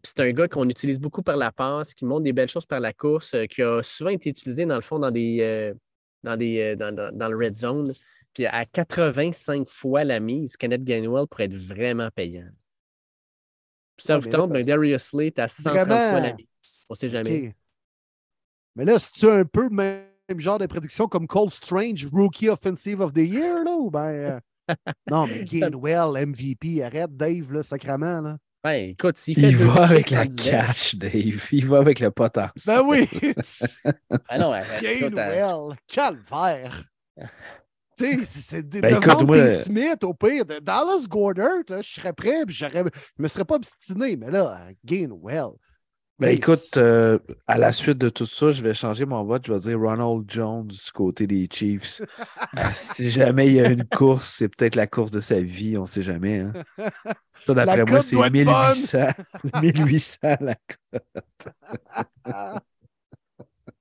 c'est 0.04 0.20
un 0.22 0.32
gars 0.32 0.48
qu'on 0.48 0.70
utilise 0.70 1.00
beaucoup 1.02 1.22
par 1.22 1.36
la 1.36 1.52
passe, 1.52 1.94
qui 1.94 2.06
montre 2.06 2.24
des 2.24 2.32
belles 2.32 2.50
choses 2.50 2.66
par 2.66 2.80
la 2.80 2.94
course, 2.94 3.36
qui 3.50 3.62
a 3.62 3.84
souvent 3.84 4.12
été 4.12 4.30
utilisé, 4.30 4.66
dans 4.66 4.76
le 4.76 4.82
fond, 4.82 5.00
dans 5.00 5.12
des, 5.12 5.74
dans, 6.26 6.36
des, 6.36 6.76
euh, 6.76 6.76
dans, 6.76 7.30
le 7.30 7.38
red 7.38 7.56
zone. 7.56 7.94
Puis 8.34 8.46
à 8.46 8.66
85 8.66 9.68
fois 9.68 10.04
la 10.04 10.20
mise, 10.20 10.58
Kenneth 10.58 10.84
Gainwell 10.84 11.28
pourrait 11.28 11.46
être 11.46 11.56
vraiment 11.56 12.10
payant. 12.14 12.50
Puis 13.96 14.08
ça 14.08 14.18
vous 14.18 14.28
tente, 14.28 14.52
ben, 14.52 14.66
Darius 14.66 15.04
Slate 15.04 15.40
à 15.40 15.48
130 15.48 15.86
fois 15.86 16.20
la 16.20 16.34
mise. 16.34 16.46
On 16.90 16.94
ne 16.94 16.98
sait 16.98 17.10
jamais. 17.10 17.56
Mais 18.76 18.84
là, 18.84 19.00
c'est-tu 19.00 19.28
un 19.30 19.46
peu 19.46 19.64
le 19.64 19.70
même 19.70 20.40
genre 20.40 20.60
de 20.60 20.66
prédiction 20.66 21.08
comme 21.08 21.28
Cole 21.28 21.50
Strange, 21.50 22.06
Rookie 22.12 22.50
Offensive 22.50 23.00
of 23.00 23.14
the 23.14 23.20
Year, 23.20 23.64
là? 23.64 23.72
Ou 23.72 23.90
ben. 23.90 24.08
Euh? 24.08 24.40
Non, 25.10 25.28
mais 25.28 25.44
Gainwell, 25.44 26.26
MVP, 26.28 26.84
arrête, 26.84 27.16
Dave, 27.16 27.54
là, 27.54 27.62
sacrement, 27.62 28.20
là. 28.20 28.38
Ben, 28.66 28.90
écoute, 28.90 29.20
s'il 29.20 29.36
fait 29.40 29.50
Il 29.50 29.58
va 29.58 29.84
avec 29.84 30.10
la 30.10 30.26
cash, 30.26 30.96
Dave. 30.96 31.12
Il 31.52 31.68
va 31.68 31.78
avec 31.78 32.00
le 32.00 32.10
potentiel. 32.10 32.78
Ben 32.78 32.82
oui! 32.84 33.08
Ah 34.28 34.40
non, 34.40 34.56
écoute, 34.56 34.74
euh, 34.84 35.10
Gainwell, 35.12 35.78
calvaire! 35.88 36.84
Tu 37.96 38.06
sais, 38.06 38.26
c'est- 38.26 38.40
c'est 38.40 38.68
de, 38.68 38.82
Ben, 38.82 38.94
de 38.94 38.98
écoute, 38.98 39.22
moi, 39.28 39.38
des 39.38 39.42
euh, 39.54 39.62
Smith 39.62 40.04
au 40.04 40.16
pire. 40.16 40.48
De 40.48 40.58
Dallas 40.58 41.06
là, 41.70 41.82
je 41.82 41.94
serais 41.94 42.12
prêt, 42.14 42.44
je 42.48 42.66
me 43.20 43.28
serais 43.28 43.46
pas 43.46 43.58
obstiné. 43.58 44.18
Mais 44.18 44.32
là, 44.32 44.68
Gainwell. 44.84 45.52
Ben 46.18 46.30
écoute, 46.30 46.78
euh, 46.78 47.20
à 47.46 47.58
la 47.58 47.74
suite 47.74 47.98
de 47.98 48.08
tout 48.08 48.26
ça, 48.26 48.50
je 48.52 48.62
vais 48.64 48.74
changer 48.74 49.06
mon 49.06 49.24
vote. 49.26 49.46
Je 49.48 49.54
vais 49.54 49.60
dire 49.60 49.78
Ronald 49.80 50.24
Jones 50.32 50.68
du 50.68 50.92
côté 50.94 51.28
des 51.28 51.48
Chiefs. 51.52 52.02
Ah, 52.58 52.74
si 52.74 53.12
jamais 53.12 53.48
il 53.48 53.54
y 53.56 53.60
a 53.60 53.70
une 53.70 53.86
course, 53.86 54.28
c'est 54.38 54.48
peut-être 54.48 54.76
la 54.76 54.88
course 54.88 55.12
de 55.12 55.20
sa 55.20 55.42
vie, 55.42 55.78
on 55.78 55.82
ne 55.82 55.88
sait 55.88 56.04
jamais. 56.04 56.40
hein. 56.40 56.54
Ça, 57.42 57.54
d'après 57.54 57.86
moi, 57.86 58.00
cote 58.00 58.04
c'est 58.04 58.16
doit 58.16 58.28
être 58.28 58.40
bonne. 58.40 58.76
1800. 58.76 59.10
1800 59.62 60.38
la 60.42 60.56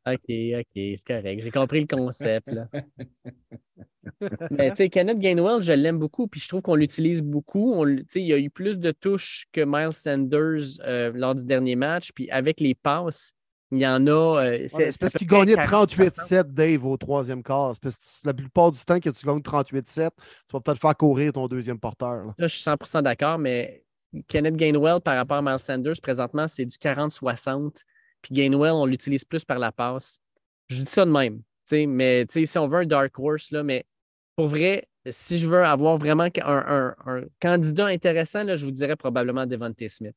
OK, 0.07 0.19
OK, 0.59 0.65
c'est 0.75 1.05
correct. 1.07 1.41
J'ai 1.43 1.51
compris 1.51 1.81
le 1.81 1.87
concept. 1.87 2.51
Là. 2.51 2.69
Mais 4.51 4.71
tu 4.71 4.77
sais, 4.77 4.89
Kenneth 4.91 5.19
Gainwell, 5.19 5.63
je 5.63 5.73
l'aime 5.73 5.99
beaucoup, 5.99 6.27
puis 6.29 6.41
je 6.41 6.49
trouve 6.49 6.63
qu'on 6.63 6.75
l'utilise 6.75 7.23
beaucoup. 7.23 7.73
On 7.75 7.87
l- 7.87 8.01
tu 8.01 8.05
sais, 8.11 8.21
il 8.21 8.27
y 8.27 8.33
a 8.33 8.39
eu 8.39 8.51
plus 8.51 8.79
de 8.79 8.91
touches 8.91 9.47
que 9.53 9.63
Miles 9.65 9.93
Sanders 9.95 10.79
euh, 10.87 11.11
lors 11.15 11.35
du 11.35 11.45
dernier 11.47 11.75
match, 11.77 12.11
puis 12.15 12.31
avec 12.31 12.61
les 12.61 12.75
passes, 12.75 13.33
il 13.73 13.79
y 13.81 13.87
en 13.87 14.07
a. 14.07 14.11
euh, 14.45 14.67
c'est 14.69 14.97
parce 14.99 15.15
qu'il 15.15 15.27
gagnait 15.27 15.55
40, 15.55 15.91
38-7, 15.91 16.53
Dave, 16.53 16.85
au 16.85 16.97
troisième 16.97 17.43
quart. 17.43 17.73
Parce 17.81 17.97
que 17.97 18.03
la 18.27 18.35
plupart 18.35 18.71
du 18.73 18.81
temps 18.85 19.01
que 19.01 19.09
tu 19.11 19.27
gagnes 19.27 19.41
38-7, 19.41 19.85
tu 19.95 20.03
vas 20.53 20.61
peut-être 20.61 20.81
faire 20.81 20.97
courir 20.97 21.33
ton 21.33 21.49
deuxième 21.49 21.81
porteur. 21.81 22.27
là. 22.27 22.35
Là, 22.39 22.47
je 22.47 22.55
suis 22.55 22.63
100% 22.63 23.03
d'accord, 23.03 23.39
mais 23.39 23.83
Kenneth 24.29 24.57
Gainwell 24.57 25.01
par 25.01 25.17
rapport 25.17 25.39
à 25.39 25.43
Miles 25.43 25.59
Sanders, 25.59 25.95
présentement, 26.03 26.47
c'est 26.47 26.67
du 26.67 26.77
40-60. 26.77 27.81
Puis 28.25 28.35
Gainwell, 28.35 28.73
on 28.73 28.87
l'utilise 28.87 29.25
plus 29.25 29.45
par 29.45 29.59
la 29.59 29.71
passe. 29.71 30.19
Je 30.69 30.79
dis 30.79 30.87
ça 30.87 31.05
de 31.05 31.11
même. 31.11 31.43
Mais 31.71 32.27
si 32.31 32.59
on 32.59 32.67
veut 32.67 32.81
un 32.81 32.87
dark 32.87 33.19
horse, 33.19 33.51
là, 33.51 33.63
mais 33.63 33.85
pour 34.35 34.49
vrai, 34.49 34.89
si 35.11 35.39
je 35.39 35.47
veux 35.47 35.63
avoir 35.63 35.99
vraiment 35.99 36.29
un, 36.43 36.95
candidat 37.41 37.87
intéressant, 37.87 38.57
je 38.57 38.65
vous 38.65 38.73
dirais 38.73 38.97
probablement 38.97 39.47
Devontae 39.47 39.89
Smith. 39.89 40.17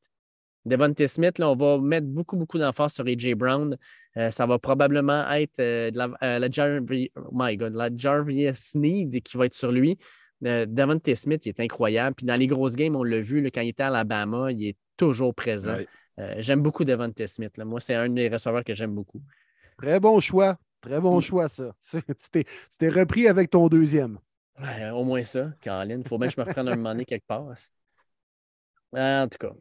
Devontae 0.65 1.07
Smith, 1.07 1.39
on 1.41 1.55
va 1.55 1.77
mettre 1.77 2.07
beaucoup, 2.07 2.37
beaucoup 2.37 2.57
d'emphase 2.57 2.93
sur 2.93 3.05
AJ 3.05 3.35
Brown. 3.35 3.77
Euh, 4.17 4.31
ça 4.31 4.45
va 4.45 4.57
probablement 4.59 5.29
être 5.31 5.59
euh, 5.59 5.91
la, 5.93 6.09
euh, 6.23 6.39
la 6.39 6.49
Jarvi- 6.49 7.11
oh 7.15 7.29
my 7.33 7.55
God, 7.55 7.73
la 7.73 7.89
Jarvis 7.95 8.53
Sneed 8.55 9.21
qui 9.21 9.37
va 9.37 9.45
être 9.45 9.53
sur 9.53 9.71
lui. 9.71 9.97
Devontae 10.41 11.15
Smith, 11.15 11.45
il 11.45 11.49
est 11.49 11.59
incroyable. 11.59 12.15
Puis 12.15 12.25
dans 12.25 12.35
les 12.35 12.47
grosses 12.47 12.75
games, 12.75 12.95
on 12.95 13.03
l'a 13.03 13.19
vu 13.19 13.49
quand 13.51 13.61
il 13.61 13.69
était 13.69 13.83
à 13.83 13.87
Alabama, 13.87 14.51
il 14.51 14.67
est 14.67 14.77
toujours 14.95 15.33
présent. 15.33 15.77
Euh, 16.19 16.35
j'aime 16.39 16.61
beaucoup 16.61 16.83
Devontae 16.83 17.27
Smith. 17.27 17.57
là. 17.57 17.65
Moi, 17.65 17.79
c'est 17.79 17.95
un 17.95 18.09
des 18.09 18.27
receveurs 18.29 18.63
que 18.63 18.73
j'aime 18.73 18.93
beaucoup. 18.95 19.21
Très 19.77 19.99
bon 19.99 20.19
choix. 20.19 20.57
Très 20.81 20.99
bon 20.99 21.17
Mm. 21.17 21.21
choix, 21.21 21.49
ça. 21.49 21.75
Tu 22.19 22.29
t'es- 22.31 22.43
tu 22.43 22.77
t'es 22.79 22.89
repris 22.89 23.27
avec 23.27 23.49
ton 23.49 23.67
deuxième. 23.67 24.19
Au 24.93 25.03
moins 25.03 25.23
ça, 25.23 25.51
Caroline. 25.61 26.01
Il 26.03 26.07
faut 26.07 26.17
bien 26.17 26.27
que 26.29 26.33
je 26.35 26.41
me 26.41 26.45
reprenne 26.45 26.67
un 26.67 26.75
moment 26.75 26.89
donné 26.89 27.05
quelque 27.05 27.27
part. 27.27 27.53
Euh, 28.95 29.23
en 29.23 29.27
tout 29.27 29.37
cas. 29.37 29.53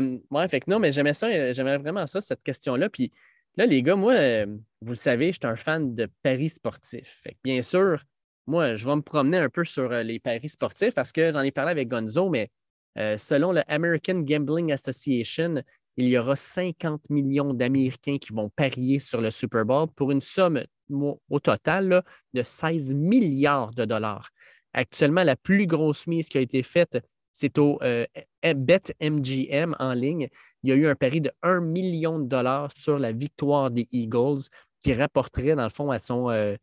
Euh, 0.00 0.18
ouais, 0.30 0.48
fait 0.48 0.60
que 0.60 0.70
non, 0.70 0.78
mais 0.78 0.90
j'aimais 0.92 1.14
ça, 1.14 1.52
j'aimais 1.52 1.76
vraiment 1.78 2.06
ça, 2.06 2.20
cette 2.22 2.42
question-là. 2.42 2.88
Puis 2.88 3.12
là, 3.56 3.66
les 3.66 3.82
gars, 3.82 3.94
moi, 3.96 4.14
vous 4.46 4.90
le 4.90 4.94
savez, 4.96 5.26
je 5.28 5.38
suis 5.38 5.46
un 5.46 5.56
fan 5.56 5.94
de 5.94 6.08
paris 6.22 6.50
sportifs. 6.56 7.20
Fait 7.22 7.32
que 7.32 7.38
bien 7.44 7.62
sûr, 7.62 8.02
moi, 8.46 8.74
je 8.74 8.86
vais 8.88 8.96
me 8.96 9.02
promener 9.02 9.38
un 9.38 9.48
peu 9.50 9.64
sur 9.64 9.90
les 9.90 10.18
paris 10.18 10.48
sportifs 10.48 10.94
parce 10.94 11.12
que 11.12 11.32
j'en 11.32 11.42
ai 11.42 11.52
parlé 11.52 11.70
avec 11.70 11.88
Gonzo, 11.88 12.28
mais 12.30 12.50
euh, 12.98 13.16
selon 13.18 13.52
le 13.52 13.62
American 13.68 14.20
Gambling 14.20 14.72
Association, 14.72 15.62
il 15.96 16.08
y 16.08 16.18
aura 16.18 16.36
50 16.36 17.10
millions 17.10 17.52
d'Américains 17.54 18.18
qui 18.18 18.32
vont 18.32 18.48
parier 18.48 19.00
sur 19.00 19.20
le 19.20 19.30
Super 19.30 19.64
Bowl 19.64 19.88
pour 19.94 20.10
une 20.10 20.20
somme 20.20 20.62
au 20.90 21.40
total 21.40 22.02
de 22.32 22.42
16 22.42 22.94
milliards 22.94 23.72
de 23.72 23.84
dollars. 23.84 24.30
Actuellement, 24.72 25.22
la 25.22 25.36
plus 25.36 25.66
grosse 25.66 26.06
mise 26.06 26.28
qui 26.28 26.38
a 26.38 26.40
été 26.40 26.62
faite, 26.62 26.98
c'est 27.32 27.58
au 27.58 27.78
euh, 27.82 28.06
BetMGM 28.42 29.74
en 29.78 29.92
ligne. 29.94 30.28
Il 30.62 30.70
y 30.70 30.72
a 30.72 30.76
eu 30.76 30.86
un 30.86 30.94
pari 30.94 31.20
de 31.20 31.30
1 31.42 31.60
million 31.60 32.18
de 32.18 32.26
dollars 32.26 32.70
sur 32.76 32.98
la 32.98 33.12
victoire 33.12 33.70
des 33.70 33.86
Eagles 33.90 34.48
qui 34.82 34.94
rapporterait, 34.94 35.54
dans 35.54 35.64
le 35.64 35.70
fond, 35.70 35.90
à 35.90 36.00
son, 36.02 36.30
euh, 36.30 36.56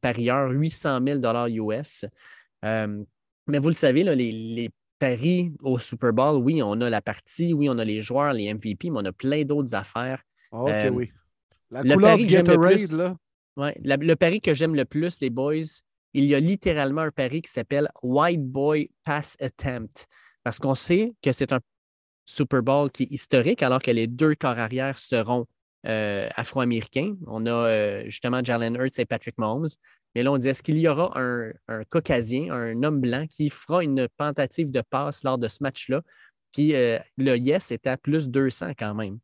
parieur 0.00 0.50
800 0.50 1.00
000 1.04 1.18
dollars 1.18 1.48
US. 1.48 2.04
Euh, 2.64 3.04
mais 3.46 3.58
vous 3.58 3.68
le 3.68 3.74
savez, 3.74 4.02
les 4.04 4.70
paris 4.98 5.52
au 5.62 5.78
Super 5.78 6.12
Bowl, 6.12 6.42
oui, 6.42 6.62
on 6.62 6.80
a 6.80 6.90
la 6.90 7.00
partie, 7.00 7.52
oui, 7.52 7.68
on 7.68 7.78
a 7.78 7.84
les 7.84 8.02
joueurs, 8.02 8.32
les 8.32 8.52
MVP, 8.52 8.90
mais 8.90 8.98
on 9.00 9.04
a 9.04 9.12
plein 9.12 9.44
d'autres 9.44 9.74
affaires. 9.74 10.22
OK, 10.52 10.68
Euh, 10.70 10.90
oui. 10.90 11.10
La 11.70 11.82
le 11.82 11.94
couleur 11.94 12.10
pari 12.12 12.22
du 12.22 12.26
que 12.26 12.32
j'aime 12.32 12.46
le 12.46 12.52
Gatorade, 12.52 12.76
plus- 12.78 12.92
là. 12.92 13.16
Ouais, 13.56 13.76
la- 13.84 13.96
le 13.96 14.16
pari 14.16 14.40
que 14.40 14.54
j'aime 14.54 14.74
le 14.74 14.84
plus, 14.84 15.20
les 15.20 15.30
boys, 15.30 15.54
il 16.14 16.24
y 16.24 16.34
a 16.34 16.40
littéralement 16.40 17.02
un 17.02 17.10
pari 17.10 17.42
qui 17.42 17.50
s'appelle 17.50 17.88
White 18.02 18.42
Boy 18.44 18.90
Pass 19.04 19.36
Attempt. 19.40 20.06
Parce 20.44 20.58
qu'on 20.58 20.74
sait 20.74 21.12
que 21.22 21.32
c'est 21.32 21.52
un 21.52 21.60
Super 22.24 22.62
Bowl 22.62 22.90
qui 22.90 23.02
est 23.04 23.12
historique, 23.12 23.62
alors 23.62 23.80
que 23.82 23.90
les 23.90 24.06
deux 24.06 24.34
corps 24.34 24.58
arrière 24.58 24.98
seront 24.98 25.46
euh, 25.86 26.28
afro-américains. 26.34 27.14
On 27.26 27.46
a 27.46 27.50
euh, 27.50 28.04
justement 28.06 28.42
Jalen 28.42 28.76
Hurts 28.76 28.98
et 28.98 29.06
Patrick 29.06 29.38
Mahomes. 29.38 29.68
Mais 30.14 30.22
là, 30.22 30.32
on 30.32 30.38
dit 30.38 30.48
est-ce 30.48 30.62
qu'il 30.62 30.78
y 30.78 30.88
aura 30.88 31.12
un, 31.18 31.52
un 31.68 31.84
caucasien, 31.84 32.52
un 32.52 32.82
homme 32.82 33.00
blanc 33.00 33.26
qui 33.28 33.50
fera 33.50 33.84
une 33.84 34.08
tentative 34.16 34.70
de 34.70 34.82
passe 34.82 35.22
lors 35.22 35.38
de 35.38 35.48
ce 35.48 35.62
match-là? 35.62 36.02
Puis 36.52 36.74
euh, 36.74 36.98
le 37.16 37.36
yes 37.36 37.70
est 37.70 37.86
à 37.86 37.96
plus 37.96 38.28
200 38.28 38.72
quand 38.78 38.94
même. 38.94 39.18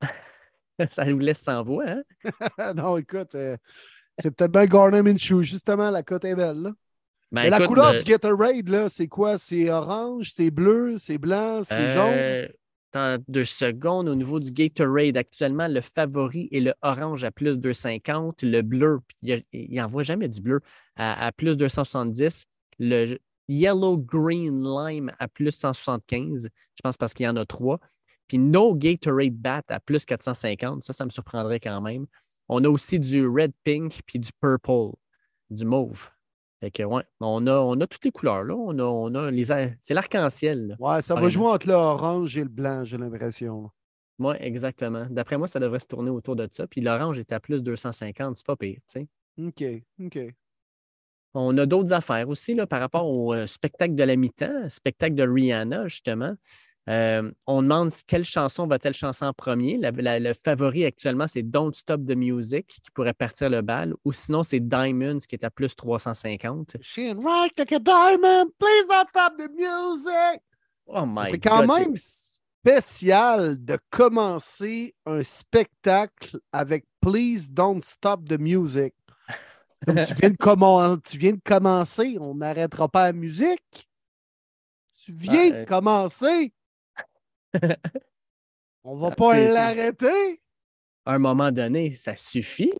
Ça 0.90 1.04
vous 1.04 1.18
laisse 1.18 1.40
sans 1.40 1.62
voix, 1.64 1.86
hein? 1.88 2.02
non, 2.74 2.98
écoute, 2.98 3.34
c'est 4.18 4.30
peut-être 4.30 4.52
bien 4.52 4.66
Garner 4.66 5.02
Minshew. 5.02 5.42
Justement, 5.42 5.90
la 5.90 6.02
cote 6.02 6.24
est 6.24 6.34
belle. 6.34 6.62
Là. 6.62 6.72
Ben, 7.32 7.50
la 7.50 7.66
couleur 7.66 7.92
le- 7.92 7.98
du 7.98 8.04
Gatorade, 8.04 8.68
là, 8.68 8.88
c'est 8.88 9.08
quoi? 9.08 9.36
C'est 9.36 9.68
orange, 9.70 10.32
c'est 10.34 10.50
bleu, 10.50 10.96
c'est 10.98 11.18
blanc, 11.18 11.62
c'est 11.64 11.94
jaune? 11.94 12.48
Deux 13.28 13.44
secondes, 13.44 14.08
au 14.08 14.14
niveau 14.14 14.40
du 14.40 14.50
Gatorade, 14.52 15.16
actuellement, 15.16 15.68
le 15.68 15.80
favori 15.80 16.48
est 16.52 16.60
le 16.60 16.74
orange 16.82 17.24
à 17.24 17.30
plus 17.30 17.58
250, 17.58 18.42
le 18.42 18.62
bleu, 18.62 19.00
puis 19.06 19.44
il 19.52 19.76
n'en 19.76 19.88
voit 19.88 20.02
jamais 20.02 20.28
du 20.28 20.40
bleu, 20.40 20.60
à, 20.96 21.26
à 21.26 21.32
plus 21.32 21.56
270, 21.56 22.46
le 22.78 23.18
yellow 23.48 23.98
green 23.98 24.62
lime 24.62 25.12
à 25.18 25.28
plus 25.28 25.52
175, 25.52 26.48
je 26.74 26.80
pense 26.82 26.96
parce 26.96 27.14
qu'il 27.14 27.24
y 27.24 27.28
en 27.28 27.36
a 27.36 27.44
trois, 27.44 27.80
puis 28.28 28.38
no 28.38 28.74
Gatorade 28.74 29.34
bat 29.34 29.62
à 29.68 29.80
plus 29.80 30.04
450, 30.04 30.84
ça, 30.84 30.92
ça 30.92 31.04
me 31.04 31.10
surprendrait 31.10 31.60
quand 31.60 31.80
même. 31.80 32.06
On 32.48 32.64
a 32.64 32.68
aussi 32.68 32.98
du 32.98 33.26
red 33.26 33.52
pink 33.64 34.00
puis 34.06 34.18
du 34.18 34.30
purple, 34.40 34.96
du 35.50 35.64
mauve. 35.64 36.10
Fait 36.60 36.70
que, 36.70 36.82
ouais, 36.82 37.02
on 37.20 37.46
a, 37.46 37.52
on 37.58 37.78
a 37.80 37.86
toutes 37.86 38.04
les 38.04 38.10
couleurs, 38.10 38.42
là. 38.44 38.54
On 38.54 38.78
a, 38.78 38.82
on 38.82 39.14
a 39.14 39.30
les, 39.30 39.52
a- 39.52 39.70
c'est 39.80 39.92
l'arc-en-ciel. 39.94 40.76
Ouais, 40.80 41.02
ça 41.02 41.14
va 41.14 41.28
jouer 41.28 41.46
entre 41.46 41.68
l'orange 41.68 42.36
et 42.36 42.42
le 42.42 42.48
blanc, 42.48 42.84
j'ai 42.84 42.96
l'impression. 42.96 43.70
Oui, 44.18 44.34
exactement. 44.40 45.06
D'après 45.10 45.36
moi, 45.36 45.46
ça 45.46 45.60
devrait 45.60 45.80
se 45.80 45.86
tourner 45.86 46.08
autour 46.10 46.34
de 46.36 46.48
ça. 46.50 46.66
Puis 46.66 46.80
l'orange 46.80 47.18
est 47.18 47.30
à 47.32 47.40
plus 47.40 47.62
250, 47.62 48.36
c'est 48.38 48.46
pas 48.46 48.56
pire. 48.56 48.78
tu 48.90 49.00
sais. 49.00 49.08
OK, 49.38 49.62
OK. 50.02 50.34
On 51.34 51.58
a 51.58 51.66
d'autres 51.66 51.92
affaires 51.92 52.26
aussi 52.30 52.54
là, 52.54 52.66
par 52.66 52.80
rapport 52.80 53.06
au 53.06 53.34
euh, 53.34 53.46
spectacle 53.46 53.94
de 53.94 54.02
la 54.02 54.16
mi-temps, 54.16 54.70
spectacle 54.70 55.14
de 55.14 55.22
Rihanna, 55.28 55.86
justement. 55.88 56.34
Euh, 56.88 57.32
on 57.48 57.62
demande 57.62 57.90
quelle 58.06 58.24
chanson 58.24 58.66
va-t-elle 58.66 58.94
chanter 58.94 59.24
en 59.24 59.32
premier. 59.32 59.76
La- 59.76 59.90
la- 59.90 60.20
le 60.20 60.32
favori 60.34 60.84
actuellement, 60.84 61.26
c'est 61.26 61.42
Don't 61.42 61.72
Stop 61.74 62.04
the 62.04 62.14
Music 62.14 62.66
qui 62.66 62.90
pourrait 62.92 63.12
partir 63.14 63.50
le 63.50 63.60
bal. 63.60 63.94
Ou 64.04 64.12
sinon, 64.12 64.42
c'est 64.44 64.60
Diamonds 64.60 65.18
qui 65.18 65.34
est 65.34 65.44
à 65.44 65.50
plus 65.50 65.74
350. 65.74 66.76
Shine 66.82 67.18
right 67.26 67.52
like 67.58 67.72
a 67.72 67.80
diamond, 67.80 68.50
please 68.58 68.86
don't 68.88 69.08
stop 69.08 69.36
the 69.36 69.50
music. 69.50 70.40
Oh 70.86 71.04
my 71.04 71.30
C'est 71.30 71.38
quand 71.40 71.66
God. 71.66 71.76
même 71.78 71.94
spécial 71.96 73.56
de 73.64 73.78
commencer 73.90 74.94
un 75.06 75.22
spectacle 75.24 76.38
avec 76.52 76.84
Please 77.00 77.48
Don't 77.50 77.82
Stop 77.82 78.28
the 78.28 78.38
Music. 78.38 78.94
Tu, 79.86 79.92
viens 79.92 80.30
de 80.30 80.36
commen- 80.36 81.00
tu 81.04 81.18
viens 81.18 81.32
de 81.32 81.40
commencer, 81.44 82.16
on 82.20 82.34
n'arrêtera 82.36 82.88
pas 82.88 83.04
la 83.06 83.12
musique. 83.12 83.88
Tu 85.04 85.12
viens 85.12 85.50
Ah, 85.52 85.54
euh. 85.56 85.60
de 85.64 85.68
commencer. 85.68 86.52
On 88.84 88.96
va 88.96 89.08
Ah, 89.12 89.14
pas 89.14 89.38
l'arrêter. 89.38 90.40
À 91.04 91.14
un 91.14 91.18
moment 91.18 91.50
donné, 91.52 91.90
ça 91.92 92.14
suffit. 92.16 92.72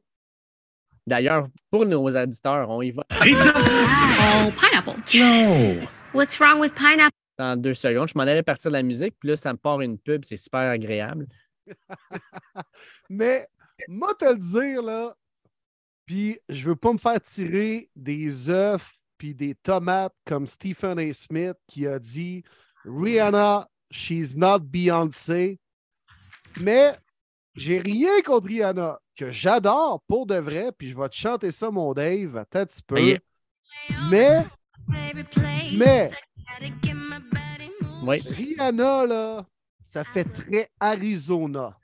D'ailleurs, 1.07 1.47
pour 1.70 1.86
nos 1.86 2.05
auditeurs, 2.16 2.69
on 2.70 2.82
y 2.82 2.90
va 2.90 3.05
Oh, 3.12 4.51
pineapple. 4.59 5.01
Yes. 5.16 6.03
What's 6.12 6.39
wrong 6.40 6.61
with 6.61 6.74
pineapple? 6.74 7.11
dans 7.39 7.55
deux 7.61 7.74
secondes. 7.74 8.09
Je 8.09 8.15
m'en 8.16 8.23
allais 8.23 8.43
partir 8.43 8.70
de 8.70 8.77
la 8.77 8.82
musique, 8.82 9.15
puis 9.20 9.28
là, 9.28 9.36
ça 9.36 9.53
me 9.53 9.59
part 9.59 9.82
une 9.82 9.98
pub, 9.98 10.24
c'est 10.24 10.39
super 10.39 10.70
agréable. 10.70 11.27
Mais 13.11 13.47
moi 13.89 14.15
te 14.15 14.24
le 14.24 14.39
dire, 14.39 14.82
là, 14.82 15.15
Puis 16.07 16.39
je 16.48 16.66
veux 16.69 16.77
pas 16.77 16.93
me 16.94 16.98
faire 16.98 17.20
tirer 17.20 17.90
des 17.94 18.48
œufs 18.48 18.90
puis 19.19 19.35
des 19.35 19.55
tomates 19.55 20.15
comme 20.24 20.47
Stephen 20.47 20.98
A. 20.98 21.12
Smith 21.12 21.57
qui 21.66 21.86
a 21.86 21.98
dit 21.98 22.43
Rihanna, 22.86 23.69
she's 23.91 24.37
not 24.37 24.61
Beyoncé. 24.61 25.59
Mais 26.61 26.97
j'ai 27.55 27.79
rien 27.79 28.21
contre 28.23 28.47
Rihanna, 28.47 28.99
que 29.17 29.31
j'adore 29.31 30.03
pour 30.07 30.27
de 30.27 30.37
vrai, 30.37 30.73
puis 30.77 30.89
je 30.89 30.97
vais 30.97 31.09
te 31.09 31.15
chanter 31.15 31.51
ça, 31.51 31.71
mon 31.71 31.93
Dave, 31.93 32.37
attends 32.37 32.61
un 32.61 32.67
petit 32.67 32.83
peu. 32.83 33.01
Yeah. 33.01 33.19
Mais, 34.11 34.47
mais, 35.77 36.11
Oui. 38.03 38.19
Rihanna, 38.19 39.07
là, 39.07 39.47
ça 39.85 40.05
fait 40.05 40.25
très 40.25 40.71
Arizona. 40.79 41.77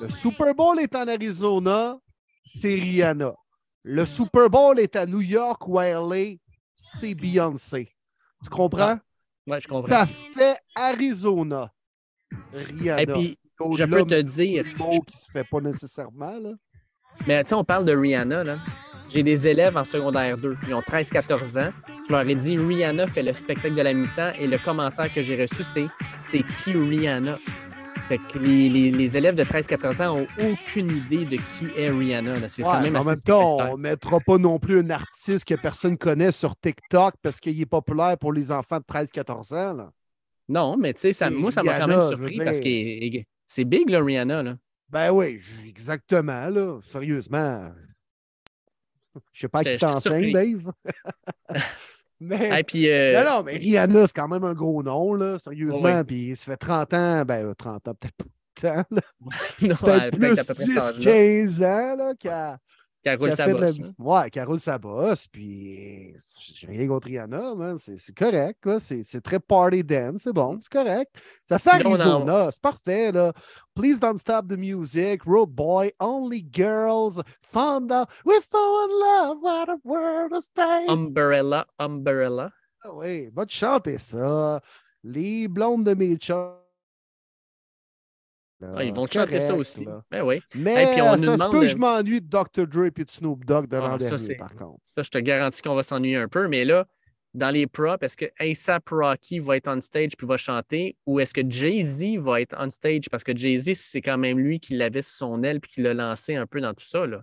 Le 0.00 0.10
Super 0.10 0.54
Bowl 0.54 0.78
est 0.80 0.94
en 0.94 1.08
Arizona, 1.08 1.98
c'est 2.44 2.74
Rihanna. 2.74 3.34
Le 3.82 4.04
Super 4.04 4.50
Bowl 4.50 4.78
est 4.80 4.96
à 4.96 5.06
New 5.06 5.20
York 5.20 5.66
ou 5.66 5.78
à 5.78 5.86
LA, 5.86 6.36
c'est 6.74 7.14
Beyoncé. 7.14 7.94
Tu 8.42 8.50
comprends? 8.50 8.98
Ouais, 9.46 9.60
je 9.60 9.68
comprends. 9.68 9.88
Ça 9.88 10.06
fait 10.06 10.58
Arizona. 10.74 11.72
Rihanna. 12.52 13.02
Et 13.02 13.06
puis, 13.06 13.38
je 13.76 13.84
peux 13.84 14.04
te 14.04 14.20
dire, 14.22 14.64
mot 14.78 15.00
qui 15.00 15.16
se 15.16 15.30
fait 15.32 15.44
pas 15.44 15.60
nécessairement, 15.60 16.38
là. 16.38 16.52
mais 17.26 17.42
tu 17.44 17.50
sais, 17.50 17.54
on 17.54 17.64
parle 17.64 17.84
de 17.84 17.96
Rihanna, 17.96 18.44
là. 18.44 18.58
J'ai 19.08 19.22
des 19.22 19.46
élèves 19.46 19.76
en 19.76 19.84
secondaire 19.84 20.36
2, 20.36 20.56
ils 20.66 20.74
ont 20.74 20.80
13-14 20.80 21.64
ans. 21.64 21.70
Je 22.08 22.12
leur 22.12 22.28
ai 22.28 22.34
dit 22.34 22.58
Rihanna 22.58 23.06
fait 23.06 23.22
le 23.22 23.32
spectacle 23.32 23.76
de 23.76 23.82
la 23.82 23.94
mi-temps 23.94 24.32
et 24.36 24.48
le 24.48 24.58
commentaire 24.58 25.12
que 25.14 25.22
j'ai 25.22 25.40
reçu, 25.40 25.62
c'est 25.62 25.86
c'est 26.18 26.42
qui 26.42 26.72
Rihanna? 26.72 27.38
Fait 28.08 28.18
que 28.18 28.38
les, 28.38 28.68
les- 28.68 28.90
les 28.92 29.16
élèves 29.16 29.34
de 29.34 29.42
13-14 29.42 30.00
ans 30.06 30.16
ont 30.18 30.26
aucune 30.38 30.90
idée 30.92 31.24
de 31.24 31.36
qui 31.36 31.66
est 31.76 31.90
Rihanna. 31.90 32.34
quand 32.34 32.80
même 32.82 32.94
en 32.96 33.00
assez 33.00 33.08
même 33.08 33.20
temps, 33.24 33.56
on 33.72 33.76
ne 33.76 33.82
mettra 33.82 34.20
pas 34.20 34.38
non 34.38 34.60
plus 34.60 34.78
un 34.78 34.90
artiste 34.90 35.44
que 35.44 35.54
personne 35.56 35.98
connaît 35.98 36.30
sur 36.30 36.54
TikTok 36.56 37.14
parce 37.20 37.40
qu'il 37.40 37.60
est 37.60 37.66
populaire 37.66 38.16
pour 38.16 38.32
les 38.32 38.52
enfants 38.52 38.78
de 38.78 38.84
13-14 38.84 39.52
ans. 39.54 39.74
Là. 39.74 39.90
Non, 40.48 40.76
mais 40.76 40.94
tu 40.94 41.00
sais, 41.00 41.12
ça- 41.12 41.26
Et 41.26 41.30
moi, 41.30 41.50
ça 41.50 41.64
m'a 41.64 41.80
quand 41.80 41.88
même 41.88 42.06
surpris 42.06 42.38
parce 42.38 42.60
que 42.60 42.68
c'est 43.48 43.64
big, 43.64 43.90
là, 43.90 44.00
Rihanna. 44.02 44.42
Là. 44.44 44.56
Ben 44.88 45.10
oui, 45.10 45.40
exactement, 45.66 46.48
là. 46.48 46.78
Sérieusement. 46.88 47.72
Je 49.32 49.40
sais 49.40 49.48
pas 49.48 49.60
à 49.60 49.64
qui 49.64 49.78
t'enseigne, 49.78 50.30
Dave. 50.32 50.70
mais. 52.20 52.60
Et 52.60 52.64
puis, 52.64 52.90
euh, 52.90 53.22
Non, 53.22 53.30
non, 53.30 53.42
mais 53.42 53.56
Rihanna, 53.56 54.06
c'est 54.06 54.16
quand 54.16 54.28
même 54.28 54.44
un 54.44 54.54
gros 54.54 54.82
nom, 54.82 55.14
là, 55.14 55.38
sérieusement. 55.38 56.04
Puis 56.04 56.34
ça 56.36 56.44
fait 56.46 56.56
30 56.56 56.94
ans, 56.94 57.24
ben 57.24 57.46
euh, 57.46 57.54
30 57.54 57.88
ans, 57.88 57.94
peut-être 57.94 58.16
pas 58.16 58.24
tant, 58.60 58.84
là. 58.90 59.02
non, 59.62 59.74
Peut-être 59.76 60.16
plus 60.16 60.34
fait 60.34 60.40
à 60.40 60.44
peu 60.44 60.54
près 60.54 60.64
cet 60.64 60.78
âge-là. 60.78 61.12
10-15 61.12 61.64
ans, 61.64 61.96
là, 61.96 62.14
qu'elle 62.18 62.58
Qu'elle 63.06 63.18
roule 63.20 63.32
sa 63.32 63.46
la- 63.46 63.52
là. 63.60 63.92
Ouais, 63.98 64.30
qu'elle 64.30 64.46
roule 64.48 64.58
sa 64.58 64.78
bosse, 64.78 65.28
puis 65.28 66.12
euh, 66.12 66.18
j'ai 66.54 66.66
rien 66.66 66.88
contre 66.88 67.06
Rihanna, 67.06 67.54
man. 67.54 67.78
C'est 67.78 68.12
correct. 68.16 68.68
C'est 68.80 69.20
très 69.22 69.38
party 69.38 69.84
dance, 69.84 70.22
c'est 70.24 70.32
bon, 70.32 70.58
c'est 70.60 70.72
correct. 70.72 71.14
Ça 71.48 71.60
fait 71.60 71.70
Puis 71.78 71.84
là, 71.84 71.88
on 71.88 71.92
en- 71.92 71.94
Arizona, 72.00 72.48
c'est 72.50 72.60
parfait, 72.62 73.12
là. 73.12 73.32
Please 73.76 74.00
don't 74.00 74.18
stop 74.18 74.48
the 74.48 74.56
music, 74.58 75.22
Road 75.24 75.50
Boy, 75.50 75.92
Only 76.00 76.44
Girls, 76.52 77.22
Fonda, 77.42 78.06
we 78.24 78.40
fall 78.42 78.88
in 78.88 78.98
love, 78.98 79.38
what 79.40 79.68
a 79.68 79.76
world 79.84 80.32
of 80.32 80.42
stay. 80.42 80.86
Umbrella, 80.88 81.64
Umbrella. 81.78 82.50
Ah 82.82 82.92
oui, 82.92 83.28
va 83.32 83.46
te 83.46 83.52
chanter 83.52 83.98
ça. 83.98 84.60
Les 85.04 85.46
blondes 85.46 85.84
de 85.84 85.94
mes 85.94 86.16
chums. 86.16 86.54
Ah, 88.62 88.82
ils 88.84 88.94
vont 88.94 89.06
chanter 89.06 89.38
ça 89.40 89.54
aussi. 89.54 89.84
là. 89.84 90.02
Ben 90.10 90.22
oui. 90.22 90.40
Mais 90.54 90.90
puis 90.92 91.02
on 91.02 91.12
euh, 91.12 91.16
nous 91.16 91.36
ça 91.36 91.46
se 91.46 91.50
peut 91.50 91.60
que 91.60 91.66
je 91.66 91.76
m'ennuie 91.76 92.20
de 92.22 92.26
Dr. 92.28 92.66
Dre 92.66 92.86
et 92.86 92.90
de 92.90 93.10
Snoop 93.10 93.44
Dogg 93.44 93.66
de 93.68 93.76
Ah, 93.76 93.80
l'an 93.80 93.96
dernier, 93.98 94.34
par 94.36 94.54
contre. 94.54 94.80
Ça, 94.86 95.02
je 95.02 95.10
te 95.10 95.18
garantis 95.18 95.60
qu'on 95.60 95.74
va 95.74 95.82
s'ennuyer 95.82 96.16
un 96.16 96.28
peu. 96.28 96.48
Mais 96.48 96.64
là, 96.64 96.86
dans 97.34 97.50
les 97.50 97.66
props, 97.66 98.02
est-ce 98.02 98.16
que 98.16 98.24
ASAP 98.38 98.88
Rocky 98.88 99.40
va 99.40 99.58
être 99.58 99.68
on 99.68 99.78
stage 99.82 100.12
puis 100.16 100.26
va 100.26 100.38
chanter 100.38 100.96
ou 101.04 101.20
est-ce 101.20 101.34
que 101.34 101.42
Jay-Z 101.46 102.16
va 102.18 102.40
être 102.40 102.56
on 102.58 102.70
stage? 102.70 103.10
Parce 103.10 103.24
que 103.24 103.36
Jay-Z, 103.36 103.74
c'est 103.74 104.00
quand 104.00 104.16
même 104.16 104.38
lui 104.38 104.58
qui 104.58 104.74
l'avait 104.74 105.02
sur 105.02 105.16
son 105.16 105.42
aile 105.42 105.60
puis 105.60 105.70
qui 105.72 105.82
l'a 105.82 105.92
lancé 105.92 106.34
un 106.34 106.46
peu 106.46 106.62
dans 106.62 106.72
tout 106.72 106.86
ça. 106.86 107.06
Là. 107.06 107.22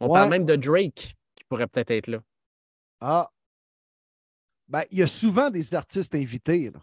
On 0.00 0.08
Ouais. 0.08 0.14
parle 0.14 0.30
même 0.30 0.44
de 0.44 0.56
Drake 0.56 1.14
qui 1.36 1.44
pourrait 1.48 1.68
peut-être 1.68 1.92
être 1.92 2.08
là. 2.08 2.18
Ah. 3.00 3.30
Ben, 4.68 4.82
il 4.90 4.98
y 4.98 5.02
a 5.04 5.06
souvent 5.06 5.50
des 5.50 5.72
artistes 5.76 6.16
invités, 6.16 6.70
là. 6.74 6.80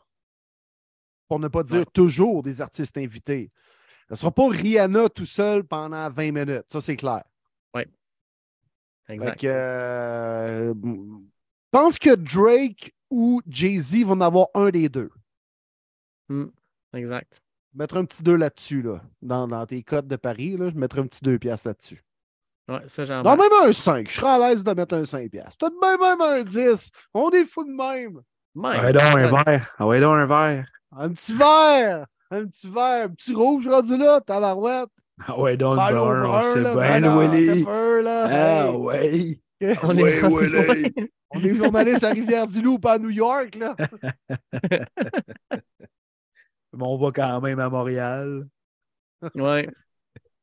Pour 1.33 1.39
ne 1.39 1.47
pas 1.47 1.63
dire 1.63 1.79
Ouais. 1.79 1.85
toujours 1.93 2.43
des 2.43 2.61
artistes 2.61 2.95
invités. 2.97 3.49
Ce 4.07 4.13
ne 4.13 4.17
sera 4.17 4.31
pas 4.31 4.47
Rihanna 4.49 5.09
tout 5.09 5.25
seul 5.25 5.63
pendant 5.63 6.07
20 6.11 6.31
minutes, 6.31 6.65
ça 6.71 6.79
c'est 6.79 6.95
clair. 6.95 7.23
Fait 9.05 9.15
Exact. 9.15 9.39
que, 9.41 9.47
euh, 9.47 10.73
je 10.73 11.69
pense 11.71 11.97
que 11.97 12.15
Drake 12.15 12.93
ou 13.09 13.41
Jay-Z 13.47 14.03
vont 14.05 14.11
en 14.13 14.21
avoir 14.21 14.47
un 14.53 14.69
des 14.69 14.87
deux. 14.87 15.09
Exact. 16.93 17.41
Mettre 17.73 17.97
un 17.97 18.05
petit 18.05 18.21
2 18.23 18.35
là-dessus, 18.35 18.81
là. 18.83 19.01
Dans, 19.21 19.47
dans 19.47 19.65
tes 19.65 19.81
codes 19.83 20.07
de 20.07 20.15
Paris, 20.15 20.55
là, 20.55 20.69
je 20.69 20.75
mettrais 20.77 21.01
un 21.01 21.07
petit 21.07 21.23
2 21.23 21.37
piastres 21.39 21.67
là-dessus. 21.69 22.01
Ouais, 22.69 22.87
ça, 22.87 23.03
j'en 23.03 23.23
Non, 23.23 23.35
même 23.35 23.51
un 23.67 23.73
5. 23.73 24.07
Je 24.09 24.15
serais 24.15 24.29
à 24.29 24.37
l'aise 24.49 24.63
de 24.63 24.71
mettre 24.71 24.95
un 24.95 25.03
5 25.03 25.29
piastres. 25.31 25.57
De 25.69 25.75
même, 25.81 25.99
même 25.99 26.21
un 26.21 26.43
10. 26.43 26.91
On 27.13 27.29
est 27.31 27.45
fous 27.45 27.65
de 27.65 27.71
même. 27.71 28.21
My 28.55 28.79
ouais, 28.79 28.93
donc 28.93 29.01
un 29.03 29.43
verre. 29.43 29.75
Ah 29.79 29.87
ouais, 29.87 29.99
donc 29.99 30.15
un 30.15 30.27
verre. 30.27 30.67
Un 30.97 31.09
petit 31.11 31.33
verre. 31.33 32.05
Un 32.31 32.45
petit 32.45 32.69
verre. 32.69 33.05
Un 33.05 33.09
petit 33.09 33.33
rouge 33.33 33.67
rendu 33.67 33.97
là, 33.97 34.21
tabarouette. 34.21 34.89
Ah 35.27 35.39
ouais, 35.39 35.55
donc 35.57 35.77
Ben. 35.77 35.97
On 35.97 36.27
brun, 36.27 36.41
sait 36.43 36.61
là, 36.61 36.73
bien, 36.73 37.01
ben, 37.01 37.31
Willy. 37.31 37.65
Ah 37.67 38.69
Hey. 38.69 38.75
ouais. 38.75 39.39
On 39.83 39.95
Ouais, 39.95 40.11
est 40.11 40.21
Willy. 40.27 40.93
On 41.35 41.39
est 41.39 41.55
journaliste 41.55 42.03
à 42.03 42.09
Rivière-du-Loup, 42.09 42.79
pas 42.79 42.93
à 42.93 42.99
New 42.99 43.09
York, 43.09 43.55
là. 43.55 43.75
Mais 46.73 46.83
on 46.85 46.97
va 46.97 47.11
quand 47.11 47.41
même 47.41 47.59
à 47.59 47.69
Montréal. 47.69 48.47
Ouais. 49.35 49.69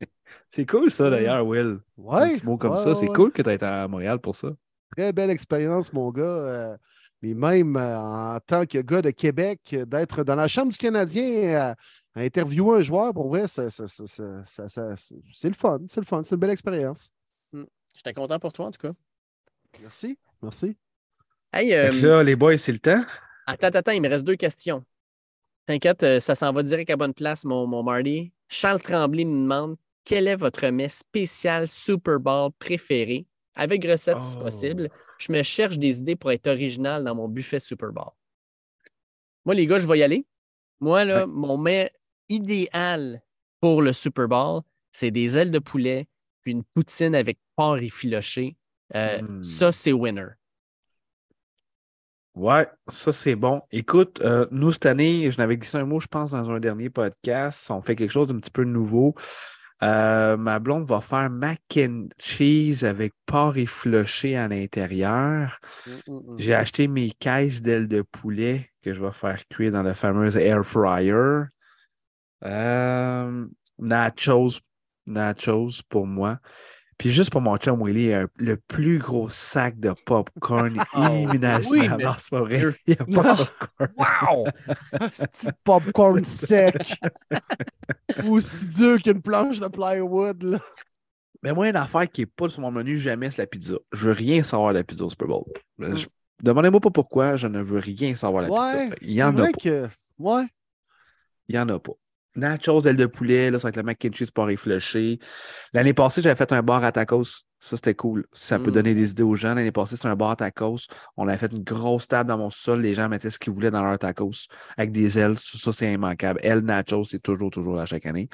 C'est 0.48 0.64
cool 0.66 0.90
ça 0.90 1.10
d'ailleurs, 1.10 1.46
Will. 1.46 1.80
Ouais. 1.96 2.22
Un 2.22 2.32
petit 2.32 2.46
mot 2.46 2.56
comme 2.56 2.72
ouais, 2.72 2.76
ça. 2.76 2.94
C'est 2.94 3.08
ouais. 3.08 3.14
cool 3.14 3.32
que 3.32 3.42
tu 3.42 3.50
été 3.50 3.64
à 3.66 3.86
Montréal 3.88 4.20
pour 4.20 4.36
ça. 4.36 4.50
Très 4.96 5.12
belle 5.12 5.30
expérience, 5.30 5.92
mon 5.92 6.10
gars. 6.10 6.22
euh, 6.22 6.76
mais 7.22 7.34
même 7.34 7.76
euh, 7.76 7.98
en 7.98 8.40
tant 8.40 8.66
que 8.66 8.78
gars 8.78 9.02
de 9.02 9.10
Québec, 9.10 9.60
euh, 9.72 9.84
d'être 9.84 10.24
dans 10.24 10.34
la 10.34 10.48
Chambre 10.48 10.72
du 10.72 10.78
Canadien 10.78 11.24
euh, 11.24 11.74
à 12.14 12.20
interviewer 12.20 12.78
un 12.78 12.80
joueur, 12.82 13.12
pour 13.12 13.28
vrai, 13.28 13.46
ça- 13.48 13.70
ça- 13.70 13.86
ça- 13.86 14.06
c'est 14.06 15.48
le 15.48 15.54
fun. 15.54 15.78
C'est 15.88 16.00
le 16.00 16.06
fun. 16.06 16.22
C'est 16.24 16.34
une 16.34 16.40
belle 16.40 16.50
expérience. 16.50 17.10
J'étais 17.92 18.14
content 18.14 18.38
pour 18.38 18.52
toi, 18.52 18.66
en 18.66 18.70
tout 18.70 18.80
cas. 18.80 18.92
Merci. 19.80 20.18
Merci. 20.42 20.76
Hey, 21.52 21.74
euh, 21.74 21.90
là, 22.02 22.22
les 22.22 22.36
boys, 22.36 22.56
c'est 22.58 22.72
le 22.72 22.78
temps? 22.78 23.02
attends, 23.46 23.66
attends, 23.66 23.78
attends, 23.80 23.92
il 23.92 24.00
me 24.02 24.08
reste 24.08 24.24
deux 24.24 24.36
questions. 24.36 24.84
T'inquiète, 25.66 26.20
ça 26.20 26.34
s'en 26.34 26.52
va 26.52 26.62
direct 26.62 26.90
à 26.90 26.96
bonne 26.96 27.14
place, 27.14 27.44
mon, 27.44 27.66
mon 27.66 27.82
Marty. 27.82 28.32
Charles 28.48 28.80
Tremblay 28.80 29.24
nous 29.24 29.42
demande 29.42 29.76
quel 30.04 30.26
est 30.26 30.36
votre 30.36 30.66
mets 30.68 30.88
spécial 30.88 31.68
Super 31.68 32.18
Bowl 32.18 32.50
préféré, 32.58 33.26
avec 33.54 33.84
recette 33.84 34.22
si 34.22 34.36
Oh. 34.38 34.42
possible. 34.44 34.88
Je 35.18 35.32
me 35.32 35.42
cherche 35.42 35.78
des 35.78 35.98
idées 36.00 36.16
pour 36.16 36.30
être 36.32 36.46
original 36.46 37.04
dans 37.04 37.14
mon 37.14 37.28
buffet 37.28 37.60
Super 37.60 37.92
Bowl. 37.92 38.10
Moi, 39.44 39.54
les 39.54 39.66
gars, 39.66 39.78
je 39.80 39.86
vais 39.86 39.98
y 39.98 40.02
aller. 40.02 40.26
Moi, 40.80 41.04
là, 41.04 41.26
mon 41.26 41.58
mets 41.58 41.92
idéal 42.28 43.22
pour 43.60 43.82
le 43.82 43.92
Super 43.92 44.28
Bowl, 44.28 44.62
c'est 44.92 45.10
des 45.10 45.36
ailes 45.36 45.50
de 45.50 45.58
poulet, 45.58 46.08
puis 46.42 46.52
une 46.52 46.64
poutine 46.64 47.14
avec 47.14 47.38
porc 47.56 47.78
effiloché. 47.78 48.56
Euh, 48.94 49.20
Mm. 49.22 49.42
Ça, 49.42 49.72
c'est 49.72 49.92
winner. 49.92 50.26
Ouais, 52.34 52.66
ça 52.88 53.12
c'est 53.12 53.34
bon. 53.34 53.60
Écoute, 53.72 54.20
euh, 54.22 54.46
nous 54.50 54.72
cette 54.72 54.86
année, 54.86 55.30
je 55.30 55.38
n'avais 55.38 55.56
glissé 55.56 55.76
un 55.78 55.84
mot, 55.84 56.00
je 56.00 56.06
pense, 56.06 56.30
dans 56.30 56.48
un 56.50 56.60
dernier 56.60 56.88
podcast. 56.88 57.70
On 57.70 57.82
fait 57.82 57.96
quelque 57.96 58.12
chose 58.12 58.28
d'un 58.28 58.38
petit 58.38 58.52
peu 58.52 58.64
nouveau. 58.64 59.14
Euh, 59.82 60.36
ma 60.36 60.58
blonde 60.58 60.86
va 60.86 61.00
faire 61.00 61.30
mac 61.30 61.60
and 61.78 62.08
cheese 62.18 62.84
avec 62.84 63.14
porc 63.24 63.56
effiloché 63.56 64.36
à 64.36 64.46
l'intérieur. 64.46 65.58
J'ai 66.36 66.54
acheté 66.54 66.86
mes 66.86 67.10
caisses 67.12 67.62
d'ailes 67.62 67.88
de 67.88 68.02
poulet 68.02 68.70
que 68.82 68.92
je 68.92 69.00
vais 69.00 69.12
faire 69.12 69.46
cuire 69.48 69.72
dans 69.72 69.82
le 69.82 69.94
fameux 69.94 70.36
air 70.36 70.64
fryer. 70.64 71.44
Euh, 72.44 73.46
nachos, 73.78 74.60
nachos 75.06 75.82
pour 75.88 76.06
moi. 76.06 76.38
Puis 77.00 77.10
juste 77.12 77.30
pour 77.30 77.40
mon 77.40 77.56
chum 77.56 77.82
Willy, 77.82 78.12
un- 78.12 78.28
le 78.36 78.56
plus 78.58 78.98
gros 78.98 79.26
sac 79.28 79.80
de 79.80 79.92
popcorn 80.04 80.76
inimaginable. 80.94 82.02
Non, 82.04 82.10
c'est 82.18 82.30
pas 82.30 82.40
vrai. 82.40 82.62
Il 82.86 82.94
y 82.94 82.98
a 82.98 83.04
pas 83.22 83.34
de 83.36 83.44
popcorn. 83.44 83.90
Wow! 83.96 84.44
Petit 85.08 85.48
popcorn 85.64 86.24
sec. 86.24 86.94
Aussi 88.28 88.66
dur 88.66 89.00
qu'une 89.02 89.22
planche 89.22 89.60
de 89.60 89.68
plywood, 89.68 90.42
là. 90.42 90.58
Mais 91.42 91.54
moi, 91.54 91.70
une 91.70 91.76
affaire 91.76 92.06
qui 92.10 92.20
n'est 92.20 92.26
pas 92.26 92.50
sur 92.50 92.60
mon 92.60 92.70
menu 92.70 92.98
jamais, 92.98 93.30
c'est 93.30 93.40
la 93.40 93.46
pizza. 93.46 93.76
Je 93.92 94.08
veux 94.08 94.12
rien 94.12 94.42
savoir 94.42 94.72
de 94.74 94.78
la 94.78 94.84
pizza 94.84 95.04
au 95.04 95.10
Super 95.10 95.28
Bowl. 95.28 95.44
Je- 95.78 96.06
Demandez-moi 96.42 96.80
pas 96.80 96.90
pourquoi, 96.90 97.36
je 97.36 97.46
ne 97.48 97.60
veux 97.62 97.78
rien 97.80 98.14
savoir 98.16 98.44
de 98.44 98.48
la 98.50 98.54
Ouais, 98.54 98.84
pizza. 98.90 98.96
Il 99.02 99.12
y 99.12 99.22
en 99.22 99.36
a 99.38 99.42
pas. 99.46 99.52
que. 99.52 99.88
Ouais. 100.18 100.44
Il 101.48 101.54
y 101.54 101.58
en 101.58 101.68
a 101.70 101.78
pas. 101.78 101.92
Nachos, 102.36 102.82
aile 102.82 102.96
de 102.96 103.06
poulet, 103.06 103.50
là, 103.50 103.58
ça 103.58 103.64
va 103.64 103.68
être 103.70 103.76
le 103.76 103.82
mac 103.82 104.04
and 104.04 104.12
cheese 104.14 104.30
réfléchi. 104.36 105.18
L'année 105.72 105.94
passée, 105.94 106.22
j'avais 106.22 106.36
fait 106.36 106.52
un 106.52 106.62
bar 106.62 106.84
à 106.84 106.92
tacos. 106.92 107.24
Ça, 107.62 107.76
c'était 107.76 107.94
cool. 107.94 108.24
Ça 108.32 108.58
peut 108.58 108.70
Mm. 108.70 108.74
donner 108.74 108.94
des 108.94 109.10
idées 109.10 109.22
aux 109.22 109.34
gens. 109.36 109.54
L'année 109.54 109.72
passée, 109.72 109.96
c'était 109.96 110.08
un 110.08 110.16
bar 110.16 110.30
à 110.30 110.36
tacos. 110.36 110.86
On 111.16 111.28
avait 111.28 111.36
fait 111.38 111.52
une 111.52 111.62
grosse 111.62 112.08
table 112.08 112.28
dans 112.28 112.38
mon 112.38 112.48
sol. 112.50 112.80
Les 112.80 112.94
gens 112.94 113.08
mettaient 113.08 113.30
ce 113.30 113.38
qu'ils 113.38 113.52
voulaient 113.52 113.70
dans 113.70 113.82
leur 113.82 113.98
tacos 113.98 114.46
avec 114.78 114.92
des 114.92 115.18
ailes. 115.18 115.36
Ça, 115.38 115.72
c'est 115.72 115.92
immanquable. 115.92 116.40
Ailes 116.42 116.60
nachos, 116.60 117.04
c'est 117.04 117.18
toujours, 117.22 117.50
toujours 117.50 117.78
à 117.78 117.84
chaque 117.86 118.06
année. 118.06 118.28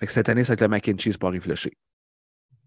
Fait 0.00 0.06
que 0.06 0.12
cette 0.12 0.28
année, 0.28 0.42
ça 0.42 0.52
va 0.52 0.54
être 0.54 0.60
le 0.62 0.68
mac 0.68 0.88
and 0.88 0.98
cheese 0.98 1.16
réfléchi. 1.22 1.70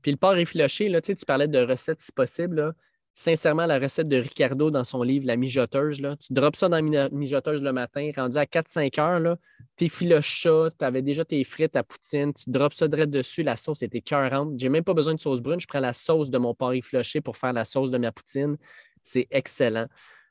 Puis 0.02 0.12
le 0.12 0.18
porc 0.18 0.38
effiloché, 0.38 0.90
là, 0.90 1.02
tu 1.02 1.14
parlais 1.28 1.48
de 1.48 1.60
recettes 1.60 2.00
si 2.02 2.12
possible. 2.12 2.56
là. 2.58 2.74
Sincèrement, 3.14 3.66
la 3.66 3.78
recette 3.78 4.08
de 4.08 4.16
Ricardo 4.16 4.72
dans 4.72 4.86
son 4.86 5.04
livre 5.04 5.26
La 5.28 5.36
mijoteuse, 5.36 5.98
tu 5.98 6.34
drops 6.34 6.58
ça 6.58 6.70
dans 6.70 6.78
la 6.78 6.82
mi- 6.82 6.98
mijoteuse 7.12 7.62
le 7.62 7.74
matin, 7.74 8.10
rendu 8.16 8.38
à 8.38 8.46
4-5 8.46 8.98
heures, 9.00 9.20
là, 9.20 9.36
t'effiloches 9.76 10.42
ça, 10.44 10.70
tu 10.78 10.86
avais 10.86 11.02
déjà 11.02 11.26
tes 11.26 11.44
frites 11.44 11.76
à 11.76 11.84
poutine, 11.84 12.34
tu 12.34 12.50
drops 12.50 12.76
ça 12.76 12.88
direct 12.88 13.12
dessus, 13.12 13.44
la 13.44 13.58
sauce 13.58 13.84
était 13.84 14.02
cœurante. 14.02 14.54
J'ai 14.58 14.70
même 14.70 14.86
pas 14.86 14.94
besoin 14.94 15.14
de 15.14 15.20
sauce 15.20 15.42
brune, 15.42 15.60
je 15.60 15.68
prends 15.68 15.82
la 15.82 15.94
sauce 15.94 16.30
de 16.30 16.38
mon 16.38 16.56
porc 16.56 16.74
effiloché 16.74 17.20
pour 17.20 17.36
faire 17.36 17.52
la 17.54 17.66
sauce 17.66 17.92
de 17.92 17.98
ma 17.98 18.12
poutine. 18.14 18.58
C'est 19.04 19.28
excellent. 19.30 19.88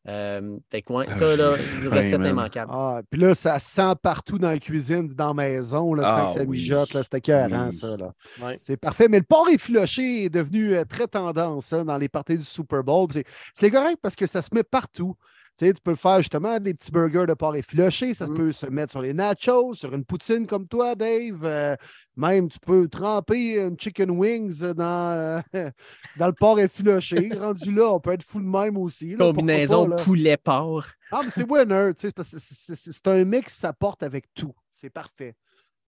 Euh, 0.09 0.57
fait 0.71 0.81
que, 0.81 0.93
ouais, 0.95 1.05
Ah, 1.09 1.13
ça, 1.13 1.37
là, 1.37 1.53
une 1.83 1.89
recette 1.89 2.19
man. 2.21 2.31
immanquable. 2.31 2.73
Ah, 2.75 3.01
puis 3.11 3.21
là, 3.21 3.35
ça 3.35 3.61
sent 3.61 3.93
partout 4.03 4.39
dans 4.39 4.49
la 4.49 4.59
cuisine, 4.59 5.09
dans 5.09 5.29
la 5.29 5.35
maison, 5.35 5.93
là, 5.93 6.03
Ah 6.07 6.21
quand 6.23 6.33
ça 6.39 6.41
oui. 6.45 6.59
mijote, 6.59 6.95
là, 6.95 7.03
c'était 7.03 7.21
cœurant, 7.21 7.69
Oui. 7.69 7.77
ça. 7.77 7.97
Là. 7.99 8.13
Ouais. 8.43 8.59
C'est 8.63 8.79
parfait. 8.79 9.09
Mais 9.09 9.19
le 9.19 9.25
porc 9.25 9.49
effiloché 9.51 10.25
est 10.25 10.31
devenu 10.31 10.75
euh, 10.75 10.85
très 10.85 11.07
tendance 11.07 11.73
hein, 11.75 11.85
dans 11.85 11.99
les 11.99 12.09
parties 12.09 12.39
du 12.39 12.45
Super 12.45 12.83
Bowl. 12.83 13.09
C'est- 13.13 13.27
C'est 13.55 13.71
correct 13.71 13.99
parce 14.01 14.17
que 14.17 14.27
ça 14.27 14.41
se 14.41 14.49
met 14.55 14.63
partout. 14.63 15.17
Tu 15.61 15.67
sais, 15.67 15.75
tu 15.75 15.83
peux 15.83 15.91
le 15.91 15.97
faire 15.99 16.17
justement 16.21 16.59
des 16.59 16.73
petits 16.73 16.91
burgers 16.91 17.27
de 17.29 17.35
porc 17.35 17.55
effiloché. 17.55 18.15
Ça 18.15 18.27
Mm. 18.27 18.35
peut 18.35 18.51
se 18.53 18.65
mettre 18.65 18.93
sur 18.93 19.03
les 19.03 19.13
nachos, 19.13 19.75
sur 19.75 19.93
une 19.95 20.07
poutine 20.07 20.47
comme 20.47 20.67
toi, 20.67 20.95
Dave. 20.95 21.41
Euh, 21.45 21.77
même, 22.17 22.49
tu 22.49 22.59
peux 22.59 22.89
tremper 22.89 23.61
une 23.61 23.79
chicken 23.79 24.11
wings 24.13 24.59
dans, 24.73 25.13
euh, 25.13 25.41
dans 26.19 26.27
le 26.29 26.33
porc 26.33 26.61
effiloché. 26.61 27.31
Rendu 27.39 27.75
là, 27.75 27.93
on 27.93 28.01
peut 28.01 28.13
être 28.13 28.23
fou 28.23 28.41
de 28.41 28.47
même 28.47 28.79
aussi. 28.79 29.11
là, 29.11 29.19
Combinaison 29.19 29.91
poulet-porc. 29.97 30.87
Ah, 31.13 31.21
mais 31.23 31.29
c'est 31.29 31.45
winner, 31.47 31.93
tu 31.95 32.09
sais, 32.09 32.75
c'est 32.87 33.07
un 33.09 33.25
mix, 33.27 33.55
ça 33.55 33.75
porte 33.75 34.03
avec 34.03 34.33
tout. 34.35 34.55
C'est 34.73 34.89
parfait. 34.91 35.35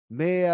Mais, 0.09 0.47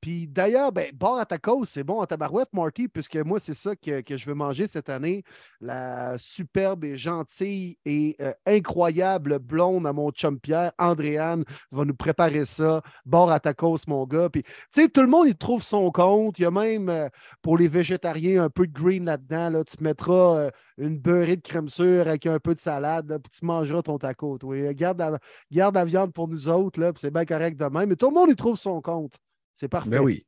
puis 0.00 0.26
d'ailleurs, 0.26 0.72
ben, 0.72 0.90
bar 0.92 1.18
à 1.18 1.26
tacos, 1.26 1.64
c'est 1.64 1.84
bon 1.84 2.00
en 2.00 2.06
tabarouette, 2.06 2.52
Marty, 2.52 2.88
puisque 2.88 3.16
moi, 3.16 3.38
c'est 3.38 3.54
ça 3.54 3.76
que, 3.76 4.00
que 4.00 4.16
je 4.16 4.28
veux 4.28 4.34
manger 4.34 4.66
cette 4.66 4.88
année. 4.88 5.22
La 5.60 6.16
superbe 6.18 6.84
et 6.84 6.96
gentille 6.96 7.78
et 7.84 8.16
euh, 8.20 8.32
incroyable 8.46 9.38
blonde 9.38 9.86
à 9.86 9.92
mon 9.92 10.10
chum 10.10 10.38
Pierre, 10.38 10.72
Andréane, 10.78 11.44
va 11.70 11.84
nous 11.84 11.94
préparer 11.94 12.44
ça. 12.44 12.82
Bar 13.06 13.30
à 13.30 13.40
tacos, 13.40 13.76
mon 13.86 14.06
gars. 14.06 14.28
Puis, 14.28 14.42
tu 14.42 14.50
sais, 14.72 14.88
tout 14.88 15.02
le 15.02 15.08
monde, 15.08 15.28
il 15.28 15.36
trouve 15.36 15.62
son 15.62 15.90
compte. 15.90 16.38
Il 16.38 16.42
y 16.42 16.44
a 16.46 16.50
même, 16.50 16.88
euh, 16.88 17.08
pour 17.42 17.56
les 17.58 17.68
végétariens, 17.68 18.44
un 18.44 18.50
peu 18.50 18.66
de 18.66 18.72
green 18.72 19.04
là-dedans. 19.04 19.50
Là. 19.50 19.64
Tu 19.64 19.82
mettras 19.82 20.36
euh, 20.36 20.50
une 20.78 20.98
beurrée 20.98 21.36
de 21.36 21.42
crème 21.42 21.68
sûre 21.68 22.08
avec 22.08 22.26
un 22.26 22.38
peu 22.38 22.54
de 22.54 22.60
salade, 22.60 23.06
puis 23.22 23.38
tu 23.38 23.44
mangeras 23.44 23.82
ton 23.82 23.98
taco. 23.98 24.38
toi. 24.38 24.74
Garde 24.74 24.98
la, 24.98 25.18
garde 25.50 25.74
la 25.74 25.84
viande 25.84 26.12
pour 26.12 26.28
nous 26.28 26.48
autres, 26.48 26.80
puis 26.80 27.00
c'est 27.00 27.12
bien 27.12 27.24
correct 27.24 27.58
de 27.58 27.66
même. 27.66 27.88
Mais 27.88 27.96
tout 27.96 28.08
le 28.08 28.14
monde 28.14 28.30
y 28.30 28.36
trouve 28.36 28.56
son 28.56 28.71
compte. 28.80 29.14
C'est 29.56 29.68
parfait. 29.68 29.90
Ben 29.90 30.00
oui. 30.00 30.26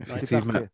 Effectivement. 0.00 0.52
parfait. 0.52 0.70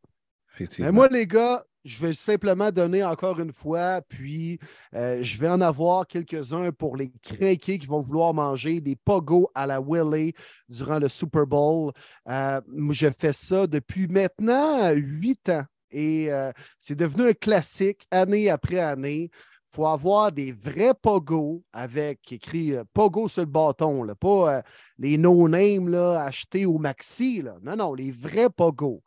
Effectivement. 0.55 0.87
Mais 0.87 0.93
moi, 0.93 1.09
les 1.09 1.27
gars, 1.27 1.65
je 1.85 2.05
vais 2.05 2.15
simplement 2.15 2.71
donner 2.71 3.05
encore 3.05 3.41
une 3.41 3.53
fois, 3.53 4.01
puis 4.09 4.59
euh, 4.95 5.23
je 5.23 5.39
vais 5.39 5.49
en 5.49 5.61
avoir 5.61 6.07
quelques-uns 6.07 6.73
pour 6.73 6.97
les 6.97 7.13
craqués 7.23 7.79
qui 7.79 7.87
vont 7.87 8.01
vouloir 8.01 8.33
manger 8.33 8.81
des 8.81 8.97
pogos 8.97 9.51
à 9.55 9.67
la 9.67 9.81
Willie 9.81 10.33
durant 10.69 10.99
le 10.99 11.09
Super 11.09 11.47
Bowl. 11.47 11.93
Euh, 12.29 12.61
je 12.91 13.11
fais 13.11 13.35
ça 13.35 13.67
depuis 13.67 14.07
maintenant 14.09 14.91
huit 14.93 15.49
ans 15.51 15.65
et 15.91 16.33
euh, 16.33 16.53
c'est 16.79 16.97
devenu 16.97 17.29
un 17.29 17.35
classique 17.35 18.07
année 18.11 18.49
après 18.51 18.79
année. 18.79 19.31
Faut 19.75 19.87
avoir 19.87 20.31
des 20.31 20.53
vrais 20.53 20.95
pogos 20.95 21.65
avec 21.73 22.31
écrit 22.31 22.75
euh, 22.75 22.85
pogo 22.93 23.29
sur 23.29 23.43
le 23.43 23.47
bâton, 23.47 24.07
pas 24.15 24.59
euh, 24.59 24.63
les 24.99 25.19
no-name 25.19 25.89
là, 25.89 26.23
achetés 26.23 26.65
au 26.65 26.79
maxi. 26.79 27.43
Non, 27.63 27.75
non, 27.77 27.93
les 27.93 28.13
vrais 28.13 28.51
pogos 28.51 29.03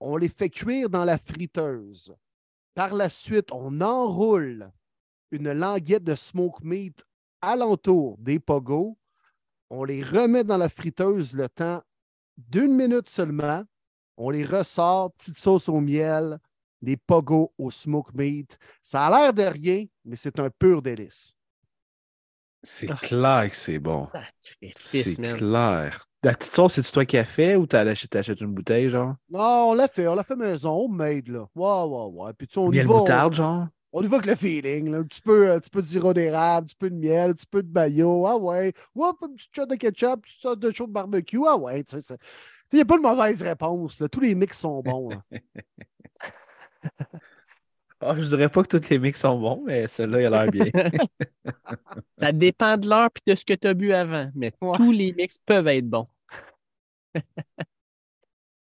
on 0.00 0.16
les 0.16 0.28
fait 0.28 0.50
cuire 0.50 0.88
dans 0.88 1.04
la 1.04 1.18
friteuse. 1.18 2.14
Par 2.74 2.94
la 2.94 3.08
suite, 3.08 3.50
on 3.52 3.80
enroule 3.80 4.70
une 5.30 5.52
languette 5.52 6.04
de 6.04 6.14
smoke 6.14 6.62
meat 6.62 7.04
alentour 7.40 8.16
des 8.18 8.38
pogos. 8.38 8.96
On 9.70 9.84
les 9.84 10.02
remet 10.02 10.44
dans 10.44 10.56
la 10.56 10.68
friteuse 10.68 11.34
le 11.34 11.48
temps 11.48 11.82
d'une 12.36 12.74
minute 12.74 13.10
seulement. 13.10 13.64
On 14.16 14.30
les 14.30 14.44
ressort, 14.44 15.12
petite 15.12 15.38
sauce 15.38 15.68
au 15.68 15.80
miel, 15.80 16.38
des 16.82 16.96
pogos 16.96 17.52
au 17.58 17.70
smoke 17.70 18.10
meat. 18.14 18.58
Ça 18.82 19.06
a 19.06 19.10
l'air 19.10 19.32
de 19.34 19.42
rien, 19.42 19.84
mais 20.04 20.16
c'est 20.16 20.38
un 20.38 20.50
pur 20.50 20.82
délice. 20.82 21.34
C'est 22.62 22.88
clair 23.00 23.48
que 23.50 23.56
c'est 23.56 23.78
bon. 23.78 24.08
C'est 24.84 25.16
clair. 25.16 26.04
La 26.24 26.34
petite 26.34 26.52
sauce, 26.52 26.74
c'est-tu 26.74 26.90
toi 26.90 27.04
qui 27.04 27.16
as 27.16 27.24
fait 27.24 27.54
ou 27.54 27.66
t'as 27.66 27.84
acheté- 27.84 28.08
t'achètes 28.08 28.40
une 28.40 28.52
bouteille, 28.52 28.88
genre? 28.90 29.14
Non, 29.30 29.68
on 29.70 29.74
l'a 29.74 29.86
fait, 29.86 30.08
on 30.08 30.16
l'a 30.16 30.24
fait 30.24 30.34
maison, 30.34 30.72
homemade, 30.84 31.28
là. 31.28 31.46
Ouais, 31.54 31.82
ouais, 31.84 32.24
ouais. 32.26 32.32
Puis 32.36 32.48
tu 32.48 32.58
on 32.58 32.66
y 32.72 32.76
Miel 32.76 32.86
va, 32.88 32.94
on- 32.94 32.98
moutarde, 32.98 33.34
genre? 33.34 33.68
On 33.92 34.02
y 34.02 34.06
va 34.08 34.16
avec 34.16 34.26
le 34.28 34.34
feeling. 34.34 34.90
Là. 34.90 34.98
Un, 34.98 35.04
petit 35.04 35.20
peu, 35.20 35.52
un 35.52 35.60
petit 35.60 35.70
peu 35.70 35.80
de 35.80 35.86
sirop 35.86 36.12
d'érable, 36.12 36.64
un 36.64 36.66
petit 36.66 36.74
peu 36.76 36.90
de 36.90 36.96
miel, 36.96 37.30
un 37.30 37.34
petit 37.34 37.46
peu 37.46 37.62
de 37.62 37.72
mayo. 37.72 38.26
Ah 38.26 38.36
ouais. 38.36 38.72
Oups, 38.96 39.22
un 39.22 39.28
petit 39.28 39.48
shot 39.54 39.66
de 39.66 39.76
ketchup, 39.76 40.26
une 40.26 40.50
petite 40.50 40.58
de 40.58 40.70
chaud 40.72 40.86
de 40.88 40.92
barbecue. 40.92 41.38
Ah 41.46 41.56
ouais. 41.56 41.84
tu 41.84 41.96
sais, 41.96 42.02
c'est- 42.06 42.18
Il 42.72 42.76
n'y 42.76 42.82
a 42.82 42.84
pas 42.84 42.96
de 42.98 43.02
mauvaise 43.02 43.40
réponse. 43.40 44.00
Là. 44.00 44.08
Tous 44.08 44.20
les 44.20 44.34
mix 44.34 44.58
sont 44.58 44.82
bons. 44.82 45.10
là. 45.10 45.22
Ah, 48.00 48.14
je 48.16 48.26
dirais 48.26 48.48
pas 48.48 48.62
que 48.62 48.76
tous 48.76 48.90
les 48.90 48.98
mix 49.00 49.20
sont 49.20 49.40
bons, 49.40 49.64
mais 49.66 49.88
celle-là, 49.88 50.20
il 50.20 50.26
a 50.26 50.30
l'air 50.44 50.52
bien. 50.52 50.66
Ça 52.20 52.30
dépend 52.30 52.76
de 52.76 52.88
l'heure 52.88 53.08
et 53.26 53.30
de 53.32 53.36
ce 53.36 53.44
que 53.44 53.54
tu 53.54 53.66
as 53.66 53.74
bu 53.74 53.92
avant, 53.92 54.30
mais 54.36 54.52
Ouais. 54.60 54.72
tous 54.76 54.92
les 54.92 55.12
mix 55.12 55.38
peuvent 55.38 55.66
être 55.66 55.88
bons. 55.88 56.06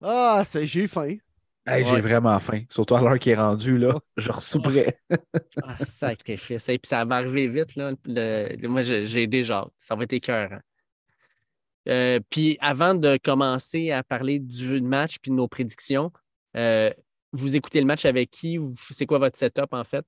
Ah, 0.02 0.44
c'est- 0.46 0.68
j'ai 0.68 0.88
faim. 0.88 1.16
Hey, 1.68 1.84
J'ai 1.84 2.00
vraiment 2.00 2.38
faim. 2.40 2.62
Surtout 2.70 2.96
à 2.96 3.02
l'heure 3.02 3.18
qui 3.18 3.32
est 3.32 3.36
rendue, 3.36 3.80
là. 3.80 3.98
Je 4.18 4.32
ressouperais. 4.32 5.00
Ah, 5.64 5.84
sacrifice. 5.84 6.70
Et 6.70 6.78
puis 6.78 6.88
ça 6.90 7.04
va 7.06 7.16
arriver 7.16 7.48
vite. 7.48 7.76
Là. 7.76 7.92
Le- 8.06 8.56
le- 8.56 8.68
moi, 8.68 8.84
j'ai 8.84 9.08
j'ai 9.08 9.26
déjà. 9.26 9.68
Ça 9.80 9.96
va 9.96 10.04
être 10.04 10.14
écœurant. 10.14 10.60
Euh, 11.88 12.20
puis 12.30 12.58
avant 12.62 12.94
de 12.94 13.18
commencer 13.24 13.92
à 13.92 14.04
parler 14.04 14.40
du 14.40 14.82
match 14.82 15.18
puis 15.20 15.32
de 15.32 15.36
nos 15.36 15.48
prédictions, 15.48 16.12
euh, 16.56 16.92
vous 17.36 17.56
écoutez 17.56 17.80
le 17.80 17.86
match 17.86 18.06
avec 18.06 18.32
qui? 18.32 18.60
C'est 18.92 19.06
quoi 19.06 19.20
votre 19.20 19.38
setup 19.38 19.74
en 19.74 19.84
fait? 19.84 20.06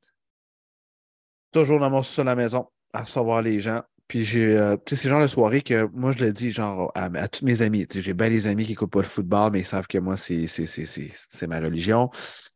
Toujours 1.52 1.80
dans 1.80 1.90
mon 1.90 2.02
à 2.02 2.24
la 2.24 2.36
maison, 2.36 2.68
à 2.94 3.02
recevoir 3.02 3.42
les 3.42 3.60
gens. 3.60 3.84
Puis 4.08 4.24
j'ai, 4.24 4.56
euh, 4.58 4.78
tu 4.86 4.96
sais, 4.96 5.04
c'est 5.04 5.10
genre 5.10 5.22
de 5.22 5.28
soirée 5.28 5.62
que 5.62 5.90
moi, 5.94 6.12
je 6.14 6.24
le 6.24 6.32
dis 6.32 6.52
genre 6.52 6.92
à, 6.96 7.28
tous 7.28 7.44
mes 7.44 7.62
amis. 7.62 7.86
J'ai 7.94 8.14
bien 8.14 8.30
des 8.30 8.48
amis 8.48 8.64
qui 8.64 8.72
n'écoutent 8.72 8.92
pas 8.92 9.02
le 9.02 9.06
football, 9.06 9.52
mais 9.52 9.60
ils 9.60 9.66
savent 9.66 9.88
que 9.88 9.98
moi, 9.98 10.16
c'est, 10.16 10.48
c'est, 10.48 11.48
ma 11.48 11.60
religion. 11.60 12.10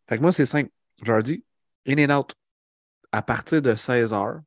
Fait 0.07 0.17
que 0.17 0.21
moi, 0.21 0.31
c'est 0.31 0.45
simple. 0.45 0.69
Je 1.03 1.11
leur 1.11 1.23
dis, 1.23 1.43
in 1.85 1.97
and 2.09 2.17
out. 2.17 2.33
À 3.11 3.21
partir 3.21 3.61
de 3.61 3.75
16 3.75 4.13
heures, 4.13 4.39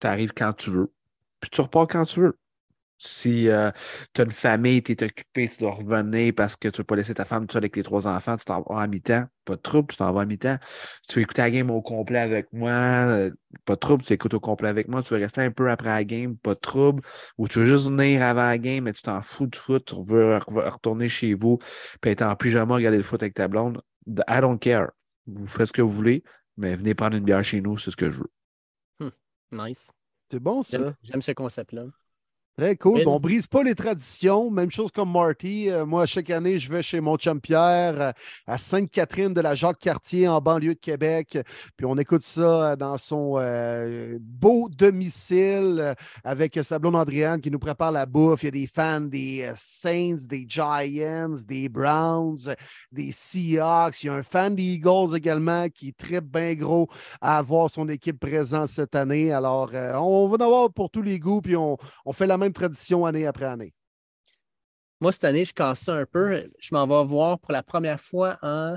tu 0.00 0.06
arrives 0.06 0.32
quand 0.32 0.52
tu 0.52 0.70
veux. 0.70 0.92
Puis 1.40 1.50
tu 1.50 1.60
repars 1.60 1.88
quand 1.88 2.04
tu 2.04 2.20
veux. 2.20 2.38
Si 3.04 3.48
tu 4.14 4.20
as 4.20 4.24
une 4.24 4.30
famille, 4.30 4.80
tu 4.80 4.92
es 4.92 5.02
occupé, 5.04 5.48
tu 5.48 5.58
dois 5.58 5.72
revenir 5.72 6.32
parce 6.36 6.54
que 6.54 6.68
tu 6.68 6.74
ne 6.76 6.82
veux 6.82 6.84
pas 6.84 6.94
laisser 6.94 7.14
ta 7.14 7.24
femme 7.24 7.42
toute 7.42 7.52
seule 7.52 7.62
avec 7.64 7.74
les 7.74 7.82
trois 7.82 8.06
enfants, 8.06 8.36
tu 8.36 8.44
t'en 8.44 8.62
vas 8.62 8.82
à 8.82 8.86
mi-temps, 8.86 9.24
pas 9.44 9.56
de 9.56 9.60
trouble, 9.60 9.88
tu 9.88 9.96
t'en 9.96 10.12
vas 10.12 10.20
à 10.20 10.24
mi-temps. 10.24 10.56
Tu 11.08 11.16
veux 11.16 11.22
écouter 11.22 11.42
la 11.42 11.50
game 11.50 11.68
au 11.70 11.82
complet 11.82 12.20
avec 12.20 12.52
moi, 12.52 12.70
euh, 12.70 13.32
pas 13.64 13.74
de 13.74 13.80
trouble, 13.80 14.04
tu 14.04 14.12
écoutes 14.12 14.34
au 14.34 14.40
complet 14.40 14.68
avec 14.68 14.86
moi, 14.86 15.02
tu 15.02 15.14
veux 15.14 15.20
rester 15.20 15.40
un 15.40 15.50
peu 15.50 15.68
après 15.68 15.88
la 15.88 16.04
game, 16.04 16.36
pas 16.36 16.54
de 16.54 16.60
trouble, 16.60 17.02
ou 17.38 17.48
tu 17.48 17.58
veux 17.58 17.66
juste 17.66 17.88
venir 17.88 18.22
avant 18.22 18.42
la 18.42 18.58
game, 18.58 18.84
mais 18.84 18.92
tu 18.92 19.02
t'en 19.02 19.20
fous 19.20 19.48
du 19.48 19.58
foot, 19.58 19.84
tu 19.84 19.96
veux 19.96 20.36
re- 20.38 20.68
retourner 20.70 21.08
chez 21.08 21.34
vous, 21.34 21.58
puis 22.00 22.12
être 22.12 22.22
en 22.22 22.36
pyjama, 22.36 22.76
regarder 22.76 22.98
le 22.98 23.02
foot 23.02 23.20
avec 23.20 23.34
ta 23.34 23.48
blonde. 23.48 23.82
I 24.06 24.40
don't 24.40 24.60
care. 24.60 24.92
Vous 25.26 25.48
faites 25.48 25.66
ce 25.66 25.72
que 25.72 25.82
vous 25.82 25.88
voulez, 25.88 26.22
mais 26.56 26.76
venez 26.76 26.94
prendre 26.94 27.16
une 27.16 27.24
bière 27.24 27.42
chez 27.42 27.60
nous, 27.60 27.78
c'est 27.78 27.90
ce 27.90 27.96
que 27.96 28.12
je 28.12 28.20
veux. 28.20 29.10
Nice. 29.50 29.90
C'est 30.30 30.38
bon, 30.38 30.62
ça. 30.62 30.78
J'aime 30.78 30.94
j'aime 31.02 31.22
ce 31.22 31.32
concept-là. 31.32 31.84
Très 32.58 32.76
cool. 32.76 33.02
Bon, 33.04 33.14
on 33.14 33.20
brise 33.20 33.46
pas 33.46 33.62
les 33.62 33.74
traditions. 33.74 34.50
Même 34.50 34.70
chose 34.70 34.92
comme 34.92 35.10
Marty. 35.10 35.70
Euh, 35.70 35.86
moi, 35.86 36.04
chaque 36.04 36.28
année, 36.28 36.58
je 36.58 36.70
vais 36.70 36.82
chez 36.82 37.00
mon 37.00 37.16
chum 37.16 37.40
Pierre 37.40 37.98
euh, 37.98 38.12
à 38.46 38.58
Sainte-Catherine 38.58 39.32
de 39.32 39.40
la 39.40 39.54
Jacques-Cartier 39.54 40.28
en 40.28 40.38
banlieue 40.38 40.74
de 40.74 40.78
Québec. 40.78 41.38
Puis 41.78 41.86
on 41.86 41.96
écoute 41.96 42.24
ça 42.24 42.72
euh, 42.72 42.76
dans 42.76 42.98
son 42.98 43.36
euh, 43.38 44.18
beau 44.20 44.68
domicile 44.68 45.94
avec 46.24 46.60
sa 46.62 46.78
blonde 46.78 46.96
Andréane 46.96 47.40
qui 47.40 47.50
nous 47.50 47.58
prépare 47.58 47.90
la 47.90 48.04
bouffe. 48.04 48.42
Il 48.42 48.46
y 48.46 48.48
a 48.48 48.50
des 48.50 48.66
fans 48.66 49.00
des 49.00 49.50
Saints, 49.56 50.18
des 50.28 50.44
Giants, 50.46 51.36
des 51.48 51.70
Browns, 51.70 52.54
des 52.90 53.12
Seahawks. 53.12 54.04
Il 54.04 54.08
y 54.08 54.10
a 54.10 54.14
un 54.14 54.22
fan 54.22 54.54
des 54.54 54.74
Eagles 54.74 55.16
également 55.16 55.70
qui 55.70 55.88
est 55.88 55.96
très 55.96 56.20
bien 56.20 56.52
gros 56.52 56.86
à 57.22 57.38
avoir 57.38 57.70
son 57.70 57.88
équipe 57.88 58.20
présente 58.20 58.68
cette 58.68 58.94
année. 58.94 59.32
Alors, 59.32 59.70
on 59.72 60.28
va 60.28 60.36
en 60.36 60.46
avoir 60.46 60.70
pour 60.70 60.90
tous 60.90 61.02
les 61.02 61.18
goûts. 61.18 61.40
Puis 61.40 61.56
on, 61.56 61.78
on 62.04 62.12
fait 62.12 62.26
la 62.26 62.41
même 62.42 62.52
tradition 62.52 63.06
année 63.06 63.26
après 63.26 63.46
année. 63.46 63.72
Moi, 65.00 65.10
cette 65.10 65.24
année, 65.24 65.44
je 65.44 65.52
casse 65.52 65.80
ça 65.80 65.94
un 65.94 66.06
peu. 66.06 66.48
Je 66.60 66.74
m'en 66.74 66.86
vais 66.86 67.04
voir 67.04 67.38
pour 67.40 67.52
la 67.52 67.62
première 67.62 68.00
fois 68.00 68.38
en. 68.42 68.76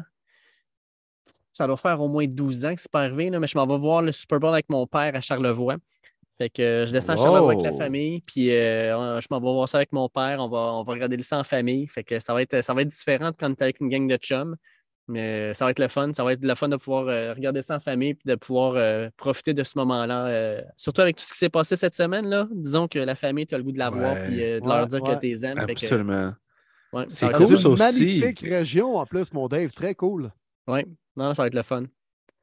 Ça 1.51 1.67
doit 1.67 1.77
faire 1.77 2.01
au 2.01 2.07
moins 2.07 2.25
12 2.25 2.65
ans 2.65 2.75
que 2.75 2.81
c'est 2.81 2.91
pas 2.91 3.03
arrivé, 3.03 3.29
là, 3.29 3.39
mais 3.39 3.47
je 3.47 3.57
m'en 3.57 3.65
vais 3.65 3.77
voir 3.77 4.01
le 4.01 4.11
Super 4.11 4.39
Bowl 4.39 4.51
avec 4.51 4.67
mon 4.69 4.87
père 4.87 5.15
à 5.15 5.21
Charlevoix. 5.21 5.77
Fait 6.37 6.49
que 6.49 6.61
euh, 6.61 6.87
je 6.87 6.91
descends 6.91 7.13
à 7.13 7.17
Charlevoix 7.17 7.53
avec 7.53 7.63
la 7.63 7.71
famille, 7.71 8.21
puis 8.21 8.51
euh, 8.51 9.21
je 9.21 9.27
m'en 9.29 9.39
vais 9.39 9.53
voir 9.53 9.69
ça 9.69 9.77
avec 9.77 9.93
mon 9.93 10.09
père. 10.09 10.39
On 10.39 10.49
va, 10.49 10.73
on 10.73 10.83
va 10.83 10.93
regarder 10.93 11.21
ça 11.23 11.37
en 11.37 11.43
famille. 11.43 11.87
Fait 11.87 12.03
que 12.03 12.19
ça 12.19 12.33
va 12.33 12.41
être, 12.41 12.61
ça 12.61 12.73
va 12.73 12.81
être 12.81 12.89
différent 12.89 13.31
de 13.31 13.35
quand 13.37 13.53
tu 13.53 13.59
es 13.59 13.63
avec 13.63 13.79
une 13.79 13.89
gang 13.89 14.07
de 14.07 14.17
chums. 14.17 14.57
Mais 15.07 15.53
ça 15.53 15.65
va 15.65 15.71
être 15.71 15.79
le 15.79 15.87
fun. 15.87 16.11
Ça 16.13 16.23
va 16.23 16.33
être 16.33 16.43
le 16.43 16.55
fun 16.55 16.67
de 16.67 16.77
pouvoir 16.77 17.07
euh, 17.07 17.33
regarder 17.33 17.61
ça 17.61 17.75
en 17.75 17.79
famille 17.79 18.15
puis 18.15 18.23
de 18.27 18.35
pouvoir 18.35 18.73
euh, 18.75 19.09
profiter 19.17 19.53
de 19.53 19.63
ce 19.63 19.77
moment-là. 19.77 20.27
euh, 20.27 20.61
surtout 20.77 21.01
avec 21.01 21.17
tout 21.17 21.23
ce 21.23 21.31
qui 21.33 21.37
s'est 21.37 21.49
passé 21.49 21.75
cette 21.75 21.93
semaine. 21.95 22.25
Là. 22.27 22.47
Disons 22.51 22.87
que 22.87 22.97
la 22.99 23.13
famille, 23.15 23.45
tu 23.45 23.53
as 23.53 23.59
le 23.59 23.63
goût 23.63 23.71
de 23.71 23.77
la 23.79 23.89
voir 23.91 24.13
Ouais. 24.13 24.27
euh, 24.31 24.59
de 24.59 24.65
Ouais, 24.65 24.75
leur 24.77 24.87
dire 24.87 25.03
ouais. 25.03 25.15
que 25.15 25.19
tu 25.19 25.27
les 25.27 25.45
aimes. 25.45 25.59
Absolument. 25.59 26.33
ouais, 26.93 27.05
C'est 27.09 27.31
cool, 27.33 27.45
une 27.45 27.53
aussi. 27.53 27.67
magnifique 27.83 28.39
région 28.41 28.97
en 28.97 29.05
plus, 29.05 29.31
mon 29.33 29.47
Dave. 29.47 29.71
Très 29.71 29.93
cool. 29.93 30.31
Ouais. 30.67 30.85
Non, 31.15 31.33
ça 31.35 31.43
va 31.43 31.47
être 31.47 31.55
le 31.55 31.61
fun. 31.63 31.83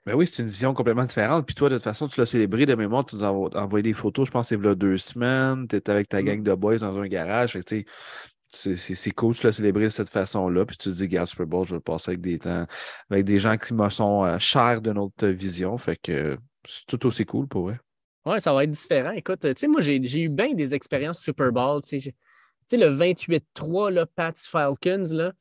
Ben 0.06 0.14
oui, 0.16 0.26
c'est 0.26 0.42
une 0.42 0.48
vision 0.48 0.74
complètement 0.74 1.04
différente. 1.04 1.46
Puis 1.46 1.54
toi, 1.54 1.68
de 1.68 1.76
toute 1.76 1.84
façon, 1.84 2.08
tu 2.08 2.18
l'as 2.18 2.26
célébré 2.26 2.66
de 2.66 2.74
mémoire. 2.74 3.04
Tu 3.04 3.14
nous 3.16 3.22
as 3.24 3.28
envo- 3.28 3.56
envoyé 3.56 3.84
des 3.84 3.92
photos, 3.92 4.26
je 4.26 4.32
pense, 4.32 4.48
c'est 4.48 4.60
là 4.60 4.74
deux 4.74 4.96
semaines. 4.96 5.68
Tu 5.68 5.76
étais 5.76 5.92
avec 5.92 6.08
ta 6.08 6.20
Mm. 6.20 6.24
gang 6.24 6.42
de 6.42 6.54
boys 6.54 6.78
dans 6.78 6.98
un 6.98 7.06
garage. 7.06 7.52
Fait 7.52 7.62
que, 7.64 7.84
c'est- 8.52 9.10
cool, 9.12 9.34
tu 9.34 9.46
l'as 9.46 9.52
célébré 9.52 9.84
de 9.84 9.88
cette 9.88 10.08
façon-là. 10.08 10.64
Puis 10.66 10.76
tu 10.76 10.90
te 10.90 10.94
dis, 10.94 11.02
regarde, 11.02 11.26
Super 11.26 11.46
Bowl, 11.46 11.64
je 11.64 11.70
vais 11.70 11.76
le 11.76 11.80
passer 11.80 12.10
avec 12.10 12.20
des 12.20 12.38
temps, 12.38 12.66
avec 13.10 13.24
des 13.24 13.38
gens 13.38 13.56
qui 13.56 13.74
me 13.74 13.88
sont 13.88 14.24
euh, 14.24 14.38
chers 14.38 14.80
de 14.80 14.92
notre 14.92 15.26
vision. 15.28 15.76
Fait 15.78 15.96
que 15.96 16.36
c'est 16.66 16.86
tout 16.86 17.06
aussi 17.06 17.24
cool 17.24 17.48
pour 17.48 17.70
eux. 17.70 17.76
Oui, 18.24 18.40
ça 18.40 18.52
va 18.52 18.64
être 18.64 18.70
différent. 18.70 19.10
Écoute, 19.10 19.40
tu 19.40 19.52
sais, 19.56 19.66
moi, 19.66 19.80
j'ai 19.80 20.22
eu 20.22 20.28
bien 20.28 20.52
des 20.54 20.74
expériences 20.74 21.20
Super 21.20 21.50
Bowl. 21.50 21.82
Tu 21.82 22.00
sais, 22.00 22.14
le 22.76 22.86
28-3, 22.86 23.90
là, 23.90 24.06
Pats 24.06 24.32
Falcons, 24.36 25.04
là, 25.10 25.32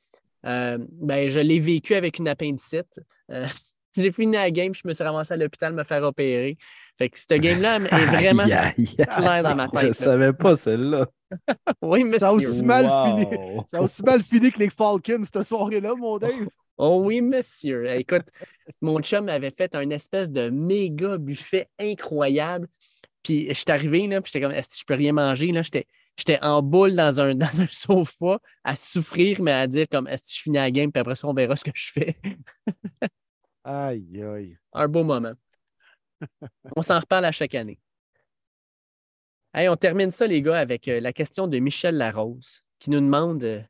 euh, 0.46 0.78
ben, 0.92 1.30
je 1.30 1.40
l'ai 1.40 1.60
vécu 1.60 1.94
avec 1.94 2.18
une 2.18 2.28
appendicite. 2.28 3.00
Euh, 3.30 3.46
j'ai 3.96 4.12
fini 4.12 4.34
la 4.34 4.50
game, 4.52 4.74
je 4.74 4.82
me 4.86 4.94
suis 4.94 5.04
ramassé 5.04 5.34
à 5.34 5.38
l'hôpital 5.38 5.74
me 5.74 5.84
faire 5.84 6.04
opérer. 6.04 6.58
Fait 6.98 7.10
que 7.10 7.18
cette 7.20 7.42
game-là 7.42 7.78
est 7.92 8.06
vraiment 8.06 8.44
aïe, 8.44 8.54
aïe. 8.54 8.96
claire 8.96 9.44
dans 9.44 9.56
ma 9.56 9.66
Je 9.74 9.80
tête. 9.80 9.84
là. 9.84 9.94
savais 9.94 10.34
pas 10.34 10.56
celle-là. 10.56 11.08
Oui, 11.82 12.04
monsieur. 12.04 12.20
Ça 12.20 12.28
a 12.28 12.34
aussi 12.34 12.62
mal 12.64 12.84
fini. 13.08 13.26
Wow. 13.38 13.66
Ça 13.72 13.78
a 13.78 13.82
aussi 13.82 14.04
mal 14.04 14.22
fini 14.22 14.52
que 14.52 14.60
les 14.60 14.70
Falcons 14.70 15.24
cette 15.24 15.44
soirée-là, 15.44 15.96
mon 15.96 16.18
Dave. 16.18 16.48
Oh 16.78 17.02
oui, 17.06 17.22
monsieur. 17.22 17.86
Eh, 17.88 18.00
Écoute, 18.00 18.26
mon 18.82 19.00
chum 19.02 19.30
avait 19.30 19.50
fait 19.50 19.74
un 19.76 19.90
espèce 19.92 20.30
de 20.30 20.50
méga 20.50 21.18
buffet 21.18 21.70
incroyable. 21.80 22.68
Puis 23.24 23.48
je 23.48 23.54
suis 23.54 23.66
arrivé, 23.70 24.08
là, 24.08 24.20
puis 24.20 24.32
j'étais 24.34 24.44
comme, 24.44 24.54
est-ce 24.54 24.70
que 24.70 24.76
je 24.80 24.84
peux 24.86 24.96
rien 24.96 25.14
manger? 25.14 25.52
Là, 25.54 25.62
j'étais, 25.62 25.86
j'étais 26.18 26.40
en 26.42 26.62
boule 26.62 26.96
dans 26.96 27.22
un, 27.22 27.34
dans 27.36 27.62
un 27.62 27.68
sofa 27.68 28.40
à 28.64 28.76
souffrir, 28.76 29.42
mais 29.42 29.52
à 29.54 29.68
dire 29.68 29.86
comme, 29.90 30.08
est-ce 30.08 30.24
que 30.24 30.30
je 30.34 30.42
finis 30.42 30.58
la 30.58 30.70
game, 30.72 30.92
puis 30.92 31.00
après 31.00 31.16
ça, 31.16 31.28
on 31.30 31.34
verra 31.34 31.56
ce 31.56 31.64
que 31.64 31.72
je 31.74 31.92
fais. 31.92 32.18
Aïe, 33.64 34.22
aïe. 34.24 34.58
un 34.74 34.88
beau 34.88 35.04
moment. 35.04 35.34
On 36.76 36.82
s'en 36.82 37.00
reparle 37.00 37.26
à 37.26 37.32
chaque 37.32 37.56
année. 37.56 37.80
Hey, 39.54 39.68
on 39.68 39.76
termine 39.76 40.12
ça, 40.12 40.28
les 40.28 40.42
gars, 40.42 40.60
avec 40.60 40.88
euh, 40.88 41.02
la 41.02 41.12
question 41.12 41.46
de 41.48 41.60
Michel 41.60 41.98
Larose, 41.98 42.62
qui 42.80 42.90
nous 42.90 43.02
demande 43.02 43.44
euh, 43.44 43.62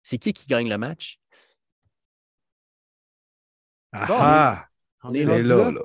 c'est 0.00 0.18
qui 0.18 0.32
qui 0.32 0.46
gagne 0.46 0.70
le 0.70 0.78
match? 0.78 1.18
Ah, 3.92 4.68
On 5.02 5.10
est 5.10 5.22
c'est 5.22 5.24
là, 5.26 5.38
là. 5.42 5.70
là. 5.70 5.82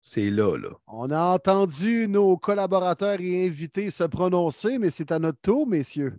C'est 0.00 0.30
là, 0.30 0.56
là. 0.56 0.70
On 0.86 1.10
a 1.10 1.20
entendu 1.34 2.06
nos 2.08 2.36
collaborateurs 2.36 3.20
et 3.20 3.46
invités 3.46 3.90
se 3.90 4.04
prononcer, 4.04 4.78
mais 4.78 4.90
c'est 4.90 5.10
à 5.12 5.18
notre 5.18 5.40
tour, 5.40 5.66
messieurs. 5.66 6.18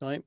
Ouais. 0.00 0.22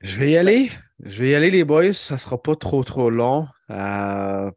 Je 0.00 0.18
vais 0.18 0.30
y 0.32 0.36
aller. 0.36 0.70
Je 1.00 1.22
vais 1.22 1.30
y 1.30 1.34
aller, 1.34 1.50
les 1.50 1.64
boys. 1.64 1.92
Ça 1.92 2.18
sera 2.18 2.40
pas 2.40 2.56
trop, 2.56 2.84
trop 2.84 3.10
long. 3.10 3.48
Euh, 3.70 4.50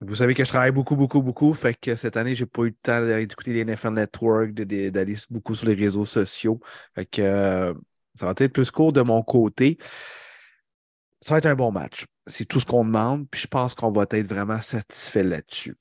vous 0.00 0.14
savez 0.14 0.34
que 0.34 0.44
je 0.44 0.48
travaille 0.48 0.70
beaucoup, 0.70 0.94
beaucoup, 0.96 1.22
beaucoup. 1.22 1.52
Fait 1.54 1.74
que 1.74 1.96
cette 1.96 2.16
année, 2.16 2.34
j'ai 2.34 2.46
pas 2.46 2.62
eu 2.62 2.68
le 2.68 2.76
temps 2.82 3.04
d'écouter 3.04 3.52
les 3.52 3.64
NFL 3.64 3.90
Network, 3.90 4.52
d'aller 4.52 5.16
beaucoup 5.28 5.54
sur 5.54 5.66
les 5.66 5.74
réseaux 5.74 6.04
sociaux. 6.04 6.60
Fait 6.94 7.06
que 7.06 7.22
euh, 7.22 7.74
ça 8.14 8.26
va 8.26 8.34
être 8.36 8.52
plus 8.52 8.70
court 8.70 8.92
de 8.92 9.02
mon 9.02 9.22
côté. 9.22 9.78
Ça 11.20 11.34
va 11.34 11.38
être 11.38 11.46
un 11.46 11.56
bon 11.56 11.72
match. 11.72 12.06
C'est 12.28 12.44
tout 12.44 12.60
ce 12.60 12.66
qu'on 12.66 12.84
demande. 12.84 13.28
Puis 13.28 13.42
je 13.42 13.46
pense 13.48 13.74
qu'on 13.74 13.90
va 13.90 14.04
être 14.10 14.26
vraiment 14.26 14.60
satisfait 14.60 15.24
là-dessus. 15.24 15.76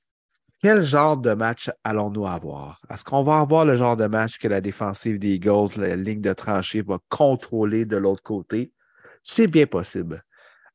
Quel 0.64 0.82
genre 0.82 1.18
de 1.18 1.36
match 1.36 1.70
allons-nous 1.84 2.26
avoir? 2.26 2.82
Est-ce 2.90 3.04
qu'on 3.04 3.22
va 3.22 3.40
avoir 3.40 3.66
le 3.66 3.78
genre 3.78 3.96
de 3.96 4.08
match 4.08 4.40
que 4.40 4.48
la 4.48 4.62
défensive 4.62 5.20
des 5.20 5.36
Eagles, 5.36 5.78
la 5.78 5.96
ligne 5.96 6.22
de 6.22 6.34
tranchée, 6.34 6.82
va 6.82 6.98
contrôler 7.10 7.86
de 7.86 7.98
l'autre 7.98 8.24
côté? 8.24 8.74
C'est 9.22 9.46
bien 9.46 9.68
possible. 9.68 10.26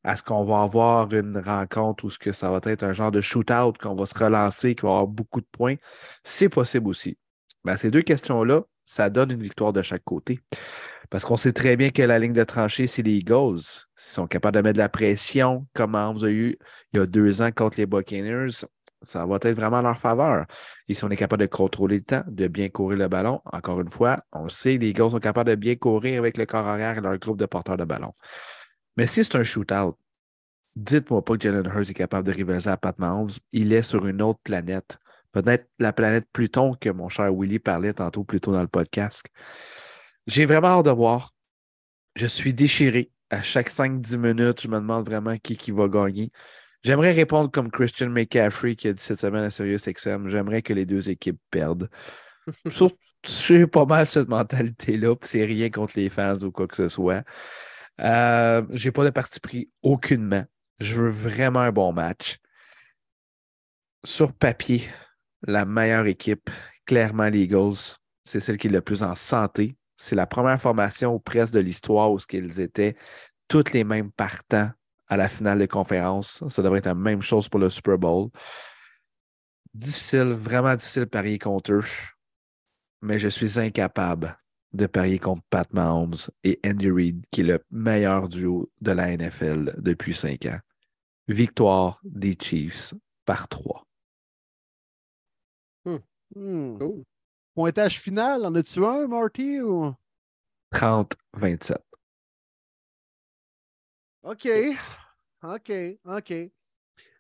Est-ce 0.05 0.23
qu'on 0.23 0.45
va 0.45 0.63
avoir 0.63 1.13
une 1.13 1.39
rencontre 1.39 2.05
où 2.05 2.11
ce 2.11 2.19
que 2.19 2.33
ça 2.33 2.51
va 2.51 2.61
être 2.65 2.83
un 2.83 2.93
genre 2.93 3.13
de 3.13 3.21
shootout, 3.21 3.75
qu'on 3.81 3.95
va 3.95 4.07
se 4.07 4.19
relancer, 4.19 4.75
qu'il 4.75 4.83
va 4.85 4.91
avoir 4.91 5.07
beaucoup 5.07 5.41
de 5.41 5.47
points? 5.51 5.77
C'est 6.25 6.49
possible 6.49 6.89
aussi. 6.89 7.19
Mais 7.65 7.73
à 7.73 7.77
ces 7.77 7.91
deux 7.91 8.03
questions-là, 8.03 8.63
ça 8.85 9.11
donne 9.11 9.31
une 9.31 9.43
victoire 9.43 9.73
de 9.73 9.83
chaque 9.83 10.05
côté. 10.05 10.41
Parce 11.09 11.25
qu'on 11.25 11.37
sait 11.37 11.53
très 11.53 11.77
bien 11.77 11.91
que 11.91 12.03
la 12.03 12.19
ligne 12.19 12.33
de 12.33 12.43
tranchée, 12.43 12.87
c'est 12.87 13.03
les 13.03 13.13
Eagles. 13.13 13.61
Ils 13.61 13.85
sont 13.97 14.27
capables 14.27 14.57
de 14.57 14.63
mettre 14.63 14.77
de 14.77 14.83
la 14.83 14.89
pression, 14.89 15.67
comme 15.75 15.95
on 15.95 16.13
vous 16.13 16.25
a 16.25 16.31
eu 16.31 16.57
il 16.93 16.99
y 16.99 17.01
a 17.01 17.07
deux 17.07 17.43
ans 17.43 17.51
contre 17.53 17.79
les 17.79 17.87
Buccaneers. 17.87 18.65
Ça 19.03 19.27
va 19.27 19.37
être 19.37 19.55
vraiment 19.57 19.79
en 19.79 19.83
leur 19.83 19.99
faveur. 19.99 20.47
Et 20.89 20.95
si 20.95 21.05
on 21.05 21.11
est 21.11 21.17
capable 21.17 21.43
de 21.43 21.49
contrôler 21.49 21.99
le 21.99 22.05
temps, 22.05 22.23
de 22.27 22.47
bien 22.49 22.69
courir 22.71 22.99
le 22.99 23.09
ballon, 23.09 23.41
encore 23.45 23.81
une 23.81 23.91
fois, 23.91 24.19
on 24.33 24.45
le 24.45 24.51
sait, 24.51 24.79
les 24.79 24.89
Eagles 24.89 25.11
sont 25.11 25.19
capables 25.19 25.51
de 25.51 25.55
bien 25.57 25.75
courir 25.77 26.19
avec 26.19 26.37
le 26.37 26.47
corps 26.47 26.67
arrière 26.67 26.99
et 26.99 27.01
leur 27.01 27.19
groupe 27.19 27.39
de 27.39 27.47
porteurs 27.47 27.77
de 27.77 27.85
ballon. 27.85 28.13
Mais 28.97 29.07
si 29.07 29.25
c'est 29.25 29.37
un 29.37 29.43
shootout, 29.43 29.97
dites-moi 30.77 31.25
pas 31.25 31.37
que 31.37 31.43
Jalen 31.43 31.67
Hurts 31.67 31.91
est 31.91 31.95
capable 31.95 32.27
de 32.27 32.33
rivaliser 32.33 32.71
à 32.71 32.77
Pat 32.77 32.99
Mahomes. 32.99 33.31
Il 33.53 33.73
est 33.73 33.83
sur 33.83 34.07
une 34.07 34.23
autre 34.23 34.41
planète. 34.43 34.99
Peut-être 35.33 35.67
la 35.79 35.93
planète 35.93 36.27
Pluton 36.33 36.75
que 36.75 36.91
mon 36.91 37.09
cher 37.09 37.33
Willy 37.33 37.59
parlait 37.59 37.95
tantôt 37.95 38.25
plus 38.25 38.41
tôt 38.41 38.53
dans 38.53 38.61
le 38.61 38.69
podcast. 38.69 39.27
J'ai 40.27 40.45
vraiment 40.45 40.79
hâte 40.79 40.87
de 40.87 40.91
voir. 40.91 41.31
Je 42.17 42.27
suis 42.27 42.53
déchiré. 42.53 43.11
À 43.31 43.43
chaque 43.43 43.71
5-10 43.71 44.19
minutes, 44.19 44.61
je 44.61 44.69
me 44.69 44.79
demande 44.79 45.07
vraiment 45.07 45.37
qui, 45.39 45.57
qui 45.57 45.71
va 45.71 45.89
gagner. 45.89 46.31
J'aimerais 46.85 47.13
répondre 47.13 47.51
comme 47.51 47.71
Christian 47.71 48.11
McCaffrey 48.11 48.75
qui 48.77 48.89
a 48.89 48.93
dit 48.93 49.03
cette 49.03 49.21
semaine 49.21 49.45
à 49.45 49.51
SiriusXM. 49.51 50.29
J'aimerais 50.29 50.61
que 50.61 50.75
les 50.75 50.85
deux 50.85 51.09
équipes 51.09 51.41
perdent. 51.51 51.89
J'ai 53.25 53.67
pas 53.67 53.87
mal 53.87 54.07
cette 54.07 54.29
mentalité-là, 54.29 55.17
puis 55.17 55.29
c'est 55.29 55.45
rien 55.45 55.71
contre 55.71 55.95
les 55.97 56.11
fans 56.11 56.39
ou 56.41 56.51
quoi 56.51 56.67
que 56.67 56.77
ce 56.77 56.89
soit. 56.89 57.23
Euh, 58.01 58.63
j'ai 58.71 58.93
pas 58.93 59.05
de 59.05 59.11
parti 59.11 59.41
pris 59.41 59.71
aucunement. 59.83 60.45
Je 60.81 60.95
veux 60.95 61.11
vraiment 61.11 61.61
un 61.61 61.73
bon 61.73 61.93
match. 61.93 62.39
Sur 64.05 64.33
papier, 64.33 64.89
la 65.43 65.65
meilleure 65.65 66.07
équipe, 66.07 66.51
clairement 66.87 67.29
les 67.29 67.43
Eagles, 67.43 67.97
c'est 68.25 68.41
celle 68.41 68.59
qui 68.59 68.67
est 68.67 68.71
le 68.71 68.81
plus 68.81 69.03
en 69.03 69.15
santé. 69.15 69.77
C'est 69.97 70.17
la 70.17 70.27
première 70.27 70.61
formation 70.61 71.19
presque 71.21 71.55
de 71.55 71.61
l'histoire 71.61 72.11
où 72.11 72.17
qu'ils 72.17 72.61
étaient 72.61 72.97
toutes 73.47 73.73
les 73.73 73.85
mêmes 73.85 74.11
partants 74.11 74.71
à 75.09 75.17
la 75.17 75.29
finale 75.29 75.59
de 75.59 75.67
conférence. 75.67 76.43
Ça 76.49 76.63
devrait 76.63 76.79
être 76.79 76.87
la 76.87 76.95
même 76.95 77.23
chose 77.23 77.49
pour 77.49 77.61
le 77.61 77.71
Super 77.71 77.99
Bowl. 77.99 78.31
Difficile, 79.75 80.33
vraiment 80.33 80.75
difficile 80.75 81.07
parier 81.07 81.39
contre 81.39 81.73
eux. 81.73 81.85
Mais 83.03 83.19
je 83.19 83.29
suis 83.29 83.59
incapable 83.59 84.37
de 84.73 84.87
parier 84.87 85.19
contre 85.19 85.43
Pat 85.51 85.73
Mahomes 85.73 86.15
et 86.45 86.61
Andy 86.67 86.91
Reid, 86.91 87.27
qui 87.31 87.43
est 87.43 87.45
le 87.45 87.65
meilleur 87.71 88.29
duo 88.29 88.71
de 88.81 88.93
la 88.93 89.17
NFL 89.17 89.75
depuis 89.79 90.15
cinq 90.15 90.47
ans. 90.47 90.59
Victoire 91.29 92.01
des 92.05 92.37
Chiefs 92.41 92.95
par 93.25 93.49
trois. 93.49 93.87
Hmm. 96.35 96.79
Cool. 96.79 97.05
Pointage 97.55 98.01
final, 98.01 98.47
en 98.47 98.55
as-tu 98.55 98.85
un, 98.85 99.07
Marty? 99.07 99.61
Ou... 99.61 99.95
30-27. 100.73 101.77
OK. 104.23 104.49
OK. 105.43 105.73
OK. 106.05 106.33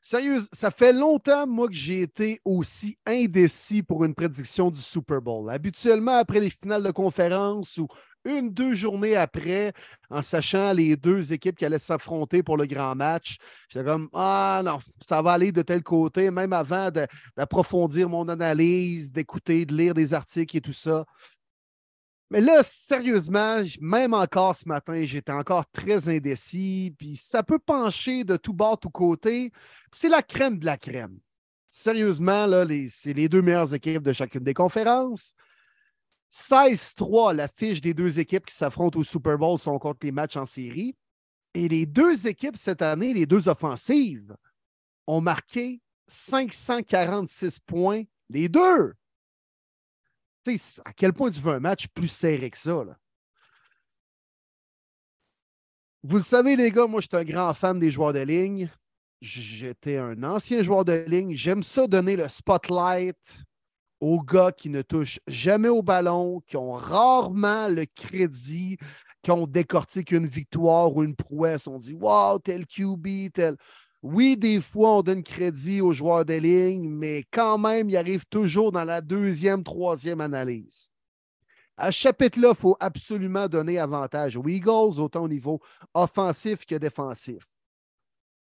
Sérieux, 0.04 0.40
ça 0.52 0.72
fait 0.72 0.92
longtemps, 0.92 1.46
moi, 1.46 1.68
que 1.68 1.74
j'ai 1.74 2.02
été 2.02 2.40
aussi 2.44 2.98
indécis 3.06 3.84
pour 3.84 4.04
une 4.04 4.14
prédiction 4.16 4.68
du 4.68 4.80
Super 4.82 5.22
Bowl. 5.22 5.48
Habituellement, 5.48 6.16
après 6.16 6.40
les 6.40 6.50
finales 6.50 6.82
de 6.82 6.90
conférence 6.90 7.76
ou 7.78 7.86
une, 8.24 8.50
deux 8.52 8.74
journées 8.74 9.14
après, 9.14 9.72
en 10.10 10.20
sachant 10.22 10.72
les 10.72 10.96
deux 10.96 11.32
équipes 11.32 11.56
qui 11.56 11.64
allaient 11.64 11.78
s'affronter 11.78 12.42
pour 12.42 12.56
le 12.56 12.66
grand 12.66 12.96
match, 12.96 13.36
j'étais 13.68 13.84
comme 13.84 14.08
Ah 14.12 14.60
non, 14.64 14.80
ça 15.00 15.22
va 15.22 15.32
aller 15.34 15.52
de 15.52 15.62
tel 15.62 15.84
côté, 15.84 16.32
même 16.32 16.52
avant 16.52 16.90
d'approfondir 17.36 18.08
mon 18.08 18.28
analyse, 18.28 19.12
d'écouter, 19.12 19.64
de 19.66 19.74
lire 19.74 19.94
des 19.94 20.14
articles 20.14 20.56
et 20.56 20.60
tout 20.60 20.72
ça. 20.72 21.04
Mais 22.32 22.40
là, 22.40 22.62
sérieusement, 22.62 23.62
même 23.78 24.14
encore 24.14 24.56
ce 24.56 24.66
matin, 24.66 25.04
j'étais 25.04 25.32
encore 25.32 25.70
très 25.70 26.08
indécis. 26.08 26.94
Puis 26.98 27.14
ça 27.14 27.42
peut 27.42 27.58
pencher 27.58 28.24
de 28.24 28.38
tout 28.38 28.54
bord, 28.54 28.80
tout 28.80 28.88
côté. 28.88 29.52
C'est 29.92 30.08
la 30.08 30.22
crème 30.22 30.58
de 30.58 30.64
la 30.64 30.78
crème. 30.78 31.18
Sérieusement, 31.68 32.46
là, 32.46 32.64
c'est 32.88 33.12
les 33.12 33.28
deux 33.28 33.42
meilleures 33.42 33.74
équipes 33.74 34.02
de 34.02 34.14
chacune 34.14 34.44
des 34.44 34.54
conférences. 34.54 35.34
16-3, 36.32 37.34
la 37.34 37.48
fiche 37.48 37.82
des 37.82 37.92
deux 37.92 38.18
équipes 38.18 38.46
qui 38.46 38.54
s'affrontent 38.54 38.98
au 38.98 39.04
Super 39.04 39.36
Bowl 39.36 39.58
sont 39.58 39.78
contre 39.78 40.06
les 40.06 40.12
matchs 40.12 40.38
en 40.38 40.46
série. 40.46 40.96
Et 41.52 41.68
les 41.68 41.84
deux 41.84 42.26
équipes 42.26 42.56
cette 42.56 42.80
année, 42.80 43.12
les 43.12 43.26
deux 43.26 43.50
offensives, 43.50 44.34
ont 45.06 45.20
marqué 45.20 45.82
546 46.06 47.60
points, 47.60 48.04
les 48.30 48.48
deux. 48.48 48.94
Tu 50.44 50.58
sais, 50.58 50.80
à 50.84 50.92
quel 50.92 51.12
point 51.12 51.30
tu 51.30 51.40
veux 51.40 51.52
un 51.52 51.60
match 51.60 51.86
plus 51.88 52.08
serré 52.08 52.50
que 52.50 52.58
ça? 52.58 52.84
Là? 52.84 52.96
Vous 56.02 56.16
le 56.16 56.22
savez, 56.22 56.56
les 56.56 56.70
gars, 56.70 56.86
moi, 56.86 57.00
je 57.00 57.06
suis 57.06 57.16
un 57.16 57.24
grand 57.24 57.54
fan 57.54 57.78
des 57.78 57.90
joueurs 57.90 58.12
de 58.12 58.20
ligne. 58.20 58.68
J'étais 59.20 59.98
un 59.98 60.24
ancien 60.24 60.62
joueur 60.62 60.84
de 60.84 61.04
ligne. 61.06 61.34
J'aime 61.34 61.62
ça 61.62 61.86
donner 61.86 62.16
le 62.16 62.28
spotlight 62.28 63.44
aux 64.00 64.20
gars 64.20 64.50
qui 64.50 64.68
ne 64.68 64.82
touchent 64.82 65.20
jamais 65.28 65.68
au 65.68 65.80
ballon, 65.80 66.40
qui 66.40 66.56
ont 66.56 66.72
rarement 66.72 67.68
le 67.68 67.86
crédit, 67.86 68.78
qui 69.22 69.30
ont 69.30 69.46
décortiqué 69.46 70.16
une 70.16 70.26
victoire 70.26 70.96
ou 70.96 71.04
une 71.04 71.14
prouesse. 71.14 71.68
On 71.68 71.78
dit 71.78 71.94
Wow, 71.94 72.40
tel 72.40 72.66
QB, 72.66 73.32
tel. 73.32 73.56
Oui, 74.02 74.36
des 74.36 74.60
fois, 74.60 74.98
on 74.98 75.02
donne 75.02 75.22
crédit 75.22 75.80
aux 75.80 75.92
joueurs 75.92 76.24
de 76.24 76.34
ligne, 76.34 76.88
mais 76.88 77.24
quand 77.30 77.56
même, 77.56 77.88
il 77.88 77.96
arrive 77.96 78.26
toujours 78.26 78.72
dans 78.72 78.84
la 78.84 79.00
deuxième, 79.00 79.62
troisième 79.62 80.20
analyse. 80.20 80.90
À 81.76 81.92
ce 81.92 81.98
chapitre-là, 81.98 82.50
il 82.50 82.56
faut 82.56 82.76
absolument 82.80 83.48
donner 83.48 83.78
avantage 83.78 84.36
aux 84.36 84.46
Eagles, 84.46 85.00
autant 85.00 85.22
au 85.24 85.28
niveau 85.28 85.60
offensif 85.94 86.66
que 86.66 86.74
défensif. 86.74 87.46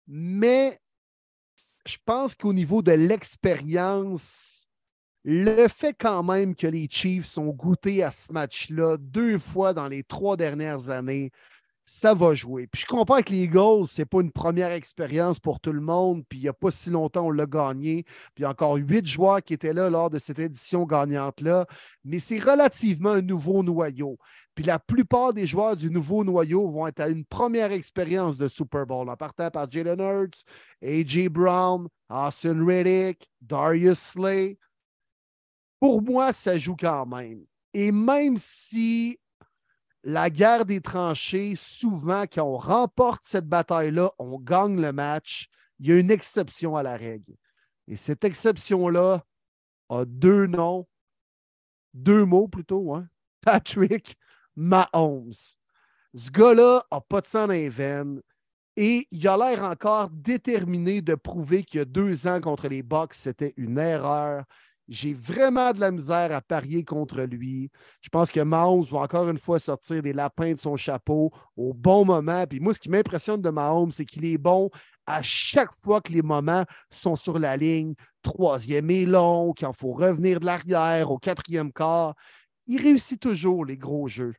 Mais 0.07 0.79
je 1.85 1.97
pense 2.05 2.33
qu'au 2.33 2.53
niveau 2.53 2.81
de 2.81 2.93
l'expérience, 2.93 4.69
le 5.23 5.67
fait 5.67 5.93
quand 5.93 6.23
même 6.23 6.55
que 6.55 6.67
les 6.67 6.87
Chiefs 6.89 7.37
ont 7.37 7.51
goûté 7.51 8.03
à 8.03 8.11
ce 8.11 8.31
match-là 8.31 8.97
deux 8.97 9.37
fois 9.37 9.73
dans 9.73 9.87
les 9.87 10.03
trois 10.03 10.35
dernières 10.37 10.89
années, 10.89 11.31
ça 11.93 12.13
va 12.13 12.33
jouer. 12.33 12.67
Puis 12.67 12.83
je 12.83 12.85
comprends 12.85 13.21
que 13.21 13.33
les 13.33 13.43
Eagles, 13.43 13.85
ce 13.85 14.01
n'est 14.01 14.05
pas 14.05 14.21
une 14.21 14.31
première 14.31 14.71
expérience 14.71 15.41
pour 15.41 15.59
tout 15.59 15.73
le 15.73 15.81
monde. 15.81 16.23
Puis 16.29 16.39
il 16.39 16.43
n'y 16.43 16.47
a 16.47 16.53
pas 16.53 16.71
si 16.71 16.89
longtemps, 16.89 17.25
on 17.25 17.31
l'a 17.31 17.45
gagné. 17.45 18.03
Puis 18.33 18.39
il 18.39 18.41
y 18.43 18.45
a 18.45 18.49
encore 18.49 18.77
huit 18.77 19.05
joueurs 19.05 19.43
qui 19.43 19.53
étaient 19.53 19.73
là 19.73 19.89
lors 19.89 20.09
de 20.09 20.17
cette 20.17 20.39
édition 20.39 20.85
gagnante-là. 20.85 21.67
Mais 22.05 22.19
c'est 22.19 22.39
relativement 22.39 23.09
un 23.09 23.21
nouveau 23.21 23.61
noyau. 23.61 24.17
Puis 24.55 24.63
la 24.63 24.79
plupart 24.79 25.33
des 25.33 25.45
joueurs 25.45 25.75
du 25.75 25.91
nouveau 25.91 26.23
noyau 26.23 26.69
vont 26.71 26.87
être 26.87 27.01
à 27.01 27.09
une 27.09 27.25
première 27.25 27.73
expérience 27.73 28.37
de 28.37 28.47
Super 28.47 28.85
Bowl, 28.85 29.09
en 29.09 29.17
partant 29.17 29.51
par 29.51 29.69
Jalen 29.69 29.99
Hurts, 29.99 30.45
A.J. 30.81 31.27
Brown, 31.27 31.89
Austin 32.09 32.65
Riddick, 32.65 33.29
Darius 33.41 33.99
Slay. 33.99 34.57
Pour 35.81 36.01
moi, 36.01 36.31
ça 36.31 36.57
joue 36.57 36.77
quand 36.77 37.05
même. 37.05 37.41
Et 37.73 37.91
même 37.91 38.37
si 38.37 39.19
la 40.03 40.29
guerre 40.29 40.65
des 40.65 40.81
tranchées, 40.81 41.53
souvent, 41.55 42.23
quand 42.23 42.43
on 42.43 42.57
remporte 42.57 43.23
cette 43.23 43.47
bataille-là, 43.47 44.11
on 44.17 44.39
gagne 44.39 44.81
le 44.81 44.91
match, 44.91 45.47
il 45.79 45.87
y 45.87 45.91
a 45.91 45.99
une 45.99 46.11
exception 46.11 46.75
à 46.75 46.83
la 46.83 46.97
règle. 46.97 47.35
Et 47.87 47.97
cette 47.97 48.23
exception-là 48.23 49.23
a 49.89 50.05
deux 50.05 50.47
noms, 50.47 50.87
deux 51.93 52.25
mots 52.25 52.47
plutôt, 52.47 52.95
hein? 52.95 53.07
Patrick 53.41 54.15
Mahomes. 54.55 55.33
Ce 56.13 56.31
gars-là 56.31 56.83
n'a 56.91 57.01
pas 57.01 57.21
de 57.21 57.27
sang 57.27 57.47
dans 57.47 57.53
les 57.53 57.69
et 58.77 59.07
il 59.11 59.27
a 59.27 59.37
l'air 59.37 59.63
encore 59.63 60.09
déterminé 60.09 61.01
de 61.01 61.15
prouver 61.15 61.63
qu'il 61.63 61.79
y 61.79 61.81
a 61.81 61.85
deux 61.85 62.27
ans 62.27 62.39
contre 62.39 62.67
les 62.69 62.83
Bucks, 62.83 63.13
c'était 63.13 63.53
une 63.57 63.77
erreur. 63.77 64.45
J'ai 64.91 65.13
vraiment 65.13 65.71
de 65.71 65.79
la 65.79 65.89
misère 65.89 66.35
à 66.35 66.41
parier 66.41 66.83
contre 66.83 67.21
lui. 67.21 67.71
Je 68.01 68.09
pense 68.09 68.29
que 68.29 68.41
Mahomes 68.41 68.83
va 68.83 68.99
encore 68.99 69.29
une 69.29 69.37
fois 69.37 69.57
sortir 69.57 70.01
des 70.01 70.11
lapins 70.11 70.51
de 70.51 70.59
son 70.59 70.75
chapeau 70.75 71.31
au 71.55 71.73
bon 71.73 72.03
moment. 72.03 72.45
Puis 72.45 72.59
moi, 72.59 72.73
ce 72.73 72.79
qui 72.79 72.89
m'impressionne 72.89 73.41
de 73.41 73.49
Mahomes, 73.49 73.91
c'est 73.91 74.03
qu'il 74.03 74.25
est 74.25 74.37
bon 74.37 74.69
à 75.05 75.21
chaque 75.21 75.73
fois 75.73 76.01
que 76.01 76.11
les 76.11 76.21
moments 76.21 76.65
sont 76.89 77.15
sur 77.15 77.39
la 77.39 77.55
ligne. 77.55 77.93
Troisième 78.21 78.91
et 78.91 79.05
long, 79.05 79.53
qu'il 79.53 79.69
faut 79.73 79.93
revenir 79.93 80.41
de 80.41 80.45
l'arrière 80.45 81.09
au 81.09 81.17
quatrième 81.17 81.71
quart. 81.71 82.13
Il 82.67 82.81
réussit 82.81 83.21
toujours 83.21 83.63
les 83.63 83.77
gros 83.77 84.09
jeux. 84.09 84.35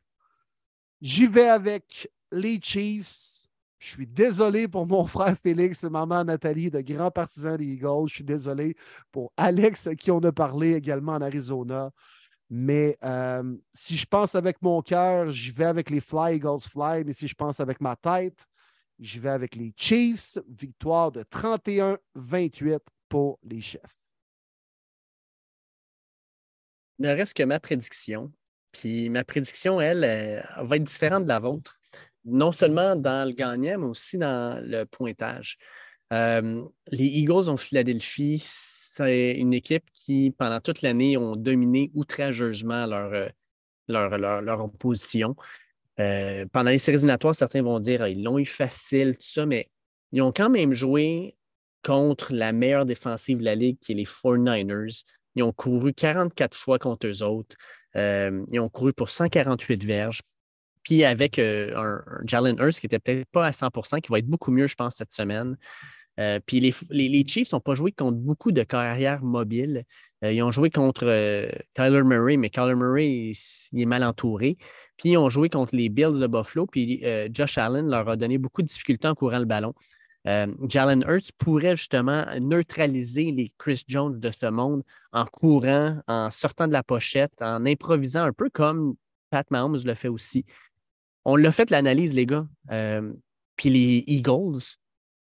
J'y 1.01 1.25
vais 1.25 1.49
avec 1.49 2.11
les 2.31 2.59
Chiefs. 2.61 3.42
Je 3.83 3.89
suis 3.89 4.07
désolé 4.07 4.69
pour 4.69 4.87
mon 4.87 5.05
frère 5.07 5.37
Félix 5.37 5.83
et 5.83 5.89
maman 5.89 6.23
Nathalie, 6.23 6.71
de 6.71 6.79
grands 6.79 7.11
partisans 7.11 7.57
des 7.57 7.65
Eagles. 7.65 8.07
Je 8.07 8.15
suis 8.15 8.23
désolé 8.23 8.77
pour 9.11 9.33
Alex, 9.35 9.89
qui 9.99 10.09
on 10.09 10.19
a 10.19 10.31
parlé 10.31 10.73
également 10.73 11.11
en 11.11 11.21
Arizona. 11.21 11.91
Mais 12.49 12.97
euh, 13.03 13.57
si 13.73 13.97
je 13.97 14.05
pense 14.05 14.35
avec 14.35 14.61
mon 14.61 14.81
cœur, 14.81 15.31
j'y 15.31 15.51
vais 15.51 15.65
avec 15.65 15.89
les 15.89 15.99
Fly 15.99 16.37
Eagles 16.37 16.61
Fly. 16.61 17.03
Mais 17.03 17.11
si 17.11 17.27
je 17.27 17.35
pense 17.35 17.59
avec 17.59 17.81
ma 17.81 17.97
tête, 17.97 18.47
j'y 18.99 19.19
vais 19.19 19.31
avec 19.31 19.53
les 19.53 19.73
Chiefs. 19.75 20.37
Victoire 20.47 21.11
de 21.11 21.23
31-28 21.23 22.79
pour 23.09 23.37
les 23.43 23.59
chefs. 23.59 24.07
Il 26.99 27.05
ne 27.05 27.09
reste 27.09 27.35
que 27.35 27.43
ma 27.43 27.59
prédiction. 27.59 28.31
Puis 28.71 29.09
ma 29.09 29.25
prédiction, 29.25 29.81
elle, 29.81 30.05
elle 30.05 30.45
va 30.65 30.77
être 30.77 30.85
différente 30.85 31.23
de 31.23 31.29
la 31.29 31.39
vôtre 31.39 31.77
non 32.25 32.51
seulement 32.51 32.95
dans 32.95 33.27
le 33.27 33.33
gagnant, 33.33 33.79
mais 33.79 33.85
aussi 33.85 34.17
dans 34.17 34.61
le 34.65 34.85
pointage. 34.85 35.57
Euh, 36.13 36.63
les 36.91 37.05
Eagles 37.05 37.49
en 37.49 37.57
Philadelphie, 37.57 38.43
c'est 38.95 39.31
une 39.31 39.53
équipe 39.53 39.85
qui, 39.93 40.33
pendant 40.37 40.59
toute 40.59 40.81
l'année, 40.81 41.17
ont 41.17 41.35
dominé 41.35 41.91
outrageusement 41.95 42.85
leur, 42.85 43.13
euh, 43.13 43.27
leur, 43.87 44.17
leur, 44.17 44.63
opposition. 44.63 45.35
Euh, 45.99 46.45
pendant 46.51 46.69
les 46.71 46.77
séries 46.77 46.95
éliminatoires, 46.95 47.35
certains 47.35 47.63
vont 47.63 47.79
dire 47.79 48.03
ah, 48.03 48.09
ils 48.09 48.23
l'ont 48.23 48.37
eu 48.37 48.45
facile, 48.45 49.13
tout 49.15 49.21
ça, 49.27 49.45
mais 49.45 49.69
ils 50.11 50.21
ont 50.21 50.31
quand 50.31 50.49
même 50.49 50.73
joué 50.73 51.35
contre 51.83 52.33
la 52.33 52.51
meilleure 52.51 52.85
défensive 52.85 53.39
de 53.39 53.43
la 53.43 53.55
Ligue, 53.55 53.79
qui 53.79 53.93
est 53.93 53.95
les 53.95 54.05
49ers. 54.05 55.03
Ils 55.35 55.43
ont 55.43 55.51
couru 55.51 55.93
44 55.93 56.55
fois 56.55 56.77
contre 56.77 57.07
eux 57.07 57.23
autres. 57.23 57.55
ils 57.95 58.59
ont 58.59 58.69
couru 58.69 58.93
pour 58.93 59.09
148 59.09 59.83
verges. 59.83 60.21
Puis 60.83 61.03
avec 61.03 61.39
euh, 61.39 61.75
un, 61.75 62.03
Jalen 62.25 62.57
Hurst 62.59 62.79
qui 62.79 62.85
n'était 62.85 62.99
peut-être 62.99 63.29
pas 63.31 63.47
à 63.47 63.51
100% 63.51 64.01
qui 64.01 64.11
va 64.11 64.19
être 64.19 64.27
beaucoup 64.27 64.51
mieux, 64.51 64.67
je 64.67 64.75
pense, 64.75 64.95
cette 64.95 65.11
semaine. 65.11 65.57
Euh, 66.19 66.39
puis 66.45 66.59
les, 66.59 66.73
les, 66.91 67.25
Chiefs 67.27 67.53
n'ont 67.53 67.59
pas 67.59 67.73
joué 67.73 67.91
contre 67.91 68.17
beaucoup 68.17 68.51
de 68.51 68.61
carrières 68.61 69.23
mobiles. 69.23 69.83
Euh, 70.23 70.31
ils 70.31 70.43
ont 70.43 70.51
joué 70.51 70.69
contre 70.69 71.05
Kyler 71.73 72.03
Murray, 72.03 72.37
mais 72.37 72.51
Kyler 72.51 72.75
Murray, 72.75 73.31
il, 73.71 73.81
est 73.81 73.85
mal 73.85 74.03
entouré. 74.03 74.57
Puis 74.97 75.11
ils 75.11 75.17
ont 75.17 75.29
joué 75.29 75.49
contre 75.49 75.75
les 75.75 75.89
Bills 75.89 76.19
de 76.19 76.27
Buffalo, 76.27 76.67
puis 76.67 77.03
Josh 77.31 77.57
Allen 77.57 77.89
leur 77.89 78.07
a 78.07 78.15
donné 78.15 78.37
beaucoup 78.37 78.61
de 78.61 78.67
difficultés 78.67 79.07
en 79.07 79.15
courant 79.15 79.39
le 79.39 79.45
ballon. 79.45 79.73
Jalen 80.25 81.03
Hurts 81.07 81.31
pourrait 81.37 81.75
justement 81.75 82.25
neutraliser 82.39 83.31
les 83.31 83.51
Chris 83.57 83.83
Jones 83.87 84.19
de 84.19 84.31
ce 84.31 84.45
monde 84.45 84.83
en 85.11 85.25
courant, 85.25 85.99
en 86.07 86.29
sortant 86.29 86.67
de 86.67 86.73
la 86.73 86.83
pochette, 86.83 87.41
en 87.41 87.65
improvisant 87.65 88.23
un 88.23 88.31
peu 88.31 88.49
comme 88.49 88.95
Pat 89.33 89.49
Mahomes 89.49 89.79
le 89.83 89.95
fait 89.95 90.09
aussi. 90.09 90.45
On 91.25 91.35
l'a 91.35 91.51
fait 91.51 91.69
l'analyse, 91.69 92.13
les 92.13 92.25
gars. 92.25 92.47
Euh, 92.71 93.13
puis 93.55 93.69
les 93.69 94.03
Eagles 94.07 94.61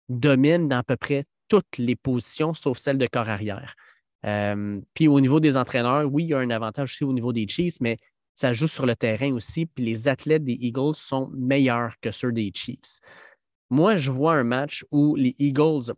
dominent 0.10 0.68
dans 0.68 0.78
à 0.78 0.84
peu 0.84 0.98
près 0.98 1.26
toutes 1.48 1.78
les 1.78 1.96
positions, 1.96 2.54
sauf 2.54 2.78
celle 2.78 2.98
de 2.98 3.08
corps 3.08 3.30
arrière. 3.30 3.76
Euh, 4.26 4.80
puis 4.94 5.08
au 5.08 5.20
niveau 5.20 5.40
des 5.40 5.58
entraîneurs, 5.58 6.12
oui, 6.12 6.24
il 6.24 6.30
y 6.30 6.34
a 6.34 6.40
un 6.40 6.50
avantage 6.50 6.94
aussi 6.94 7.04
au 7.04 7.14
niveau 7.14 7.34
des 7.34 7.48
Chiefs, 7.48 7.80
mais 7.82 7.98
ça 8.34 8.54
joue 8.54 8.68
sur 8.68 8.86
le 8.86 8.96
terrain 8.96 9.34
aussi. 9.34 9.66
Puis 9.66 9.84
les 9.84 10.08
athlètes 10.08 10.44
des 10.44 10.58
Eagles 10.60 10.96
sont 10.96 11.30
meilleurs 11.34 11.96
que 12.02 12.12
ceux 12.12 12.32
des 12.32 12.52
Chiefs. 12.54 13.00
Moi, 13.70 14.00
je 14.00 14.12
vois 14.12 14.34
un 14.34 14.44
match 14.44 14.86
où 14.92 15.16
les 15.16 15.36
Eagles 15.40 15.94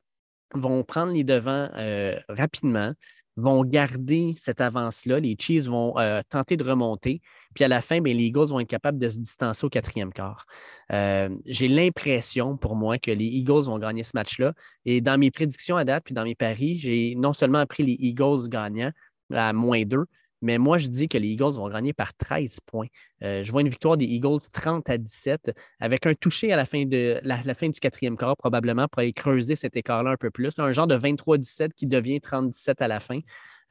vont 0.54 0.84
prendre 0.84 1.14
les 1.14 1.24
devants 1.24 1.70
euh, 1.76 2.20
rapidement, 2.30 2.94
vont 3.36 3.64
garder 3.64 4.36
cette 4.38 4.62
avance-là. 4.62 5.20
Les 5.20 5.36
Chiefs 5.40 5.66
vont 5.66 5.98
euh, 5.98 6.22
tenter 6.30 6.58
de 6.58 6.64
remonter. 6.64 7.22
Puis 7.56 7.64
à 7.64 7.68
la 7.68 7.82
fin, 7.82 8.00
bien, 8.02 8.14
les 8.14 8.26
Eagles 8.26 8.48
vont 8.48 8.60
être 8.60 8.70
capables 8.70 9.00
de 9.00 9.10
se 9.10 9.20
distancer 9.20 9.66
au 9.66 9.70
quatrième 9.70 10.14
quart. 10.14 10.46
Euh, 10.92 11.30
j'ai 11.46 11.68
l'impression, 11.68 12.58
pour 12.58 12.76
moi, 12.76 12.98
que 13.00 13.12
les 13.12 13.26
Eagles 13.26 13.64
vont 13.66 13.80
gagner 13.80 14.04
ce 14.04 14.12
match-là. 14.14 14.54
Et 14.86 15.02
dans 15.02 15.18
mes 15.18 15.32
prédictions 15.32 15.78
à 15.78 15.86
date, 15.86 16.04
puis 16.06 16.14
dans 16.14 16.24
mes 16.24 16.36
paris, 16.36 16.76
j'ai 16.76 17.16
non 17.16 17.34
seulement 17.34 17.66
pris 17.66 17.84
les 17.84 17.98
Eagles 18.00 18.50
gagnants 18.50 18.92
à 19.32 19.54
moins 19.54 19.84
2, 19.84 20.06
mais 20.44 20.58
moi, 20.58 20.78
je 20.78 20.88
dis 20.88 21.08
que 21.08 21.18
les 21.18 21.30
Eagles 21.30 21.54
vont 21.54 21.70
gagner 21.70 21.94
par 21.94 22.14
13 22.14 22.58
points. 22.66 22.88
Euh, 23.24 23.44
je 23.46 23.52
vois 23.52 23.62
une 23.62 23.70
victoire 23.70 23.96
des 23.96 24.06
Eagles 24.06 24.42
30 24.52 24.90
à 24.90 24.98
17 24.98 25.52
avec 25.80 26.06
un 26.06 26.14
touché 26.16 26.52
à 26.52 26.58
la 26.58 26.66
fin, 26.66 26.86
de, 26.86 27.22
la, 27.24 27.42
fin 27.56 27.70
du 27.70 27.80
quatrième 27.80 28.18
quart, 28.18 28.36
probablement, 28.36 28.90
pour 28.90 29.00
aller 29.00 29.14
creuser 29.14 29.56
cet 29.56 29.78
écart-là 29.78 30.12
un 30.12 30.18
peu 30.18 30.32
plus. 30.32 30.52
Un 30.60 30.74
genre 30.74 30.86
de 30.86 30.98
23-17 30.98 31.70
qui 31.74 31.88
devient 31.88 32.18
30-17 32.18 32.84
à 32.84 32.90
la 32.90 33.00
fin. 33.00 33.20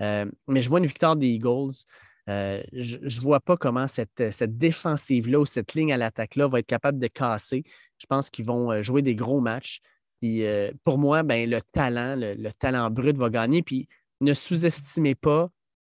Euh, 0.01 0.25
mais 0.49 0.63
je 0.63 0.71
vois 0.71 0.79
une 0.79 0.87
victoire 0.87 1.15
des 1.15 1.27
Eagles. 1.27 1.75
Euh, 2.31 2.63
je 2.73 2.97
ne 2.97 3.21
vois 3.21 3.41
pas 3.41 3.59
comment 3.59 3.87
cette, 3.87 4.23
défensive-là 4.43 5.41
ou 5.41 5.45
cette 5.45 5.75
ligne 5.75 5.93
à 5.93 5.99
l'attaque-là 5.99 6.49
va 6.49 6.61
être 6.61 6.67
capable 6.67 6.99
de 6.99 7.09
casser. 7.09 7.65
Je 7.99 8.07
pense 8.07 8.31
qu'ils 8.31 8.47
vont 8.47 8.83
jouer 8.83 9.03
des 9.03 9.15
gros 9.15 9.43
matchs. 9.43 9.81
Puis, 10.23 10.43
pour 10.85 10.97
moi, 10.97 11.23
ben, 11.23 11.51
le 11.51 11.61
talent, 11.73 12.17
le, 12.17 12.33
le 12.33 12.53
talent 12.55 12.91
brut 12.91 13.19
va 13.19 13.29
gagner. 13.29 13.63
Puis 13.63 13.89
ne 14.23 14.33
sous-estimez 14.33 15.17
pas 15.17 15.51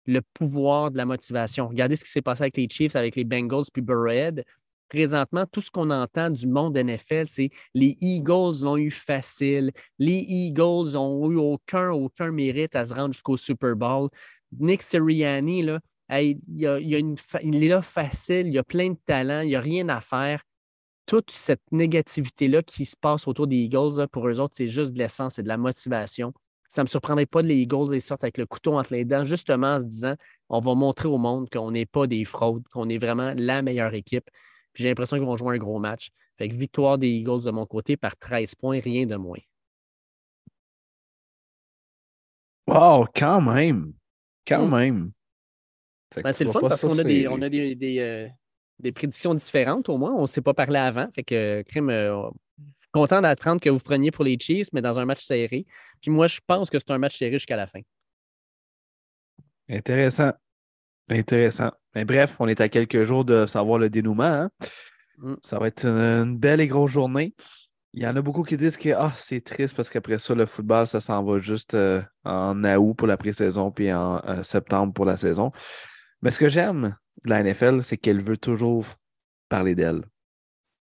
le 0.06 0.22
pouvoir 0.34 0.92
de 0.92 0.98
la 0.98 1.06
motivation. 1.06 1.68
Regardez 1.68 1.96
ce 1.96 2.04
qui 2.04 2.12
s'est 2.12 2.22
passé 2.22 2.44
avec 2.44 2.58
les 2.58 2.68
Chiefs, 2.70 2.96
avec 2.96 3.16
les 3.16 3.24
Bengals, 3.24 3.66
puis 3.72 3.82
Burrowhead. 3.82 4.44
Présentement, 4.90 5.46
tout 5.52 5.62
ce 5.62 5.72
qu'on 5.72 5.90
entend 5.90 6.30
du 6.30 6.48
monde 6.48 6.78
NFL, 6.78 7.26
c'est 7.28 7.50
les 7.74 7.98
Eagles 8.02 8.64
l'ont 8.64 8.78
eu 8.78 8.92
facile. 8.92 9.72
Les 9.98 10.24
Eagles 10.28 10.94
n'ont 10.94 11.32
eu 11.32 11.38
aucun, 11.38 11.90
aucun 11.90 12.32
mérite 12.32 12.76
à 12.76 12.86
se 12.86 12.94
rendre 12.94 13.14
jusqu'au 13.14 13.36
Super 13.36 13.76
Bowl. 13.76 14.10
Nick 14.60 14.84
Sirianni, 14.84 15.66
il 16.10 16.40
est 16.64 17.68
là 17.68 17.82
facile, 17.82 18.48
il 18.48 18.54
y 18.54 18.60
a 18.60 18.64
plein 18.64 18.92
de 18.92 19.00
talent, 19.08 19.42
il 19.42 19.48
n'y 19.48 19.56
a 19.56 19.62
rien 19.62 19.90
à 19.90 20.02
faire. 20.02 20.44
Toute 21.08 21.32
cette 21.32 21.64
négativité-là 21.72 22.62
qui 22.62 22.86
se 22.86 22.96
passe 22.96 23.28
autour 23.28 23.48
des 23.48 23.58
Eagles, 23.58 24.08
pour 24.12 24.28
eux 24.28 24.40
autres, 24.40 24.54
c'est 24.56 24.68
juste 24.68 24.94
de 24.94 25.00
l'essence, 25.00 25.36
c'est 25.36 25.44
de 25.44 25.48
la 25.48 25.58
motivation. 25.58 26.32
Ça 26.76 26.82
ne 26.82 26.88
me 26.88 26.90
surprendrait 26.90 27.26
pas 27.26 27.42
de 27.42 27.48
les 27.48 27.56
Eagles 27.56 27.90
les 27.90 28.02
sortent 28.02 28.26
avec 28.26 28.38
le 28.38 28.46
couteau 28.46 28.78
entre 28.78 28.94
les 28.94 29.06
dents, 29.06 29.26
justement 29.26 29.76
en 29.76 29.82
se 29.82 29.88
disant 29.88 30.16
on 30.50 30.60
va 30.60 30.76
montrer 30.76 31.08
au 31.08 31.18
monde 31.18 31.50
qu'on 31.50 31.72
n'est 31.72 31.86
pas 31.86 32.06
des 32.06 32.26
fraudes, 32.26 32.68
qu'on 32.68 32.90
est 32.90 32.98
vraiment 32.98 33.34
la 33.38 33.62
meilleure 33.62 33.94
équipe. 33.94 34.30
Puis 34.74 34.84
j'ai 34.84 34.90
l'impression 34.90 35.16
qu'ils 35.16 35.26
vont 35.26 35.38
jouer 35.38 35.56
un 35.56 35.58
gros 35.58 35.80
match. 35.80 36.10
Fait 36.38 36.50
que 36.50 36.54
victoire 36.56 36.98
des 36.98 37.08
Eagles 37.08 37.44
de 37.46 37.52
mon 37.52 37.66
côté 37.66 37.96
par 37.96 38.18
13 38.18 38.56
points, 38.56 38.82
rien 38.82 39.06
de 39.06 39.16
moins. 39.16 39.40
Wow, 42.68 43.06
quand 43.16 43.40
même. 43.40 43.94
Quand 44.46 44.68
Mm. 44.68 44.76
même. 44.76 45.12
Ben, 46.22 46.34
c'est 46.34 46.44
le 46.44 46.52
fun 46.52 46.60
parce 46.60 46.82
qu'on 46.82 46.98
a, 47.00 47.04
des, 47.06 47.28
on 47.30 47.42
a 47.42 47.48
des, 47.48 47.76
des, 47.76 48.00
euh, 48.00 48.28
des 48.80 48.92
prédictions 48.92 49.34
différentes 49.34 49.88
au 49.88 49.98
moins. 49.98 50.14
On 50.14 50.24
ne 50.24 50.28
s'est 50.28 50.42
pas 50.42 50.54
parlé 50.54 50.78
avant. 50.78 51.08
Fait 51.16 51.24
que, 51.24 51.62
crime, 51.70 51.90
euh, 51.90 52.30
content 52.96 53.22
d'apprendre 53.22 53.60
que 53.60 53.70
vous 53.70 53.80
preniez 53.80 54.10
pour 54.10 54.24
les 54.24 54.38
Chiefs, 54.40 54.70
mais 54.72 54.82
dans 54.82 55.00
un 55.00 55.06
match 55.06 55.22
serré. 55.22 55.66
Puis 56.02 56.12
moi, 56.12 56.28
je 56.28 56.40
pense 56.48 56.70
que 56.70 56.80
c'est 56.80 56.92
un 56.92 56.98
match 56.98 57.18
serré 57.18 57.34
jusqu'à 57.34 57.58
la 57.58 57.68
fin. 57.68 57.82
Intéressant. 59.70 60.32
Intéressant. 61.10 61.72
Mais 61.94 62.06
bref, 62.06 62.38
on 62.40 62.48
est 62.48 62.62
à 62.62 62.70
quelques 62.70 63.04
jours 63.04 63.26
de 63.26 63.46
savoir 63.48 63.80
le 63.80 63.90
dénouement. 63.90 64.24
hein. 64.24 64.50
Mm. 65.18 65.34
Ça 65.44 65.60
va 65.60 65.68
être 65.68 65.86
une, 65.86 65.98
une 65.98 66.38
belle 66.38 66.62
et 66.62 66.68
grosse 66.68 66.92
journée. 66.92 67.36
Il 67.92 68.02
y 68.02 68.08
en 68.08 68.16
a 68.16 68.22
beaucoup 68.22 68.44
qui 68.44 68.56
disent 68.56 68.78
que 68.78 68.90
ah, 68.90 69.12
c'est 69.18 69.44
triste 69.44 69.76
parce 69.76 69.90
qu'après 69.90 70.18
ça, 70.18 70.34
le 70.34 70.46
football, 70.46 70.88
ça 70.88 71.02
s'en 71.02 71.22
va 71.22 71.40
juste 71.40 71.74
euh, 71.74 72.02
en 72.24 72.64
août 72.64 72.94
pour 72.94 73.08
la 73.08 73.18
pré-saison 73.18 73.72
puis 73.72 73.92
en 73.92 74.22
euh, 74.26 74.42
septembre 74.44 74.94
pour 74.94 75.04
la 75.04 75.18
saison. 75.18 75.52
Mais 76.22 76.32
ce 76.32 76.40
que 76.40 76.48
j'aime 76.48 76.96
de 77.26 77.30
la 77.30 77.44
NFL, 77.44 77.84
c'est 77.84 77.98
qu'elle 77.98 78.22
veut 78.22 78.38
toujours 78.38 78.86
parler 79.50 79.76
d'elle. 79.76 80.02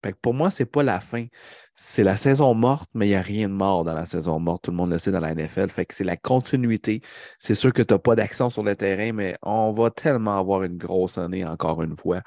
Fait 0.04 0.12
que 0.12 0.18
pour 0.20 0.34
moi, 0.34 0.50
c'est 0.50 0.66
pas 0.66 0.82
la 0.82 1.00
fin. 1.00 1.26
C'est 1.74 2.04
la 2.04 2.16
saison 2.16 2.54
morte, 2.54 2.90
mais 2.94 3.06
il 3.06 3.10
n'y 3.10 3.14
a 3.16 3.22
rien 3.22 3.48
de 3.48 3.54
mort 3.54 3.84
dans 3.84 3.94
la 3.94 4.06
saison 4.06 4.38
morte. 4.38 4.64
Tout 4.64 4.70
le 4.70 4.76
monde 4.76 4.90
le 4.90 4.98
sait 4.98 5.10
dans 5.10 5.20
la 5.20 5.34
NFL. 5.34 5.70
Fait 5.70 5.86
que 5.86 5.94
c'est 5.94 6.04
la 6.04 6.16
continuité. 6.16 7.00
C'est 7.38 7.54
sûr 7.54 7.72
que 7.72 7.82
tu 7.82 7.94
n'as 7.94 7.98
pas 7.98 8.14
d'action 8.14 8.50
sur 8.50 8.62
le 8.62 8.76
terrain, 8.76 9.12
mais 9.12 9.36
on 9.42 9.72
va 9.72 9.90
tellement 9.90 10.38
avoir 10.38 10.64
une 10.64 10.76
grosse 10.76 11.18
année 11.18 11.44
encore 11.44 11.82
une 11.82 11.96
fois. 11.96 12.22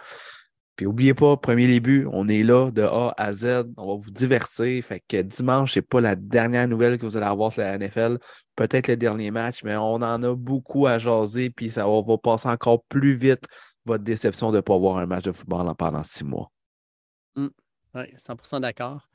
Puis 0.75 0.85
n'oubliez 0.85 1.13
pas, 1.13 1.37
premier 1.37 1.67
début, 1.67 2.05
on 2.11 2.27
est 2.27 2.43
là 2.43 2.69
de 2.69 2.81
A 2.81 3.13
à 3.17 3.31
Z. 3.31 3.65
On 3.77 3.95
va 3.95 4.03
vous 4.03 4.11
divertir. 4.11 4.83
Fait 4.83 5.01
que 5.07 5.21
dimanche, 5.21 5.73
c'est 5.73 5.81
pas 5.81 6.01
la 6.01 6.15
dernière 6.15 6.67
nouvelle 6.67 6.97
que 6.97 7.05
vous 7.05 7.15
allez 7.15 7.25
avoir 7.25 7.51
sur 7.51 7.61
la 7.61 7.77
NFL. 7.77 8.17
Peut-être 8.55 8.89
le 8.89 8.97
dernier 8.97 9.31
match, 9.31 9.63
mais 9.63 9.77
on 9.77 9.95
en 9.95 10.21
a 10.21 10.35
beaucoup 10.35 10.85
à 10.87 10.97
jaser. 10.97 11.49
Puis 11.49 11.69
ça 11.69 11.85
va, 11.87 12.17
passer 12.17 12.49
encore 12.49 12.83
plus 12.85 13.15
vite 13.15 13.45
votre 13.85 14.03
déception 14.03 14.51
de 14.51 14.57
ne 14.57 14.61
pas 14.61 14.75
avoir 14.75 14.97
un 14.97 15.05
match 15.05 15.23
de 15.23 15.31
football 15.31 15.67
en 15.67 15.75
pendant 15.75 16.03
six 16.03 16.25
mois. 16.25 16.51
Oui, 17.95 18.03
100% 18.17 18.59
d'accord. 18.59 19.07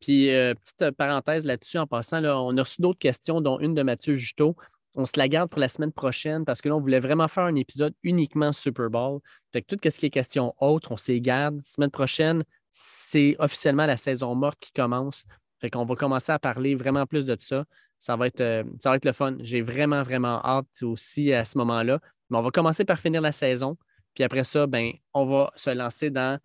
Puis, 0.00 0.30
euh, 0.30 0.54
petite 0.54 0.82
euh, 0.82 0.92
parenthèse 0.92 1.44
là-dessus, 1.44 1.78
en 1.78 1.86
passant, 1.86 2.20
là, 2.20 2.40
on 2.40 2.56
a 2.56 2.62
reçu 2.62 2.82
d'autres 2.82 2.98
questions, 2.98 3.40
dont 3.40 3.58
une 3.60 3.74
de 3.74 3.82
Mathieu 3.82 4.14
Juteau. 4.14 4.56
On 4.94 5.06
se 5.06 5.12
la 5.16 5.28
garde 5.28 5.50
pour 5.50 5.60
la 5.60 5.68
semaine 5.68 5.92
prochaine 5.92 6.44
parce 6.44 6.62
que 6.62 6.68
là, 6.68 6.76
on 6.76 6.80
voulait 6.80 7.00
vraiment 7.00 7.28
faire 7.28 7.44
un 7.44 7.54
épisode 7.54 7.94
uniquement 8.02 8.52
Super 8.52 8.88
Bowl. 8.88 9.20
Fait 9.52 9.60
que 9.62 9.74
tout 9.74 9.90
ce 9.90 9.98
qui 9.98 10.06
est 10.06 10.10
question 10.10 10.54
autre, 10.58 10.92
on 10.92 10.96
s'y 10.96 11.20
garde. 11.20 11.60
Semaine 11.62 11.90
prochaine, 11.90 12.44
c'est 12.72 13.36
officiellement 13.38 13.84
la 13.84 13.98
saison 13.98 14.34
morte 14.34 14.58
qui 14.58 14.72
commence. 14.72 15.24
Fait 15.60 15.70
qu'on 15.70 15.84
va 15.84 15.94
commencer 15.96 16.32
à 16.32 16.38
parler 16.38 16.74
vraiment 16.74 17.04
plus 17.06 17.26
de 17.26 17.36
ça. 17.38 17.64
Ça 17.98 18.16
va 18.16 18.26
être, 18.26 18.40
euh, 18.40 18.64
ça 18.80 18.90
va 18.90 18.96
être 18.96 19.04
le 19.04 19.12
fun. 19.12 19.36
J'ai 19.40 19.60
vraiment, 19.60 20.02
vraiment 20.02 20.40
hâte 20.42 20.82
aussi 20.82 21.32
à 21.32 21.44
ce 21.44 21.58
moment-là. 21.58 22.00
Mais 22.30 22.38
on 22.38 22.42
va 22.42 22.50
commencer 22.50 22.84
par 22.86 22.98
finir 22.98 23.20
la 23.20 23.32
saison. 23.32 23.76
Puis 24.14 24.24
après 24.24 24.44
ça, 24.44 24.66
ben, 24.66 24.92
on 25.12 25.26
va 25.26 25.52
se 25.56 25.70
lancer 25.70 26.08
dans 26.08 26.38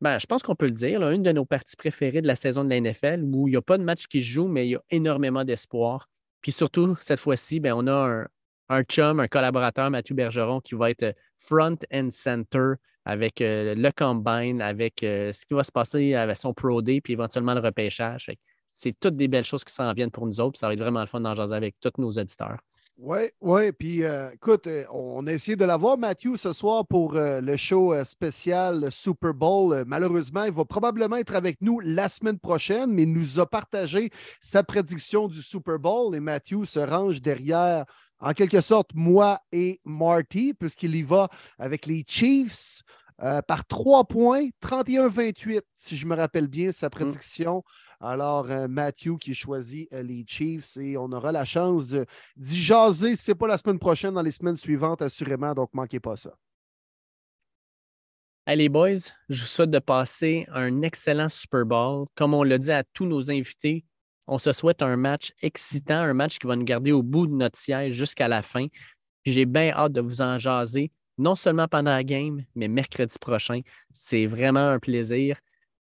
ben, 0.00 0.18
je 0.18 0.26
pense 0.26 0.42
qu'on 0.42 0.54
peut 0.54 0.66
le 0.66 0.72
dire, 0.72 1.08
une 1.08 1.22
de 1.22 1.32
nos 1.32 1.44
parties 1.44 1.76
préférées 1.76 2.20
de 2.20 2.26
la 2.26 2.36
saison 2.36 2.64
de 2.64 2.70
la 2.70 2.80
NFL 2.80 3.22
où 3.24 3.48
il 3.48 3.52
n'y 3.52 3.56
a 3.56 3.62
pas 3.62 3.78
de 3.78 3.84
match 3.84 4.06
qui 4.06 4.20
se 4.20 4.26
joue, 4.26 4.48
mais 4.48 4.66
il 4.66 4.70
y 4.70 4.76
a 4.76 4.82
énormément 4.90 5.44
d'espoir. 5.44 6.08
Puis 6.42 6.52
surtout, 6.52 6.96
cette 7.00 7.20
fois-ci, 7.20 7.60
ben, 7.60 7.74
on 7.74 7.86
a 7.86 7.92
un, 7.92 8.26
un 8.68 8.82
chum, 8.82 9.20
un 9.20 9.28
collaborateur, 9.28 9.90
Mathieu 9.90 10.14
Bergeron, 10.14 10.60
qui 10.60 10.74
va 10.74 10.90
être 10.90 11.14
front 11.38 11.78
and 11.92 12.08
center 12.10 12.74
avec 13.04 13.40
euh, 13.40 13.74
le 13.74 13.90
combine, 13.92 14.62
avec 14.62 15.02
euh, 15.02 15.32
ce 15.32 15.44
qui 15.44 15.54
va 15.54 15.64
se 15.64 15.72
passer 15.72 16.14
avec 16.14 16.36
son 16.36 16.54
Pro 16.54 16.80
Day, 16.80 17.00
puis 17.00 17.12
éventuellement 17.12 17.54
le 17.54 17.60
repêchage. 17.60 18.30
C'est 18.78 18.98
toutes 18.98 19.16
des 19.16 19.28
belles 19.28 19.44
choses 19.44 19.64
qui 19.64 19.72
s'en 19.72 19.92
viennent 19.92 20.10
pour 20.10 20.26
nous 20.26 20.40
autres. 20.40 20.52
puis 20.52 20.58
Ça 20.58 20.66
va 20.66 20.72
être 20.72 20.80
vraiment 20.80 21.00
le 21.00 21.06
fun 21.06 21.20
d'en 21.20 21.34
jaser 21.34 21.54
avec 21.54 21.76
tous 21.80 21.92
nos 21.98 22.10
auditeurs. 22.10 22.58
Oui, 22.96 23.18
oui. 23.40 23.72
Puis, 23.72 24.04
euh, 24.04 24.30
écoute, 24.32 24.68
euh, 24.68 24.84
on 24.92 25.26
a 25.26 25.32
essayé 25.32 25.56
de 25.56 25.64
l'avoir, 25.64 25.98
Matthew, 25.98 26.36
ce 26.36 26.52
soir 26.52 26.86
pour 26.86 27.16
euh, 27.16 27.40
le 27.40 27.56
show 27.56 27.92
spécial 28.04 28.90
Super 28.92 29.34
Bowl. 29.34 29.82
Malheureusement, 29.86 30.44
il 30.44 30.52
va 30.52 30.64
probablement 30.64 31.16
être 31.16 31.34
avec 31.34 31.60
nous 31.60 31.80
la 31.80 32.08
semaine 32.08 32.38
prochaine, 32.38 32.92
mais 32.92 33.02
il 33.02 33.12
nous 33.12 33.40
a 33.40 33.46
partagé 33.50 34.10
sa 34.40 34.62
prédiction 34.62 35.26
du 35.26 35.42
Super 35.42 35.78
Bowl 35.80 36.14
et 36.14 36.20
Matthew 36.20 36.64
se 36.64 36.78
range 36.78 37.20
derrière, 37.20 37.84
en 38.20 38.32
quelque 38.32 38.60
sorte, 38.60 38.90
moi 38.94 39.40
et 39.50 39.80
Marty, 39.84 40.54
puisqu'il 40.54 40.94
y 40.94 41.02
va 41.02 41.28
avec 41.58 41.86
les 41.86 42.04
Chiefs. 42.06 42.82
euh, 43.22 43.40
par 43.42 43.64
trois 43.66 44.04
points, 44.04 44.48
31-28, 44.60 45.62
si 45.76 45.96
je 45.96 46.06
me 46.06 46.16
rappelle 46.16 46.48
bien 46.48 46.72
sa 46.72 46.90
prédiction. 46.90 47.62
Alors, 48.00 48.50
euh, 48.50 48.68
Matthew 48.68 49.18
qui 49.18 49.34
choisit 49.34 49.92
euh, 49.92 50.02
les 50.02 50.24
Chiefs 50.26 50.76
et 50.76 50.96
on 50.96 51.10
aura 51.12 51.32
la 51.32 51.44
chance 51.44 51.94
d'y 52.36 52.62
jaser, 52.62 53.16
si 53.16 53.24
ce 53.24 53.30
n'est 53.30 53.34
pas 53.36 53.46
la 53.46 53.58
semaine 53.58 53.78
prochaine, 53.78 54.14
dans 54.14 54.22
les 54.22 54.32
semaines 54.32 54.56
suivantes, 54.56 55.02
assurément. 55.02 55.54
Donc, 55.54 55.70
manquez 55.72 56.00
pas 56.00 56.16
ça. 56.16 56.34
Allez, 58.46 58.68
boys, 58.68 59.10
je 59.30 59.40
vous 59.40 59.46
souhaite 59.46 59.70
de 59.70 59.78
passer 59.78 60.46
un 60.52 60.82
excellent 60.82 61.30
Super 61.30 61.64
Bowl. 61.64 62.06
Comme 62.14 62.34
on 62.34 62.42
l'a 62.42 62.58
dit 62.58 62.72
à 62.72 62.84
tous 62.84 63.06
nos 63.06 63.30
invités, 63.30 63.86
on 64.26 64.36
se 64.38 64.52
souhaite 64.52 64.82
un 64.82 64.96
match 64.96 65.32
excitant, 65.40 66.00
un 66.00 66.12
match 66.12 66.38
qui 66.38 66.46
va 66.46 66.56
nous 66.56 66.64
garder 66.64 66.92
au 66.92 67.02
bout 67.02 67.26
de 67.26 67.32
notre 67.32 67.58
siège 67.58 67.94
jusqu'à 67.94 68.28
la 68.28 68.42
fin. 68.42 68.66
J'ai 69.24 69.46
bien 69.46 69.70
hâte 69.70 69.92
de 69.92 70.02
vous 70.02 70.20
en 70.20 70.38
jaser, 70.38 70.90
non 71.16 71.34
seulement 71.34 71.68
pendant 71.68 71.92
la 71.92 72.04
game, 72.04 72.44
mais 72.54 72.68
mercredi 72.68 73.16
prochain. 73.18 73.60
C'est 73.92 74.26
vraiment 74.26 74.68
un 74.68 74.78
plaisir. 74.78 75.38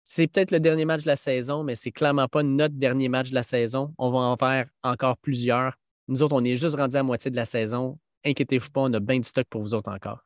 C'est 0.04 0.26
peut-être 0.26 0.50
le 0.50 0.60
dernier 0.60 0.84
match 0.84 1.02
de 1.02 1.08
la 1.08 1.16
saison, 1.16 1.62
mais 1.62 1.74
c'est 1.74 1.92
clairement 1.92 2.28
pas 2.28 2.42
notre 2.42 2.74
dernier 2.74 3.08
match 3.08 3.30
de 3.30 3.34
la 3.34 3.42
saison. 3.42 3.94
On 3.98 4.10
va 4.10 4.18
en 4.18 4.36
faire 4.36 4.66
encore 4.82 5.16
plusieurs. 5.16 5.74
Nous 6.08 6.22
autres, 6.22 6.34
on 6.34 6.44
est 6.44 6.56
juste 6.56 6.76
rendus 6.76 6.96
à 6.96 7.02
moitié 7.02 7.30
de 7.30 7.36
la 7.36 7.44
saison. 7.44 7.98
Inquiétez-vous 8.24 8.70
pas, 8.70 8.82
on 8.82 8.92
a 8.92 9.00
bien 9.00 9.18
du 9.18 9.28
stock 9.28 9.46
pour 9.48 9.62
vous 9.62 9.74
autres 9.74 9.92
encore. 9.92 10.24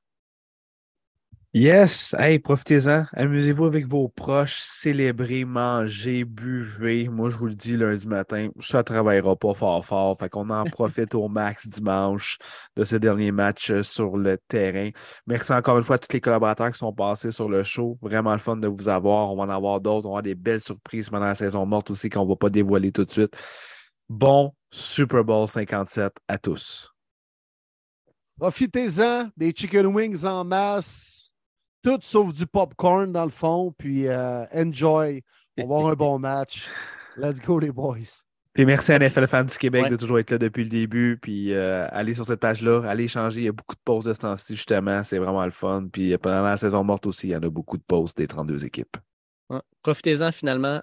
Yes! 1.59 2.15
Hey, 2.19 2.39
profitez-en. 2.39 3.07
Amusez-vous 3.15 3.65
avec 3.65 3.87
vos 3.87 4.09
proches. 4.09 4.61
Célébrez, 4.61 5.47
mangez, 5.47 6.27
buvez. 6.27 7.09
Moi, 7.09 7.31
je 7.31 7.37
vous 7.39 7.47
le 7.47 7.55
dis 7.55 7.79
lundi 7.79 8.07
matin, 8.07 8.51
ça 8.61 8.79
ne 8.79 8.83
travaillera 8.83 9.37
pas 9.37 9.55
fort 9.55 9.83
fort. 9.83 10.19
Fait 10.19 10.29
qu'on 10.29 10.51
en 10.51 10.65
profite 10.67 11.15
au 11.15 11.29
max 11.29 11.67
dimanche 11.67 12.37
de 12.77 12.85
ce 12.85 12.97
dernier 12.97 13.33
match 13.33 13.71
euh, 13.71 13.83
sur 13.83 14.19
le 14.19 14.37
terrain. 14.37 14.91
Merci 15.27 15.55
encore 15.55 15.79
une 15.79 15.83
fois 15.83 15.97
à 15.97 15.99
tous 15.99 16.13
les 16.13 16.21
collaborateurs 16.21 16.71
qui 16.73 16.77
sont 16.77 16.93
passés 16.93 17.33
sur 17.33 17.49
le 17.49 17.63
show. 17.63 17.97
Vraiment 18.03 18.33
le 18.33 18.39
fun 18.39 18.59
de 18.59 18.69
vous 18.69 18.91
avoir. 18.91 19.33
On 19.33 19.37
va 19.37 19.45
en 19.45 19.49
avoir 19.49 19.81
d'autres. 19.81 20.05
On 20.05 20.11
va 20.11 20.19
avoir 20.19 20.23
des 20.25 20.35
belles 20.35 20.61
surprises 20.61 21.09
pendant 21.09 21.25
la 21.25 21.35
saison 21.35 21.65
morte 21.65 21.91
aussi 21.91 22.11
qu'on 22.11 22.25
ne 22.25 22.29
va 22.29 22.37
pas 22.37 22.51
dévoiler 22.51 22.93
tout 22.93 23.07
de 23.07 23.11
suite. 23.11 23.35
Bon 24.11 24.53
Super 24.71 25.25
Bowl 25.25 25.49
57 25.49 26.13
à 26.29 26.37
tous. 26.37 26.93
Profitez-en 28.39 29.31
des 29.35 29.55
chicken 29.57 29.87
wings 29.87 30.27
en 30.27 30.45
masse, 30.45 31.26
tout 31.87 32.01
sauf 32.03 32.35
du 32.35 32.49
popcorn 32.49 33.13
dans 33.13 33.23
le 33.25 33.31
fond, 33.31 33.73
puis 33.79 34.09
euh, 34.09 34.45
enjoy. 34.53 35.23
On 35.57 35.69
va 35.69 35.77
avoir 35.77 35.93
un 35.93 35.95
bon 35.95 36.19
match. 36.19 36.67
Let's 37.17 37.41
go, 37.41 37.61
les 37.61 37.71
boys. 37.71 38.25
Puis 38.53 38.67
merci 38.67 38.91
à 38.91 38.99
NFL 38.99 39.29
Fans 39.29 39.45
du 39.45 39.57
Québec 39.57 39.85
Ouais. 39.85 39.91
de 39.91 39.97
toujours 39.97 40.19
être 40.19 40.33
là 40.33 40.39
depuis 40.39 40.65
le 40.65 40.71
début. 40.71 41.17
Puis 41.23 41.53
euh, 41.53 41.87
allez 41.93 42.15
sur 42.15 42.25
cette 42.25 42.41
page-là, 42.41 42.83
allez 42.89 43.07
changer. 43.07 43.43
Il 43.43 43.45
y 43.45 43.49
a 43.49 43.53
beaucoup 43.53 43.77
de 43.77 43.81
pauses 43.85 44.05
de 44.05 44.15
ce 44.15 44.19
temps-ci, 44.19 44.57
justement. 44.57 45.05
C'est 45.05 45.19
vraiment 45.19 45.45
le 45.45 45.53
fun. 45.53 45.87
Puis 45.93 46.13
euh, 46.13 46.19
pendant 46.19 46.43
la 46.43 46.57
saison 46.57 46.83
morte 46.83 47.07
aussi, 47.07 47.29
il 47.29 47.31
y 47.31 47.37
en 47.37 47.43
a 47.43 47.49
beaucoup 47.51 47.77
de 47.79 47.85
pauses 47.85 48.15
des 48.15 48.27
32 48.27 48.65
équipes. 48.65 48.97
Ouais. 49.49 49.61
Profitez-en 49.85 50.33
finalement. 50.33 50.83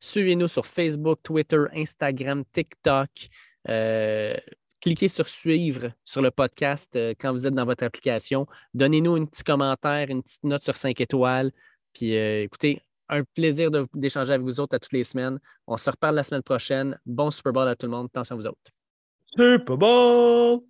Suivez-nous 0.00 0.48
sur 0.48 0.66
Facebook, 0.66 1.20
Twitter, 1.22 1.62
Instagram, 1.76 2.42
TikTok. 2.52 3.08
Euh, 3.68 4.34
cliquez 4.80 5.08
sur 5.08 5.28
suivre 5.28 5.92
sur 6.04 6.22
le 6.22 6.30
podcast 6.30 6.94
euh, 6.96 7.14
quand 7.18 7.32
vous 7.32 7.46
êtes 7.46 7.54
dans 7.54 7.64
votre 7.64 7.84
application. 7.84 8.46
Donnez-nous 8.74 9.14
un 9.14 9.24
petit 9.26 9.44
commentaire, 9.44 10.08
une 10.10 10.22
petite 10.22 10.44
note 10.44 10.62
sur 10.62 10.76
5 10.76 11.00
étoiles. 11.00 11.52
Puis 11.92 12.16
euh, 12.16 12.42
écoutez, 12.42 12.80
un 13.08 13.22
plaisir 13.34 13.70
d'échanger 13.94 14.32
avec 14.32 14.44
vous 14.44 14.60
autres 14.60 14.76
à 14.76 14.78
toutes 14.78 14.92
les 14.92 15.04
semaines. 15.04 15.38
On 15.66 15.76
se 15.76 15.90
reparle 15.90 16.14
la 16.14 16.22
semaine 16.22 16.42
prochaine. 16.42 16.98
Bon 17.04 17.30
Super 17.30 17.52
Bowl 17.52 17.68
à 17.68 17.76
tout 17.76 17.86
le 17.86 17.92
monde. 17.92 18.06
Attention 18.06 18.36
à 18.36 18.38
vous 18.38 18.46
autres. 18.46 18.70
Super 19.36 19.76
Bowl! 19.76 20.69